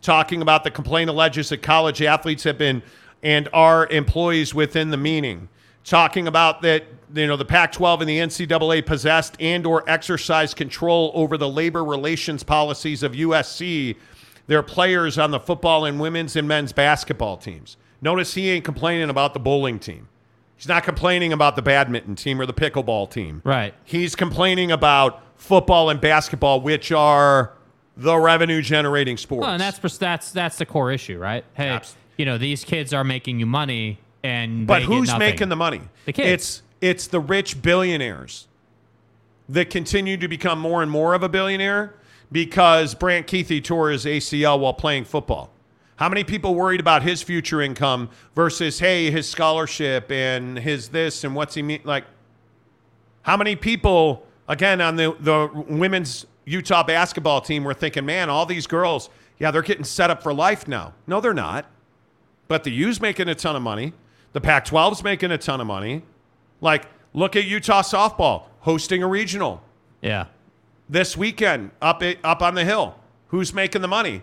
Talking 0.00 0.42
about 0.42 0.64
the 0.64 0.70
complaint 0.70 1.10
alleges 1.10 1.48
that 1.50 1.62
college 1.62 2.02
athletes 2.02 2.44
have 2.44 2.58
been 2.58 2.82
and 3.22 3.48
are 3.52 3.86
employees 3.88 4.54
within 4.54 4.90
the 4.90 4.96
meaning. 4.96 5.48
Talking 5.84 6.26
about 6.26 6.62
that 6.62 6.84
you 7.14 7.26
know 7.26 7.36
the 7.36 7.44
Pac-12 7.44 8.00
and 8.00 8.08
the 8.08 8.18
NCAA 8.18 8.84
possessed 8.84 9.36
and 9.38 9.64
or 9.64 9.88
exercised 9.88 10.56
control 10.56 11.12
over 11.14 11.38
the 11.38 11.48
labor 11.48 11.84
relations 11.84 12.42
policies 12.42 13.02
of 13.02 13.12
USC 13.12 13.96
their 14.48 14.62
players 14.62 15.16
on 15.16 15.30
the 15.30 15.38
football 15.38 15.84
and 15.84 16.00
women's 16.00 16.34
and 16.34 16.48
men's 16.48 16.72
basketball 16.72 17.36
teams. 17.36 17.76
Notice 18.00 18.34
he 18.34 18.50
ain't 18.50 18.64
complaining 18.64 19.08
about 19.08 19.34
the 19.34 19.40
bowling 19.40 19.78
team. 19.78 20.08
He's 20.56 20.66
not 20.66 20.82
complaining 20.82 21.32
about 21.32 21.54
the 21.54 21.62
badminton 21.62 22.16
team 22.16 22.40
or 22.40 22.46
the 22.46 22.52
pickleball 22.52 23.10
team. 23.10 23.42
Right. 23.44 23.74
He's 23.84 24.16
complaining 24.16 24.72
about 24.72 25.22
football 25.36 25.88
and 25.88 26.00
basketball, 26.00 26.60
which 26.60 26.90
are 26.90 27.52
the 27.96 28.16
revenue 28.16 28.62
generating 28.62 29.16
sports. 29.16 29.42
Well, 29.42 29.52
and 29.52 29.60
that's 29.60 29.98
that's 29.98 30.32
that's 30.32 30.58
the 30.58 30.66
core 30.66 30.90
issue, 30.90 31.18
right? 31.18 31.44
Hey, 31.54 31.78
you 32.16 32.24
know 32.24 32.38
these 32.38 32.64
kids 32.64 32.92
are 32.92 33.04
making 33.04 33.38
you 33.38 33.46
money, 33.46 33.98
and 34.24 34.66
But 34.66 34.82
who's 34.82 35.16
making 35.16 35.48
the 35.48 35.56
money? 35.56 35.82
The 36.06 36.12
kids. 36.12 36.28
It's 36.28 36.62
It's 36.80 37.06
the 37.06 37.20
rich 37.20 37.62
billionaires 37.62 38.48
that 39.48 39.70
continue 39.70 40.16
to 40.16 40.28
become 40.28 40.58
more 40.58 40.82
and 40.82 40.90
more 40.90 41.14
of 41.14 41.22
a 41.22 41.28
billionaire 41.28 41.94
because 42.30 42.94
Brant 42.94 43.26
Kuithe 43.26 43.62
tore 43.64 43.90
his 43.90 44.04
ACL 44.04 44.60
while 44.60 44.74
playing 44.74 45.04
football. 45.04 45.50
How 45.96 46.08
many 46.08 46.22
people 46.22 46.54
worried 46.54 46.80
about 46.80 47.02
his 47.02 47.22
future 47.22 47.60
income 47.60 48.10
versus, 48.34 48.78
hey, 48.78 49.10
his 49.10 49.28
scholarship 49.28 50.12
and 50.12 50.58
his 50.58 50.90
this 50.90 51.24
and 51.24 51.34
what's 51.34 51.54
he 51.54 51.62
mean? 51.62 51.80
Like, 51.84 52.04
how 53.22 53.36
many 53.36 53.56
people, 53.56 54.24
again, 54.46 54.80
on 54.80 54.96
the, 54.96 55.16
the 55.18 55.50
women's 55.68 56.26
Utah 56.44 56.84
basketball 56.84 57.40
team 57.40 57.64
were 57.64 57.74
thinking, 57.74 58.06
man, 58.06 58.30
all 58.30 58.46
these 58.46 58.66
girls, 58.66 59.10
yeah, 59.38 59.50
they're 59.50 59.62
getting 59.62 59.84
set 59.84 60.10
up 60.10 60.22
for 60.22 60.32
life 60.32 60.68
now. 60.68 60.94
No, 61.06 61.20
they're 61.20 61.34
not. 61.34 61.66
But 62.46 62.64
the 62.64 62.70
U's 62.70 63.00
making 63.00 63.28
a 63.28 63.34
ton 63.34 63.56
of 63.56 63.62
money. 63.62 63.92
The 64.32 64.40
Pac 64.40 64.64
12's 64.66 65.02
making 65.02 65.30
a 65.32 65.38
ton 65.38 65.60
of 65.60 65.66
money. 65.66 66.02
Like, 66.60 66.86
look 67.12 67.36
at 67.36 67.44
Utah 67.44 67.82
softball 67.82 68.44
hosting 68.60 69.02
a 69.02 69.06
regional 69.06 69.62
Yeah. 70.00 70.26
This 70.88 71.16
weekend 71.16 71.70
up 71.80 72.02
up 72.24 72.42
on 72.42 72.54
the 72.54 72.64
hill. 72.64 72.96
Who's 73.28 73.52
making 73.52 73.82
the 73.82 73.88
money? 73.88 74.22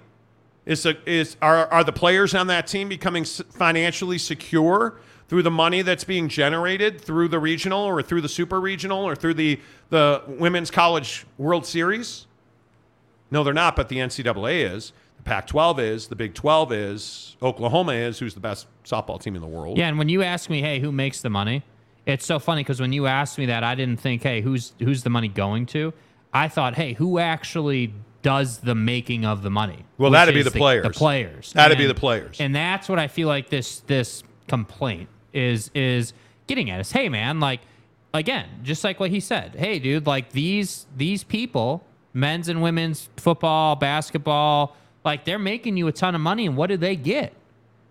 Is 0.66 0.84
the, 0.84 0.98
is 1.06 1.38
are 1.42 1.68
are 1.68 1.84
the 1.84 1.94
players 1.94 2.34
on 2.34 2.48
that 2.48 2.68
team 2.68 2.90
becoming 2.90 3.24
financially 3.24 4.18
secure 4.18 5.00
through 5.28 5.44
the 5.44 5.52
money 5.52 5.82
that's 5.82 6.04
being 6.04 6.28
generated 6.28 7.02
through 7.02 7.28
the 7.28 7.40
regional 7.40 7.82
or 7.82 8.02
through 8.02 8.22
the 8.22 8.30
super 8.30 8.60
regional 8.60 9.04
or 9.04 9.16
through 9.16 9.36
the 9.36 9.60
the 9.90 10.24
women's 10.28 10.72
college 10.72 11.26
World 11.38 11.66
Series? 11.66 12.26
No, 13.30 13.44
they're 13.44 13.54
not. 13.54 13.76
But 13.76 13.90
the 13.90 13.98
NCAA 13.98 14.72
is. 14.74 14.92
The 15.18 15.24
Pac-12 15.24 15.80
is. 15.80 16.08
The 16.08 16.16
Big 16.16 16.34
12 16.34 16.72
is. 16.72 17.38
Oklahoma 17.42 17.94
is. 17.94 18.20
Who's 18.20 18.34
the 18.34 18.40
best 18.40 18.68
softball 18.84 19.22
team 19.22 19.36
in 19.36 19.42
the 19.42 19.48
world? 19.48 19.78
Yeah, 19.78 19.88
and 19.88 19.98
when 19.98 20.10
you 20.10 20.24
ask 20.24 20.50
me, 20.50 20.62
hey, 20.62 20.80
who 20.80 20.92
makes 20.92 21.22
the 21.22 21.30
money? 21.30 21.64
It's 22.06 22.26
so 22.26 22.38
funny 22.38 22.62
because 22.62 22.80
when 22.80 22.94
you 22.94 23.08
asked 23.08 23.38
me 23.38 23.48
that, 23.48 23.64
I 23.64 23.74
didn't 23.74 24.00
think, 24.00 24.22
hey, 24.22 24.42
who's 24.42 24.74
who's 24.80 25.04
the 25.04 25.10
money 25.10 25.28
going 25.28 25.66
to? 25.68 25.94
I 26.36 26.48
thought, 26.50 26.76
hey, 26.76 26.94
who 26.94 27.18
actually 27.18 27.94
does 28.22 28.58
the 28.60 28.76
making 28.76 29.26
of 29.26 29.42
the 29.42 29.50
money? 29.50 29.86
Well, 29.98 30.12
that'd 30.12 30.34
be 30.34 30.42
is 30.42 30.46
the 30.46 30.52
players. 30.52 30.84
The 30.84 30.90
players. 30.90 31.54
That'd 31.54 31.78
be 31.78 31.86
the 31.88 31.96
players. 31.96 32.38
And 32.40 32.54
that's 32.56 32.90
what 32.90 33.00
I 33.00 33.08
feel 33.08 33.28
like 33.28 33.50
this 33.50 33.80
this 33.82 34.22
complaint 34.48 35.10
is 35.34 35.72
is 35.74 36.14
getting 36.48 36.70
at 36.70 36.80
us. 36.80 36.92
Hey, 36.92 37.08
man, 37.10 37.40
like 37.40 37.62
again, 38.14 38.48
just 38.64 38.84
like 38.84 39.00
what 39.00 39.12
he 39.12 39.20
said. 39.20 39.56
Hey, 39.56 39.80
dude, 39.80 40.06
like 40.08 40.32
these 40.32 40.86
these 40.96 41.24
people, 41.24 41.84
men's 42.14 42.50
and 42.50 42.62
women's 42.62 43.10
football, 43.18 43.76
basketball, 43.76 44.76
like 45.04 45.24
they're 45.26 45.40
making 45.40 45.78
you 45.78 45.88
a 45.88 45.92
ton 45.92 46.16
of 46.16 46.22
money, 46.22 46.46
and 46.46 46.58
what 46.58 46.68
do 46.68 46.78
they 46.78 46.96
get? 46.96 47.34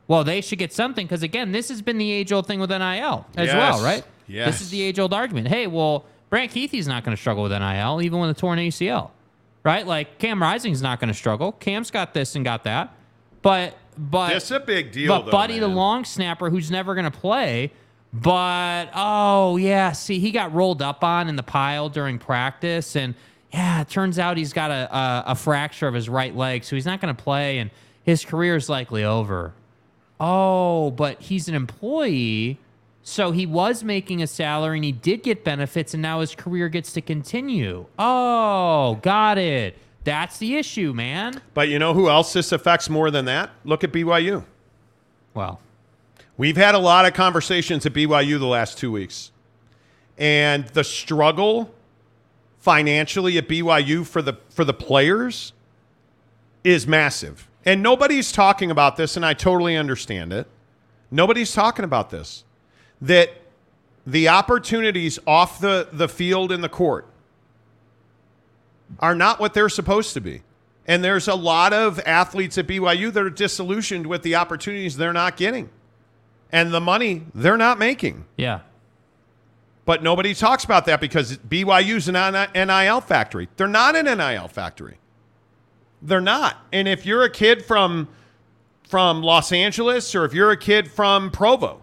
Well, 0.07 0.23
they 0.23 0.43
should 0.43 0.59
get 0.59 0.73
something 0.73 1.07
because 1.07 1.23
again, 1.23 1.53
this 1.53 1.71
has 1.71 1.81
been 1.81 1.97
the 1.97 2.11
age 2.11 2.31
old 2.33 2.47
thing 2.47 2.61
with 2.61 2.71
NIL 2.71 3.27
as 3.37 3.47
Yes. 3.47 3.55
well, 3.57 3.83
right? 3.83 4.05
Yes. 4.27 4.47
This 4.53 4.61
is 4.63 4.71
the 4.71 4.83
age 4.83 4.99
old 4.99 5.15
argument. 5.15 5.49
Hey, 5.49 5.67
well, 5.67 6.05
Brant 6.31 6.53
Kuithe's 6.53 6.89
not 6.89 7.05
going 7.05 7.17
to 7.17 7.21
struggle 7.21 7.43
with 7.45 7.53
NIL 7.53 8.03
even 8.03 8.19
with 8.21 8.31
a 8.31 8.35
torn 8.35 8.59
ACL, 8.59 9.11
right? 9.63 9.87
Like 9.87 10.19
Cam 10.19 10.43
Rising's 10.43 10.83
not 10.83 11.01
going 11.01 11.09
to 11.09 11.15
struggle. 11.15 11.53
Cam's 11.53 11.91
got 11.91 12.15
this 12.15 12.35
and 12.35 12.45
got 12.45 12.65
that, 12.65 12.95
but 13.43 13.77
but 13.97 14.33
It's 14.33 14.51
a 14.51 14.59
big 14.61 14.91
deal, 14.93 15.09
But 15.09 15.27
though, 15.27 15.31
Buddy, 15.31 15.59
the 15.61 15.69
long 15.69 16.05
snapper, 16.05 16.51
who's 16.51 16.71
never 16.71 16.95
going 16.95 17.11
to 17.11 17.17
play. 17.17 17.73
But 18.13 18.91
oh 18.95 19.57
yeah, 19.57 19.93
see, 19.93 20.19
he 20.19 20.31
got 20.31 20.53
rolled 20.55 20.83
up 20.83 21.03
on 21.03 21.29
in 21.29 21.37
the 21.37 21.43
pile 21.43 21.89
during 21.89 22.19
practice, 22.19 22.95
and 22.95 23.15
yeah, 23.53 23.81
it 23.81 23.89
turns 23.89 24.19
out 24.19 24.37
he's 24.37 24.53
got 24.53 24.71
a 24.71 24.97
a, 24.97 25.25
a 25.29 25.35
fracture 25.35 25.89
of 25.89 25.95
his 25.95 26.09
right 26.09 26.35
leg, 26.35 26.65
so 26.65 26.77
he's 26.77 26.87
not 26.87 27.01
going 27.01 27.15
to 27.15 27.23
play, 27.23 27.59
and 27.59 27.71
his 28.05 28.25
career 28.25 28.55
is 28.57 28.69
likely 28.69 29.03
over. 29.05 29.53
Oh, 30.21 30.93
but 30.93 31.21
he's 31.23 31.49
an 31.49 31.57
employee, 31.57 32.59
so 33.05 33.31
he 33.31 33.47
was 33.47 33.85
making 33.85 34.21
a 34.23 34.27
salary 34.27 34.79
and 34.79 34.85
he 34.85 34.91
did 34.93 35.23
get 35.23 35.45
benefits, 35.45 35.95
and 35.95 36.03
now 36.03 36.19
his 36.21 36.35
career 36.35 36.69
gets 36.69 36.93
to 36.95 37.01
continue. 37.01 37.87
Oh, 37.99 38.99
got 39.03 39.39
it. 39.39 39.79
That's 40.03 40.39
the 40.39 40.57
issue, 40.57 40.93
man. 40.93 41.41
But 41.55 41.69
you 41.69 41.79
know 41.79 41.95
who 41.95 42.09
else 42.09 42.33
this 42.33 42.51
affects 42.51 42.91
more 42.91 43.13
than 43.13 43.27
that? 43.27 43.51
Look 43.65 43.85
at 43.85 43.93
BYU. 43.93 44.45
Well, 45.33 45.61
We've 46.37 46.57
had 46.57 46.75
a 46.75 46.79
lot 46.79 47.07
of 47.07 47.15
conversations 47.15 47.87
at 47.87 47.93
BYU 47.93 48.39
the 48.39 48.47
last 48.47 48.77
two 48.77 48.91
weeks. 48.91 49.31
And 50.19 50.67
the 50.69 50.83
struggle 50.83 51.73
financially 52.59 53.39
at 53.39 53.49
BYU 53.49 54.05
for 54.07 54.23
the 54.23 54.35
for 54.49 54.65
the 54.65 54.75
players 54.75 55.53
is 56.65 56.87
massive. 56.87 57.49
And 57.65 57.83
nobody's 57.83 58.33
talking 58.33 58.71
about 58.71 58.97
this, 58.97 59.17
and 59.17 59.25
I 59.25 59.35
totally 59.35 59.77
understand 59.77 60.33
it. 60.33 60.47
Nobody's 61.11 61.53
talking 61.53 61.85
about 61.85 62.11
this. 62.11 62.45
That 63.01 63.31
the 64.07 64.29
opportunities 64.29 65.19
off 65.27 65.61
the, 65.61 65.89
the 65.93 66.09
field 66.09 66.53
in 66.53 66.61
the 66.61 66.69
court 66.69 67.07
are 69.01 69.15
not 69.15 69.41
what 69.41 69.55
they're 69.55 69.69
supposed 69.69 70.15
to 70.15 70.21
be. 70.21 70.43
And 70.87 71.03
there's 71.03 71.29
a 71.29 71.35
lot 71.35 71.73
of 71.73 71.99
athletes 72.01 72.59
at 72.59 72.67
BYU 72.67 73.13
that 73.13 73.23
are 73.23 73.31
disillusioned 73.31 74.07
with 74.07 74.23
the 74.23 74.35
opportunities 74.35 74.97
they're 74.97 75.15
not 75.15 75.37
getting 75.37 75.71
and 76.53 76.73
the 76.73 76.81
money 76.81 77.27
they're 77.35 77.57
not 77.57 77.79
making. 77.79 78.27
yeah. 78.37 78.61
But 79.87 80.03
nobody 80.03 80.33
talks 80.35 80.65
about 80.65 80.87
that 80.87 80.99
because 80.99 81.37
BYU's 81.37 82.09
an 82.09 82.49
NIL 82.55 83.01
factory. 83.03 83.51
They're 83.59 83.69
not 83.69 83.95
an 83.95 84.07
NIL 84.07 84.49
factory. 84.49 84.97
They're 86.01 86.23
not. 86.23 86.57
And 86.73 86.89
if 86.89 87.05
you're 87.05 87.23
a 87.23 87.29
kid 87.29 87.63
from 87.63 88.09
from 88.89 89.23
Los 89.23 89.53
Angeles 89.53 90.15
or 90.15 90.25
if 90.25 90.33
you're 90.33 90.51
a 90.51 90.57
kid 90.57 90.91
from 90.91 91.31
Provo, 91.31 91.83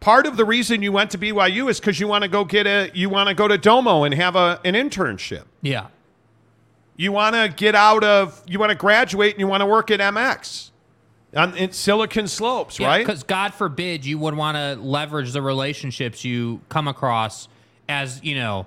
part 0.00 0.26
of 0.26 0.36
the 0.36 0.44
reason 0.44 0.82
you 0.82 0.92
went 0.92 1.10
to 1.12 1.18
BYU 1.18 1.70
is 1.70 1.80
because 1.80 1.98
you 2.00 2.08
want 2.08 2.22
to 2.22 2.28
go 2.28 2.44
get 2.44 2.66
a 2.66 2.90
you 2.94 3.08
want 3.08 3.28
to 3.28 3.34
go 3.34 3.48
to 3.48 3.58
Domo 3.58 4.04
and 4.04 4.14
have 4.14 4.36
a 4.36 4.60
an 4.64 4.74
internship. 4.74 5.44
Yeah. 5.62 5.88
You 6.96 7.12
want 7.12 7.34
to 7.34 7.52
get 7.54 7.74
out 7.74 8.04
of 8.04 8.42
you 8.46 8.58
want 8.58 8.70
to 8.70 8.76
graduate 8.76 9.32
and 9.32 9.40
you 9.40 9.46
want 9.46 9.60
to 9.60 9.66
work 9.66 9.90
at 9.90 10.00
MX 10.00 10.70
on 11.34 11.56
in 11.56 11.72
Silicon 11.72 12.28
Slopes, 12.28 12.80
right? 12.80 13.04
Because 13.04 13.22
God 13.22 13.54
forbid 13.54 14.04
you 14.04 14.18
would 14.18 14.34
want 14.34 14.56
to 14.56 14.80
leverage 14.80 15.32
the 15.32 15.42
relationships 15.42 16.24
you 16.24 16.60
come 16.68 16.88
across 16.88 17.48
as 17.88 18.22
you 18.24 18.34
know, 18.34 18.66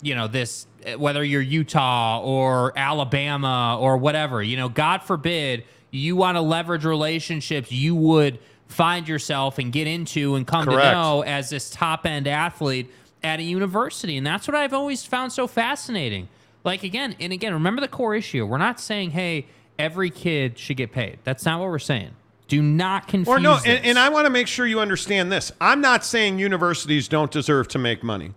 you 0.00 0.14
know 0.14 0.28
this 0.28 0.66
whether 0.96 1.24
you're 1.24 1.42
Utah 1.42 2.20
or 2.20 2.72
Alabama 2.76 3.76
or 3.80 3.96
whatever. 3.96 4.42
You 4.42 4.56
know, 4.56 4.68
God 4.68 5.02
forbid 5.02 5.64
you 5.90 6.14
want 6.14 6.36
to 6.36 6.40
leverage 6.40 6.84
relationships 6.84 7.72
you 7.72 7.94
would 7.94 8.38
find 8.68 9.08
yourself 9.08 9.58
and 9.58 9.72
get 9.72 9.86
into 9.86 10.34
and 10.34 10.46
come 10.46 10.64
Correct. 10.64 10.82
to 10.82 10.92
know 10.92 11.22
as 11.22 11.50
this 11.50 11.70
top 11.70 12.06
end 12.06 12.26
athlete 12.26 12.90
at 13.22 13.40
a 13.40 13.42
university, 13.42 14.16
and 14.16 14.26
that's 14.26 14.46
what 14.46 14.54
I've 14.54 14.74
always 14.74 15.04
found 15.04 15.32
so 15.32 15.46
fascinating. 15.46 16.28
Like 16.64 16.82
again 16.82 17.14
and 17.20 17.32
again, 17.32 17.52
remember 17.52 17.80
the 17.80 17.88
core 17.88 18.14
issue. 18.14 18.44
We're 18.44 18.58
not 18.58 18.80
saying 18.80 19.12
hey 19.12 19.46
every 19.78 20.10
kid 20.10 20.58
should 20.58 20.76
get 20.76 20.92
paid. 20.92 21.18
That's 21.24 21.44
not 21.44 21.60
what 21.60 21.68
we're 21.68 21.78
saying. 21.78 22.10
Do 22.48 22.62
not 22.62 23.08
confuse. 23.08 23.36
Or 23.36 23.40
no, 23.40 23.58
and, 23.64 23.84
and 23.84 23.98
I 23.98 24.08
want 24.08 24.26
to 24.26 24.30
make 24.30 24.46
sure 24.46 24.66
you 24.66 24.80
understand 24.80 25.32
this. 25.32 25.52
I'm 25.60 25.80
not 25.80 26.04
saying 26.04 26.38
universities 26.38 27.08
don't 27.08 27.30
deserve 27.30 27.68
to 27.68 27.78
make 27.78 28.02
money. 28.02 28.34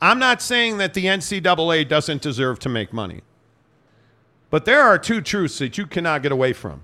I'm 0.00 0.18
not 0.18 0.42
saying 0.42 0.78
that 0.78 0.94
the 0.94 1.06
NCAA 1.06 1.88
doesn't 1.88 2.22
deserve 2.22 2.58
to 2.60 2.68
make 2.68 2.92
money. 2.92 3.22
But 4.50 4.64
there 4.64 4.82
are 4.82 4.98
two 4.98 5.20
truths 5.20 5.58
that 5.58 5.76
you 5.76 5.86
cannot 5.86 6.22
get 6.22 6.32
away 6.32 6.52
from. 6.52 6.82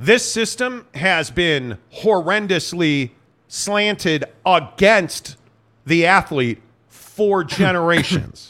This 0.00 0.32
system 0.32 0.86
has 0.94 1.30
been 1.30 1.76
horrendously 1.92 3.10
slanted 3.48 4.24
against 4.46 5.36
the 5.84 6.06
athlete 6.06 6.62
for 6.88 7.44
generations. 7.44 8.48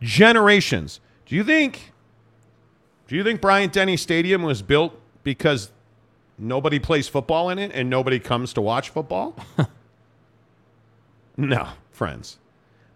generations. 0.00 1.00
Do 1.26 1.34
you 1.34 1.42
think 1.42 1.90
do 3.08 3.16
you 3.16 3.24
think 3.24 3.40
Bryant 3.40 3.72
Denny 3.72 3.96
Stadium 3.96 4.42
was 4.44 4.62
built 4.62 4.96
because 5.24 5.72
nobody 6.38 6.78
plays 6.78 7.08
football 7.08 7.50
in 7.50 7.58
it 7.58 7.72
and 7.74 7.90
nobody 7.90 8.20
comes 8.20 8.52
to 8.52 8.60
watch 8.60 8.90
football? 8.90 9.36
no, 11.36 11.70
friends. 11.90 12.38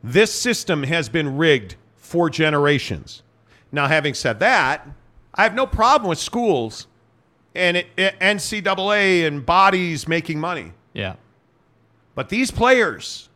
This 0.04 0.32
system 0.32 0.84
has 0.84 1.08
been 1.08 1.36
rigged 1.36 1.74
for 1.96 2.30
generations. 2.30 3.24
Now, 3.72 3.88
having 3.88 4.14
said 4.14 4.38
that, 4.38 4.86
I 5.34 5.42
have 5.44 5.54
no 5.54 5.66
problem 5.66 6.08
with 6.08 6.18
schools 6.18 6.86
and 7.54 7.76
it, 7.76 7.86
it- 7.96 8.18
NCAA 8.20 9.26
and 9.26 9.44
bodies 9.44 10.06
making 10.08 10.38
money. 10.40 10.72
yeah. 10.94 11.14
But 12.14 12.30
these 12.30 12.50
players 12.50 13.28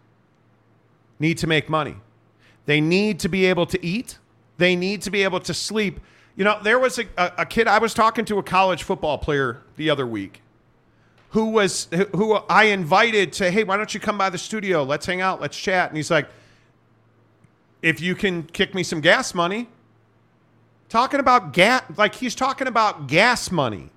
need 1.21 1.39
to 1.39 1.47
make 1.47 1.69
money. 1.69 1.95
They 2.67 2.81
need 2.81 3.21
to 3.21 3.29
be 3.29 3.47
able 3.47 3.65
to 3.67 3.85
eat. 3.85 4.19
They 4.59 4.75
need 4.75 5.03
to 5.03 5.11
be 5.11 5.23
able 5.23 5.39
to 5.41 5.55
sleep. 5.55 6.01
You 6.35 6.43
know, 6.43 6.59
there 6.63 6.81
was 6.81 6.99
a, 6.99 7.05
a, 7.17 7.33
a 7.39 7.47
kid, 7.47 7.69
I 7.69 7.79
was 7.79 7.95
talking 7.95 8.25
to 8.25 8.39
a 8.39 8.43
college 8.43 8.83
football 8.83 9.19
player 9.19 9.63
the 9.77 9.89
other 9.89 10.05
week 10.07 10.43
who 11.31 11.47
was, 11.51 11.87
who 12.17 12.35
I 12.49 12.65
invited 12.65 13.33
to, 13.35 13.51
hey, 13.53 13.63
why 13.63 13.77
don't 13.77 13.95
you 13.95 14.01
come 14.01 14.19
by 14.19 14.31
the 14.31 14.39
studio? 14.39 14.83
Let's 14.83 15.07
hang 15.07 15.21
out, 15.21 15.41
let's 15.41 15.57
chat. 15.57 15.89
And 15.91 15.97
he's 15.97 16.11
like, 16.11 16.29
if 17.83 18.01
you 18.01 18.15
can 18.17 18.43
kick 18.45 18.75
me 18.75 18.83
some 18.83 19.01
gas 19.01 19.33
money, 19.35 19.69
talking 20.93 21.21
about 21.21 21.55
gas, 21.55 21.83
like 21.97 22.15
he's 22.15 22.35
talking 22.35 22.69
about 22.69 23.07
gas 23.07 23.51
money. 23.51 23.89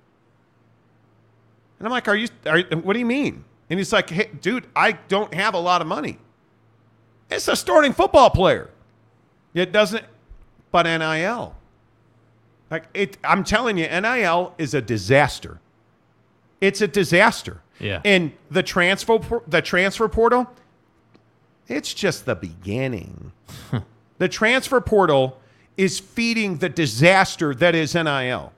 And 1.78 1.86
I'm 1.86 1.92
like, 1.92 2.08
are 2.08 2.16
you, 2.16 2.30
are, 2.46 2.62
what 2.62 2.94
do 2.94 3.00
you 3.00 3.06
mean? 3.06 3.44
And 3.70 3.78
he's 3.78 3.92
like, 3.92 4.10
hey, 4.10 4.30
dude, 4.42 4.66
I 4.76 4.94
don't 4.94 5.34
have 5.34 5.54
a 5.54 5.60
lot 5.60 5.82
of 5.82 5.88
money. 5.88 6.20
It's 7.30 7.50
a 7.50 7.56
starting 7.56 7.92
football 7.92 8.30
player. 8.30 8.70
It 9.54 9.74
doesn't, 9.74 10.06
but 10.72 10.84
NIL. 10.84 11.56
Like 12.72 12.86
it, 12.94 13.18
I'm 13.26 13.44
telling 13.44 13.78
you, 13.78 13.88
NIL 13.88 14.54
is 14.58 14.74
a 14.74 14.82
disaster. 14.82 15.60
It's 16.62 16.80
a 16.80 16.88
disaster. 16.88 17.62
Yeah. 17.80 18.02
And 18.06 18.32
the 18.50 18.64
transfer, 18.64 19.20
the 19.48 19.62
transfer 19.62 20.08
portal, 20.08 20.50
it's 21.68 21.94
just 21.94 22.26
the 22.26 22.36
beginning. 22.36 23.34
the 24.18 24.30
transfer 24.30 24.80
portal 24.80 25.42
is 25.78 26.00
feeding 26.00 26.58
the 26.58 26.70
disaster 26.70 27.54
that 27.56 27.76
is 27.76 27.96
NIL. 27.96 28.54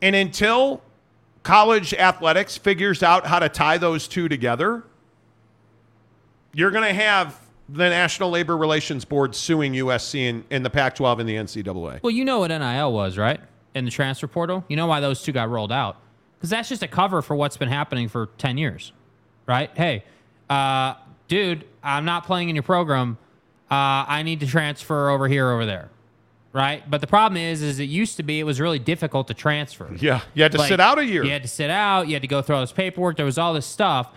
And 0.00 0.16
until 0.16 0.82
college 1.42 1.92
athletics 1.94 2.56
figures 2.56 3.02
out 3.02 3.26
how 3.26 3.38
to 3.38 3.48
tie 3.48 3.78
those 3.78 4.08
two 4.08 4.28
together, 4.28 4.84
you're 6.54 6.70
going 6.70 6.84
to 6.84 6.94
have 6.94 7.38
the 7.68 7.88
National 7.88 8.30
Labor 8.30 8.56
Relations 8.56 9.04
Board 9.04 9.34
suing 9.34 9.72
USC 9.72 10.20
in, 10.20 10.44
in 10.50 10.62
the 10.62 10.70
Pac 10.70 10.94
12 10.96 11.20
and 11.20 11.28
the 11.28 11.36
NCAA. 11.36 12.02
Well, 12.02 12.10
you 12.10 12.24
know 12.24 12.40
what 12.40 12.48
NIL 12.48 12.92
was, 12.92 13.16
right? 13.16 13.40
In 13.74 13.84
the 13.84 13.90
transfer 13.90 14.26
portal. 14.26 14.64
You 14.68 14.76
know 14.76 14.86
why 14.86 15.00
those 15.00 15.22
two 15.22 15.32
got 15.32 15.48
rolled 15.48 15.72
out? 15.72 15.96
Because 16.36 16.50
that's 16.50 16.68
just 16.68 16.82
a 16.82 16.88
cover 16.88 17.22
for 17.22 17.36
what's 17.36 17.56
been 17.56 17.68
happening 17.68 18.08
for 18.08 18.26
10 18.38 18.58
years, 18.58 18.92
right? 19.46 19.70
Hey, 19.74 20.04
uh, 20.50 20.94
dude, 21.28 21.64
I'm 21.82 22.04
not 22.04 22.26
playing 22.26 22.48
in 22.48 22.56
your 22.56 22.64
program. 22.64 23.16
Uh, 23.70 24.04
I 24.06 24.22
need 24.22 24.40
to 24.40 24.46
transfer 24.46 25.08
over 25.08 25.28
here, 25.28 25.50
over 25.50 25.64
there, 25.64 25.88
right? 26.52 26.88
But 26.90 27.00
the 27.00 27.06
problem 27.06 27.36
is, 27.40 27.62
is 27.62 27.78
it 27.78 27.84
used 27.84 28.16
to 28.18 28.22
be 28.22 28.40
it 28.40 28.44
was 28.44 28.60
really 28.60 28.78
difficult 28.78 29.28
to 29.28 29.34
transfer. 29.34 29.90
Yeah, 29.98 30.20
you 30.34 30.42
had 30.42 30.52
to 30.52 30.58
Like, 30.58 30.68
sit 30.68 30.80
out 30.80 30.98
a 30.98 31.04
year. 31.04 31.24
You 31.24 31.30
had 31.30 31.42
to 31.42 31.48
sit 31.48 31.70
out. 31.70 32.08
You 32.08 32.14
had 32.14 32.22
to 32.22 32.28
go 32.28 32.42
through 32.42 32.56
all 32.56 32.60
this 32.62 32.72
paperwork. 32.72 33.16
There 33.16 33.26
was 33.26 33.38
all 33.38 33.54
this 33.54 33.66
stuff, 33.66 34.12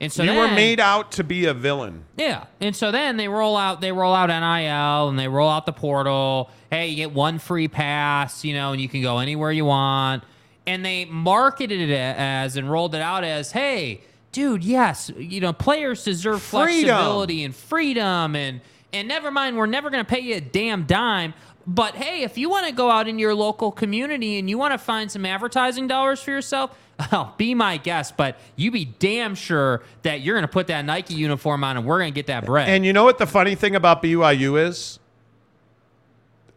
and 0.00 0.12
so 0.12 0.22
you 0.22 0.34
were 0.34 0.48
made 0.48 0.80
out 0.80 1.12
to 1.12 1.24
be 1.24 1.44
a 1.46 1.54
villain. 1.54 2.04
yeah, 2.16 2.44
and 2.60 2.74
so 2.74 2.90
then 2.90 3.16
they 3.16 3.28
roll 3.28 3.56
out 3.56 3.80
they 3.80 3.92
roll 3.92 4.14
out 4.14 4.28
NIL 4.28 5.08
and 5.08 5.18
they 5.18 5.28
roll 5.28 5.48
out 5.48 5.66
the 5.66 5.72
portal. 5.72 6.50
Hey, 6.70 6.88
you 6.88 6.96
get 6.96 7.12
one 7.12 7.38
free 7.38 7.68
pass, 7.68 8.44
you 8.44 8.54
know, 8.54 8.72
and 8.72 8.80
you 8.80 8.88
can 8.88 9.02
go 9.02 9.18
anywhere 9.18 9.50
you 9.52 9.64
want. 9.64 10.22
And 10.66 10.84
they 10.84 11.04
marketed 11.06 11.80
it 11.80 11.90
as 11.90 12.56
and 12.56 12.70
rolled 12.70 12.94
it 12.94 13.00
out 13.00 13.24
as, 13.24 13.50
hey, 13.50 14.02
dude, 14.30 14.62
yes, 14.62 15.10
you 15.18 15.40
know, 15.40 15.52
players 15.52 16.04
deserve 16.04 16.40
Freedom. 16.42 16.86
flexibility 16.90 17.42
and 17.42 17.52
freedom 17.54 18.36
and 18.36 18.60
and 18.92 19.06
never 19.08 19.30
mind, 19.30 19.56
we're 19.56 19.66
never 19.66 19.88
going 19.90 20.04
to 20.04 20.08
pay 20.08 20.18
you 20.20 20.34
a 20.36 20.40
damn 20.40 20.84
dime. 20.84 21.32
But 21.66 21.94
hey, 21.94 22.22
if 22.22 22.38
you 22.38 22.48
want 22.48 22.66
to 22.66 22.72
go 22.72 22.90
out 22.90 23.06
in 23.06 23.18
your 23.18 23.34
local 23.34 23.70
community 23.70 24.38
and 24.38 24.48
you 24.48 24.58
want 24.58 24.72
to 24.72 24.78
find 24.78 25.10
some 25.10 25.26
advertising 25.26 25.86
dollars 25.86 26.22
for 26.22 26.30
yourself, 26.30 26.76
oh, 27.12 27.32
be 27.36 27.54
my 27.54 27.76
guest. 27.76 28.16
But 28.16 28.38
you 28.56 28.70
be 28.70 28.86
damn 28.86 29.34
sure 29.34 29.82
that 30.02 30.20
you're 30.20 30.34
going 30.34 30.42
to 30.42 30.48
put 30.48 30.68
that 30.68 30.84
Nike 30.84 31.14
uniform 31.14 31.64
on 31.64 31.76
and 31.76 31.86
we're 31.86 31.98
going 31.98 32.12
to 32.12 32.14
get 32.14 32.26
that 32.28 32.46
bread. 32.46 32.68
And 32.68 32.84
you 32.84 32.92
know 32.92 33.04
what 33.04 33.18
the 33.18 33.26
funny 33.26 33.54
thing 33.54 33.76
about 33.76 34.02
BYU 34.02 34.60
is? 34.66 34.98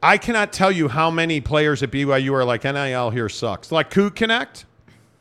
I 0.02 0.18
cannot 0.18 0.52
tell 0.52 0.72
you 0.72 0.90
how 0.90 1.10
many 1.10 1.40
players 1.40 1.82
at 1.82 1.92
BYU 1.92 2.34
are 2.34 2.44
like 2.44 2.64
NIL 2.64 3.10
here 3.12 3.30
sucks. 3.30 3.72
Like 3.72 3.90
Coug 3.90 4.16
Connect. 4.16 4.66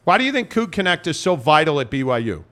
Why 0.05 0.19
do 0.19 0.25
you 0.25 0.33
think 0.33 0.51
Coug 0.51 0.73
Connect 0.73 1.07
is 1.07 1.19
so 1.19 1.37
vital 1.37 1.79
at 1.81 1.91
BYU? 1.91 2.43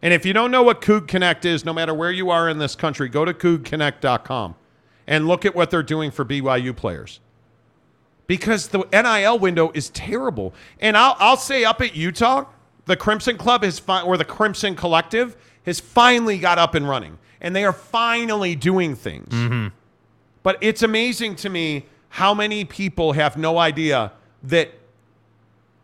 And 0.00 0.12
if 0.12 0.24
you 0.24 0.32
don't 0.32 0.50
know 0.50 0.62
what 0.62 0.80
Coug 0.80 1.08
Connect 1.08 1.44
is, 1.44 1.64
no 1.64 1.72
matter 1.72 1.94
where 1.94 2.12
you 2.12 2.30
are 2.30 2.48
in 2.48 2.58
this 2.58 2.76
country, 2.76 3.08
go 3.08 3.24
to 3.24 3.32
CougConnect.com 3.32 4.56
and 5.06 5.26
look 5.26 5.44
at 5.44 5.54
what 5.54 5.70
they're 5.70 5.82
doing 5.82 6.10
for 6.10 6.24
BYU 6.24 6.74
players. 6.74 7.20
Because 8.26 8.68
the 8.68 8.86
NIL 8.92 9.38
window 9.38 9.70
is 9.74 9.90
terrible. 9.90 10.54
And 10.80 10.96
I'll, 10.96 11.16
I'll 11.18 11.36
say 11.36 11.64
up 11.64 11.80
at 11.80 11.94
Utah, 11.96 12.46
the 12.86 12.96
Crimson 12.96 13.36
Club 13.36 13.62
has 13.62 13.78
fi- 13.78 14.02
or 14.02 14.16
the 14.16 14.24
Crimson 14.24 14.74
Collective 14.74 15.36
has 15.66 15.80
finally 15.80 16.38
got 16.38 16.58
up 16.58 16.74
and 16.74 16.88
running. 16.88 17.18
And 17.40 17.54
they 17.54 17.64
are 17.64 17.72
finally 17.72 18.54
doing 18.54 18.94
things. 18.94 19.28
Mm-hmm. 19.28 19.68
But 20.42 20.58
it's 20.60 20.82
amazing 20.82 21.36
to 21.36 21.48
me 21.48 21.86
how 22.10 22.34
many 22.34 22.64
people 22.64 23.12
have 23.12 23.36
no 23.36 23.58
idea 23.58 24.12
that 24.44 24.70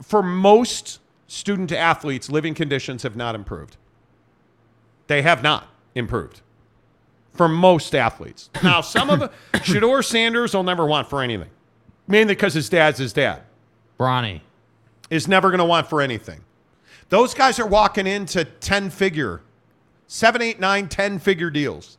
for 0.02 0.22
most 0.22 1.00
student 1.26 1.72
athletes, 1.72 2.30
living 2.30 2.54
conditions 2.54 3.02
have 3.02 3.16
not 3.16 3.34
improved. 3.34 3.76
They 5.08 5.22
have 5.22 5.42
not 5.42 5.68
improved 5.94 6.42
for 7.38 7.48
most 7.48 7.94
athletes. 7.94 8.50
Now, 8.62 8.82
some 8.82 9.08
of 9.08 9.20
them, 9.20 9.30
Shedeur 9.54 10.04
Sanders 10.04 10.52
will 10.52 10.64
never 10.64 10.84
want 10.84 11.08
for 11.08 11.22
anything, 11.22 11.48
mainly 12.06 12.34
because 12.34 12.52
his 12.52 12.68
dad's 12.68 12.98
his 12.98 13.14
dad. 13.14 13.42
Bronny 13.98 14.42
is 15.08 15.26
never 15.26 15.48
going 15.48 15.60
to 15.60 15.64
want 15.64 15.88
for 15.88 16.02
anything. 16.02 16.40
Those 17.08 17.32
guys 17.32 17.58
are 17.58 17.66
walking 17.66 18.06
into 18.06 18.44
10 18.44 18.90
figure, 18.90 19.40
seven, 20.06 20.42
eight, 20.42 20.60
nine, 20.60 20.88
10 20.88 21.18
figure 21.20 21.48
deals, 21.48 21.96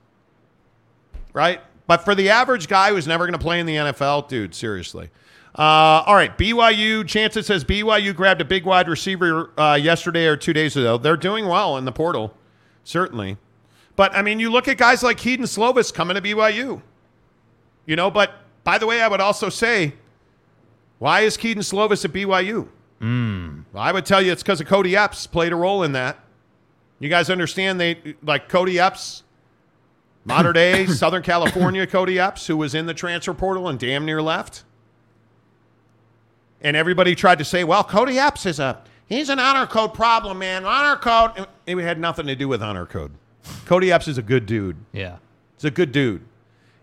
right? 1.34 1.62
But 1.88 2.06
for 2.06 2.14
the 2.14 2.30
average 2.30 2.68
guy 2.68 2.92
who's 2.92 3.08
never 3.08 3.26
going 3.26 3.34
to 3.34 3.44
play 3.44 3.60
in 3.60 3.66
the 3.66 3.76
NFL, 3.76 4.28
dude, 4.28 4.54
seriously. 4.54 5.10
Uh, 5.58 6.04
all 6.06 6.14
right, 6.14 6.38
BYU. 6.38 7.08
Chances 7.08 7.48
says 7.48 7.64
BYU 7.64 8.16
grabbed 8.16 8.42
a 8.42 8.46
big 8.46 8.66
wide 8.66 8.88
receiver 8.88 9.50
uh, 9.60 9.74
yesterday 9.76 10.28
or 10.28 10.38
two 10.38 10.54
days 10.54 10.78
ago. 10.78 10.98
They're 10.98 11.18
doing 11.18 11.48
well 11.48 11.78
in 11.78 11.86
the 11.86 11.92
portal, 11.92 12.36
certainly. 12.84 13.38
But 14.00 14.16
I 14.16 14.22
mean, 14.22 14.40
you 14.40 14.50
look 14.50 14.70
at 14.70 14.78
guys 14.78 15.04
like 15.04 15.18
Kedon 15.18 15.46
Slovis 15.46 15.94
coming 15.94 16.16
to 16.16 16.22
BYU. 16.22 16.82
You 17.86 17.96
know, 17.98 18.10
but 18.10 18.32
by 18.64 18.78
the 18.78 18.88
way, 18.88 19.02
I 19.02 19.10
would 19.10 19.20
also 19.20 19.50
say, 19.50 19.92
why 21.00 21.20
is 21.20 21.36
Kedon 21.36 21.64
Slovis 21.64 22.06
at 22.06 22.14
BYU? 22.14 22.70
Mm. 23.02 23.66
Well, 23.74 23.84
I 23.84 23.92
would 23.92 24.06
tell 24.06 24.22
you 24.22 24.32
it's 24.32 24.42
because 24.42 24.62
of 24.62 24.68
Kody 24.68 24.94
Epps 24.94 25.28
played 25.28 25.52
a 25.52 25.58
role 25.58 25.84
in 25.84 25.92
that. 25.92 26.18
You 27.00 27.10
guys 27.10 27.30
understand 27.30 27.78
they 27.78 28.16
like 28.24 28.48
Kody 28.48 28.78
Epps, 28.78 29.24
modern 30.24 30.54
day 30.54 30.86
Southern 30.86 31.22
California 31.22 31.86
Kody 31.86 32.26
Epps, 32.26 32.48
who 32.48 32.56
was 32.56 32.74
in 32.74 32.86
the 32.86 32.94
transfer 32.94 33.34
portal 33.34 33.68
and 33.68 33.78
damn 33.78 34.06
near 34.06 34.22
left. 34.22 34.64
And 36.62 36.78
everybody 36.78 37.16
tried 37.16 37.40
to 37.40 37.44
say, 37.44 37.66
well, 37.66 37.84
Kody 37.84 38.16
Epps 38.16 38.46
is 38.46 38.62
a 38.62 38.82
he's 39.08 39.28
an 39.28 39.40
honor 39.40 39.68
code 39.68 39.94
problem, 39.94 40.40
man. 40.40 40.64
Honor 40.64 40.96
code. 40.96 41.48
It 41.66 41.78
had 41.80 42.00
nothing 42.00 42.28
to 42.28 42.36
do 42.38 42.48
with 42.48 42.64
honor 42.64 42.86
code. 42.86 43.12
Kody 43.66 43.92
Epps 43.92 44.08
is 44.08 44.18
a 44.18 44.22
good 44.22 44.46
dude. 44.46 44.78
Yeah. 44.92 45.18
He's 45.56 45.66
a 45.66 45.72
good 45.72 45.92
dude. 45.92 46.24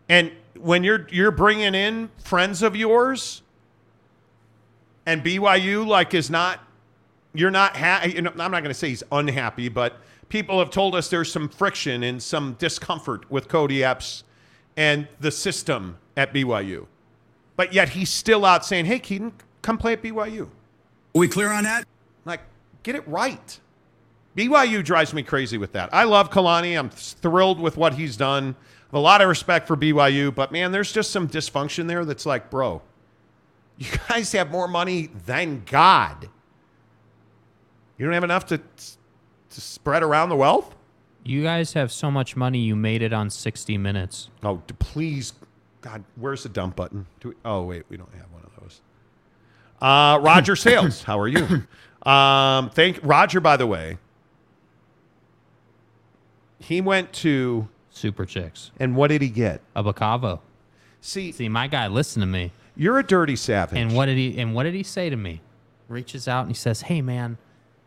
And 0.09 0.33
when 0.59 0.85
you're 0.85 1.07
you're 1.11 1.31
bringing 1.31 1.75
in 1.75 2.11
friends 2.23 2.63
of 2.63 2.77
yours 2.77 3.43
and 5.05 5.23
BYU 5.23 5.87
like 5.87 6.15
is 6.15 6.31
not 6.31 6.61
you're 7.35 7.51
not 7.51 7.77
ha- 7.77 8.05
you 8.07 8.23
know, 8.23 8.31
I'm 8.31 8.51
not 8.51 8.63
going 8.63 8.65
to 8.65 8.75
say 8.75 8.89
he's 8.89 9.03
unhappy, 9.13 9.69
but 9.69 9.99
people 10.29 10.59
have 10.59 10.71
told 10.71 10.95
us 10.95 11.09
there's 11.11 11.31
some 11.31 11.49
friction 11.49 12.03
and 12.03 12.23
some 12.23 12.57
discomfort 12.59 13.31
with 13.31 13.49
Kody 13.49 13.83
Epps 13.83 14.25
and 14.77 15.07
the 15.21 15.31
system 15.31 15.99
at 16.17 16.33
BYU. 16.33 16.87
But 17.57 17.73
yet 17.73 17.91
he's 17.91 18.11
still 18.11 18.45
out 18.45 18.65
saying, 18.65 18.85
"Hey, 18.87 18.99
Kedon, 18.99 19.33
come 19.63 19.79
play 19.79 19.95
at 19.95 20.03
BYU." 20.03 20.45
Are 20.45 21.19
we 21.19 21.29
clear 21.29 21.51
on 21.51 21.65
that? 21.65 21.87
Like, 22.27 22.41
get 22.83 22.95
it 22.95 23.07
right. 23.09 23.59
BYU 24.37 24.85
drives 24.85 25.15
me 25.15 25.23
crazy 25.23 25.57
with 25.59 25.73
that. 25.73 25.89
I 25.93 26.05
love 26.05 26.31
Kalani. 26.31 26.79
I'm 26.79 26.91
thrilled 26.91 27.59
with 27.59 27.77
what 27.77 27.95
he's 27.95 28.17
done. 28.17 28.55
A 28.93 28.99
lot 28.99 29.21
of 29.21 29.29
respect 29.29 29.67
for 29.67 29.77
BYU, 29.77 30.35
but 30.35 30.53
man, 30.53 30.73
there's 30.73 30.93
just 30.93 31.11
some 31.11 31.29
dysfunction 31.29 31.87
there 31.87 32.05
that's 32.05 32.25
like, 32.25 32.51
bro, 32.51 32.81
you 33.77 33.89
guys 34.09 34.33
have 34.33 34.51
more 34.51 34.69
money 34.69 35.11
than 35.27 35.63
God. 35.67 36.29
You 37.99 38.07
don't 38.07 38.15
have 38.15 38.25
enough 38.25 38.47
to 38.47 38.59
to 38.59 39.61
spread 39.61 40.03
around 40.03 40.29
the 40.29 40.37
wealth? 40.37 40.75
You 41.25 41.43
guys 41.43 41.73
have 41.73 41.91
so 41.91 42.11
much 42.11 42.37
money, 42.37 42.59
you 42.59 42.77
made 42.77 43.03
it 43.03 43.13
on 43.13 43.31
60 43.31 43.79
Minutes. 43.79 44.31
Oh, 44.43 44.63
please, 44.79 45.33
God, 45.81 46.05
where's 46.15 46.43
the 46.43 46.49
dump 46.49 46.77
button? 46.77 47.07
Do 47.21 47.31
we, 47.31 47.35
oh, 47.45 47.63
wait, 47.63 47.85
we 47.89 47.97
don't 47.97 48.15
have 48.15 48.31
one 48.33 48.43
of 48.45 48.51
those. 48.61 48.81
Uh, 49.81 50.21
Roger 50.21 50.55
Sales, 50.57 51.03
how 51.03 51.19
are 51.19 51.29
you? 51.29 51.65
Um, 52.07 52.71
thank 52.71 53.01
Roger. 53.03 53.41
By 53.41 53.57
the 53.57 53.67
way, 53.67 53.99
he 56.67 56.81
went 56.81 57.13
to 57.15 57.69
Super 57.91 58.27
Chicks. 58.27 58.71
and 58.79 58.95
what 58.97 59.09
did 59.09 59.23
he 59.23 59.29
get? 59.29 59.61
A 59.75 59.83
Bacavo. 59.83 60.41
See, 61.01 61.33
see, 61.33 61.49
my 61.49 61.67
guy, 61.67 61.87
listen 61.87 62.21
to 62.21 62.27
me. 62.27 62.53
You're 62.77 62.99
a 62.99 63.03
dirty 63.03 63.37
savage. 63.37 63.79
And 63.79 63.95
what 63.95 64.07
did 64.07 64.17
he? 64.19 64.39
And 64.39 64.55
what 64.55 64.65
did 64.65 64.75
he 64.75 64.83
say 64.83 65.09
to 65.09 65.17
me? 65.17 65.41
Reaches 65.89 66.27
out 66.29 66.41
and 66.43 66.51
he 66.51 66.55
says, 66.55 66.83
"Hey, 66.83 67.01
man, 67.01 67.39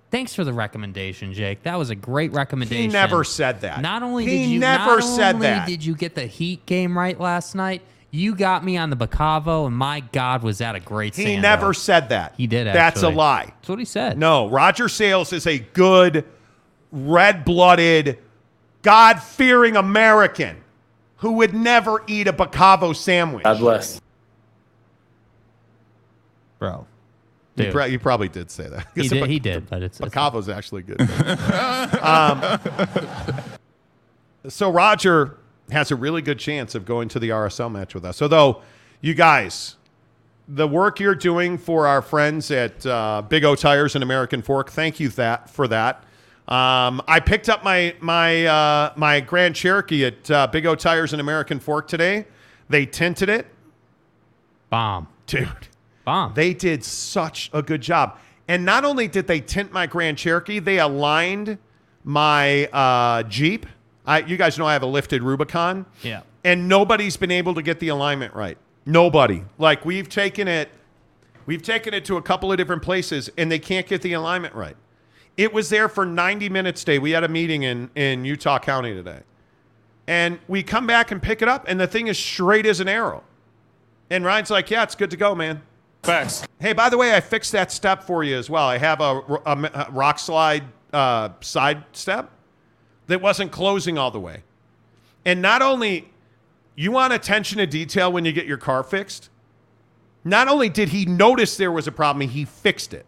thanks 0.10 0.34
for 0.34 0.44
the 0.44 0.54
recommendation, 0.54 1.34
Jake. 1.34 1.64
That 1.64 1.78
was 1.78 1.90
a 1.90 1.96
great 1.96 2.32
recommendation." 2.32 2.84
He 2.84 2.88
never 2.88 3.24
said 3.24 3.62
that. 3.62 3.82
Not 3.82 4.02
only 4.04 4.26
He 4.26 4.38
did 4.46 4.50
you 4.50 4.60
never 4.60 5.02
said 5.02 5.40
that. 5.42 5.68
did 5.68 5.84
you 5.86 5.96
get 5.96 6.16
the 6.16 6.26
Heat 6.26 6.66
game 6.66 6.98
right 6.98 7.20
last 7.20 7.54
night, 7.56 7.82
you 8.10 8.34
got 8.34 8.64
me 8.64 8.78
on 8.78 8.90
the 8.90 8.96
Bacavo, 8.96 9.68
and 9.68 9.76
my 9.76 10.00
God, 10.00 10.42
was 10.42 10.58
that 10.60 10.76
a 10.76 10.80
great? 10.80 11.16
He 11.16 11.24
stand-up. 11.24 11.42
never 11.44 11.74
said 11.74 12.10
that. 12.10 12.34
He 12.38 12.48
did. 12.48 12.66
That's 12.68 13.04
a 13.04 13.10
lie. 13.10 13.54
That's 13.58 13.70
what 13.70 13.80
he 13.80 13.86
said. 13.86 14.18
No, 14.18 14.50
Roger 14.50 14.88
Sales 14.90 15.34
is 15.34 15.46
a 15.46 15.60
good, 15.60 16.24
red 16.92 17.46
blooded, 17.46 18.18
God 18.82 19.22
fearing 19.22 19.76
American 19.76 20.58
who 21.18 21.34
would 21.34 21.54
never 21.54 22.04
eat 22.08 22.28
a 22.28 22.34
Bacavo 22.34 22.96
sandwich. 22.96 23.44
God 23.44 23.60
bless. 23.60 24.02
bro. 26.60 26.86
You, 27.56 27.66
Dude. 27.66 27.74
pro- 27.74 27.86
you 27.86 28.00
probably 28.00 28.30
did 28.30 28.50
say 28.50 28.70
that. 28.70 28.88
He 28.96 29.08
did, 29.10 29.28
he 29.28 29.40
did, 29.40 29.70
but 29.70 29.84
it's, 29.84 30.00
it's 30.00 30.16
Bacavo's 30.16 30.48
actually 30.48 30.84
good. 30.84 31.02
um, 32.02 32.60
so 34.48 34.72
Roger 34.72 35.36
has 35.72 35.92
a 35.92 35.96
really 35.96 36.22
good 36.22 36.40
chance 36.40 36.74
of 36.74 36.86
going 36.86 37.10
to 37.10 37.20
the 37.20 37.30
RSL 37.30 37.70
match 37.72 37.94
with 37.94 38.06
us. 38.06 38.22
Although, 38.22 38.62
you 39.02 39.14
guys, 39.14 39.76
the 40.48 40.68
work 40.68 41.02
you're 41.02 41.16
doing 41.16 41.58
for 41.58 41.86
our 41.86 42.02
friends 42.02 42.50
at 42.50 42.86
uh, 42.86 43.24
Big 43.28 43.44
O 43.44 43.56
Tires 43.56 43.94
and 43.94 44.04
American 44.04 44.42
Fork, 44.42 44.70
thank 44.72 45.00
you 45.00 45.10
that 45.10 45.50
for 45.50 45.68
that. 45.68 46.04
Um, 46.50 47.02
I 47.08 47.20
picked 47.20 47.48
up 47.48 47.64
my 47.64 47.96
my 48.00 48.46
uh, 48.46 48.94
my 48.96 49.20
Grand 49.22 49.56
Cherokee 49.56 50.06
at 50.06 50.32
uh, 50.32 50.48
Big 50.48 50.66
O 50.66 50.74
Tires 50.74 51.14
and 51.14 51.22
American 51.22 51.60
Fork 51.60 51.88
today. 51.88 52.26
They 52.70 52.88
tinted 52.88 53.30
it. 53.30 53.46
Bomb. 54.72 55.08
Dude. 55.28 55.68
Bomb. 56.06 56.34
They 56.34 56.56
did 56.56 56.84
such 56.84 57.52
a 57.54 57.62
good 57.62 57.82
job. 57.82 58.18
And 58.48 58.66
not 58.66 58.84
only 58.84 59.08
did 59.08 59.28
they 59.28 59.42
tint 59.42 59.72
my 59.72 59.86
Grand 59.86 60.18
Cherokee, 60.18 60.58
they 60.58 60.80
aligned 60.80 61.60
my 62.04 62.66
uh, 62.68 63.22
Jeep. 63.24 63.68
I, 64.08 64.22
you 64.22 64.38
guys 64.38 64.58
know 64.58 64.66
I 64.66 64.74
have 64.74 64.82
a 64.82 64.88
lifted 64.88 65.22
Rubicon. 65.22 65.86
Yeah. 66.02 66.22
And 66.44 66.68
nobody's 66.68 67.16
been 67.16 67.30
able 67.30 67.54
to 67.54 67.62
get 67.62 67.80
the 67.80 67.90
alignment 67.90 68.34
right. 68.34 68.58
Nobody. 68.88 69.44
Like 69.60 69.86
we've 69.86 70.10
taken 70.10 70.48
it, 70.48 70.70
we've 71.46 71.62
taken 71.62 71.94
it 71.94 72.06
to 72.06 72.18
a 72.18 72.24
couple 72.24 72.52
of 72.52 72.58
different 72.58 72.82
places, 72.82 73.30
and 73.38 73.52
they 73.52 73.60
can't 73.60 73.86
get 73.86 74.02
the 74.02 74.14
alignment 74.14 74.56
right. 74.56 74.76
It 75.40 75.54
was 75.54 75.70
there 75.70 75.88
for 75.88 76.06
90 76.06 76.50
minutes 76.50 76.84
today. 76.84 77.00
We 77.00 77.12
had 77.12 77.24
a 77.24 77.30
meeting 77.30 77.64
in, 77.64 77.90
in 77.96 78.26
Utah 78.26 78.60
County 78.60 78.94
today. 78.94 79.22
And 80.06 80.38
we 80.50 80.64
come 80.64 80.86
back 80.86 81.12
and 81.12 81.22
pick 81.22 81.42
it 81.42 81.48
up, 81.48 81.64
and 81.66 81.80
the 81.80 81.88
thing 81.88 82.08
is 82.08 82.20
straight 82.20 82.66
as 82.66 82.82
an 82.82 82.90
arrow. 82.90 83.24
And 84.10 84.26
Ryan's 84.26 84.50
like, 84.50 84.70
yeah, 84.70 84.84
it's 84.84 84.96
good 84.96 85.10
to 85.12 85.16
go, 85.16 85.34
man. 85.34 85.62
Facts. 86.04 86.46
Hey, 86.60 86.74
by 86.74 86.90
the 86.90 86.98
way, 86.98 87.16
I 87.16 87.22
fixed 87.22 87.54
that 87.54 87.72
step 87.72 88.04
for 88.04 88.22
you 88.22 88.36
as 88.36 88.50
well. 88.50 88.66
I 88.68 88.80
have 88.80 89.00
a, 89.00 89.22
a- 89.46 89.88
a 89.88 89.88
rock 89.92 90.20
slide 90.20 90.66
uh, 90.92 91.30
side 91.40 91.86
step 91.94 92.30
that 93.08 93.22
wasn't 93.22 93.54
closing 93.54 93.98
all 93.98 94.12
the 94.12 94.20
way. 94.20 94.44
And 95.24 95.42
not 95.42 95.62
only 95.62 96.10
you 96.76 96.92
want 96.92 97.14
attention 97.14 97.60
to 97.60 97.66
detail 97.66 98.12
when 98.12 98.26
you 98.26 98.34
get 98.34 98.46
your 98.46 98.58
car 98.58 98.84
fixed, 98.84 99.30
not 100.26 100.50
only 100.50 100.68
did 100.68 100.90
he 100.90 101.06
notice 101.06 101.56
there 101.56 101.72
was 101.72 101.88
a 101.88 101.94
problem, 101.94 102.28
he 102.28 102.44
fixed 102.44 102.94
it. 102.94 103.06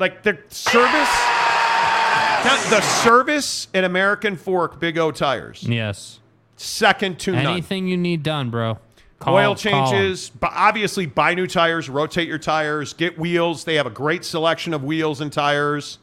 Like 0.00 0.22
the 0.22 0.38
service, 0.48 1.10
the 2.70 2.80
service 2.80 3.68
at 3.74 3.84
American 3.84 4.36
Fork 4.36 4.80
Big 4.80 4.96
O 4.96 5.10
Tires, 5.12 5.62
Yes. 5.62 6.20
second 6.56 7.18
to 7.20 7.32
none. 7.32 7.46
Anything 7.46 7.86
you 7.86 7.98
need 7.98 8.22
done, 8.22 8.48
bro. 8.48 8.78
Call- 9.18 9.34
Oil 9.34 9.54
changes, 9.54 10.30
but 10.30 10.50
obviously 10.54 11.04
buy 11.04 11.34
new 11.34 11.46
tires, 11.46 11.90
rotate 11.90 12.26
your 12.26 12.38
tires, 12.38 12.94
get 12.94 13.18
wheels. 13.18 13.64
They 13.64 13.74
have 13.74 13.84
a 13.86 13.90
great 13.90 14.24
selection 14.24 14.72
of 14.72 14.82
wheels 14.82 15.20
and 15.20 15.30
tires. 15.30 15.98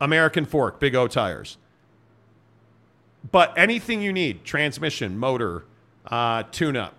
American 0.00 0.44
Fork, 0.44 0.78
Big 0.78 0.94
O 0.94 1.08
tires. 1.08 1.58
But 3.32 3.52
anything 3.56 4.00
you 4.00 4.12
need, 4.12 4.44
transmission, 4.44 5.18
motor, 5.18 5.64
uh, 6.06 6.44
tune 6.52 6.76
up, 6.76 6.94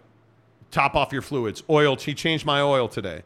top 0.70 0.94
off 0.96 1.14
your 1.14 1.22
fluids, 1.22 1.64
oil. 1.70 1.96
He 1.96 2.14
changed 2.14 2.46
my 2.46 2.60
oil 2.60 2.88
today. 2.90 3.24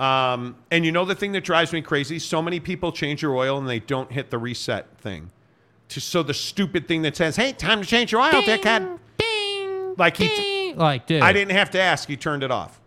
Um, 0.00 0.56
and 0.70 0.82
you 0.86 0.92
know 0.92 1.04
the 1.04 1.14
thing 1.14 1.32
that 1.32 1.44
drives 1.44 1.74
me 1.74 1.82
crazy? 1.82 2.18
So 2.18 2.40
many 2.40 2.58
people 2.58 2.90
change 2.90 3.20
your 3.20 3.36
oil 3.36 3.58
and 3.58 3.68
they 3.68 3.80
don't 3.80 4.10
hit 4.10 4.30
the 4.30 4.38
reset 4.38 4.96
thing. 4.98 5.30
Just 5.88 6.08
so 6.08 6.22
the 6.22 6.32
stupid 6.32 6.88
thing 6.88 7.02
that 7.02 7.16
says, 7.16 7.36
hey, 7.36 7.52
time 7.52 7.82
to 7.82 7.86
change 7.86 8.10
your 8.10 8.22
oil, 8.22 8.30
dickhead. 8.30 8.98
Like 9.98 10.16
he, 10.16 10.72
Like, 10.74 11.06
dude. 11.06 11.20
I 11.20 11.34
didn't 11.34 11.52
have 11.52 11.70
to 11.72 11.80
ask. 11.80 12.08
He 12.08 12.16
turned 12.16 12.42
it 12.42 12.50
off. 12.50 12.80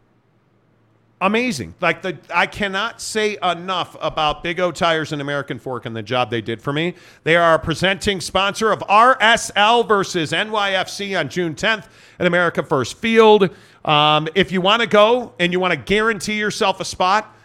Amazing. 1.22 1.74
Like 1.80 2.02
the 2.02 2.18
I 2.34 2.48
cannot 2.48 3.00
say 3.00 3.38
enough 3.42 3.96
about 4.02 4.44
Big 4.44 4.60
O 4.60 4.74
Tires 4.74 5.14
and 5.14 5.22
American 5.22 5.58
Fork 5.58 5.86
and 5.86 5.96
the 5.96 6.04
job 6.04 6.30
they 6.30 6.42
did 6.42 6.62
for 6.62 6.74
me. 6.74 6.96
They 7.24 7.38
are 7.38 7.54
a 7.54 7.60
presenting 7.60 8.20
sponsor 8.20 8.72
of 8.74 8.80
RSL 8.80 9.88
versus 9.88 10.34
NYFC 10.34 11.18
on 11.18 11.30
June 11.30 11.56
10th 11.56 11.86
at 12.20 12.28
America 12.28 12.62
First 12.62 12.98
Field. 12.98 13.50
Um, 13.86 14.28
if 14.36 14.52
you 14.52 14.62
want 14.62 14.82
to 14.82 14.88
go 14.88 15.34
and 15.40 15.52
you 15.52 15.60
want 15.60 15.72
to 15.72 15.78
guarantee 15.78 16.38
yourself 16.40 16.80
a 16.80 16.86
spot, 16.86 17.36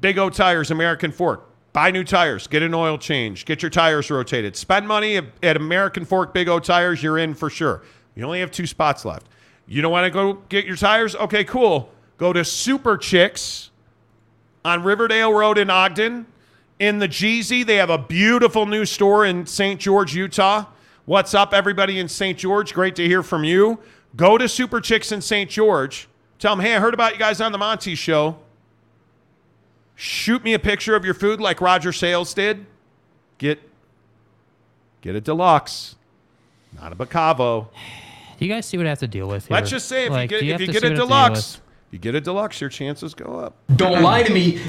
Big 0.00 0.18
O 0.18 0.28
Tires, 0.28 0.70
American 0.70 1.12
Fork. 1.12 1.44
Buy 1.72 1.90
new 1.90 2.04
tires, 2.04 2.46
get 2.46 2.62
an 2.62 2.72
oil 2.72 2.96
change, 2.96 3.44
get 3.44 3.60
your 3.62 3.70
tires 3.70 4.10
rotated. 4.10 4.56
Spend 4.56 4.88
money 4.88 5.18
at- 5.42 5.56
American 5.56 6.06
Fork 6.06 6.32
Big 6.32 6.48
O 6.48 6.58
Tires, 6.58 7.02
you're 7.02 7.18
in 7.18 7.34
for 7.34 7.50
sure. 7.50 7.82
You 8.14 8.24
only 8.24 8.40
have 8.40 8.50
two 8.50 8.66
spots 8.66 9.04
left. 9.04 9.26
You 9.66 9.82
don't 9.82 9.92
want 9.92 10.06
to 10.06 10.10
go 10.10 10.34
get 10.48 10.64
your 10.64 10.76
tires? 10.76 11.14
Okay, 11.16 11.44
cool. 11.44 11.90
Go 12.16 12.32
to 12.32 12.44
Super 12.44 12.96
Chicks 12.96 13.70
on 14.64 14.84
Riverdale 14.84 15.34
Road 15.34 15.58
in 15.58 15.68
Ogden. 15.68 16.24
In 16.78 16.98
the 16.98 17.08
Jeezy, 17.08 17.64
they 17.64 17.76
have 17.76 17.90
a 17.90 17.98
beautiful 17.98 18.64
new 18.64 18.86
store 18.86 19.26
in 19.26 19.44
St. 19.46 19.78
George, 19.78 20.14
Utah. 20.14 20.64
What's 21.04 21.34
up, 21.34 21.52
everybody 21.52 21.98
in 21.98 22.08
St. 22.08 22.38
George? 22.38 22.72
Great 22.74 22.96
to 22.96 23.06
hear 23.06 23.22
from 23.22 23.44
you. 23.44 23.78
Go 24.14 24.38
to 24.38 24.48
Super 24.48 24.80
Chicks 24.80 25.12
in 25.12 25.20
St. 25.20 25.50
George. 25.50 26.08
Tell 26.38 26.54
them, 26.54 26.64
hey, 26.64 26.74
I 26.76 26.80
heard 26.80 26.94
about 26.94 27.12
you 27.12 27.18
guys 27.18 27.40
on 27.40 27.52
the 27.52 27.58
Monty 27.58 27.94
Show. 27.94 28.36
Shoot 29.94 30.44
me 30.44 30.52
a 30.54 30.58
picture 30.58 30.94
of 30.94 31.04
your 31.04 31.14
food 31.14 31.40
like 31.40 31.60
Roger 31.60 31.92
Sales 31.92 32.34
did. 32.34 32.66
Get 33.38 33.60
get 35.00 35.14
a 35.14 35.20
deluxe, 35.20 35.96
not 36.80 36.92
a 36.92 36.96
Bacavo. 36.96 37.68
Do 38.38 38.44
you 38.44 38.52
guys 38.52 38.66
see 38.66 38.76
what 38.76 38.86
I 38.86 38.90
have 38.90 38.98
to 38.98 39.08
deal 39.08 39.26
with 39.28 39.46
here? 39.48 39.54
Let's 39.54 39.70
just 39.70 39.88
say 39.88 40.04
if 40.06 40.10
Like, 40.10 40.30
you 40.30 40.40
do 40.40 40.46
get 40.46 40.60
if 40.60 40.66
you 40.68 40.72
get 40.72 40.84
a 40.84 40.84
what 40.84 40.84
I 40.84 40.88
have 40.88 40.92
to 40.92 40.96
deal 40.96 41.06
deluxe, 41.06 41.60
you 41.90 41.98
get 41.98 42.14
a 42.14 42.20
deluxe, 42.20 42.60
your 42.60 42.68
chances 42.70 43.14
go 43.14 43.38
up. 43.38 43.56
Don't 43.76 44.02
lie 44.02 44.22
to 44.22 44.32
me. 44.32 44.60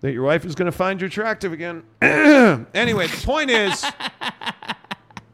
That 0.00 0.12
your 0.12 0.22
wife 0.22 0.44
is 0.44 0.54
going 0.54 0.66
to 0.70 0.76
find 0.76 1.00
you 1.00 1.08
attractive 1.08 1.52
again. 1.52 1.82
anyway, 2.72 3.08
the 3.08 3.22
point 3.26 3.50
is, 3.50 3.80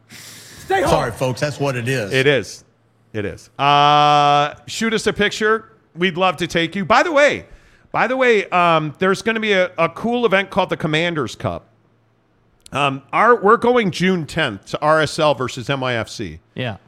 Stay 0.09 0.80
home. 0.80 0.90
Sorry, 0.90 1.12
folks. 1.12 1.40
That's 1.40 1.60
what 1.60 1.76
it 1.76 1.86
is. 1.86 2.12
it 2.12 2.26
is, 2.26 2.64
it 3.15 3.24
is. 3.24 3.49
Uh, 3.59 4.55
shoot 4.66 4.93
us 4.93 5.07
a 5.07 5.12
picture. 5.12 5.70
We'd 5.95 6.19
love 6.19 6.36
to 6.39 6.47
take 6.47 6.74
you. 6.74 6.85
By 6.85 7.03
the 7.03 7.12
way, 7.12 7.47
by 7.93 8.09
the 8.09 8.16
way, 8.16 8.49
um, 8.51 8.95
there's 8.99 9.23
going 9.23 9.36
to 9.36 9.41
be 9.41 9.53
a, 9.53 9.70
a 9.78 9.89
cool 9.89 10.27
event 10.27 10.51
called 10.51 10.69
the 10.69 10.77
Commanders 10.77 11.36
Cup. 11.36 11.69
Um, 12.73 13.03
our 13.12 13.36
we're 13.36 13.57
going 13.57 13.93
June 13.93 14.27
10th 14.27 14.65
to 14.66 14.78
RSL 14.82 15.39
versus 15.39 15.69
NYFC. 15.69 16.41
Yeah. 16.57 16.78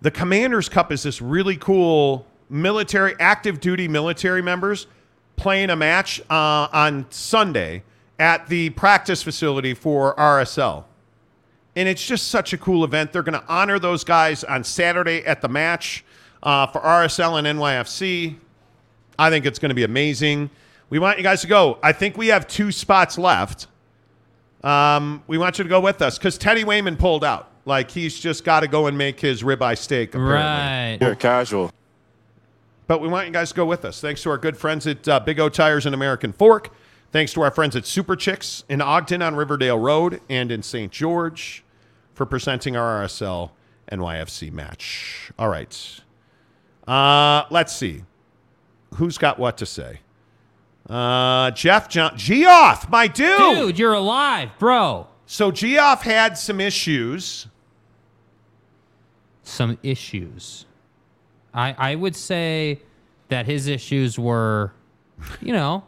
The 0.00 0.10
Commanders 0.10 0.70
Cup 0.70 0.90
is 0.90 1.02
this 1.02 1.20
really 1.20 1.56
cool 1.58 2.26
military, 2.48 3.14
active 3.20 3.60
duty 3.60 3.86
military 3.86 4.40
members 4.40 4.86
playing 5.36 5.68
a 5.68 5.76
match 5.76 6.20
uh, 6.30 6.68
on 6.72 7.04
Sunday 7.10 7.82
at 8.18 8.46
the 8.48 8.70
practice 8.70 9.22
facility 9.22 9.74
for 9.74 10.14
RSL. 10.16 10.84
And 11.76 11.88
it's 11.88 12.04
just 12.04 12.28
such 12.28 12.52
a 12.52 12.58
cool 12.58 12.84
event. 12.84 13.12
They're 13.12 13.22
going 13.22 13.40
to 13.40 13.46
honor 13.48 13.78
those 13.78 14.04
guys 14.04 14.44
on 14.44 14.62
Saturday 14.62 15.24
at 15.26 15.40
the 15.40 15.48
match 15.48 16.04
uh, 16.42 16.66
for 16.66 16.80
RSL 16.80 17.38
and 17.38 17.58
NYFC. 17.58 18.36
I 19.18 19.30
think 19.30 19.46
it's 19.46 19.58
going 19.58 19.70
to 19.70 19.74
be 19.74 19.84
amazing. 19.84 20.50
We 20.90 20.98
want 20.98 21.18
you 21.18 21.24
guys 21.24 21.40
to 21.40 21.46
go. 21.46 21.78
I 21.82 21.92
think 21.92 22.16
we 22.16 22.28
have 22.28 22.46
two 22.46 22.70
spots 22.70 23.18
left. 23.18 23.66
Um, 24.62 25.22
we 25.26 25.36
want 25.36 25.58
you 25.58 25.64
to 25.64 25.70
go 25.70 25.80
with 25.80 26.00
us 26.00 26.18
because 26.18 26.38
Teddy 26.38 26.64
Wayman 26.64 26.96
pulled 26.96 27.24
out. 27.24 27.50
Like 27.66 27.90
he's 27.90 28.18
just 28.18 28.44
got 28.44 28.60
to 28.60 28.68
go 28.68 28.86
and 28.86 28.96
make 28.96 29.18
his 29.18 29.42
ribeye 29.42 29.76
steak. 29.78 30.10
Apparently. 30.10 30.36
Right. 30.36 30.98
You're 31.00 31.14
casual. 31.14 31.72
But 32.86 33.00
we 33.00 33.08
want 33.08 33.26
you 33.26 33.32
guys 33.32 33.48
to 33.48 33.54
go 33.54 33.64
with 33.64 33.84
us. 33.84 34.00
Thanks 34.00 34.22
to 34.22 34.30
our 34.30 34.38
good 34.38 34.56
friends 34.56 34.86
at 34.86 35.08
uh, 35.08 35.20
Big 35.20 35.40
O 35.40 35.48
Tires 35.48 35.86
and 35.86 35.94
American 35.94 36.32
Fork. 36.32 36.70
Thanks 37.12 37.32
to 37.32 37.42
our 37.42 37.50
friends 37.50 37.74
at 37.76 37.86
Super 37.86 38.16
Chicks 38.16 38.64
in 38.68 38.82
Ogden 38.82 39.22
on 39.22 39.34
Riverdale 39.34 39.78
Road 39.78 40.20
and 40.28 40.52
in 40.52 40.62
St. 40.62 40.92
George 40.92 41.63
for 42.14 42.26
presenting 42.26 42.76
our 42.76 43.04
RSL 43.04 43.50
NYFC 43.90 44.52
match. 44.52 45.30
All 45.38 45.48
right. 45.48 46.00
Uh, 46.86 47.44
let's 47.50 47.74
see. 47.74 48.04
Who's 48.94 49.18
got 49.18 49.38
what 49.38 49.58
to 49.58 49.66
say? 49.66 50.00
Uh, 50.88 51.50
Jeff 51.52 51.88
John 51.88 52.16
Geoff, 52.16 52.90
my 52.90 53.06
dude. 53.06 53.38
Dude, 53.38 53.78
you're 53.78 53.94
alive, 53.94 54.50
bro. 54.58 55.06
So 55.26 55.50
Geoff 55.50 56.02
had 56.02 56.36
some 56.36 56.60
issues. 56.60 57.46
Some 59.42 59.78
issues. 59.82 60.66
I 61.54 61.74
I 61.76 61.94
would 61.94 62.14
say 62.14 62.82
that 63.28 63.46
his 63.46 63.66
issues 63.66 64.18
were, 64.18 64.72
you 65.40 65.52
know, 65.52 65.84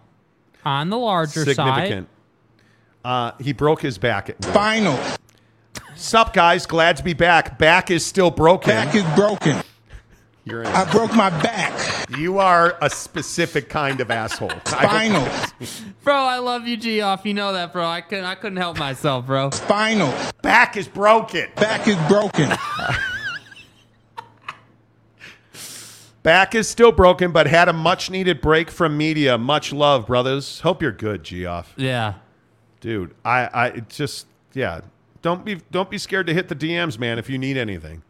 on 0.64 0.88
the 0.88 0.98
larger 0.98 1.44
significant. 1.44 2.08
Uh, 3.04 3.32
he 3.38 3.52
broke 3.52 3.82
his 3.82 3.98
back. 3.98 4.30
At 4.30 4.44
Final. 4.46 4.98
Sup, 5.96 6.32
guys? 6.32 6.66
Glad 6.66 6.96
to 6.98 7.04
be 7.04 7.14
back. 7.14 7.58
Back 7.58 7.90
is 7.90 8.04
still 8.04 8.30
broken. 8.30 8.70
Back 8.70 8.94
is 8.94 9.04
broken. 9.14 9.56
You're 10.44 10.62
in. 10.62 10.68
I 10.68 10.90
broke 10.92 11.14
my 11.14 11.30
back. 11.42 12.08
You 12.16 12.38
are 12.38 12.78
a 12.80 12.88
specific 12.88 13.68
kind 13.68 14.00
of 14.00 14.12
asshole. 14.12 14.50
Final. 14.64 15.26
side. 15.26 15.52
Bro, 16.04 16.14
I 16.14 16.38
love 16.38 16.68
you, 16.68 16.76
Geoff. 16.76 17.26
You 17.26 17.34
know 17.34 17.52
that, 17.52 17.72
bro. 17.72 17.84
I 17.84 18.00
couldn't 18.00 18.26
I 18.26 18.36
couldn't 18.36 18.58
help 18.58 18.78
myself, 18.78 19.26
bro. 19.26 19.50
Final. 19.50 20.14
Back 20.42 20.76
is 20.76 20.86
broken. 20.86 21.48
Back 21.56 21.88
is 21.88 21.96
broken. 22.06 22.52
Back 26.22 26.54
is 26.54 26.68
still 26.68 26.92
broken, 26.92 27.32
but 27.32 27.48
had 27.48 27.68
a 27.68 27.72
much 27.72 28.08
needed 28.08 28.40
break 28.40 28.70
from 28.70 28.96
media. 28.96 29.36
Much 29.38 29.72
love, 29.72 30.06
brothers. 30.06 30.60
Hope 30.60 30.80
you're 30.80 30.92
good, 30.92 31.24
Geoff. 31.24 31.72
Yeah. 31.76 32.14
Dude, 32.80 33.14
I, 33.24 33.48
I 33.52 33.70
just 33.88 34.26
yeah. 34.54 34.82
Don't 35.26 35.44
be 35.44 35.56
don't 35.72 35.90
be 35.90 35.98
scared 35.98 36.28
to 36.28 36.34
hit 36.34 36.46
the 36.46 36.54
DMs, 36.54 37.00
man, 37.00 37.18
if 37.18 37.28
you 37.28 37.36
need 37.36 37.56
anything. 37.56 38.04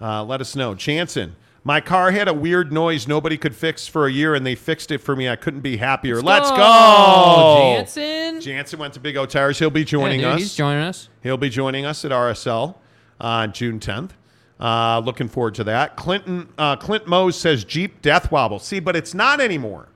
Uh, 0.00 0.24
let 0.24 0.40
us 0.40 0.56
know. 0.56 0.74
Jansen, 0.74 1.36
my 1.64 1.82
car 1.82 2.12
had 2.12 2.28
a 2.28 2.32
weird 2.32 2.72
noise 2.72 3.06
nobody 3.06 3.36
could 3.36 3.54
fix 3.54 3.86
for 3.86 4.06
a 4.06 4.10
year, 4.10 4.34
and 4.34 4.46
they 4.46 4.54
fixed 4.54 4.90
it 4.90 5.02
for 5.02 5.14
me. 5.14 5.28
I 5.28 5.36
couldn't 5.36 5.60
be 5.60 5.76
happier. 5.76 6.22
Let's, 6.22 6.48
go, 6.48 6.56
go. 6.56 7.58
Jansen. 7.60 8.40
Jansen 8.40 8.78
went 8.78 8.94
to 8.94 9.00
Big 9.00 9.18
O 9.18 9.26
Tires. 9.26 9.58
He'll 9.58 9.68
be 9.68 9.84
joining 9.84 10.20
Yeah, 10.20 10.28
dude, 10.28 10.36
us. 10.36 10.40
He's 10.40 10.54
joining 10.54 10.82
us. 10.82 11.10
He'll 11.22 11.36
be 11.36 11.50
joining 11.50 11.84
us 11.84 12.06
at 12.06 12.10
RSL 12.10 12.76
on 13.20 13.52
June 13.52 13.78
10th. 13.78 14.12
Uh, 14.58 15.02
looking 15.04 15.28
forward 15.28 15.56
to 15.56 15.64
that. 15.64 15.94
Clinton 15.96 16.48
uh, 16.56 16.76
Clint 16.76 17.06
Mose 17.06 17.38
says 17.38 17.64
Jeep 17.64 18.00
death 18.00 18.32
wobble. 18.32 18.60
See, 18.60 18.80
but 18.80 18.96
it's 18.96 19.12
not 19.12 19.42
anymore. 19.42 19.90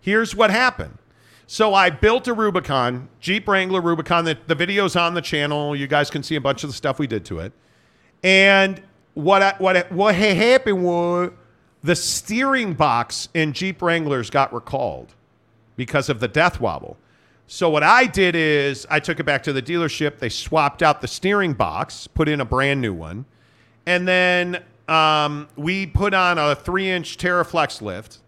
Here's 0.00 0.34
what 0.34 0.50
happened. 0.50 0.96
So 1.50 1.72
I 1.72 1.88
built 1.88 2.28
a 2.28 2.34
Rubicon, 2.34 3.08
Jeep 3.20 3.48
Wrangler 3.48 3.80
Rubicon. 3.80 4.26
The, 4.26 4.36
the 4.46 4.54
video's 4.54 4.96
on 4.96 5.14
the 5.14 5.22
channel. 5.22 5.74
You 5.74 5.86
guys 5.86 6.10
can 6.10 6.22
see 6.22 6.36
a 6.36 6.42
bunch 6.42 6.62
of 6.62 6.68
the 6.68 6.74
stuff 6.74 6.98
we 6.98 7.06
did 7.06 7.24
to 7.24 7.38
it. 7.38 7.54
And 8.22 8.82
what 9.14 9.42
I, 9.42 9.54
what 9.56 9.90
what 9.90 10.14
happened 10.14 10.84
was 10.84 11.30
the 11.82 11.96
steering 11.96 12.74
box 12.74 13.30
in 13.32 13.54
Jeep 13.54 13.80
Wranglers 13.80 14.28
got 14.28 14.52
recalled 14.52 15.14
because 15.74 16.10
of 16.10 16.20
the 16.20 16.28
death 16.28 16.60
wobble. 16.60 16.98
So 17.46 17.70
what 17.70 17.82
I 17.82 18.04
did 18.04 18.36
is 18.36 18.86
I 18.90 19.00
took 19.00 19.18
it 19.18 19.24
back 19.24 19.42
to 19.44 19.54
the 19.54 19.62
dealership. 19.62 20.18
They 20.18 20.28
swapped 20.28 20.82
out 20.82 21.00
the 21.00 21.08
steering 21.08 21.54
box, 21.54 22.06
put 22.06 22.28
in 22.28 22.42
a 22.42 22.44
brand 22.44 22.82
new 22.82 22.92
one, 22.92 23.24
and 23.86 24.06
then 24.06 24.62
um, 24.86 25.48
we 25.56 25.86
put 25.86 26.12
on 26.12 26.36
a 26.36 26.54
three-inch 26.54 27.16
TeraFlex 27.16 27.80
lift, 27.80 28.18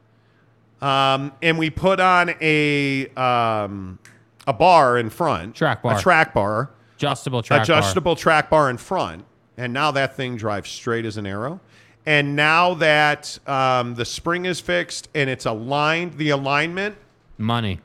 um, 0.83 1.33
and 1.43 1.59
we 1.59 1.71
put 1.71 2.01
on 2.01 2.35
a 2.41 3.07
um, 3.17 3.99
a 4.47 4.53
bar 4.53 4.99
in 4.99 5.11
front, 5.11 5.55
Track 5.55 5.83
bar. 5.83 5.97
a 5.97 6.01
track 6.01 6.35
bar, 6.35 6.71
Adjustable 6.97 7.43
track 7.43 7.67
bar. 7.67 7.79
adjustable 7.79 8.17
track 8.17 8.51
bar 8.51 8.71
in 8.71 8.77
front, 8.79 9.25
and 9.57 9.73
now 9.73 9.91
that 9.91 10.17
thing 10.17 10.37
drives 10.37 10.71
straight 10.71 11.05
as 11.05 11.17
an 11.17 11.27
arrow. 11.27 11.61
And 12.07 12.35
now 12.35 12.75
that 12.75 13.39
um, 13.47 13.95
the 13.95 14.07
spring 14.07 14.47
is 14.47 14.59
fixed 14.59 15.09
and 15.15 15.29
it's 15.29 15.45
aligned, 15.45 16.15
the 16.15 16.31
alignment 16.31 16.97
Money. 17.37 17.79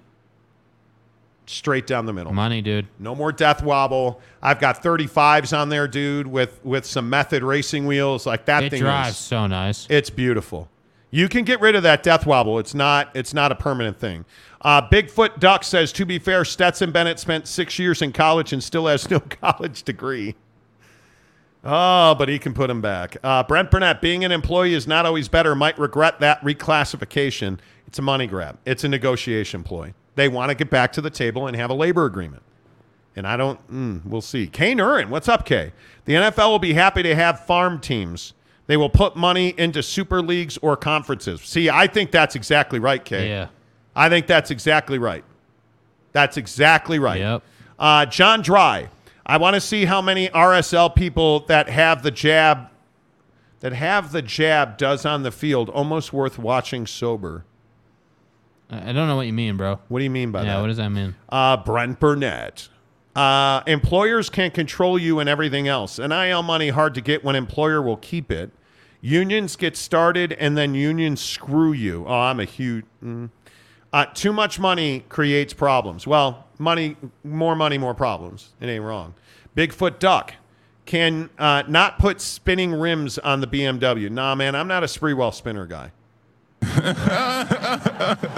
straight 1.45 1.85
down 1.85 2.05
the 2.05 2.13
middle. 2.13 2.31
Money, 2.33 2.61
dude. 2.61 2.87
No 2.97 3.13
more 3.13 3.31
death 3.33 3.61
wobble. 3.61 4.21
I've 4.41 4.59
got 4.59 4.81
35s 4.81 5.55
on 5.55 5.67
there, 5.69 5.87
dude, 5.87 6.27
with 6.27 6.63
with 6.63 6.85
some 6.85 7.09
method 7.09 7.43
racing 7.43 7.85
wheels. 7.85 8.25
Like 8.25 8.45
that 8.45 8.63
It 8.63 8.69
thing 8.71 8.81
drives 8.81 9.11
is 9.11 9.17
so 9.17 9.47
nice. 9.47 9.85
it's 9.89 10.09
beautiful. 10.09 10.69
You 11.15 11.29
can 11.29 11.45
get 11.45 11.61
rid 11.61 11.77
of 11.77 11.83
that 11.83 12.03
death 12.03 12.25
wobble. 12.25 12.59
It's 12.59 12.73
not 12.73 13.09
it's 13.13 13.33
not 13.33 13.49
a 13.49 13.55
permanent 13.55 13.97
thing. 13.97 14.25
Uh, 14.59 14.85
Bigfoot 14.85 15.39
Duck 15.39 15.63
says, 15.63 15.93
to 15.93 16.05
be 16.05 16.19
fair, 16.19 16.43
Stetson 16.43 16.91
Bennett 16.91 17.19
spent 17.19 17.47
six 17.47 17.79
years 17.79 18.01
in 18.01 18.11
college 18.11 18.51
and 18.51 18.61
still 18.61 18.87
has 18.87 19.09
no 19.09 19.19
college 19.41 19.83
degree. 19.83 20.35
Oh, 21.63 22.15
but 22.15 22.27
he 22.27 22.37
can 22.37 22.53
put 22.53 22.69
him 22.69 22.81
back. 22.81 23.15
Uh, 23.23 23.43
Brent 23.43 23.71
Burnett, 23.71 24.01
being 24.01 24.25
an 24.25 24.33
employee 24.33 24.73
is 24.73 24.87
not 24.87 25.05
always 25.05 25.29
better. 25.29 25.55
Might 25.55 25.79
regret 25.79 26.19
that 26.19 26.41
reclassification. 26.41 27.59
It's 27.87 27.97
a 27.97 28.01
money 28.01 28.27
grab. 28.27 28.57
It's 28.65 28.83
a 28.83 28.89
negotiation 28.89 29.63
ploy. 29.63 29.93
They 30.15 30.27
want 30.27 30.49
to 30.49 30.55
get 30.55 30.69
back 30.69 30.91
to 30.93 31.01
the 31.01 31.09
table 31.09 31.47
and 31.47 31.55
have 31.55 31.69
a 31.69 31.73
labor 31.73 32.03
agreement. 32.03 32.43
And 33.15 33.25
I 33.25 33.37
don't, 33.37 33.71
mm, 33.71 34.05
we'll 34.05 34.19
see. 34.19 34.47
Kane 34.47 34.79
Urin, 34.79 35.07
what's 35.07 35.29
up, 35.29 35.45
Kay? 35.45 35.71
The 36.03 36.15
NFL 36.15 36.49
will 36.49 36.59
be 36.59 36.73
happy 36.73 37.03
to 37.03 37.15
have 37.15 37.45
farm 37.45 37.79
teams. 37.79 38.33
They 38.67 38.77
will 38.77 38.89
put 38.89 39.15
money 39.15 39.53
into 39.57 39.83
super 39.83 40.21
leagues 40.21 40.57
or 40.61 40.75
conferences. 40.75 41.41
See, 41.41 41.69
I 41.69 41.87
think 41.87 42.11
that's 42.11 42.35
exactly 42.35 42.79
right, 42.79 43.03
Kay. 43.03 43.29
Yeah. 43.29 43.47
I 43.95 44.09
think 44.09 44.27
that's 44.27 44.51
exactly 44.51 44.97
right. 44.97 45.23
That's 46.11 46.37
exactly 46.37 46.97
right. 46.97 47.19
Yep. 47.19 47.43
Uh, 47.77 48.05
John 48.05 48.41
Dry, 48.41 48.89
I 49.25 49.37
want 49.37 49.53
to 49.53 49.61
see 49.61 49.85
how 49.85 50.01
many 50.01 50.29
RSL 50.29 50.95
people 50.95 51.41
that 51.41 51.69
have 51.69 52.03
the 52.03 52.11
jab, 52.11 52.69
that 53.59 53.73
have 53.73 54.11
the 54.11 54.21
jab 54.21 54.77
does 54.77 55.05
on 55.05 55.23
the 55.23 55.31
field. 55.31 55.69
Almost 55.69 56.11
worth 56.13 56.39
watching 56.39 56.87
sober. 56.87 57.45
I 58.69 58.93
don't 58.93 59.07
know 59.07 59.15
what 59.15 59.27
you 59.27 59.33
mean, 59.33 59.57
bro. 59.57 59.79
What 59.89 59.99
do 59.99 60.03
you 60.03 60.09
mean 60.09 60.31
by 60.31 60.39
yeah, 60.39 60.45
that? 60.45 60.51
Yeah, 60.53 60.61
what 60.61 60.67
does 60.67 60.77
that 60.77 60.89
mean? 60.89 61.15
Uh, 61.29 61.57
Brent 61.57 61.99
Burnett. 61.99 62.69
Uh, 63.15 63.63
employers 63.65 64.29
can't 64.29 64.53
control 64.53 64.99
you 64.99 65.19
and 65.19 65.29
everything 65.29 65.67
else. 65.67 65.99
NIL 65.99 66.43
money 66.43 66.69
hard 66.69 66.93
to 66.95 67.01
get 67.01 67.23
when 67.23 67.35
employer 67.35 67.81
will 67.81 67.97
keep 67.97 68.31
it. 68.31 68.51
Unions 68.99 69.55
get 69.55 69.77
started 69.77 70.33
and 70.33 70.57
then 70.57 70.73
unions 70.73 71.21
screw 71.21 71.71
you. 71.71 72.05
Oh, 72.07 72.13
I'm 72.13 72.39
a 72.39 72.45
huge. 72.45 72.85
Mm. 73.03 73.29
Uh, 73.93 74.05
too 74.13 74.33
much 74.33 74.59
money 74.59 75.05
creates 75.07 75.53
problems. 75.53 76.05
Well, 76.05 76.45
money, 76.57 76.97
more 77.23 77.55
money, 77.55 77.77
more 77.77 77.93
problems. 77.93 78.53
It 78.59 78.67
ain't 78.67 78.83
wrong. 78.83 79.13
Bigfoot 79.55 79.99
Duck 79.99 80.33
can 80.85 81.29
uh, 81.39 81.63
not 81.67 81.97
put 81.99 82.19
spinning 82.19 82.73
rims 82.73 83.17
on 83.19 83.39
the 83.39 83.47
BMW. 83.47 84.09
Nah, 84.09 84.35
man, 84.35 84.55
I'm 84.55 84.67
not 84.67 84.83
a 84.83 84.87
Sprewell 84.87 85.33
spinner 85.33 85.65
guy. 85.65 85.91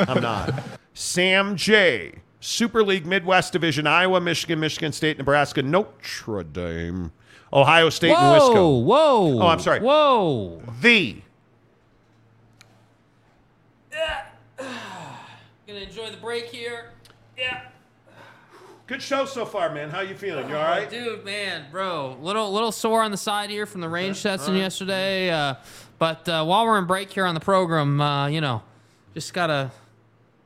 I'm 0.07 0.21
not. 0.21 0.63
Sam 0.93 1.55
J. 1.55 2.19
Super 2.39 2.83
League 2.83 3.05
Midwest 3.05 3.53
Division, 3.53 3.87
Iowa, 3.87 4.21
Michigan, 4.21 4.59
Michigan 4.59 4.91
State, 4.91 5.17
Nebraska, 5.17 5.61
Notre 5.61 6.43
Dame, 6.43 7.11
Ohio 7.51 7.89
State, 7.89 8.11
and 8.11 8.39
Whoa, 8.39 8.49
Wisco. 8.49 8.83
whoa. 8.83 9.39
Oh, 9.41 9.47
I'm 9.47 9.59
sorry. 9.59 9.79
Whoa. 9.79 10.61
The 10.81 11.21
Gonna 15.67 15.79
enjoy 15.79 16.09
the 16.11 16.17
break 16.17 16.45
here. 16.45 16.91
Yeah. 17.37 17.61
good 18.87 19.01
show 19.01 19.25
so 19.25 19.45
far, 19.45 19.73
man. 19.73 19.89
How 19.89 20.01
you 20.01 20.15
feeling? 20.15 20.49
You 20.49 20.55
all 20.55 20.63
right? 20.63 20.89
Dude, 20.89 21.23
man, 21.25 21.65
bro, 21.71 22.17
little 22.21 22.51
little 22.51 22.71
sore 22.71 23.03
on 23.03 23.11
the 23.11 23.17
side 23.17 23.49
here 23.49 23.65
from 23.65 23.81
the 23.81 23.89
range 23.89 24.23
testing 24.23 24.53
all 24.53 24.53
right. 24.55 24.63
yesterday. 24.63 25.29
Uh, 25.29 25.55
but 25.99 26.27
uh, 26.29 26.43
while 26.45 26.65
we're 26.65 26.79
in 26.79 26.85
break 26.85 27.11
here 27.11 27.25
on 27.25 27.33
the 27.35 27.39
program, 27.41 27.99
uh, 28.01 28.27
you 28.27 28.41
know, 28.41 28.61
just 29.13 29.33
gotta. 29.33 29.71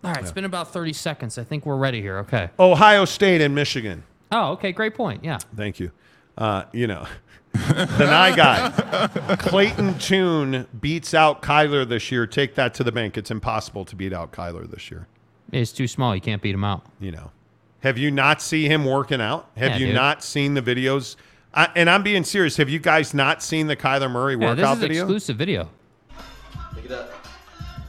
All 0.04 0.12
right, 0.12 0.22
it's 0.22 0.32
been 0.32 0.46
about 0.46 0.74
30 0.74 0.94
seconds. 0.94 1.38
I 1.38 1.44
think 1.44 1.66
we're 1.66 1.78
ready 1.78 2.02
here. 2.02 2.18
Okay. 2.20 2.50
Ohio 2.60 3.06
State 3.06 3.42
and 3.42 3.54
Michigan. 3.54 4.04
Oh, 4.32 4.52
okay. 4.54 4.72
Great 4.72 4.96
point. 4.96 5.24
Yeah. 5.24 5.38
Thank 5.56 5.80
you. 5.80 5.92
Uh, 6.38 6.64
you 6.72 6.88
know, 6.88 7.06
the 7.54 8.06
Nye 8.06 8.36
guy, 8.36 9.36
Clayton 9.38 10.00
Tune 10.00 10.68
beats 10.80 11.14
out 11.14 11.42
Kyler 11.42 11.88
this 11.88 12.12
year. 12.12 12.26
Take 12.26 12.56
that 12.56 12.74
to 12.76 12.84
the 12.84 12.92
bank. 12.92 13.18
It's 13.18 13.30
impossible 13.30 13.86
to 13.86 13.96
beat 13.96 14.14
out 14.14 14.32
Kyler 14.32 14.70
this 14.70 14.90
year. 14.90 15.08
He's 15.52 15.72
too 15.74 15.88
small. 15.88 16.16
You 16.16 16.22
can't 16.22 16.42
beat 16.42 16.56
him 16.56 16.64
out. 16.64 16.86
You 17.00 17.12
know, 17.12 17.32
have 17.82 17.98
you 17.98 18.10
not 18.10 18.42
seen 18.42 18.72
him 18.72 18.86
working 18.86 19.20
out? 19.22 19.50
Have 19.58 19.72
Yeah, 19.72 19.78
you 19.78 19.86
dude. 19.88 19.96
not 19.96 20.24
seen 20.24 20.54
the 20.54 20.62
videos? 20.62 21.18
I, 21.54 21.68
and 21.76 21.90
I'm 21.90 22.02
being 22.02 22.24
serious. 22.24 22.56
Have 22.58 22.70
you 22.70 22.80
guys 22.80 23.14
not 23.14 23.44
seen 23.44 23.68
the 23.68 23.76
Kyler 23.76 24.10
Murray 24.10 24.36
Yeah, 24.40 24.54
this 24.56 24.64
workout 24.64 24.78
is 24.78 24.82
video? 24.82 25.04
exclusive 25.04 25.36
video. 25.38 25.70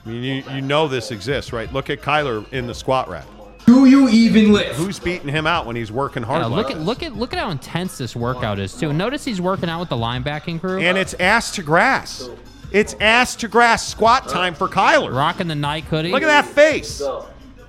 I 0.04 0.08
mean, 0.08 0.22
you, 0.22 0.54
you 0.54 0.60
know 0.60 0.88
this 0.88 1.10
exists, 1.10 1.52
right? 1.52 1.72
Look 1.72 1.90
at 1.90 2.02
Kyler 2.02 2.50
in 2.52 2.66
the 2.66 2.74
squat 2.74 3.08
rack. 3.08 3.26
Do 3.66 3.86
you 3.86 4.08
even 4.08 4.52
live? 4.52 4.74
Who's 4.74 4.98
beating 4.98 5.28
him 5.28 5.46
out 5.46 5.66
when 5.66 5.76
he's 5.76 5.92
working 5.92 6.22
hard? 6.22 6.42
Yeah, 6.42 6.46
like 6.46 6.68
look 6.68 6.70
at 6.76 6.80
look 6.82 7.02
at 7.02 7.14
look 7.14 7.32
at 7.32 7.38
how 7.38 7.50
intense 7.50 7.96
this 7.96 8.16
workout 8.16 8.58
is 8.58 8.74
too. 8.74 8.92
Notice 8.92 9.24
he's 9.24 9.40
working 9.40 9.68
out 9.68 9.78
with 9.78 9.88
the 9.88 9.96
linebacking 9.96 10.60
crew. 10.60 10.80
And 10.80 10.98
it's 10.98 11.14
ass 11.14 11.52
to 11.52 11.62
grass. 11.62 12.28
It's 12.72 12.94
ass 13.00 13.36
to 13.36 13.48
grass 13.48 13.86
squat 13.86 14.28
time 14.28 14.54
for 14.54 14.66
Kyler. 14.66 15.14
Rocking 15.14 15.46
the 15.46 15.54
Nike 15.54 15.86
hoodie. 15.86 16.10
Look 16.10 16.22
at 16.22 16.26
that 16.26 16.46
face. 16.46 17.00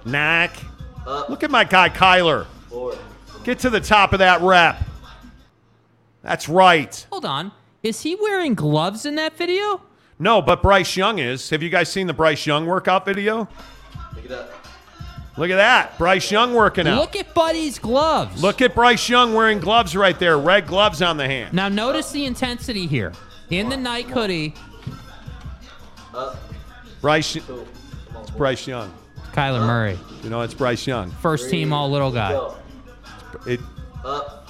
Knack. 0.05 0.57
Look 1.05 1.43
at 1.43 1.51
my 1.51 1.64
guy 1.64 1.89
Kyler. 1.89 2.47
Get 3.43 3.60
to 3.60 3.69
the 3.69 3.81
top 3.81 4.14
of 4.14 4.19
that 4.19 4.41
rep. 4.41 4.81
That's 6.23 6.49
right. 6.49 7.05
Hold 7.11 7.26
on. 7.26 7.51
Is 7.84 8.01
he 8.01 8.15
wearing 8.15 8.55
gloves 8.55 9.05
in 9.05 9.15
that 9.15 9.38
video? 9.38 9.81
No, 10.19 10.41
but 10.41 10.61
Bryce 10.61 10.95
Young 10.95 11.19
is. 11.19 11.49
Have 11.49 11.61
you 11.64 11.69
guys 11.69 11.91
seen 11.91 12.07
the 12.07 12.14
Bryce 12.14 12.45
Young 12.45 12.65
workout 12.65 13.06
video? 13.06 13.48
Look 14.15 14.23
at 14.26 14.30
that. 14.30 14.49
Look 15.35 15.49
at 15.49 15.56
that. 15.56 15.98
Bryce 15.98 16.30
Young 16.31 16.53
working 16.53 16.88
out. 16.88 16.99
Look 16.99 17.15
at 17.15 17.34
Buddy's 17.34 17.80
gloves. 17.80 18.41
Look 18.41 18.61
at 18.61 18.76
Bryce 18.76 19.10
Young 19.10 19.34
wearing 19.34 19.60
gloves 19.60 19.95
right 19.95 20.18
there. 20.19 20.38
Red 20.38 20.68
gloves 20.68 21.02
on 21.02 21.18
the 21.18 21.26
hand. 21.26 21.53
Now 21.53 21.69
notice 21.69 22.11
the 22.11 22.26
intensity 22.26 22.85
here. 22.85 23.14
In 23.49 23.69
the 23.69 23.77
Nike 23.77 24.10
hoodie, 24.10 24.53
Bryce. 27.02 27.35
It's 27.35 28.31
Bryce 28.38 28.68
Young. 28.68 28.94
Kyler 29.34 29.65
Murray, 29.65 29.98
You 30.23 30.30
know, 30.30 30.41
it's 30.41 30.53
Bryce 30.53 30.85
Young. 30.85 31.10
first 31.10 31.49
team 31.49 31.73
all 31.73 31.90
little 31.90 32.11
guy. 32.11 32.40
It, 33.48 33.60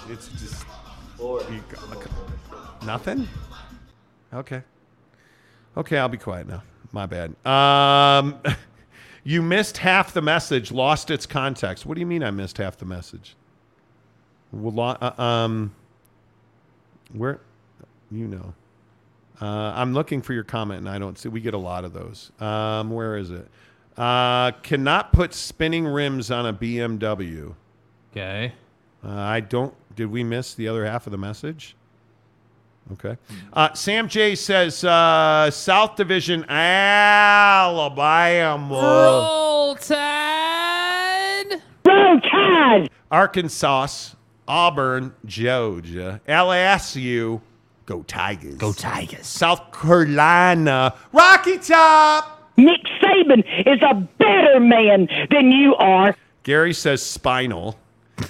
it's 0.10 0.28
just 0.40 0.66
you 1.50 1.64
nothing. 2.86 3.28
Okay. 4.34 4.62
Okay, 5.76 5.98
I'll 5.98 6.10
be 6.10 6.18
quiet 6.18 6.48
now. 6.48 6.64
My 6.92 7.06
bad. 7.08 7.36
Um, 7.46 8.40
you 9.24 9.42
missed 9.42 9.78
half 9.78 10.14
the 10.14 10.22
message, 10.22 10.72
lost 10.72 11.10
its 11.10 11.26
context. 11.26 11.86
What 11.86 11.96
do 11.96 12.00
you 12.00 12.06
mean 12.06 12.24
I 12.24 12.32
missed 12.32 12.58
half 12.58 12.78
the 12.78 12.86
message? 12.86 13.36
Well, 14.52 14.98
uh, 15.02 15.22
um, 15.22 15.74
where, 17.12 17.40
you 18.12 18.28
know. 18.28 18.54
Uh, 19.42 19.74
I'm 19.76 19.94
looking 19.94 20.22
for 20.22 20.34
your 20.34 20.44
comment, 20.44 20.80
and 20.80 20.90
I 20.90 21.00
don't 21.00 21.18
see. 21.18 21.28
We 21.28 21.42
get 21.42 21.56
a 21.56 21.58
lot 21.58 21.84
of 21.84 21.94
those. 21.94 22.32
Um, 22.40 22.92
where 22.92 23.18
is 23.18 23.32
it? 23.32 23.48
Uh, 23.98 24.52
cannot 24.62 25.12
put 25.12 25.34
spinning 25.34 25.86
rims 25.86 26.30
on 26.32 26.46
a 26.46 26.54
BMW. 26.54 27.56
Okay. 28.12 28.54
Uh, 29.04 29.10
I 29.10 29.40
don't. 29.40 29.74
Did 29.96 30.12
we 30.12 30.24
miss 30.24 30.54
the 30.54 30.68
other 30.68 30.86
half 30.86 31.08
of 31.08 31.12
the 31.12 31.18
message? 31.18 31.76
Okay. 32.92 33.18
Uh, 33.54 33.74
Sam 33.74 34.08
J 34.10 34.36
says 34.36 34.84
uh, 34.84 35.50
South 35.52 35.96
Division, 35.96 36.44
Alabama. 36.50 37.72
Roll 38.74 39.76
Tide. 39.76 41.62
Roll 41.86 42.20
Tide. 42.20 42.90
Arkansas, 43.10 43.88
Auburn, 44.48 45.14
Georgia, 45.26 46.20
LSU. 46.28 47.42
Go 47.86 48.04
Tigers. 48.04 48.56
Go 48.56 48.74
Tigers. 48.74 49.26
South 49.26 49.72
Carolina, 49.72 50.94
Rocky 51.12 51.58
Top. 51.58 52.52
Nick 52.58 52.82
Saban 53.02 53.44
is 53.66 53.82
a 53.82 53.96
better 54.20 54.60
man 54.60 55.08
than 55.32 55.52
you 55.52 55.76
are. 55.76 56.16
Gary 56.44 56.74
says 56.74 57.02
spinal. 57.02 57.78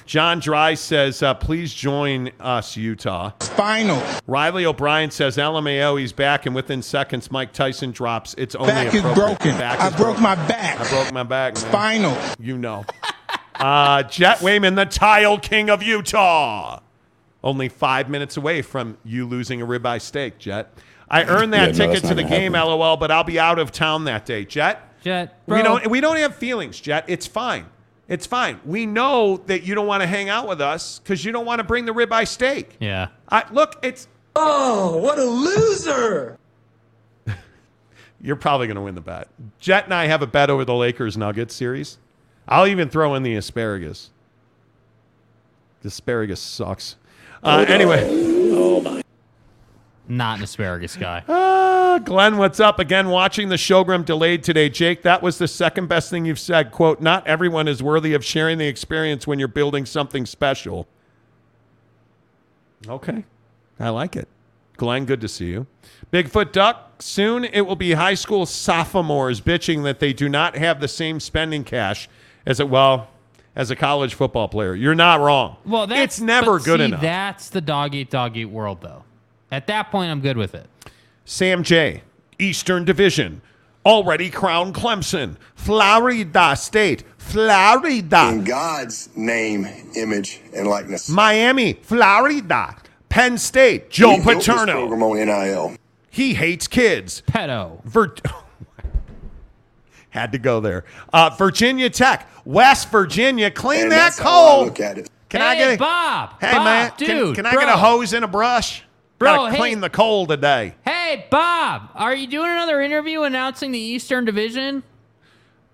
John 0.05 0.39
Dry 0.39 0.73
says, 0.75 1.21
uh, 1.21 1.33
please 1.33 1.73
join 1.73 2.31
us, 2.39 2.77
Utah. 2.77 3.31
Spinal. 3.41 4.01
Riley 4.27 4.65
O'Brien 4.65 5.11
says, 5.11 5.37
LMAO, 5.37 5.99
he's 5.99 6.13
back, 6.13 6.45
and 6.45 6.55
within 6.55 6.81
seconds, 6.81 7.31
Mike 7.31 7.51
Tyson 7.53 7.91
drops. 7.91 8.33
It's 8.37 8.55
only 8.55 8.71
Back 8.73 8.93
is 8.93 9.01
broken. 9.01 9.57
Back 9.57 9.79
I 9.79 9.87
is 9.87 9.95
broke 9.95 10.17
broken. 10.17 10.23
my 10.23 10.35
back. 10.35 10.79
I 10.79 10.89
broke 10.89 11.13
my 11.13 11.23
back, 11.23 11.55
man. 11.55 11.69
Spinal. 11.69 12.17
You 12.39 12.57
know. 12.57 12.85
uh, 13.55 14.03
Jet 14.03 14.41
Wayman, 14.41 14.75
the 14.75 14.85
tile 14.85 15.37
king 15.37 15.69
of 15.69 15.83
Utah. 15.83 16.79
Only 17.43 17.67
five 17.67 18.09
minutes 18.09 18.37
away 18.37 18.61
from 18.61 18.97
you 19.03 19.25
losing 19.25 19.61
a 19.61 19.65
ribeye 19.67 20.01
steak, 20.01 20.37
Jet. 20.39 20.73
I 21.09 21.25
earned 21.25 21.53
that 21.53 21.75
Yeah, 21.75 21.85
no, 21.85 21.93
ticket 21.93 22.03
that's 22.03 22.09
to 22.09 22.15
the 22.15 22.23
gonna 22.23 22.35
game, 22.35 22.53
LOL, 22.53 22.95
but 22.97 23.11
I'll 23.11 23.25
be 23.25 23.37
out 23.37 23.59
of 23.59 23.71
town 23.71 24.05
that 24.05 24.25
day. 24.25 24.45
Jet? 24.45 24.81
Jet, 25.03 25.45
bro. 25.45 25.57
We 25.57 25.63
don't 25.63 25.87
we 25.87 26.01
don't 26.01 26.15
have 26.17 26.35
feelings, 26.35 26.79
Jet. 26.79 27.03
It's 27.07 27.27
fine. 27.27 27.65
It's 28.13 28.27
fine. 28.27 28.59
We 28.63 28.85
know 28.85 29.37
that 29.47 29.63
you 29.63 29.73
don't 29.73 29.87
want 29.87 30.01
to 30.01 30.07
hang 30.07 30.29
out 30.29 30.47
with 30.47 30.61
us 30.61 30.99
because 30.99 31.25
you 31.25 31.31
don't 31.31 31.47
want 31.47 31.57
to 31.57 31.63
bring 31.63 31.85
the 31.85 31.93
ribeye 31.93 32.27
steak. 32.27 32.77
Yeah. 32.79 33.07
I, 33.27 33.43
look, 33.51 33.79
it's 33.81 34.07
Oh, 34.35 34.97
what 34.97 35.17
a 35.17 35.23
loser! 35.23 36.37
you're 38.21 38.35
probably 38.35 38.67
going 38.67 38.75
to 38.75 38.81
win 38.83 38.93
the 38.93 39.01
bet. 39.01 39.29
Jet 39.59 39.85
and 39.85 39.95
I 39.95 40.05
have 40.05 40.21
a 40.21 40.27
bet 40.27 40.51
over 40.51 40.63
the 40.63 40.75
Lakers 40.75 41.17
Nuggets 41.17 41.55
series. 41.55 41.97
I'll 42.47 42.67
even 42.67 42.87
throw 42.87 43.15
in 43.15 43.23
the 43.23 43.35
asparagus. 43.35 44.11
The 45.81 45.87
asparagus 45.87 46.39
sucks. 46.39 46.95
Uh, 47.43 47.65
anyway, 47.67 49.03
Not 50.07 50.37
an 50.37 50.43
asparagus 50.43 50.95
guy. 50.95 51.23
uh, 51.27 51.62
Glenn, 51.99 52.37
what's 52.37 52.59
up? 52.59 52.79
Again, 52.79 53.09
watching 53.09 53.49
the 53.49 53.55
showgram 53.55 54.05
delayed 54.05 54.43
today. 54.43 54.69
Jake, 54.69 55.01
that 55.03 55.21
was 55.21 55.37
the 55.37 55.47
second 55.47 55.87
best 55.87 56.09
thing 56.09 56.25
you've 56.25 56.39
said. 56.39 56.71
Quote, 56.71 57.01
not 57.01 57.25
everyone 57.27 57.67
is 57.67 57.83
worthy 57.83 58.13
of 58.13 58.23
sharing 58.23 58.57
the 58.57 58.67
experience 58.67 59.27
when 59.27 59.39
you're 59.39 59.47
building 59.47 59.85
something 59.85 60.25
special. 60.25 60.87
Okay. 62.87 63.25
I 63.79 63.89
like 63.89 64.15
it. 64.15 64.27
Glenn, 64.77 65.05
good 65.05 65.21
to 65.21 65.27
see 65.27 65.45
you. 65.45 65.67
Bigfoot 66.11 66.51
Duck, 66.51 67.01
soon 67.01 67.45
it 67.45 67.61
will 67.61 67.75
be 67.75 67.93
high 67.93 68.15
school 68.15 68.45
sophomores 68.45 69.39
bitching 69.39 69.83
that 69.83 69.99
they 69.99 70.13
do 70.13 70.27
not 70.27 70.55
have 70.55 70.79
the 70.81 70.87
same 70.87 71.19
spending 71.19 71.63
cash 71.63 72.09
as 72.45 72.59
a 72.59 72.65
well 72.65 73.07
as 73.55 73.69
a 73.69 73.75
college 73.75 74.15
football 74.15 74.47
player. 74.47 74.73
You're 74.73 74.95
not 74.95 75.19
wrong. 75.19 75.57
Well, 75.65 75.87
that's, 75.87 76.15
it's 76.15 76.21
never 76.21 76.59
good 76.59 76.79
see, 76.79 76.85
enough. 76.85 77.01
That's 77.01 77.49
the 77.49 77.61
dog 77.61 77.93
eat 77.93 78.09
dog 78.09 78.35
eat 78.35 78.45
world, 78.45 78.81
though. 78.81 79.03
At 79.51 79.67
that 79.67 79.91
point, 79.91 80.09
I'm 80.09 80.21
good 80.21 80.37
with 80.37 80.55
it. 80.55 80.67
Sam 81.25 81.63
J, 81.63 82.03
Eastern 82.39 82.85
Division, 82.85 83.41
already 83.85 84.29
crowned 84.29 84.75
Clemson, 84.75 85.35
Florida 85.55 86.55
State, 86.55 87.03
Florida. 87.17 88.29
In 88.29 88.43
God's 88.43 89.09
name, 89.15 89.65
image, 89.95 90.41
and 90.55 90.67
likeness. 90.67 91.09
Miami, 91.09 91.73
Florida, 91.73 92.75
Penn 93.09 93.37
State, 93.37 93.89
Joe 93.89 94.17
We 94.17 94.23
built 94.23 94.37
this 94.37 94.47
Paterno. 94.47 94.73
program 94.87 95.03
on 95.03 95.17
NIL. 95.17 95.75
He 96.09 96.33
hates 96.33 96.67
kids. 96.67 97.23
Pedo. 97.27 97.83
Vir- 97.85 98.15
Had 100.09 100.31
to 100.33 100.37
go 100.37 100.59
there. 100.59 100.83
Uh, 101.11 101.31
Virginia 101.37 101.89
Tech, 101.89 102.29
West 102.45 102.89
Virginia, 102.91 103.49
clean 103.49 103.83
And 103.83 103.91
that 103.91 103.95
that's 103.95 104.19
how 104.19 104.29
I 104.29 104.51
cold. 104.51 104.65
look 104.67 104.79
at 104.79 104.97
it. 104.99 105.09
Can 105.29 105.41
hey, 105.41 105.47
I 105.47 105.55
get 105.57 105.73
a 105.73 105.77
Bob? 105.77 106.39
Hey 106.39 106.51
Bob, 106.51 106.63
man, 106.65 106.91
can- 106.97 107.07
dude, 107.07 107.35
can, 107.35 107.45
I 107.47 107.53
bro. 107.53 107.61
get 107.61 107.69
a 107.69 107.77
hose 107.77 108.13
and 108.13 108.23
a 108.23 108.27
brush? 108.27 108.83
Bro, 109.19 109.35
Gotta 109.35 109.51
hey. 109.51 109.57
clean 109.57 109.79
the 109.79 109.89
cold 109.89 110.29
today. 110.29 110.75
Hey, 110.85 111.27
Bob, 111.29 111.89
are 111.95 112.15
you 112.15 112.27
doing 112.27 112.49
another 112.49 112.81
interview 112.81 113.21
announcing 113.23 113.71
the 113.71 113.79
Eastern 113.79 114.25
Division? 114.25 114.83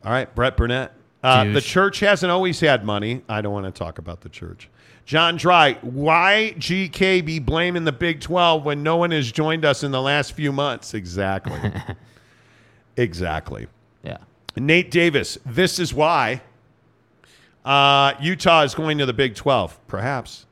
All 0.03 0.11
right, 0.11 0.34
Brett 0.36 0.56
Burnett. 0.56 0.94
Uh, 1.24 1.45
the 1.45 1.61
church 1.61 1.99
hasn't 1.99 2.32
always 2.32 2.60
had 2.60 2.86
money. 2.86 3.22
I 3.28 3.41
don't 3.41 3.52
want 3.52 3.66
to 3.66 3.78
talk 3.78 3.98
about 3.98 4.22
the 4.22 4.30
church. 4.30 4.70
John 5.06 5.38
Dry, 5.38 5.74
why 5.82 6.53
GK 6.57 7.26
be 7.26 7.40
blaming 7.40 7.84
the 7.84 7.91
Big 7.91 8.22
12 8.22 8.64
when 8.64 8.84
no 8.84 8.95
one 8.98 9.11
has 9.11 9.32
joined 9.32 9.66
us 9.66 9.84
in 9.84 9.91
the 9.91 10.02
last 10.02 10.34
few 10.34 10.52
months? 10.52 10.94
Exactly. 10.94 11.60
exactly. 12.95 13.68
Yeah. 14.03 14.20
Nate 14.56 14.91
Davis, 14.91 15.38
this 15.45 15.80
is 15.80 15.94
why 15.94 16.41
uh, 17.66 18.14
Utah 18.22 18.61
is 18.61 18.76
going 18.76 18.99
to 18.99 19.06
the 19.06 19.14
Big 19.14 19.36
12. 19.36 19.80
Perhaps. 19.88 20.45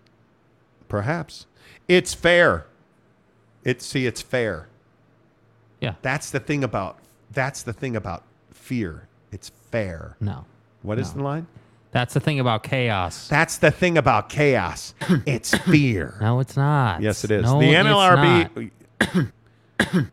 Perhaps. 0.88 1.46
It's 1.88 2.14
fair. 2.14 2.66
It's 3.68 3.86
see, 3.86 4.06
it's 4.08 4.22
fair. 4.22 4.68
Yeah. 5.82 5.96
That's 6.02 6.32
the 6.32 6.40
thing 6.40 6.64
about 6.64 6.98
that's 7.32 7.62
the 7.64 7.74
thing 7.74 7.96
about 7.98 8.24
fear. 8.52 9.08
It's 9.32 9.52
fair. 9.72 10.16
No. 10.22 10.46
What 10.82 10.98
is 11.00 11.10
No. 11.14 11.18
the 11.18 11.24
line? 11.24 11.48
That's 11.92 12.14
the 12.14 12.20
thing 12.20 12.40
about 12.40 12.64
chaos. 12.64 13.28
That's 13.28 13.58
the 13.58 13.70
thing 13.72 13.98
about 13.98 14.30
chaos. 14.30 14.94
It's 15.26 15.54
fear. 15.58 16.18
No, 16.22 16.40
it's 16.40 16.56
not. 16.56 17.02
yes, 17.02 17.24
it 17.26 17.32
is. 17.32 17.44
No, 17.44 17.60
the 17.60 17.74
NLRB. 17.74 18.72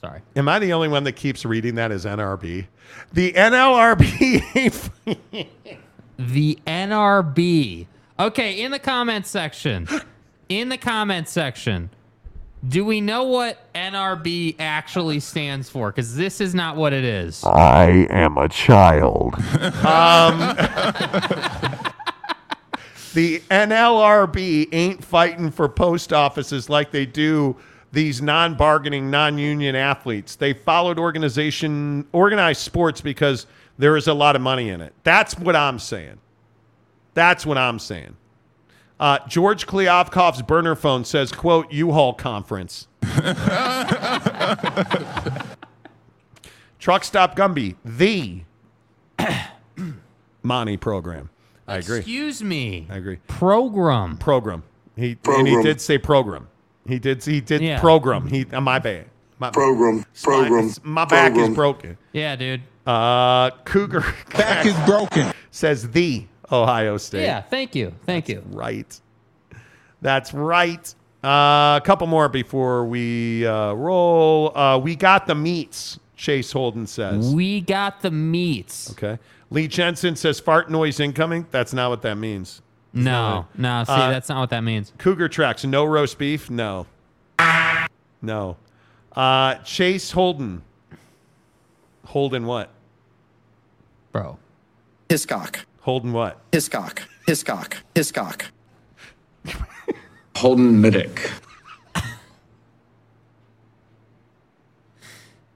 Sorry. 0.00 0.20
Am 0.36 0.48
I 0.48 0.58
the 0.58 0.72
only 0.72 0.88
one 0.88 1.04
that 1.04 1.12
keeps 1.16 1.44
reading 1.44 1.74
that 1.74 1.90
as 1.92 2.04
NRB? 2.04 2.66
The 3.12 3.32
NLRB. 3.32 4.90
The 6.20 6.58
NRB. 6.66 7.86
Okay, 8.18 8.60
in 8.62 8.72
the 8.72 8.80
comments 8.80 9.30
section. 9.30 9.86
In 10.48 10.68
the 10.68 10.76
comments 10.76 11.30
section. 11.30 11.90
Do 12.66 12.84
we 12.84 13.00
know 13.00 13.24
what 13.24 13.72
NRB 13.72 14.56
actually 14.58 15.20
stands 15.20 15.70
for? 15.70 15.90
Because 15.90 16.16
this 16.16 16.40
is 16.40 16.54
not 16.54 16.76
what 16.76 16.92
it 16.92 17.04
is. 17.04 17.44
I 17.44 18.06
am 18.10 18.36
a 18.36 18.48
child. 18.48 19.34
um, 19.84 20.38
the 23.14 23.40
NLRB 23.50 24.68
ain't 24.72 25.04
fighting 25.04 25.50
for 25.50 25.68
post 25.68 26.12
offices 26.12 26.68
like 26.68 26.90
they 26.90 27.06
do 27.06 27.56
these 27.92 28.20
non-bargaining, 28.20 29.10
non-union 29.10 29.76
athletes. 29.76 30.34
They 30.36 30.52
followed 30.52 30.98
organization, 30.98 32.06
organized 32.12 32.60
sports 32.60 33.00
because 33.00 33.46
there 33.78 33.96
is 33.96 34.08
a 34.08 34.14
lot 34.14 34.36
of 34.36 34.42
money 34.42 34.68
in 34.68 34.80
it. 34.80 34.92
That's 35.04 35.38
what 35.38 35.54
I'm 35.54 35.78
saying. 35.78 36.18
That's 37.14 37.46
what 37.46 37.56
I'm 37.56 37.78
saying. 37.78 38.16
Uh, 39.00 39.18
George 39.28 39.66
Kliavkoff's 39.66 40.42
burner 40.42 40.74
phone 40.74 41.04
says, 41.04 41.30
"quote 41.32 41.70
U-Haul 41.72 42.14
conference." 42.14 42.88
Truck 46.78 47.04
Stop 47.04 47.36
Gumby, 47.36 47.74
the 47.84 48.42
Monty 50.42 50.76
program. 50.76 51.30
I 51.66 51.76
agree. 51.78 51.98
Excuse 51.98 52.42
me. 52.42 52.86
I 52.90 52.96
agree. 52.96 53.18
Program. 53.26 54.16
Program. 54.16 54.62
He 54.96 55.16
and 55.26 55.46
he 55.46 55.60
did 55.62 55.80
say 55.80 55.98
program. 55.98 56.48
He 56.86 56.98
did. 56.98 57.22
He 57.24 57.40
did 57.40 57.60
Yeah. 57.60 57.80
program. 57.80 58.26
He. 58.28 58.46
Uh, 58.50 58.60
my 58.60 58.78
bad. 58.78 59.06
My, 59.40 59.50
Program, 59.50 60.04
program, 60.20 60.66
My, 60.82 61.04
my 61.04 61.04
back 61.04 61.30
is 61.30 61.36
program. 61.36 61.54
broken. 61.54 61.98
Yeah, 62.12 62.34
dude. 62.34 62.62
Uh, 62.84 63.50
Cougar 63.64 64.02
Back 64.32 64.66
is 64.66 64.74
broken. 64.84 65.32
says 65.52 65.88
the 65.90 66.24
Ohio 66.50 66.96
State. 66.96 67.24
Yeah, 67.24 67.42
thank 67.42 67.74
you. 67.74 67.92
Thank 68.06 68.28
you. 68.28 68.42
Right. 68.50 69.00
That's 70.00 70.32
right. 70.32 70.94
Uh, 71.22 71.76
a 71.76 71.82
couple 71.84 72.06
more 72.06 72.28
before 72.28 72.84
we 72.86 73.46
uh, 73.46 73.72
roll. 73.72 74.56
Uh, 74.56 74.78
we 74.78 74.94
got 74.96 75.26
the 75.26 75.34
meats. 75.34 75.98
Chase 76.16 76.50
Holden 76.52 76.86
says. 76.86 77.32
We 77.32 77.60
got 77.60 78.00
the 78.02 78.10
meats. 78.10 78.90
Okay. 78.92 79.18
Lee 79.50 79.68
Jensen 79.68 80.16
says 80.16 80.40
fart 80.40 80.70
noise 80.70 81.00
incoming. 81.00 81.46
That's 81.50 81.72
not 81.72 81.90
what 81.90 82.02
that 82.02 82.16
means. 82.16 82.60
No, 82.92 83.46
no, 83.56 83.84
see, 83.84 83.92
Uh, 83.92 84.10
that's 84.10 84.28
not 84.28 84.40
what 84.40 84.50
that 84.50 84.62
means. 84.64 84.92
Cougar 84.98 85.28
tracks. 85.28 85.64
No 85.64 85.84
roast 85.84 86.18
beef. 86.18 86.50
No. 86.50 86.86
No. 88.20 88.56
Uh, 89.14 89.56
Chase 89.56 90.10
Holden. 90.10 90.62
Holden 92.06 92.46
what? 92.46 92.70
Bro. 94.12 94.38
Hiscock. 95.08 95.66
Holden 95.88 96.12
what? 96.12 96.38
Hiscock. 96.52 97.02
Hiscock. 97.26 97.78
Hiscock. 97.94 98.44
Holden 100.36 100.82
Middick. 100.82 101.30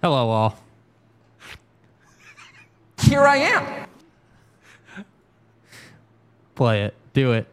Hello, 0.01 0.31
all. 0.31 0.59
Here 3.03 3.21
I 3.21 3.37
am. 3.37 3.87
Play 6.55 6.85
it. 6.85 6.95
Do 7.13 7.33
it. 7.33 7.47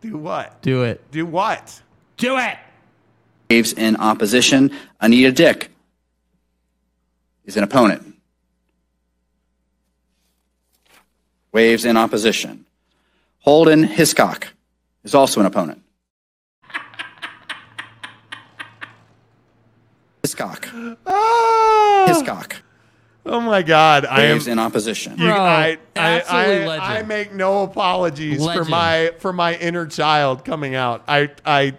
Do 0.00 0.16
what? 0.16 0.60
Do 0.62 0.82
it. 0.82 1.08
Do 1.12 1.24
what? 1.24 1.80
Do 2.16 2.38
it. 2.38 2.58
Waves 3.50 3.72
in 3.72 3.94
opposition. 3.94 4.72
Anita 5.00 5.30
Dick 5.30 5.70
is 7.44 7.56
an 7.56 7.62
opponent. 7.62 8.16
Waves 11.52 11.84
in 11.84 11.96
opposition. 11.96 12.66
Holden 13.40 13.82
Hiscock 13.82 14.48
is 15.04 15.14
also 15.14 15.40
an 15.40 15.46
opponent. 15.46 15.82
Hiscock. 20.22 20.68
Ah! 21.06 22.04
Hiscock. 22.06 22.56
Oh 23.26 23.40
my 23.40 23.62
God! 23.62 24.06
I 24.06 24.22
am 24.24 24.32
Waves 24.36 24.46
in 24.46 24.58
opposition. 24.58 25.18
You, 25.18 25.30
I, 25.30 25.78
I, 25.96 26.20
absolutely 26.20 26.64
I, 26.64 26.66
legend. 26.66 26.82
I 26.82 27.02
make 27.02 27.32
no 27.34 27.62
apologies 27.64 28.40
Legend. 28.40 28.66
for 28.66 28.70
my 28.70 29.12
for 29.18 29.32
my 29.32 29.56
inner 29.56 29.86
child 29.86 30.44
coming 30.44 30.74
out. 30.74 31.04
I 31.06 31.30
I 31.44 31.74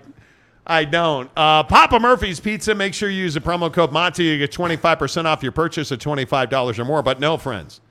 I 0.66 0.86
don't. 0.86 1.30
Uh, 1.36 1.64
Papa 1.64 2.00
Murphy's 2.00 2.40
Pizza. 2.40 2.76
Make 2.76 2.94
sure 2.94 3.10
you 3.10 3.24
use 3.24 3.34
the 3.34 3.42
promo 3.42 3.74
code 3.74 3.92
Monty. 3.92 4.26
You 4.26 4.38
get 4.38 4.52
twenty 4.52 4.76
five 4.76 5.00
percent 5.00 5.28
off 5.28 5.42
your 5.42 5.52
purchase 5.52 5.92
of 5.92 6.00
twenty 6.00 6.26
five 6.26 6.50
dollars 6.50 6.78
or 6.78 6.86
more. 6.86 7.02
But 7.02 7.20
no, 7.20 7.38
friends, 7.38 7.82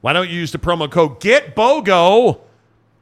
why 0.00 0.12
don't 0.12 0.28
you 0.28 0.36
use 0.38 0.52
the 0.52 0.58
promo 0.58 0.90
code 0.90 1.20
Get 1.20 1.54
BOGO 1.56 2.40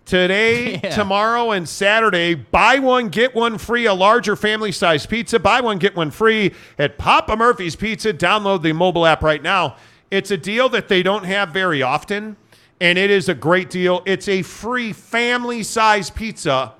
today, 0.04 0.80
Yeah. 0.84 0.90
tomorrow, 0.90 1.50
and 1.52 1.68
Saturday? 1.68 2.34
Buy 2.34 2.78
one 2.78 3.08
get 3.08 3.34
one 3.34 3.58
free. 3.58 3.86
A 3.86 3.94
larger 3.94 4.36
family 4.36 4.72
size 4.72 5.06
pizza. 5.06 5.38
Buy 5.38 5.60
one 5.60 5.78
get 5.78 5.96
one 5.96 6.10
free 6.10 6.52
at 6.78 6.98
Papa 6.98 7.36
Murphy's 7.36 7.76
Pizza. 7.76 8.12
Download 8.12 8.62
the 8.62 8.72
mobile 8.72 9.06
app 9.06 9.22
right 9.22 9.42
now. 9.42 9.76
It's 10.10 10.30
a 10.30 10.36
deal 10.36 10.68
that 10.70 10.88
they 10.88 11.02
don't 11.02 11.24
have 11.24 11.48
very 11.50 11.82
often, 11.82 12.36
and 12.80 12.98
it 12.98 13.10
is 13.10 13.28
a 13.28 13.34
great 13.34 13.70
deal. 13.70 14.02
It's 14.06 14.28
a 14.28 14.42
free 14.42 14.92
family 14.92 15.62
size 15.62 16.10
pizza. 16.10 16.74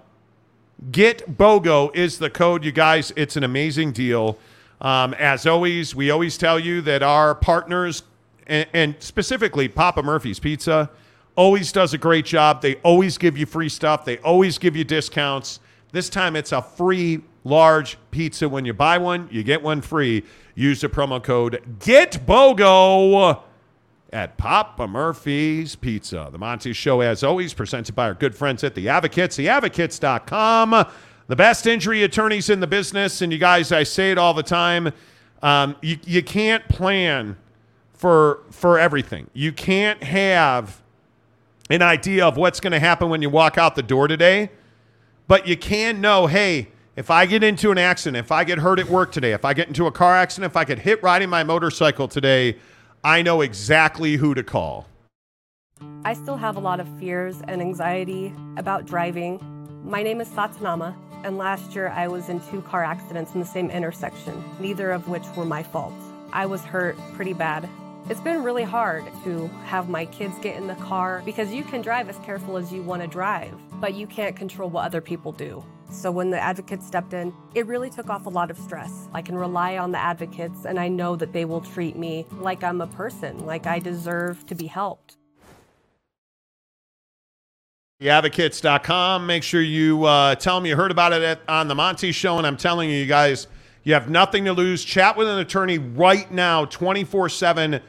Get 0.91 1.39
BOGO 1.39 1.95
is 1.95 2.19
the 2.19 2.29
code, 2.31 2.65
you 2.65 2.73
guys. 2.73 3.13
It's 3.17 3.37
an 3.37 3.45
amazing 3.45 3.93
deal. 3.93 4.39
Um, 4.81 5.15
as 5.15 5.47
always, 5.47 5.95
we 5.95 6.11
always 6.11 6.37
tell 6.37 6.59
you 6.61 6.83
that 6.83 7.03
our 7.03 7.35
partners, 7.35 8.03
and, 8.47 8.67
and 8.73 8.97
specifically 8.99 9.69
Papa 9.69 10.03
Murphy's 10.03 10.39
Pizza, 10.39 10.91
always 11.37 11.73
does 11.73 11.95
a 11.95 11.99
great 11.99 12.25
job. 12.25 12.63
They 12.63 12.77
always 12.77 13.19
give 13.19 13.37
you 13.37 13.47
free 13.47 13.69
stuff, 13.69 14.05
they 14.05 14.19
always 14.19 14.59
give 14.59 14.77
you 14.77 14.85
discounts. 14.85 15.61
This 15.93 16.09
time 16.09 16.35
it's 16.35 16.53
a 16.53 16.61
free 16.61 17.23
large 17.45 17.99
pizza. 18.11 18.49
When 18.49 18.65
you 18.65 18.73
buy 18.73 18.99
one, 18.99 19.29
you 19.31 19.45
get 19.45 19.63
one 19.63 19.81
free. 19.81 20.25
Use 20.57 20.81
the 20.81 20.89
promo 20.89 21.23
code 21.23 21.63
Get 21.79 22.27
BOGO 22.27 23.43
at 24.13 24.37
Papa 24.37 24.87
Murphy's 24.87 25.77
Pizza. 25.77 26.29
The 26.31 26.39
Monty 26.39 26.73
Show, 26.73 27.01
as 27.01 27.23
always, 27.23 27.53
presented 27.53 27.95
by 27.95 28.07
our 28.07 28.15
good 28.15 28.35
friends 28.35 28.63
at 28.65 28.75
The 28.75 28.89
Advocates, 28.89 29.37
theadvocates.com. 29.37 30.87
The 31.27 31.37
best 31.37 31.67
injury 31.67 32.05
attorneys 32.05 32.51
in 32.51 32.61
the 32.61 32.67
business. 32.67 33.23
And 33.23 33.33
you 33.33 33.39
guys, 33.39 33.73
I 33.73 33.83
say 33.83 34.13
it 34.13 34.19
all 34.19 34.35
the 34.35 34.43
time. 34.43 34.93
Um, 35.43 35.77
you, 35.83 35.99
you 36.05 36.23
can't 36.23 36.67
plan 36.69 37.37
for, 38.05 38.41
for 38.51 38.79
everything. 38.79 39.31
You 39.33 39.51
can't 39.51 40.03
have 40.03 40.83
an 41.71 41.81
idea 41.81 42.27
of 42.27 42.37
what's 42.37 42.61
going 42.61 42.75
to 42.75 42.79
happen 42.79 43.09
when 43.09 43.23
you 43.23 43.31
walk 43.31 43.57
out 43.57 43.77
the 43.77 43.83
door 43.83 44.09
today, 44.09 44.51
but 45.27 45.49
you 45.49 45.57
can 45.57 46.03
know 46.03 46.27
hey, 46.27 46.69
if 46.97 47.11
I 47.11 47.25
get 47.25 47.43
into 47.43 47.71
an 47.71 47.79
accident, 47.79 48.23
if 48.23 48.31
I 48.31 48.45
get 48.45 48.59
hurt 48.59 48.79
at 48.79 48.91
work 48.91 49.11
today, 49.11 49.33
if 49.33 49.47
I 49.47 49.55
get 49.55 49.69
into 49.69 49.87
a 49.87 49.91
car 49.91 50.15
accident, 50.15 50.53
if 50.53 50.55
I 50.55 50.65
get 50.65 50.81
hit 50.81 51.03
riding 51.03 51.31
my 51.31 51.45
motorcycle 51.45 52.07
today, 52.07 52.59
I 53.03 53.23
know 53.23 53.41
exactly 53.41 54.17
who 54.17 54.35
to 54.35 54.43
call. 54.43 54.87
I 56.05 56.13
still 56.13 56.37
have 56.37 56.59
a 56.59 56.61
lot 56.61 56.81
of 56.81 56.99
fears 56.99 57.41
and 57.49 57.63
anxiety 57.63 58.35
about 58.59 58.85
driving. 58.85 59.41
My 59.83 60.03
name 60.03 60.21
is 60.21 60.29
Satanama, 60.29 60.95
and 61.25 61.39
last 61.39 61.75
year 61.75 61.89
I 61.89 62.09
was 62.09 62.29
in 62.29 62.41
two 62.51 62.61
car 62.61 62.85
accidents 62.85 63.33
in 63.33 63.41
the 63.41 63.47
same 63.47 63.71
intersection, 63.71 64.45
neither 64.61 64.91
of 64.91 65.09
which 65.09 65.25
were 65.35 65.47
my 65.47 65.63
fault. 65.63 65.95
I 66.35 66.45
was 66.45 66.61
hurt 66.61 66.99
pretty 67.15 67.33
bad. 67.33 67.67
It's 68.11 68.21
been 68.21 68.43
really 68.43 68.65
hard 68.65 69.03
to 69.25 69.47
have 69.65 69.89
my 69.89 70.05
kids 70.05 70.39
get 70.41 70.57
in 70.57 70.67
the 70.67 70.75
car 70.75 71.23
because 71.25 71.55
you 71.55 71.65
can 71.65 71.81
drive 71.81 72.11
as 72.11 72.19
careful 72.19 72.59
as 72.59 72.71
you 72.71 72.83
want 72.83 73.01
to 73.01 73.09
drive, 73.09 73.55
but 73.81 73.95
you 73.95 74.07
can't 74.07 74.37
control 74.37 74.69
what 74.69 74.85
other 74.85 75.01
people 75.01 75.33
do. 75.33 75.65
So 75.91 76.11
when 76.11 76.29
the 76.29 76.39
advocates 76.39 76.87
stepped 76.87 77.15
in, 77.15 77.33
it 77.55 77.67
really 77.67 77.89
took 77.89 78.11
off 78.11 78.27
a 78.27 78.29
lot 78.29 78.51
of 78.51 78.59
stress. 78.59 79.09
I 79.15 79.23
can 79.23 79.37
rely 79.37 79.79
on 79.79 79.91
the 79.91 79.99
advocates, 79.99 80.67
and 80.67 80.79
I 80.79 80.89
know 80.89 81.17
that 81.17 81.33
they 81.33 81.47
will 81.47 81.63
treat 81.63 81.97
me 81.97 82.27
like 82.33 82.63
I'm 82.63 82.83
a 82.83 82.87
person, 82.87 83.47
like 83.47 83.67
I 83.67 83.79
deserve 83.79 84.45
to 84.47 84.55
be 84.55 84.67
helped. 84.67 85.17
theadvocates.com. 88.03 89.27
Make 89.27 89.43
sure 89.43 89.63
you 89.63 90.05
uh, 90.05 90.35
tell 90.35 90.57
them 90.57 90.67
you 90.67 90.77
heard 90.77 90.91
about 90.91 91.15
it 91.15 91.23
at, 91.23 91.41
on 91.49 91.69
the 91.69 91.75
Monty 91.75 92.13
Show. 92.13 92.37
And 92.37 92.47
I'm 92.47 92.59
telling 92.59 92.91
you, 92.91 92.97
you 92.97 93.07
guys, 93.07 93.47
you 93.83 93.95
have 93.95 94.11
nothing 94.11 94.45
to 94.45 94.53
lose. 94.53 94.85
Chat 94.85 95.17
with 95.17 95.27
an 95.27 95.39
attorney 95.39 95.79
right 95.79 96.31
now, 96.31 96.67
24 96.67 97.31
7, 97.31 97.81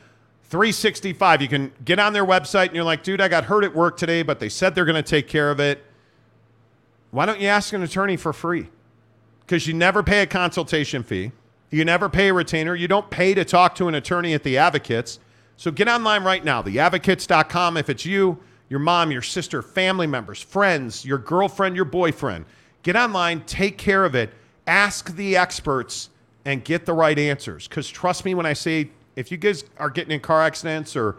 365. 0.56 1.42
You 1.42 1.50
can 1.50 1.74
get 1.84 2.00
on 2.00 2.14
their 2.14 2.26
website 2.26 2.68
and 2.68 2.76
you're 2.76 2.86
like, 2.86 3.04
dude, 3.04 3.20
I 3.20 3.28
got 3.28 3.44
hurt 3.44 3.66
at 3.66 3.76
work 3.76 3.98
today, 3.98 4.24
but 4.24 4.40
they 4.40 4.48
said 4.48 4.74
they're 4.74 4.86
going 4.86 4.96
to 4.96 5.04
take 5.04 5.28
care 5.28 5.52
of 5.52 5.60
it. 5.60 5.84
Why 7.12 7.26
don't 7.26 7.42
you 7.42 7.50
ask 7.50 7.74
an 7.74 7.84
attorney 7.84 8.16
for 8.16 8.32
free? 8.32 8.70
Because 9.42 9.68
you 9.68 9.74
never 9.74 10.02
pay 10.02 10.22
a 10.22 10.26
consultation 10.26 11.04
fee. 11.04 11.34
You 11.72 11.84
never 11.84 12.08
pay 12.08 12.30
a 12.30 12.34
retainer. 12.34 12.74
You 12.74 12.88
don't 12.88 13.10
pay 13.10 13.34
to 13.34 13.44
talk 13.44 13.76
to 13.76 13.90
an 13.90 13.96
attorney 13.96 14.34
at 14.34 14.44
the 14.44 14.58
Advocates. 14.58 15.20
So 15.58 15.72
get 15.72 15.90
online 15.90 16.24
right 16.24 16.44
now, 16.44 16.62
theadvocates.com. 16.62 17.76
If 17.76 17.90
it's 17.90 18.06
you, 18.06 18.40
your 18.70 18.80
mom, 18.80 19.12
your 19.12 19.24
sister, 19.24 19.62
family 19.62 20.08
members, 20.08 20.42
friends, 20.42 21.04
your 21.04 21.18
girlfriend, 21.18 21.76
your 21.76 21.84
boyfriend, 21.84 22.46
get 22.82 22.96
online, 22.96 23.42
take 23.42 23.78
care 23.78 24.06
of 24.06 24.16
it, 24.16 24.30
ask 24.68 25.14
the 25.18 25.36
experts, 25.36 26.12
and 26.46 26.64
get 26.64 26.86
the 26.86 26.94
right 26.94 27.20
answers. 27.20 27.68
Because 27.68 27.90
trust 27.90 28.24
me 28.24 28.36
when 28.36 28.46
I 28.46 28.54
say, 28.54 28.92
if 29.16 29.32
you 29.32 29.38
guys 29.38 29.64
are 29.78 29.90
getting 29.90 30.12
in 30.12 30.20
car 30.20 30.42
accidents 30.42 30.96
or 30.96 31.18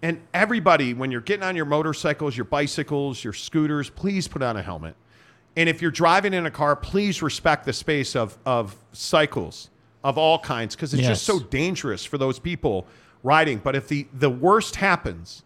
and 0.00 0.20
everybody, 0.32 0.94
when 0.94 1.10
you're 1.10 1.20
getting 1.20 1.42
on 1.42 1.56
your 1.56 1.64
motorcycles, 1.64 2.36
your 2.36 2.44
bicycles, 2.44 3.24
your 3.24 3.32
scooters, 3.32 3.90
please 3.90 4.28
put 4.28 4.42
on 4.42 4.56
a 4.56 4.62
helmet. 4.62 4.94
And 5.56 5.68
if 5.68 5.82
you're 5.82 5.90
driving 5.90 6.34
in 6.34 6.46
a 6.46 6.52
car, 6.52 6.76
please 6.76 7.20
respect 7.20 7.64
the 7.64 7.72
space 7.72 8.14
of, 8.14 8.38
of 8.46 8.76
cycles 8.92 9.70
of 10.04 10.16
all 10.16 10.38
kinds 10.38 10.76
because 10.76 10.94
it's 10.94 11.02
just 11.02 11.24
so 11.24 11.40
dangerous 11.40 12.04
for 12.04 12.16
those 12.16 12.38
people 12.38 12.86
riding. 13.24 13.58
But 13.58 13.74
if 13.74 13.88
the, 13.88 14.06
the 14.12 14.30
worst 14.30 14.76
happens, 14.76 15.42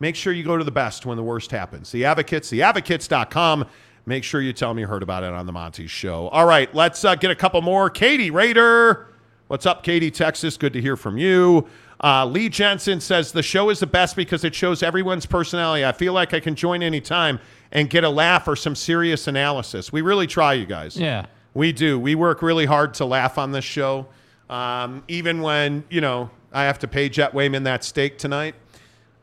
make 0.00 0.16
sure 0.16 0.34
you 0.34 0.44
go 0.44 0.58
to 0.58 0.64
the 0.64 0.70
best 0.70 1.06
when 1.06 1.16
the 1.16 1.22
worst 1.22 1.50
happens. 1.50 1.90
The 1.90 2.04
Advocates, 2.04 2.50
the 2.50 2.60
theadvocates.com. 2.60 3.66
Make 4.04 4.24
sure 4.24 4.42
you 4.42 4.52
tell 4.52 4.74
me 4.74 4.82
you 4.82 4.88
heard 4.88 5.02
about 5.02 5.22
it 5.22 5.32
on 5.32 5.46
the 5.46 5.52
Monty 5.52 5.86
Show. 5.86 6.28
All 6.28 6.44
right, 6.44 6.72
let's 6.74 7.04
uh, 7.04 7.14
get 7.14 7.30
a 7.30 7.36
couple 7.36 7.62
more. 7.62 7.88
Katie 7.88 8.30
Raider. 8.30 9.11
What's 9.52 9.66
up, 9.66 9.82
Katie, 9.82 10.10
Texas? 10.10 10.56
Good 10.56 10.72
to 10.72 10.80
hear 10.80 10.96
from 10.96 11.18
you. 11.18 11.68
Uh, 12.02 12.24
Lee 12.24 12.48
Jensen 12.48 13.02
says 13.02 13.32
the 13.32 13.42
show 13.42 13.68
is 13.68 13.80
the 13.80 13.86
best 13.86 14.16
because 14.16 14.44
it 14.44 14.54
shows 14.54 14.82
everyone's 14.82 15.26
personality. 15.26 15.84
I 15.84 15.92
feel 15.92 16.14
like 16.14 16.32
I 16.32 16.40
can 16.40 16.54
join 16.54 16.82
anytime 16.82 17.38
and 17.70 17.90
get 17.90 18.02
a 18.02 18.08
laugh 18.08 18.48
or 18.48 18.56
some 18.56 18.74
serious 18.74 19.26
analysis. 19.26 19.92
We 19.92 20.00
really 20.00 20.26
try, 20.26 20.54
you 20.54 20.64
guys. 20.64 20.96
Yeah. 20.96 21.26
We 21.52 21.70
do. 21.70 21.98
We 21.98 22.14
work 22.14 22.40
really 22.40 22.64
hard 22.64 22.94
to 22.94 23.04
laugh 23.04 23.36
on 23.36 23.52
this 23.52 23.62
show. 23.62 24.06
Um, 24.48 25.04
even 25.08 25.42
when, 25.42 25.84
you 25.90 26.00
know, 26.00 26.30
I 26.50 26.62
have 26.62 26.78
to 26.78 26.88
pay 26.88 27.10
Jet 27.10 27.34
Wayman 27.34 27.64
that 27.64 27.84
steak 27.84 28.16
tonight. 28.16 28.54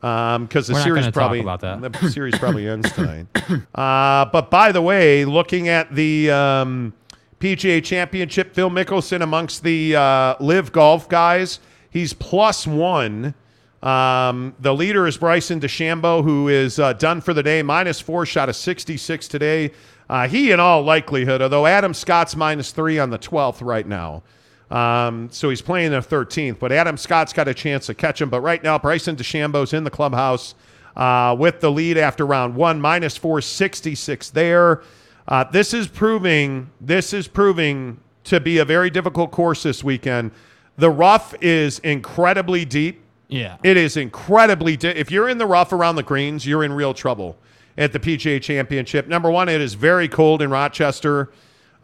Because 0.00 0.68
the 0.68 0.74
We're 0.74 0.82
series 0.84 1.10
probably 1.10 1.40
about 1.40 1.58
that. 1.62 1.92
the 1.92 2.08
series 2.08 2.38
probably 2.38 2.68
ends 2.68 2.92
tonight. 2.92 3.26
Uh, 3.74 4.26
but 4.26 4.48
by 4.48 4.70
the 4.70 4.80
way, 4.80 5.24
looking 5.24 5.66
at 5.66 5.92
the 5.92 6.30
um, 6.30 6.92
PGA 7.40 7.82
Championship, 7.82 8.54
Phil 8.54 8.68
Mickelson 8.68 9.22
amongst 9.22 9.62
the 9.62 9.96
uh, 9.96 10.36
LIV 10.40 10.72
Golf 10.72 11.08
guys, 11.08 11.58
he's 11.88 12.12
plus 12.12 12.66
one. 12.66 13.34
Um, 13.82 14.54
the 14.60 14.74
leader 14.74 15.06
is 15.06 15.16
Bryson 15.16 15.58
DeChambeau, 15.58 16.22
who 16.22 16.48
is 16.48 16.78
uh, 16.78 16.92
done 16.92 17.22
for 17.22 17.32
the 17.32 17.42
day, 17.42 17.62
minus 17.62 17.98
four, 17.98 18.26
shot 18.26 18.50
a 18.50 18.52
66 18.52 19.26
today. 19.26 19.72
Uh, 20.10 20.28
he, 20.28 20.50
in 20.50 20.60
all 20.60 20.82
likelihood, 20.82 21.40
although 21.40 21.66
Adam 21.66 21.94
Scott's 21.94 22.36
minus 22.36 22.72
three 22.72 22.98
on 22.98 23.08
the 23.08 23.18
12th 23.18 23.64
right 23.64 23.86
now. 23.86 24.22
Um, 24.70 25.30
so 25.32 25.48
he's 25.48 25.62
playing 25.62 25.92
the 25.92 26.00
13th, 26.00 26.58
but 26.58 26.72
Adam 26.72 26.98
Scott's 26.98 27.32
got 27.32 27.48
a 27.48 27.54
chance 27.54 27.86
to 27.86 27.94
catch 27.94 28.20
him. 28.20 28.28
But 28.28 28.42
right 28.42 28.62
now, 28.62 28.78
Bryson 28.78 29.16
DeChambeau's 29.16 29.72
in 29.72 29.84
the 29.84 29.90
clubhouse 29.90 30.54
uh, 30.94 31.34
with 31.38 31.60
the 31.60 31.70
lead 31.70 31.96
after 31.96 32.26
round 32.26 32.54
one, 32.54 32.82
minus 32.82 33.16
466 33.16 34.30
there. 34.30 34.82
Uh, 35.30 35.44
this 35.44 35.72
is 35.72 35.86
proving 35.86 36.68
this 36.80 37.12
is 37.12 37.28
proving 37.28 38.00
to 38.24 38.40
be 38.40 38.58
a 38.58 38.64
very 38.64 38.90
difficult 38.90 39.30
course 39.30 39.62
this 39.62 39.82
weekend. 39.84 40.32
The 40.76 40.90
rough 40.90 41.34
is 41.40 41.78
incredibly 41.80 42.64
deep. 42.64 43.00
Yeah. 43.28 43.56
It 43.62 43.76
is 43.76 43.96
incredibly 43.96 44.76
deep. 44.76 44.96
If 44.96 45.10
you're 45.10 45.28
in 45.28 45.38
the 45.38 45.46
rough 45.46 45.72
around 45.72 45.96
the 45.96 46.02
greens, 46.02 46.44
you're 46.44 46.64
in 46.64 46.72
real 46.72 46.92
trouble 46.92 47.38
at 47.78 47.92
the 47.92 48.00
PGA 48.00 48.42
Championship. 48.42 49.06
Number 49.06 49.30
one, 49.30 49.48
it 49.48 49.60
is 49.60 49.74
very 49.74 50.08
cold 50.08 50.42
in 50.42 50.50
Rochester. 50.50 51.30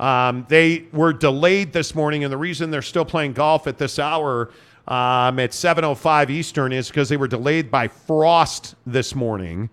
Um, 0.01 0.45
they 0.49 0.87
were 0.93 1.13
delayed 1.13 1.73
this 1.73 1.95
morning, 1.95 2.25
and 2.25 2.33
the 2.33 2.37
reason 2.37 2.71
they're 2.71 2.83
still 2.83 3.05
playing 3.05 3.33
golf 3.33 3.67
at 3.67 3.79
this 3.79 3.99
hour 3.99 4.51
um, 4.89 5.39
at 5.39 5.53
7:05 5.53 6.31
Eastern 6.31 6.73
is 6.73 6.89
because 6.89 7.09
they 7.09 7.17
were 7.17 7.29
delayed 7.29 7.71
by 7.71 7.89
frost 7.89 8.75
this 8.85 9.15
morning, 9.15 9.71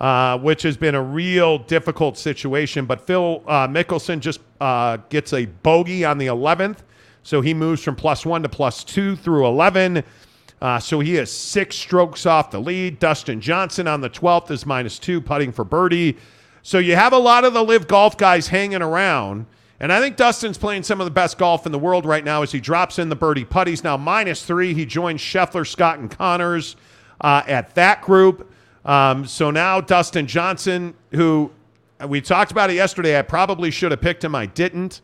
uh, 0.00 0.38
which 0.38 0.62
has 0.62 0.76
been 0.76 0.94
a 0.94 1.02
real 1.02 1.58
difficult 1.58 2.16
situation. 2.16 2.86
But 2.86 3.06
Phil 3.06 3.42
uh, 3.46 3.68
Mickelson 3.68 4.20
just 4.20 4.40
uh, 4.60 4.96
gets 5.08 5.32
a 5.32 5.46
bogey 5.46 6.04
on 6.04 6.18
the 6.18 6.26
11th, 6.26 6.78
so 7.22 7.40
he 7.40 7.52
moves 7.52 7.82
from 7.82 7.96
plus 7.96 8.24
one 8.24 8.42
to 8.42 8.48
plus 8.48 8.82
two 8.82 9.16
through 9.16 9.46
11. 9.46 10.02
Uh, 10.62 10.78
so 10.78 11.00
he 11.00 11.14
has 11.14 11.30
six 11.30 11.76
strokes 11.76 12.26
off 12.26 12.50
the 12.50 12.60
lead. 12.60 12.98
Dustin 12.98 13.40
Johnson 13.40 13.86
on 13.88 14.00
the 14.00 14.10
12th 14.10 14.50
is 14.50 14.66
minus 14.66 14.98
two, 14.98 15.20
putting 15.20 15.52
for 15.52 15.64
birdie. 15.64 16.16
So 16.62 16.78
you 16.78 16.96
have 16.96 17.12
a 17.12 17.18
lot 17.18 17.44
of 17.44 17.54
the 17.54 17.62
LIV 17.62 17.88
golf 17.88 18.16
guys 18.16 18.48
hanging 18.48 18.82
around. 18.82 19.46
And 19.82 19.90
I 19.90 20.00
think 20.00 20.16
Dustin's 20.16 20.58
playing 20.58 20.82
some 20.82 21.00
of 21.00 21.06
the 21.06 21.10
best 21.10 21.38
golf 21.38 21.64
in 21.64 21.72
the 21.72 21.78
world 21.78 22.04
right 22.04 22.22
now 22.22 22.42
as 22.42 22.52
he 22.52 22.60
drops 22.60 22.98
in 22.98 23.08
the 23.08 23.16
birdie 23.16 23.46
putt. 23.46 23.66
He's 23.66 23.82
now 23.82 23.96
minus 23.96 24.44
three. 24.44 24.74
He 24.74 24.84
joins 24.84 25.22
Scheffler, 25.22 25.66
Scott, 25.66 25.98
and 25.98 26.10
Conners 26.10 26.76
uh, 27.22 27.42
at 27.46 27.74
that 27.76 28.02
group. 28.02 28.49
Um, 28.84 29.26
so 29.26 29.50
now 29.50 29.80
Dustin 29.80 30.26
Johnson, 30.26 30.94
who 31.12 31.50
we 32.08 32.20
talked 32.20 32.50
about 32.50 32.70
it 32.70 32.74
yesterday, 32.74 33.18
I 33.18 33.22
probably 33.22 33.70
should 33.70 33.90
have 33.90 34.00
picked 34.00 34.24
him. 34.24 34.34
I 34.34 34.46
didn't. 34.46 35.00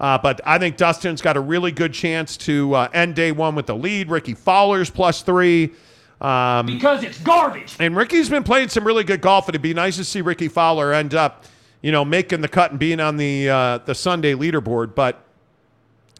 Uh, 0.00 0.18
but 0.18 0.40
I 0.44 0.58
think 0.58 0.76
Dustin's 0.76 1.22
got 1.22 1.36
a 1.36 1.40
really 1.40 1.70
good 1.70 1.94
chance 1.94 2.36
to 2.38 2.74
uh, 2.74 2.88
end 2.92 3.14
day 3.14 3.30
one 3.32 3.54
with 3.54 3.66
the 3.66 3.76
lead. 3.76 4.10
Rickie 4.10 4.34
Fowler's 4.34 4.90
plus 4.90 5.22
three. 5.22 5.72
Um, 6.20 6.66
Because 6.66 7.02
it's 7.02 7.18
garbage. 7.20 7.76
and 7.78 7.96
Rickie's 7.96 8.28
been 8.28 8.42
playing 8.42 8.68
some 8.68 8.84
really 8.84 9.04
good 9.04 9.20
golf. 9.20 9.48
It'd 9.48 9.62
be 9.62 9.72
nice 9.74 9.96
to 9.96 10.04
see 10.04 10.20
Rickie 10.20 10.48
Fowler 10.48 10.92
end 10.92 11.14
up, 11.14 11.44
you 11.80 11.92
know, 11.92 12.04
making 12.04 12.40
the 12.40 12.48
cut 12.48 12.70
and 12.72 12.80
being 12.80 12.98
on 13.00 13.16
the 13.16 13.48
uh, 13.48 13.78
the 13.78 13.94
Sunday 13.94 14.34
leaderboard. 14.34 14.94
But 14.94 15.22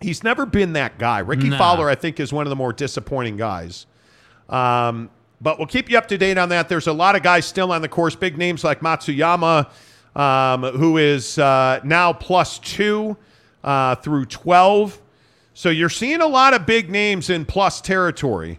he's 0.00 0.22
never 0.22 0.46
been 0.46 0.72
that 0.74 0.98
guy. 0.98 1.18
Rickie 1.20 1.48
Nah. 1.50 1.58
Fowler, 1.58 1.88
I 1.90 1.94
think, 1.96 2.20
is 2.20 2.32
one 2.32 2.46
of 2.46 2.50
the 2.50 2.56
more 2.56 2.72
disappointing 2.72 3.36
guys. 3.36 3.86
Um, 4.48 5.10
but 5.44 5.58
we'll 5.58 5.68
keep 5.68 5.88
you 5.88 5.96
up 5.96 6.08
to 6.08 6.18
date 6.18 6.38
on 6.38 6.48
that. 6.48 6.68
There's 6.68 6.88
a 6.88 6.92
lot 6.92 7.14
of 7.14 7.22
guys 7.22 7.44
still 7.46 7.70
on 7.70 7.82
the 7.82 7.88
course, 7.88 8.16
big 8.16 8.36
names 8.36 8.64
like 8.64 8.80
Matsuyama, 8.80 9.68
um, 10.16 10.62
who 10.64 10.96
is 10.96 11.38
uh, 11.38 11.80
now 11.84 12.12
plus 12.12 12.58
two 12.58 13.16
uh, 13.62 13.94
through 13.96 14.24
12. 14.26 15.00
So 15.52 15.68
you're 15.68 15.88
seeing 15.90 16.20
a 16.20 16.26
lot 16.26 16.54
of 16.54 16.66
big 16.66 16.90
names 16.90 17.30
in 17.30 17.44
plus 17.44 17.80
territory. 17.80 18.58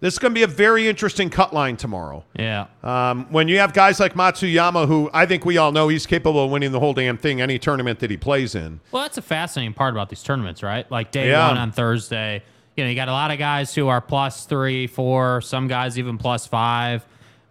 This 0.00 0.12
is 0.14 0.18
going 0.18 0.32
to 0.32 0.38
be 0.38 0.42
a 0.42 0.46
very 0.46 0.88
interesting 0.88 1.30
cut 1.30 1.54
line 1.54 1.78
tomorrow. 1.78 2.22
Yeah. 2.38 2.66
Um, 2.82 3.26
when 3.30 3.48
you 3.48 3.58
have 3.58 3.72
guys 3.72 3.98
like 3.98 4.12
Matsuyama, 4.12 4.86
who 4.86 5.08
I 5.14 5.24
think 5.24 5.46
we 5.46 5.56
all 5.56 5.72
know 5.72 5.88
he's 5.88 6.06
capable 6.06 6.44
of 6.44 6.50
winning 6.50 6.72
the 6.72 6.80
whole 6.80 6.92
damn 6.92 7.16
thing, 7.16 7.40
any 7.40 7.58
tournament 7.58 8.00
that 8.00 8.10
he 8.10 8.18
plays 8.18 8.54
in. 8.54 8.80
Well, 8.92 9.02
that's 9.02 9.16
a 9.16 9.22
fascinating 9.22 9.72
part 9.72 9.94
about 9.94 10.10
these 10.10 10.22
tournaments, 10.22 10.62
right? 10.62 10.88
Like 10.90 11.12
day 11.12 11.30
Yeah. 11.30 11.48
one 11.48 11.56
on 11.56 11.72
Thursday, 11.72 12.42
you 12.76 12.84
know, 12.84 12.90
you 12.90 12.96
got 12.96 13.08
a 13.08 13.12
lot 13.12 13.30
of 13.30 13.38
guys 13.38 13.74
who 13.74 13.88
are 13.88 14.00
plus 14.00 14.44
three, 14.44 14.86
four, 14.86 15.40
some 15.40 15.66
guys 15.66 15.98
even 15.98 16.18
plus 16.18 16.46
five, 16.46 17.06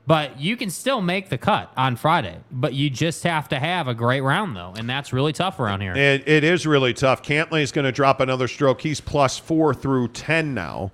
but 0.06 0.40
you 0.40 0.56
can 0.56 0.70
still 0.70 1.02
make 1.02 1.30
the 1.30 1.38
cut 1.38 1.72
on 1.76 1.96
Friday. 1.96 2.38
But 2.52 2.74
you 2.74 2.92
just 2.92 3.24
have 3.24 3.50
to 3.50 3.60
have 3.60 3.88
a 3.88 3.96
great 3.96 4.22
round, 4.22 4.56
though, 4.56 4.74
and 4.78 4.88
that's 4.88 5.12
really 5.12 5.34
tough 5.34 5.60
around 5.60 5.82
here. 5.82 5.96
It, 5.96 6.28
it 6.28 6.44
is 6.44 6.68
really 6.68 6.94
tough. 6.94 7.24
Cantlay 7.24 7.64
is 7.64 7.72
going 7.72 7.86
to 7.86 7.92
drop 7.92 8.20
another 8.20 8.48
stroke. 8.48 8.82
He's 8.82 9.02
plus 9.02 9.40
four 9.40 9.74
through 9.74 10.10
10 10.10 10.54
now. 10.54 10.92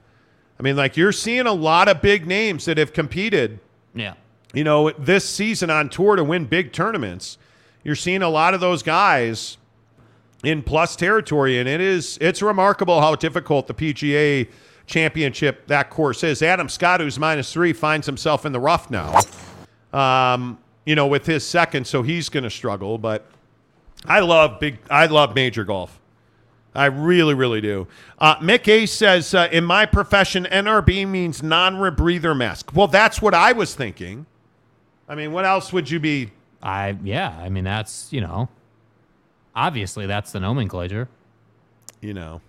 I 0.57 0.63
mean, 0.63 0.77
like, 0.77 0.95
you're 0.95 1.11
seeing 1.11 1.45
a 1.45 1.53
lot 1.53 1.89
of 1.89 2.01
big 2.01 2.25
names 2.25 2.65
that 2.65 2.77
have 2.77 2.93
competed, 2.93 3.59
yeah. 3.93 4.13
you 4.53 4.63
know, 4.63 4.91
this 4.91 5.27
season 5.27 5.69
on 5.69 5.89
tour 5.89 6.15
to 6.15 6.23
win 6.23 6.45
big 6.45 6.71
tournaments. 6.71 7.37
You're 7.83 7.95
seeing 7.95 8.21
a 8.21 8.29
lot 8.29 8.53
of 8.53 8.61
those 8.61 8.83
guys 8.83 9.57
in 10.43 10.63
plus 10.63 10.95
territory, 10.95 11.59
and 11.59 11.67
it 11.67 11.81
is 11.81 12.17
it's 12.21 12.41
remarkable 12.41 12.99
how 13.01 13.15
difficult 13.15 13.67
the 13.67 13.73
PGA 13.73 14.49
championship 14.87 15.67
that 15.67 15.89
course 15.89 16.23
is. 16.23 16.41
Adam 16.41 16.69
Scott, 16.69 16.99
who's 16.99 17.19
minus 17.19 17.51
three, 17.53 17.73
finds 17.73 18.05
himself 18.05 18.45
in 18.45 18.51
the 18.51 18.59
rough 18.59 18.89
now. 18.89 19.19
Um, 19.93 20.57
you 20.85 20.95
know, 20.95 21.07
with 21.07 21.25
his 21.25 21.45
second, 21.45 21.85
so 21.85 22.01
he's 22.01 22.29
going 22.29 22.43
to 22.43 22.49
struggle. 22.49 22.97
But 22.97 23.27
I 24.05 24.19
love 24.19 24.59
big. 24.59 24.79
I 24.89 25.05
love 25.05 25.35
major 25.35 25.63
golf. 25.63 25.99
I 26.73 26.85
really, 26.85 27.33
really 27.33 27.59
do. 27.59 27.87
Uh, 28.17 28.37
Mick 28.37 28.67
A 28.69 28.85
says, 28.85 29.33
uh, 29.33 29.49
in 29.51 29.65
my 29.65 29.85
profession, 29.85 30.47
NRB 30.49 31.05
means 31.05 31.43
non-rebreather 31.43 32.35
mask. 32.35 32.73
Well, 32.73 32.87
that's 32.87 33.21
what 33.21 33.33
I 33.33 33.51
was 33.51 33.75
thinking. 33.75 34.25
I 35.09 35.15
mean, 35.15 35.33
what 35.33 35.43
else 35.43 35.73
would 35.73 35.89
you 35.89 35.99
be? 35.99 36.31
I 36.63 36.95
yeah, 37.03 37.37
I 37.39 37.49
mean 37.49 37.63
that's 37.63 38.13
you 38.13 38.21
know, 38.21 38.47
obviously 39.55 40.05
that's 40.05 40.31
the 40.31 40.39
nomenclature. 40.39 41.07
You 42.01 42.13
know. 42.13 42.41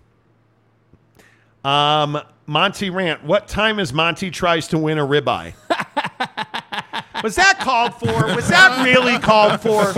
Um, 1.65 2.21
Monty 2.47 2.91
Rant. 2.91 3.25
What 3.25 3.49
time 3.49 3.79
is 3.79 3.93
Monty 3.93 4.31
tries 4.31 4.69
to 4.69 4.79
win 4.79 4.99
a 4.99 5.07
ribeye? 5.07 5.55
was 7.23 7.37
that 7.37 7.59
called 7.61 7.95
for? 7.95 8.35
Was 8.35 8.49
that 8.49 8.85
really 8.85 9.19
called 9.19 9.61
for? 9.61 9.93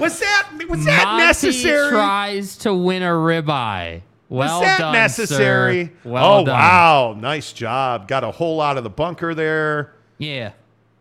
Was 0.00 0.20
that 0.20 0.48
was 0.68 0.84
that 0.86 1.04
Monty 1.04 1.24
necessary? 1.24 1.90
Tries 1.90 2.56
to 2.58 2.74
win 2.74 3.02
a 3.02 3.10
ribeye. 3.10 4.02
Well 4.28 4.60
was 4.60 4.68
that 4.68 4.78
done, 4.78 4.92
necessary? 4.92 5.86
sir. 5.86 5.92
Well 6.04 6.34
oh 6.34 6.44
done. 6.44 6.54
wow, 6.54 7.16
nice 7.18 7.52
job. 7.52 8.08
Got 8.08 8.24
a 8.24 8.30
whole 8.30 8.56
lot 8.56 8.78
of 8.78 8.84
the 8.84 8.90
bunker 8.90 9.34
there. 9.34 9.94
Yeah. 10.18 10.52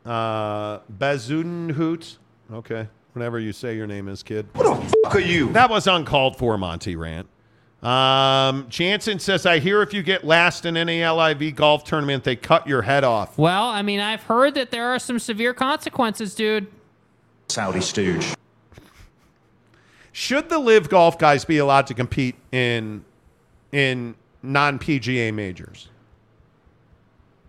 Uh, 0.06 0.80
Bazudenhoot. 0.92 2.18
Okay, 2.52 2.88
whatever 3.20 3.38
you 3.38 3.52
say 3.52 3.76
your 3.76 3.86
name 3.86 4.08
is, 4.08 4.24
kid. 4.24 4.48
What 4.54 4.82
the 4.82 4.98
fuck 5.04 5.16
are 5.16 5.20
you? 5.20 5.52
That 5.52 5.70
was 5.70 5.88
uncalled 5.88 6.38
for, 6.38 6.58
Monty 6.58 6.96
Rant. 6.96 7.28
Um, 7.84 8.66
Jansen 8.70 9.20
says, 9.20 9.46
I 9.46 9.60
hear 9.60 9.82
if 9.82 9.94
you 9.94 10.02
get 10.04 10.24
last 10.24 10.66
in 10.66 10.78
any 10.78 11.06
LIV 11.06 11.56
golf 11.56 11.84
tournament, 11.84 12.24
they 12.24 12.38
cut 12.38 12.66
your 12.66 12.82
head 12.82 13.04
off. 13.04 13.38
Well, 13.38 13.66
I 13.66 13.82
mean, 13.82 14.00
I've 14.00 14.24
heard 14.24 14.56
that 14.56 14.72
there 14.72 14.88
are 14.88 15.00
some 15.00 15.20
severe 15.20 15.54
consequences, 15.54 16.34
dude. 16.34 16.68
Saudi 17.50 17.82
stooge. 17.82 18.36
Should 20.14 20.48
the 20.48 20.60
LIV 20.60 20.90
golf 20.90 21.18
guys 21.20 21.44
be 21.44 21.58
allowed 21.58 21.88
to 21.88 21.94
compete 21.94 22.36
in 22.54 23.04
in 23.74 24.16
non 24.42 24.80
PGA 24.80 25.34
majors? 25.34 25.90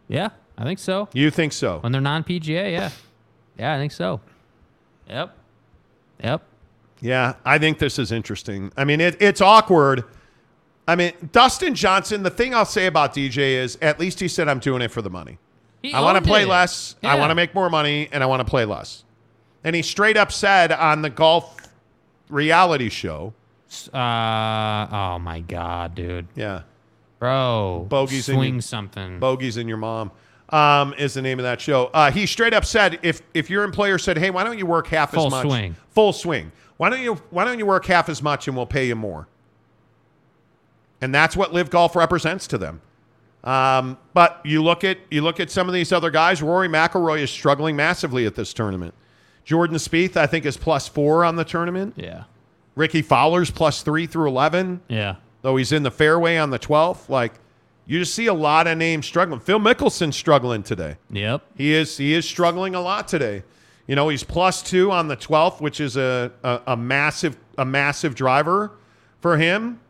Yeah, 0.08 0.30
I 0.58 0.64
think 0.64 0.80
so. 0.80 1.08
You 1.12 1.30
think 1.30 1.52
so? 1.52 1.78
When 1.78 1.92
they're 1.92 2.00
non 2.00 2.24
PGA, 2.24 2.72
yeah. 2.72 2.90
Yeah, 3.56 3.74
I 3.74 3.78
think 3.78 3.92
so. 3.92 4.20
Yep. 5.08 5.36
Yep. 6.22 6.42
Yeah, 7.00 7.34
I 7.44 7.58
think 7.58 7.78
this 7.78 7.98
is 7.98 8.12
interesting. 8.12 8.72
I 8.76 8.84
mean, 8.84 9.00
it, 9.00 9.16
it's 9.20 9.40
awkward. 9.40 10.04
I 10.86 10.96
mean, 10.96 11.12
Dustin 11.32 11.74
Johnson, 11.74 12.22
the 12.22 12.30
thing 12.30 12.54
I'll 12.54 12.64
say 12.66 12.86
about 12.86 13.14
DJ 13.14 13.52
is 13.54 13.78
at 13.80 13.98
least 14.00 14.20
he 14.20 14.28
said, 14.28 14.48
I'm 14.48 14.58
doing 14.58 14.82
it 14.82 14.90
for 14.90 15.00
the 15.02 15.10
money. 15.10 15.38
He 15.82 15.94
I 15.94 16.00
want 16.00 16.22
to 16.22 16.28
play 16.28 16.42
it. 16.42 16.48
less. 16.48 16.96
I 17.02 17.14
want 17.18 17.30
to 17.30 17.34
make 17.34 17.54
more 17.54 17.70
money, 17.70 18.08
and 18.12 18.22
I 18.22 18.26
want 18.26 18.40
to 18.40 18.44
play 18.44 18.64
less. 18.66 19.04
And 19.64 19.74
he 19.74 19.80
straight 19.82 20.16
up 20.18 20.30
said 20.30 20.72
on 20.72 21.00
the 21.02 21.08
golf 21.10 21.56
reality 22.28 22.88
show, 22.90 23.32
Uh 23.94 24.86
oh 24.90 25.18
my 25.20 25.40
god, 25.40 25.94
dude. 25.94 26.26
Yeah. 26.34 26.62
Bro. 27.18 27.86
Bogeys 27.88 28.28
in 28.28 28.34
swing 28.36 28.54
your- 28.54 28.62
something. 28.62 29.20
Bogeys 29.20 29.56
in 29.56 29.68
your 29.68 29.76
mom. 29.76 30.10
Um, 30.52 30.94
is 30.98 31.14
the 31.14 31.22
name 31.22 31.38
of 31.38 31.44
that 31.44 31.60
show. 31.60 31.90
Uh, 31.94 32.10
he 32.10 32.26
straight 32.26 32.52
up 32.52 32.64
said, 32.64 32.98
if 33.02 33.22
if 33.34 33.48
your 33.48 33.62
employer 33.62 33.98
said, 33.98 34.18
"Hey, 34.18 34.30
why 34.30 34.42
don't 34.42 34.58
you 34.58 34.66
work 34.66 34.88
half 34.88 35.12
Full 35.12 35.26
as 35.26 35.30
much?" 35.30 35.46
swing. 35.46 35.76
Full 35.90 36.12
swing. 36.12 36.52
Why 36.76 36.90
don't 36.90 37.02
you 37.02 37.14
Why 37.30 37.44
don't 37.44 37.58
you 37.58 37.66
work 37.66 37.86
half 37.86 38.08
as 38.08 38.22
much 38.22 38.48
and 38.48 38.56
we'll 38.56 38.66
pay 38.66 38.88
you 38.88 38.96
more? 38.96 39.28
And 41.00 41.14
that's 41.14 41.36
what 41.36 41.52
LIV 41.52 41.70
Golf 41.70 41.94
represents 41.96 42.46
to 42.48 42.58
them. 42.58 42.80
Um, 43.44 43.96
but 44.12 44.40
you 44.44 44.62
look 44.62 44.84
at 44.84 44.98
you 45.10 45.22
look 45.22 45.40
at 45.40 45.50
some 45.50 45.68
of 45.68 45.74
these 45.74 45.92
other 45.92 46.10
guys. 46.10 46.42
Rory 46.42 46.68
McIlroy 46.68 47.20
is 47.20 47.30
struggling 47.30 47.76
massively 47.76 48.26
at 48.26 48.34
this 48.34 48.52
tournament. 48.52 48.94
Jordan 49.44 49.76
Spieth, 49.76 50.16
I 50.16 50.26
think, 50.26 50.44
is 50.44 50.56
plus 50.56 50.88
four 50.88 51.24
on 51.24 51.36
the 51.36 51.44
tournament. 51.44 51.94
Yeah. 51.96 52.24
Rickie 52.74 53.02
Fowler's 53.02 53.50
plus 53.50 53.82
three 53.82 54.06
through 54.06 54.28
eleven. 54.28 54.80
Yeah. 54.88 55.16
Though 55.42 55.56
he's 55.56 55.72
in 55.72 55.82
the 55.82 55.90
fairway 55.90 56.36
on 56.36 56.50
the 56.50 56.58
twelfth. 56.58 57.08
Like 57.08 57.34
you 57.90 57.98
just 57.98 58.14
see 58.14 58.26
a 58.28 58.34
lot 58.34 58.68
of 58.68 58.78
names 58.78 59.04
struggling. 59.04 59.40
Phil 59.40 59.58
Mickelson's 59.58 60.14
struggling 60.14 60.62
today. 60.62 60.96
Yep. 61.10 61.42
He 61.56 61.74
is 61.74 61.96
he 61.96 62.14
is 62.14 62.24
struggling 62.24 62.76
a 62.76 62.80
lot 62.80 63.08
today. 63.08 63.42
You 63.88 63.96
know, 63.96 64.08
he's 64.10 64.22
plus 64.22 64.62
two 64.62 64.92
on 64.92 65.08
the 65.08 65.16
twelfth, 65.16 65.60
which 65.60 65.80
is 65.80 65.96
a, 65.96 66.30
a, 66.44 66.60
a 66.68 66.76
massive 66.76 67.36
a 67.58 67.64
massive 67.64 68.14
driver 68.14 68.70
for 69.20 69.36
him. 69.38 69.80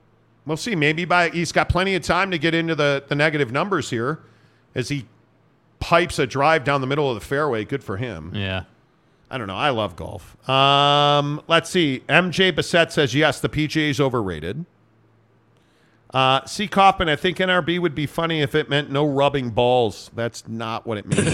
We'll 0.46 0.56
see. 0.56 0.74
Maybe 0.74 1.04
by 1.04 1.28
he's 1.28 1.52
got 1.52 1.68
plenty 1.68 1.94
of 1.94 2.02
time 2.02 2.30
to 2.30 2.38
get 2.38 2.54
into 2.54 2.74
the, 2.74 3.04
the 3.06 3.14
negative 3.14 3.52
numbers 3.52 3.90
here 3.90 4.20
as 4.74 4.88
he 4.88 5.04
pipes 5.78 6.18
a 6.18 6.26
drive 6.26 6.64
down 6.64 6.80
the 6.80 6.86
middle 6.86 7.10
of 7.10 7.20
the 7.20 7.26
fairway. 7.26 7.66
Good 7.66 7.84
for 7.84 7.98
him. 7.98 8.32
Yeah. 8.34 8.64
I 9.30 9.36
don't 9.36 9.46
know. 9.46 9.56
I 9.56 9.68
love 9.70 9.94
golf. 9.94 10.48
Um, 10.48 11.42
let's 11.48 11.68
see. 11.68 12.02
MJ 12.08 12.56
Bassett 12.56 12.92
says 12.92 13.14
yes, 13.14 13.40
the 13.40 13.50
PGA 13.50 13.90
is 13.90 14.00
overrated. 14.00 14.64
Uh, 16.12 16.44
C. 16.44 16.66
Kaufman, 16.66 17.08
I 17.08 17.14
think 17.14 17.38
NRB 17.38 17.78
would 17.78 17.94
be 17.94 18.06
funny 18.06 18.40
if 18.40 18.56
it 18.56 18.68
meant 18.68 18.90
no 18.90 19.06
rubbing 19.06 19.50
balls. 19.50 20.10
That's 20.14 20.48
not 20.48 20.84
what 20.86 20.98
it 20.98 21.06
means. 21.06 21.22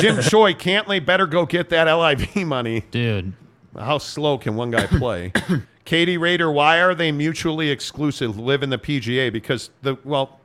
Jim 0.00 0.22
Choi, 0.22 0.54
Cantlay 0.54 1.04
better 1.04 1.26
go 1.26 1.44
get 1.44 1.68
that 1.70 1.92
LIV 1.92 2.36
money. 2.46 2.84
Dude. 2.90 3.34
How 3.78 3.98
slow 3.98 4.38
can 4.38 4.56
one 4.56 4.70
guy 4.70 4.86
play? 4.86 5.32
Katie 5.84 6.16
Raider, 6.16 6.50
why 6.50 6.80
are 6.80 6.94
they 6.94 7.12
mutually 7.12 7.68
exclusive? 7.70 8.38
LIV 8.38 8.62
in 8.62 8.70
the 8.70 8.78
PGA 8.78 9.30
because 9.32 9.70
the 9.82 9.98
well, 10.04 10.40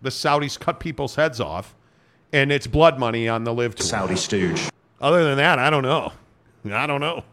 the 0.00 0.10
Saudis 0.10 0.58
cut 0.58 0.80
people's 0.80 1.16
heads 1.16 1.40
off, 1.40 1.74
and 2.32 2.50
it's 2.52 2.66
blood 2.66 2.98
money 2.98 3.28
on 3.28 3.44
the 3.44 3.52
LIV 3.52 3.74
tour. 3.76 3.86
Saudi 3.86 4.16
stooge. 4.16 4.68
Other 5.00 5.24
than 5.24 5.36
that, 5.38 5.58
I 5.58 5.70
don't 5.70 5.82
know. 5.82 6.12
I 6.70 6.86
don't 6.86 7.00
know. 7.00 7.24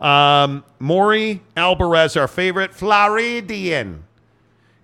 Um, 0.00 0.64
Maury 0.78 1.42
Alvarez, 1.56 2.16
our 2.16 2.28
favorite 2.28 2.72
Floridian. 2.74 4.04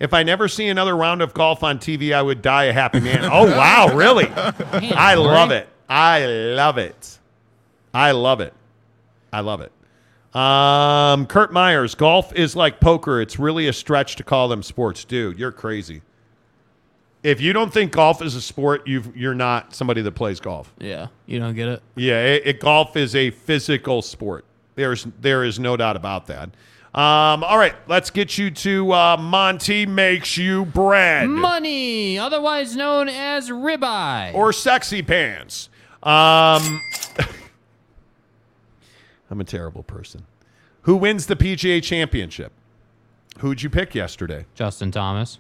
If 0.00 0.12
I 0.12 0.22
never 0.24 0.48
see 0.48 0.66
another 0.68 0.96
round 0.96 1.22
of 1.22 1.32
golf 1.34 1.62
on 1.62 1.78
TV, 1.78 2.12
I 2.12 2.20
would 2.20 2.42
die 2.42 2.64
a 2.64 2.72
happy 2.72 3.00
man. 3.00 3.20
oh 3.32 3.46
wow, 3.46 3.94
really? 3.94 4.26
I 4.28 5.14
love 5.14 5.50
it. 5.50 5.68
I 5.88 6.26
love 6.26 6.78
it. 6.78 7.18
I 7.92 8.10
love 8.10 8.40
it. 8.40 8.52
I 9.32 9.40
love 9.40 9.60
it. 9.60 9.72
Um, 10.36 11.26
Kurt 11.26 11.52
Myers, 11.52 11.94
golf 11.94 12.32
is 12.34 12.56
like 12.56 12.80
poker. 12.80 13.20
It's 13.20 13.38
really 13.38 13.68
a 13.68 13.72
stretch 13.72 14.16
to 14.16 14.24
call 14.24 14.48
them 14.48 14.64
sports, 14.64 15.04
dude. 15.04 15.38
You're 15.38 15.52
crazy. 15.52 16.02
If 17.22 17.40
you 17.40 17.52
don't 17.52 17.72
think 17.72 17.92
golf 17.92 18.20
is 18.20 18.34
a 18.34 18.42
sport, 18.42 18.86
you 18.86 19.02
you're 19.14 19.34
not 19.34 19.74
somebody 19.74 20.02
that 20.02 20.12
plays 20.12 20.40
golf. 20.40 20.74
Yeah, 20.78 21.06
you 21.26 21.38
don't 21.38 21.54
get 21.54 21.68
it. 21.68 21.82
Yeah, 21.94 22.20
it, 22.24 22.42
it- 22.46 22.60
golf 22.60 22.96
is 22.96 23.14
a 23.14 23.30
physical 23.30 24.02
sport. 24.02 24.44
There's 24.76 25.06
there 25.20 25.44
is 25.44 25.58
no 25.58 25.76
doubt 25.76 25.96
about 25.96 26.26
that. 26.26 26.50
Um, 26.94 27.42
all 27.42 27.58
right, 27.58 27.74
let's 27.88 28.10
get 28.10 28.38
you 28.38 28.52
to 28.52 28.92
uh, 28.92 29.16
Monty 29.16 29.84
makes 29.84 30.36
you 30.36 30.64
bread 30.64 31.28
Money, 31.28 32.20
otherwise 32.20 32.76
known 32.76 33.08
as 33.08 33.50
ribeye. 33.50 34.32
or 34.32 34.52
sexy 34.52 35.02
pants. 35.02 35.68
Um, 36.04 36.80
I'm 39.30 39.40
a 39.40 39.44
terrible 39.44 39.82
person. 39.82 40.24
Who 40.82 40.96
wins 40.96 41.26
the 41.26 41.34
PGA 41.34 41.82
Championship? 41.82 42.52
Who'd 43.38 43.62
you 43.62 43.70
pick 43.70 43.94
yesterday? 43.94 44.44
Justin 44.54 44.92
Thomas, 44.92 45.38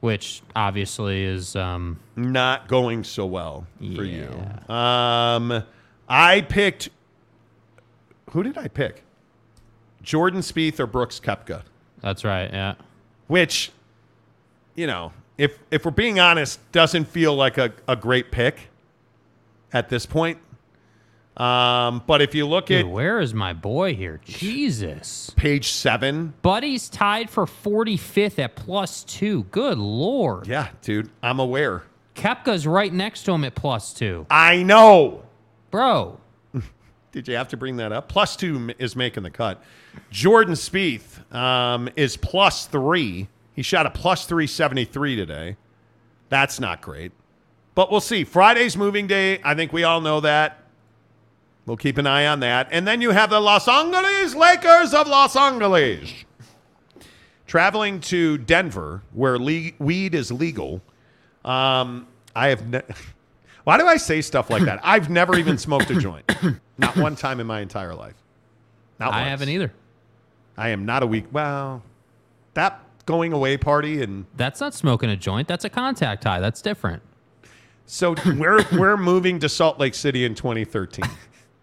which 0.00 0.42
obviously 0.54 1.24
is 1.24 1.56
um, 1.56 1.98
Not 2.14 2.68
going 2.68 3.02
so 3.02 3.26
well 3.26 3.66
for 3.80 4.04
you. 4.04 4.28
Um, 4.72 5.64
I 6.08 6.42
picked. 6.42 6.90
Who 8.32 8.42
did 8.42 8.56
I 8.58 8.68
pick? 8.68 9.02
Jordan 10.02 10.40
Spieth 10.40 10.80
or 10.80 10.86
Brooks 10.86 11.20
Koepka? 11.20 11.62
That's 12.00 12.24
right. 12.24 12.50
Yeah. 12.52 12.74
Which, 13.26 13.70
you 14.74 14.86
know, 14.86 15.12
if 15.36 15.58
if 15.70 15.84
we're 15.84 15.90
being 15.90 16.18
honest, 16.20 16.58
doesn't 16.72 17.04
feel 17.06 17.34
like 17.34 17.58
a, 17.58 17.72
a 17.86 17.96
great 17.96 18.30
pick 18.30 18.68
at 19.72 19.88
this 19.88 20.06
point. 20.06 20.38
Um, 21.36 22.02
but 22.06 22.20
if 22.20 22.34
you 22.34 22.46
look 22.46 22.66
Dude, 22.66 22.84
at 22.86 22.90
where 22.90 23.18
is 23.20 23.32
my 23.32 23.52
boy 23.54 23.94
here? 23.94 24.20
Jesus. 24.24 25.30
page 25.36 25.70
seven, 25.70 26.34
Buddy's 26.42 26.88
tied 26.90 27.30
for 27.30 27.46
45th 27.46 28.38
at 28.38 28.56
plus 28.56 29.04
two. 29.04 29.44
Good 29.44 29.78
lord. 29.78 30.46
yeah, 30.48 30.68
dude, 30.82 31.08
I'm 31.22 31.38
aware. 31.38 31.84
Koepka's 32.14 32.66
right 32.66 32.92
next 32.92 33.22
to 33.22 33.32
him 33.32 33.44
at 33.44 33.54
plus 33.54 33.94
two. 33.94 34.26
I 34.28 34.62
know. 34.62 35.22
Bro. 35.70 36.18
Did 37.12 37.26
you 37.26 37.34
have 37.36 37.48
to 37.48 37.56
bring 37.56 37.76
that 37.78 37.92
up? 37.92 38.08
Plus 38.08 38.36
two 38.36 38.72
is 38.78 38.94
making 38.94 39.22
the 39.24 39.30
cut. 39.30 39.62
Jordan 40.10 40.54
Spieth 40.54 41.32
um, 41.34 41.88
is 41.96 42.16
plus 42.16 42.66
three. 42.66 43.28
He 43.54 43.62
shot 43.62 43.84
a 43.84 43.90
plus 43.90 44.26
373 44.26 45.16
today. 45.16 45.56
That's 46.28 46.60
not 46.60 46.80
great. 46.80 47.12
But 47.74 47.90
we'll 47.90 48.00
see. 48.00 48.24
Friday's 48.24 48.76
moving 48.76 49.06
day. 49.06 49.40
I 49.42 49.54
think 49.54 49.72
we 49.72 49.84
all 49.84 50.00
know 50.00 50.20
that. 50.20 50.58
We'll 51.66 51.76
keep 51.76 51.98
an 51.98 52.06
eye 52.06 52.26
on 52.26 52.40
that. 52.40 52.68
And 52.70 52.86
then 52.86 53.00
you 53.00 53.10
have 53.10 53.30
the 53.30 53.40
Los 53.40 53.68
Angeles 53.68 54.34
Lakers 54.34 54.94
of 54.94 55.06
Los 55.08 55.36
Angeles 55.36 56.10
traveling 57.46 58.00
to 58.00 58.38
Denver, 58.38 59.02
where 59.12 59.38
le- 59.38 59.72
weed 59.78 60.14
is 60.14 60.30
legal. 60.30 60.80
Um, 61.44 62.06
I 62.34 62.48
have. 62.48 62.66
Ne- 62.66 62.82
Why 63.64 63.76
do 63.76 63.86
I 63.86 63.98
say 63.98 64.20
stuff 64.22 64.48
like 64.50 64.64
that? 64.64 64.80
I've 64.82 65.10
never 65.10 65.36
even 65.36 65.58
smoked 65.58 65.90
a 65.90 65.94
joint. 66.00 66.24
Not 66.80 66.96
one 66.96 67.16
time 67.16 67.40
in 67.40 67.46
my 67.46 67.60
entire 67.60 67.94
life. 67.94 68.14
Not 68.98 69.12
I 69.12 69.18
once. 69.20 69.28
haven't 69.28 69.48
either. 69.50 69.72
I 70.56 70.70
am 70.70 70.84
not 70.84 71.02
a 71.02 71.06
week. 71.06 71.26
Well, 71.32 71.82
that 72.54 72.80
going 73.06 73.32
away 73.32 73.56
party 73.56 74.02
and 74.02 74.26
That's 74.36 74.60
not 74.60 74.74
smoking 74.74 75.10
a 75.10 75.16
joint. 75.16 75.48
That's 75.48 75.64
a 75.64 75.70
contact 75.70 76.24
high. 76.24 76.40
That's 76.40 76.60
different. 76.62 77.02
so 77.86 78.14
we're 78.36 78.64
we're 78.72 78.96
moving 78.96 79.38
to 79.40 79.48
Salt 79.48 79.78
Lake 79.78 79.94
City 79.94 80.24
in 80.24 80.34
2013. 80.34 81.04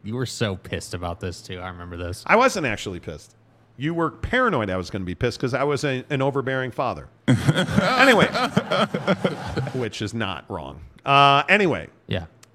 You 0.03 0.15
were 0.15 0.27
so 0.27 0.55
pissed 0.55 0.93
about 0.93 1.19
this 1.19 1.41
too. 1.41 1.59
I 1.59 1.67
remember 1.67 1.97
this. 1.97 2.23
I 2.27 2.37
wasn't 2.37 2.65
actually 2.65 3.01
pissed. 3.01 3.35
You 3.75 3.93
were 3.93 4.09
paranoid 4.09 4.69
I 4.69 4.77
was 4.77 4.89
going 4.89 5.01
to 5.01 5.05
be 5.05 5.15
pissed 5.15 5.37
because 5.37 5.53
I 5.53 5.65
was 5.65 5.83
a, 5.83 6.05
an 6.09 6.21
overbearing 6.21 6.71
father. 6.71 7.09
anyway, 7.27 8.27
which 9.73 10.01
is 10.01 10.13
not 10.13 10.45
wrong. 10.49 10.79
Uh, 11.05 11.43
anyway, 11.49 11.87
Yeah. 11.87 11.96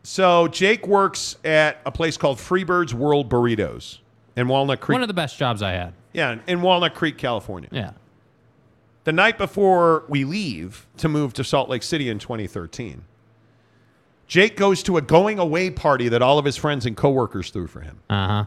So 0.03 0.49
Jake 0.49 0.87
works 0.87 1.37
at 1.45 1.79
a 1.87 1.91
place 1.93 2.16
called 2.16 2.39
Freebird's 2.39 2.95
World 2.95 3.29
Burritos 3.29 3.99
in 4.37 4.49
Walnut 4.49 4.81
Creek. 4.81 4.95
One 4.95 5.03
of 5.03 5.09
the 5.09 5.15
best 5.15 5.39
jobs 5.39 5.62
I 5.62 5.73
had. 5.73 5.95
yeah, 6.12 6.39
in 6.47 6.62
Walnut 6.62 6.95
Creek, 6.95 7.19
California. 7.19 7.69
Yeah. 7.73 7.93
The 9.05 9.12
night 9.12 9.37
before 9.39 10.05
we 10.09 10.24
leave 10.24 10.87
to 10.99 11.09
move 11.09 11.33
to 11.35 11.45
Salt 11.45 11.69
Lake 11.69 11.83
City 11.83 12.09
in 12.09 12.19
2013, 12.20 13.05
Jake 14.29 14.57
goes 14.57 14.83
to 14.85 14.97
a 14.97 15.03
going 15.03 15.39
away 15.39 15.70
party 15.70 16.09
that 16.09 16.23
all 16.23 16.39
of 16.39 16.45
his 16.45 16.57
friends 16.57 16.87
and 16.87 16.97
coworkers 16.97 17.51
threw 17.51 17.66
for 17.66 17.81
him. 17.81 17.99
Uh 18.09 18.27
huh. 18.29 18.45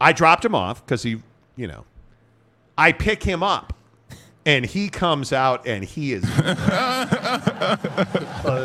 I 0.00 0.12
dropped 0.12 0.44
him 0.44 0.54
off 0.54 0.84
because 0.84 1.02
he, 1.04 1.22
you 1.56 1.66
know, 1.66 1.84
I 2.76 2.92
pick 2.92 3.22
him 3.22 3.42
up 3.42 3.72
and 4.44 4.66
he 4.66 4.88
comes 4.90 5.32
out 5.32 5.66
and 5.66 5.82
he 5.84 6.12
is 6.12 6.24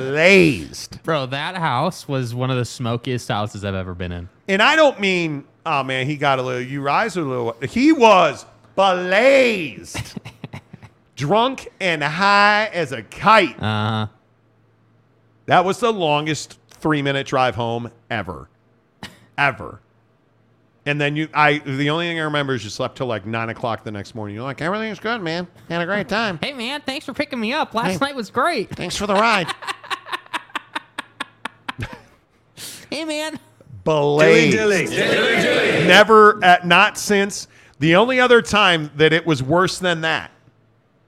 blazed. 0.10 1.02
Bro, 1.04 1.28
that 1.28 1.56
house 1.58 2.08
was 2.08 2.34
one 2.36 2.50
of 2.52 2.58
the 2.58 2.66
smokiest 2.66 3.28
houses 3.28 3.64
I've 3.66 3.76
ever 3.76 3.94
been 3.94 4.12
in. 4.12 4.30
And 4.48 4.62
I 4.62 4.76
don't 4.76 5.00
mean, 5.00 5.46
oh 5.66 5.84
man, 5.84 6.06
he 6.08 6.18
got 6.18 6.40
a 6.40 6.42
little, 6.42 6.62
you 6.62 6.82
rise 6.82 7.16
a 7.18 7.22
little. 7.22 7.56
He 7.70 7.92
was 7.92 8.46
blazed. 8.76 10.20
Drunk 11.16 11.68
and 11.80 12.04
high 12.04 12.70
as 12.74 12.92
a 12.92 13.04
kite. 13.04 13.58
Uh 13.62 13.62
huh. 13.62 14.08
That 15.46 15.66
was 15.66 15.80
the 15.80 15.92
longest 15.92 16.58
three 16.70 17.02
minute 17.02 17.28
drive 17.28 17.56
home 17.56 17.92
ever. 18.10 18.50
Ever. 19.38 19.82
And 20.86 21.00
then 21.00 21.16
you, 21.16 21.30
I, 21.34 21.60
the 21.60 21.92
only 21.92 22.08
thing 22.08 22.20
I 22.20 22.24
remember 22.24 22.56
is 22.56 22.64
you 22.64 22.70
slept 22.72 22.96
till 22.98 23.06
like 23.08 23.26
nine 23.26 23.50
o'clock 23.50 23.84
the 23.84 23.92
next 23.92 24.16
morning. 24.16 24.36
You're 24.36 24.44
like, 24.44 24.62
everything's 24.62 25.00
good, 25.00 25.22
man. 25.22 25.48
Had 25.70 25.82
a 25.82 25.86
great 25.86 26.10
time. 26.10 26.40
Hey 26.42 26.54
man, 26.54 26.82
thanks 26.82 27.06
for 27.06 27.14
picking 27.14 27.40
me 27.40 27.54
up. 27.54 27.74
Last 27.76 27.94
Hey. 27.94 27.98
night 28.00 28.16
was 28.16 28.32
great. 28.32 28.70
Thanks 28.76 28.96
for 28.96 29.06
the 29.08 29.14
ride. 29.14 29.48
Hey 33.02 33.06
man. 33.06 33.40
Blazed. 33.84 34.92
Never, 35.88 36.44
at, 36.44 36.68
not 36.68 37.00
since. 37.00 37.48
The 37.80 37.96
only 37.96 38.20
other 38.20 38.44
time 38.44 38.92
that 38.98 39.12
it 39.12 39.26
was 39.26 39.42
worse 39.42 39.80
than 39.80 40.02
that 40.02 40.30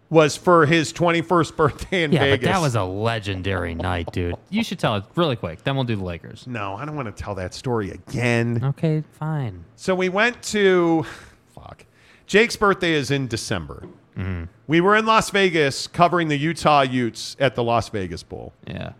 was 0.10 0.36
for 0.36 0.66
his 0.66 0.92
21st 0.92 1.56
birthday 1.56 2.02
in 2.02 2.12
Yeah, 2.12 2.22
Vegas. 2.22 2.48
but 2.48 2.52
that 2.54 2.62
was 2.62 2.74
a 2.74 2.82
legendary 2.84 3.76
night, 3.76 4.12
dude. 4.12 4.34
You 4.50 4.64
should 4.64 4.80
tell 4.80 4.96
it 4.96 5.04
really 5.14 5.36
quick. 5.36 5.64
Then 5.64 5.76
we'll 5.76 5.84
do 5.84 5.96
the 5.96 6.04
Lakers. 6.04 6.48
No, 6.48 6.74
I 6.76 6.86
don't 6.86 6.96
want 6.96 7.16
to 7.16 7.24
tell 7.24 7.36
that 7.36 7.54
story 7.54 7.92
again. 7.92 8.60
Okay, 8.64 9.04
fine. 9.12 9.64
So 9.76 9.94
we 9.94 10.10
went 10.10 10.42
to, 10.46 11.06
fuck. 11.54 11.86
Jake's 12.26 12.56
birthday 12.56 12.94
is 12.94 13.12
in 13.12 13.28
December. 13.28 13.84
Mm-hmm. 14.18 14.46
We 14.66 14.82
were 14.82 14.96
in 14.96 15.06
Las 15.06 15.30
Vegas 15.30 15.86
covering 15.86 16.28
the 16.28 16.38
Utah 16.38 16.82
Utes 16.82 17.36
at 17.40 17.54
the 17.54 17.64
Las 17.64 17.90
Vegas 17.90 18.24
Bowl. 18.24 18.52
Yeah. 18.66 18.94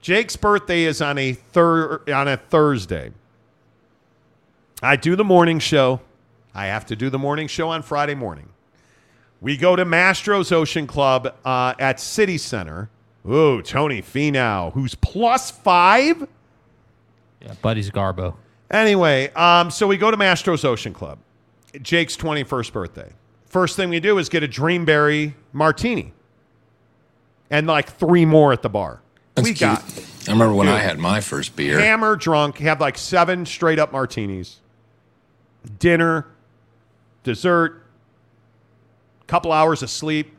Jake's 0.00 0.36
birthday 0.36 0.84
is 0.84 1.02
on 1.02 1.18
a 1.18 1.32
thir- 1.32 2.02
on 2.12 2.28
a 2.28 2.36
Thursday. 2.36 3.12
I 4.82 4.96
do 4.96 5.14
the 5.14 5.24
morning 5.24 5.58
show. 5.58 6.00
I 6.54 6.66
have 6.66 6.86
to 6.86 6.96
do 6.96 7.10
the 7.10 7.18
morning 7.18 7.48
show 7.48 7.68
on 7.68 7.82
Friday 7.82 8.14
morning. 8.14 8.48
We 9.40 9.56
go 9.56 9.76
to 9.76 9.84
Mastro's 9.84 10.52
Ocean 10.52 10.86
Club 10.86 11.34
uh, 11.44 11.74
at 11.78 12.00
City 12.00 12.38
Center. 12.38 12.90
Ooh, 13.28 13.62
Tony 13.62 14.00
Finau, 14.00 14.72
who's 14.72 14.94
plus 14.94 15.50
five. 15.50 16.26
Yeah, 17.42 17.54
Buddy's 17.62 17.90
Garbo. 17.90 18.34
Anyway, 18.70 19.30
um, 19.34 19.70
so 19.70 19.86
we 19.86 19.96
go 19.96 20.10
to 20.10 20.16
Mastro's 20.16 20.64
Ocean 20.64 20.92
Club. 20.92 21.18
Jake's 21.82 22.16
21st 22.16 22.72
birthday. 22.72 23.12
First 23.46 23.76
thing 23.76 23.90
we 23.90 24.00
do 24.00 24.18
is 24.18 24.28
get 24.28 24.42
a 24.42 24.48
Dreamberry 24.48 25.34
martini 25.52 26.12
and 27.50 27.66
like 27.66 27.90
three 27.90 28.24
more 28.24 28.52
at 28.52 28.62
the 28.62 28.68
bar. 28.68 29.02
We 29.42 29.54
got 29.54 29.82
I 30.28 30.32
remember 30.32 30.54
when 30.54 30.68
I 30.68 30.78
had 30.78 30.98
my 30.98 31.20
first 31.20 31.56
beer. 31.56 31.80
hammer 31.80 32.14
drunk, 32.16 32.58
have 32.58 32.80
like 32.80 32.98
seven 32.98 33.46
straight 33.46 33.78
up 33.78 33.92
martinis, 33.92 34.60
dinner, 35.78 36.26
dessert, 37.22 37.84
couple 39.26 39.52
hours 39.52 39.82
of 39.82 39.90
sleep, 39.90 40.36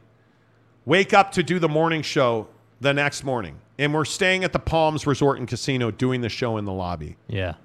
wake 0.85 1.13
up 1.13 1.31
to 1.31 1.43
do 1.43 1.59
the 1.59 1.69
morning 1.69 2.01
show 2.01 2.47
the 2.79 2.93
next 2.93 3.23
morning. 3.23 3.59
And 3.79 3.93
we're 3.93 4.05
staying 4.05 4.43
at 4.43 4.53
the 4.53 4.59
Palms 4.59 5.07
Resort 5.07 5.39
and 5.39 5.47
Casino 5.47 5.89
doing 5.89 6.21
the 6.21 6.29
show 6.29 6.57
in 6.57 6.65
the 6.65 6.73
lobby. 6.73 7.17
Yeah. 7.27 7.55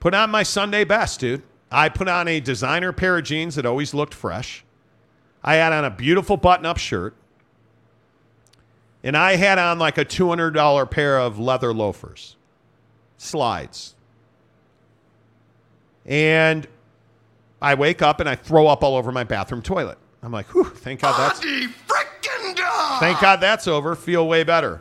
Put 0.00 0.12
on 0.12 0.30
my 0.30 0.42
Sunday 0.42 0.84
best, 0.84 1.20
dude. 1.20 1.42
I 1.70 1.88
put 1.88 2.08
on 2.08 2.28
a 2.28 2.40
designer 2.40 2.92
pair 2.92 3.16
of 3.16 3.24
jeans 3.24 3.54
that 3.54 3.64
always 3.64 3.94
looked 3.94 4.12
fresh. 4.12 4.64
I 5.42 5.54
had 5.54 5.72
on 5.72 5.84
a 5.84 5.90
beautiful 5.90 6.36
button 6.36 6.66
up 6.66 6.76
shirt. 6.78 7.14
And 9.04 9.16
I 9.18 9.36
had 9.36 9.58
on 9.58 9.78
like 9.78 9.98
a 9.98 10.04
$200 10.04 10.90
pair 10.90 11.20
of 11.20 11.38
leather 11.38 11.74
loafers, 11.74 12.36
slides. 13.18 13.94
And 16.06 16.66
I 17.60 17.74
wake 17.74 18.00
up 18.00 18.18
and 18.18 18.28
I 18.28 18.34
throw 18.34 18.66
up 18.66 18.82
all 18.82 18.96
over 18.96 19.12
my 19.12 19.24
bathroom 19.24 19.62
toilet. 19.62 19.98
I'm 20.22 20.32
like, 20.32 20.46
whew, 20.54 20.64
thank 20.64 21.00
God 21.00 21.18
that's 21.18 21.40
Thank 22.98 23.20
God 23.20 23.40
that's 23.40 23.68
over. 23.68 23.94
Feel 23.94 24.26
way 24.26 24.42
better. 24.42 24.80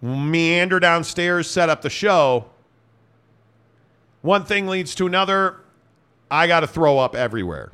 Meander 0.00 0.78
downstairs, 0.78 1.50
set 1.50 1.68
up 1.68 1.82
the 1.82 1.90
show. 1.90 2.46
One 4.20 4.44
thing 4.44 4.68
leads 4.68 4.94
to 4.96 5.06
another. 5.06 5.56
I 6.30 6.46
got 6.46 6.60
to 6.60 6.68
throw 6.68 6.98
up 6.98 7.16
everywhere. 7.16 7.72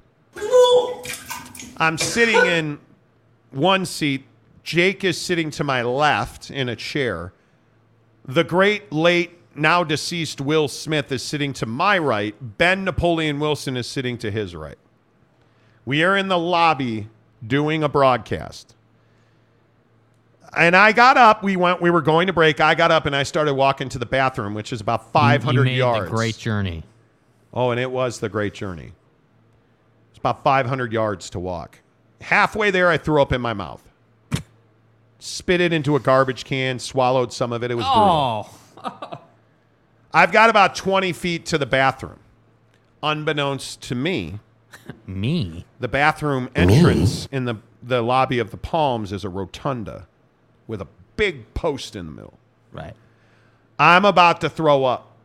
I'm 1.76 1.98
sitting 1.98 2.36
in 2.46 2.78
one 3.50 3.84
seat. 3.84 4.24
Jake 4.68 5.02
is 5.02 5.18
sitting 5.18 5.50
to 5.52 5.64
my 5.64 5.80
left 5.80 6.50
in 6.50 6.68
a 6.68 6.76
chair. 6.76 7.32
The 8.26 8.44
great 8.44 8.92
late, 8.92 9.38
now 9.54 9.82
deceased 9.82 10.42
Will 10.42 10.68
Smith 10.68 11.10
is 11.10 11.22
sitting 11.22 11.54
to 11.54 11.64
my 11.64 11.96
right. 11.96 12.34
Ben 12.58 12.84
Napoleon 12.84 13.40
Wilson 13.40 13.78
is 13.78 13.86
sitting 13.86 14.18
to 14.18 14.30
his 14.30 14.54
right. 14.54 14.76
We 15.86 16.04
are 16.04 16.18
in 16.18 16.28
the 16.28 16.36
lobby 16.36 17.08
doing 17.46 17.82
a 17.82 17.88
broadcast. 17.88 18.74
And 20.54 20.76
I 20.76 20.92
got 20.92 21.16
up. 21.16 21.42
We 21.42 21.56
went. 21.56 21.80
We 21.80 21.88
were 21.88 22.02
going 22.02 22.26
to 22.26 22.34
break. 22.34 22.60
I 22.60 22.74
got 22.74 22.90
up 22.90 23.06
and 23.06 23.16
I 23.16 23.22
started 23.22 23.54
walking 23.54 23.88
to 23.88 23.98
the 23.98 24.04
bathroom, 24.04 24.52
which 24.52 24.70
is 24.70 24.82
about 24.82 25.10
500 25.14 25.66
you 25.66 25.76
yards. 25.76 26.10
The 26.10 26.14
great 26.14 26.36
journey. 26.36 26.84
Oh, 27.54 27.70
and 27.70 27.80
it 27.80 27.90
was 27.90 28.20
the 28.20 28.28
great 28.28 28.52
journey. 28.52 28.92
It's 30.10 30.18
about 30.18 30.44
500 30.44 30.92
yards 30.92 31.30
to 31.30 31.40
walk. 31.40 31.78
Halfway 32.20 32.70
there, 32.70 32.90
I 32.90 32.98
threw 32.98 33.22
up 33.22 33.32
in 33.32 33.40
my 33.40 33.54
mouth. 33.54 33.87
Spit 35.18 35.60
it 35.60 35.72
into 35.72 35.96
a 35.96 36.00
garbage 36.00 36.44
can, 36.44 36.78
swallowed 36.78 37.32
some 37.32 37.52
of 37.52 37.62
it. 37.64 37.70
It 37.70 37.74
was 37.74 37.84
brutal. 37.84 38.50
Oh. 38.84 39.20
I've 40.12 40.32
got 40.32 40.48
about 40.48 40.74
20 40.74 41.12
feet 41.12 41.46
to 41.46 41.58
the 41.58 41.66
bathroom. 41.66 42.20
Unbeknownst 43.02 43.80
to 43.82 43.94
me, 43.94 44.40
me, 45.06 45.64
the 45.80 45.88
bathroom 45.88 46.48
entrance 46.54 47.26
in 47.30 47.44
the, 47.44 47.56
the 47.82 48.02
lobby 48.02 48.38
of 48.38 48.50
the 48.50 48.56
Palms 48.56 49.12
is 49.12 49.24
a 49.24 49.28
rotunda 49.28 50.06
with 50.66 50.80
a 50.80 50.86
big 51.16 51.52
post 51.54 51.94
in 51.94 52.06
the 52.06 52.12
middle. 52.12 52.38
Right. 52.72 52.94
I'm 53.78 54.04
about 54.04 54.40
to 54.42 54.48
throw 54.48 54.84
up. 54.84 55.16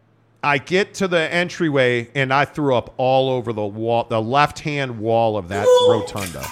I 0.43 0.57
get 0.57 0.93
to 0.95 1.07
the 1.07 1.33
entryway 1.33 2.09
and 2.13 2.33
I 2.33 2.45
threw 2.45 2.75
up 2.75 2.93
all 2.97 3.29
over 3.29 3.53
the 3.53 3.65
wall, 3.65 4.05
the 4.09 4.21
left 4.21 4.59
hand 4.59 4.99
wall 4.99 5.37
of 5.37 5.47
that 5.47 5.65
rotunda. 5.87 6.45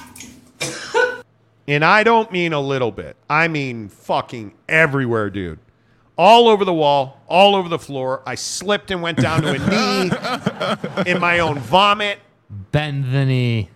And 1.72 1.86
I 1.86 2.04
don't 2.04 2.30
mean 2.34 2.52
a 2.52 2.60
little 2.60 2.92
bit. 2.92 3.16
I 3.30 3.48
mean 3.48 3.88
fucking 3.88 4.54
everywhere, 4.68 5.30
dude. 5.30 5.58
All 6.18 6.50
over 6.50 6.66
the 6.66 6.74
wall, 6.74 7.22
all 7.30 7.56
over 7.56 7.70
the 7.70 7.80
floor. 7.80 8.22
I 8.26 8.36
slipped 8.36 8.92
and 8.92 9.02
went 9.02 9.20
down 9.20 9.42
to 9.44 9.52
a 9.52 9.58
knee 9.58 11.10
in 11.10 11.22
my 11.22 11.40
own 11.40 11.60
vomit. 11.60 12.20
Bend 12.74 13.14
the 13.14 13.26
knee. 13.26 13.70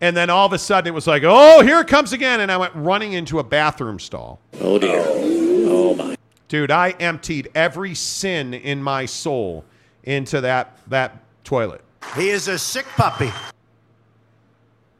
And 0.00 0.16
then 0.16 0.30
all 0.30 0.46
of 0.46 0.52
a 0.52 0.58
sudden 0.58 0.86
it 0.86 0.94
was 0.94 1.08
like, 1.08 1.24
oh, 1.26 1.62
here 1.62 1.80
it 1.80 1.88
comes 1.88 2.12
again. 2.12 2.38
And 2.38 2.52
I 2.52 2.56
went 2.58 2.76
running 2.76 3.14
into 3.14 3.40
a 3.40 3.44
bathroom 3.44 3.98
stall. 3.98 4.38
Oh 4.60 4.78
dear. 4.78 5.02
Oh 5.04 5.96
my. 5.96 6.14
Dude, 6.46 6.70
I 6.70 6.90
emptied 7.00 7.50
every 7.56 7.96
sin 7.96 8.54
in 8.54 8.80
my 8.80 9.04
soul 9.04 9.64
into 10.04 10.40
that 10.42 10.78
that 10.86 11.24
toilet. 11.42 11.80
He 12.14 12.28
is 12.28 12.46
a 12.46 12.56
sick 12.56 12.86
puppy. 12.94 13.32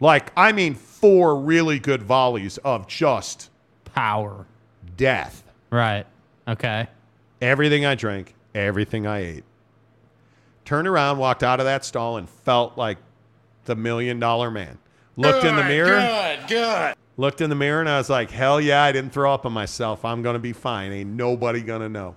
Like, 0.00 0.32
I 0.36 0.50
mean, 0.50 0.76
four 1.02 1.38
really 1.38 1.78
good 1.78 2.02
volleys 2.02 2.56
of 2.58 2.86
just 2.86 3.50
Power. 3.84 4.46
death. 4.96 5.42
Right. 5.68 6.06
Okay. 6.48 6.86
Everything 7.42 7.84
I 7.84 7.94
drank, 7.94 8.34
everything 8.54 9.06
I 9.06 9.18
ate. 9.18 9.44
Turned 10.64 10.88
around, 10.88 11.18
walked 11.18 11.42
out 11.42 11.58
of 11.60 11.66
that 11.66 11.84
stall, 11.84 12.16
and 12.16 12.30
felt 12.30 12.78
like 12.78 12.98
the 13.64 13.74
million 13.74 14.18
dollar 14.20 14.50
man. 14.50 14.78
Looked 15.16 15.44
in 15.44 15.56
the 15.56 15.64
mirror. 15.64 16.00
Good, 16.00 16.48
good. 16.48 16.94
Looked 17.18 17.42
in 17.42 17.50
the 17.50 17.56
mirror 17.56 17.80
and 17.80 17.88
I 17.88 17.98
was 17.98 18.08
like, 18.08 18.30
hell 18.30 18.60
yeah, 18.60 18.82
I 18.82 18.92
didn't 18.92 19.12
throw 19.12 19.34
up 19.34 19.44
on 19.44 19.52
myself. 19.52 20.04
I'm 20.04 20.22
going 20.22 20.34
to 20.34 20.40
be 20.40 20.54
fine. 20.54 20.90
Ain't 20.92 21.10
nobody 21.10 21.60
going 21.60 21.82
to 21.82 21.88
know. 21.90 22.14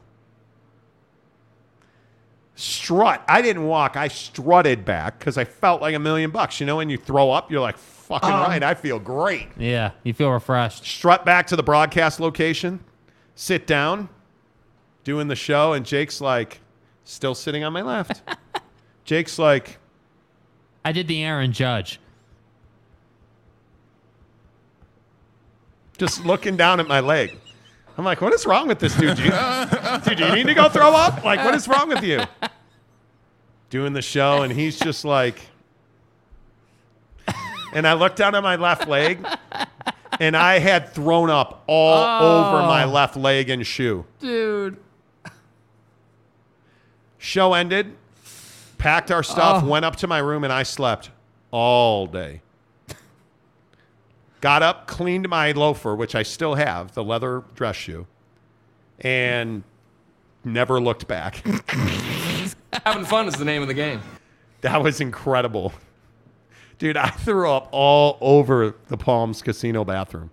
Strut. 2.55 3.21
I 3.27 3.41
didn't 3.41 3.65
walk. 3.65 3.97
I 3.97 4.07
strutted 4.07 4.85
back 4.85 5.19
because 5.19 5.37
I 5.37 5.43
felt 5.43 5.81
like 5.81 5.93
a 5.93 5.99
million 5.99 6.31
bucks. 6.31 6.61
You 6.61 6.65
know, 6.65 6.77
when 6.77 6.89
you 6.89 6.97
throw 6.97 7.31
up, 7.31 7.51
you're 7.51 7.59
like, 7.59 7.77
fucking 8.07 8.29
Um, 8.29 8.41
right. 8.41 8.63
I 8.63 8.73
feel 8.73 8.99
great. 8.99 9.47
Yeah. 9.57 9.91
You 10.03 10.13
feel 10.13 10.31
refreshed. 10.31 10.85
Strut 10.85 11.25
back 11.25 11.47
to 11.47 11.55
the 11.55 11.63
broadcast 11.63 12.19
location, 12.19 12.79
sit 13.35 13.65
down, 13.67 14.09
doing 15.03 15.27
the 15.27 15.35
show, 15.35 15.73
and 15.73 15.85
Jake's 15.85 16.21
like, 16.21 16.61
still 17.03 17.35
sitting 17.35 17.63
on 17.63 17.73
my 17.73 17.81
left. 17.81 18.21
Jake's 19.05 19.37
like, 19.39 19.77
I 20.83 20.91
did 20.91 21.07
the 21.07 21.23
Aaron 21.23 21.51
Judge. 21.51 21.99
just 25.97 26.25
looking 26.25 26.57
down 26.57 26.79
at 26.79 26.87
my 26.87 26.99
leg. 26.99 27.37
I'm 27.97 28.03
like, 28.03 28.19
what 28.21 28.33
is 28.33 28.45
wrong 28.45 28.67
with 28.67 28.79
this 28.79 28.93
dude? 28.95 29.15
Do 29.15 29.23
you, 29.23 29.31
dude, 30.03 30.17
do 30.17 30.25
you 30.27 30.33
need 30.35 30.47
to 30.47 30.53
go 30.53 30.67
throw 30.67 30.89
up? 30.93 31.23
Like, 31.23 31.43
what 31.45 31.55
is 31.55 31.67
wrong 31.67 31.87
with 31.87 32.03
you? 32.03 32.21
Doing 33.69 33.93
the 33.93 34.01
show, 34.01 34.41
and 34.43 34.51
he's 34.51 34.77
just 34.77 35.05
like, 35.05 35.39
and 37.75 37.85
I 37.87 37.93
looked 37.93 38.15
down 38.15 38.33
at 38.33 38.41
my 38.41 38.55
left 38.55 38.87
leg, 38.87 39.23
and 40.19 40.35
I 40.35 40.57
had 40.59 40.89
thrown 40.93 41.29
up 41.29 41.63
all 41.67 42.23
over 42.23 42.63
my 42.65 42.85
Oh. 42.85 42.89
left 42.89 43.15
leg 43.15 43.49
and 43.49 43.65
shoe. 43.67 44.05
Dude. 44.19 44.77
Show 47.17 47.53
ended, 47.53 47.95
packed 48.77 49.11
our 49.11 49.23
stuff, 49.23 49.63
Oh. 49.63 49.67
went 49.67 49.85
up 49.85 49.95
to 49.97 50.07
my 50.07 50.19
room, 50.19 50.43
and 50.43 50.53
I 50.53 50.63
slept 50.63 51.09
all 51.51 52.07
day. 52.07 52.41
Got 54.41 54.61
up, 54.61 54.85
cleaned 54.85 55.27
my 55.27 55.51
loafer, 55.53 55.95
which 55.95 56.13
I 56.13 56.21
still 56.23 56.55
have, 56.55 56.93
the 56.93 57.03
leather 57.03 57.43
dress 57.55 57.75
shoe, 57.77 58.05
and 58.99 59.63
never 60.43 60.79
looked 60.79 61.07
back. 61.07 61.43
Having 62.85 63.05
fun 63.05 63.27
is 63.27 63.33
the 63.35 63.45
name 63.45 63.63
of 63.63 63.67
the 63.67 63.73
game. 63.73 64.01
That 64.61 64.83
was 64.83 65.01
incredible. 65.01 65.73
Dude, 66.77 66.97
I 66.97 67.09
threw 67.09 67.49
up 67.49 67.69
all 67.71 68.17
over 68.21 68.75
the 68.87 68.97
Palms 68.97 69.41
casino 69.41 69.83
bathroom. 69.85 70.29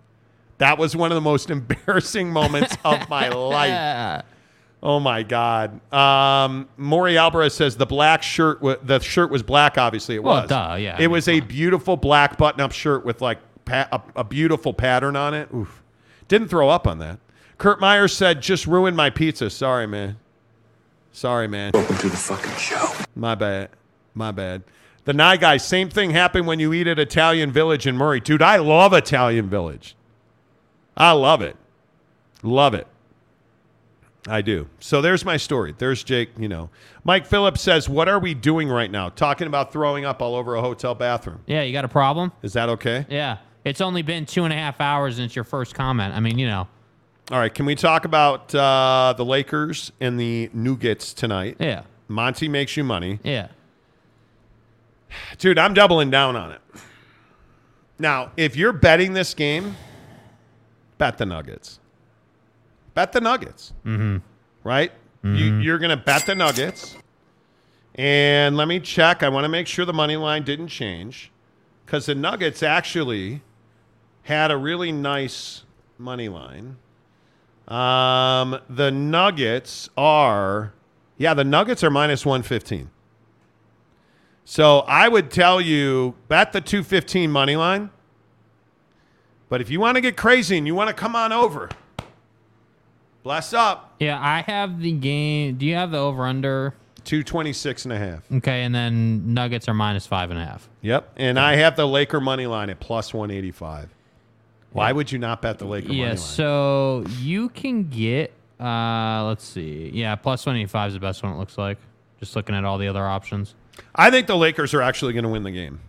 That 0.59 0.79
was 0.79 0.95
one 0.97 1.11
of 1.11 1.15
the 1.17 1.21
most 1.21 1.51
embarrassing 1.51 2.31
moments 2.33 2.77
of 2.85 3.09
my 3.09 3.29
life. 3.29 4.25
Oh 4.85 4.99
my 4.99 5.23
God. 5.23 5.81
Um, 5.95 6.69
Maury 6.77 7.17
Alvarez 7.17 7.55
says 7.55 7.77
the 7.77 7.87
black 7.87 8.21
shirt, 8.21 8.61
wa- 8.61 8.75
the 8.83 8.99
shirt 8.99 9.31
was 9.31 9.41
black, 9.41 9.79
obviously 9.79 10.17
it 10.17 10.25
Well, 10.25 10.41
was. 10.41 10.49
duh, 10.49 10.75
yeah, 10.77 10.95
I 10.95 10.97
It 10.97 10.99
mean, 11.03 11.11
was 11.13 11.29
a 11.29 11.39
beautiful 11.39 11.97
black 11.97 12.37
button 12.37 12.61
up 12.61 12.73
shirt 12.73 13.05
with 13.05 13.21
like 13.23 13.39
pa- 13.65 13.87
a, 13.93 14.01
a 14.17 14.25
beautiful 14.25 14.75
pattern 14.75 15.15
on 15.15 15.35
it. 15.35 15.49
Oof. 15.55 15.85
Didn't 16.27 16.49
throw 16.49 16.69
up 16.69 16.89
on 16.89 16.99
that. 16.99 17.21
Kurt 17.59 17.79
Myers 17.81 18.13
said, 18.17 18.41
just 18.43 18.67
ruined 18.67 18.97
my 18.97 19.09
pizza. 19.09 19.51
Sorry, 19.51 19.87
man. 19.87 20.17
Sorry, 21.13 21.47
man. 21.47 21.71
Welcome 21.75 21.99
to 21.99 22.09
the 22.09 22.17
fucking 22.17 22.57
show. 22.57 22.89
My 23.15 23.37
bad. 23.37 23.69
My 24.15 24.33
bad. 24.33 24.65
The 25.05 25.13
Nye 25.13 25.37
guy, 25.37 25.57
same 25.57 25.89
thing 25.89 26.11
happened 26.11 26.47
when 26.47 26.61
you 26.61 26.73
eat 26.73 26.87
at 26.87 26.99
Italian 26.99 27.51
Village 27.51 27.87
in 27.87 27.97
Murray. 27.97 28.21
Dude, 28.21 28.43
I 28.43 28.57
love 28.57 28.93
Italian 28.93 29.49
Village. 29.49 29.97
I 30.97 31.13
love 31.13 31.43
it. 31.43 31.57
Love 32.43 32.75
it. 32.75 32.87
I 34.29 34.41
do. 34.41 34.69
So 34.79 35.01
there's 35.01 35.25
my 35.25 35.37
story. 35.37 35.75
There's 35.77 36.05
Jake, 36.05 36.31
you 36.39 36.49
know. 36.49 36.71
Mike 37.03 37.27
Phillips 37.27 37.61
says, 37.61 37.89
What 37.89 38.09
are 38.09 38.21
we 38.21 38.35
doing 38.35 38.69
right 38.69 38.91
now? 38.91 39.09
Talking 39.09 39.49
about 39.49 39.73
throwing 39.73 40.05
up 40.05 40.23
all 40.23 40.37
over 40.37 40.55
a 40.55 40.61
hotel 40.61 40.95
bathroom. 40.95 41.41
Yeah, 41.47 41.63
you 41.63 41.73
got 41.73 41.85
a 41.85 41.89
problem? 41.89 42.31
Is 42.43 42.53
that 42.53 42.69
okay? 42.69 43.05
Yeah. 43.09 43.39
It's 43.65 43.81
only 43.81 44.03
been 44.03 44.27
two 44.27 44.45
and 44.45 44.53
a 44.53 44.57
half 44.57 44.81
hours 44.81 45.19
and 45.19 45.27
it's 45.27 45.35
your 45.35 45.45
first 45.45 45.75
comment. 45.75 46.15
I 46.15 46.21
mean, 46.21 46.39
you 46.39 46.47
know. 46.47 46.69
All 47.31 47.39
right. 47.39 47.53
Can 47.53 47.67
we 47.67 47.75
talk 47.75 48.05
about 48.05 48.55
uh, 48.55 49.15
the 49.17 49.25
Lakers 49.25 49.91
and 50.01 50.19
the 50.19 50.51
Nuggets 50.53 51.13
tonight? 51.13 51.57
Yeah. 51.59 51.83
Monty 52.07 52.49
makes 52.49 52.77
you 52.77 52.85
money. 52.85 53.19
Yeah. 53.25 53.49
Dude, 55.39 55.59
I'm 55.59 55.75
doubling 55.75 56.11
down 56.11 56.37
on 56.37 56.53
it. 56.53 56.61
Now, 57.99 58.33
if 58.37 58.57
you're 58.57 58.73
betting 58.73 59.13
this 59.13 59.35
game, 59.35 59.77
bet 60.99 61.19
the 61.19 61.27
Nuggets. 61.27 61.79
Bet 62.95 63.13
the 63.13 63.21
Nuggets. 63.21 63.73
Mm-hmm. 63.85 64.19
Right? 64.65 64.93
You, 65.25 65.59
you're 65.61 65.79
going 65.79 65.91
to 65.91 65.97
bet 65.97 66.27
the 66.27 66.35
Nuggets. 66.35 66.97
And 67.95 68.57
let 68.57 68.67
me 68.67 68.81
check. 68.81 69.23
I 69.23 69.29
want 69.29 69.45
to 69.45 69.49
make 69.49 69.69
sure 69.69 69.85
the 69.85 69.93
money 69.93 70.17
line 70.17 70.43
didn't 70.43 70.69
change 70.69 71.31
because 71.87 72.07
the 72.07 72.15
Nuggets 72.15 72.63
actually 72.63 73.43
had 74.23 74.51
a 74.51 74.57
really 74.57 74.91
nice 74.91 75.63
money 75.99 76.29
line. 76.29 76.77
Um, 77.69 78.59
the 78.69 78.91
Nuggets 78.91 79.89
are, 79.97 80.73
Yeah, 81.19 81.35
the 81.35 81.45
Nuggets 81.45 81.85
are 81.85 81.91
minus 81.91 82.27
115. 82.27 82.91
So 84.45 84.81
I 84.81 85.09
would 85.09 85.31
tell 85.31 85.61
you 85.61 86.15
bet 86.29 86.53
the 86.53 86.61
215 86.61 87.31
money 87.31 87.57
line. 87.57 87.91
But 89.49 89.61
if 89.61 89.71
you 89.71 89.81
want 89.81 89.97
to 89.97 90.01
get 90.01 90.17
crazy 90.17 90.57
and 90.57 90.67
you 90.67 90.75
want 90.75 90.89
to 90.89 90.95
come 90.95 91.15
on 91.15 91.31
over, 91.33 91.69
bless 93.23 93.53
up. 93.53 93.95
Yeah, 94.01 94.19
I 94.21 94.41
have 94.43 94.81
the 94.81 94.93
game. 94.93 95.57
Do 95.57 95.67
you 95.67 95.75
have 95.75 95.91
the 95.91 95.99
over 95.99 96.25
under? 96.25 96.75
226 97.05 97.85
and 97.85 97.93
a 97.93 97.99
half. 97.99 98.33
Okay, 98.33 98.63
and 98.63 98.75
then 98.75 99.35
Nuggets 99.35 99.69
are 99.69 99.75
minus 99.75 100.07
five 100.07 100.31
and 100.31 100.39
a 100.39 100.45
half. 100.45 100.69
Yep. 100.83 101.13
And 101.17 101.39
I 101.39 101.57
have 101.57 101.77
the 101.77 101.87
Laker 101.87 102.21
money 102.21 102.47
line 102.47 102.71
at 102.71 102.81
plus 102.81 103.13
185. 103.13 103.91
Why 104.71 104.93
would 104.93 105.13
you 105.13 105.19
not 105.19 105.43
bet 105.43 105.59
the 105.59 105.67
Laker 105.67 105.89
money 105.89 106.01
line? 106.01 106.09
Yeah, 106.11 106.15
so 106.17 107.05
you 107.19 107.51
can 107.51 107.89
get. 107.89 108.33
Uh, 108.59 109.25
let's 109.27 109.45
see. 109.45 109.91
Yeah, 109.93 110.15
plus 110.15 110.47
one 110.47 110.57
eighty 110.57 110.67
five 110.67 110.89
is 110.89 110.95
the 110.95 111.01
best 111.01 111.23
one. 111.23 111.33
It 111.33 111.39
looks 111.39 111.59
like. 111.59 111.79
Just 112.21 112.37
looking 112.37 112.55
at 112.55 112.65
all 112.65 112.79
the 112.79 112.87
other 112.87 113.05
options. 113.05 113.55
I 113.95 114.11
think 114.11 114.27
the 114.27 114.37
Lakers 114.37 114.75
are 114.75 114.83
actually 114.83 115.13
going 115.13 115.25
to 115.25 115.29
win 115.31 115.43
the 115.43 115.51
game. 115.51 115.81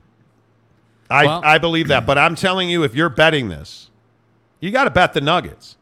I, 1.10 1.26
Well- 1.26 1.42
I 1.44 1.58
believe 1.58 1.88
that. 1.90 2.06
But 2.06 2.18
I'm 2.18 2.36
telling 2.36 2.70
you, 2.70 2.84
if 2.84 2.96
you're 2.96 3.10
betting 3.10 3.50
this, 3.50 3.90
you 4.60 4.72
got 4.72 4.86
to 4.86 4.90
bet 4.90 5.14
the 5.14 5.22
Nuggets. 5.22 5.76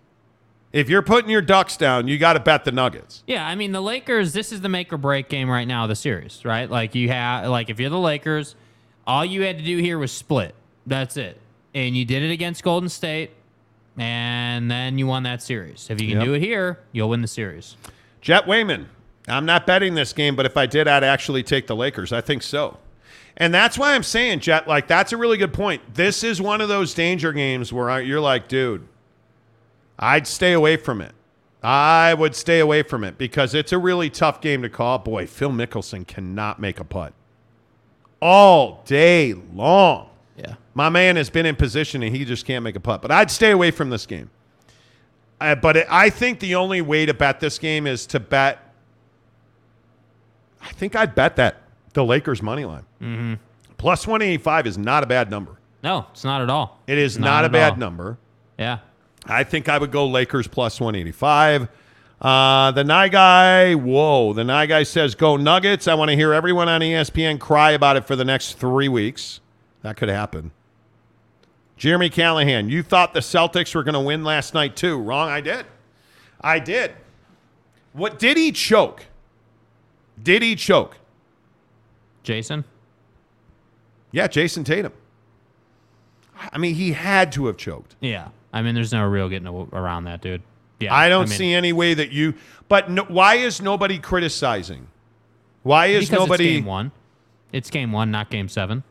If 0.73 0.89
you're 0.89 1.01
putting 1.01 1.29
your 1.29 1.41
ducks 1.41 1.75
down, 1.75 2.07
you 2.07 2.17
got 2.17 2.33
to 2.33 2.39
bet 2.39 2.63
the 2.63 2.71
Nuggets. 2.71 3.23
Yeah, 3.27 3.45
I 3.45 3.55
mean 3.55 3.73
the 3.73 3.81
Lakers. 3.81 4.31
This 4.33 4.51
is 4.53 4.61
the 4.61 4.69
make 4.69 4.91
or 4.93 4.97
break 4.97 5.27
game 5.27 5.49
right 5.49 5.65
now 5.67 5.83
of 5.83 5.89
the 5.89 5.95
series, 5.97 6.45
right? 6.45 6.69
Like 6.69 6.95
you 6.95 7.09
have, 7.09 7.47
like 7.49 7.69
if 7.69 7.77
you're 7.79 7.89
the 7.89 7.99
Lakers, 7.99 8.55
all 9.05 9.25
you 9.25 9.41
had 9.41 9.57
to 9.57 9.63
do 9.65 9.77
here 9.79 9.99
was 9.99 10.13
split. 10.13 10.55
That's 10.87 11.17
it, 11.17 11.37
and 11.75 11.95
you 11.95 12.05
did 12.05 12.23
it 12.23 12.31
against 12.31 12.63
Golden 12.63 12.87
State, 12.87 13.31
and 13.97 14.71
then 14.71 14.97
you 14.97 15.07
won 15.07 15.23
that 15.23 15.41
series. 15.43 15.87
If 15.89 15.99
you 16.01 16.07
can 16.07 16.17
Yep. 16.19 16.25
do 16.25 16.33
it 16.35 16.39
here, 16.41 16.79
you'll 16.93 17.09
win 17.09 17.21
the 17.21 17.27
series. 17.27 17.75
Jet 18.21 18.47
Wayman, 18.47 18.87
I'm 19.27 19.45
not 19.45 19.67
betting 19.67 19.95
this 19.95 20.13
game, 20.13 20.35
but 20.35 20.45
if 20.45 20.57
I 20.57 20.65
did, 20.65 20.87
I'd 20.87 21.03
actually 21.03 21.43
take 21.43 21.67
the 21.67 21.75
Lakers. 21.75 22.11
I 22.11 22.21
think 22.21 22.43
so. 22.43 22.77
And 23.37 23.53
that's 23.53 23.77
why 23.77 23.95
I'm 23.95 24.03
saying, 24.03 24.39
Jet, 24.39 24.67
like, 24.67 24.87
that's 24.87 25.13
a 25.13 25.17
really 25.17 25.37
good 25.37 25.53
point. 25.53 25.93
This 25.93 26.23
is 26.23 26.41
one 26.41 26.59
of 26.59 26.69
those 26.69 26.93
danger 26.93 27.31
games 27.31 27.71
where 27.71 27.89
I, 27.89 27.99
you're 27.99 28.19
like, 28.19 28.47
dude, 28.47 28.87
I'd 29.97 30.27
stay 30.27 30.53
away 30.53 30.77
from 30.77 31.01
it. 31.01 31.13
I 31.63 32.13
would 32.13 32.35
stay 32.35 32.59
away 32.59 32.81
from 32.83 33.03
it 33.03 33.17
because 33.17 33.53
it's 33.53 33.71
a 33.71 33.77
really 33.77 34.09
tough 34.09 34.41
game 34.41 34.63
to 34.63 34.69
call. 34.69 34.97
Boy, 34.97 35.27
Phil 35.27 35.51
Mickelson 35.51 36.05
cannot 36.07 36.59
make 36.59 36.79
a 36.79 36.83
putt 36.83 37.13
all 38.19 38.81
day 38.85 39.33
long. 39.53 40.09
Yeah. 40.37 40.55
My 40.73 40.89
man 40.89 41.17
has 41.17 41.29
been 41.29 41.45
in 41.45 41.55
position 41.55 42.01
and 42.01 42.15
he 42.15 42.25
just 42.25 42.45
can't 42.45 42.63
make 42.63 42.75
a 42.75 42.79
putt. 42.79 43.01
But 43.01 43.11
I'd 43.11 43.29
stay 43.29 43.51
away 43.51 43.71
from 43.71 43.91
this 43.91 44.05
game. 44.05 44.31
Uh, 45.39 45.55
but 45.55 45.77
it, 45.77 45.87
I 45.89 46.09
think 46.09 46.39
the 46.39 46.55
only 46.55 46.81
way 46.81 47.05
to 47.05 47.13
bet 47.13 47.39
this 47.39 47.59
game 47.59 47.87
is 47.87 48.05
to 48.07 48.19
bet. 48.19 48.70
I 50.61 50.71
think 50.73 50.95
I'd 50.95 51.15
bet 51.15 51.35
that 51.37 51.57
the 51.93 52.03
Lakers 52.05 52.41
money 52.41 52.65
line 52.65 52.85
Mm-hmm. 53.01 53.33
plus 53.77 54.05
one 54.07 54.21
eighty 54.21 54.37
five 54.37 54.67
is 54.67 54.77
not 54.77 55.03
a 55.03 55.07
bad 55.07 55.29
number. 55.31 55.57
No, 55.83 56.05
it's 56.11 56.23
not 56.23 56.41
at 56.41 56.49
all. 56.49 56.79
It 56.87 56.97
is 56.99 57.17
Not 57.17 57.25
not, 57.41 57.45
a 57.45 57.49
bad 57.49 57.71
all. 57.73 57.77
number. 57.79 58.17
Yeah. 58.59 58.79
I 59.25 59.43
think 59.43 59.67
I 59.69 59.77
would 59.79 59.91
go 59.91 60.07
Lakers 60.07 60.47
plus 60.47 60.79
185. 60.79 61.67
Uh, 62.21 62.71
the 62.71 62.83
Nye 62.83 63.09
guy, 63.09 63.73
whoa. 63.73 64.33
The 64.33 64.43
Nye 64.43 64.67
guy 64.67 64.83
says 64.83 65.15
go 65.15 65.37
Nuggets. 65.37 65.87
I 65.87 65.95
want 65.95 66.09
to 66.11 66.15
hear 66.15 66.33
everyone 66.33 66.69
on 66.69 66.81
ESPN 66.81 67.39
cry 67.39 67.71
about 67.71 67.97
it 67.97 68.05
for 68.05 68.15
the 68.15 68.23
next 68.25 68.59
three 68.59 68.87
weeks. 68.89 69.39
That 69.81 69.97
could 69.97 70.09
happen. 70.09 70.51
Jeremy 71.77 72.09
Callahan, 72.11 72.69
you 72.69 72.83
thought 72.83 73.15
the 73.15 73.19
Celtics 73.21 73.73
were 73.73 73.83
going 73.83 73.93
to 73.95 73.99
win 73.99 74.23
last 74.23 74.53
night 74.53 74.75
too. 74.75 74.99
Wrong. 74.99 75.29
I 75.29 75.41
did. 75.41 75.65
I 76.39 76.59
did. 76.59 76.91
What 77.93 78.19
did 78.19 78.37
he 78.37 78.51
choke? 78.51 79.05
Did 80.21 80.41
he 80.41 80.55
choke? 80.55 80.97
Jayson? 82.23 82.63
Yeah, 84.11 84.27
Jayson 84.27 84.65
Tatum. 84.65 84.93
I 86.51 86.57
mean, 86.57 86.75
he 86.75 86.91
had 86.91 87.31
to 87.33 87.45
have 87.47 87.57
choked. 87.57 87.95
Yeah. 87.99 88.29
I 88.53 88.61
mean, 88.61 88.75
there's 88.75 88.91
no 88.91 89.05
real 89.05 89.29
getting 89.29 89.47
around 89.47 90.05
that, 90.05 90.21
dude. 90.21 90.41
Yeah. 90.79 90.93
I 90.93 91.09
don't 91.09 91.29
mean, 91.29 91.37
see 91.37 91.53
any 91.53 91.73
way 91.73 91.93
that 91.93 92.11
you. 92.11 92.33
But 92.67 92.89
no, 92.89 93.03
why 93.03 93.35
is 93.35 93.61
nobody 93.61 93.99
criticizing? 93.99 94.87
Why 95.63 95.87
is 95.87 96.09
because 96.09 96.23
nobody? 96.23 96.45
It's 96.45 96.57
game 96.57 96.65
one. 96.65 96.91
It's 97.51 97.69
game 97.69 97.91
one, 97.91 98.11
not 98.11 98.29
game 98.29 98.49
seven. 98.49 98.83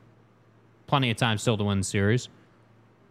Plenty 0.86 1.10
of 1.10 1.16
time 1.16 1.38
still 1.38 1.56
to 1.56 1.64
win 1.64 1.78
the 1.78 1.84
series. 1.84 2.28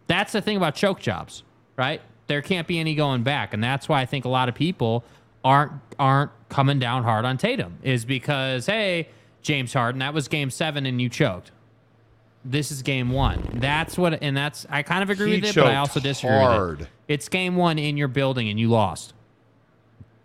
That's 0.06 0.32
the 0.32 0.40
thing 0.40 0.56
about 0.56 0.74
choke 0.74 1.00
jobs, 1.00 1.42
right? 1.76 2.00
There 2.26 2.42
can't 2.42 2.66
be 2.66 2.78
any 2.78 2.94
going 2.94 3.22
back, 3.22 3.52
and 3.54 3.62
that's 3.62 3.88
why 3.88 4.00
I 4.00 4.06
think 4.06 4.24
a 4.24 4.28
lot 4.28 4.48
of 4.48 4.54
people 4.54 5.04
aren't 5.44 5.72
aren't 5.98 6.30
coming 6.48 6.78
down 6.78 7.02
hard 7.02 7.24
on 7.24 7.38
Tatum. 7.38 7.78
Is 7.82 8.04
because 8.04 8.66
hey, 8.66 9.08
James 9.42 9.72
Harden, 9.72 10.00
that 10.00 10.14
was 10.14 10.28
game 10.28 10.50
seven, 10.50 10.86
and 10.86 11.00
you 11.00 11.08
choked. 11.08 11.50
This 12.44 12.72
is 12.72 12.82
game 12.82 13.10
one. 13.10 13.46
That's 13.54 13.98
what, 13.98 14.22
and 14.22 14.34
that's 14.34 14.66
I 14.70 14.82
kind 14.82 15.02
of 15.02 15.10
agree 15.10 15.32
He 15.34 15.40
with 15.40 15.50
it, 15.50 15.56
but 15.56 15.66
I 15.66 15.76
also 15.76 16.00
disagree 16.00 16.36
hard. 16.36 16.78
with 16.78 16.86
it. 16.86 16.92
It's 17.08 17.28
game 17.28 17.56
one 17.56 17.78
in 17.78 17.96
your 17.96 18.08
building, 18.08 18.48
and 18.48 18.58
you 18.58 18.68
lost. 18.68 19.12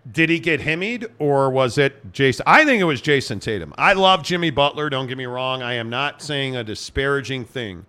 Did 0.09 0.29
he 0.29 0.39
get 0.39 0.61
himmied 0.61 1.09
or 1.17 1.49
was 1.49 1.79
it 1.79 2.13
Jayson? 2.13 2.43
I 2.45 2.63
think 2.63 2.79
it 2.79 2.85
was 2.85 3.01
Jayson 3.01 3.41
Tatum. 3.41 3.73
I 3.75 3.93
love 3.93 4.21
Jimmy 4.21 4.51
Butler. 4.51 4.89
Don't 4.89 5.07
get 5.07 5.17
me 5.17 5.25
wrong. 5.25 5.63
I 5.63 5.73
am 5.73 5.89
not 5.89 6.21
saying 6.21 6.55
a 6.55 6.63
disparaging 6.63 7.43
thing 7.45 7.87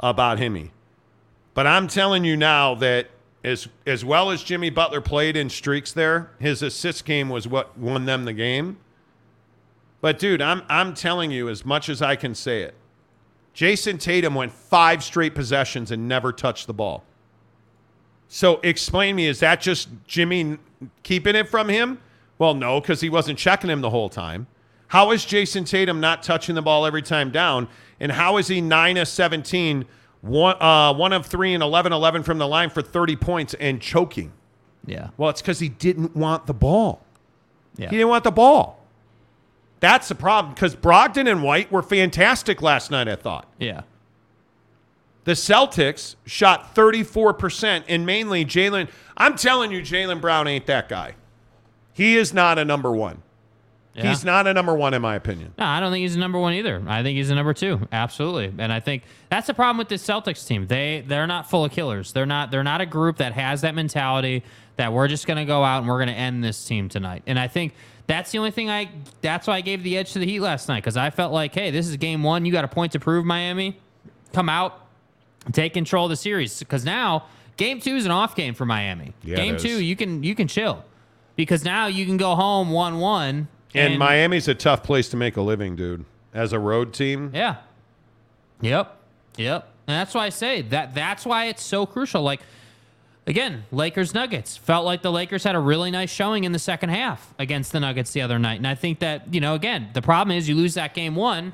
about 0.00 0.38
Himmy. 0.38 0.70
But 1.54 1.68
I'm 1.68 1.86
telling 1.86 2.24
you 2.24 2.36
now 2.36 2.74
that 2.74 3.08
as 3.46 3.68
as 3.86 4.04
well 4.04 4.30
as 4.30 4.42
Jimmy 4.42 4.70
Butler 4.70 5.00
played 5.00 5.36
in 5.36 5.48
streaks 5.48 5.92
there, 5.92 6.32
his 6.40 6.62
assist 6.62 7.04
game 7.04 7.28
was 7.28 7.46
what 7.46 7.78
won 7.78 8.04
them 8.04 8.24
the 8.24 8.32
game. 8.32 8.76
But 10.00 10.18
dude, 10.18 10.42
I'm 10.42 10.62
I'm 10.68 10.92
telling 10.92 11.30
you 11.30 11.48
as 11.48 11.64
much 11.64 11.88
as 11.88 12.02
I 12.02 12.16
can 12.16 12.34
say 12.34 12.62
it. 12.62 12.74
Jayson 13.54 13.98
Tatum 13.98 14.34
went 14.34 14.52
five 14.52 15.02
straight 15.02 15.34
possessions 15.34 15.92
and 15.92 16.08
never 16.08 16.32
touched 16.32 16.66
the 16.66 16.74
ball. 16.74 17.04
So 18.28 18.60
explain 18.64 19.14
me, 19.16 19.28
is 19.28 19.40
that 19.40 19.60
just 19.60 19.88
Jimmy 20.06 20.58
keeping 21.04 21.36
it 21.36 21.48
from 21.48 21.68
him? 21.68 22.00
Well, 22.38 22.52
no, 22.52 22.80
because 22.80 23.00
he 23.00 23.08
wasn't 23.08 23.38
checking 23.38 23.70
him 23.70 23.80
the 23.80 23.90
whole 23.90 24.08
time. 24.08 24.48
How 24.88 25.12
is 25.12 25.24
Jayson 25.24 25.64
Tatum 25.64 26.00
not 26.00 26.22
touching 26.22 26.56
the 26.56 26.62
ball 26.62 26.84
every 26.84 27.02
time 27.02 27.30
down? 27.30 27.68
And 27.98 28.12
how 28.12 28.36
is 28.36 28.48
he 28.48 28.60
9 28.60 28.96
of 28.98 29.08
17, 29.08 29.86
one, 30.26 30.60
uh, 30.60 30.92
1 30.94 31.12
of 31.12 31.26
3 31.26 31.54
and 31.54 31.62
11 31.62 31.92
11 31.92 32.22
from 32.22 32.38
the 32.38 32.46
line 32.46 32.70
for 32.70 32.82
30 32.82 33.16
points 33.16 33.54
and 33.54 33.80
choking? 33.80 34.32
Yeah. 34.86 35.08
Well, 35.16 35.30
it's 35.30 35.42
because 35.42 35.58
he 35.58 35.68
didn't 35.68 36.16
want 36.16 36.46
the 36.46 36.54
ball. 36.54 37.04
Yeah. 37.76 37.90
He 37.90 37.96
didn't 37.96 38.08
want 38.08 38.24
the 38.24 38.30
ball. 38.30 38.82
That's 39.80 40.08
the 40.08 40.14
problem 40.14 40.54
because 40.54 40.74
Brogdon 40.74 41.30
and 41.30 41.42
White 41.42 41.70
were 41.70 41.82
fantastic 41.82 42.62
last 42.62 42.90
night, 42.90 43.08
I 43.08 43.16
thought. 43.16 43.48
Yeah. 43.58 43.82
The 45.24 45.32
Celtics 45.32 46.14
shot 46.24 46.74
34%, 46.74 47.84
and 47.88 48.06
mainly 48.06 48.44
Jaylen. 48.44 48.88
I'm 49.16 49.36
telling 49.36 49.72
you, 49.72 49.80
Jaylen 49.80 50.20
Brown 50.20 50.46
ain't 50.46 50.66
that 50.66 50.88
guy. 50.88 51.14
He 51.92 52.16
is 52.16 52.32
not 52.32 52.58
a 52.58 52.64
number 52.64 52.92
one. 52.92 53.22
Yeah. 53.96 54.10
He's 54.10 54.24
not 54.24 54.46
a 54.46 54.52
number 54.52 54.74
one, 54.74 54.92
in 54.92 55.00
my 55.00 55.14
opinion. 55.14 55.54
No, 55.58 55.64
I 55.64 55.80
don't 55.80 55.90
think 55.90 56.02
he's 56.02 56.16
a 56.16 56.18
number 56.18 56.38
one 56.38 56.52
either. 56.52 56.82
I 56.86 57.02
think 57.02 57.16
he's 57.16 57.30
a 57.30 57.34
number 57.34 57.54
two, 57.54 57.88
absolutely. 57.90 58.52
And 58.58 58.70
I 58.70 58.78
think 58.78 59.04
that's 59.30 59.46
the 59.46 59.54
problem 59.54 59.78
with 59.78 59.88
this 59.88 60.06
Celtics 60.06 60.46
team. 60.46 60.66
They 60.66 61.02
they're 61.06 61.26
not 61.26 61.48
full 61.48 61.64
of 61.64 61.72
killers. 61.72 62.12
They're 62.12 62.26
not 62.26 62.50
they're 62.50 62.62
not 62.62 62.82
a 62.82 62.86
group 62.86 63.16
that 63.18 63.32
has 63.32 63.62
that 63.62 63.74
mentality 63.74 64.42
that 64.76 64.92
we're 64.92 65.08
just 65.08 65.26
going 65.26 65.38
to 65.38 65.46
go 65.46 65.64
out 65.64 65.78
and 65.78 65.88
we're 65.88 65.96
going 65.96 66.08
to 66.08 66.14
end 66.14 66.44
this 66.44 66.62
team 66.66 66.90
tonight. 66.90 67.22
And 67.26 67.38
I 67.38 67.48
think 67.48 67.72
that's 68.06 68.30
the 68.30 68.38
only 68.38 68.50
thing 68.50 68.68
I 68.68 68.90
that's 69.22 69.46
why 69.46 69.56
I 69.56 69.60
gave 69.62 69.82
the 69.82 69.96
edge 69.96 70.12
to 70.12 70.18
the 70.18 70.26
Heat 70.26 70.40
last 70.40 70.68
night 70.68 70.82
because 70.82 70.98
I 70.98 71.10
felt 71.10 71.32
like, 71.32 71.54
hey, 71.54 71.70
this 71.70 71.88
is 71.88 71.96
game 71.96 72.22
one. 72.22 72.44
You 72.44 72.52
got 72.52 72.64
a 72.64 72.68
point 72.68 72.92
to 72.92 73.00
prove, 73.00 73.24
Miami. 73.24 73.80
Come 74.34 74.50
out, 74.50 74.86
take 75.52 75.72
control 75.72 76.04
of 76.04 76.10
the 76.10 76.16
series 76.16 76.58
because 76.58 76.84
now 76.84 77.24
game 77.56 77.80
two 77.80 77.96
is 77.96 78.04
an 78.04 78.10
off 78.10 78.36
game 78.36 78.52
for 78.52 78.66
Miami. 78.66 79.14
Yeah, 79.22 79.36
game 79.36 79.56
two, 79.56 79.82
you 79.82 79.96
can 79.96 80.22
you 80.22 80.34
can 80.34 80.48
chill 80.48 80.84
because 81.36 81.64
now 81.64 81.86
you 81.86 82.04
can 82.04 82.18
go 82.18 82.34
home 82.34 82.70
one 82.70 82.98
one. 82.98 83.48
And, 83.78 83.98
Miami's 83.98 84.48
a 84.48 84.54
tough 84.54 84.82
place 84.82 85.08
to 85.10 85.16
make 85.16 85.36
a 85.36 85.42
living, 85.42 85.76
dude. 85.76 86.04
As 86.34 86.52
a 86.52 86.58
road 86.58 86.92
team, 86.92 87.30
Yeah. 87.34 87.56
Yep. 88.60 88.96
Yep. 89.36 89.68
And 89.86 89.94
that's 89.94 90.14
why 90.14 90.26
I 90.26 90.28
say 90.30 90.62
that 90.62 90.94
that's 90.94 91.24
why 91.24 91.46
it's 91.46 91.62
so 91.62 91.86
crucial. 91.86 92.22
Like 92.22 92.40
again, 93.26 93.64
Lakers 93.70 94.14
Nuggets. 94.14 94.56
Felt 94.56 94.84
like 94.84 95.02
the 95.02 95.12
Lakers 95.12 95.44
had 95.44 95.54
a 95.54 95.58
really 95.58 95.90
nice 95.90 96.10
showing 96.10 96.44
in 96.44 96.52
the 96.52 96.58
second 96.58 96.88
half 96.90 97.34
against 97.38 97.72
the 97.72 97.80
Nuggets 97.80 98.12
the 98.12 98.22
other 98.22 98.38
night. 98.38 98.56
And 98.58 98.66
I 98.66 98.74
think 98.74 98.98
that, 99.00 99.32
you 99.32 99.40
know, 99.40 99.54
again, 99.54 99.90
the 99.94 100.02
problem 100.02 100.36
is 100.36 100.48
you 100.48 100.54
lose 100.54 100.74
that 100.74 100.94
game 100.94 101.14
one. 101.14 101.52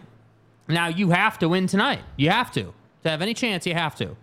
Now 0.69 0.89
you 0.89 1.11
have 1.11 1.39
to 1.41 1.49
win 1.49 1.67
tonight. 1.67 2.01
You 2.17 2.31
have 2.31 2.53
to. 2.53 2.73
To 3.03 3.11
have 3.11 3.21
any 3.21 3.35
chance, 3.35 3.67
you 3.67 3.75
have 3.75 3.97
to. 3.97 4.17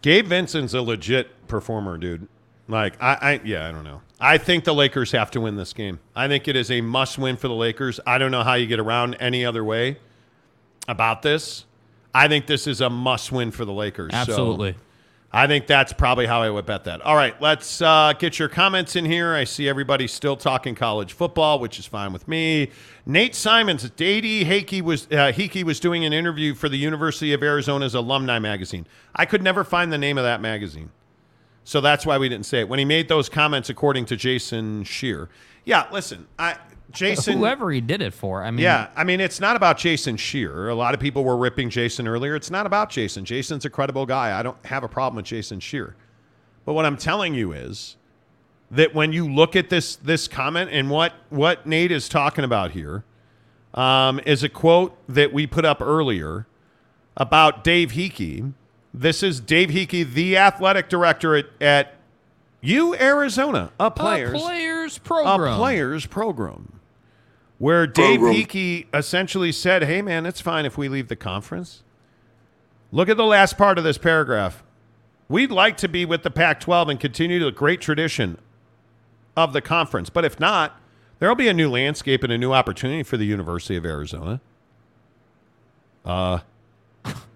Gabe 0.00 0.26
Vincent's 0.26 0.74
a 0.74 0.82
legit 0.82 1.46
performer, 1.46 1.96
dude. 1.98 2.26
Like, 2.72 3.00
I, 3.02 3.18
I, 3.20 3.40
yeah, 3.44 3.68
I 3.68 3.72
don't 3.72 3.84
know. 3.84 4.00
I 4.18 4.38
think 4.38 4.64
the 4.64 4.74
Lakers 4.74 5.12
have 5.12 5.30
to 5.32 5.40
win 5.40 5.56
this 5.56 5.72
game. 5.72 6.00
I 6.16 6.26
think 6.26 6.48
it 6.48 6.56
is 6.56 6.70
a 6.70 6.80
must 6.80 7.18
win 7.18 7.36
for 7.36 7.48
the 7.48 7.54
Lakers. 7.54 8.00
I 8.06 8.18
don't 8.18 8.30
know 8.30 8.42
how 8.42 8.54
you 8.54 8.66
get 8.66 8.80
around 8.80 9.14
any 9.20 9.44
other 9.44 9.62
way 9.62 9.98
about 10.88 11.22
this. 11.22 11.66
I 12.14 12.28
think 12.28 12.46
this 12.46 12.66
is 12.66 12.80
a 12.80 12.90
must 12.90 13.30
win 13.30 13.50
for 13.50 13.64
the 13.64 13.72
Lakers. 13.72 14.12
So, 14.12 14.18
Absolutely. 14.18 14.76
I 15.34 15.46
think 15.46 15.66
that's 15.66 15.94
probably 15.94 16.26
how 16.26 16.42
I 16.42 16.50
would 16.50 16.66
bet 16.66 16.84
that. 16.84 17.00
All 17.00 17.16
right, 17.16 17.40
let's 17.40 17.80
uh, 17.80 18.12
get 18.18 18.38
your 18.38 18.50
comments 18.50 18.96
in 18.96 19.06
here. 19.06 19.34
I 19.34 19.44
see 19.44 19.66
everybody 19.66 20.06
still 20.06 20.36
talking 20.36 20.74
college 20.74 21.14
football, 21.14 21.58
which 21.58 21.78
is 21.78 21.86
fine 21.86 22.12
with 22.12 22.28
me. 22.28 22.70
Nate 23.06 23.34
Simons, 23.34 23.88
Dave 23.90 24.24
Heeke 24.24 24.82
was 24.82 25.06
uh, 25.06 25.32
Heeke 25.32 25.64
was 25.64 25.80
doing 25.80 26.04
an 26.04 26.12
interview 26.12 26.54
for 26.54 26.68
the 26.68 26.76
University 26.76 27.32
of 27.32 27.42
Arizona's 27.42 27.94
alumni 27.94 28.38
magazine. 28.38 28.86
I 29.16 29.24
could 29.24 29.42
never 29.42 29.64
find 29.64 29.90
the 29.90 29.98
name 29.98 30.18
of 30.18 30.24
that 30.24 30.42
magazine, 30.42 30.90
so 31.64 31.80
that's 31.80 32.04
why 32.04 32.18
we 32.18 32.28
didn't 32.28 32.46
say 32.46 32.60
it. 32.60 32.68
When 32.68 32.78
he 32.78 32.84
made 32.84 33.08
those 33.08 33.28
comments, 33.28 33.70
according 33.70 34.06
to 34.06 34.16
Jason 34.16 34.84
Scheer, 34.84 35.28
yeah. 35.64 35.86
Listen, 35.92 36.26
I 36.38 36.56
Jason, 36.92 37.38
Whoever 37.38 37.70
he 37.70 37.80
did 37.80 38.02
it 38.02 38.12
for. 38.12 38.42
I 38.42 38.50
mean, 38.50 38.62
yeah, 38.62 38.88
I 38.94 39.04
mean, 39.04 39.20
it's 39.20 39.40
not 39.40 39.56
about 39.56 39.78
Jason 39.78 40.16
Scheer. 40.16 40.68
A 40.68 40.74
lot 40.74 40.94
of 40.94 41.00
people 41.00 41.24
were 41.24 41.36
ripping 41.36 41.70
Jason 41.70 42.06
earlier. 42.06 42.36
It's 42.36 42.50
not 42.50 42.66
about 42.66 42.90
Jason. 42.90 43.24
Jason's 43.24 43.64
a 43.64 43.70
credible 43.70 44.06
guy. 44.06 44.38
I 44.38 44.42
don't 44.42 44.64
have 44.66 44.84
a 44.84 44.88
problem 44.88 45.16
with 45.16 45.24
Jason 45.24 45.60
Scheer. 45.60 45.96
But 46.64 46.74
what 46.74 46.84
I'm 46.84 46.96
telling 46.96 47.34
you 47.34 47.52
is 47.52 47.96
that 48.70 48.94
when 48.94 49.12
you 49.12 49.30
look 49.30 49.56
at 49.56 49.70
this 49.70 49.96
this 49.96 50.28
comment 50.28 50.70
and 50.72 50.90
what 50.90 51.12
what 51.30 51.66
Nate 51.66 51.92
is 51.92 52.08
talking 52.08 52.44
about 52.44 52.72
here 52.72 53.04
um, 53.74 54.20
is 54.26 54.42
a 54.42 54.48
quote 54.48 54.96
that 55.08 55.32
we 55.32 55.46
put 55.46 55.64
up 55.64 55.80
earlier 55.80 56.46
about 57.16 57.64
Dave 57.64 57.92
Heeke. 57.92 58.52
This 58.94 59.22
is 59.22 59.40
Dave 59.40 59.70
Heeke, 59.70 60.12
the 60.12 60.36
athletic 60.36 60.88
director 60.88 61.34
at, 61.34 61.46
at 61.60 61.94
U 62.60 62.94
Arizona, 62.94 63.72
a 63.80 63.90
players 63.90 64.34
a 64.34 64.38
players 64.38 64.98
program. 64.98 65.54
a 65.54 65.56
players 65.56 66.06
program 66.06 66.80
where 67.58 67.86
Dave 67.86 68.20
Program. 68.20 68.42
Heeke 68.42 68.86
essentially 68.92 69.52
said, 69.52 69.84
"Hey, 69.84 70.02
man, 70.02 70.26
it's 70.26 70.40
fine 70.40 70.66
if 70.66 70.76
we 70.76 70.88
leave 70.88 71.08
the 71.08 71.16
conference." 71.16 71.82
Look 72.90 73.08
at 73.08 73.16
the 73.16 73.24
last 73.24 73.56
part 73.56 73.78
of 73.78 73.84
this 73.84 73.96
paragraph. 73.98 74.62
We'd 75.28 75.50
like 75.50 75.78
to 75.78 75.88
be 75.88 76.04
with 76.04 76.24
the 76.24 76.30
Pac-12 76.30 76.90
and 76.90 77.00
continue 77.00 77.42
the 77.42 77.50
great 77.50 77.80
tradition 77.80 78.36
of 79.34 79.54
the 79.54 79.62
conference, 79.62 80.10
but 80.10 80.26
if 80.26 80.38
not, 80.38 80.78
there'll 81.18 81.34
be 81.34 81.48
a 81.48 81.54
new 81.54 81.70
landscape 81.70 82.22
and 82.22 82.30
a 82.30 82.36
new 82.36 82.52
opportunity 82.52 83.02
for 83.02 83.16
the 83.16 83.24
University 83.24 83.76
of 83.76 83.86
Arizona. 83.86 84.42
Uh, 86.04 86.40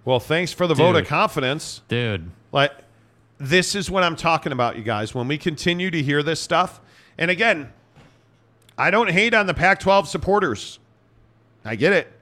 well, 0.07 0.21
thanks 0.21 0.53
for 0.53 0.67
the 0.67 0.75
vote 0.75 0.95
of 0.97 1.07
confidence, 1.07 1.83
dude. 1.89 2.31
like, 2.53 2.73
this 3.39 3.75
is 3.75 3.91
what 3.91 4.03
I'm 4.05 4.17
talking 4.17 4.53
about, 4.53 4.77
you 4.77 4.83
guys. 4.83 5.15
When 5.15 5.29
we 5.29 5.37
continue 5.37 5.91
to 5.91 6.03
hear 6.03 6.23
this 6.23 6.41
stuff, 6.41 6.81
and 7.19 7.31
again, 7.31 7.73
I 8.79 8.91
don't 8.91 9.11
hate 9.11 9.35
on 9.35 9.47
the 9.47 9.53
Pac 9.53 9.81
12 9.81 10.09
supporters. 10.09 10.79
I 11.65 11.75
get 11.75 11.93
it. 11.93 12.13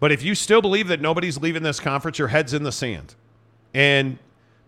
But 0.00 0.10
if 0.10 0.22
you 0.22 0.34
still 0.34 0.62
believe 0.62 0.88
that 0.88 1.00
nobody's 1.00 1.38
leaving 1.38 1.62
this 1.62 1.78
conference, 1.78 2.18
your 2.18 2.28
head's 2.28 2.54
in 2.54 2.62
the 2.62 2.72
sand. 2.72 3.14
And 3.74 4.18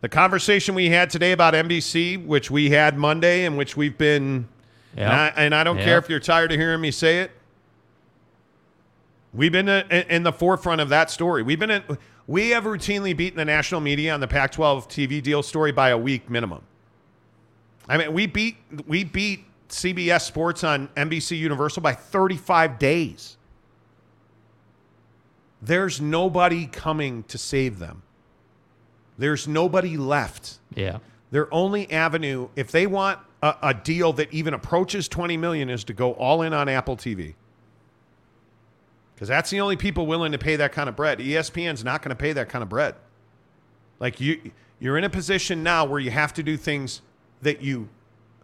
the 0.03 0.09
conversation 0.09 0.75
we 0.75 0.91
had 0.91 1.11
today 1.11 1.33
about 1.33 1.55
NBC, 1.55 2.25
which 2.25 2.51
we 2.51 2.71
had 2.71 2.97
Monday, 2.97 3.47
and 3.47 3.57
which 3.57 3.77
we've 3.77 3.97
been, 3.97 4.49
and, 4.97 5.13
I, 5.13 5.33
and 5.37 5.55
I 5.55 5.65
don't 5.65 5.79
care 5.79 5.99
if 5.99 6.09
you're 6.11 6.21
tired 6.21 6.53
of 6.53 6.59
hearing 6.59 6.81
me 6.81 6.91
say 6.91 7.21
it, 7.21 7.31
we've 9.33 9.53
been 9.53 9.69
in, 9.69 9.91
in 9.91 10.23
the 10.23 10.33
forefront 10.33 10.81
of 10.81 10.89
that 10.91 11.11
story. 11.11 11.43
We've 11.43 11.59
been 11.59 11.71
in, 11.71 11.83
we 12.29 12.51
have 12.51 12.65
routinely 12.65 13.17
beaten 13.17 13.39
the 13.39 13.45
national 13.45 13.81
media 13.81 14.13
on 14.13 14.21
the 14.21 14.29
Pac-12 14.29 14.87
TV 14.87 15.21
deal 15.21 15.43
story 15.43 15.73
by 15.73 15.89
a 15.89 15.99
week 15.99 16.31
minimum. 16.31 16.63
I 17.89 17.97
mean, 17.97 18.13
we 18.13 18.27
beat 18.27 18.59
we 18.87 19.03
beat 19.03 19.47
CBS 19.71 20.21
Sports 20.21 20.63
on 20.63 20.89
NBC 20.89 21.39
Universal 21.39 21.83
by 21.83 21.95
35 21.95 22.79
days. 22.79 23.39
There's 25.63 26.01
nobody 26.01 26.67
coming 26.67 27.25
to 27.25 27.39
save 27.39 27.79
them. 27.79 28.03
There's 29.17 29.49
nobody 29.49 29.97
left. 29.97 30.59
Yeah. 30.75 30.99
Their 31.31 31.53
only 31.53 31.91
avenue, 31.91 32.49
if 32.57 32.71
they 32.71 32.87
want 32.87 33.19
a, 33.43 33.57
a 33.63 33.75
deal 33.75 34.13
that 34.13 34.33
even 34.33 34.55
approaches 34.55 35.09
20 35.09 35.37
million, 35.39 35.71
is 35.71 35.83
to 35.85 35.95
go 35.95 36.13
all 36.13 36.43
in 36.43 36.53
on 36.53 36.69
Apple 36.69 36.97
TV. 36.97 37.35
Because 39.19 39.27
that's 39.27 39.51
the 39.51 39.59
only 39.61 39.75
people 39.75 40.07
willing 40.07 40.31
to 40.31 40.39
pay 40.39 40.55
that 40.55 40.71
kind 40.71 40.89
of 40.89 40.95
bread. 40.95 41.19
ESPN's 41.19 41.83
not 41.83 42.03
going 42.03 42.11
to 42.11 42.15
pay 42.15 42.33
that 42.35 42.49
kind 42.49 42.63
of 42.63 42.69
bread. 42.69 42.95
Like 43.99 44.21
you, 44.21 44.53
you're 44.79 44.97
in 44.97 45.03
a 45.03 45.11
position 45.11 45.65
now 45.65 45.85
where 45.85 45.99
you 45.99 46.13
have 46.13 46.33
to 46.35 46.43
do 46.45 46.57
things 46.57 47.03
that 47.43 47.61
you 47.61 47.89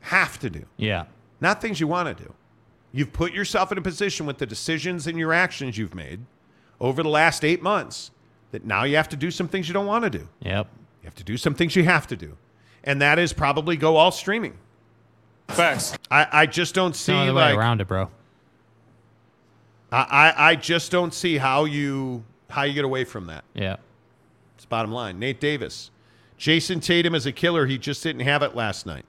have 0.00 0.36
to 0.40 0.50
do, 0.50 0.64
Yeah. 0.76 1.04
not 1.40 1.60
things 1.62 1.78
you 1.78 1.86
want 1.86 2.16
to 2.18 2.24
do. 2.24 2.34
You've 2.90 3.12
put 3.12 3.32
yourself 3.32 3.70
in 3.70 3.78
a 3.78 3.82
position 3.82 4.26
with 4.26 4.38
the 4.38 4.46
decisions 4.46 5.06
and 5.06 5.16
your 5.16 5.32
actions 5.32 5.78
you've 5.78 5.94
made 5.94 6.22
over 6.80 7.04
the 7.04 7.08
last 7.08 7.44
eight 7.44 7.62
months 7.62 8.10
that 8.50 8.64
now 8.64 8.82
you 8.82 8.96
have 8.96 9.08
to 9.10 9.16
do 9.16 9.30
some 9.30 9.46
things 9.46 9.68
you 9.68 9.74
don't 9.74 9.86
want 9.86 10.02
to 10.02 10.10
do. 10.10 10.28
Yep. 10.40 10.66
You 11.02 11.06
have 11.06 11.14
to 11.14 11.24
do 11.24 11.36
some 11.36 11.54
things 11.54 11.76
you 11.76 11.84
have 11.84 12.08
to 12.08 12.16
do. 12.16 12.36
And 12.82 13.00
that 13.00 13.20
is 13.20 13.32
probably 13.32 13.76
go 13.76 13.94
all 13.94 14.10
streaming. 14.10 14.58
Facts. 15.46 15.96
I, 16.10 16.26
I 16.32 16.46
just 16.46 16.74
don't 16.74 16.96
see 16.96 17.12
No 17.12 17.22
other 17.22 17.32
like 17.32 17.52
way 17.54 17.60
around 17.60 17.80
it, 17.80 17.86
bro. 17.86 18.10
I, 19.94 20.06
I 20.30 20.50
I 20.50 20.56
just 20.56 20.90
don't 20.90 21.14
see 21.14 21.38
how 21.38 21.64
you 21.64 22.24
how 22.50 22.62
you 22.62 22.72
get 22.74 22.84
away 22.84 23.04
from 23.04 23.26
that. 23.26 23.44
Yeah. 23.54 23.76
It's 24.56 24.64
bottom 24.64 24.92
line. 24.92 25.18
Nate 25.18 25.40
Davis. 25.40 25.90
Jayson 26.38 26.80
Tatum 26.80 27.14
is 27.14 27.26
a 27.26 27.32
killer. 27.32 27.66
He 27.66 27.78
just 27.78 28.02
didn't 28.02 28.22
have 28.22 28.42
it 28.42 28.54
last 28.56 28.86
night. 28.86 29.04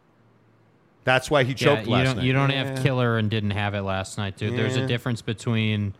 That's 1.03 1.29
why 1.29 1.43
he 1.43 1.53
choked 1.53 1.85
you 1.85 1.91
last 1.91 2.05
don't, 2.05 2.15
night. 2.17 2.25
You 2.25 2.33
don't 2.33 2.49
Yeah. 2.49 2.63
have 2.65 2.83
killer 2.83 3.17
and 3.17 3.29
didn't 3.29 3.51
have 3.51 3.73
it 3.75 3.81
last 3.81 4.17
night, 4.17 4.37
dude. 4.37 4.57
There's 4.57 4.75
a 4.75 4.87
difference 4.87 5.21
between, 5.21 5.93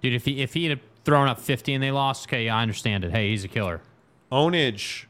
dude. 0.00 0.12
If 0.14 0.24
he 0.24 0.40
if 0.42 0.54
he 0.54 0.66
had 0.66 0.80
thrown 1.04 1.28
up 1.28 1.40
50 1.40 1.74
and 1.74 1.82
they 1.82 1.90
lost, 1.90 2.28
okay, 2.28 2.48
I 2.48 2.62
understand 2.62 3.04
it. 3.04 3.10
Hey, 3.10 3.30
he's 3.30 3.44
a 3.44 3.48
killer. 3.48 3.80
Onage 4.30 5.06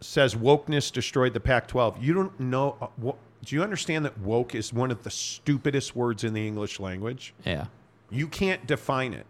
says 0.00 0.34
wokeness 0.34 0.92
destroyed 0.92 1.32
the 1.34 1.40
Pac-12. 1.40 2.00
You 2.02 2.14
don't 2.14 2.38
know. 2.38 2.76
uh, 2.80 2.86
wo- 2.98 3.16
do 3.44 3.56
you 3.56 3.62
understand 3.62 4.04
that 4.04 4.16
woke 4.18 4.54
is 4.54 4.72
one 4.72 4.90
of 4.90 5.02
the 5.02 5.10
stupidest 5.10 5.96
words 5.96 6.24
in 6.24 6.32
the 6.34 6.46
English 6.46 6.78
language? 6.80 7.34
Yeah. 7.44 7.66
You 8.10 8.28
can't 8.28 8.66
define 8.66 9.14
it. 9.14 9.26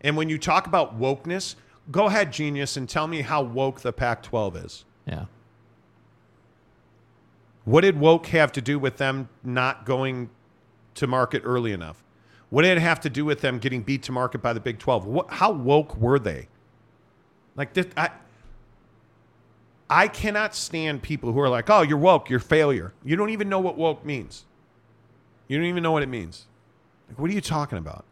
And 0.00 0.16
when 0.16 0.28
you 0.28 0.38
talk 0.38 0.66
about 0.66 0.98
wokeness, 0.98 1.56
go 1.90 2.06
ahead, 2.06 2.32
genius, 2.32 2.76
and 2.76 2.88
tell 2.88 3.06
me 3.06 3.22
how 3.22 3.42
woke 3.42 3.80
the 3.80 3.92
Pac-12 3.92 4.64
is. 4.64 4.84
Yeah. 5.06 5.24
What 7.64 7.82
did 7.82 7.98
woke 7.98 8.26
have 8.28 8.52
to 8.52 8.62
do 8.62 8.78
with 8.78 8.96
them 8.96 9.28
not 9.42 9.84
going 9.84 10.30
to 10.94 11.06
market 11.06 11.42
early 11.44 11.72
enough? 11.72 12.02
What 12.50 12.62
did 12.62 12.78
it 12.78 12.80
have 12.80 13.00
to 13.00 13.10
do 13.10 13.24
with 13.24 13.40
them 13.40 13.58
getting 13.58 13.82
beat 13.82 14.02
to 14.04 14.12
market 14.12 14.40
by 14.40 14.52
the 14.52 14.60
Big 14.60 14.78
12? 14.78 15.04
What, 15.04 15.30
how 15.30 15.50
woke 15.50 15.96
were 15.96 16.18
they? 16.18 16.48
Like 17.56 17.74
this, 17.74 17.86
I, 17.96 18.10
I 19.90 20.08
cannot 20.08 20.54
stand 20.54 21.02
people 21.02 21.32
who 21.32 21.40
are 21.40 21.48
like, 21.48 21.68
"Oh, 21.68 21.82
you're 21.82 21.98
woke, 21.98 22.30
you're 22.30 22.40
failure." 22.40 22.92
You 23.04 23.16
don't 23.16 23.30
even 23.30 23.48
know 23.48 23.58
what 23.58 23.76
woke 23.76 24.04
means. 24.04 24.44
You 25.48 25.56
don't 25.56 25.66
even 25.66 25.82
know 25.82 25.90
what 25.92 26.02
it 26.02 26.08
means. 26.08 26.46
Like, 27.08 27.18
what 27.18 27.30
are 27.30 27.34
you 27.34 27.40
talking 27.40 27.78
about? 27.78 28.04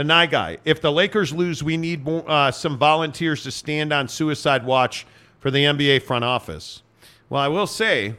The 0.00 0.04
Nye 0.04 0.24
guy. 0.24 0.56
If 0.64 0.80
the 0.80 0.90
Lakers 0.90 1.30
lose, 1.30 1.62
we 1.62 1.76
need 1.76 2.04
more, 2.06 2.24
uh, 2.26 2.50
some 2.52 2.78
volunteers 2.78 3.42
to 3.42 3.50
stand 3.50 3.92
on 3.92 4.08
suicide 4.08 4.64
watch 4.64 5.06
for 5.40 5.50
the 5.50 5.62
NBA 5.62 6.00
front 6.04 6.24
office. 6.24 6.82
Well, 7.28 7.42
I 7.42 7.48
will 7.48 7.66
say, 7.66 8.14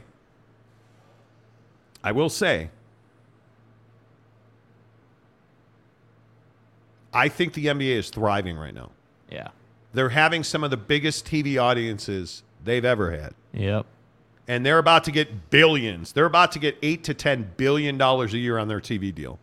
I 2.04 2.12
will 2.12 2.28
say, 2.28 2.70
I 7.12 7.26
think 7.26 7.54
the 7.54 7.66
NBA 7.66 7.96
is 7.96 8.10
thriving 8.10 8.56
right 8.56 8.72
now. 8.72 8.92
Yeah. 9.28 9.48
They're 9.92 10.10
having 10.10 10.44
some 10.44 10.62
of 10.62 10.70
the 10.70 10.76
biggest 10.76 11.26
TV 11.26 11.60
audiences 11.60 12.44
they've 12.62 12.84
ever 12.84 13.10
had. 13.10 13.34
Yep. 13.54 13.86
And 14.46 14.64
they're 14.64 14.78
about 14.78 15.02
to 15.02 15.10
get 15.10 15.50
billions. 15.50 16.12
They're 16.12 16.26
about 16.26 16.52
to 16.52 16.60
get 16.60 16.78
eight 16.80 17.02
to 17.02 17.14
ten 17.14 17.50
billion 17.56 17.98
dollars 17.98 18.34
a 18.34 18.38
year 18.38 18.56
on 18.58 18.68
their 18.68 18.80
TV 18.80 19.12
deal. 19.12 19.40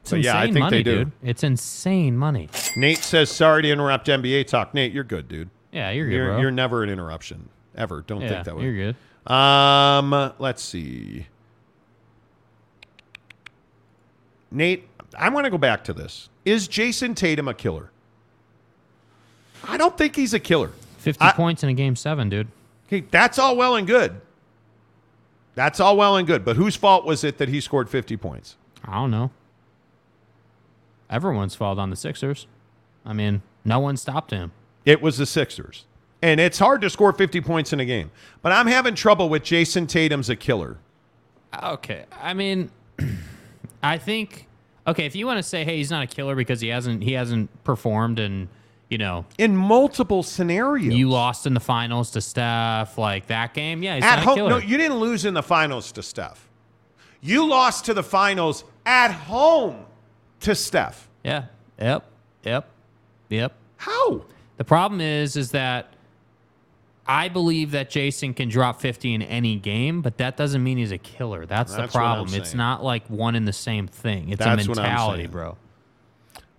It's 0.00 0.10
So, 0.10 0.16
insane 0.16 0.24
yeah, 0.34 0.40
I 0.40 0.46
think 0.46 0.58
money, 0.58 0.76
they 0.78 0.82
do. 0.82 0.96
dude. 1.04 1.12
It's 1.22 1.42
insane 1.44 2.16
money. 2.16 2.48
Nate 2.76 2.98
says, 2.98 3.30
"Sorry 3.30 3.62
to 3.62 3.70
interrupt 3.70 4.08
NBA 4.08 4.44
talk." 4.46 4.72
Nate, 4.74 4.92
you're 4.92 5.04
good, 5.04 5.28
dude. 5.28 5.50
Yeah, 5.72 5.90
you're 5.90 6.06
good, 6.06 6.14
You're, 6.14 6.26
bro. 6.26 6.40
you're 6.40 6.50
never 6.50 6.82
an 6.82 6.88
interruption 6.90 7.48
ever. 7.76 8.02
Don't 8.06 8.22
Yeah, 8.22 8.28
think 8.30 8.44
that 8.46 8.56
way. 8.56 8.64
you're 8.64 8.94
good. 9.26 9.32
Um, 9.32 10.32
let's 10.38 10.62
see. 10.62 11.26
Nate, 14.50 14.88
I 15.16 15.28
want 15.28 15.44
to 15.44 15.50
go 15.50 15.58
back 15.58 15.84
to 15.84 15.92
this. 15.92 16.28
Is 16.44 16.66
Jayson 16.68 17.14
Tatum 17.14 17.46
a 17.48 17.54
killer? 17.54 17.90
I 19.68 19.76
don't 19.76 19.96
think 19.96 20.16
he's 20.16 20.34
a 20.34 20.40
killer. 20.40 20.72
50 20.98 21.22
I- 21.22 21.32
points 21.32 21.62
in 21.62 21.68
a 21.68 21.74
game 21.74 21.94
seven, 21.96 22.28
dude. 22.28 22.48
Okay, 22.88 23.04
that's 23.10 23.38
all 23.38 23.56
well 23.56 23.76
and 23.76 23.86
good. 23.86 24.20
That's 25.54 25.78
all 25.78 25.96
well 25.96 26.16
and 26.16 26.26
good. 26.26 26.44
But 26.44 26.56
whose 26.56 26.74
fault 26.74 27.04
was 27.04 27.22
it 27.22 27.38
that 27.38 27.48
he 27.48 27.60
scored 27.60 27.88
50 27.88 28.16
points? 28.16 28.56
I 28.84 28.94
don't 28.94 29.10
know. 29.10 29.30
Everyone's 31.10 31.54
fault 31.54 31.78
on 31.78 31.90
the 31.90 31.96
Sixers. 31.96 32.46
I 33.04 33.12
mean, 33.12 33.42
no 33.64 33.80
one 33.80 33.96
stopped 33.96 34.30
him. 34.30 34.52
It 34.84 35.02
was 35.02 35.18
the 35.18 35.26
Sixers. 35.26 35.86
And 36.22 36.38
it's 36.38 36.58
hard 36.58 36.80
to 36.82 36.90
score 36.90 37.12
50 37.12 37.40
points 37.40 37.72
in 37.72 37.80
a 37.80 37.84
game. 37.84 38.10
But 38.42 38.52
I'm 38.52 38.66
having 38.66 38.94
trouble 38.94 39.28
with 39.28 39.42
Jayson 39.42 39.86
Tatum's 39.86 40.28
a 40.28 40.36
killer. 40.36 40.78
Okay. 41.62 42.04
I 42.20 42.34
mean, 42.34 42.70
I 43.82 43.98
think 43.98 44.46
okay, 44.86 45.06
if 45.06 45.16
you 45.16 45.26
want 45.26 45.38
to 45.38 45.42
say 45.42 45.64
hey, 45.64 45.76
he's 45.78 45.90
not 45.90 46.02
a 46.02 46.06
killer 46.06 46.34
because 46.34 46.60
he 46.60 46.68
hasn't 46.68 47.02
he 47.02 47.12
hasn't 47.12 47.64
performed 47.64 48.18
and 48.18 48.48
you 48.88 48.98
know, 48.98 49.24
in 49.38 49.56
multiple 49.56 50.24
scenarios. 50.24 50.92
you 50.92 51.08
lost 51.08 51.46
in 51.46 51.54
the 51.54 51.60
finals 51.60 52.10
to 52.10 52.20
Steph, 52.20 52.98
like 52.98 53.28
that 53.28 53.54
game. 53.54 53.84
Yeah, 53.84 53.94
he's 53.94 54.04
at 54.04 54.16
not 54.16 54.18
a 54.18 54.22
home. 54.22 54.34
killer. 54.34 54.50
No, 54.50 54.56
you 54.58 54.76
didn't 54.76 54.98
lose 54.98 55.24
in 55.24 55.32
the 55.32 55.44
finals 55.44 55.92
to 55.92 56.02
Steph. 56.02 56.48
You 57.20 57.46
lost 57.46 57.84
to 57.84 57.94
the 57.94 58.02
finals 58.02 58.64
at 58.84 59.12
home 59.12 59.86
to 60.40 60.54
Steph. 60.54 61.08
Yeah. 61.24 61.46
Yep. 61.78 62.04
Yep. 62.44 62.68
Yep. 63.28 63.52
How? 63.76 64.24
The 64.56 64.64
problem 64.64 65.00
is, 65.00 65.36
is 65.36 65.52
that 65.52 65.94
I 67.06 67.28
believe 67.28 67.72
that 67.72 67.90
Jayson 67.90 68.34
can 68.34 68.48
drop 68.48 68.80
50 68.80 69.14
in 69.14 69.22
any 69.22 69.56
game, 69.56 70.02
but 70.02 70.18
that 70.18 70.36
doesn't 70.36 70.62
mean 70.62 70.78
he's 70.78 70.92
a 70.92 70.98
killer. 70.98 71.46
That's, 71.46 71.74
That's 71.74 71.92
the 71.92 71.98
problem. 71.98 72.34
It's 72.34 72.54
not 72.54 72.84
like 72.84 73.06
one 73.08 73.34
and 73.34 73.48
the 73.48 73.52
same 73.52 73.86
thing. 73.86 74.28
It's 74.30 74.38
That's 74.38 74.64
a 74.64 74.68
mentality, 74.68 75.26
bro. 75.26 75.56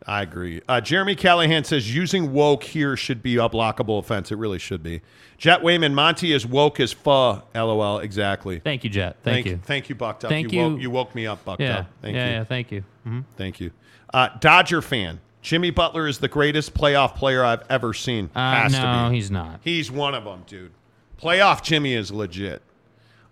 I 0.08 0.24
agree. 0.24 0.62
Uh, 0.68 0.82
Jeremy 0.82 1.16
Callahan 1.16 1.64
says 1.64 1.94
using 1.94 2.34
woke 2.34 2.64
here 2.64 2.98
should 2.98 3.22
be 3.22 3.36
a 3.38 3.48
blockable 3.50 4.00
offense. 4.00 4.32
It 4.32 4.38
really 4.38 4.58
should 4.60 4.82
be. 4.82 5.02
Jet 5.38 5.62
Wayman, 5.62 5.94
Monty 5.94 6.34
is 6.34 6.46
woke 6.46 6.80
as 6.80 6.92
pho. 6.92 7.44
LOL. 7.54 8.00
Exactly. 8.00 8.60
Thank 8.60 8.84
you, 8.84 8.90
Jet. 8.90 9.18
Thank, 9.24 9.46
you. 9.46 9.60
Thank 9.64 9.90
you, 9.90 9.96
Bucked 9.96 10.24
Up. 10.26 10.30
Thank 10.30 10.52
you. 10.52 10.60
you. 10.62 10.70
Woke, 10.70 10.82
you 10.82 10.90
woke 10.90 11.16
me 11.16 11.28
up, 11.28 11.44
Bucked 11.46 11.62
Yeah. 11.62 11.80
Up. 11.80 11.86
Thank 12.02 12.16
yeah, 12.16 12.28
you. 12.28 12.34
yeah. 12.34 12.44
Thank 12.44 12.72
you. 12.72 12.84
Mhm. 13.08 13.26
Thank 13.38 13.60
you. 13.60 13.72
Uh, 14.14 14.30
Dodger 14.40 14.82
fan. 14.82 15.20
Jimmy 15.42 15.72
Butler 15.72 16.08
is 16.08 16.20
the 16.20 16.28
greatest 16.28 16.74
playoff 16.74 17.16
player 17.16 17.44
I've 17.44 17.64
ever 17.70 17.94
seen. 17.94 18.30
Uh, 18.36 18.68
no, 18.72 18.78
to 19.06 19.10
be. 19.10 19.16
he's 19.16 19.32
not. 19.32 19.60
He's 19.64 19.92
one 19.92 20.14
of 20.14 20.24
them, 20.24 20.44
dude. 20.46 20.72
Playoff 21.20 21.64
Jimmy 21.64 21.94
is 21.94 22.12
legit. 22.12 22.62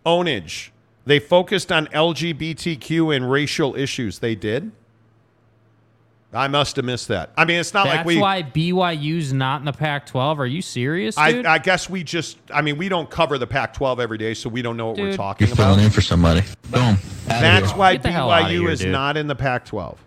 Ownage. 0.06 0.70
They 1.06 1.20
focused 1.20 1.72
on 1.72 1.88
LGBTQ 1.88 3.16
and 3.16 3.30
racial 3.30 3.76
issues. 3.76 4.20
They 4.20 4.36
did. 4.36 4.72
I 6.32 6.48
must 6.48 6.76
have 6.76 6.86
missed 6.86 7.08
that. 7.08 7.32
I 7.36 7.46
mean, 7.46 7.60
it's 7.60 7.74
not 7.74 7.86
That's 7.86 7.98
like 7.98 8.06
we. 8.06 8.16
That's 8.16 8.22
why 8.22 8.44
BYU's 8.44 9.34
not 9.34 9.62
in 9.62 9.66
the 9.66 9.74
Pac-12. 9.74 10.38
Are 10.38 10.46
you 10.46 10.62
serious, 10.62 11.18
I, 11.18 11.32
dude? 11.32 11.46
I 11.48 11.58
guess 11.58 11.90
we 11.90 12.04
just. 12.04 12.38
I 12.54 12.62
mean, 12.62 12.78
we 12.78 12.88
don't 12.88 13.10
cover 13.10 13.38
the 13.40 13.48
Pac-12 13.48 14.00
every 14.00 14.20
day, 14.20 14.36
so 14.36 14.48
we 14.48 14.62
don't 14.62 14.78
know 14.78 14.88
what 14.88 14.98
we're 14.98 15.08
Dude. 15.08 15.16
talking 15.18 15.48
You're 15.48 15.56
filling 15.56 15.80
in 15.80 15.90
for 15.90 16.02
somebody. 16.02 16.42
Boom. 16.70 16.98
That's 17.26 17.74
why 17.74 17.94
Get 17.94 18.04
the 18.04 18.10
BYU 18.10 18.50
here, 18.62 18.70
is 18.70 18.80
dude. 18.82 18.92
not 18.92 19.18
in 19.18 19.26
the 19.28 19.36
Pac-12. 19.36 19.98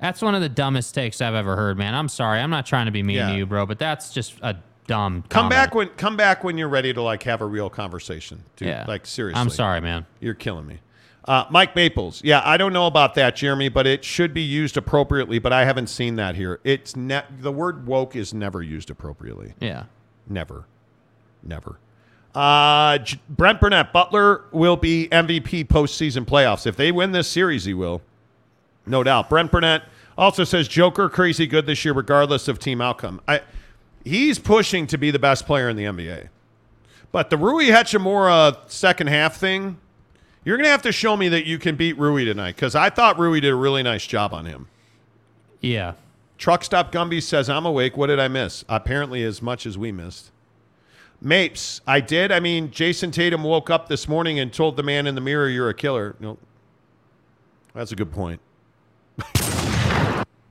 That's 0.00 0.22
one 0.22 0.34
of 0.34 0.40
the 0.40 0.48
dumbest 0.48 0.94
takes 0.94 1.20
I've 1.20 1.34
ever 1.34 1.56
heard, 1.56 1.78
man. 1.78 1.94
I'm 1.94 2.08
sorry. 2.08 2.40
I'm 2.40 2.50
not 2.50 2.66
trying 2.66 2.86
to 2.86 2.92
be 2.92 3.02
mean 3.02 3.16
Yeah. 3.16 3.30
to 3.30 3.36
you, 3.36 3.46
bro, 3.46 3.66
but 3.66 3.78
that's 3.78 4.12
just 4.12 4.34
a 4.42 4.56
dumb. 4.86 5.22
Come 5.28 5.44
comment. 5.44 5.50
back 5.50 5.74
when 5.74 5.88
come 5.90 6.16
back 6.16 6.44
when 6.44 6.58
you're 6.58 6.68
ready 6.68 6.92
to 6.92 7.02
like 7.02 7.22
have 7.24 7.40
a 7.40 7.46
real 7.46 7.70
conversation, 7.70 8.42
dude. 8.56 8.68
Yeah. 8.68 8.84
Like 8.86 9.06
seriously. 9.06 9.40
I'm 9.40 9.48
sorry, 9.50 9.80
man. 9.80 10.06
You're 10.20 10.34
killing 10.34 10.66
me. 10.66 10.78
Uh, 11.24 11.44
Mike 11.50 11.76
Maples. 11.76 12.20
Yeah, 12.24 12.42
I 12.44 12.56
don't 12.56 12.72
know 12.72 12.86
about 12.86 13.14
that, 13.14 13.36
Jeremy, 13.36 13.68
but 13.68 13.86
it 13.86 14.04
should 14.04 14.34
be 14.34 14.42
used 14.42 14.76
appropriately. 14.76 15.38
But 15.38 15.52
I 15.52 15.64
haven't 15.64 15.86
seen 15.86 16.16
that 16.16 16.34
here. 16.34 16.60
It's 16.64 16.96
ne- 16.96 17.24
the 17.40 17.52
word 17.52 17.86
woke 17.86 18.16
is 18.16 18.34
never 18.34 18.60
used 18.62 18.90
appropriately. 18.90 19.54
Yeah. 19.60 19.84
Never, 20.28 20.66
never. 21.42 21.78
Uh, 22.34 22.98
J- 22.98 23.20
Brent 23.28 23.60
Burnett 23.60 23.92
Butler 23.92 24.44
will 24.52 24.76
be 24.76 25.08
MVP 25.12 25.66
postseason 25.68 26.24
playoffs. 26.24 26.66
If 26.66 26.76
they 26.76 26.90
win 26.90 27.12
this 27.12 27.28
series, 27.28 27.64
he 27.64 27.74
will, 27.74 28.02
no 28.86 29.02
doubt. 29.02 29.28
Brent 29.28 29.52
Burnett 29.52 29.82
also 30.16 30.44
says 30.44 30.66
Joker 30.66 31.08
crazy 31.08 31.46
good 31.46 31.66
this 31.66 31.84
year, 31.84 31.94
regardless 31.94 32.48
of 32.48 32.58
team 32.58 32.80
outcome. 32.80 33.20
I, 33.28 33.42
he's 34.04 34.38
pushing 34.38 34.86
to 34.88 34.98
be 34.98 35.10
the 35.10 35.18
best 35.18 35.46
player 35.46 35.68
in 35.68 35.76
the 35.76 35.84
NBA. 35.84 36.28
But 37.10 37.28
the 37.30 37.36
Rui 37.36 37.66
Hachimura 37.66 38.56
second 38.70 39.08
half 39.08 39.36
thing, 39.36 39.76
you're 40.44 40.56
going 40.56 40.64
to 40.64 40.70
have 40.70 40.82
to 40.82 40.92
show 40.92 41.16
me 41.16 41.28
that 41.28 41.46
you 41.46 41.58
can 41.58 41.76
beat 41.76 41.98
Rui 41.98 42.24
tonight 42.24 42.56
because 42.56 42.74
I 42.74 42.90
thought 42.90 43.18
Rui 43.18 43.40
did 43.40 43.50
a 43.50 43.54
really 43.54 43.82
nice 43.82 44.06
job 44.06 44.34
on 44.34 44.46
him. 44.46 44.68
Yeah. 45.60 45.94
Truck 46.38 46.64
Stop 46.64 46.90
Gumby 46.90 47.22
says, 47.22 47.48
I'm 47.48 47.64
awake. 47.66 47.96
What 47.96 48.08
did 48.08 48.18
I 48.18 48.28
miss? 48.28 48.64
Apparently, 48.68 49.22
as 49.22 49.40
much 49.40 49.64
as 49.64 49.78
we 49.78 49.92
missed. 49.92 50.32
Mapes, 51.20 51.80
I 51.86 52.00
did. 52.00 52.32
I 52.32 52.40
mean, 52.40 52.70
Jayson 52.70 53.12
Tatum 53.12 53.44
woke 53.44 53.70
up 53.70 53.88
this 53.88 54.08
morning 54.08 54.40
and 54.40 54.52
told 54.52 54.76
the 54.76 54.82
man 54.82 55.06
in 55.06 55.14
the 55.14 55.20
mirror, 55.20 55.48
You're 55.48 55.68
a 55.68 55.74
killer. 55.74 56.16
No. 56.18 56.36
That's 57.74 57.92
a 57.92 57.96
good 57.96 58.10
point. 58.10 58.40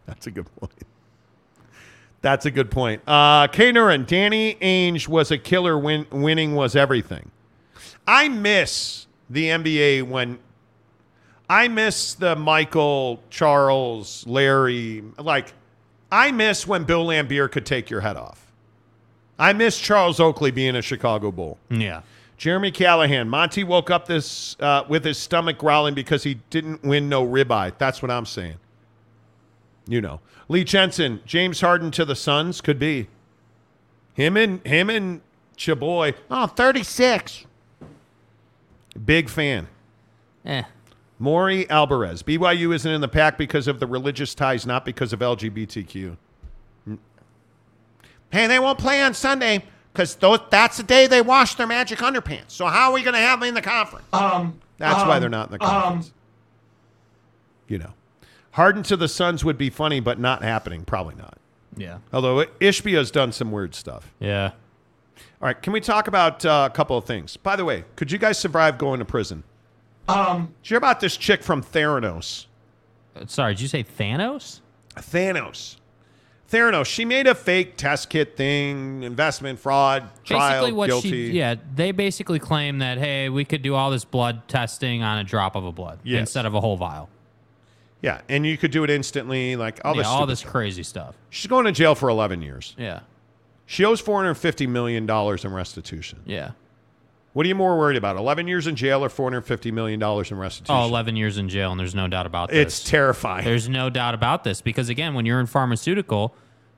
That's 0.06 0.28
a 0.28 0.32
good 0.32 0.48
point. 0.56 0.72
That's 2.22 2.46
a 2.46 2.52
good 2.52 2.72
point. 2.72 3.02
Uh, 3.08 3.48
K. 3.48 3.72
Nurin, 3.72 4.06
Danny 4.06 4.56
Ainge 4.56 5.08
was 5.08 5.32
a 5.32 5.38
killer 5.38 5.78
when 5.78 6.06
winning 6.12 6.56
was 6.56 6.76
everything. 6.76 7.32
I 8.08 8.30
miss 8.30 9.08
the 9.32 9.46
NBA 9.46 10.04
when 10.04 10.40
I 11.50 11.68
miss 11.68 12.14
the 12.14 12.36
Michael, 12.36 13.22
Charles, 13.30 14.26
Larry. 14.28 15.04
Like, 15.18 15.54
I 16.12 16.32
miss 16.32 16.68
when 16.68 16.84
Bill 16.84 17.06
Laimbeer 17.06 17.52
could 17.52 17.66
take 17.66 17.90
your 17.90 18.02
head 18.02 18.18
off. 18.18 18.52
I 19.40 19.54
miss 19.54 19.80
Charles 19.80 20.20
Oakley 20.20 20.52
being 20.52 20.76
a 20.76 20.82
Chicago 20.82 21.32
Bull. 21.32 21.58
Yeah. 21.70 22.02
Jeremy 22.38 22.72
Callahan. 22.72 23.30
Monty 23.30 23.64
woke 23.64 23.90
up 23.90 24.08
this 24.08 24.56
uh, 24.60 24.84
with 24.88 25.06
his 25.06 25.18
stomach 25.18 25.58
growling 25.58 25.94
because 25.94 26.24
he 26.24 26.36
didn't 26.50 26.84
win 26.84 27.08
no 27.10 27.26
ribeye. 27.26 27.78
That's 27.78 28.02
what 28.02 28.12
I'm 28.12 28.26
saying. 28.26 28.58
You 29.88 30.02
know, 30.02 30.22
Lee 30.48 30.64
Jensen, 30.64 31.22
James 31.26 31.62
Harden 31.62 31.92
to 31.92 32.06
the 32.06 32.16
Suns 32.16 32.62
could 32.62 32.80
be 32.80 33.08
him 34.14 34.38
and 34.38 34.66
him 34.66 34.90
and 34.90 35.22
Chaboy. 35.58 36.16
Oh, 36.30 36.48
36. 36.48 37.46
Big 39.06 39.30
fan. 39.30 39.68
Eh. 40.46 40.64
Maury 41.20 41.70
Alvarez. 41.70 42.24
BYU 42.24 42.74
isn't 42.74 42.92
in 42.92 43.00
the 43.00 43.08
Pac 43.08 43.38
because 43.38 43.68
of 43.68 43.80
the 43.80 43.86
religious 43.86 44.34
ties, 44.34 44.66
not 44.66 44.86
because 44.86 45.14
of 45.14 45.20
LGBTQ. 45.20 46.18
Mm. 46.90 46.98
Hey, 48.32 48.48
they 48.48 48.60
won't 48.60 48.80
play 48.80 49.02
on 49.02 49.14
Sunday 49.14 49.64
because 49.94 50.16
that's 50.50 50.78
the 50.78 50.84
day 50.84 51.08
they 51.08 51.22
wash 51.22 51.56
their 51.56 51.68
magic 51.68 52.00
underpants. 52.00 52.52
So 52.52 52.66
how 52.66 52.90
are 52.90 52.94
we 52.94 53.04
going 53.04 53.14
to 53.14 53.20
have 53.20 53.40
them 53.40 53.50
in 53.50 53.54
the 53.54 53.62
conference? 53.62 54.08
Um, 54.14 54.60
That's 54.78 55.04
why 55.06 55.16
um, 55.16 55.22
they're 55.22 55.30
not 55.30 55.52
in 55.52 55.58
the 55.60 55.64
um, 55.64 55.70
conference. 55.70 56.14
you 57.68 57.78
know, 57.78 57.94
Harden 58.52 58.84
to 58.84 58.98
the 58.98 59.08
Suns 59.08 59.46
would 59.46 59.58
be 59.58 59.70
funny, 59.70 60.00
but 60.00 60.20
not 60.20 60.44
happening. 60.44 60.84
Probably 60.86 61.16
not. 61.16 61.38
Yeah. 61.78 62.00
Although 62.12 62.46
Ishbia's 62.60 63.12
done 63.12 63.32
some 63.32 63.52
weird 63.52 63.76
stuff. 63.76 64.12
Yeah. 64.20 64.52
All 65.42 65.48
right, 65.48 65.60
can 65.62 65.74
we 65.74 65.80
talk 65.82 66.08
about 66.08 66.46
uh, 66.46 66.70
a 66.72 66.76
couple 66.76 66.98
of 66.98 67.06
things? 67.06 67.36
By 67.38 67.56
the 67.56 67.66
way, 67.66 67.84
could 67.96 68.12
you 68.12 68.18
guys 68.20 68.38
survive 68.38 68.78
going 68.78 69.00
to 69.00 69.06
prison? 69.06 69.44
Um, 70.08 70.54
Did 70.62 70.70
you 70.70 70.74
hear 70.74 70.78
about 70.78 71.00
this 71.00 71.18
chick 71.18 71.42
from 71.42 71.64
Theranos? 71.64 72.46
Uh, 73.16 73.26
Sorry, 73.28 73.54
did 73.56 73.62
you 73.62 73.68
say 73.68 73.84
Thanos? 73.84 74.60
Thanos. 74.96 75.78
Theranos. 76.52 76.86
She 76.86 77.06
made 77.06 77.28
a 77.28 77.34
fake 77.36 77.78
test 77.78 78.10
kit 78.10 78.36
thing, 78.38 79.04
investment 79.04 79.58
fraud, 79.58 80.10
trial, 80.26 80.52
basically 80.62 80.74
what 80.74 80.90
guilty. 80.90 81.10
she 81.10 81.32
yeah 81.32 81.56
they 81.76 81.92
basically 81.92 82.40
claim 82.40 82.80
that 82.80 82.98
hey 82.98 83.30
we 83.30 83.46
could 83.46 83.62
do 83.62 83.74
all 83.74 83.90
this 83.90 84.04
blood 84.04 84.46
testing 84.50 85.02
on 85.02 85.18
a 85.20 85.24
drop 85.24 85.56
of 85.56 85.64
a 85.66 85.72
blood 85.72 86.00
Yes. 86.04 86.20
instead 86.22 86.46
of 86.46 86.54
a 86.54 86.60
whole 86.60 86.76
vial 86.76 87.08
Yeah, 88.02 88.20
and 88.28 88.46
you 88.46 88.58
could 88.58 88.72
do 88.72 88.84
it 88.84 88.90
instantly, 88.90 89.56
like 89.56 89.80
all 89.86 89.96
yeah, 89.96 90.02
this. 90.02 90.08
all 90.08 90.26
this 90.26 90.40
stuff. 90.40 90.52
crazy 90.52 90.84
stuff 90.84 91.16
She's 91.30 91.48
going 91.48 91.64
to 91.66 91.72
jail 91.72 91.96
for 91.96 92.10
11 92.10 92.42
years. 92.42 92.76
yeah 92.78 93.00
She 93.72 93.86
owes 93.86 94.02
450 94.02 94.68
million 94.68 95.06
dollars 95.06 95.46
in 95.46 95.54
restitution. 95.54 96.20
yeah 96.26 96.52
What 97.32 97.46
are 97.46 97.50
you 97.50 97.56
more 97.56 97.78
worried 97.78 97.96
about? 97.96 98.18
11 98.18 98.46
years 98.48 98.68
in 98.68 98.76
jail 98.76 99.02
or 99.02 99.08
450 99.08 99.72
million 99.72 99.98
dollars 100.00 100.30
in 100.30 100.38
restitution? 100.38 100.76
oh 100.76 100.86
11 100.86 101.16
years 101.16 101.38
in 101.38 101.48
jail 101.48 101.72
and 101.72 101.80
there's 101.80 101.96
no 101.96 102.08
doubt 102.10 102.26
about 102.26 102.50
this 102.50 102.58
It's 102.68 102.84
terrifying. 102.90 103.46
there's 103.46 103.70
no 103.70 103.90
doubt 103.90 104.14
about 104.14 104.44
this 104.44 104.60
because 104.62 104.90
again 104.90 105.14
when 105.14 105.26
you're 105.26 105.40
in 105.40 105.46
pharmaceutical 105.46 106.36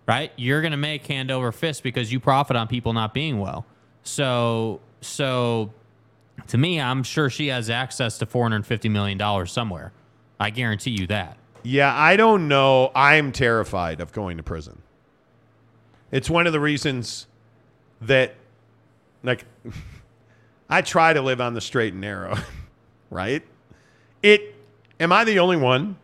right 0.08 0.32
you're 0.36 0.62
gonna 0.62 0.78
make 0.78 1.08
hand 1.08 1.32
over 1.32 1.52
fist 1.52 1.82
because 1.82 2.12
you 2.12 2.20
profit 2.20 2.56
on 2.56 2.68
people 2.68 2.94
not 2.94 3.12
being 3.14 3.40
well 3.40 3.66
so 4.04 4.80
so 5.02 5.72
to 6.46 6.58
me 6.60 6.80
i'm 6.80 7.02
sure 7.02 7.28
she 7.30 7.48
has 7.48 7.70
access 7.72 8.20
to 8.20 8.26
450 8.28 8.88
million 8.90 9.18
dollars 9.18 9.52
somewhere 9.52 9.92
i 10.40 10.52
guarantee 10.52 10.92
you 10.92 11.08
that 11.08 11.38
Yeah, 11.64 11.92
I 11.96 12.18
don't 12.18 12.48
know. 12.50 12.92
I'm 12.94 13.32
terrified 13.32 14.00
of 14.02 14.12
going 14.12 14.36
to 14.38 14.44
prison. 14.44 14.83
It's 16.14 16.30
one 16.30 16.48
of 16.48 16.54
the 16.54 16.60
reasons 16.62 17.28
that, 18.02 18.36
like, 19.24 19.44
I 20.70 20.82
try 20.82 21.12
to 21.12 21.22
live 21.22 21.42
on 21.42 21.54
the 21.54 21.62
straight 21.62 21.92
and 21.94 22.02
narrow, 22.02 22.38
right? 23.10 23.44
It. 24.22 24.56
Am 25.00 25.12
I 25.12 25.26
the 25.26 25.40
only 25.40 25.58
one 25.58 25.98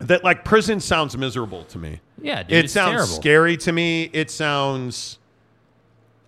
that 0.00 0.22
like 0.22 0.44
prison 0.44 0.80
sounds 0.80 1.16
miserable 1.16 1.64
to 1.66 1.78
me? 1.78 2.00
Yeah, 2.20 2.42
dude, 2.42 2.64
it 2.66 2.70
sounds 2.70 2.90
terrible. 2.92 3.14
scary 3.14 3.56
to 3.58 3.72
me. 3.72 4.10
It 4.12 4.30
sounds 4.30 5.18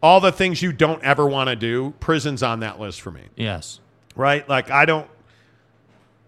all 0.03 0.21
the 0.21 0.33
things 0.33 0.63
you 0.63 0.73
don't 0.73 1.03
ever 1.03 1.27
want 1.27 1.49
to 1.51 1.57
do. 1.57 1.93
Prison's 2.01 2.43
on 2.43 2.61
that 2.61 2.79
list 2.81 3.01
for 3.03 3.11
me. 3.11 3.23
yes 3.37 3.81
right? 4.15 4.49
Like 4.49 4.71
I 4.71 4.85
don't. 4.85 5.09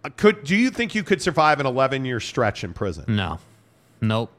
uh, 0.05 0.11
Could 0.17 0.45
do 0.45 0.55
you 0.57 0.71
think 0.71 0.95
you 0.95 1.03
could 1.03 1.21
survive 1.23 1.61
an 1.61 1.67
11 1.67 2.05
year 2.05 2.21
stretch 2.21 2.63
in 2.65 2.73
prison? 2.73 3.05
No. 3.09 3.39
Nope. 4.01 4.31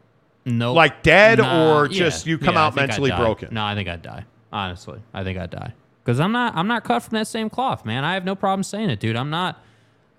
Nope. 0.45 0.75
Like 0.75 1.03
dead 1.03 1.37
Nah, 1.39 1.79
or 1.81 1.85
yeah. 1.87 1.91
just 1.99 2.25
you 2.25 2.37
come 2.37 2.55
Yeah, 2.55 2.65
out 2.67 2.75
mentally 2.75 3.11
broken? 3.11 3.53
No, 3.53 3.63
I 3.63 3.75
think 3.75 3.87
I'd 3.87 4.01
die. 4.01 4.25
Honestly, 4.51 4.99
I 5.13 5.23
think 5.23 5.37
I'd 5.37 5.49
die 5.51 5.73
because 6.03 6.19
I'm 6.19 6.31
not. 6.31 6.55
I'm 6.55 6.67
not 6.67 6.83
cut 6.83 7.01
from 7.03 7.15
that 7.17 7.27
same 7.27 7.49
cloth, 7.49 7.85
man. 7.85 8.03
I 8.03 8.15
have 8.15 8.25
no 8.25 8.35
problem 8.35 8.63
saying 8.63 8.89
it, 8.89 8.99
dude. 8.99 9.15
I'm 9.15 9.29
not. 9.29 9.61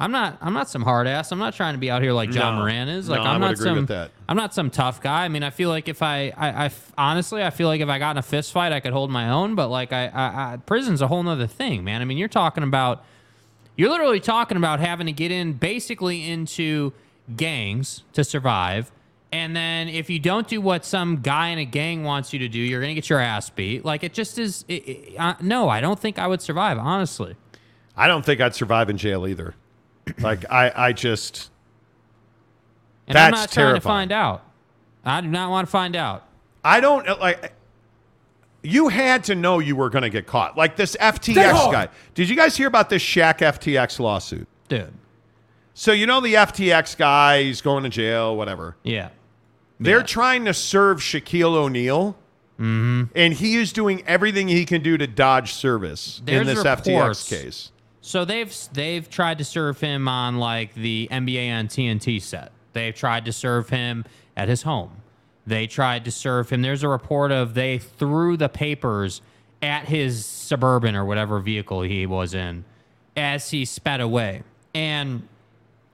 I'm 0.01 0.11
not. 0.11 0.39
I'm 0.41 0.53
not 0.53 0.69
some 0.71 0.83
hard 0.83 1.07
ass. 1.07 1.33
I'm 1.33 1.39
not 1.39 1.55
trying 1.55 1.75
to 1.75 1.79
be 1.79 1.91
out 1.91 2.03
here 2.03 2.13
like 2.13 2.31
John 2.31 2.55
No. 2.55 2.61
Moran 2.63 2.89
is. 2.89 3.09
Like 3.09 3.21
I 3.21 3.35
I'm 3.35 3.41
not 3.41 3.59
some. 3.59 3.87
I'm 4.29 4.37
not 4.37 4.55
some 4.55 4.71
tough 4.71 5.01
guy. 5.03 5.25
I 5.25 5.29
mean, 5.29 5.43
I 5.43 5.51
feel 5.51 5.69
like 5.69 5.87
if 5.89 6.03
I. 6.03 6.33
I 6.37 6.71
honestly, 6.97 7.43
I 7.43 7.51
feel 7.51 7.69
like 7.69 7.81
if 7.81 7.89
I 7.89 7.99
got 7.99 8.13
in 8.13 8.17
a 8.19 8.23
fist 8.23 8.53
fight, 8.53 8.73
I 8.73 8.81
could 8.81 8.93
hold 8.93 9.11
my 9.11 9.29
own. 9.29 9.55
But 9.55 9.69
like, 9.69 9.93
I, 9.93 10.07
I, 10.07 10.53
I 10.55 10.57
prison's 10.57 11.03
a 11.03 11.09
whole 11.09 11.23
nother 11.23 11.47
thing, 11.47 11.85
man. 11.85 12.01
I 12.01 12.05
mean, 12.05 12.17
you're 12.17 12.27
talking 12.29 12.65
about, 12.65 13.05
you're 13.77 13.91
literally 13.91 14.19
talking 14.21 14.57
about 14.57 14.81
having 14.81 15.07
to 15.07 15.13
get 15.13 15.31
in 15.31 15.53
basically 15.53 16.29
into 16.29 16.93
gangs 17.37 18.03
to 18.15 18.25
survive. 18.25 18.91
And 19.33 19.57
then 19.57 19.89
if 19.89 20.11
you 20.11 20.19
don't 20.19 20.47
do 20.47 20.61
what 20.61 20.85
some 20.85 21.23
guy 21.23 21.49
in 21.49 21.59
a 21.59 21.65
gang 21.65 22.05
wants 22.05 22.35
you 22.35 22.39
to 22.41 22.49
do, 22.49 22.59
you're 22.59 22.83
gonna 22.83 22.95
get 22.95 23.09
your 23.09 23.19
ass 23.19 23.49
beat. 23.49 23.85
Like 23.85 24.05
it 24.05 24.13
just 24.13 24.39
is. 24.39 24.65
It, 24.69 24.87
it, 24.87 25.17
uh, 25.19 25.35
no, 25.41 25.71
I 25.71 25.81
don't 25.81 25.99
think 25.99 26.19
I 26.19 26.27
would 26.27 26.43
survive. 26.43 26.77
Honestly, 26.79 27.35
I 27.97 28.07
don't 28.07 28.25
think 28.25 28.41
I'd 28.43 28.55
survive 28.55 28.91
in 28.91 28.99
jail 28.99 29.27
either. 29.27 29.55
Like 30.19 30.45
I, 30.51 30.73
I 30.75 30.93
just 30.93 31.53
and 33.07 33.17
I'm 33.17 33.31
That's 33.33 33.57
not 33.57 33.63
trying 33.63 33.75
to 33.75 33.81
find 33.81 34.13
out. 34.13 34.45
I 35.05 35.21
do 35.21 35.29
not 35.29 35.51
want 35.51 35.67
to 35.67 35.71
find 35.71 35.97
out. 35.97 36.27
I 36.65 36.81
don't 36.81 37.09
uh, 37.09 37.17
like. 37.21 37.53
You 38.65 38.89
had 38.89 39.25
to 39.25 39.35
know 39.35 39.59
you 39.59 39.75
were 39.75 39.91
going 39.91 40.03
to 40.03 40.11
get 40.11 40.27
caught. 40.27 40.57
Like 40.57 40.77
this 40.77 40.97
FTX 41.01 41.73
guy. 41.73 41.89
Did 42.15 42.29
you 42.29 42.37
guys 42.37 42.57
hear 42.57 42.69
about 42.69 42.91
this 42.91 43.03
Shaq 43.03 43.39
FTX 43.39 43.99
lawsuit? 43.99 44.47
Dude. 44.69 44.93
So 45.75 45.91
you 45.91 46.07
know 46.07 46.21
the 46.21 46.35
FTX 46.35 46.97
guy, 46.97 47.43
he's 47.43 47.61
going 47.61 47.83
to 47.83 47.89
jail, 47.89 48.37
whatever. 48.37 48.77
Yeah. 48.85 49.09
They're 49.85 50.03
trying 50.03 50.45
to 50.47 50.55
serve 50.55 50.99
Shaquille 50.99 51.55
O'Neal, 51.55 52.17
Mm-hmm. 52.61 53.05
and 53.17 53.33
he 53.35 53.57
is 53.57 53.73
doing 53.73 54.07
everything 54.07 54.47
he 54.47 54.65
can 54.65 54.83
do 54.83 54.97
to 54.97 55.07
dodge 55.07 55.53
service 55.53 56.23
in 56.29 56.47
this 56.47 56.59
reports. 56.59 56.87
FTX 57.25 57.29
case. 57.29 57.73
So 58.03 58.25
they've 58.25 58.55
they've 58.73 59.09
tried 59.09 59.39
to 59.39 59.45
serve 59.45 59.81
him 59.81 60.07
on 60.07 60.37
like 60.39 60.75
the 60.75 61.09
NBA 61.11 61.53
on 61.59 61.67
TNT 61.67 62.21
set. 62.23 62.53
They've 62.73 62.95
tried 62.95 63.25
to 63.25 63.33
serve 63.33 63.71
him 63.71 64.05
at 64.37 64.49
his 64.49 64.63
home. 64.63 64.99
They 65.47 65.67
tried 65.67 66.05
to 66.05 66.13
serve 66.13 66.51
him. 66.51 66.63
There's 66.63 66.85
a 66.85 66.89
report 66.89 67.33
of 67.33 67.55
they 67.55 67.79
threw 67.79 68.37
the 68.37 68.49
papers 68.51 69.23
at 69.61 69.87
his 69.89 70.25
suburban 70.25 70.95
or 70.95 71.05
whatever 71.05 71.41
vehicle 71.41 71.83
he 71.83 72.07
was 72.07 72.33
in 72.35 72.65
as 73.17 73.51
he 73.51 73.65
sped 73.65 74.01
away. 74.01 74.43
And 74.75 75.27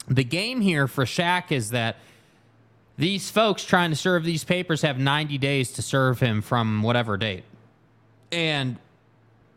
the 0.07 0.25
game 0.25 0.61
here 0.61 0.87
for 0.87 1.05
Shaq 1.05 1.51
is 1.51 1.71
that 1.71 1.97
these 2.99 3.31
folks 3.31 3.65
trying 3.65 3.91
to 3.91 3.97
serve 3.97 4.25
these 4.25 4.45
papers 4.45 4.83
have 4.83 4.99
90 4.99 5.39
days 5.39 5.73
to 5.73 5.83
serve 5.83 6.19
him 6.19 6.43
from 6.43 6.83
whatever 6.83 7.17
date. 7.17 7.45
And 8.33 8.77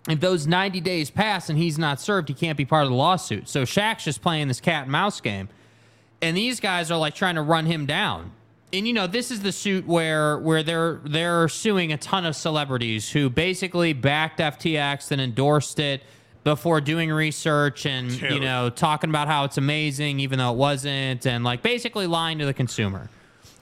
if 0.07 0.19
those 0.19 0.45
90 0.45 0.79
days 0.81 1.09
pass 1.09 1.49
and 1.49 1.57
he's 1.57 1.79
not 1.79 1.99
served, 1.99 2.29
he 2.29 2.35
can't 2.35 2.57
be 2.57 2.65
part 2.65 2.83
of 2.83 2.91
the 2.91 2.95
lawsuit. 2.95 3.49
So 3.49 3.63
Shaq's 3.63 4.03
just 4.03 4.21
playing 4.21 4.47
this 4.47 4.61
cat 4.61 4.83
and 4.83 4.91
mouse 4.91 5.19
game. 5.19 5.49
And 6.21 6.37
these 6.37 6.59
guys 6.59 6.91
are 6.91 6.99
like 6.99 7.15
trying 7.15 7.35
to 7.35 7.41
run 7.41 7.65
him 7.65 7.87
down. 7.87 8.31
And 8.73 8.87
you 8.87 8.93
know, 8.93 9.07
this 9.07 9.31
is 9.31 9.41
the 9.41 9.51
suit 9.51 9.85
where 9.85 10.37
where 10.37 10.63
they're 10.63 11.01
they're 11.03 11.49
suing 11.49 11.91
a 11.91 11.97
ton 11.97 12.25
of 12.25 12.35
celebrities 12.35 13.09
who 13.09 13.29
basically 13.29 13.91
backed 13.91 14.39
FTX 14.39 15.11
and 15.11 15.19
endorsed 15.19 15.79
it 15.79 16.03
before 16.43 16.79
doing 16.79 17.11
research 17.11 17.85
and 17.85 18.11
you 18.21 18.39
know 18.39 18.69
talking 18.69 19.09
about 19.09 19.27
how 19.27 19.43
it's 19.43 19.57
amazing 19.57 20.19
even 20.19 20.39
though 20.39 20.51
it 20.51 20.57
wasn't 20.57 21.27
and 21.27 21.43
like 21.43 21.61
basically 21.61 22.07
lying 22.07 22.39
to 22.39 22.45
the 22.45 22.53
consumer. 22.53 23.09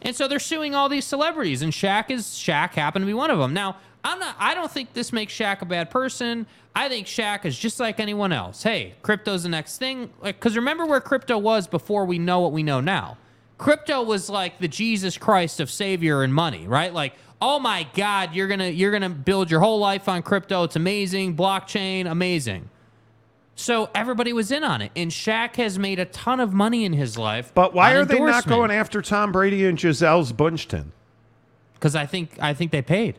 And 0.01 0.15
so 0.15 0.27
they're 0.27 0.39
suing 0.39 0.75
all 0.75 0.89
these 0.89 1.05
celebrities, 1.05 1.61
and 1.61 1.73
Shaq 1.73 2.09
is 2.09 2.25
Shaq 2.25 2.71
happened 2.71 3.03
to 3.03 3.07
be 3.07 3.13
one 3.13 3.31
of 3.31 3.39
them. 3.39 3.53
Now, 3.53 3.77
I'm 4.03 4.19
not. 4.19 4.35
I 4.39 4.55
don't 4.55 4.71
think 4.71 4.93
this 4.93 5.11
makes 5.11 5.33
Shaq 5.33 5.61
a 5.61 5.65
bad 5.65 5.89
person. 5.89 6.47
I 6.75 6.87
think 6.87 7.07
Shaq 7.07 7.45
is 7.45 7.57
just 7.57 7.79
like 7.79 7.99
anyone 7.99 8.31
else. 8.31 8.63
Hey, 8.63 8.95
crypto's 9.01 9.43
the 9.43 9.49
next 9.49 9.77
thing. 9.77 10.09
Because 10.23 10.55
remember 10.55 10.85
where 10.85 11.01
crypto 11.01 11.37
was 11.37 11.67
before 11.67 12.05
we 12.05 12.17
know 12.19 12.39
what 12.39 12.53
we 12.53 12.63
know 12.63 12.79
now. 12.79 13.17
Crypto 13.57 14.01
was 14.01 14.29
like 14.29 14.59
the 14.59 14.69
Jesus 14.69 15.17
Christ 15.17 15.59
of 15.59 15.69
savior 15.69 16.23
and 16.23 16.33
money, 16.33 16.65
right? 16.65 16.93
Like, 16.93 17.15
oh 17.41 17.59
my 17.59 17.85
God, 17.93 18.33
you're 18.33 18.47
gonna 18.47 18.69
you're 18.69 18.91
gonna 18.91 19.09
build 19.09 19.51
your 19.51 19.59
whole 19.59 19.79
life 19.79 20.07
on 20.07 20.23
crypto. 20.23 20.63
It's 20.63 20.77
amazing, 20.77 21.35
blockchain, 21.35 22.09
amazing. 22.09 22.69
So 23.59 23.89
everybody 23.93 24.31
was 24.31 24.51
in 24.53 24.63
on 24.63 24.81
it, 24.81 24.89
and 24.95 25.11
Shaq 25.11 25.57
has 25.57 25.77
made 25.77 25.99
a 25.99 26.05
ton 26.05 26.39
of 26.39 26.53
money 26.53 26.85
in 26.85 26.93
his 26.93 27.17
life. 27.17 27.51
But 27.53 27.73
why 27.73 27.91
are 27.91 28.05
they 28.05 28.17
not 28.17 28.47
going 28.47 28.71
after 28.71 29.01
Tom 29.01 29.33
Brady 29.33 29.65
and 29.65 29.77
Gisele's 29.77 30.31
Bündchen? 30.31 30.85
Because 31.73 31.93
I 31.93 32.05
think 32.05 32.37
I 32.41 32.53
think 32.53 32.71
they 32.71 32.81
paid. 32.81 33.15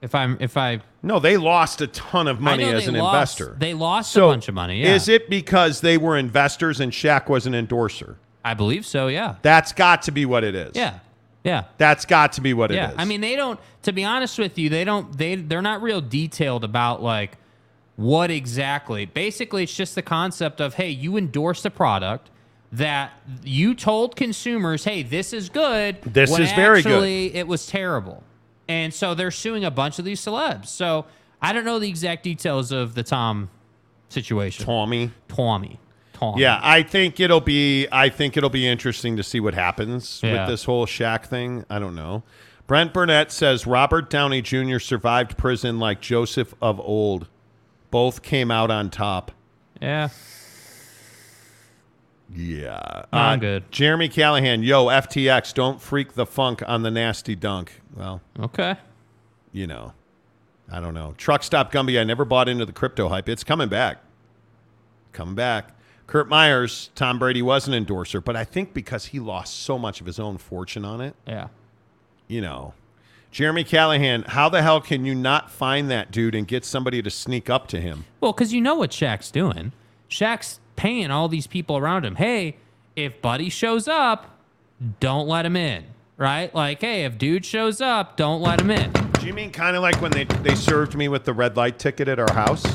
If 0.00 0.16
I'm 0.16 0.36
if 0.40 0.56
I 0.56 0.80
No, 1.00 1.20
they 1.20 1.36
lost 1.36 1.80
a 1.80 1.86
ton 1.86 2.26
of 2.26 2.40
money 2.40 2.64
as 2.64 2.88
an 2.88 2.96
lost- 2.96 3.38
investor. 3.38 3.56
they 3.56 3.72
lost 3.72 4.10
a 4.10 4.14
So, 4.14 4.30
bunch 4.30 4.48
of 4.48 4.54
money, 4.54 4.82
yeah. 4.82 4.96
Is 4.96 5.08
it 5.08 5.30
because 5.30 5.80
they 5.80 5.96
were 5.96 6.16
investors 6.16 6.80
and 6.80 6.90
Shaq 6.90 7.28
was 7.28 7.46
an 7.46 7.54
endorser? 7.54 8.16
I 8.44 8.54
believe 8.54 8.84
so. 8.84 9.06
Yeah. 9.06 9.36
That's 9.42 9.72
got 9.72 10.02
to 10.02 10.10
be 10.10 10.26
what 10.26 10.42
it 10.42 10.56
is. 10.56 10.72
Yeah. 10.74 10.98
Yeah. 11.44 11.66
That's 11.78 12.04
got 12.04 12.32
to 12.32 12.40
be 12.40 12.52
what 12.52 12.72
it 12.72 12.78
is. 12.82 12.94
I 12.98 13.04
mean, 13.04 13.20
they 13.20 13.36
don't. 13.36 13.60
To 13.84 13.92
be 13.92 14.02
honest 14.02 14.40
with 14.40 14.58
you, 14.58 14.68
they 14.70 14.82
don't. 14.82 15.16
They 15.16 15.36
they're 15.36 15.62
not 15.62 15.82
real 15.82 16.00
detailed 16.00 16.64
about 16.64 17.00
like 17.00 17.38
what 17.96 18.30
exactly. 18.30 19.04
Basically, 19.06 19.64
it's 19.64 19.74
just 19.74 19.94
the 19.94 20.02
concept 20.02 20.60
of 20.60 20.74
hey, 20.74 20.90
you 20.90 21.16
endorsed 21.16 21.64
a 21.66 21.70
product 21.70 22.30
that 22.72 23.12
you 23.44 23.74
told 23.74 24.16
consumers, 24.16 24.84
hey, 24.84 25.02
this 25.02 25.32
is 25.32 25.48
good. 25.50 26.00
This 26.02 26.30
is 26.38 26.50
very 26.52 26.82
good. 26.82 27.04
It 27.04 27.46
was 27.46 27.66
terrible, 27.66 28.22
and 28.68 28.92
so 28.94 29.14
they're 29.14 29.30
suing 29.30 29.64
a 29.64 29.70
bunch 29.70 29.98
of 29.98 30.04
these 30.04 30.20
celebs. 30.20 30.66
So 30.66 31.04
I 31.40 31.52
don't 31.52 31.64
know 31.64 31.78
the 31.78 31.88
exact 31.88 32.22
details 32.22 32.72
of 32.72 32.94
the 32.94 33.02
Tom 33.02 33.50
situation. 34.08 34.64
Tommy. 34.64 35.10
Tommy. 35.28 35.78
Tommy. 36.12 36.40
Yeah, 36.40 36.60
I 36.62 36.82
think 36.82 37.18
it'll 37.18 37.40
be. 37.40 37.88
I 37.90 38.08
think 38.08 38.36
it'll 38.36 38.48
be 38.50 38.66
interesting 38.66 39.16
to 39.16 39.22
see 39.22 39.40
what 39.40 39.54
happens 39.54 40.20
Yeah. 40.22 40.42
with 40.42 40.50
this 40.50 40.64
whole 40.64 40.86
Shaq 40.86 41.24
thing. 41.26 41.64
I 41.68 41.78
don't 41.78 41.96
know. 41.96 42.22
Brent 42.68 42.94
Burnett 42.94 43.32
says 43.32 43.66
Robert 43.66 44.08
Downey 44.08 44.40
Jr. 44.40 44.78
survived 44.78 45.36
prison 45.36 45.78
like 45.78 46.00
Joseph 46.00 46.54
of 46.62 46.80
old. 46.80 47.26
Both 47.92 48.22
came 48.22 48.50
out 48.50 48.70
on 48.72 48.90
top. 48.90 49.30
Yeah. 49.80 50.08
Yeah, 52.34 53.02
No, 53.12 53.18
I'm 53.18 53.38
uh, 53.38 53.40
good. 53.42 53.70
Jeremy 53.70 54.08
Callahan, 54.08 54.62
yo, 54.62 54.86
FTX, 54.86 55.52
don't 55.52 55.82
freak 55.82 56.14
the 56.14 56.24
funk 56.24 56.62
on 56.66 56.82
the 56.82 56.90
nasty 56.90 57.34
dunk. 57.36 57.82
Well, 57.94 58.22
Okay. 58.40 58.76
you 59.52 59.66
know, 59.66 59.92
I 60.70 60.80
don't 60.80 60.94
know. 60.94 61.12
Truck 61.18 61.42
stop 61.42 61.70
Gumby, 61.70 62.00
I 62.00 62.04
never 62.04 62.24
bought 62.24 62.48
into 62.48 62.64
the 62.64 62.72
crypto 62.72 63.10
hype. 63.10 63.28
It's 63.28 63.44
coming 63.44 63.68
back. 63.68 63.98
Coming 65.12 65.34
back. 65.34 65.76
Kurt 66.06 66.26
Myers, 66.30 66.88
Tom 66.94 67.18
Brady 67.18 67.42
was 67.42 67.68
an 67.68 67.74
endorser, 67.74 68.22
but 68.22 68.34
I 68.34 68.44
think 68.44 68.72
because 68.72 69.06
he 69.06 69.20
lost 69.20 69.58
so 69.60 69.78
much 69.78 70.00
of 70.00 70.06
his 70.06 70.18
own 70.18 70.38
fortune 70.38 70.86
on 70.86 71.02
it, 71.02 71.14
Yeah. 71.26 71.48
you 72.28 72.40
know. 72.40 72.72
Jeremy 73.32 73.64
Callahan, 73.64 74.24
how 74.24 74.50
the 74.50 74.60
hell 74.60 74.82
can 74.82 75.06
you 75.06 75.14
not 75.14 75.50
find 75.50 75.90
that 75.90 76.10
dude 76.10 76.34
and 76.34 76.46
get 76.46 76.66
somebody 76.66 77.00
to 77.00 77.08
sneak 77.08 77.48
up 77.48 77.66
to 77.68 77.80
him? 77.80 78.04
Well, 78.20 78.34
because 78.34 78.52
you 78.52 78.60
know 78.60 78.74
what 78.74 78.90
Shaq's 78.90 79.30
doing. 79.30 79.72
Shaq's 80.10 80.60
paying 80.76 81.10
all 81.10 81.28
these 81.28 81.46
people 81.46 81.78
around 81.78 82.04
him. 82.04 82.16
Hey, 82.16 82.58
if 82.94 83.22
Buddy 83.22 83.48
shows 83.48 83.88
up, 83.88 84.38
don't 85.00 85.26
let 85.26 85.46
him 85.46 85.56
in. 85.56 85.84
Right? 86.18 86.54
Like, 86.54 86.82
hey, 86.82 87.04
if 87.06 87.16
dude 87.16 87.46
shows 87.46 87.80
up, 87.80 88.18
don't 88.18 88.42
let 88.42 88.60
him 88.60 88.70
in. 88.70 88.92
Do 89.18 89.26
you 89.26 89.32
mean 89.32 89.50
kind 89.50 89.76
of 89.76 89.82
like 89.82 90.00
when 90.02 90.12
they, 90.12 90.24
they 90.24 90.54
served 90.54 90.94
me 90.94 91.08
with 91.08 91.24
the 91.24 91.32
red 91.32 91.56
light 91.56 91.78
ticket 91.78 92.08
at 92.08 92.18
our 92.18 92.32
house? 92.34 92.66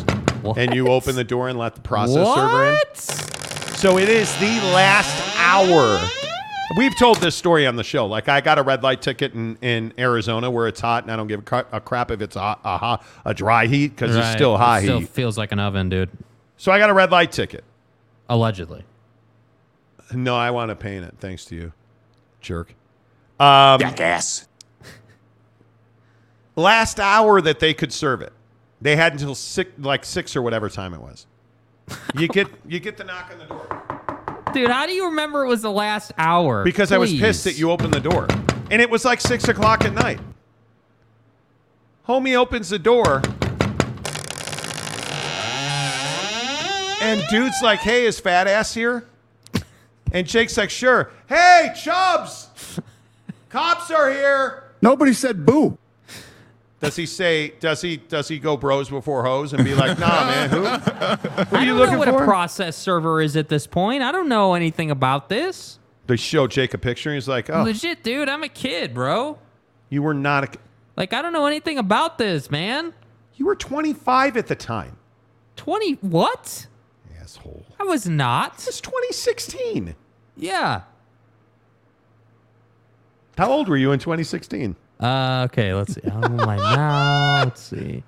And 0.57 0.73
you 0.73 0.87
open 0.87 1.15
the 1.15 1.23
door 1.23 1.49
and 1.49 1.59
let 1.59 1.75
the 1.75 1.81
process 1.81 2.27
server 2.35 2.65
in? 2.65 3.75
So 3.75 3.99
it 3.99 4.09
is 4.09 4.35
the 4.39 4.59
last 4.73 5.37
hour. 5.37 6.26
We've 6.75 6.95
told 6.97 7.17
this 7.21 7.35
story 7.35 7.65
on 7.65 7.75
the 7.77 7.83
show. 7.83 8.05
Like 8.07 8.27
I 8.27 8.41
got 8.41 8.59
a 8.59 8.61
red 8.61 8.83
light 8.83 9.01
ticket 9.01 9.33
in, 9.33 9.57
in 9.61 9.93
Arizona 9.97 10.51
where 10.51 10.67
it's 10.67 10.81
hot, 10.81 11.03
and 11.03 11.11
I 11.11 11.15
don't 11.15 11.27
give 11.27 11.41
a, 11.51 11.65
a 11.71 11.79
crap 11.79 12.11
if 12.11 12.21
it's 12.21 12.35
a, 12.35 12.57
a, 12.63 12.77
hot- 12.77 13.05
a 13.25 13.33
dry 13.33 13.67
heat 13.67 13.89
because 13.95 14.15
it's 14.15 14.31
still 14.31 14.57
high 14.57 14.79
It 14.79 14.83
still 14.83 14.99
heat. 14.99 15.09
feels 15.09 15.37
like 15.37 15.51
an 15.53 15.59
oven, 15.59 15.87
dude. 15.89 16.09
So 16.57 16.71
I 16.71 16.77
got 16.79 16.89
a 16.89 16.93
red 16.93 17.09
light 17.11 17.31
ticket. 17.31 17.63
Allegedly. 18.27 18.83
No, 20.13 20.35
I 20.35 20.51
want 20.51 20.69
to 20.69 20.75
paint 20.75 21.05
it. 21.05 21.13
Thanks 21.19 21.45
to 21.45 21.55
you, 21.55 21.71
jerk. 22.41 22.73
Um, 23.39 23.79
Jackass. 23.79 24.47
last 26.55 26.99
hour 26.99 27.39
that 27.41 27.59
they 27.59 27.73
could 27.73 27.93
serve 27.93 28.21
it. 28.21 28.33
They 28.81 28.95
had 28.95 29.13
until 29.13 29.35
six, 29.35 29.71
like 29.79 30.03
six 30.05 30.35
or 30.35 30.41
whatever 30.41 30.69
time 30.69 30.93
it 30.93 31.01
was. 31.01 31.25
You 32.15 32.27
get 32.27 32.47
you 32.67 32.79
get 32.79 32.97
the 32.97 33.03
knock 33.05 33.29
on 33.31 33.39
the 33.39 33.45
door 33.45 33.96
Dude, 34.57 34.71
how 34.71 34.87
do 34.87 34.91
you 34.91 35.05
remember 35.05 35.45
it 35.45 35.47
was 35.49 35.61
the 35.61 35.71
last 35.71 36.13
hour? 36.17 36.63
because 36.63 36.91
I 36.91 36.97
was 36.97 37.13
pissed 37.13 37.43
that 37.43 37.59
you 37.59 37.69
opened 37.69 37.93
the 37.93 37.99
door, 37.99 38.25
and 38.71 38.81
it 38.81 38.89
was 38.89 39.05
like 39.05 39.21
six 39.21 39.47
o'clock 39.47 39.85
at 39.85 39.93
night. 39.93 40.19
Homie 42.07 42.35
opens 42.35 42.69
the 42.69 42.79
door, 42.79 43.21
and 47.03 47.23
dude's 47.29 47.61
like, 47.61 47.81
"Hey, 47.81 48.05
is 48.07 48.19
fat 48.19 48.47
ass 48.47 48.73
here?" 48.73 49.05
And 50.11 50.25
Jake's 50.25 50.57
like, 50.57 50.71
"Sure." 50.71 51.11
Hey, 51.29 51.71
Chubbs, 51.79 52.79
cops 53.49 53.91
are 53.91 54.11
here. 54.11 54.63
Nobody 54.81 55.13
said 55.13 55.45
boo. 55.45 55.77
Does 56.79 56.95
he 56.95 57.05
say? 57.07 57.53
Does 57.59 57.81
he? 57.81 57.97
Does 57.97 58.27
he 58.27 58.37
go 58.37 58.55
bros 58.55 58.89
before 58.89 59.23
hoes 59.23 59.51
and 59.53 59.63
be 59.65 59.73
like, 59.73 59.97
Nah, 59.99 60.25
man, 60.25 60.49
who? 60.49 60.57
Who 60.59 60.65
are 60.65 60.77
I 61.57 61.61
you 61.61 61.67
don't 61.69 61.77
looking 61.77 61.93
know 61.93 61.99
what 61.99 62.07
for? 62.09 62.21
a 62.23 62.25
process 62.25 62.75
server 62.75 63.19
is 63.21 63.35
at 63.35 63.49
this 63.49 63.65
point. 63.65 64.03
I 64.03 64.11
don't 64.11 64.29
know 64.29 64.53
anything 64.53 64.91
about 64.91 65.27
this. 65.29 65.79
they 66.05 66.15
show 66.17 66.45
Jake 66.47 66.73
a 66.75 66.77
picture. 66.77 67.09
and 67.09 67.15
He's 67.15 67.27
like, 67.27 67.49
Oh, 67.49 67.63
Legit, 67.63 68.03
dude. 68.03 68.29
I'm 68.29 68.43
a 68.43 68.49
kid, 68.49 68.93
bro. 68.93 69.39
you 69.89 70.03
were 70.03 70.13
not. 70.13 70.43
A, 70.55 70.59
Like, 70.95 71.13
I 71.13 71.21
don't 71.23 71.33
know 71.33 71.47
anything 71.47 71.79
about 71.79 72.19
this, 72.19 72.51
man. 72.51 72.93
you 73.35 73.45
were 73.47 73.55
25 73.55 74.37
at 74.37 74.45
the 74.47 74.55
time. 74.55 74.97
20 75.55 75.93
what? 76.01 76.67
Asshole. 77.19 77.65
I 77.79 77.85
was 77.85 78.07
not. 78.07 78.53
It's 78.67 78.79
2016. 78.81 79.95
Yeah. 80.35 80.81
How 83.37 83.51
old 83.51 83.67
were 83.67 83.77
you 83.77 83.91
in 83.91 83.99
2016? 83.99 84.75
Uh, 84.99 85.47
okay, 85.49 85.73
let's 85.73 85.93
see. 85.93 86.01
How 86.09 86.23
old 86.23 86.41
am 86.41 86.49
I 86.49 86.55
now? 86.57 87.43
Let's 87.45 87.61
see. 87.61 88.03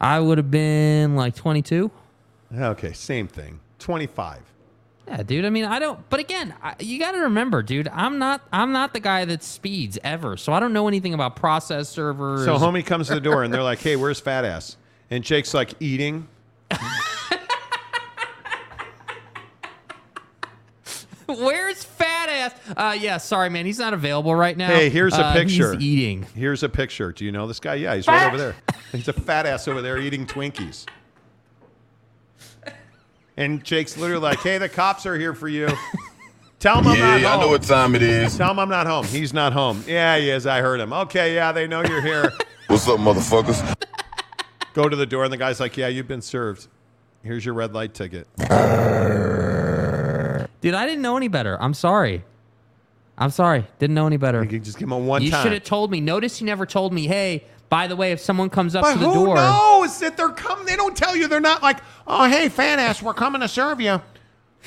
I 0.00 0.18
would 0.18 0.38
have 0.38 0.50
been 0.50 1.16
like 1.16 1.34
22. 1.34 1.90
Okay, 2.56 2.92
same 2.92 3.28
thing. 3.28 3.60
25. 3.78 4.40
Yeah, 5.06 5.22
dude. 5.22 5.44
I 5.44 5.50
mean, 5.50 5.64
I 5.64 5.78
don't. 5.78 6.08
But 6.08 6.20
again, 6.20 6.54
I, 6.62 6.76
you 6.78 6.98
got 6.98 7.12
to 7.12 7.18
remember, 7.18 7.62
dude. 7.62 7.88
I'm 7.88 8.18
not. 8.18 8.42
I'm 8.52 8.72
not 8.72 8.92
the 8.92 9.00
guy 9.00 9.24
that 9.24 9.42
speeds 9.42 9.98
ever. 10.04 10.36
So 10.36 10.52
I 10.52 10.60
don't 10.60 10.72
know 10.72 10.86
anything 10.88 11.14
about 11.14 11.36
process 11.36 11.88
servers. 11.88 12.44
So 12.44 12.56
homie 12.56 12.86
comes 12.86 13.08
to 13.08 13.14
the 13.14 13.20
door 13.20 13.42
and 13.42 13.52
they're 13.52 13.62
like, 13.62 13.80
"Hey, 13.80 13.96
where's 13.96 14.20
fat 14.20 14.44
ass?" 14.44 14.76
And 15.10 15.24
Jake's 15.24 15.52
like, 15.52 15.74
"Eating." 15.80 16.28
Where's 21.26 21.84
fat 22.48 22.52
ass? 22.68 22.74
Uh, 22.76 22.96
yeah. 22.98 23.16
Sorry, 23.18 23.50
man. 23.50 23.66
He's 23.66 23.78
not 23.78 23.92
available 23.94 24.34
right 24.34 24.56
now. 24.56 24.68
Hey, 24.68 24.88
here's 24.90 25.14
a 25.14 25.24
Uh, 25.26 25.32
picture. 25.32 25.74
He's 25.74 25.82
eating. 25.82 26.26
Here's 26.34 26.62
a 26.62 26.68
picture. 26.68 27.12
Do 27.12 27.24
you 27.24 27.32
know 27.32 27.46
this 27.46 27.60
guy? 27.60 27.74
Yeah, 27.74 27.94
he's 27.96 28.06
right 28.08 28.26
over 28.26 28.36
there. 28.38 28.56
He's 28.92 29.06
a 29.08 29.12
fat 29.12 29.46
ass 29.46 29.68
over 29.68 29.80
there 29.82 29.98
eating 29.98 30.26
Twinkies. 30.26 30.84
And 33.36 33.62
Jake's 33.64 33.96
literally 33.96 34.22
like, 34.22 34.40
"Hey, 34.40 34.58
the 34.58 34.68
cops 34.68 35.06
are 35.06 35.16
here 35.16 35.32
for 35.34 35.48
you. 35.48 35.68
Tell 36.58 36.78
him 36.80 36.88
I'm 36.88 36.98
Yeah, 36.98 37.18
not 37.18 37.38
I 37.38 37.40
know 37.40 37.48
what 37.48 37.62
time 37.62 37.94
it 37.94 38.02
is. 38.02 38.36
Tell 38.36 38.50
him 38.50 38.58
I'm 38.58 38.68
not 38.68 38.86
home. 38.86 39.06
He's 39.06 39.32
not 39.32 39.52
home. 39.54 39.82
Yeah, 39.86 40.18
he 40.18 40.28
is. 40.28 40.46
I 40.46 40.60
heard 40.60 40.78
him. 40.80 40.92
Okay, 40.92 41.34
yeah, 41.34 41.52
they 41.52 41.66
know 41.66 41.82
you're 41.82 42.02
here. 42.02 42.30
What's 42.66 42.86
up, 42.88 42.98
motherfuckers? 43.00 43.62
Go 44.74 44.88
to 44.88 44.94
the 44.96 45.06
door, 45.06 45.24
and 45.24 45.32
the 45.32 45.36
guy's 45.38 45.58
like, 45.60 45.76
"Yeah, 45.76 45.88
you've 45.88 46.08
been 46.08 46.20
served. 46.22 46.66
Here's 47.22 47.44
your 47.44 47.54
red 47.54 47.72
light 47.72 47.94
ticket." 47.94 48.26
Dude, 48.38 48.48
I 50.74 50.84
didn't 50.84 51.00
know 51.02 51.16
any 51.16 51.28
better. 51.28 51.56
I'm 51.62 51.72
sorry. 51.74 52.24
I'm 53.20 53.30
sorry. 53.30 53.66
Didn't 53.78 53.94
know 53.94 54.06
any 54.06 54.16
better. 54.16 54.42
You 54.42 54.58
just 54.58 54.78
give 54.78 54.88
him 54.88 54.92
a 54.92 54.98
one 54.98 55.22
You 55.22 55.30
time. 55.30 55.42
should 55.42 55.52
have 55.52 55.62
told 55.64 55.90
me. 55.90 56.00
Notice 56.00 56.40
you 56.40 56.46
never 56.46 56.64
told 56.64 56.92
me. 56.94 57.06
Hey, 57.06 57.44
by 57.68 57.86
the 57.86 57.94
way, 57.94 58.12
if 58.12 58.20
someone 58.20 58.48
comes 58.48 58.74
up 58.74 58.82
But 58.82 58.94
to 58.94 58.98
the 58.98 59.08
who 59.08 59.26
door, 59.26 59.34
knows 59.36 59.98
that 60.00 60.16
they're 60.16 60.30
coming? 60.30 60.64
They 60.64 60.74
don't 60.74 60.96
tell 60.96 61.14
you. 61.14 61.28
They're 61.28 61.38
not 61.38 61.62
like, 61.62 61.78
"Oh, 62.06 62.26
hey, 62.28 62.48
fan 62.48 62.80
ass, 62.80 63.02
we're 63.02 63.14
coming 63.14 63.42
to 63.42 63.48
serve 63.48 63.80
you. 63.80 64.00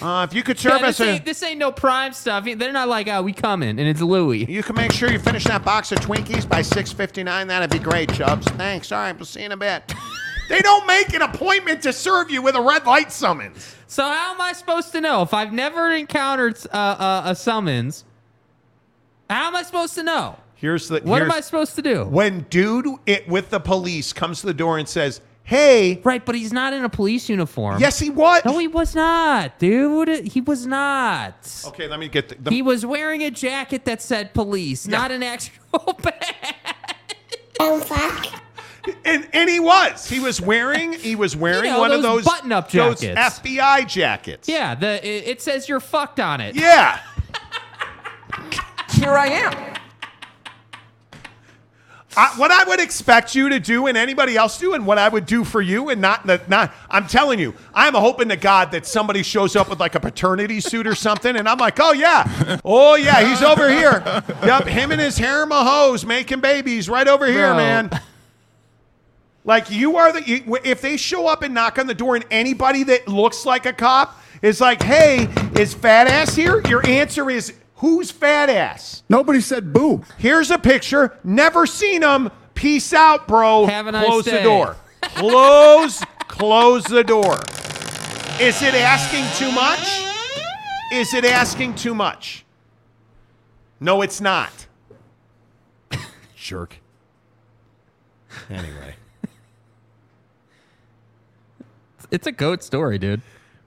Uh, 0.01 0.25
if 0.29 0.35
you 0.35 0.43
could 0.43 0.57
serve 0.59 0.81
Yeah, 0.81 0.87
us, 0.87 0.97
this, 0.97 1.07
a, 1.07 1.11
ain't, 1.11 1.25
this 1.25 1.43
ain't 1.43 1.59
no 1.59 1.71
prime 1.71 2.13
stuff. 2.13 2.45
They're 2.45 2.71
not 2.71 2.87
like, 2.87 3.07
oh, 3.07 3.21
we 3.21 3.33
coming, 3.33 3.69
and 3.69 3.81
it's 3.81 4.01
Louis. 4.01 4.45
you 4.49 4.63
can 4.63 4.75
make 4.75 4.91
sure 4.91 5.11
you 5.11 5.19
finish 5.19 5.43
that 5.43 5.63
box 5.63 5.91
of 5.91 5.99
Twinkies 5.99 6.47
by 6.47 6.61
six 6.61 6.91
fifty 6.91 7.23
nine. 7.23 7.47
That'd 7.47 7.71
be 7.71 7.79
great, 7.79 8.13
Chubbs. 8.13 8.47
Thanks. 8.51 8.91
All 8.91 8.99
right, 8.99 9.15
we'll 9.15 9.25
see 9.25 9.39
you 9.41 9.47
in 9.47 9.51
a 9.51 9.57
bit." 9.57 9.93
they 10.49 10.59
don't 10.61 10.85
make 10.85 11.13
an 11.13 11.23
appointment 11.23 11.81
to 11.83 11.91
serve 11.93 12.29
you 12.29 12.41
with 12.43 12.55
a 12.55 12.61
red 12.61 12.85
light 12.85 13.11
summons. 13.11 13.75
So 13.87 14.03
how 14.03 14.33
am 14.33 14.41
I 14.41 14.53
supposed 14.53 14.91
to 14.93 15.01
know 15.01 15.21
if 15.23 15.33
I've 15.33 15.53
never 15.53 15.91
encountered 15.91 16.57
uh, 16.71 16.77
uh, 16.77 17.21
a 17.25 17.35
summons? 17.35 18.05
How 19.33 19.47
am 19.47 19.55
I 19.55 19.63
supposed 19.63 19.95
to 19.95 20.03
know? 20.03 20.37
Here's 20.55 20.87
the. 20.87 20.99
What 20.99 21.21
am 21.21 21.31
I 21.31 21.41
supposed 21.41 21.75
to 21.75 21.81
do? 21.81 22.05
When 22.05 22.45
dude 22.49 22.85
it, 23.05 23.27
with 23.27 23.49
the 23.49 23.59
police 23.59 24.13
comes 24.13 24.41
to 24.41 24.47
the 24.47 24.53
door 24.53 24.77
and 24.77 24.87
says, 24.87 25.21
"Hey, 25.43 25.99
Right, 26.03 26.23
but 26.23 26.35
he's 26.35 26.53
not 26.53 26.71
in 26.71 26.85
a 26.85 26.89
police 26.89 27.27
uniform. 27.29 27.79
yes, 27.81 27.99
he 27.99 28.09
was." 28.09 28.45
No, 28.45 28.57
he 28.59 28.67
was 28.67 28.93
not, 28.95 29.57
dude. 29.59 30.27
He 30.27 30.39
was 30.39 30.67
not. 30.67 31.35
Okay, 31.67 31.87
let 31.87 31.99
me 31.99 32.07
get 32.07 32.29
the. 32.29 32.35
the 32.35 32.51
He 32.51 32.61
was 32.61 32.85
wearing 32.85 33.23
a 33.23 33.31
jacket 33.31 33.85
that 33.85 34.01
said 34.01 34.33
police, 34.33 34.87
not 34.87 35.11
an 35.11 35.23
actual 35.23 35.97
badge. 36.01 36.55
Oh, 37.59 38.41
and, 39.05 39.27
and 39.33 39.49
he 39.49 39.59
was. 39.59 40.07
He 40.07 40.19
was 40.19 40.39
wearing. 40.39 40.93
He 40.93 41.15
was 41.15 41.35
wearing 41.35 41.71
know, 41.71 41.79
one 41.79 41.91
of 41.91 42.01
those 42.01 42.23
those 42.23 42.25
button-up 42.25 42.69
those 42.71 43.01
jackets. 43.01 43.39
FBI 43.39 43.87
jackets. 43.87 44.47
Yeah, 44.47 44.75
the 44.75 45.05
it, 45.05 45.27
it 45.27 45.41
says 45.41 45.67
you're 45.67 45.79
fucked 45.79 46.19
on 46.19 46.39
it. 46.39 46.55
Yeah. 46.55 46.99
Here 49.03 49.17
I 49.17 49.27
am. 49.27 49.73
I, 52.15 52.33
what 52.37 52.51
I 52.51 52.63
would 52.63 52.79
expect 52.79 53.35
you 53.35 53.49
to 53.49 53.59
do 53.59 53.87
and 53.87 53.97
anybody 53.97 54.37
else 54.37 54.57
do, 54.57 54.75
and 54.75 54.85
what 54.85 54.97
I 54.97 55.09
would 55.09 55.25
do 55.25 55.43
for 55.43 55.61
you, 55.61 55.89
and 55.89 55.99
not 55.99 56.25
that 56.27 56.47
not. 56.47 56.73
I'm 56.89 57.05
telling 57.05 57.37
you, 57.37 57.53
I'm 57.73 57.95
hoping 57.95 58.29
to 58.29 58.37
God 58.37 58.71
that 58.71 58.85
somebody 58.85 59.21
shows 59.21 59.57
up 59.57 59.69
with 59.69 59.81
like 59.81 59.95
a 59.95 59.99
paternity 59.99 60.61
suit 60.61 60.87
or 60.87 60.95
something, 60.95 61.35
and 61.35 61.49
I'm 61.49 61.57
like, 61.57 61.79
oh 61.81 61.91
yeah, 61.91 62.59
oh 62.63 62.95
yeah, 62.95 63.27
he's 63.27 63.41
over 63.41 63.69
here. 63.69 64.01
Yep, 64.45 64.67
him 64.67 64.91
and 64.91 65.01
his 65.01 65.17
harem 65.17 65.51
of 65.51 65.67
hoes 65.67 66.05
making 66.05 66.39
babies 66.39 66.87
right 66.87 67.07
over 67.07 67.25
here, 67.25 67.49
Bro. 67.49 67.57
man. 67.57 68.01
Like 69.43 69.69
you 69.69 69.97
are 69.97 70.13
the 70.13 70.23
you, 70.23 70.59
if 70.63 70.79
they 70.79 70.95
show 70.95 71.27
up 71.27 71.41
and 71.41 71.53
knock 71.53 71.77
on 71.77 71.87
the 71.87 71.93
door, 71.93 72.15
and 72.15 72.23
anybody 72.31 72.83
that 72.83 73.09
looks 73.09 73.45
like 73.45 73.65
a 73.65 73.73
cop 73.73 74.17
is 74.41 74.61
like, 74.61 74.81
hey, 74.81 75.27
is 75.59 75.73
fat 75.73 76.07
ass 76.07 76.33
here? 76.33 76.61
Your 76.69 76.87
answer 76.87 77.29
is. 77.29 77.55
Who's 77.83 78.11
fat 78.11 78.49
ass? 78.49 79.03
Nobody 79.09 79.41
said 79.41 79.73
boo. 79.73 80.05
Here's 80.17 80.49
a 80.51 80.57
picture. 80.57 81.17
Never 81.21 81.65
seen 81.65 82.01
him. 82.01 82.31
Peace 82.55 82.93
out, 82.93 83.27
bro. 83.27 83.65
Have 83.65 83.87
a 83.87 83.91
nice 83.91 84.05
close 84.05 84.23
the 84.23 84.41
door. 84.41 84.77
Close, 85.01 86.01
close 86.29 86.85
the 86.85 87.03
door. 87.03 87.33
Is 88.39 88.61
it 88.61 88.73
asking 88.73 89.25
too 89.37 89.53
much? 89.53 90.01
Is 90.93 91.13
it 91.13 91.25
asking 91.25 91.75
too 91.75 91.93
much? 91.93 92.45
No, 93.81 94.01
it's 94.01 94.21
not. 94.21 94.65
Jerk. 96.37 96.77
Anyway. 98.49 98.95
It's 102.11 102.27
a 102.27 102.31
goat 102.31 102.63
story, 102.63 102.97
dude. 102.97 103.21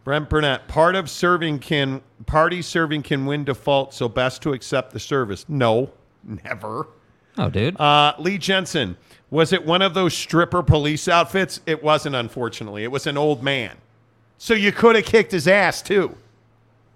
Brent 0.06 0.30
Burnett, 0.30 0.68
part 0.68 0.94
of 0.94 1.10
serving 1.10 1.58
can 1.58 2.00
party 2.26 2.62
serving 2.62 3.02
can 3.02 3.26
win 3.26 3.42
default, 3.42 3.92
so 3.92 4.08
best 4.08 4.40
to 4.42 4.52
accept 4.52 4.92
the 4.92 5.00
service. 5.00 5.44
No, 5.48 5.90
never. 6.44 6.86
Oh, 7.36 7.50
dude. 7.50 7.78
Uh, 7.80 8.14
Lee 8.20 8.38
Jensen, 8.38 8.96
was 9.30 9.52
it 9.52 9.66
one 9.66 9.82
of 9.82 9.94
those 9.94 10.14
stripper 10.14 10.62
police 10.62 11.08
outfits? 11.08 11.60
It 11.66 11.82
wasn't, 11.82 12.14
unfortunately. 12.14 12.84
It 12.84 12.92
was 12.92 13.08
an 13.08 13.18
old 13.18 13.42
man. 13.42 13.78
So 14.38 14.54
you 14.54 14.70
could 14.70 14.94
have 14.94 15.06
kicked 15.06 15.32
his 15.32 15.48
ass 15.48 15.82
too. 15.82 16.16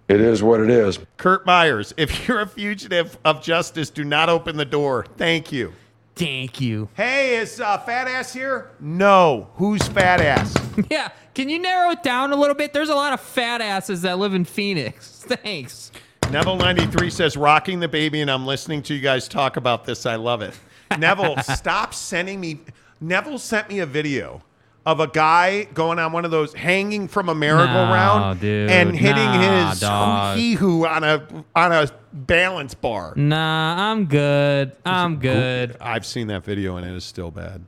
It 0.06 0.20
is 0.20 0.40
what 0.40 0.60
it 0.60 0.70
is. 0.70 1.00
Kurt 1.16 1.44
Myers, 1.44 1.92
if 1.96 2.28
you're 2.28 2.42
a 2.42 2.46
fugitive 2.46 3.18
of 3.24 3.42
justice, 3.42 3.90
do 3.90 4.04
not 4.04 4.28
open 4.28 4.56
the 4.56 4.64
door. 4.64 5.04
Thank 5.16 5.50
you. 5.50 5.72
Thank 6.14 6.60
you. 6.60 6.88
Hey, 6.94 7.38
is 7.38 7.60
uh, 7.60 7.78
fat 7.78 8.06
ass 8.06 8.32
here? 8.32 8.70
No. 8.78 9.48
Who's 9.54 9.82
fat 9.88 10.20
ass? 10.20 10.54
Yeah. 10.90 11.10
Can 11.34 11.48
you 11.48 11.58
narrow 11.58 11.90
it 11.90 12.02
down 12.02 12.32
a 12.32 12.36
little 12.36 12.54
bit? 12.56 12.72
There's 12.72 12.88
a 12.88 12.94
lot 12.94 13.12
of 13.12 13.20
fat 13.20 13.60
asses 13.60 14.02
that 14.02 14.18
live 14.18 14.34
in 14.34 14.44
Phoenix. 14.44 15.24
Thanks. 15.28 15.92
Neville93 16.22 17.10
says, 17.12 17.36
rocking 17.36 17.80
the 17.80 17.88
baby, 17.88 18.20
and 18.20 18.30
I'm 18.30 18.46
listening 18.46 18.82
to 18.84 18.94
you 18.94 19.00
guys 19.00 19.26
talk 19.28 19.56
about 19.56 19.84
this. 19.84 20.06
I 20.06 20.16
love 20.16 20.42
it. 20.42 20.54
Neville, 20.98 21.36
stop 21.42 21.94
sending 21.94 22.40
me. 22.40 22.60
Neville 23.00 23.38
sent 23.38 23.68
me 23.68 23.78
a 23.80 23.86
video 23.86 24.42
of 24.86 24.98
a 25.00 25.06
guy 25.06 25.64
going 25.74 25.98
on 25.98 26.10
one 26.12 26.24
of 26.24 26.30
those 26.30 26.54
hanging 26.54 27.06
from 27.06 27.28
a 27.28 27.34
merry-go-round 27.34 28.40
dude. 28.40 28.70
and 28.70 28.96
hitting 28.96 29.14
Nah, 29.14 29.70
his 29.70 29.80
dog. 29.80 30.38
hee-hoo 30.38 30.86
on 30.86 31.04
a 31.04 31.44
on 31.54 31.72
a 31.72 31.88
balance 32.12 32.74
bar. 32.74 33.12
Nah, 33.14 33.90
I'm 33.90 34.06
good. 34.06 34.72
I'm 34.86 35.16
good. 35.18 35.76
I've 35.80 36.06
seen 36.06 36.28
that 36.28 36.44
video 36.44 36.76
and 36.76 36.86
it 36.86 36.94
is 36.94 37.04
still 37.04 37.30
bad. 37.30 37.62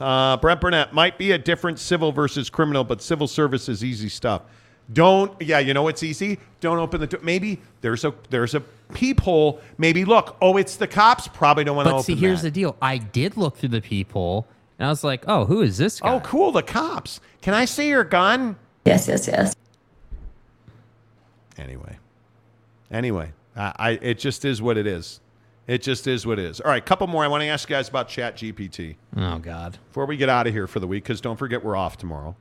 Uh, 0.00 0.36
Brent 0.38 0.60
Burnett 0.60 0.92
might 0.92 1.18
be 1.18 1.32
a 1.32 1.38
different 1.38 1.78
civil 1.78 2.10
versus 2.12 2.50
criminal, 2.50 2.82
but 2.84 3.00
civil 3.00 3.26
service 3.28 3.68
is 3.68 3.84
easy 3.84 4.08
stuff. 4.08 4.42
Don't 4.92 5.40
yeah, 5.40 5.60
you 5.60 5.72
know 5.72 5.88
it's 5.88 6.02
easy. 6.02 6.38
Don't 6.60 6.78
open 6.78 7.00
the 7.00 7.06
door. 7.06 7.20
Maybe 7.22 7.60
there's 7.80 8.04
a 8.04 8.12
there's 8.28 8.54
a 8.54 8.60
peephole. 8.92 9.60
Maybe 9.78 10.04
look. 10.04 10.36
Oh, 10.42 10.56
it's 10.58 10.76
the 10.76 10.86
cops. 10.86 11.26
Probably 11.28 11.64
don't 11.64 11.74
want 11.76 11.86
to 11.86 11.92
But 11.92 11.96
open. 12.00 12.04
see, 12.04 12.14
here's 12.16 12.42
that. 12.42 12.48
the 12.52 12.60
deal. 12.60 12.76
I 12.82 12.98
did 12.98 13.36
look 13.38 13.56
through 13.56 13.70
the 13.70 13.80
peephole, 13.80 14.46
and 14.78 14.86
I 14.86 14.90
was 14.90 15.02
like, 15.02 15.24
oh, 15.26 15.46
who 15.46 15.62
is 15.62 15.78
this 15.78 16.00
guy? 16.00 16.12
Oh, 16.12 16.20
cool. 16.20 16.52
The 16.52 16.62
cops. 16.62 17.20
Can 17.40 17.54
I 17.54 17.64
see 17.64 17.88
your 17.88 18.04
gun? 18.04 18.56
Yes, 18.84 19.08
yes, 19.08 19.26
yes. 19.26 19.54
Anyway, 21.56 21.96
anyway, 22.90 23.32
I, 23.56 23.72
I 23.78 23.90
it 24.02 24.18
just 24.18 24.44
is 24.44 24.60
what 24.60 24.76
it 24.76 24.86
is. 24.86 25.20
It 25.66 25.82
just 25.82 26.06
is 26.06 26.26
what 26.26 26.38
it 26.38 26.44
is. 26.44 26.60
All 26.60 26.70
right, 26.70 26.84
couple 26.84 27.06
more. 27.06 27.24
I 27.24 27.28
want 27.28 27.42
to 27.42 27.46
ask 27.46 27.68
you 27.68 27.74
guys 27.76 27.88
about 27.88 28.08
Chat 28.08 28.36
GPT. 28.36 28.96
Oh 29.16 29.38
God. 29.38 29.78
before 29.88 30.04
we 30.06 30.16
get 30.16 30.28
out 30.28 30.46
of 30.46 30.52
here 30.52 30.66
for 30.66 30.78
the 30.80 30.86
week, 30.86 31.04
because 31.04 31.20
don't 31.22 31.38
forget 31.38 31.64
we're 31.64 31.76
off 31.76 31.96
tomorrow. 31.96 32.36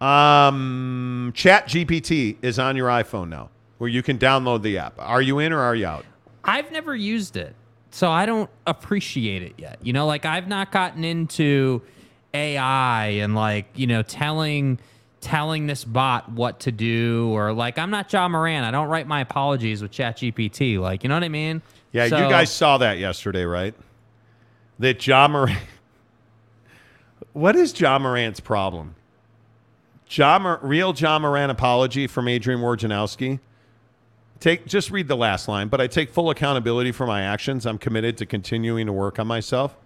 Um, 0.00 1.32
Chat 1.34 1.68
GPT 1.68 2.36
is 2.42 2.58
on 2.58 2.76
your 2.76 2.88
iPhone 2.88 3.28
now, 3.28 3.50
where 3.78 3.88
you 3.88 4.02
can 4.02 4.18
download 4.18 4.62
the 4.62 4.78
app. 4.78 4.94
Are 4.98 5.22
you 5.22 5.38
in 5.38 5.52
or 5.52 5.60
are 5.60 5.74
you 5.74 5.86
out? 5.86 6.04
I've 6.42 6.70
never 6.72 6.94
used 6.94 7.36
it. 7.36 7.54
so 7.90 8.10
I 8.10 8.26
don't 8.26 8.50
appreciate 8.66 9.42
it 9.42 9.54
yet. 9.56 9.78
You 9.82 9.92
know, 9.92 10.06
like 10.06 10.24
I've 10.26 10.48
not 10.48 10.72
gotten 10.72 11.04
into 11.04 11.80
AI 12.34 13.06
and 13.06 13.34
like, 13.34 13.66
you 13.76 13.86
know, 13.86 14.02
telling 14.02 14.78
telling 15.20 15.66
this 15.66 15.84
bot 15.84 16.30
what 16.30 16.60
to 16.60 16.70
do 16.72 17.30
or 17.32 17.52
like 17.54 17.78
I'm 17.78 17.90
not 17.90 18.12
Ja 18.12 18.28
Morant. 18.28 18.66
I 18.66 18.70
don't 18.70 18.88
write 18.88 19.06
my 19.06 19.20
apologies 19.20 19.80
with 19.80 19.90
Chat 19.92 20.18
GPT. 20.18 20.78
Like, 20.78 21.02
you 21.02 21.08
know 21.08 21.14
what 21.14 21.24
I 21.24 21.28
mean? 21.30 21.62
Yeah, 21.94 22.08
So- 22.08 22.18
you 22.18 22.28
guys 22.28 22.50
saw 22.50 22.76
that 22.78 22.98
yesterday, 22.98 23.44
right? 23.44 23.74
That 24.80 25.06
Ja 25.06 25.28
Morant. 25.28 25.56
what 27.32 27.54
is 27.56 27.78
Ja 27.80 27.98
Morant's 27.98 28.40
problem? 28.40 28.96
John, 30.06 30.42
Mor- 30.42 30.58
real 30.62 30.92
Ja 30.92 31.18
Morant 31.18 31.50
apology 31.50 32.06
from 32.06 32.28
Adrian 32.28 32.60
Wojnarowski. 32.60 33.38
Take 34.40 34.66
just 34.66 34.90
read 34.90 35.08
the 35.08 35.16
last 35.16 35.48
line, 35.48 35.68
but 35.68 35.80
I 35.80 35.86
take 35.86 36.10
full 36.10 36.28
accountability 36.30 36.92
for 36.92 37.06
my 37.06 37.22
actions. 37.22 37.64
I'm 37.64 37.78
committed 37.78 38.18
to 38.18 38.26
continuing 38.26 38.86
to 38.86 38.92
work 38.92 39.18
on 39.18 39.26
myself. 39.26 39.76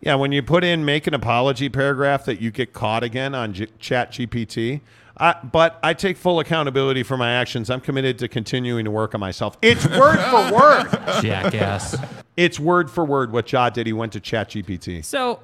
Yeah, 0.00 0.16
when 0.16 0.32
you 0.32 0.42
put 0.42 0.64
in 0.64 0.84
make 0.84 1.06
an 1.06 1.14
apology 1.14 1.68
paragraph 1.70 2.24
that 2.26 2.40
you 2.40 2.50
get 2.50 2.72
caught 2.72 3.02
again 3.02 3.34
on 3.34 3.54
G- 3.54 3.68
Chat 3.78 4.12
GPT, 4.12 4.80
I, 5.16 5.36
but 5.44 5.78
I 5.82 5.94
take 5.94 6.16
full 6.16 6.40
accountability 6.40 7.04
for 7.04 7.16
my 7.16 7.30
actions. 7.30 7.70
I'm 7.70 7.80
committed 7.80 8.18
to 8.18 8.28
continuing 8.28 8.84
to 8.84 8.90
work 8.90 9.14
on 9.14 9.20
myself. 9.20 9.56
It's 9.62 9.86
word 9.86 10.18
for 10.18 10.52
word. 10.54 10.90
Jackass. 11.22 11.96
It's 12.36 12.58
word 12.58 12.90
for 12.90 13.04
word 13.04 13.32
what 13.32 13.50
Ja 13.50 13.70
did. 13.70 13.86
He 13.86 13.92
went 13.92 14.12
to 14.14 14.20
ChatGPT. 14.20 15.04
So, 15.04 15.40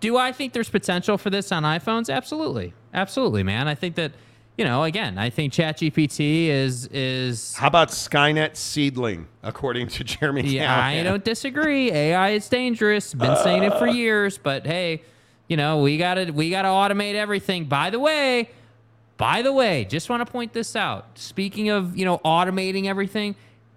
do 0.00 0.16
I 0.16 0.32
think 0.32 0.52
there's 0.52 0.68
potential 0.68 1.18
for 1.18 1.30
this 1.30 1.50
on 1.50 1.64
iPhones? 1.64 2.14
Absolutely, 2.14 2.74
absolutely, 2.94 3.42
man. 3.42 3.66
I 3.66 3.74
think 3.74 3.96
that 3.96 4.12
you 4.56 4.64
know, 4.64 4.84
again, 4.84 5.18
I 5.18 5.30
think 5.30 5.52
ChatGPT 5.52 6.46
is 6.46 6.86
is. 6.86 7.54
How 7.56 7.66
about 7.66 7.88
Skynet 7.88 8.56
seedling, 8.56 9.26
according 9.42 9.88
to 9.88 10.04
Jeremy 10.04 10.42
Yeah, 10.42 10.84
I 10.84 11.02
don't 11.02 11.24
disagree. 11.24 11.90
AI 11.90 12.30
is 12.30 12.48
dangerous. 12.48 13.12
Been 13.12 13.36
saying 13.36 13.64
it 13.64 13.72
for 13.74 13.88
uh. 13.88 13.92
years, 13.92 14.38
but 14.38 14.66
hey, 14.66 15.02
you 15.48 15.56
know, 15.56 15.82
we 15.82 15.98
gotta 15.98 16.32
we 16.32 16.50
gotta 16.50 16.68
automate 16.68 17.14
everything. 17.14 17.64
By 17.64 17.90
the 17.90 17.98
way, 17.98 18.48
by 19.16 19.42
the 19.42 19.52
way, 19.52 19.84
just 19.84 20.10
want 20.10 20.26
to 20.26 20.30
point 20.30 20.52
this 20.52 20.76
out. 20.76 21.18
Speaking 21.18 21.70
of, 21.70 21.96
you 21.96 22.04
know, 22.04 22.18
automating 22.18 22.86
everything, 22.86 23.34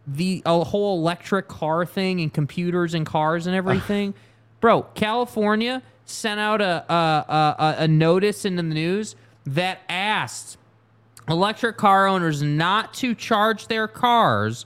the 0.07 0.41
whole 0.45 0.97
electric 0.97 1.47
car 1.47 1.85
thing 1.85 2.19
and 2.21 2.33
computers 2.33 2.93
and 2.93 3.05
cars 3.05 3.47
and 3.47 3.55
everything, 3.55 4.13
bro. 4.59 4.83
California 4.95 5.81
sent 6.05 6.39
out 6.39 6.61
a 6.61 6.91
a, 6.91 7.55
a 7.59 7.75
a 7.83 7.87
notice 7.87 8.43
in 8.43 8.55
the 8.55 8.63
news 8.63 9.15
that 9.45 9.79
asked 9.87 10.57
electric 11.27 11.77
car 11.77 12.07
owners 12.07 12.41
not 12.41 12.93
to 12.95 13.13
charge 13.13 13.67
their 13.67 13.87
cars 13.87 14.65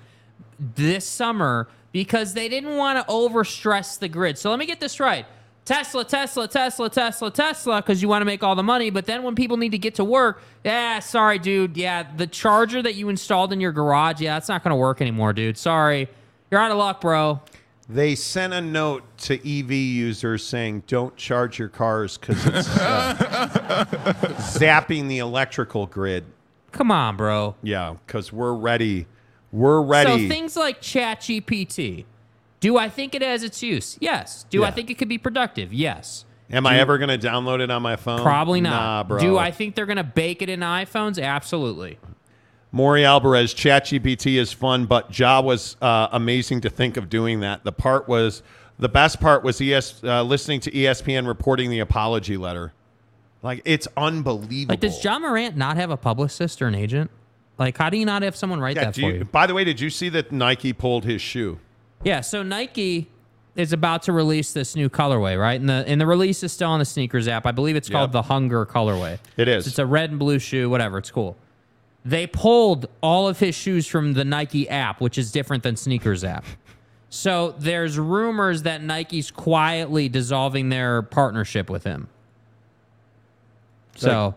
this 0.59 1.05
summer 1.05 1.67
because 1.91 2.33
they 2.33 2.47
didn't 2.49 2.77
want 2.77 3.05
to 3.05 3.13
overstress 3.13 3.99
the 3.99 4.07
grid. 4.07 4.37
So 4.37 4.49
let 4.49 4.59
me 4.59 4.65
get 4.65 4.79
this 4.79 4.99
right. 4.99 5.25
Tesla, 5.65 6.03
Tesla, 6.03 6.47
Tesla, 6.47 6.89
Tesla, 6.89 7.31
Tesla, 7.31 7.81
because 7.81 8.01
you 8.01 8.09
want 8.09 8.21
to 8.21 8.25
make 8.25 8.43
all 8.43 8.55
the 8.55 8.63
money. 8.63 8.89
But 8.89 9.05
then 9.05 9.23
when 9.23 9.33
people 9.33 9.55
need 9.57 9.71
to 9.71 9.77
get 9.77 9.95
to 9.95 10.03
work, 10.03 10.41
yeah, 10.65 10.99
sorry, 10.99 11.39
dude. 11.39 11.77
Yeah, 11.77 12.05
the 12.15 12.27
charger 12.27 12.81
that 12.81 12.95
you 12.95 13.09
installed 13.09 13.53
in 13.53 13.61
your 13.61 13.71
garage, 13.71 14.19
yeah, 14.19 14.35
that's 14.35 14.49
not 14.49 14.63
going 14.63 14.71
to 14.71 14.75
work 14.75 15.01
anymore, 15.01 15.31
dude. 15.31 15.57
Sorry. 15.57 16.09
You're 16.51 16.59
out 16.59 16.71
of 16.71 16.77
luck, 16.77 17.01
bro. 17.01 17.41
They 17.89 18.15
sent 18.15 18.53
a 18.53 18.61
note 18.61 19.03
to 19.19 19.35
EV 19.35 19.71
users 19.71 20.45
saying, 20.45 20.83
"Don't 20.87 21.15
charge 21.17 21.59
your 21.59 21.67
cars 21.67 22.17
because 22.17 22.45
it's 22.45 22.77
uh, 22.77 23.85
zapping 24.37 25.07
the 25.07 25.19
electrical 25.19 25.85
grid." 25.85 26.25
Come 26.71 26.91
on, 26.91 27.17
bro. 27.17 27.55
Yeah, 27.61 27.95
because 28.05 28.31
we're 28.31 28.53
ready. 28.53 29.05
We're 29.51 29.81
ready. 29.81 30.27
So 30.27 30.33
things 30.33 30.55
like 30.55 30.81
ChatGPT, 30.81 32.05
do 32.63 32.77
I 32.77 32.87
think 32.87 33.13
it 33.13 33.21
has 33.21 33.43
its 33.43 33.61
use? 33.61 33.97
Yes. 33.99 34.45
Do 34.49 34.63
I 34.63 34.71
think 34.71 34.89
it 34.89 34.97
could 34.97 35.09
be 35.09 35.17
productive? 35.17 35.73
Yes. 35.73 36.23
Am 36.49 36.65
I 36.65 36.79
ever 36.79 36.97
going 36.97 37.09
to 37.09 37.27
download 37.27 37.59
it 37.59 37.69
on 37.69 37.81
my 37.81 37.97
phone? 37.97 38.21
Probably 38.21 38.61
not. 38.61 38.69
Nah, 38.69 39.03
bro. 39.03 39.19
Do 39.19 39.37
I 39.37 39.51
think 39.51 39.75
they're 39.75 39.85
going 39.85 39.97
to 39.97 40.03
bake 40.05 40.41
it 40.41 40.47
in 40.47 40.61
iPhones? 40.61 41.21
Absolutely. 41.21 41.99
Maury 42.71 43.03
Alvarez, 43.03 43.53
ChatGPT 43.53 44.37
is 44.39 44.53
fun, 44.53 44.85
but 44.85 45.19
Ja 45.19 45.41
was 45.41 45.75
uh, 45.81 46.07
amazing 46.13 46.61
to 46.61 46.69
think 46.69 46.95
of 46.95 47.09
doing 47.09 47.41
that. 47.41 47.65
The 47.65 47.73
part 47.73 48.07
was 48.07 48.43
the 48.79 48.87
best 48.87 49.19
part 49.19 49.43
was 49.43 49.59
ES 49.59 50.01
uh, 50.01 50.23
listening 50.23 50.61
to 50.61 50.71
ESPN 50.71 51.27
reporting 51.27 51.69
the 51.69 51.79
apology 51.79 52.37
letter. 52.37 52.71
Like 53.41 53.61
it's 53.65 53.89
unbelievable. 53.97 54.71
Like, 54.71 54.79
does 54.79 55.03
Ja 55.03 55.19
Morant 55.19 55.57
not 55.57 55.75
have 55.75 55.91
a 55.91 55.97
publicist 55.97 56.61
or 56.61 56.67
an 56.67 56.75
agent? 56.75 57.11
Like, 57.57 57.77
how 57.77 57.89
do 57.89 57.97
you 57.97 58.05
not 58.05 58.21
have 58.21 58.37
someone 58.37 58.61
write 58.61 58.77
yeah, 58.77 58.85
that 58.85 58.93
do 58.93 59.01
for 59.01 59.07
you, 59.09 59.13
you? 59.15 59.25
by 59.25 59.47
the 59.47 59.53
way, 59.53 59.65
did 59.65 59.81
you 59.81 59.89
see 59.89 60.07
that 60.09 60.31
Nike 60.31 60.71
pulled 60.71 61.03
his 61.03 61.21
shoe? 61.21 61.59
Yeah. 62.03 62.21
So 62.21 62.43
Nike 62.43 63.09
is 63.55 63.71
about 63.71 64.03
to 64.03 64.11
release 64.13 64.51
this 64.53 64.75
new 64.75 64.89
colorway, 64.89 65.39
right? 65.39 65.59
And 65.59 65.69
the 65.69 65.83
and 65.87 66.01
the 66.01 66.07
release 66.07 66.43
is 66.43 66.51
still 66.51 66.69
on 66.69 66.79
the 66.79 66.85
sneakers 66.85 67.27
app. 67.27 67.45
I 67.45 67.51
believe 67.51 67.75
it's 67.75 67.89
called 67.89 68.09
Yep. 68.09 68.11
the 68.13 68.21
Hunger 68.23 68.65
colorway. 68.65 69.19
It 69.37 69.47
is. 69.47 69.67
It's 69.67 69.79
a 69.79 69.85
red 69.85 70.09
and 70.09 70.19
blue 70.19 70.39
shoe, 70.39 70.69
whatever. 70.69 70.97
It's 70.97 71.11
cool. 71.11 71.35
They 72.05 72.27
pulled 72.27 72.87
all 73.01 73.27
of 73.27 73.39
his 73.39 73.55
shoes 73.55 73.87
from 73.87 74.13
the 74.13 74.25
Nike 74.25 74.67
app, 74.67 74.99
which 74.99 75.17
is 75.17 75.31
different 75.31 75.63
than 75.63 75.77
sneakers 75.77 76.23
app. 76.23 76.43
So 77.09 77.53
there's 77.59 77.97
rumors 77.99 78.63
that 78.63 78.81
Nike's 78.83 79.29
quietly 79.31 80.09
dissolving 80.09 80.69
their 80.69 81.03
partnership 81.03 81.69
with 81.69 81.83
him. 81.83 82.09
So 83.95 84.33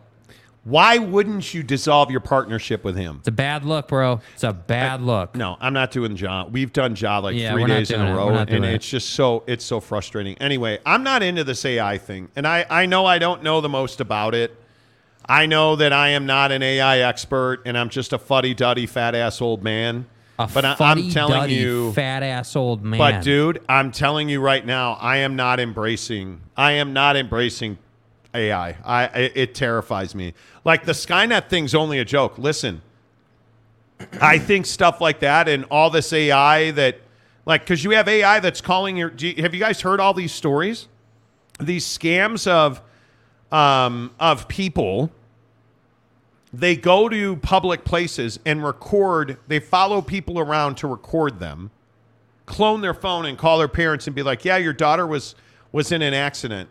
Why 0.66 0.98
wouldn't 0.98 1.54
you 1.54 1.62
dissolve 1.62 2.10
your 2.10 2.18
partnership 2.18 2.82
with 2.82 2.96
him? 2.96 3.18
it's 3.20 3.28
a 3.28 3.32
bad 3.32 3.64
look, 3.64 3.86
bro. 3.86 4.20
It's 4.34 4.42
a 4.42 4.52
bad 4.52 5.00
look. 5.00 5.36
No, 5.36 5.56
I'm 5.60 5.72
not 5.72 5.92
doing 5.92 6.16
Ja. 6.16 6.44
We've 6.46 6.72
done 6.72 6.96
Ja 6.96 7.20
like 7.20 7.36
Yeah, 7.36 7.52
three 7.52 7.66
days 7.66 7.92
in 7.92 8.00
a 8.00 8.12
row, 8.12 8.30
and 8.30 8.64
it. 8.64 8.74
it's 8.74 8.90
just 8.90 9.10
so 9.10 9.44
it's 9.46 9.64
so 9.64 9.78
frustrating. 9.78 10.36
Anyway, 10.38 10.80
I'm 10.84 11.04
not 11.04 11.22
into 11.22 11.44
this 11.44 11.64
AI 11.64 11.98
thing, 11.98 12.30
and 12.34 12.48
I 12.48 12.66
I 12.68 12.86
know 12.86 13.06
I 13.06 13.18
don't 13.20 13.44
know 13.44 13.60
the 13.60 13.68
most 13.68 14.00
about 14.00 14.34
it. 14.34 14.56
I 15.24 15.46
know 15.46 15.76
that 15.76 15.92
I 15.92 16.08
am 16.08 16.26
not 16.26 16.50
an 16.50 16.64
AI 16.64 16.98
expert, 16.98 17.62
and 17.64 17.78
I'm 17.78 17.88
just 17.88 18.12
a 18.12 18.18
fuddy 18.18 18.52
duddy 18.52 18.86
fat 18.86 19.14
ass 19.14 19.40
old 19.40 19.62
man. 19.62 20.06
A 20.36 20.50
but 20.52 20.64
I, 20.64 20.76
I'm 20.80 21.10
telling 21.10 21.48
you, 21.48 21.92
fat 21.92 22.24
ass 22.24 22.56
old 22.56 22.82
man. 22.82 22.98
But 22.98 23.22
dude, 23.22 23.62
I'm 23.68 23.92
telling 23.92 24.28
you 24.28 24.40
right 24.40 24.66
now, 24.66 24.94
I 24.94 25.18
am 25.18 25.36
not 25.36 25.60
embracing. 25.60 26.40
I 26.56 26.72
am 26.72 26.92
not 26.92 27.14
embracing 27.14 27.78
AI. 28.36 28.76
I 28.84 29.04
it, 29.34 29.54
terrifies 29.54 30.14
me. 30.14 30.34
Like 30.64 30.84
the 30.84 30.92
Skynet 30.92 31.48
thing's 31.48 31.74
only 31.74 31.98
a 31.98 32.04
joke. 32.04 32.38
Listen, 32.38 32.82
I 34.20 34.38
think 34.38 34.66
stuff 34.66 35.00
like 35.00 35.20
that 35.20 35.48
and 35.48 35.64
all 35.70 35.90
this 35.90 36.12
AI 36.12 36.70
that, 36.72 37.00
like, 37.44 37.62
because 37.62 37.82
you 37.84 37.90
have 37.90 38.08
AI 38.08 38.40
that's 38.40 38.60
calling 38.60 38.96
your. 38.96 39.12
You, 39.16 39.42
have 39.42 39.54
you 39.54 39.60
guys 39.60 39.80
heard 39.80 40.00
all 40.00 40.14
these 40.14 40.32
stories? 40.32 40.88
These 41.58 41.86
scams 41.86 42.46
of, 42.46 42.82
um, 43.50 44.14
of 44.20 44.48
people. 44.48 45.10
They 46.52 46.76
go 46.76 47.08
to 47.08 47.36
public 47.36 47.84
places 47.84 48.38
and 48.46 48.64
record. 48.64 49.38
They 49.48 49.60
follow 49.60 50.00
people 50.00 50.38
around 50.38 50.76
to 50.78 50.86
record 50.86 51.38
them 51.38 51.70
clone 52.46 52.80
their 52.80 52.94
phone 52.94 53.26
and 53.26 53.36
call 53.36 53.58
their 53.58 53.68
parents 53.68 54.06
and 54.06 54.16
be 54.16 54.22
like, 54.22 54.44
"Yeah, 54.44 54.56
your 54.56 54.72
daughter 54.72 55.06
was 55.06 55.34
was 55.72 55.92
in 55.92 56.00
an 56.00 56.14
accident," 56.14 56.70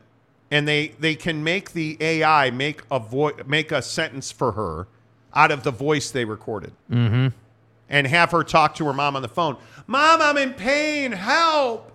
and 0.52 0.68
they 0.68 0.90
they 1.00 1.16
can 1.16 1.44
make 1.44 1.72
the 1.74 1.98
AI 2.00 2.50
make 2.52 2.82
a 2.92 3.00
vo- 3.00 3.38
make 3.46 3.72
a 3.72 3.82
sentence 3.82 4.32
for 4.32 4.52
her 4.54 4.88
out 5.34 5.52
of 5.52 5.64
the 5.64 5.72
voice 5.72 6.12
they 6.12 6.24
recorded, 6.26 6.72
Mm-hmm. 6.90 7.28
and 7.90 8.08
have 8.08 8.32
her 8.32 8.44
talk 8.44 8.76
to 8.76 8.86
her 8.86 8.94
mom 8.94 9.16
on 9.16 9.22
the 9.22 9.28
phone. 9.28 9.58
Mom, 9.88 10.22
I'm 10.22 10.38
in 10.38 10.54
pain. 10.54 11.12
Help! 11.12 11.92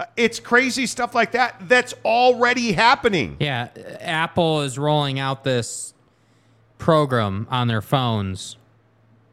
Uh, 0.00 0.04
It's 0.16 0.40
crazy 0.40 0.86
stuff 0.86 1.14
like 1.14 1.32
that. 1.32 1.56
That's 1.68 1.94
already 2.04 2.72
happening. 2.72 3.36
Yeah, 3.38 3.68
Apple 4.00 4.62
is 4.62 4.78
rolling 4.78 5.18
out 5.18 5.44
this 5.44 5.92
program 6.78 7.46
on 7.50 7.68
their 7.68 7.82
phones. 7.82 8.56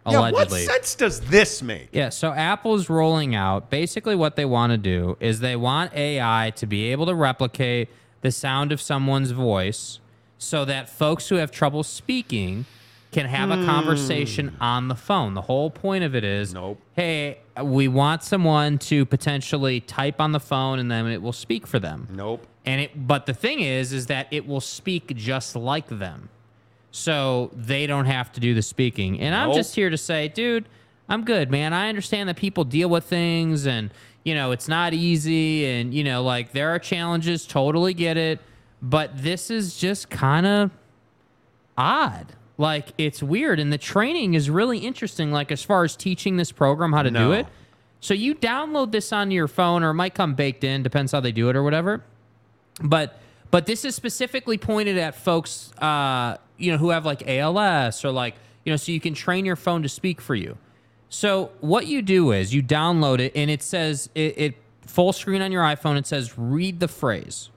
Yeah, 0.07 0.19
what 0.19 0.33
Allegedly. 0.33 0.65
sense 0.65 0.95
does 0.95 1.19
this 1.21 1.61
make? 1.61 1.89
Yeah, 1.91 2.09
so 2.09 2.31
Apple's 2.31 2.89
rolling 2.89 3.35
out 3.35 3.69
basically 3.69 4.15
what 4.15 4.35
they 4.35 4.45
want 4.45 4.71
to 4.71 4.77
do 4.77 5.17
is 5.19 5.39
they 5.39 5.55
want 5.55 5.93
AI 5.93 6.51
to 6.55 6.65
be 6.65 6.91
able 6.91 7.05
to 7.07 7.13
replicate 7.15 7.89
the 8.21 8.31
sound 8.31 8.71
of 8.71 8.81
someone's 8.81 9.31
voice 9.31 9.99
so 10.37 10.65
that 10.65 10.89
folks 10.89 11.29
who 11.29 11.35
have 11.35 11.51
trouble 11.51 11.83
speaking 11.83 12.65
can 13.11 13.25
have 13.25 13.49
a 13.51 13.55
Hmm. 13.57 13.65
conversation 13.65 14.55
on 14.61 14.87
the 14.87 14.95
phone. 14.95 15.33
The 15.33 15.41
whole 15.41 15.69
point 15.69 16.03
of 16.03 16.15
it 16.15 16.23
is 16.23 16.53
nope. 16.53 16.79
hey, 16.95 17.39
we 17.61 17.87
want 17.87 18.23
someone 18.23 18.77
to 18.79 19.05
potentially 19.05 19.79
type 19.81 20.21
on 20.21 20.31
the 20.31 20.39
phone 20.39 20.79
and 20.79 20.89
then 20.89 21.07
it 21.07 21.21
will 21.21 21.33
speak 21.33 21.67
for 21.67 21.77
them. 21.79 22.07
Nope. 22.11 22.45
And 22.65 22.81
it 22.81 23.07
but 23.07 23.25
the 23.25 23.33
thing 23.33 23.59
is 23.61 23.91
is 23.93 24.05
that 24.07 24.27
it 24.31 24.47
will 24.47 24.61
speak 24.61 25.15
just 25.15 25.55
like 25.55 25.87
them. 25.87 26.29
So 26.91 27.51
they 27.53 27.87
don't 27.87 28.05
have 28.05 28.31
to 28.33 28.39
do 28.39 28.53
the 28.53 28.61
speaking. 28.61 29.19
And 29.19 29.35
I'm 29.35 29.53
just 29.53 29.75
here 29.75 29.89
to 29.89 29.97
say, 29.97 30.27
dude, 30.27 30.67
I'm 31.07 31.23
good, 31.23 31.51
man. 31.51 31.73
I 31.73 31.89
understand 31.89 32.29
that 32.29 32.37
people 32.37 32.63
deal 32.63 32.89
with 32.89 33.03
things 33.05 33.67
and, 33.67 33.91
you 34.23 34.33
know, 34.33 34.51
it's 34.51 34.67
not 34.67 34.93
easy 34.93 35.65
and, 35.65 35.93
you 35.93 36.03
know, 36.03 36.23
like 36.23 36.51
there 36.51 36.69
are 36.69 36.79
challenges, 36.79 37.45
totally 37.45 37.93
get 37.93 38.17
it. 38.17 38.39
But 38.81 39.21
this 39.21 39.51
is 39.51 39.77
just 39.77 40.09
kind 40.09 40.45
of 40.45 40.71
odd. 41.77 42.33
Like 42.57 42.89
it's 42.97 43.23
weird. 43.23 43.59
And 43.59 43.71
the 43.71 43.77
training 43.77 44.33
is 44.33 44.49
really 44.49 44.79
interesting, 44.79 45.31
like 45.31 45.51
as 45.51 45.63
far 45.63 45.83
as 45.83 45.95
teaching 45.95 46.37
this 46.37 46.51
program 46.51 46.91
how 46.91 47.03
to 47.03 47.11
do 47.11 47.31
it. 47.31 47.47
So 48.01 48.13
you 48.13 48.35
download 48.35 48.91
this 48.91 49.11
on 49.11 49.31
your 49.31 49.47
phone, 49.47 49.83
or 49.83 49.91
it 49.91 49.95
might 49.95 50.13
come 50.13 50.33
baked 50.33 50.63
in, 50.63 50.83
depends 50.83 51.11
how 51.11 51.19
they 51.19 51.31
do 51.31 51.49
it 51.49 51.55
or 51.55 51.63
whatever. 51.63 52.03
But 52.81 53.19
but 53.51 53.65
this 53.65 53.83
is 53.83 53.95
specifically 53.95 54.57
pointed 54.57 54.97
at 54.97 55.15
folks, 55.15 55.73
uh, 55.79 56.37
you 56.59 56.71
know, 56.71 56.77
who 56.77 56.89
have 56.89 57.05
like 57.05 57.27
ALS 57.27 58.03
or 58.03 58.11
like 58.11 58.35
you 58.65 58.71
know, 58.73 58.77
so 58.77 58.91
you 58.91 58.99
can 58.99 59.13
train 59.13 59.45
your 59.45 59.55
phone 59.55 59.81
to 59.83 59.89
speak 59.89 60.21
for 60.21 60.35
you. 60.35 60.57
So 61.09 61.51
what 61.59 61.87
you 61.87 62.01
do 62.01 62.31
is 62.31 62.53
you 62.53 62.61
download 62.61 63.19
it, 63.19 63.31
and 63.35 63.49
it 63.49 63.63
says 63.63 64.09
it, 64.13 64.37
it 64.37 64.55
full 64.85 65.13
screen 65.13 65.41
on 65.41 65.51
your 65.51 65.63
iPhone. 65.63 65.97
It 65.97 66.05
says 66.05 66.37
read 66.37 66.79
the 66.79 66.87
phrase, 66.87 67.49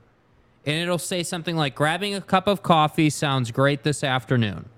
and 0.64 0.76
it'll 0.76 0.98
say 0.98 1.22
something 1.22 1.56
like 1.56 1.74
grabbing 1.74 2.14
a 2.14 2.20
cup 2.20 2.46
of 2.46 2.62
coffee 2.62 3.10
sounds 3.10 3.50
great 3.50 3.82
this 3.82 4.02
afternoon. 4.02 4.68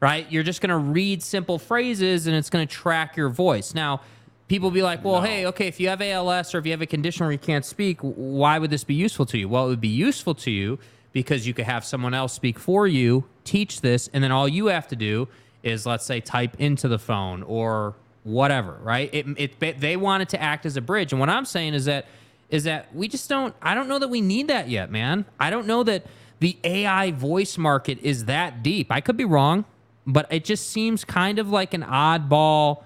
Right? 0.00 0.30
You're 0.30 0.42
just 0.42 0.60
gonna 0.60 0.78
read 0.78 1.22
simple 1.22 1.58
phrases, 1.58 2.26
and 2.26 2.36
it's 2.36 2.50
gonna 2.50 2.66
track 2.66 3.16
your 3.16 3.28
voice. 3.28 3.72
Now 3.72 4.02
people 4.48 4.70
be 4.70 4.82
like, 4.82 5.02
well, 5.02 5.22
hey, 5.22 5.46
okay, 5.46 5.66
if 5.66 5.80
you 5.80 5.88
have 5.88 6.02
ALS 6.02 6.54
or 6.54 6.58
if 6.58 6.66
you 6.66 6.72
have 6.72 6.82
a 6.82 6.86
condition 6.86 7.24
where 7.24 7.32
you 7.32 7.38
can't 7.38 7.64
speak, 7.64 7.98
why 8.00 8.58
would 8.58 8.68
this 8.68 8.84
be 8.84 8.94
useful 8.94 9.24
to 9.24 9.38
you? 9.38 9.48
Well, 9.48 9.64
it 9.64 9.68
would 9.68 9.80
be 9.80 9.88
useful 9.88 10.34
to 10.34 10.50
you 10.50 10.78
because 11.12 11.46
you 11.46 11.54
could 11.54 11.66
have 11.66 11.84
someone 11.84 12.14
else 12.14 12.32
speak 12.32 12.58
for 12.58 12.86
you, 12.86 13.24
teach 13.44 13.80
this, 13.80 14.08
and 14.12 14.22
then 14.22 14.32
all 14.32 14.48
you 14.48 14.66
have 14.66 14.88
to 14.88 14.96
do 14.96 15.28
is, 15.62 15.86
let's 15.86 16.04
say, 16.04 16.20
type 16.20 16.56
into 16.58 16.88
the 16.88 16.98
phone 16.98 17.42
or 17.42 17.94
whatever, 18.24 18.78
right? 18.82 19.10
It, 19.12 19.26
it 19.60 19.80
they 19.80 19.96
want 19.96 20.22
it 20.22 20.28
to 20.30 20.42
act 20.42 20.66
as 20.66 20.76
a 20.76 20.80
bridge, 20.80 21.12
and 21.12 21.20
what 21.20 21.28
I'm 21.28 21.44
saying 21.44 21.74
is 21.74 21.84
that 21.86 22.06
is 22.50 22.64
that 22.64 22.94
we 22.94 23.08
just 23.08 23.28
don't. 23.28 23.54
I 23.62 23.74
don't 23.74 23.88
know 23.88 23.98
that 23.98 24.08
we 24.08 24.20
need 24.20 24.48
that 24.48 24.68
yet, 24.68 24.90
man. 24.90 25.24
I 25.40 25.50
don't 25.50 25.66
know 25.66 25.82
that 25.84 26.06
the 26.38 26.56
AI 26.64 27.12
voice 27.12 27.56
market 27.56 27.98
is 28.02 28.26
that 28.26 28.62
deep. 28.62 28.90
I 28.90 29.00
could 29.00 29.16
be 29.16 29.24
wrong, 29.24 29.64
but 30.06 30.26
it 30.30 30.44
just 30.44 30.70
seems 30.70 31.04
kind 31.04 31.38
of 31.38 31.50
like 31.50 31.72
an 31.72 31.82
oddball 31.82 32.82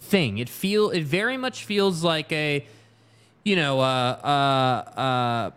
thing. 0.00 0.38
It 0.38 0.48
feel 0.48 0.90
it 0.90 1.02
very 1.02 1.36
much 1.36 1.64
feels 1.64 2.02
like 2.02 2.32
a 2.32 2.66
you 3.44 3.56
know 3.56 3.80
uh 3.80 3.84
uh 3.84 5.00
uh 5.00 5.50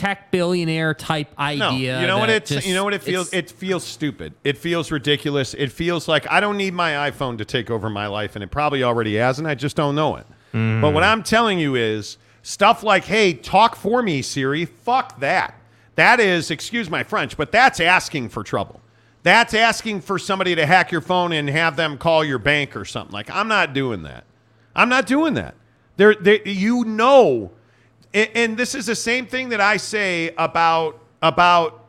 tech 0.00 0.30
billionaire 0.30 0.94
type 0.94 1.28
idea. 1.38 1.92
No, 1.96 2.00
you 2.00 2.06
know 2.06 2.18
what 2.18 2.28
that 2.28 2.36
it's 2.36 2.50
just- 2.50 2.66
you 2.66 2.72
know 2.72 2.84
what 2.84 2.94
it 2.94 3.02
feels 3.02 3.30
it 3.34 3.50
feels 3.50 3.84
stupid. 3.84 4.32
It 4.44 4.56
feels 4.56 4.90
ridiculous. 4.90 5.52
It 5.52 5.70
feels 5.70 6.08
like 6.08 6.26
I 6.30 6.40
don't 6.40 6.56
need 6.56 6.72
my 6.72 7.10
iPhone 7.10 7.36
to 7.36 7.44
take 7.44 7.70
over 7.70 7.90
my 7.90 8.06
life 8.06 8.34
and 8.34 8.42
it 8.42 8.50
probably 8.50 8.82
already 8.82 9.16
has 9.16 9.38
and 9.38 9.46
I 9.46 9.54
just 9.54 9.76
don't 9.76 9.94
know 9.94 10.16
it. 10.16 10.26
Mm. 10.54 10.80
But 10.80 10.94
what 10.94 11.04
I'm 11.04 11.22
telling 11.22 11.58
you 11.58 11.74
is 11.74 12.16
stuff 12.42 12.82
like 12.82 13.04
hey, 13.04 13.34
talk 13.34 13.76
for 13.76 14.02
me 14.02 14.22
Siri, 14.22 14.64
fuck 14.64 15.20
that. 15.20 15.54
That 15.96 16.18
is, 16.18 16.50
excuse 16.50 16.88
my 16.88 17.02
French, 17.02 17.36
but 17.36 17.52
that's 17.52 17.78
asking 17.78 18.30
for 18.30 18.42
trouble. 18.42 18.80
That's 19.22 19.52
asking 19.52 20.00
for 20.00 20.18
somebody 20.18 20.54
to 20.54 20.64
hack 20.64 20.90
your 20.90 21.02
phone 21.02 21.32
and 21.32 21.50
have 21.50 21.76
them 21.76 21.98
call 21.98 22.24
your 22.24 22.38
bank 22.38 22.74
or 22.74 22.86
something. 22.86 23.12
Like 23.12 23.28
I'm 23.30 23.48
not 23.48 23.74
doing 23.74 24.02
that. 24.04 24.24
I'm 24.74 24.88
not 24.88 25.06
doing 25.06 25.34
that. 25.34 25.56
There, 25.98 26.14
there 26.14 26.48
you 26.48 26.84
know, 26.86 27.50
and, 28.14 28.30
and 28.34 28.56
this 28.56 28.74
is 28.74 28.86
the 28.86 28.94
same 28.94 29.26
thing 29.26 29.50
that 29.50 29.60
I 29.60 29.76
say 29.76 30.34
about 30.36 30.98
about 31.22 31.84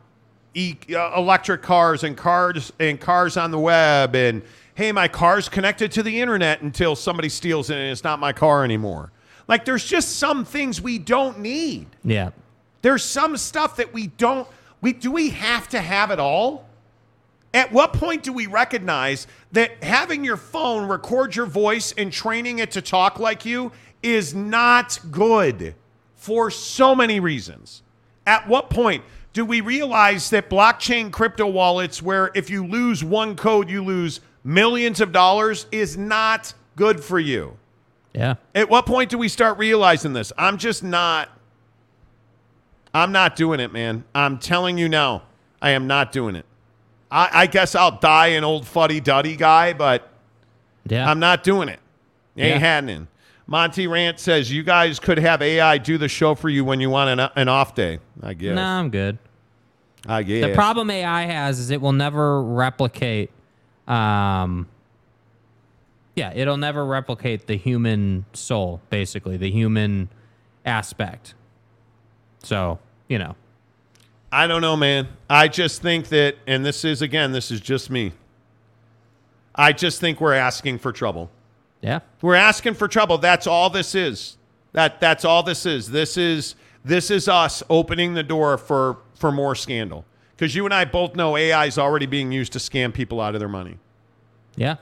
e- 0.54 0.76
uh, 0.94 1.12
electric 1.16 1.62
cars 1.62 2.04
and 2.04 2.16
cars 2.16 2.72
and 2.78 3.00
cars 3.00 3.36
on 3.36 3.50
the 3.50 3.58
web 3.58 4.14
and 4.14 4.42
hey, 4.74 4.92
my 4.92 5.08
car's 5.08 5.48
connected 5.48 5.92
to 5.92 6.02
the 6.02 6.20
internet 6.20 6.62
until 6.62 6.96
somebody 6.96 7.28
steals 7.28 7.70
it 7.70 7.76
and 7.76 7.90
it's 7.90 8.04
not 8.04 8.18
my 8.18 8.32
car 8.32 8.64
anymore. 8.64 9.10
Like 9.48 9.64
there's 9.64 9.84
just 9.84 10.16
some 10.16 10.44
things 10.44 10.80
we 10.80 10.98
don't 10.98 11.38
need. 11.40 11.86
yeah. 12.04 12.30
There's 12.80 13.04
some 13.04 13.36
stuff 13.36 13.76
that 13.76 13.92
we 13.92 14.08
don't 14.08 14.48
we 14.80 14.92
do 14.92 15.10
we 15.12 15.30
have 15.30 15.68
to 15.68 15.80
have 15.80 16.10
it 16.10 16.18
all? 16.18 16.68
At 17.54 17.70
what 17.70 17.92
point 17.92 18.22
do 18.22 18.32
we 18.32 18.46
recognize 18.46 19.26
that 19.52 19.82
having 19.84 20.24
your 20.24 20.36
phone 20.38 20.88
record 20.88 21.36
your 21.36 21.46
voice 21.46 21.92
and 21.98 22.10
training 22.10 22.58
it 22.60 22.70
to 22.72 22.82
talk 22.82 23.18
like 23.18 23.44
you 23.44 23.72
is 24.02 24.34
not 24.34 24.98
good 25.10 25.74
for 26.22 26.52
so 26.52 26.94
many 26.94 27.18
reasons? 27.18 27.82
At 28.28 28.46
what 28.46 28.70
point 28.70 29.02
do 29.32 29.44
we 29.44 29.60
realize 29.60 30.30
that 30.30 30.48
blockchain 30.48 31.10
crypto 31.10 31.48
wallets, 31.48 32.00
where 32.00 32.30
if 32.36 32.48
you 32.48 32.64
lose 32.64 33.02
one 33.02 33.34
code, 33.34 33.68
you 33.68 33.82
lose 33.82 34.20
millions 34.44 35.00
of 35.00 35.10
dollars, 35.10 35.66
is 35.72 35.96
not 35.98 36.54
good 36.76 37.02
for 37.02 37.18
you? 37.18 37.56
Yeah. 38.14 38.34
At 38.54 38.70
what 38.70 38.86
point 38.86 39.10
do 39.10 39.18
we 39.18 39.26
start 39.26 39.58
realizing 39.58 40.12
this? 40.12 40.32
I'm 40.38 40.58
just 40.58 40.84
not. 40.84 41.28
I'm 42.94 43.10
not 43.10 43.34
doing 43.34 43.58
it, 43.58 43.72
man. 43.72 44.04
I'm 44.14 44.38
telling 44.38 44.78
you 44.78 44.88
now, 44.88 45.22
I 45.60 45.70
am 45.70 45.88
not 45.88 46.12
doing 46.12 46.36
it. 46.36 46.44
I, 47.10 47.30
I 47.32 47.46
guess 47.46 47.74
I'll 47.74 47.98
die 47.98 48.28
an 48.28 48.44
old 48.44 48.64
fuddy 48.64 49.00
duddy 49.00 49.34
guy, 49.34 49.72
but 49.72 50.08
Yeah. 50.88 51.10
I'm 51.10 51.18
not 51.18 51.42
doing 51.42 51.68
it. 51.68 51.80
Ain't 52.36 52.48
Yeah. 52.50 52.58
happening. 52.58 53.08
Monty 53.52 53.86
Rant 53.86 54.18
says 54.18 54.50
you 54.50 54.62
guys 54.62 54.98
could 54.98 55.18
have 55.18 55.42
AI 55.42 55.76
do 55.76 55.98
the 55.98 56.08
show 56.08 56.34
for 56.34 56.48
you 56.48 56.64
when 56.64 56.80
you 56.80 56.88
want 56.88 57.20
an, 57.20 57.28
an 57.36 57.48
off 57.48 57.74
day. 57.74 57.98
I 58.22 58.32
guess. 58.32 58.56
No, 58.56 58.62
I'm 58.62 58.88
good. 58.88 59.18
I 60.06 60.22
guess. 60.22 60.48
The 60.48 60.54
problem 60.54 60.88
AI 60.88 61.26
has 61.26 61.58
is 61.58 61.70
it 61.70 61.82
will 61.82 61.92
never 61.92 62.42
replicate. 62.42 63.30
Um, 63.86 64.68
yeah, 66.16 66.32
it'll 66.34 66.56
never 66.56 66.82
replicate 66.82 67.46
the 67.46 67.58
human 67.58 68.24
soul, 68.32 68.80
basically 68.88 69.36
the 69.36 69.50
human 69.50 70.08
aspect. 70.64 71.34
So 72.42 72.78
you 73.06 73.18
know, 73.18 73.36
I 74.32 74.46
don't 74.46 74.62
know, 74.62 74.76
man. 74.78 75.08
I 75.28 75.48
just 75.48 75.82
think 75.82 76.08
that, 76.08 76.36
and 76.46 76.64
this 76.64 76.86
is 76.86 77.02
again, 77.02 77.32
this 77.32 77.50
is 77.50 77.60
just 77.60 77.90
me. 77.90 78.12
I 79.54 79.74
just 79.74 80.00
think 80.00 80.22
we're 80.22 80.32
asking 80.32 80.78
for 80.78 80.90
trouble. 80.90 81.30
Yeah, 81.82 82.00
We're 82.22 82.36
asking 82.36 82.74
for 82.74 82.88
trouble. 82.88 83.18
That's 83.18 83.46
all 83.46 83.68
this 83.68 83.94
is. 83.94 84.38
That 84.72 85.00
that's 85.00 85.24
all 85.24 85.42
this 85.42 85.66
is. 85.66 85.90
This 85.90 86.16
is 86.16 86.54
this 86.84 87.10
is 87.10 87.28
us 87.28 87.62
opening 87.68 88.14
the 88.14 88.22
door 88.22 88.56
for 88.56 88.98
for 89.14 89.30
more 89.30 89.54
scandal. 89.54 90.04
Because 90.36 90.54
you 90.54 90.64
and 90.64 90.72
I 90.72 90.84
both 90.86 91.14
know 91.14 91.36
AI 91.36 91.66
is 91.66 91.78
already 91.78 92.06
being 92.06 92.32
used 92.32 92.52
to 92.54 92.58
scam 92.58 92.94
people 92.94 93.20
out 93.20 93.34
of 93.34 93.40
their 93.40 93.48
money. 93.48 93.78
yeah, 94.56 94.76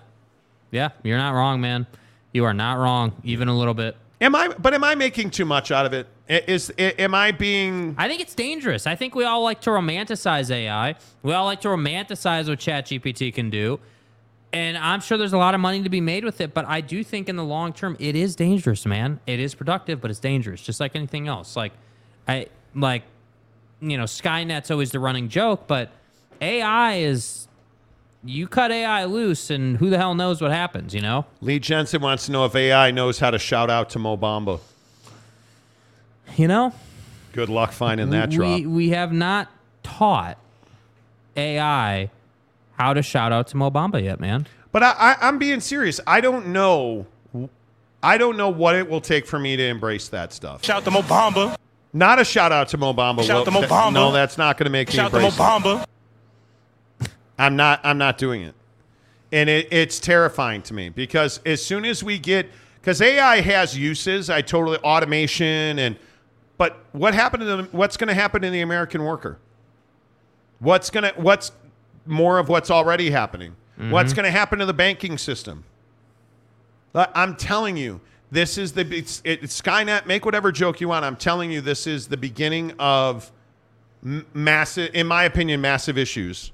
yeah. 0.71 0.91
You're 1.03 1.19
not 1.19 1.33
wrong, 1.33 1.61
man. 1.61 1.87
You 2.33 2.45
are 2.45 2.55
not 2.55 2.75
wrong, 2.79 3.13
even 3.25 3.49
a 3.49 3.57
little 3.59 3.75
bit. 3.75 3.97
Am 4.21 4.35
I? 4.35 4.49
But 4.49 4.75
am 4.75 4.85
I 4.85 4.95
making 4.95 5.31
too 5.31 5.45
much 5.45 5.71
out 5.71 5.87
of 5.87 5.93
it? 5.93 6.07
Is 6.29 6.71
Is, 6.71 6.95
am 6.99 7.15
I 7.15 7.33
being? 7.33 7.95
I 7.99 8.07
think 8.07 8.21
it's 8.21 8.35
dangerous. 8.35 8.87
I 8.87 8.95
think 8.95 9.15
we 9.15 9.25
all 9.25 9.43
like 9.43 9.61
to 9.63 9.71
romanticize 9.71 10.51
AI. 10.51 10.95
We 11.23 11.33
all 11.33 11.47
like 11.47 11.63
to 11.63 11.69
romanticize 11.69 12.49
what 12.49 12.59
ChatGPT 12.61 13.35
can 13.35 13.51
do. 13.51 13.81
And 14.53 14.77
I'm 14.77 15.01
sure 15.01 15.17
there's 15.17 15.33
a 15.33 15.39
lot 15.39 15.55
of 15.55 15.61
money 15.61 15.83
to 15.83 15.89
be 15.89 16.01
made 16.01 16.25
with 16.25 16.41
it, 16.41 16.53
but 16.55 16.65
I 16.67 16.81
do 16.81 17.05
think 17.05 17.29
in 17.29 17.37
the 17.37 17.45
long 17.45 17.73
term 17.73 17.97
it 18.01 18.17
is 18.17 18.35
dangerous, 18.35 18.85
man. 18.85 19.21
It 19.27 19.39
is 19.39 19.55
productive, 19.55 20.01
but 20.01 20.11
it's 20.11 20.19
dangerous, 20.19 20.61
just 20.61 20.81
like 20.81 20.97
anything 20.97 21.29
else. 21.29 21.55
Like 21.55 21.73
I 22.27 22.47
like 22.75 23.05
you 23.81 23.97
know, 23.97 24.05
Skynet's 24.05 24.71
always 24.71 24.91
the 24.91 25.01
running 25.01 25.29
joke, 25.29 25.67
but 25.67 25.91
AI 26.41 26.97
is 26.97 27.49
you 28.23 28.47
cut 28.47 28.71
AI 28.71 29.05
loose 29.05 29.51
and 29.51 29.79
who 29.79 29.89
the 29.89 29.97
hell 29.97 30.15
knows 30.15 30.43
what 30.43 30.51
happens, 30.51 30.95
you 30.95 31.01
know? 31.01 31.25
Lee 31.41 31.59
Jensen 31.59 32.03
wants 32.03 32.27
to 32.27 32.33
know 32.33 32.45
if 32.45 32.55
AI 32.55 32.91
knows 32.91 33.19
how 33.19 33.31
to 33.31 33.39
shout 33.39 33.71
out 33.71 33.91
to 33.91 33.99
Mo 33.99 34.17
Bamba. 34.17 34.61
You 36.37 36.49
know? 36.49 36.75
Good 37.33 37.49
luck 37.49 37.73
finding 37.73 38.11
that 38.11 38.31
we, 38.31 38.37
drop. 38.37 38.63
we 38.63 38.91
have 38.91 39.13
not 39.13 39.49
taught 39.83 40.37
AI 41.37 42.11
how 42.81 42.95
to 42.95 43.03
shout 43.03 43.31
out 43.31 43.47
to 43.49 43.59
Mo 43.59 43.71
Bamba 43.71 44.03
yet, 44.03 44.21
man. 44.21 44.47
But 44.73 44.83
I, 44.83 44.93
I, 44.93 45.17
I'm 45.29 45.39
being 45.39 45.61
serious. 45.61 46.01
I 46.07 46.23
don't 46.23 46.47
know. 46.47 47.07
I 48.03 48.17
don't 48.17 48.39
know 48.39 48.49
what 48.49 48.75
it 48.75 48.89
will 48.89 49.03
take 49.03 49.27
for 49.27 49.39
me 49.39 49.55
to 49.57 49.63
embrace 49.63 50.09
that 50.09 50.33
stuff. 50.33 50.65
Shout 50.65 50.85
to 50.85 50.91
Mo 50.91 51.03
Bamba. 51.03 51.57
Not 51.93 52.19
a 52.19 52.25
shout 52.25 52.53
out 52.53 52.69
to 52.69 52.79
Mo 52.79 52.95
Bamba. 52.95 53.23
Shout 53.23 53.45
to 53.45 53.51
Well, 53.51 53.61
Mo 53.61 53.69
th- 53.69 53.71
Bamba. 53.71 53.93
No, 53.93 54.13
that's 54.13 54.39
not 54.39 54.57
going 54.57 54.65
to 54.65 54.71
make 54.71 54.89
me 54.89 54.99
embrace. 54.99 55.35
Shout 55.35 55.63
to 55.63 55.69
Mo 55.69 55.75
embrace 55.75 55.85
it. 55.85 57.09
Bamba. 57.09 57.11
I'm 57.39 57.57
not. 57.57 57.81
I'm 57.85 57.99
not 57.99 58.17
doing 58.17 58.43
it, 58.43 58.55
and 59.33 59.51
it, 59.51 59.69
it's 59.71 59.99
terrifying 60.01 60.63
to 60.63 60.75
me 60.75 60.89
because 60.89 61.41
as 61.45 61.63
soon 61.65 61.85
as 61.85 62.03
we 62.03 62.19
get, 62.19 62.49
because 62.81 63.03
AI 63.03 63.41
has 63.41 63.77
uses, 63.77 64.31
I 64.31 64.41
totally 64.43 64.79
automation 64.79 65.79
and, 65.79 65.97
but 66.59 66.85
what 66.93 67.15
happened 67.15 67.41
to 67.43 67.57
the, 67.57 67.63
what's 67.73 67.97
going 67.97 68.09
to 68.09 68.15
happen 68.15 68.43
to 68.43 68.51
the 68.51 68.61
American 68.61 69.05
worker? 69.05 69.39
What's 70.59 70.91
gonna 70.91 71.13
what's 71.17 71.53
more 72.07 72.39
of 72.39 72.49
what's 72.49 72.71
already 72.71 73.11
happening? 73.11 73.55
What's 73.77 74.13
Mhm. 74.13 74.17
going 74.17 74.25
to 74.27 74.31
happen 74.31 74.59
to 74.59 74.67
the 74.67 74.75
banking 74.75 75.17
system? 75.19 75.65
I'm 76.95 77.37
telling 77.37 77.77
you, 77.77 78.01
this 78.31 78.59
is 78.59 78.73
the 78.73 78.83
it's, 78.95 79.23
it, 79.25 79.43
Skynet. 79.45 80.07
Make 80.07 80.25
whatever 80.25 80.53
joke 80.53 80.81
you 80.81 80.89
want. 80.89 81.05
I'm 81.05 81.17
telling 81.17 81.51
you, 81.51 81.61
this 81.61 81.87
is 81.87 82.09
the 82.09 82.17
beginning 82.17 82.73
of 82.79 83.31
m- 84.05 84.27
massive, 84.35 84.91
in 84.95 85.07
my 85.07 85.25
opinion, 85.25 85.61
massive 85.61 85.97
issues. 85.97 86.53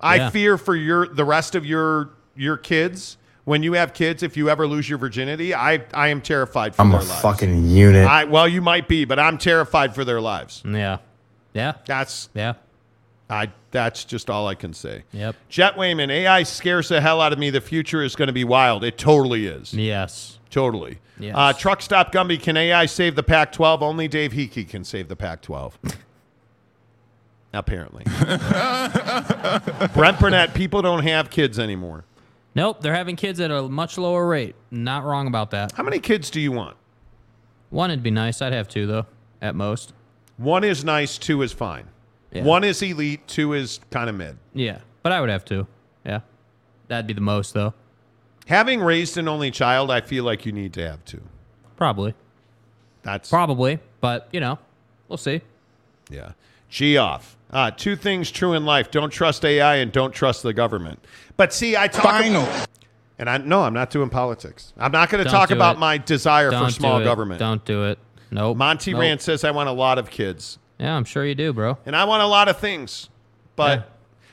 I 0.00 0.16
Yeah. 0.16 0.30
fear 0.30 0.58
for 0.58 0.74
your 0.76 1.06
the 1.08 1.24
rest 1.24 1.54
of 1.54 1.64
your 1.64 2.10
your 2.36 2.56
kids 2.56 3.16
when 3.44 3.62
you 3.62 3.72
have 3.74 3.94
kids. 3.94 4.22
If 4.22 4.36
you 4.36 4.50
ever 4.50 4.66
lose 4.66 4.88
your 4.88 4.98
virginity, 4.98 5.54
I 5.54 5.82
I 5.94 6.08
am 6.08 6.20
terrified 6.20 6.74
for 6.74 6.82
I'm 6.82 6.90
their 6.90 7.00
a 7.00 7.04
lives. 7.04 7.20
fucking 7.22 7.66
unit. 7.70 8.06
I 8.06 8.24
well, 8.24 8.46
you 8.48 8.60
might 8.60 8.88
be, 8.88 9.04
but 9.04 9.18
I'm 9.18 9.38
terrified 9.38 9.94
for 9.94 10.04
their 10.04 10.20
lives. 10.20 10.62
Yeah. 10.66 10.98
Yeah. 11.54 11.72
That's 11.86 12.28
Yeah. 12.34 12.54
I 13.28 13.50
that's 13.70 14.04
just 14.04 14.30
all 14.30 14.46
I 14.46 14.54
can 14.54 14.72
say. 14.72 15.02
Yep. 15.12 15.36
Jet 15.48 15.76
Wayman, 15.76 16.10
AI 16.10 16.44
scares 16.44 16.88
the 16.88 17.00
hell 17.00 17.20
out 17.20 17.32
of 17.32 17.38
me. 17.38 17.50
The 17.50 17.60
future 17.60 18.02
is 18.02 18.14
going 18.14 18.28
to 18.28 18.32
be 18.32 18.44
wild. 18.44 18.84
It 18.84 18.98
totally 18.98 19.46
is. 19.46 19.74
Yes. 19.74 20.38
Totally. 20.50 20.98
Yes. 21.18 21.34
Uh, 21.36 21.52
Truck 21.52 21.82
Stop 21.82 22.12
Gumby, 22.12 22.40
can 22.40 22.56
AI 22.56 22.86
save 22.86 23.16
the 23.16 23.22
Pac 23.22 23.52
12? 23.52 23.82
Only 23.82 24.06
Dave 24.06 24.32
Heeke 24.32 24.68
can 24.68 24.84
save 24.84 25.08
the 25.08 25.16
Pac 25.16 25.42
12. 25.42 25.78
Apparently. 27.52 28.04
Brent 29.94 30.20
Burnett, 30.20 30.54
people 30.54 30.82
don't 30.82 31.02
have 31.02 31.30
kids 31.30 31.58
anymore. 31.58 32.04
Nope, 32.54 32.80
they're 32.80 32.94
having 32.94 33.16
kids 33.16 33.40
at 33.40 33.50
a 33.50 33.62
much 33.62 33.98
lower 33.98 34.26
rate. 34.26 34.54
Not 34.70 35.04
wrong 35.04 35.26
about 35.26 35.50
that. 35.50 35.72
How 35.72 35.82
many 35.82 35.98
kids 35.98 36.30
do 36.30 36.40
you 36.40 36.52
want? 36.52 36.76
One 37.70 37.90
would 37.90 38.02
be 38.02 38.10
nice. 38.10 38.40
I'd 38.40 38.52
have 38.52 38.68
two 38.68 38.86
though, 38.86 39.06
at 39.42 39.54
most. 39.54 39.92
One 40.36 40.64
is 40.64 40.84
nice, 40.84 41.18
two 41.18 41.42
is 41.42 41.52
fine. 41.52 41.88
Yeah. 42.36 42.42
One 42.44 42.64
is 42.64 42.80
elite, 42.82 43.26
two 43.28 43.52
is 43.52 43.80
kind 43.90 44.08
of 44.10 44.16
mid. 44.16 44.36
Yeah, 44.54 44.78
but 45.02 45.12
I 45.12 45.20
would 45.20 45.30
have 45.30 45.44
two. 45.44 45.66
Yeah, 46.04 46.20
that'd 46.88 47.06
be 47.06 47.14
the 47.14 47.20
most 47.20 47.54
though. 47.54 47.74
Having 48.46 48.80
raised 48.80 49.16
an 49.18 49.26
only 49.28 49.50
child, 49.50 49.90
I 49.90 50.00
feel 50.00 50.24
like 50.24 50.46
you 50.46 50.52
need 50.52 50.72
to 50.74 50.86
have 50.88 51.04
two. 51.04 51.22
Probably. 51.76 52.14
That's 53.02 53.28
probably, 53.30 53.78
but 54.00 54.28
you 54.32 54.40
know, 54.40 54.58
we'll 55.08 55.16
see. 55.18 55.40
Yeah. 56.10 56.32
G 56.68 56.96
off. 56.96 57.36
Uh, 57.50 57.70
two 57.70 57.94
things 57.96 58.30
true 58.30 58.52
in 58.54 58.64
life: 58.64 58.90
don't 58.90 59.10
trust 59.10 59.44
AI 59.44 59.76
and 59.76 59.92
don't 59.92 60.12
trust 60.12 60.42
the 60.42 60.52
government. 60.52 61.04
But 61.36 61.52
see, 61.52 61.76
I 61.76 61.86
talk. 61.88 62.02
Final. 62.04 62.48
and 63.18 63.30
I 63.30 63.38
no, 63.38 63.62
I'm 63.62 63.74
not 63.74 63.90
doing 63.90 64.10
politics. 64.10 64.72
I'm 64.76 64.90
not 64.92 65.08
going 65.10 65.22
to 65.24 65.30
talk 65.30 65.50
about 65.52 65.76
it. 65.76 65.78
my 65.78 65.98
desire 65.98 66.50
Don't 66.50 66.66
for 66.66 66.70
small 66.72 67.00
it. 67.00 67.04
government. 67.04 67.38
Don't 67.38 67.64
do 67.64 67.84
it. 67.84 67.98
Nope. 68.32 68.56
Monty 68.56 68.92
Nope. 68.92 69.00
Rand 69.00 69.20
says 69.20 69.44
I 69.44 69.52
want 69.52 69.68
a 69.68 69.72
lot 69.72 69.98
of 69.98 70.10
kids, 70.10 70.58
Yeah, 70.78 70.94
I'm 70.96 71.04
sure 71.04 71.24
you 71.24 71.34
do, 71.34 71.52
bro. 71.52 71.78
and 71.86 71.96
I 71.96 72.04
want 72.04 72.22
a 72.22 72.26
lot 72.26 72.48
of 72.48 72.58
things. 72.58 73.08
But 73.56 73.90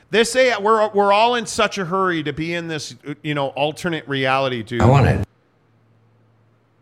this 0.10 0.36
AI, 0.36 0.60
we're 0.60 0.90
we're 0.90 1.14
all 1.14 1.36
in 1.36 1.46
such 1.46 1.78
a 1.78 1.86
hurry 1.86 2.22
to 2.24 2.34
be 2.34 2.54
in 2.54 2.68
this, 2.68 2.96
you 3.24 3.34
know, 3.34 3.48
alternate 3.50 4.08
reality, 4.08 4.62
dude. 4.64 4.82
I 4.82 4.86
want 4.86 5.08
it. 5.08 5.28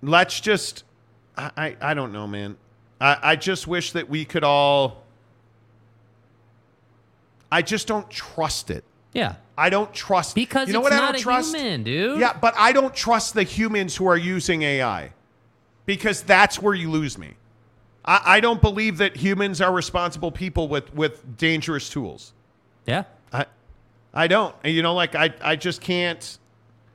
let's 0.01 0.39
just 0.39 0.83
I, 1.37 1.51
I, 1.55 1.75
I 1.81 1.93
don't 1.93 2.11
know 2.11 2.27
man 2.27 2.57
I, 2.99 3.17
I 3.21 3.35
just 3.35 3.67
wish 3.67 3.91
that 3.93 4.09
we 4.09 4.25
could 4.25 4.43
all 4.43 5.03
i 7.51 7.61
just 7.61 7.87
don't 7.87 8.09
trust 8.09 8.69
it 8.71 8.83
Yeah. 9.13 9.35
i 9.57 9.69
don't 9.69 9.93
trust 9.93 10.35
Because 10.35 10.67
you 10.67 10.73
know 10.73 10.79
it's 10.81 10.89
what 10.89 10.93
i 10.93 11.05
don't 11.11 11.15
a 11.15 11.19
trust 11.19 11.55
human, 11.55 11.83
dude. 11.83 12.19
yeah 12.19 12.33
but 12.33 12.53
i 12.57 12.71
don't 12.71 12.93
trust 12.95 13.33
the 13.33 13.43
humans 13.43 13.95
who 13.95 14.07
are 14.07 14.17
using 14.17 14.63
ai 14.63 15.11
because 15.85 16.21
that's 16.23 16.61
where 16.61 16.73
you 16.73 16.89
lose 16.89 17.17
me 17.17 17.35
i, 18.05 18.21
I 18.37 18.39
don't 18.39 18.61
believe 18.61 18.97
that 18.97 19.15
humans 19.15 19.61
are 19.61 19.71
responsible 19.71 20.31
people 20.31 20.67
with 20.67 20.93
with 20.93 21.37
dangerous 21.37 21.89
tools 21.89 22.33
Yeah. 22.85 23.03
i 23.33 23.45
i 24.13 24.27
don't 24.27 24.55
And, 24.63 24.73
you 24.73 24.81
know 24.81 24.93
like 24.93 25.15
i 25.15 25.33
i 25.41 25.55
just 25.55 25.81
can't 25.81 26.37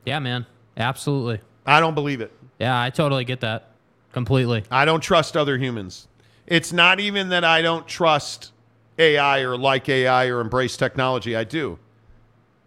Yeah, 0.05 0.18
man. 0.20 0.47
Absolutely. 0.76 1.41
i 1.65 1.81
don't 1.81 1.94
believe 1.94 2.20
it 2.20 2.33
Yeah, 2.59 2.81
I 2.81 2.91
totally 2.91 3.25
get 3.25 3.41
that. 3.41 3.70
Completely. 4.12 4.65
I 4.70 4.86
don't 4.86 5.02
trust 5.02 5.36
other 5.36 5.59
humans. 5.59 6.09
It's 6.47 6.73
not 6.73 7.01
even 7.01 7.28
that 7.28 7.44
I 7.44 7.60
don't 7.60 7.86
trust 7.86 8.52
AI 8.99 9.41
or 9.41 9.59
like 9.59 9.86
AI 9.91 10.28
or 10.28 10.41
embrace 10.41 10.75
technology. 10.78 11.36
I 11.36 11.44
do. 11.44 11.78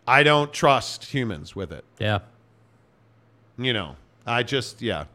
I 0.08 0.22
don't 0.22 0.54
trust 0.54 1.06
humans 1.06 1.56
with 1.56 1.72
it. 1.72 1.84
Yeah. 1.98 2.20
You 3.58 3.74
know, 3.74 3.96
I 4.28 4.44
just, 4.44 4.82
yeah, 4.84 5.06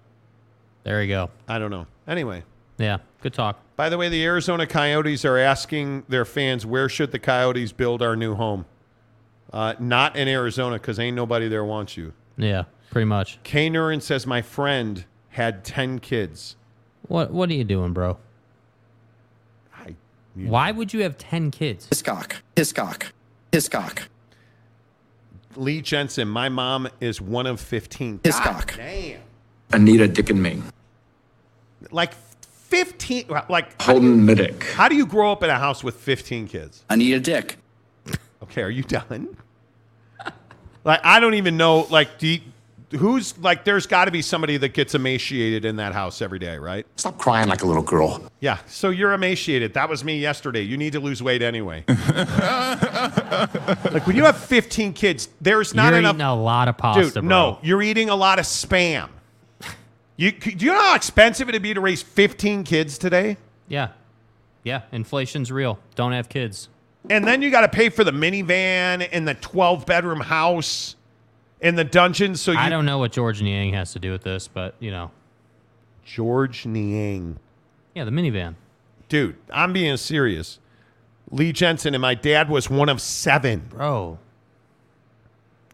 There 0.83 1.01
you 1.03 1.09
go. 1.09 1.31
I 1.47 1.61
don't 1.61 1.71
know. 1.71 1.87
Anyway, 2.09 2.43
Yeah. 2.79 2.99
Good 3.25 3.33
talk. 3.33 3.59
by 3.75 3.89
the 3.89 3.97
way, 3.97 4.11
the 4.11 4.23
Arizona 4.23 4.67
Coyotes 4.67 5.25
are 5.25 5.39
asking 5.39 6.05
their 6.11 6.27
fans, 6.27 6.67
where 6.67 6.91
should 6.91 7.11
the 7.11 7.19
Coyotes 7.19 7.73
build 7.73 8.03
our 8.03 8.15
new 8.17 8.35
home? 8.35 8.67
Uh, 9.51 9.73
not 9.79 10.15
in 10.15 10.29
Arizona 10.29 10.77
because 10.77 10.99
ain't 10.99 11.17
nobody 11.17 11.49
there 11.49 11.65
wants 11.65 11.97
you. 11.97 12.13
Yeah. 12.37 12.65
Pretty 12.91 13.07
much. 13.07 13.39
K 13.43 13.71
Nurin 13.71 14.03
says, 14.03 14.27
my 14.27 14.43
friend 14.43 15.07
had 15.31 15.65
10 15.65 16.01
kids. 16.01 16.57
What 17.09 17.31
What 17.31 17.49
are 17.49 17.55
you 17.55 17.65
doing, 17.65 17.95
bro? 17.95 18.19
I, 19.75 19.95
Why 20.35 20.71
would 20.71 20.93
you 20.93 21.03
have 21.03 21.17
ten 21.17 21.51
kids? 21.51 21.87
Hiscock. 21.89 22.43
Hiscock. 22.57 23.13
Hiscock. 23.53 24.09
Lee 25.57 25.81
Jensen, 25.81 26.29
my 26.29 26.51
mom 26.51 26.89
is 27.01 27.23
one 27.23 27.47
of 27.47 27.59
15. 27.59 28.21
Hiscock. 28.23 28.67
God 28.69 28.77
damn. 28.77 29.21
Anita 29.73 30.09
Dickenming. 30.09 30.63
like 31.91 32.13
15 32.69 33.27
like 33.49 33.81
Holden 33.83 34.27
Middick. 34.27 34.63
how 34.73 34.89
do 34.89 34.97
you 34.97 35.07
grow 35.07 35.33
up 35.33 35.43
in 35.43 35.51
a 35.51 35.59
house 35.59 35.83
with 35.85 35.97
15 35.97 36.49
kids 36.49 36.85
I 36.91 36.97
need 36.97 37.13
a 37.15 37.21
Dick. 37.21 37.57
okay 38.43 38.63
are 38.63 38.71
you 38.71 38.83
done 38.83 39.37
like 40.85 41.01
i 41.05 41.21
don't 41.21 41.35
even 41.35 41.57
know 41.57 41.87
like 41.91 42.19
do 42.19 42.27
you, 42.29 42.41
who's 42.99 43.37
like 43.39 43.65
there's 43.65 43.87
got 43.87 44.05
to 44.07 44.11
be 44.11 44.23
somebody 44.23 44.57
that 44.57 44.71
gets 44.75 44.95
emaciated 44.95 45.65
in 45.65 45.77
that 45.77 45.93
house 45.93 46.21
every 46.23 46.39
day 46.39 46.57
right 46.59 46.87
Stop 46.97 47.19
crying 47.19 47.49
like 47.49 47.63
a 47.63 47.67
little 47.67 47.83
girl. 47.83 48.29
yeah 48.41 48.59
so 48.67 48.91
you're 48.91 49.13
emaciated 49.13 49.75
that 49.75 49.89
was 49.89 50.03
me 50.05 50.19
yesterday 50.19 50.63
you 50.63 50.77
need 50.77 50.93
to 50.95 51.01
lose 51.01 51.23
weight 51.23 51.43
anyway 51.43 51.85
like 51.89 51.99
when 54.07 54.17
you 54.17 54.25
have 54.25 54.37
15 54.37 54.93
kids 54.95 55.29
there's 55.41 55.75
not 55.75 55.91
You're 55.91 55.99
enough 56.01 56.15
eating 56.17 56.27
a 56.27 56.35
lot 56.35 56.69
of 56.69 56.77
pasta, 56.77 57.03
Dude, 57.05 57.13
bro. 57.15 57.23
no, 57.23 57.59
you're 57.63 57.83
eating 57.83 58.09
a 58.11 58.17
lot 58.17 58.39
of 58.39 58.45
spam. 58.47 59.09
You 60.17 60.33
do 60.33 60.65
you 60.65 60.73
know 60.73 60.81
how 60.81 60.95
expensive 60.95 61.49
it'd 61.49 61.63
be 61.63 61.75
to 61.75 61.81
raise 61.81 62.03
15 62.03 62.65
kids 62.65 62.99
today? 62.99 63.37
Yeah. 63.69 63.89
Yeah. 64.63 64.83
Inflation's 64.93 65.51
real. 65.51 65.79
Don't 65.95 66.13
have 66.13 66.29
kids. 66.29 66.69
And 67.11 67.27
then 67.27 67.43
you 67.43 67.51
got 67.51 67.63
to 67.63 67.69
pay 67.69 67.91
for 67.91 68.03
the 68.03 68.13
minivan 68.13 69.07
and 69.13 69.29
the 69.29 69.35
12 69.35 69.85
bedroom 69.85 70.21
house 70.21 70.97
and 71.61 71.77
the 71.77 71.85
dungeon. 71.85 72.35
So 72.37 72.53
you, 72.53 72.59
I 72.59 72.69
don't 72.71 72.87
know 72.87 72.99
what 72.99 73.13
George 73.13 73.43
Niang 73.43 73.75
has 73.75 73.93
to 73.93 73.99
do 73.99 74.11
with 74.11 74.23
this, 74.23 74.49
but 74.49 74.75
you 74.79 74.91
know. 74.91 75.11
George 76.05 76.67
Niang. 76.67 77.39
Yeah, 77.95 78.05
the 78.05 78.11
minivan. 78.11 78.55
Dude, 79.09 79.37
I'm 79.53 79.73
being 79.73 79.97
serious. 79.97 80.59
Lee 81.31 81.53
Jensen 81.53 81.95
and 81.95 82.03
my 82.03 82.15
dad 82.15 82.49
was 82.49 82.71
one 82.71 82.89
of 82.89 83.01
seven. 83.01 83.67
Bro. 83.71 84.19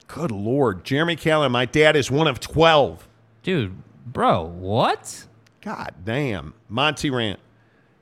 Good 0.07 0.31
Lord. 0.31 0.85
Jeremy 0.85 1.17
Callan, 1.17 1.53
my 1.53 1.65
dad 1.65 1.97
is 1.97 2.11
one 2.11 2.27
of 2.27 2.41
12. 2.41 3.07
Dude, 3.43 3.77
bro, 4.13 4.45
what? 4.45 5.27
God 5.61 5.95
damn. 6.05 6.55
Monty 6.69 7.11
Rant. 7.11 7.41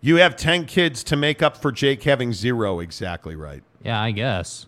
You 0.01 0.17
have 0.17 0.37
10 0.37 0.67
kids 0.67 1.03
to 1.05 1.17
make 1.17 1.43
up 1.43 1.57
for 1.57 1.73
Jake 1.73 2.03
having 2.05 2.33
zero. 2.33 2.81
Exactly 2.81 3.35
right. 3.35 3.63
Yeah, 3.85 4.01
I 4.01 4.13
guess. 4.13 4.67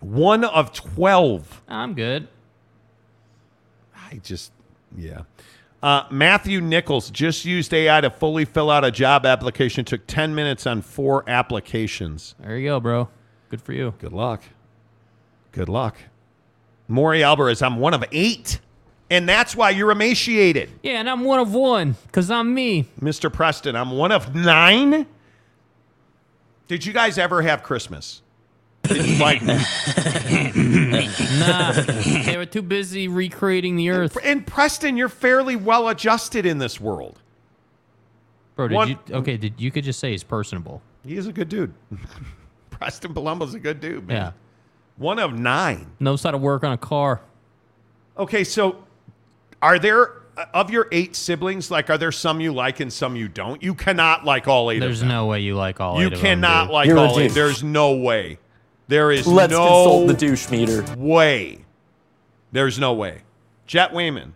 One 0.00 0.44
of 0.44 0.72
12. 0.72 1.62
I'm 1.68 1.94
good. 1.94 2.28
I 3.94 4.16
just, 4.16 4.52
yeah. 4.96 5.22
Uh, 5.82 6.04
Matthew 6.10 6.60
Nichols 6.60 7.10
just 7.10 7.44
used 7.44 7.72
AI 7.72 8.00
to 8.00 8.10
fully 8.10 8.44
fill 8.44 8.70
out 8.70 8.84
a 8.84 8.90
job 8.90 9.24
application. 9.24 9.84
Took 9.84 10.06
10 10.08 10.34
minutes 10.34 10.66
on 10.66 10.82
four 10.82 11.28
applications. 11.28 12.34
There 12.40 12.58
you 12.58 12.68
go, 12.68 12.80
bro. 12.80 13.08
Good 13.48 13.62
for 13.62 13.72
you. 13.72 13.94
Good 13.98 14.12
luck. 14.12 14.42
Good 15.52 15.68
luck. 15.68 15.96
Maury 16.88 17.22
Alvarez, 17.22 17.62
I'm 17.62 17.76
one 17.76 17.94
of 17.94 18.04
eight. 18.12 18.60
And 19.10 19.28
that's 19.28 19.56
why 19.56 19.70
you're 19.70 19.90
emaciated. 19.90 20.70
Yeah, 20.82 21.00
and 21.00 21.08
I'm 21.08 21.24
one 21.24 21.40
of 21.40 21.54
one, 21.54 21.96
because 22.06 22.30
I'm 22.30 22.52
me. 22.52 22.86
Mr. 23.00 23.32
Preston, 23.32 23.74
I'm 23.74 23.92
one 23.92 24.12
of 24.12 24.34
nine. 24.34 25.06
Did 26.66 26.84
you 26.84 26.92
guys 26.92 27.16
ever 27.16 27.40
have 27.42 27.62
Christmas? 27.62 28.20
Did 28.82 29.06
you 29.06 29.18
like 29.18 29.42
Nah. 29.42 29.58
they 32.24 32.36
were 32.36 32.46
too 32.46 32.62
busy 32.62 33.08
recreating 33.08 33.76
the 33.76 33.90
earth. 33.90 34.16
And 34.22 34.46
Preston, 34.46 34.96
you're 34.96 35.08
fairly 35.08 35.56
well 35.56 35.88
adjusted 35.88 36.46
in 36.46 36.58
this 36.58 36.80
world. 36.80 37.20
Bro, 38.56 38.68
did 38.68 38.74
One- 38.74 38.88
you 38.88 38.98
okay, 39.10 39.36
did 39.36 39.54
you 39.58 39.70
could 39.70 39.84
just 39.84 40.00
say 40.00 40.12
he's 40.12 40.24
personable. 40.24 40.82
He 41.04 41.16
is 41.16 41.26
a 41.26 41.32
good 41.32 41.48
dude. 41.48 41.72
Preston 42.70 43.14
Palumbo's 43.14 43.54
a 43.54 43.58
good 43.60 43.80
dude, 43.80 44.06
man. 44.06 44.16
Yeah. 44.16 44.32
One 44.96 45.18
of 45.18 45.38
nine. 45.38 45.92
Knows 46.00 46.22
how 46.22 46.30
to 46.32 46.38
work 46.38 46.64
on 46.64 46.72
a 46.72 46.78
car. 46.78 47.20
Okay, 48.16 48.42
so 48.44 48.84
are 49.62 49.78
there 49.78 50.12
uh, 50.36 50.44
of 50.54 50.70
your 50.70 50.88
eight 50.92 51.16
siblings? 51.16 51.70
Like, 51.70 51.90
are 51.90 51.98
there 51.98 52.12
some 52.12 52.40
you 52.40 52.52
like 52.52 52.80
and 52.80 52.92
some 52.92 53.16
you 53.16 53.28
don't? 53.28 53.62
You 53.62 53.74
cannot 53.74 54.24
like 54.24 54.46
all 54.48 54.70
eight. 54.70 54.78
There's 54.80 54.98
of 54.98 55.00
them. 55.00 55.08
There's 55.08 55.14
no 55.16 55.26
way 55.26 55.40
you 55.40 55.54
like 55.56 55.80
all 55.80 56.00
You 56.00 56.06
eight 56.08 56.12
of 56.14 56.18
them, 56.18 56.18
You 56.18 56.22
cannot 56.34 56.64
dude. 56.66 56.72
like 56.72 56.86
You're 56.88 56.98
all 56.98 57.18
eight. 57.18 57.28
douche. 57.28 57.34
There's 57.34 57.62
no 57.64 57.96
way. 57.96 58.38
There 58.88 59.10
is 59.12 59.26
Let's 59.26 59.52
no 59.52 59.58
consult 59.66 60.06
the 60.08 60.14
douche 60.14 60.50
meter. 60.50 60.84
way. 60.96 61.64
There's 62.52 62.78
no 62.78 62.94
way. 62.94 63.22
Jet 63.66 63.92
Wayman, 63.92 64.34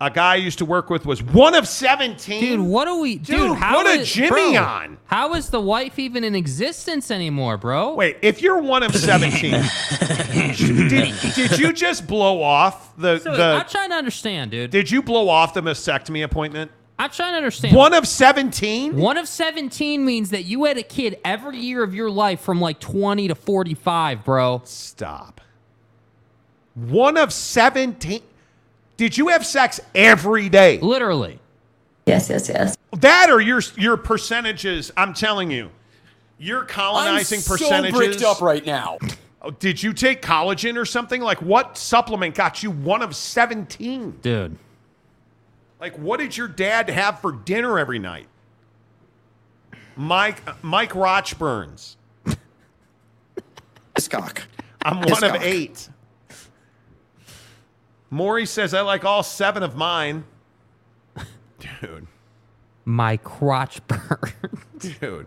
a 0.00 0.10
guy 0.10 0.34
I 0.34 0.36
used 0.36 0.58
to 0.58 0.64
work 0.64 0.90
with, 0.90 1.04
was 1.04 1.22
one 1.22 1.54
of 1.54 1.66
seventeen. 1.66 2.40
Dude, 2.40 2.60
what 2.60 2.86
are 2.86 2.98
we 2.98 3.16
dude, 3.16 3.36
Dude, 3.36 3.56
how 3.58 3.82
put 3.82 3.86
a 3.86 4.00
is- 4.00 4.12
Jimmy 4.12 4.28
bro, 4.52 4.56
on. 4.56 4.98
How 5.06 5.34
is 5.34 5.50
the 5.50 5.60
wife 5.60 5.98
even 5.98 6.22
in 6.22 6.34
existence 6.34 7.10
anymore, 7.10 7.56
bro? 7.56 7.94
Wait, 7.94 8.16
if 8.22 8.40
you're 8.40 8.58
one 8.58 8.82
of 8.82 8.94
seventeen, 8.94 9.52
did, 10.88 11.14
did 11.34 11.58
you 11.58 11.72
just 11.72 12.06
blow 12.06 12.42
off 12.42 12.96
the 12.96 13.18
So, 13.18 13.36
the? 13.36 13.42
I'm 13.42 13.66
trying 13.68 13.90
to 13.90 13.96
understand, 13.96 14.52
dude. 14.52 14.70
Did 14.70 14.90
you 14.90 15.02
blow 15.02 15.28
off 15.28 15.54
the 15.54 15.62
mastectomy 15.62 16.22
appointment? 16.24 16.70
I'm 17.00 17.10
trying 17.10 17.32
to 17.32 17.36
understand. 17.36 17.76
One 17.76 17.94
of 17.94 18.08
17? 18.08 18.96
One 18.96 19.18
of 19.18 19.28
17 19.28 20.04
means 20.04 20.30
that 20.30 20.46
you 20.46 20.64
had 20.64 20.76
a 20.78 20.82
kid 20.82 21.20
every 21.24 21.56
year 21.58 21.84
of 21.84 21.94
your 21.94 22.10
life 22.10 22.40
from 22.40 22.60
like 22.60 22.80
20 22.80 23.28
to 23.28 23.36
45, 23.36 24.24
bro. 24.24 24.62
Stop. 24.64 25.40
One 26.74 27.16
of 27.16 27.32
17. 27.32 28.20
Did 28.98 29.16
you 29.16 29.28
have 29.28 29.46
sex 29.46 29.80
every 29.94 30.48
day? 30.48 30.78
Literally. 30.80 31.38
Yes, 32.04 32.28
yes, 32.28 32.48
yes. 32.48 32.76
That 32.98 33.30
or 33.30 33.40
your 33.40 33.62
your 33.76 33.96
percentages, 33.96 34.92
I'm 34.96 35.14
telling 35.14 35.50
you. 35.50 35.70
Your 36.36 36.64
colonizing 36.64 37.38
I'm 37.38 37.42
so 37.42 37.52
percentages. 37.52 37.96
bricked 37.96 38.22
up 38.22 38.42
right 38.42 38.64
now. 38.66 38.98
Oh, 39.40 39.50
Did 39.50 39.82
you 39.82 39.92
take 39.92 40.20
collagen 40.20 40.76
or 40.76 40.84
something? 40.84 41.20
Like 41.20 41.40
what 41.40 41.78
supplement 41.78 42.34
got 42.34 42.62
you 42.62 42.70
one 42.72 43.02
of 43.02 43.14
17? 43.14 44.18
Dude. 44.20 44.58
Like 45.80 45.96
what 45.96 46.18
did 46.18 46.36
your 46.36 46.48
dad 46.48 46.90
have 46.90 47.20
for 47.20 47.30
dinner 47.32 47.78
every 47.78 48.00
night? 48.00 48.26
Mike 49.96 50.42
uh, 50.46 50.54
Mike 50.62 50.92
Rochburns. 50.92 51.94
Hiscock. 53.94 54.42
I'm 54.82 55.00
one 55.02 55.22
of 55.24 55.42
eight. 55.42 55.88
Maury 58.10 58.46
says 58.46 58.72
I 58.74 58.80
like 58.80 59.04
all 59.04 59.22
seven 59.22 59.62
of 59.62 59.76
mine. 59.76 60.24
Dude. 61.80 62.06
My 62.84 63.16
crotch 63.18 63.80
burn. 63.86 64.32
Dude. 64.78 65.26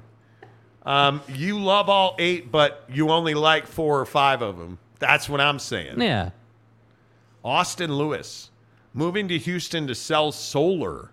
Um, 0.84 1.22
you 1.28 1.60
love 1.60 1.90
all 1.90 2.16
eight, 2.18 2.52
but 2.52 2.86
you 2.92 3.10
only 3.10 3.36
like 3.36 3.68
four 3.68 4.00
or 4.00 4.06
five 4.06 4.42
of 4.42 4.58
them. 4.58 4.80
That's 5.00 5.30
what 5.30 5.40
I'm 5.42 5.60
saying. 5.60 6.02
yeah. 6.02 6.32
Austin 7.44 7.94
Lewis 7.96 8.50
moving 8.94 9.28
to 9.28 9.38
Houston 9.38 9.88
to 9.88 9.96
sell 9.96 10.32
solar. 10.32 11.12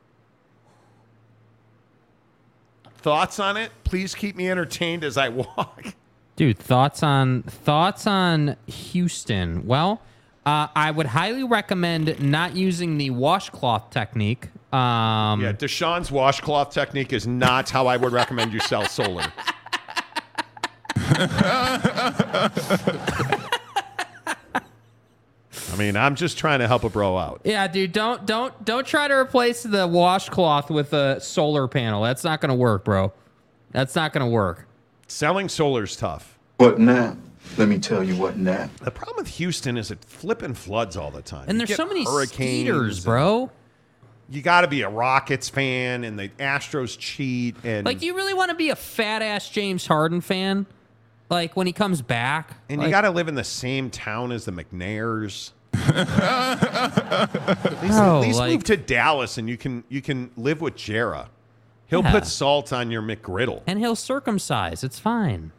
Thoughts 2.99 3.39
on 3.39 3.57
it? 3.57 3.71
Please 3.85 4.15
keep 4.15 4.37
me 4.37 4.51
entertained 4.51 5.05
as 5.05 5.17
I 5.17 5.29
walk. 5.31 5.95
Dude, 6.37 6.59
thoughts 6.59 7.03
on 7.03 7.43
thoughts 7.45 8.07
on 8.07 8.57
Houston? 8.67 9.67
Well, 9.67 10.03
uh, 10.49 10.69
I 10.75 10.91
would 10.91 11.07
highly 11.07 11.45
recommend 11.45 12.21
not 12.23 12.57
using 12.57 12.97
the 12.97 13.11
washcloth 13.11 13.91
technique. 13.91 14.47
Um, 14.73 15.43
Yeah, 15.43 15.53
Deshaun's 15.53 16.11
washcloth 16.11 16.71
technique 16.71 17.13
is 17.13 17.27
not 17.27 17.69
how 17.69 17.87
I 17.87 17.99
would 17.99 18.13
recommend 18.13 18.55
you 18.55 18.61
sell 18.61 18.87
solar. 18.87 19.31
I 25.71 25.77
mean, 25.77 25.97
I'm 25.97 26.15
just 26.15 26.39
trying 26.39 26.61
to 26.61 26.67
help 26.67 26.83
a 26.85 26.89
bro 26.89 27.19
out. 27.19 27.43
Yeah, 27.45 27.69
dude, 27.69 27.93
don't 27.93 28.25
don't 28.27 28.65
don't 28.65 28.87
try 28.87 29.07
to 29.07 29.15
replace 29.15 29.63
the 29.63 29.87
washcloth 29.87 30.71
with 30.71 30.93
a 30.93 31.21
solar 31.21 31.69
panel. 31.69 32.03
That's 32.03 32.25
not 32.25 32.41
gonna 32.41 32.55
work, 32.55 32.85
bro. 32.85 33.13
That's 33.71 33.95
not 33.95 34.13
gonna 34.13 34.29
work. 34.29 34.67
Selling 35.09 35.49
solar's 35.49 35.95
tough. 35.95 36.39
What 36.57 36.79
now? 36.79 37.17
Let 37.57 37.69
me 37.69 37.79
tell 37.79 38.05
you 38.05 38.17
what 38.17 38.37
now. 38.37 38.69
The 38.83 38.91
problem 38.91 39.17
with 39.19 39.29
Houston 39.29 39.77
is 39.77 39.91
it 39.91 40.05
flipping 40.05 40.55
floods 40.55 40.97
all 40.97 41.11
the 41.11 41.23
time. 41.23 41.45
And 41.49 41.55
You 41.55 41.59
there's 41.67 41.69
get 41.71 41.77
so 41.77 41.87
many 41.87 42.05
hurricanes 42.05 42.69
skeeters, 42.69 43.05
bro. 43.05 43.51
You 44.31 44.43
got 44.43 44.61
to 44.61 44.69
be 44.69 44.83
a 44.83 44.89
Rockets 44.91 45.49
fan, 45.49 46.05
and 46.05 46.19
the 46.19 46.29
Astros 46.39 46.99
cheat, 46.99 47.57
and 47.65 47.87
Like, 47.87 47.99
do 48.01 48.07
you 48.07 48.15
really 48.15 48.35
want 48.35 48.51
to 48.51 48.57
be 48.57 48.69
a 48.71 48.77
fat 48.77 49.23
ass 49.23 49.49
James 49.49 49.87
Harden 49.87 50.21
fan? 50.21 50.67
Like 51.31 51.57
when 51.57 51.67
he 51.67 51.73
comes 51.73 52.03
back, 52.03 52.59
and 52.69 52.79
Like, 52.79 52.87
you 52.87 52.91
got 52.91 53.03
to 53.03 53.11
live 53.11 53.29
in 53.29 53.35
the 53.35 53.45
same 53.45 53.91
town 53.91 54.33
as 54.33 54.45
the 54.45 54.53
McNairs. 54.53 55.53
at 55.75 55.99
least, 57.83 57.95
Bro, 57.95 58.17
at 58.17 58.21
least 58.27 58.39
like- 58.39 58.53
move 58.53 58.65
to 58.65 58.77
Dallas, 58.77 59.39
and 59.39 59.49
you 59.49 59.57
can 59.57 59.85
you 59.89 60.03
can 60.03 60.31
live 60.37 60.61
with 60.61 60.75
Jera. 60.77 61.29
He'll 61.87 62.03
Yeah. 62.03 62.13
put 62.13 62.27
salt 62.27 62.73
on 62.73 62.91
your 62.91 63.03
McGriddle. 63.03 63.63
and 63.67 63.79
he'll 63.79 63.97
circumcise. 63.97 64.85
It's 64.85 64.99
fine. 64.99 65.53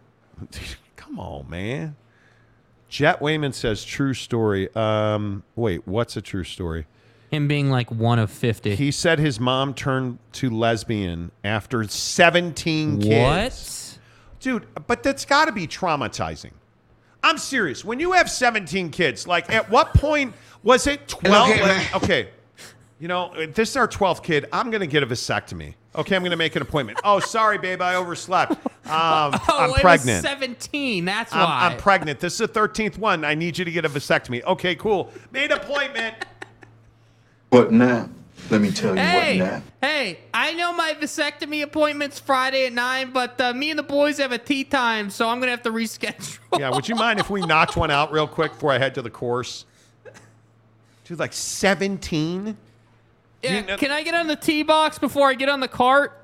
Come 1.09 1.19
on, 1.19 1.49
man. 1.49 1.95
Jet 2.87 3.19
Wayman 3.19 3.53
says 3.53 3.83
true 3.83 4.13
story. 4.13 4.69
Um, 4.75 5.43
wait, 5.55 5.87
what's 5.87 6.15
a 6.17 6.21
true 6.21 6.43
story? 6.43 6.85
Him 7.31 7.47
being 7.47 7.69
like 7.71 7.89
one 7.91 8.19
of 8.19 8.29
fifty. 8.31 8.75
He 8.75 8.91
said 8.91 9.17
his 9.17 9.39
mom 9.39 9.73
turned 9.73 10.19
to 10.33 10.49
lesbian 10.51 11.31
after 11.43 11.83
17 11.83 13.01
kids. 13.01 13.97
What? 13.99 13.99
Dude, 14.39 14.67
but 14.87 15.01
that's 15.03 15.25
got 15.25 15.45
to 15.45 15.51
be 15.51 15.67
traumatizing. 15.67 16.51
I'm 17.23 17.37
serious. 17.39 17.83
When 17.83 17.99
you 17.99 18.11
have 18.13 18.29
17 18.29 18.91
kids, 18.91 19.27
like 19.27 19.51
at 19.51 19.69
what 19.69 19.93
point 19.95 20.33
was 20.63 20.85
it 20.87 21.07
12? 21.07 21.49
Okay, 21.51 21.61
like- 21.61 21.95
okay. 22.03 22.29
You 22.99 23.07
know, 23.07 23.31
if 23.33 23.55
this 23.55 23.69
is 23.69 23.77
our 23.77 23.87
12th 23.87 24.23
kid. 24.23 24.45
I'm 24.51 24.69
going 24.71 24.81
to 24.81 24.87
get 24.87 25.03
a 25.03 25.07
vasectomy. 25.07 25.73
Okay, 25.95 26.15
I'm 26.15 26.21
going 26.21 26.31
to 26.31 26.37
make 26.37 26.55
an 26.57 26.61
appointment. 26.61 26.99
Oh, 27.03 27.19
sorry, 27.19 27.57
babe, 27.57 27.81
I 27.81 27.95
overslept. 27.95 28.51
Um, 28.51 28.57
Oh, 28.87 29.39
I'm 29.47 29.69
it 29.71 29.75
pregnant. 29.77 30.21
was 30.23 30.31
seventeen. 30.31 31.05
That's 31.05 31.33
I'm, 31.33 31.39
why. 31.39 31.67
I'm 31.71 31.77
pregnant. 31.77 32.19
This 32.19 32.33
is 32.33 32.39
the 32.39 32.47
13th 32.47 32.97
one. 32.97 33.23
I 33.23 33.35
need 33.35 33.57
you 33.57 33.63
to 33.65 33.71
get 33.71 33.85
a 33.85 33.89
vasectomy. 33.89 34.43
Okay, 34.43 34.75
cool. 34.75 35.11
Made 35.31 35.51
appointment. 35.51 36.15
What 37.49 37.71
now? 37.71 38.09
Let 38.49 38.61
me 38.61 38.71
tell 38.71 38.95
you 38.95 39.01
Hey, 39.01 39.39
what 39.39 39.45
now. 39.51 39.61
hey! 39.81 40.19
I 40.33 40.53
know 40.53 40.73
my 40.73 40.93
vasectomy 40.99 41.61
appointment's 41.61 42.19
Friday 42.19 42.65
at 42.65 42.73
nine, 42.73 43.11
but 43.11 43.39
uh, 43.39 43.53
me 43.53 43.69
and 43.69 43.77
the 43.77 43.83
boys 43.83 44.17
have 44.17 44.31
a 44.31 44.37
tee 44.37 44.63
time, 44.63 45.09
so 45.09 45.27
I'm 45.29 45.39
gonna 45.39 45.51
have 45.51 45.63
to 45.63 45.71
reschedule. 45.71 46.39
Yeah, 46.57 46.69
would 46.73 46.87
you 46.87 46.95
mind 46.95 47.19
if 47.19 47.29
we 47.29 47.41
knocked 47.41 47.75
one 47.77 47.91
out 47.91 48.11
real 48.11 48.27
quick 48.27 48.53
before 48.53 48.71
I 48.71 48.77
head 48.77 48.95
to 48.95 49.01
the 49.01 49.09
course? 49.09 49.65
Dude, 51.05 51.19
like 51.19 51.33
17? 51.33 52.55
Yeah, 53.41 53.77
can 53.77 53.91
I 53.91 54.03
get 54.03 54.13
on 54.15 54.27
the 54.27 54.35
tee 54.35 54.63
box 54.63 54.99
before 54.99 55.29
I 55.29 55.33
get 55.33 55.49
on 55.49 55.59
the 55.59 55.67
cart? 55.67 56.23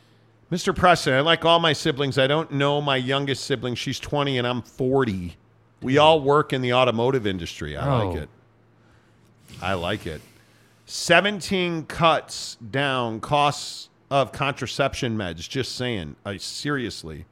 Mr. 0.52 0.74
Preston, 0.74 1.14
I 1.14 1.20
like 1.20 1.44
all 1.44 1.58
my 1.58 1.72
siblings. 1.72 2.18
I 2.18 2.26
don't 2.26 2.50
know 2.52 2.80
my 2.80 2.96
youngest 2.96 3.44
sibling. 3.44 3.74
She's 3.74 3.98
20 4.00 4.38
and 4.38 4.46
I'm 4.46 4.62
40. 4.62 5.36
We 5.82 5.98
all 5.98 6.20
work 6.20 6.52
in 6.52 6.62
the 6.62 6.72
automotive 6.72 7.26
industry. 7.26 7.76
I 7.76 8.02
like 8.04 8.16
Oh. 8.16 8.20
it. 8.22 8.28
I 9.62 9.74
like 9.74 10.06
it. 10.06 10.20
17 10.86 11.86
cuts 11.86 12.56
down 12.70 13.20
costs 13.20 13.88
of 14.10 14.32
contraception 14.32 15.16
meds. 15.16 15.48
Just 15.48 15.74
saying. 15.76 16.16
I 16.24 16.36
seriously. 16.36 17.26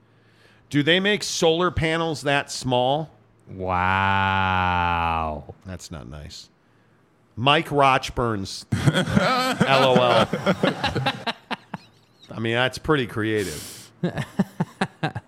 Do 0.71 0.83
they 0.83 0.99
make 0.99 1.23
solar 1.23 1.71
panels 1.71 2.23
that 2.23 2.51
small? 2.51 3.11
Wow. 3.49 5.55
That's 5.67 5.91
not 5.91 6.09
nice. 6.09 6.49
Mike 7.37 7.69
Rochburns. 7.69 8.65
LOL. 9.69 10.27
I 12.31 12.41
mean, 12.41 12.55
that's 12.55 12.79
pretty 12.79 13.07
creative. 13.07 13.91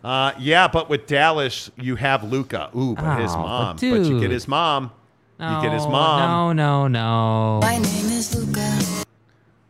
Uh, 0.03 0.33
yeah, 0.39 0.69
but 0.69 0.89
with 0.89 1.07
Dallas, 1.07 1.71
you 1.77 1.97
have 1.97 2.25
Luka. 2.25 2.71
Ooh, 2.75 2.95
but 2.95 3.21
his 3.21 3.31
Oh, 3.33 3.37
but 3.37 3.43
mom. 3.43 3.77
But, 3.77 3.83
you 3.83 4.21
get 4.21 4.31
his 4.31 4.49
mom. 4.49 4.91
No, 5.39 5.57
you 5.57 5.63
get 5.63 5.73
his 5.75 5.87
mom. 5.87 6.55
No, 6.57 6.87
no, 6.87 6.89
no. 6.89 7.61
My 7.61 7.75
name 7.75 7.85
is 7.85 8.35
Luka. 8.35 9.05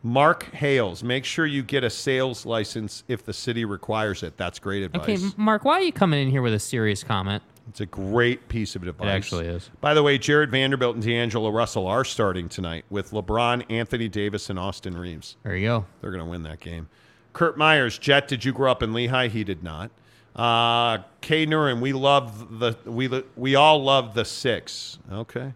Mark 0.03 0.43
Hales. 0.53 1.03
Make 1.03 1.25
sure 1.25 1.45
you 1.45 1.61
get 1.63 1.83
a 1.83 1.89
sales 1.89 2.45
license 2.45 3.03
if 3.09 3.25
the 3.25 3.33
city 3.33 3.65
requires 3.65 4.23
it. 4.23 4.37
That's 4.37 4.59
great 4.59 4.83
advice. 4.83 5.01
Okay, 5.03 5.17
Mark, 5.35 5.65
why 5.65 5.73
are 5.73 5.81
you 5.81 5.91
coming 5.91 6.21
in 6.21 6.29
here 6.29 6.41
with 6.41 6.53
a 6.53 6.59
serious 6.59 7.03
comment? 7.03 7.43
It's 7.69 7.81
a 7.81 7.85
great 7.85 8.47
piece 8.47 8.75
of 8.75 8.83
advice. 8.83 9.07
It 9.07 9.11
actually 9.11 9.47
is. 9.47 9.69
By 9.81 9.93
the 9.93 10.03
way, 10.03 10.17
Jarred 10.17 10.51
Vanderbilt 10.51 10.95
and 10.95 11.03
D'Angelo 11.03 11.49
Russell 11.49 11.87
are 11.87 12.05
starting 12.05 12.47
tonight 12.47 12.85
with 12.89 13.11
LeBron, 13.11 13.65
Anthony 13.69 14.07
Davis, 14.07 14.49
and 14.49 14.57
Austin 14.57 14.97
Reaves. 14.97 15.35
There 15.43 15.55
you 15.55 15.67
go. 15.67 15.85
They're 16.01 16.11
going 16.11 16.23
to 16.23 16.29
win 16.29 16.43
that 16.43 16.59
game. 16.59 16.87
Kurt 17.33 17.57
Myers, 17.57 17.97
Jet, 17.97 18.27
did 18.27 18.45
you 18.45 18.53
grow 18.53 18.71
up 18.71 18.81
in 18.81 18.93
Lehi? 18.93 19.29
He 19.29 19.43
did 19.43 19.63
not. 19.63 19.91
Uh, 20.35 20.99
Kay 21.21 21.45
Nurin, 21.45 21.81
we 21.81 21.93
love 21.93 22.59
the 22.59 22.77
we 22.85 23.09
we 23.35 23.55
all 23.55 23.83
love 23.83 24.13
the 24.13 24.23
six. 24.23 24.99
Okay. 25.11 25.53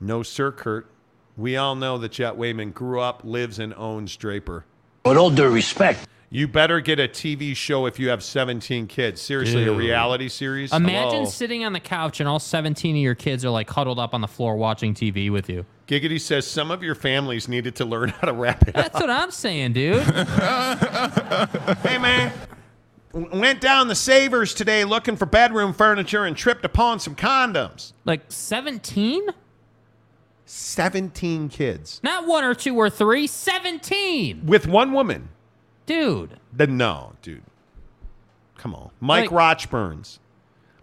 No, 0.00 0.22
sir, 0.22 0.52
Kurt. 0.52 0.88
We 1.36 1.56
all 1.56 1.76
know 1.76 1.98
that 1.98 2.12
Jet 2.12 2.36
Wayman 2.36 2.72
grew 2.72 3.00
up, 3.00 3.22
lives, 3.24 3.60
and 3.60 3.72
owns 3.74 4.16
Draper. 4.16 4.64
With 5.04 5.16
all 5.16 5.30
due 5.30 5.48
respect. 5.48 6.08
You 6.30 6.46
better 6.46 6.80
get 6.80 7.00
a 7.00 7.08
TV 7.08 7.56
show 7.56 7.86
if 7.86 7.98
you 7.98 8.10
have 8.10 8.22
17 8.22 8.86
kids. 8.86 9.20
Seriously, 9.22 9.64
a 9.66 9.72
reality 9.72 10.28
series. 10.28 10.72
Imagine 10.74 11.20
Hello? 11.20 11.24
sitting 11.24 11.64
on 11.64 11.72
the 11.72 11.80
couch 11.80 12.20
and 12.20 12.28
all 12.28 12.38
17 12.38 12.94
of 12.96 13.00
your 13.00 13.14
kids 13.14 13.46
are 13.46 13.50
like 13.50 13.70
huddled 13.70 13.98
up 13.98 14.12
on 14.12 14.20
the 14.20 14.28
floor 14.28 14.56
watching 14.56 14.92
TV 14.92 15.30
with 15.32 15.48
you. 15.48 15.64
Giggity 15.86 16.20
says 16.20 16.46
some 16.46 16.70
of 16.70 16.82
your 16.82 16.94
families 16.94 17.48
needed 17.48 17.74
to 17.76 17.86
learn 17.86 18.08
how 18.20 18.26
to 18.26 18.34
wrap 18.34 18.68
it 18.68 18.74
That's 18.74 18.94
up. 18.94 19.00
what 19.00 19.08
I'm 19.10 19.30
saying, 19.30 19.72
dude. 19.72 20.02
hey, 20.02 21.96
man. 21.98 22.30
W- 23.14 23.40
Went 23.40 23.62
down 23.62 23.88
the 23.88 23.94
Savers 23.94 24.52
today 24.52 24.84
looking 24.84 25.16
for 25.16 25.24
bedroom 25.24 25.72
furniture 25.72 26.26
and 26.26 26.36
tripped 26.36 26.66
upon 26.66 27.00
some 27.00 27.16
condoms. 27.16 27.94
Like 28.04 28.24
17? 28.28 29.28
17 30.44 31.48
kids. 31.48 32.00
Not 32.04 32.26
one 32.26 32.44
or 32.44 32.54
two 32.54 32.76
or 32.76 32.90
three, 32.90 33.26
17. 33.26 34.44
With 34.44 34.66
one 34.66 34.92
woman. 34.92 35.30
Dude. 35.88 36.38
Then 36.52 36.76
no, 36.76 37.14
dude. 37.22 37.42
Come 38.58 38.74
on. 38.74 38.90
Mike 39.00 39.30
Rochburns. 39.30 40.18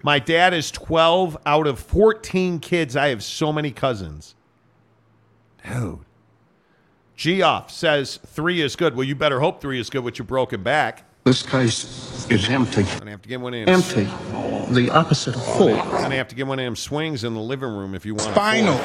My 0.01 0.17
dad 0.17 0.51
is 0.53 0.71
12 0.71 1.37
out 1.45 1.67
of 1.67 1.79
14 1.79 2.59
kids. 2.59 2.95
I 2.95 3.09
have 3.09 3.23
so 3.23 3.53
many 3.53 3.69
cousins. 3.69 4.33
Dude. 5.63 5.99
Geoff 7.15 7.69
says 7.71 8.17
three 8.25 8.61
is 8.61 8.75
good. 8.75 8.95
Well, 8.95 9.03
you 9.05 9.15
better 9.15 9.39
hope 9.39 9.61
three 9.61 9.79
is 9.79 9.91
good 9.91 10.03
with 10.03 10.17
your 10.17 10.25
broken 10.25 10.63
back. 10.63 11.03
This 11.23 11.43
case 11.43 12.25
is 12.29 12.49
empty. 12.49 12.81
I'm 12.81 12.99
Gonna 12.99 13.11
have 13.11 13.21
to 13.21 13.29
get 13.29 13.39
one 13.39 13.53
of 13.53 13.65
them. 13.65 13.75
Empty. 13.75 14.73
The 14.73 14.89
opposite 14.91 15.35
of 15.35 15.45
full. 15.45 15.69
I'm 15.79 15.89
Gonna 16.01 16.15
have 16.15 16.27
to 16.29 16.35
get 16.35 16.47
one 16.47 16.57
of 16.57 16.65
them 16.65 16.75
swings 16.75 17.23
in 17.23 17.35
the 17.35 17.39
living 17.39 17.69
room 17.69 17.93
if 17.93 18.07
you 18.07 18.15
want. 18.15 18.29
a 18.29 18.33
Spinal. 18.33 18.79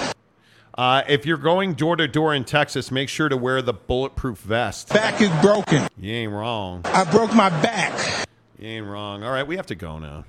Uh, 0.76 1.02
if 1.08 1.26
you're 1.26 1.36
going 1.36 1.74
door 1.74 1.96
to 1.96 2.06
door 2.06 2.34
in 2.34 2.44
Texas, 2.44 2.90
make 2.90 3.08
sure 3.08 3.28
to 3.28 3.36
wear 3.36 3.60
the 3.60 3.72
bulletproof 3.72 4.38
vest. 4.38 4.88
Back 4.90 5.20
is 5.20 5.30
broken. 5.42 5.88
You 5.98 6.12
ain't 6.12 6.32
wrong. 6.32 6.82
I 6.84 7.04
broke 7.04 7.34
my 7.34 7.50
back. 7.60 8.26
You 8.58 8.68
ain't 8.68 8.86
wrong. 8.86 9.22
All 9.22 9.32
right, 9.32 9.46
we 9.46 9.56
have 9.56 9.66
to 9.66 9.74
go 9.74 9.98
now. 9.98 10.24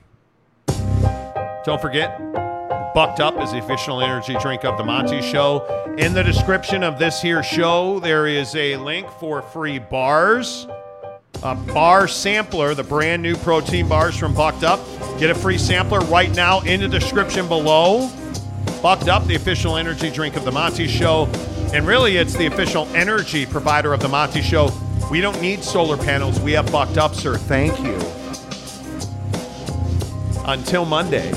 Don't 1.63 1.81
forget, 1.81 2.17
Bucked 2.93 3.19
Up 3.19 3.39
is 3.39 3.51
the 3.51 3.59
official 3.59 4.01
energy 4.01 4.35
drink 4.41 4.65
of 4.65 4.77
the 4.77 4.83
Monty 4.83 5.21
Show. 5.21 5.95
In 5.97 6.13
the 6.13 6.23
description 6.23 6.83
of 6.83 6.97
this 6.97 7.21
here 7.21 7.43
show, 7.43 7.99
there 7.99 8.25
is 8.25 8.55
a 8.55 8.77
link 8.77 9.09
for 9.19 9.41
free 9.41 9.77
bars. 9.77 10.67
A 11.43 11.55
bar 11.55 12.07
sampler, 12.07 12.73
the 12.75 12.83
brand 12.83 13.21
new 13.21 13.35
protein 13.37 13.87
bars 13.87 14.17
from 14.17 14.33
Bucked 14.33 14.63
Up. 14.63 14.79
Get 15.19 15.29
a 15.29 15.35
free 15.35 15.57
sampler 15.57 15.99
right 16.01 16.33
now 16.35 16.61
in 16.61 16.81
the 16.81 16.87
description 16.87 17.47
below. 17.47 18.09
Bucked 18.81 19.07
Up, 19.07 19.25
the 19.27 19.35
official 19.35 19.77
energy 19.77 20.09
drink 20.09 20.35
of 20.35 20.43
the 20.43 20.51
Monty 20.51 20.87
Show. 20.87 21.27
And 21.73 21.85
really, 21.85 22.17
it's 22.17 22.33
the 22.35 22.47
official 22.47 22.87
energy 22.95 23.45
provider 23.45 23.93
of 23.93 23.99
the 23.99 24.07
Monty 24.07 24.41
Show. 24.41 24.71
We 25.11 25.21
don't 25.21 25.39
need 25.41 25.63
solar 25.63 25.97
panels. 25.97 26.39
We 26.39 26.53
have 26.53 26.71
Bucked 26.71 26.97
Up, 26.97 27.13
sir. 27.13 27.37
Thank 27.37 27.79
you. 27.79 27.95
Until 30.45 30.85
Monday. 30.85 31.31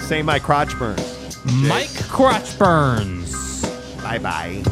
Say 0.00 0.22
my 0.22 0.38
crotch 0.38 0.76
burns. 0.78 1.38
Mike 1.44 1.94
Crotch 2.08 2.58
Burns. 2.58 3.62
Bye 4.02 4.18
bye. 4.18 4.62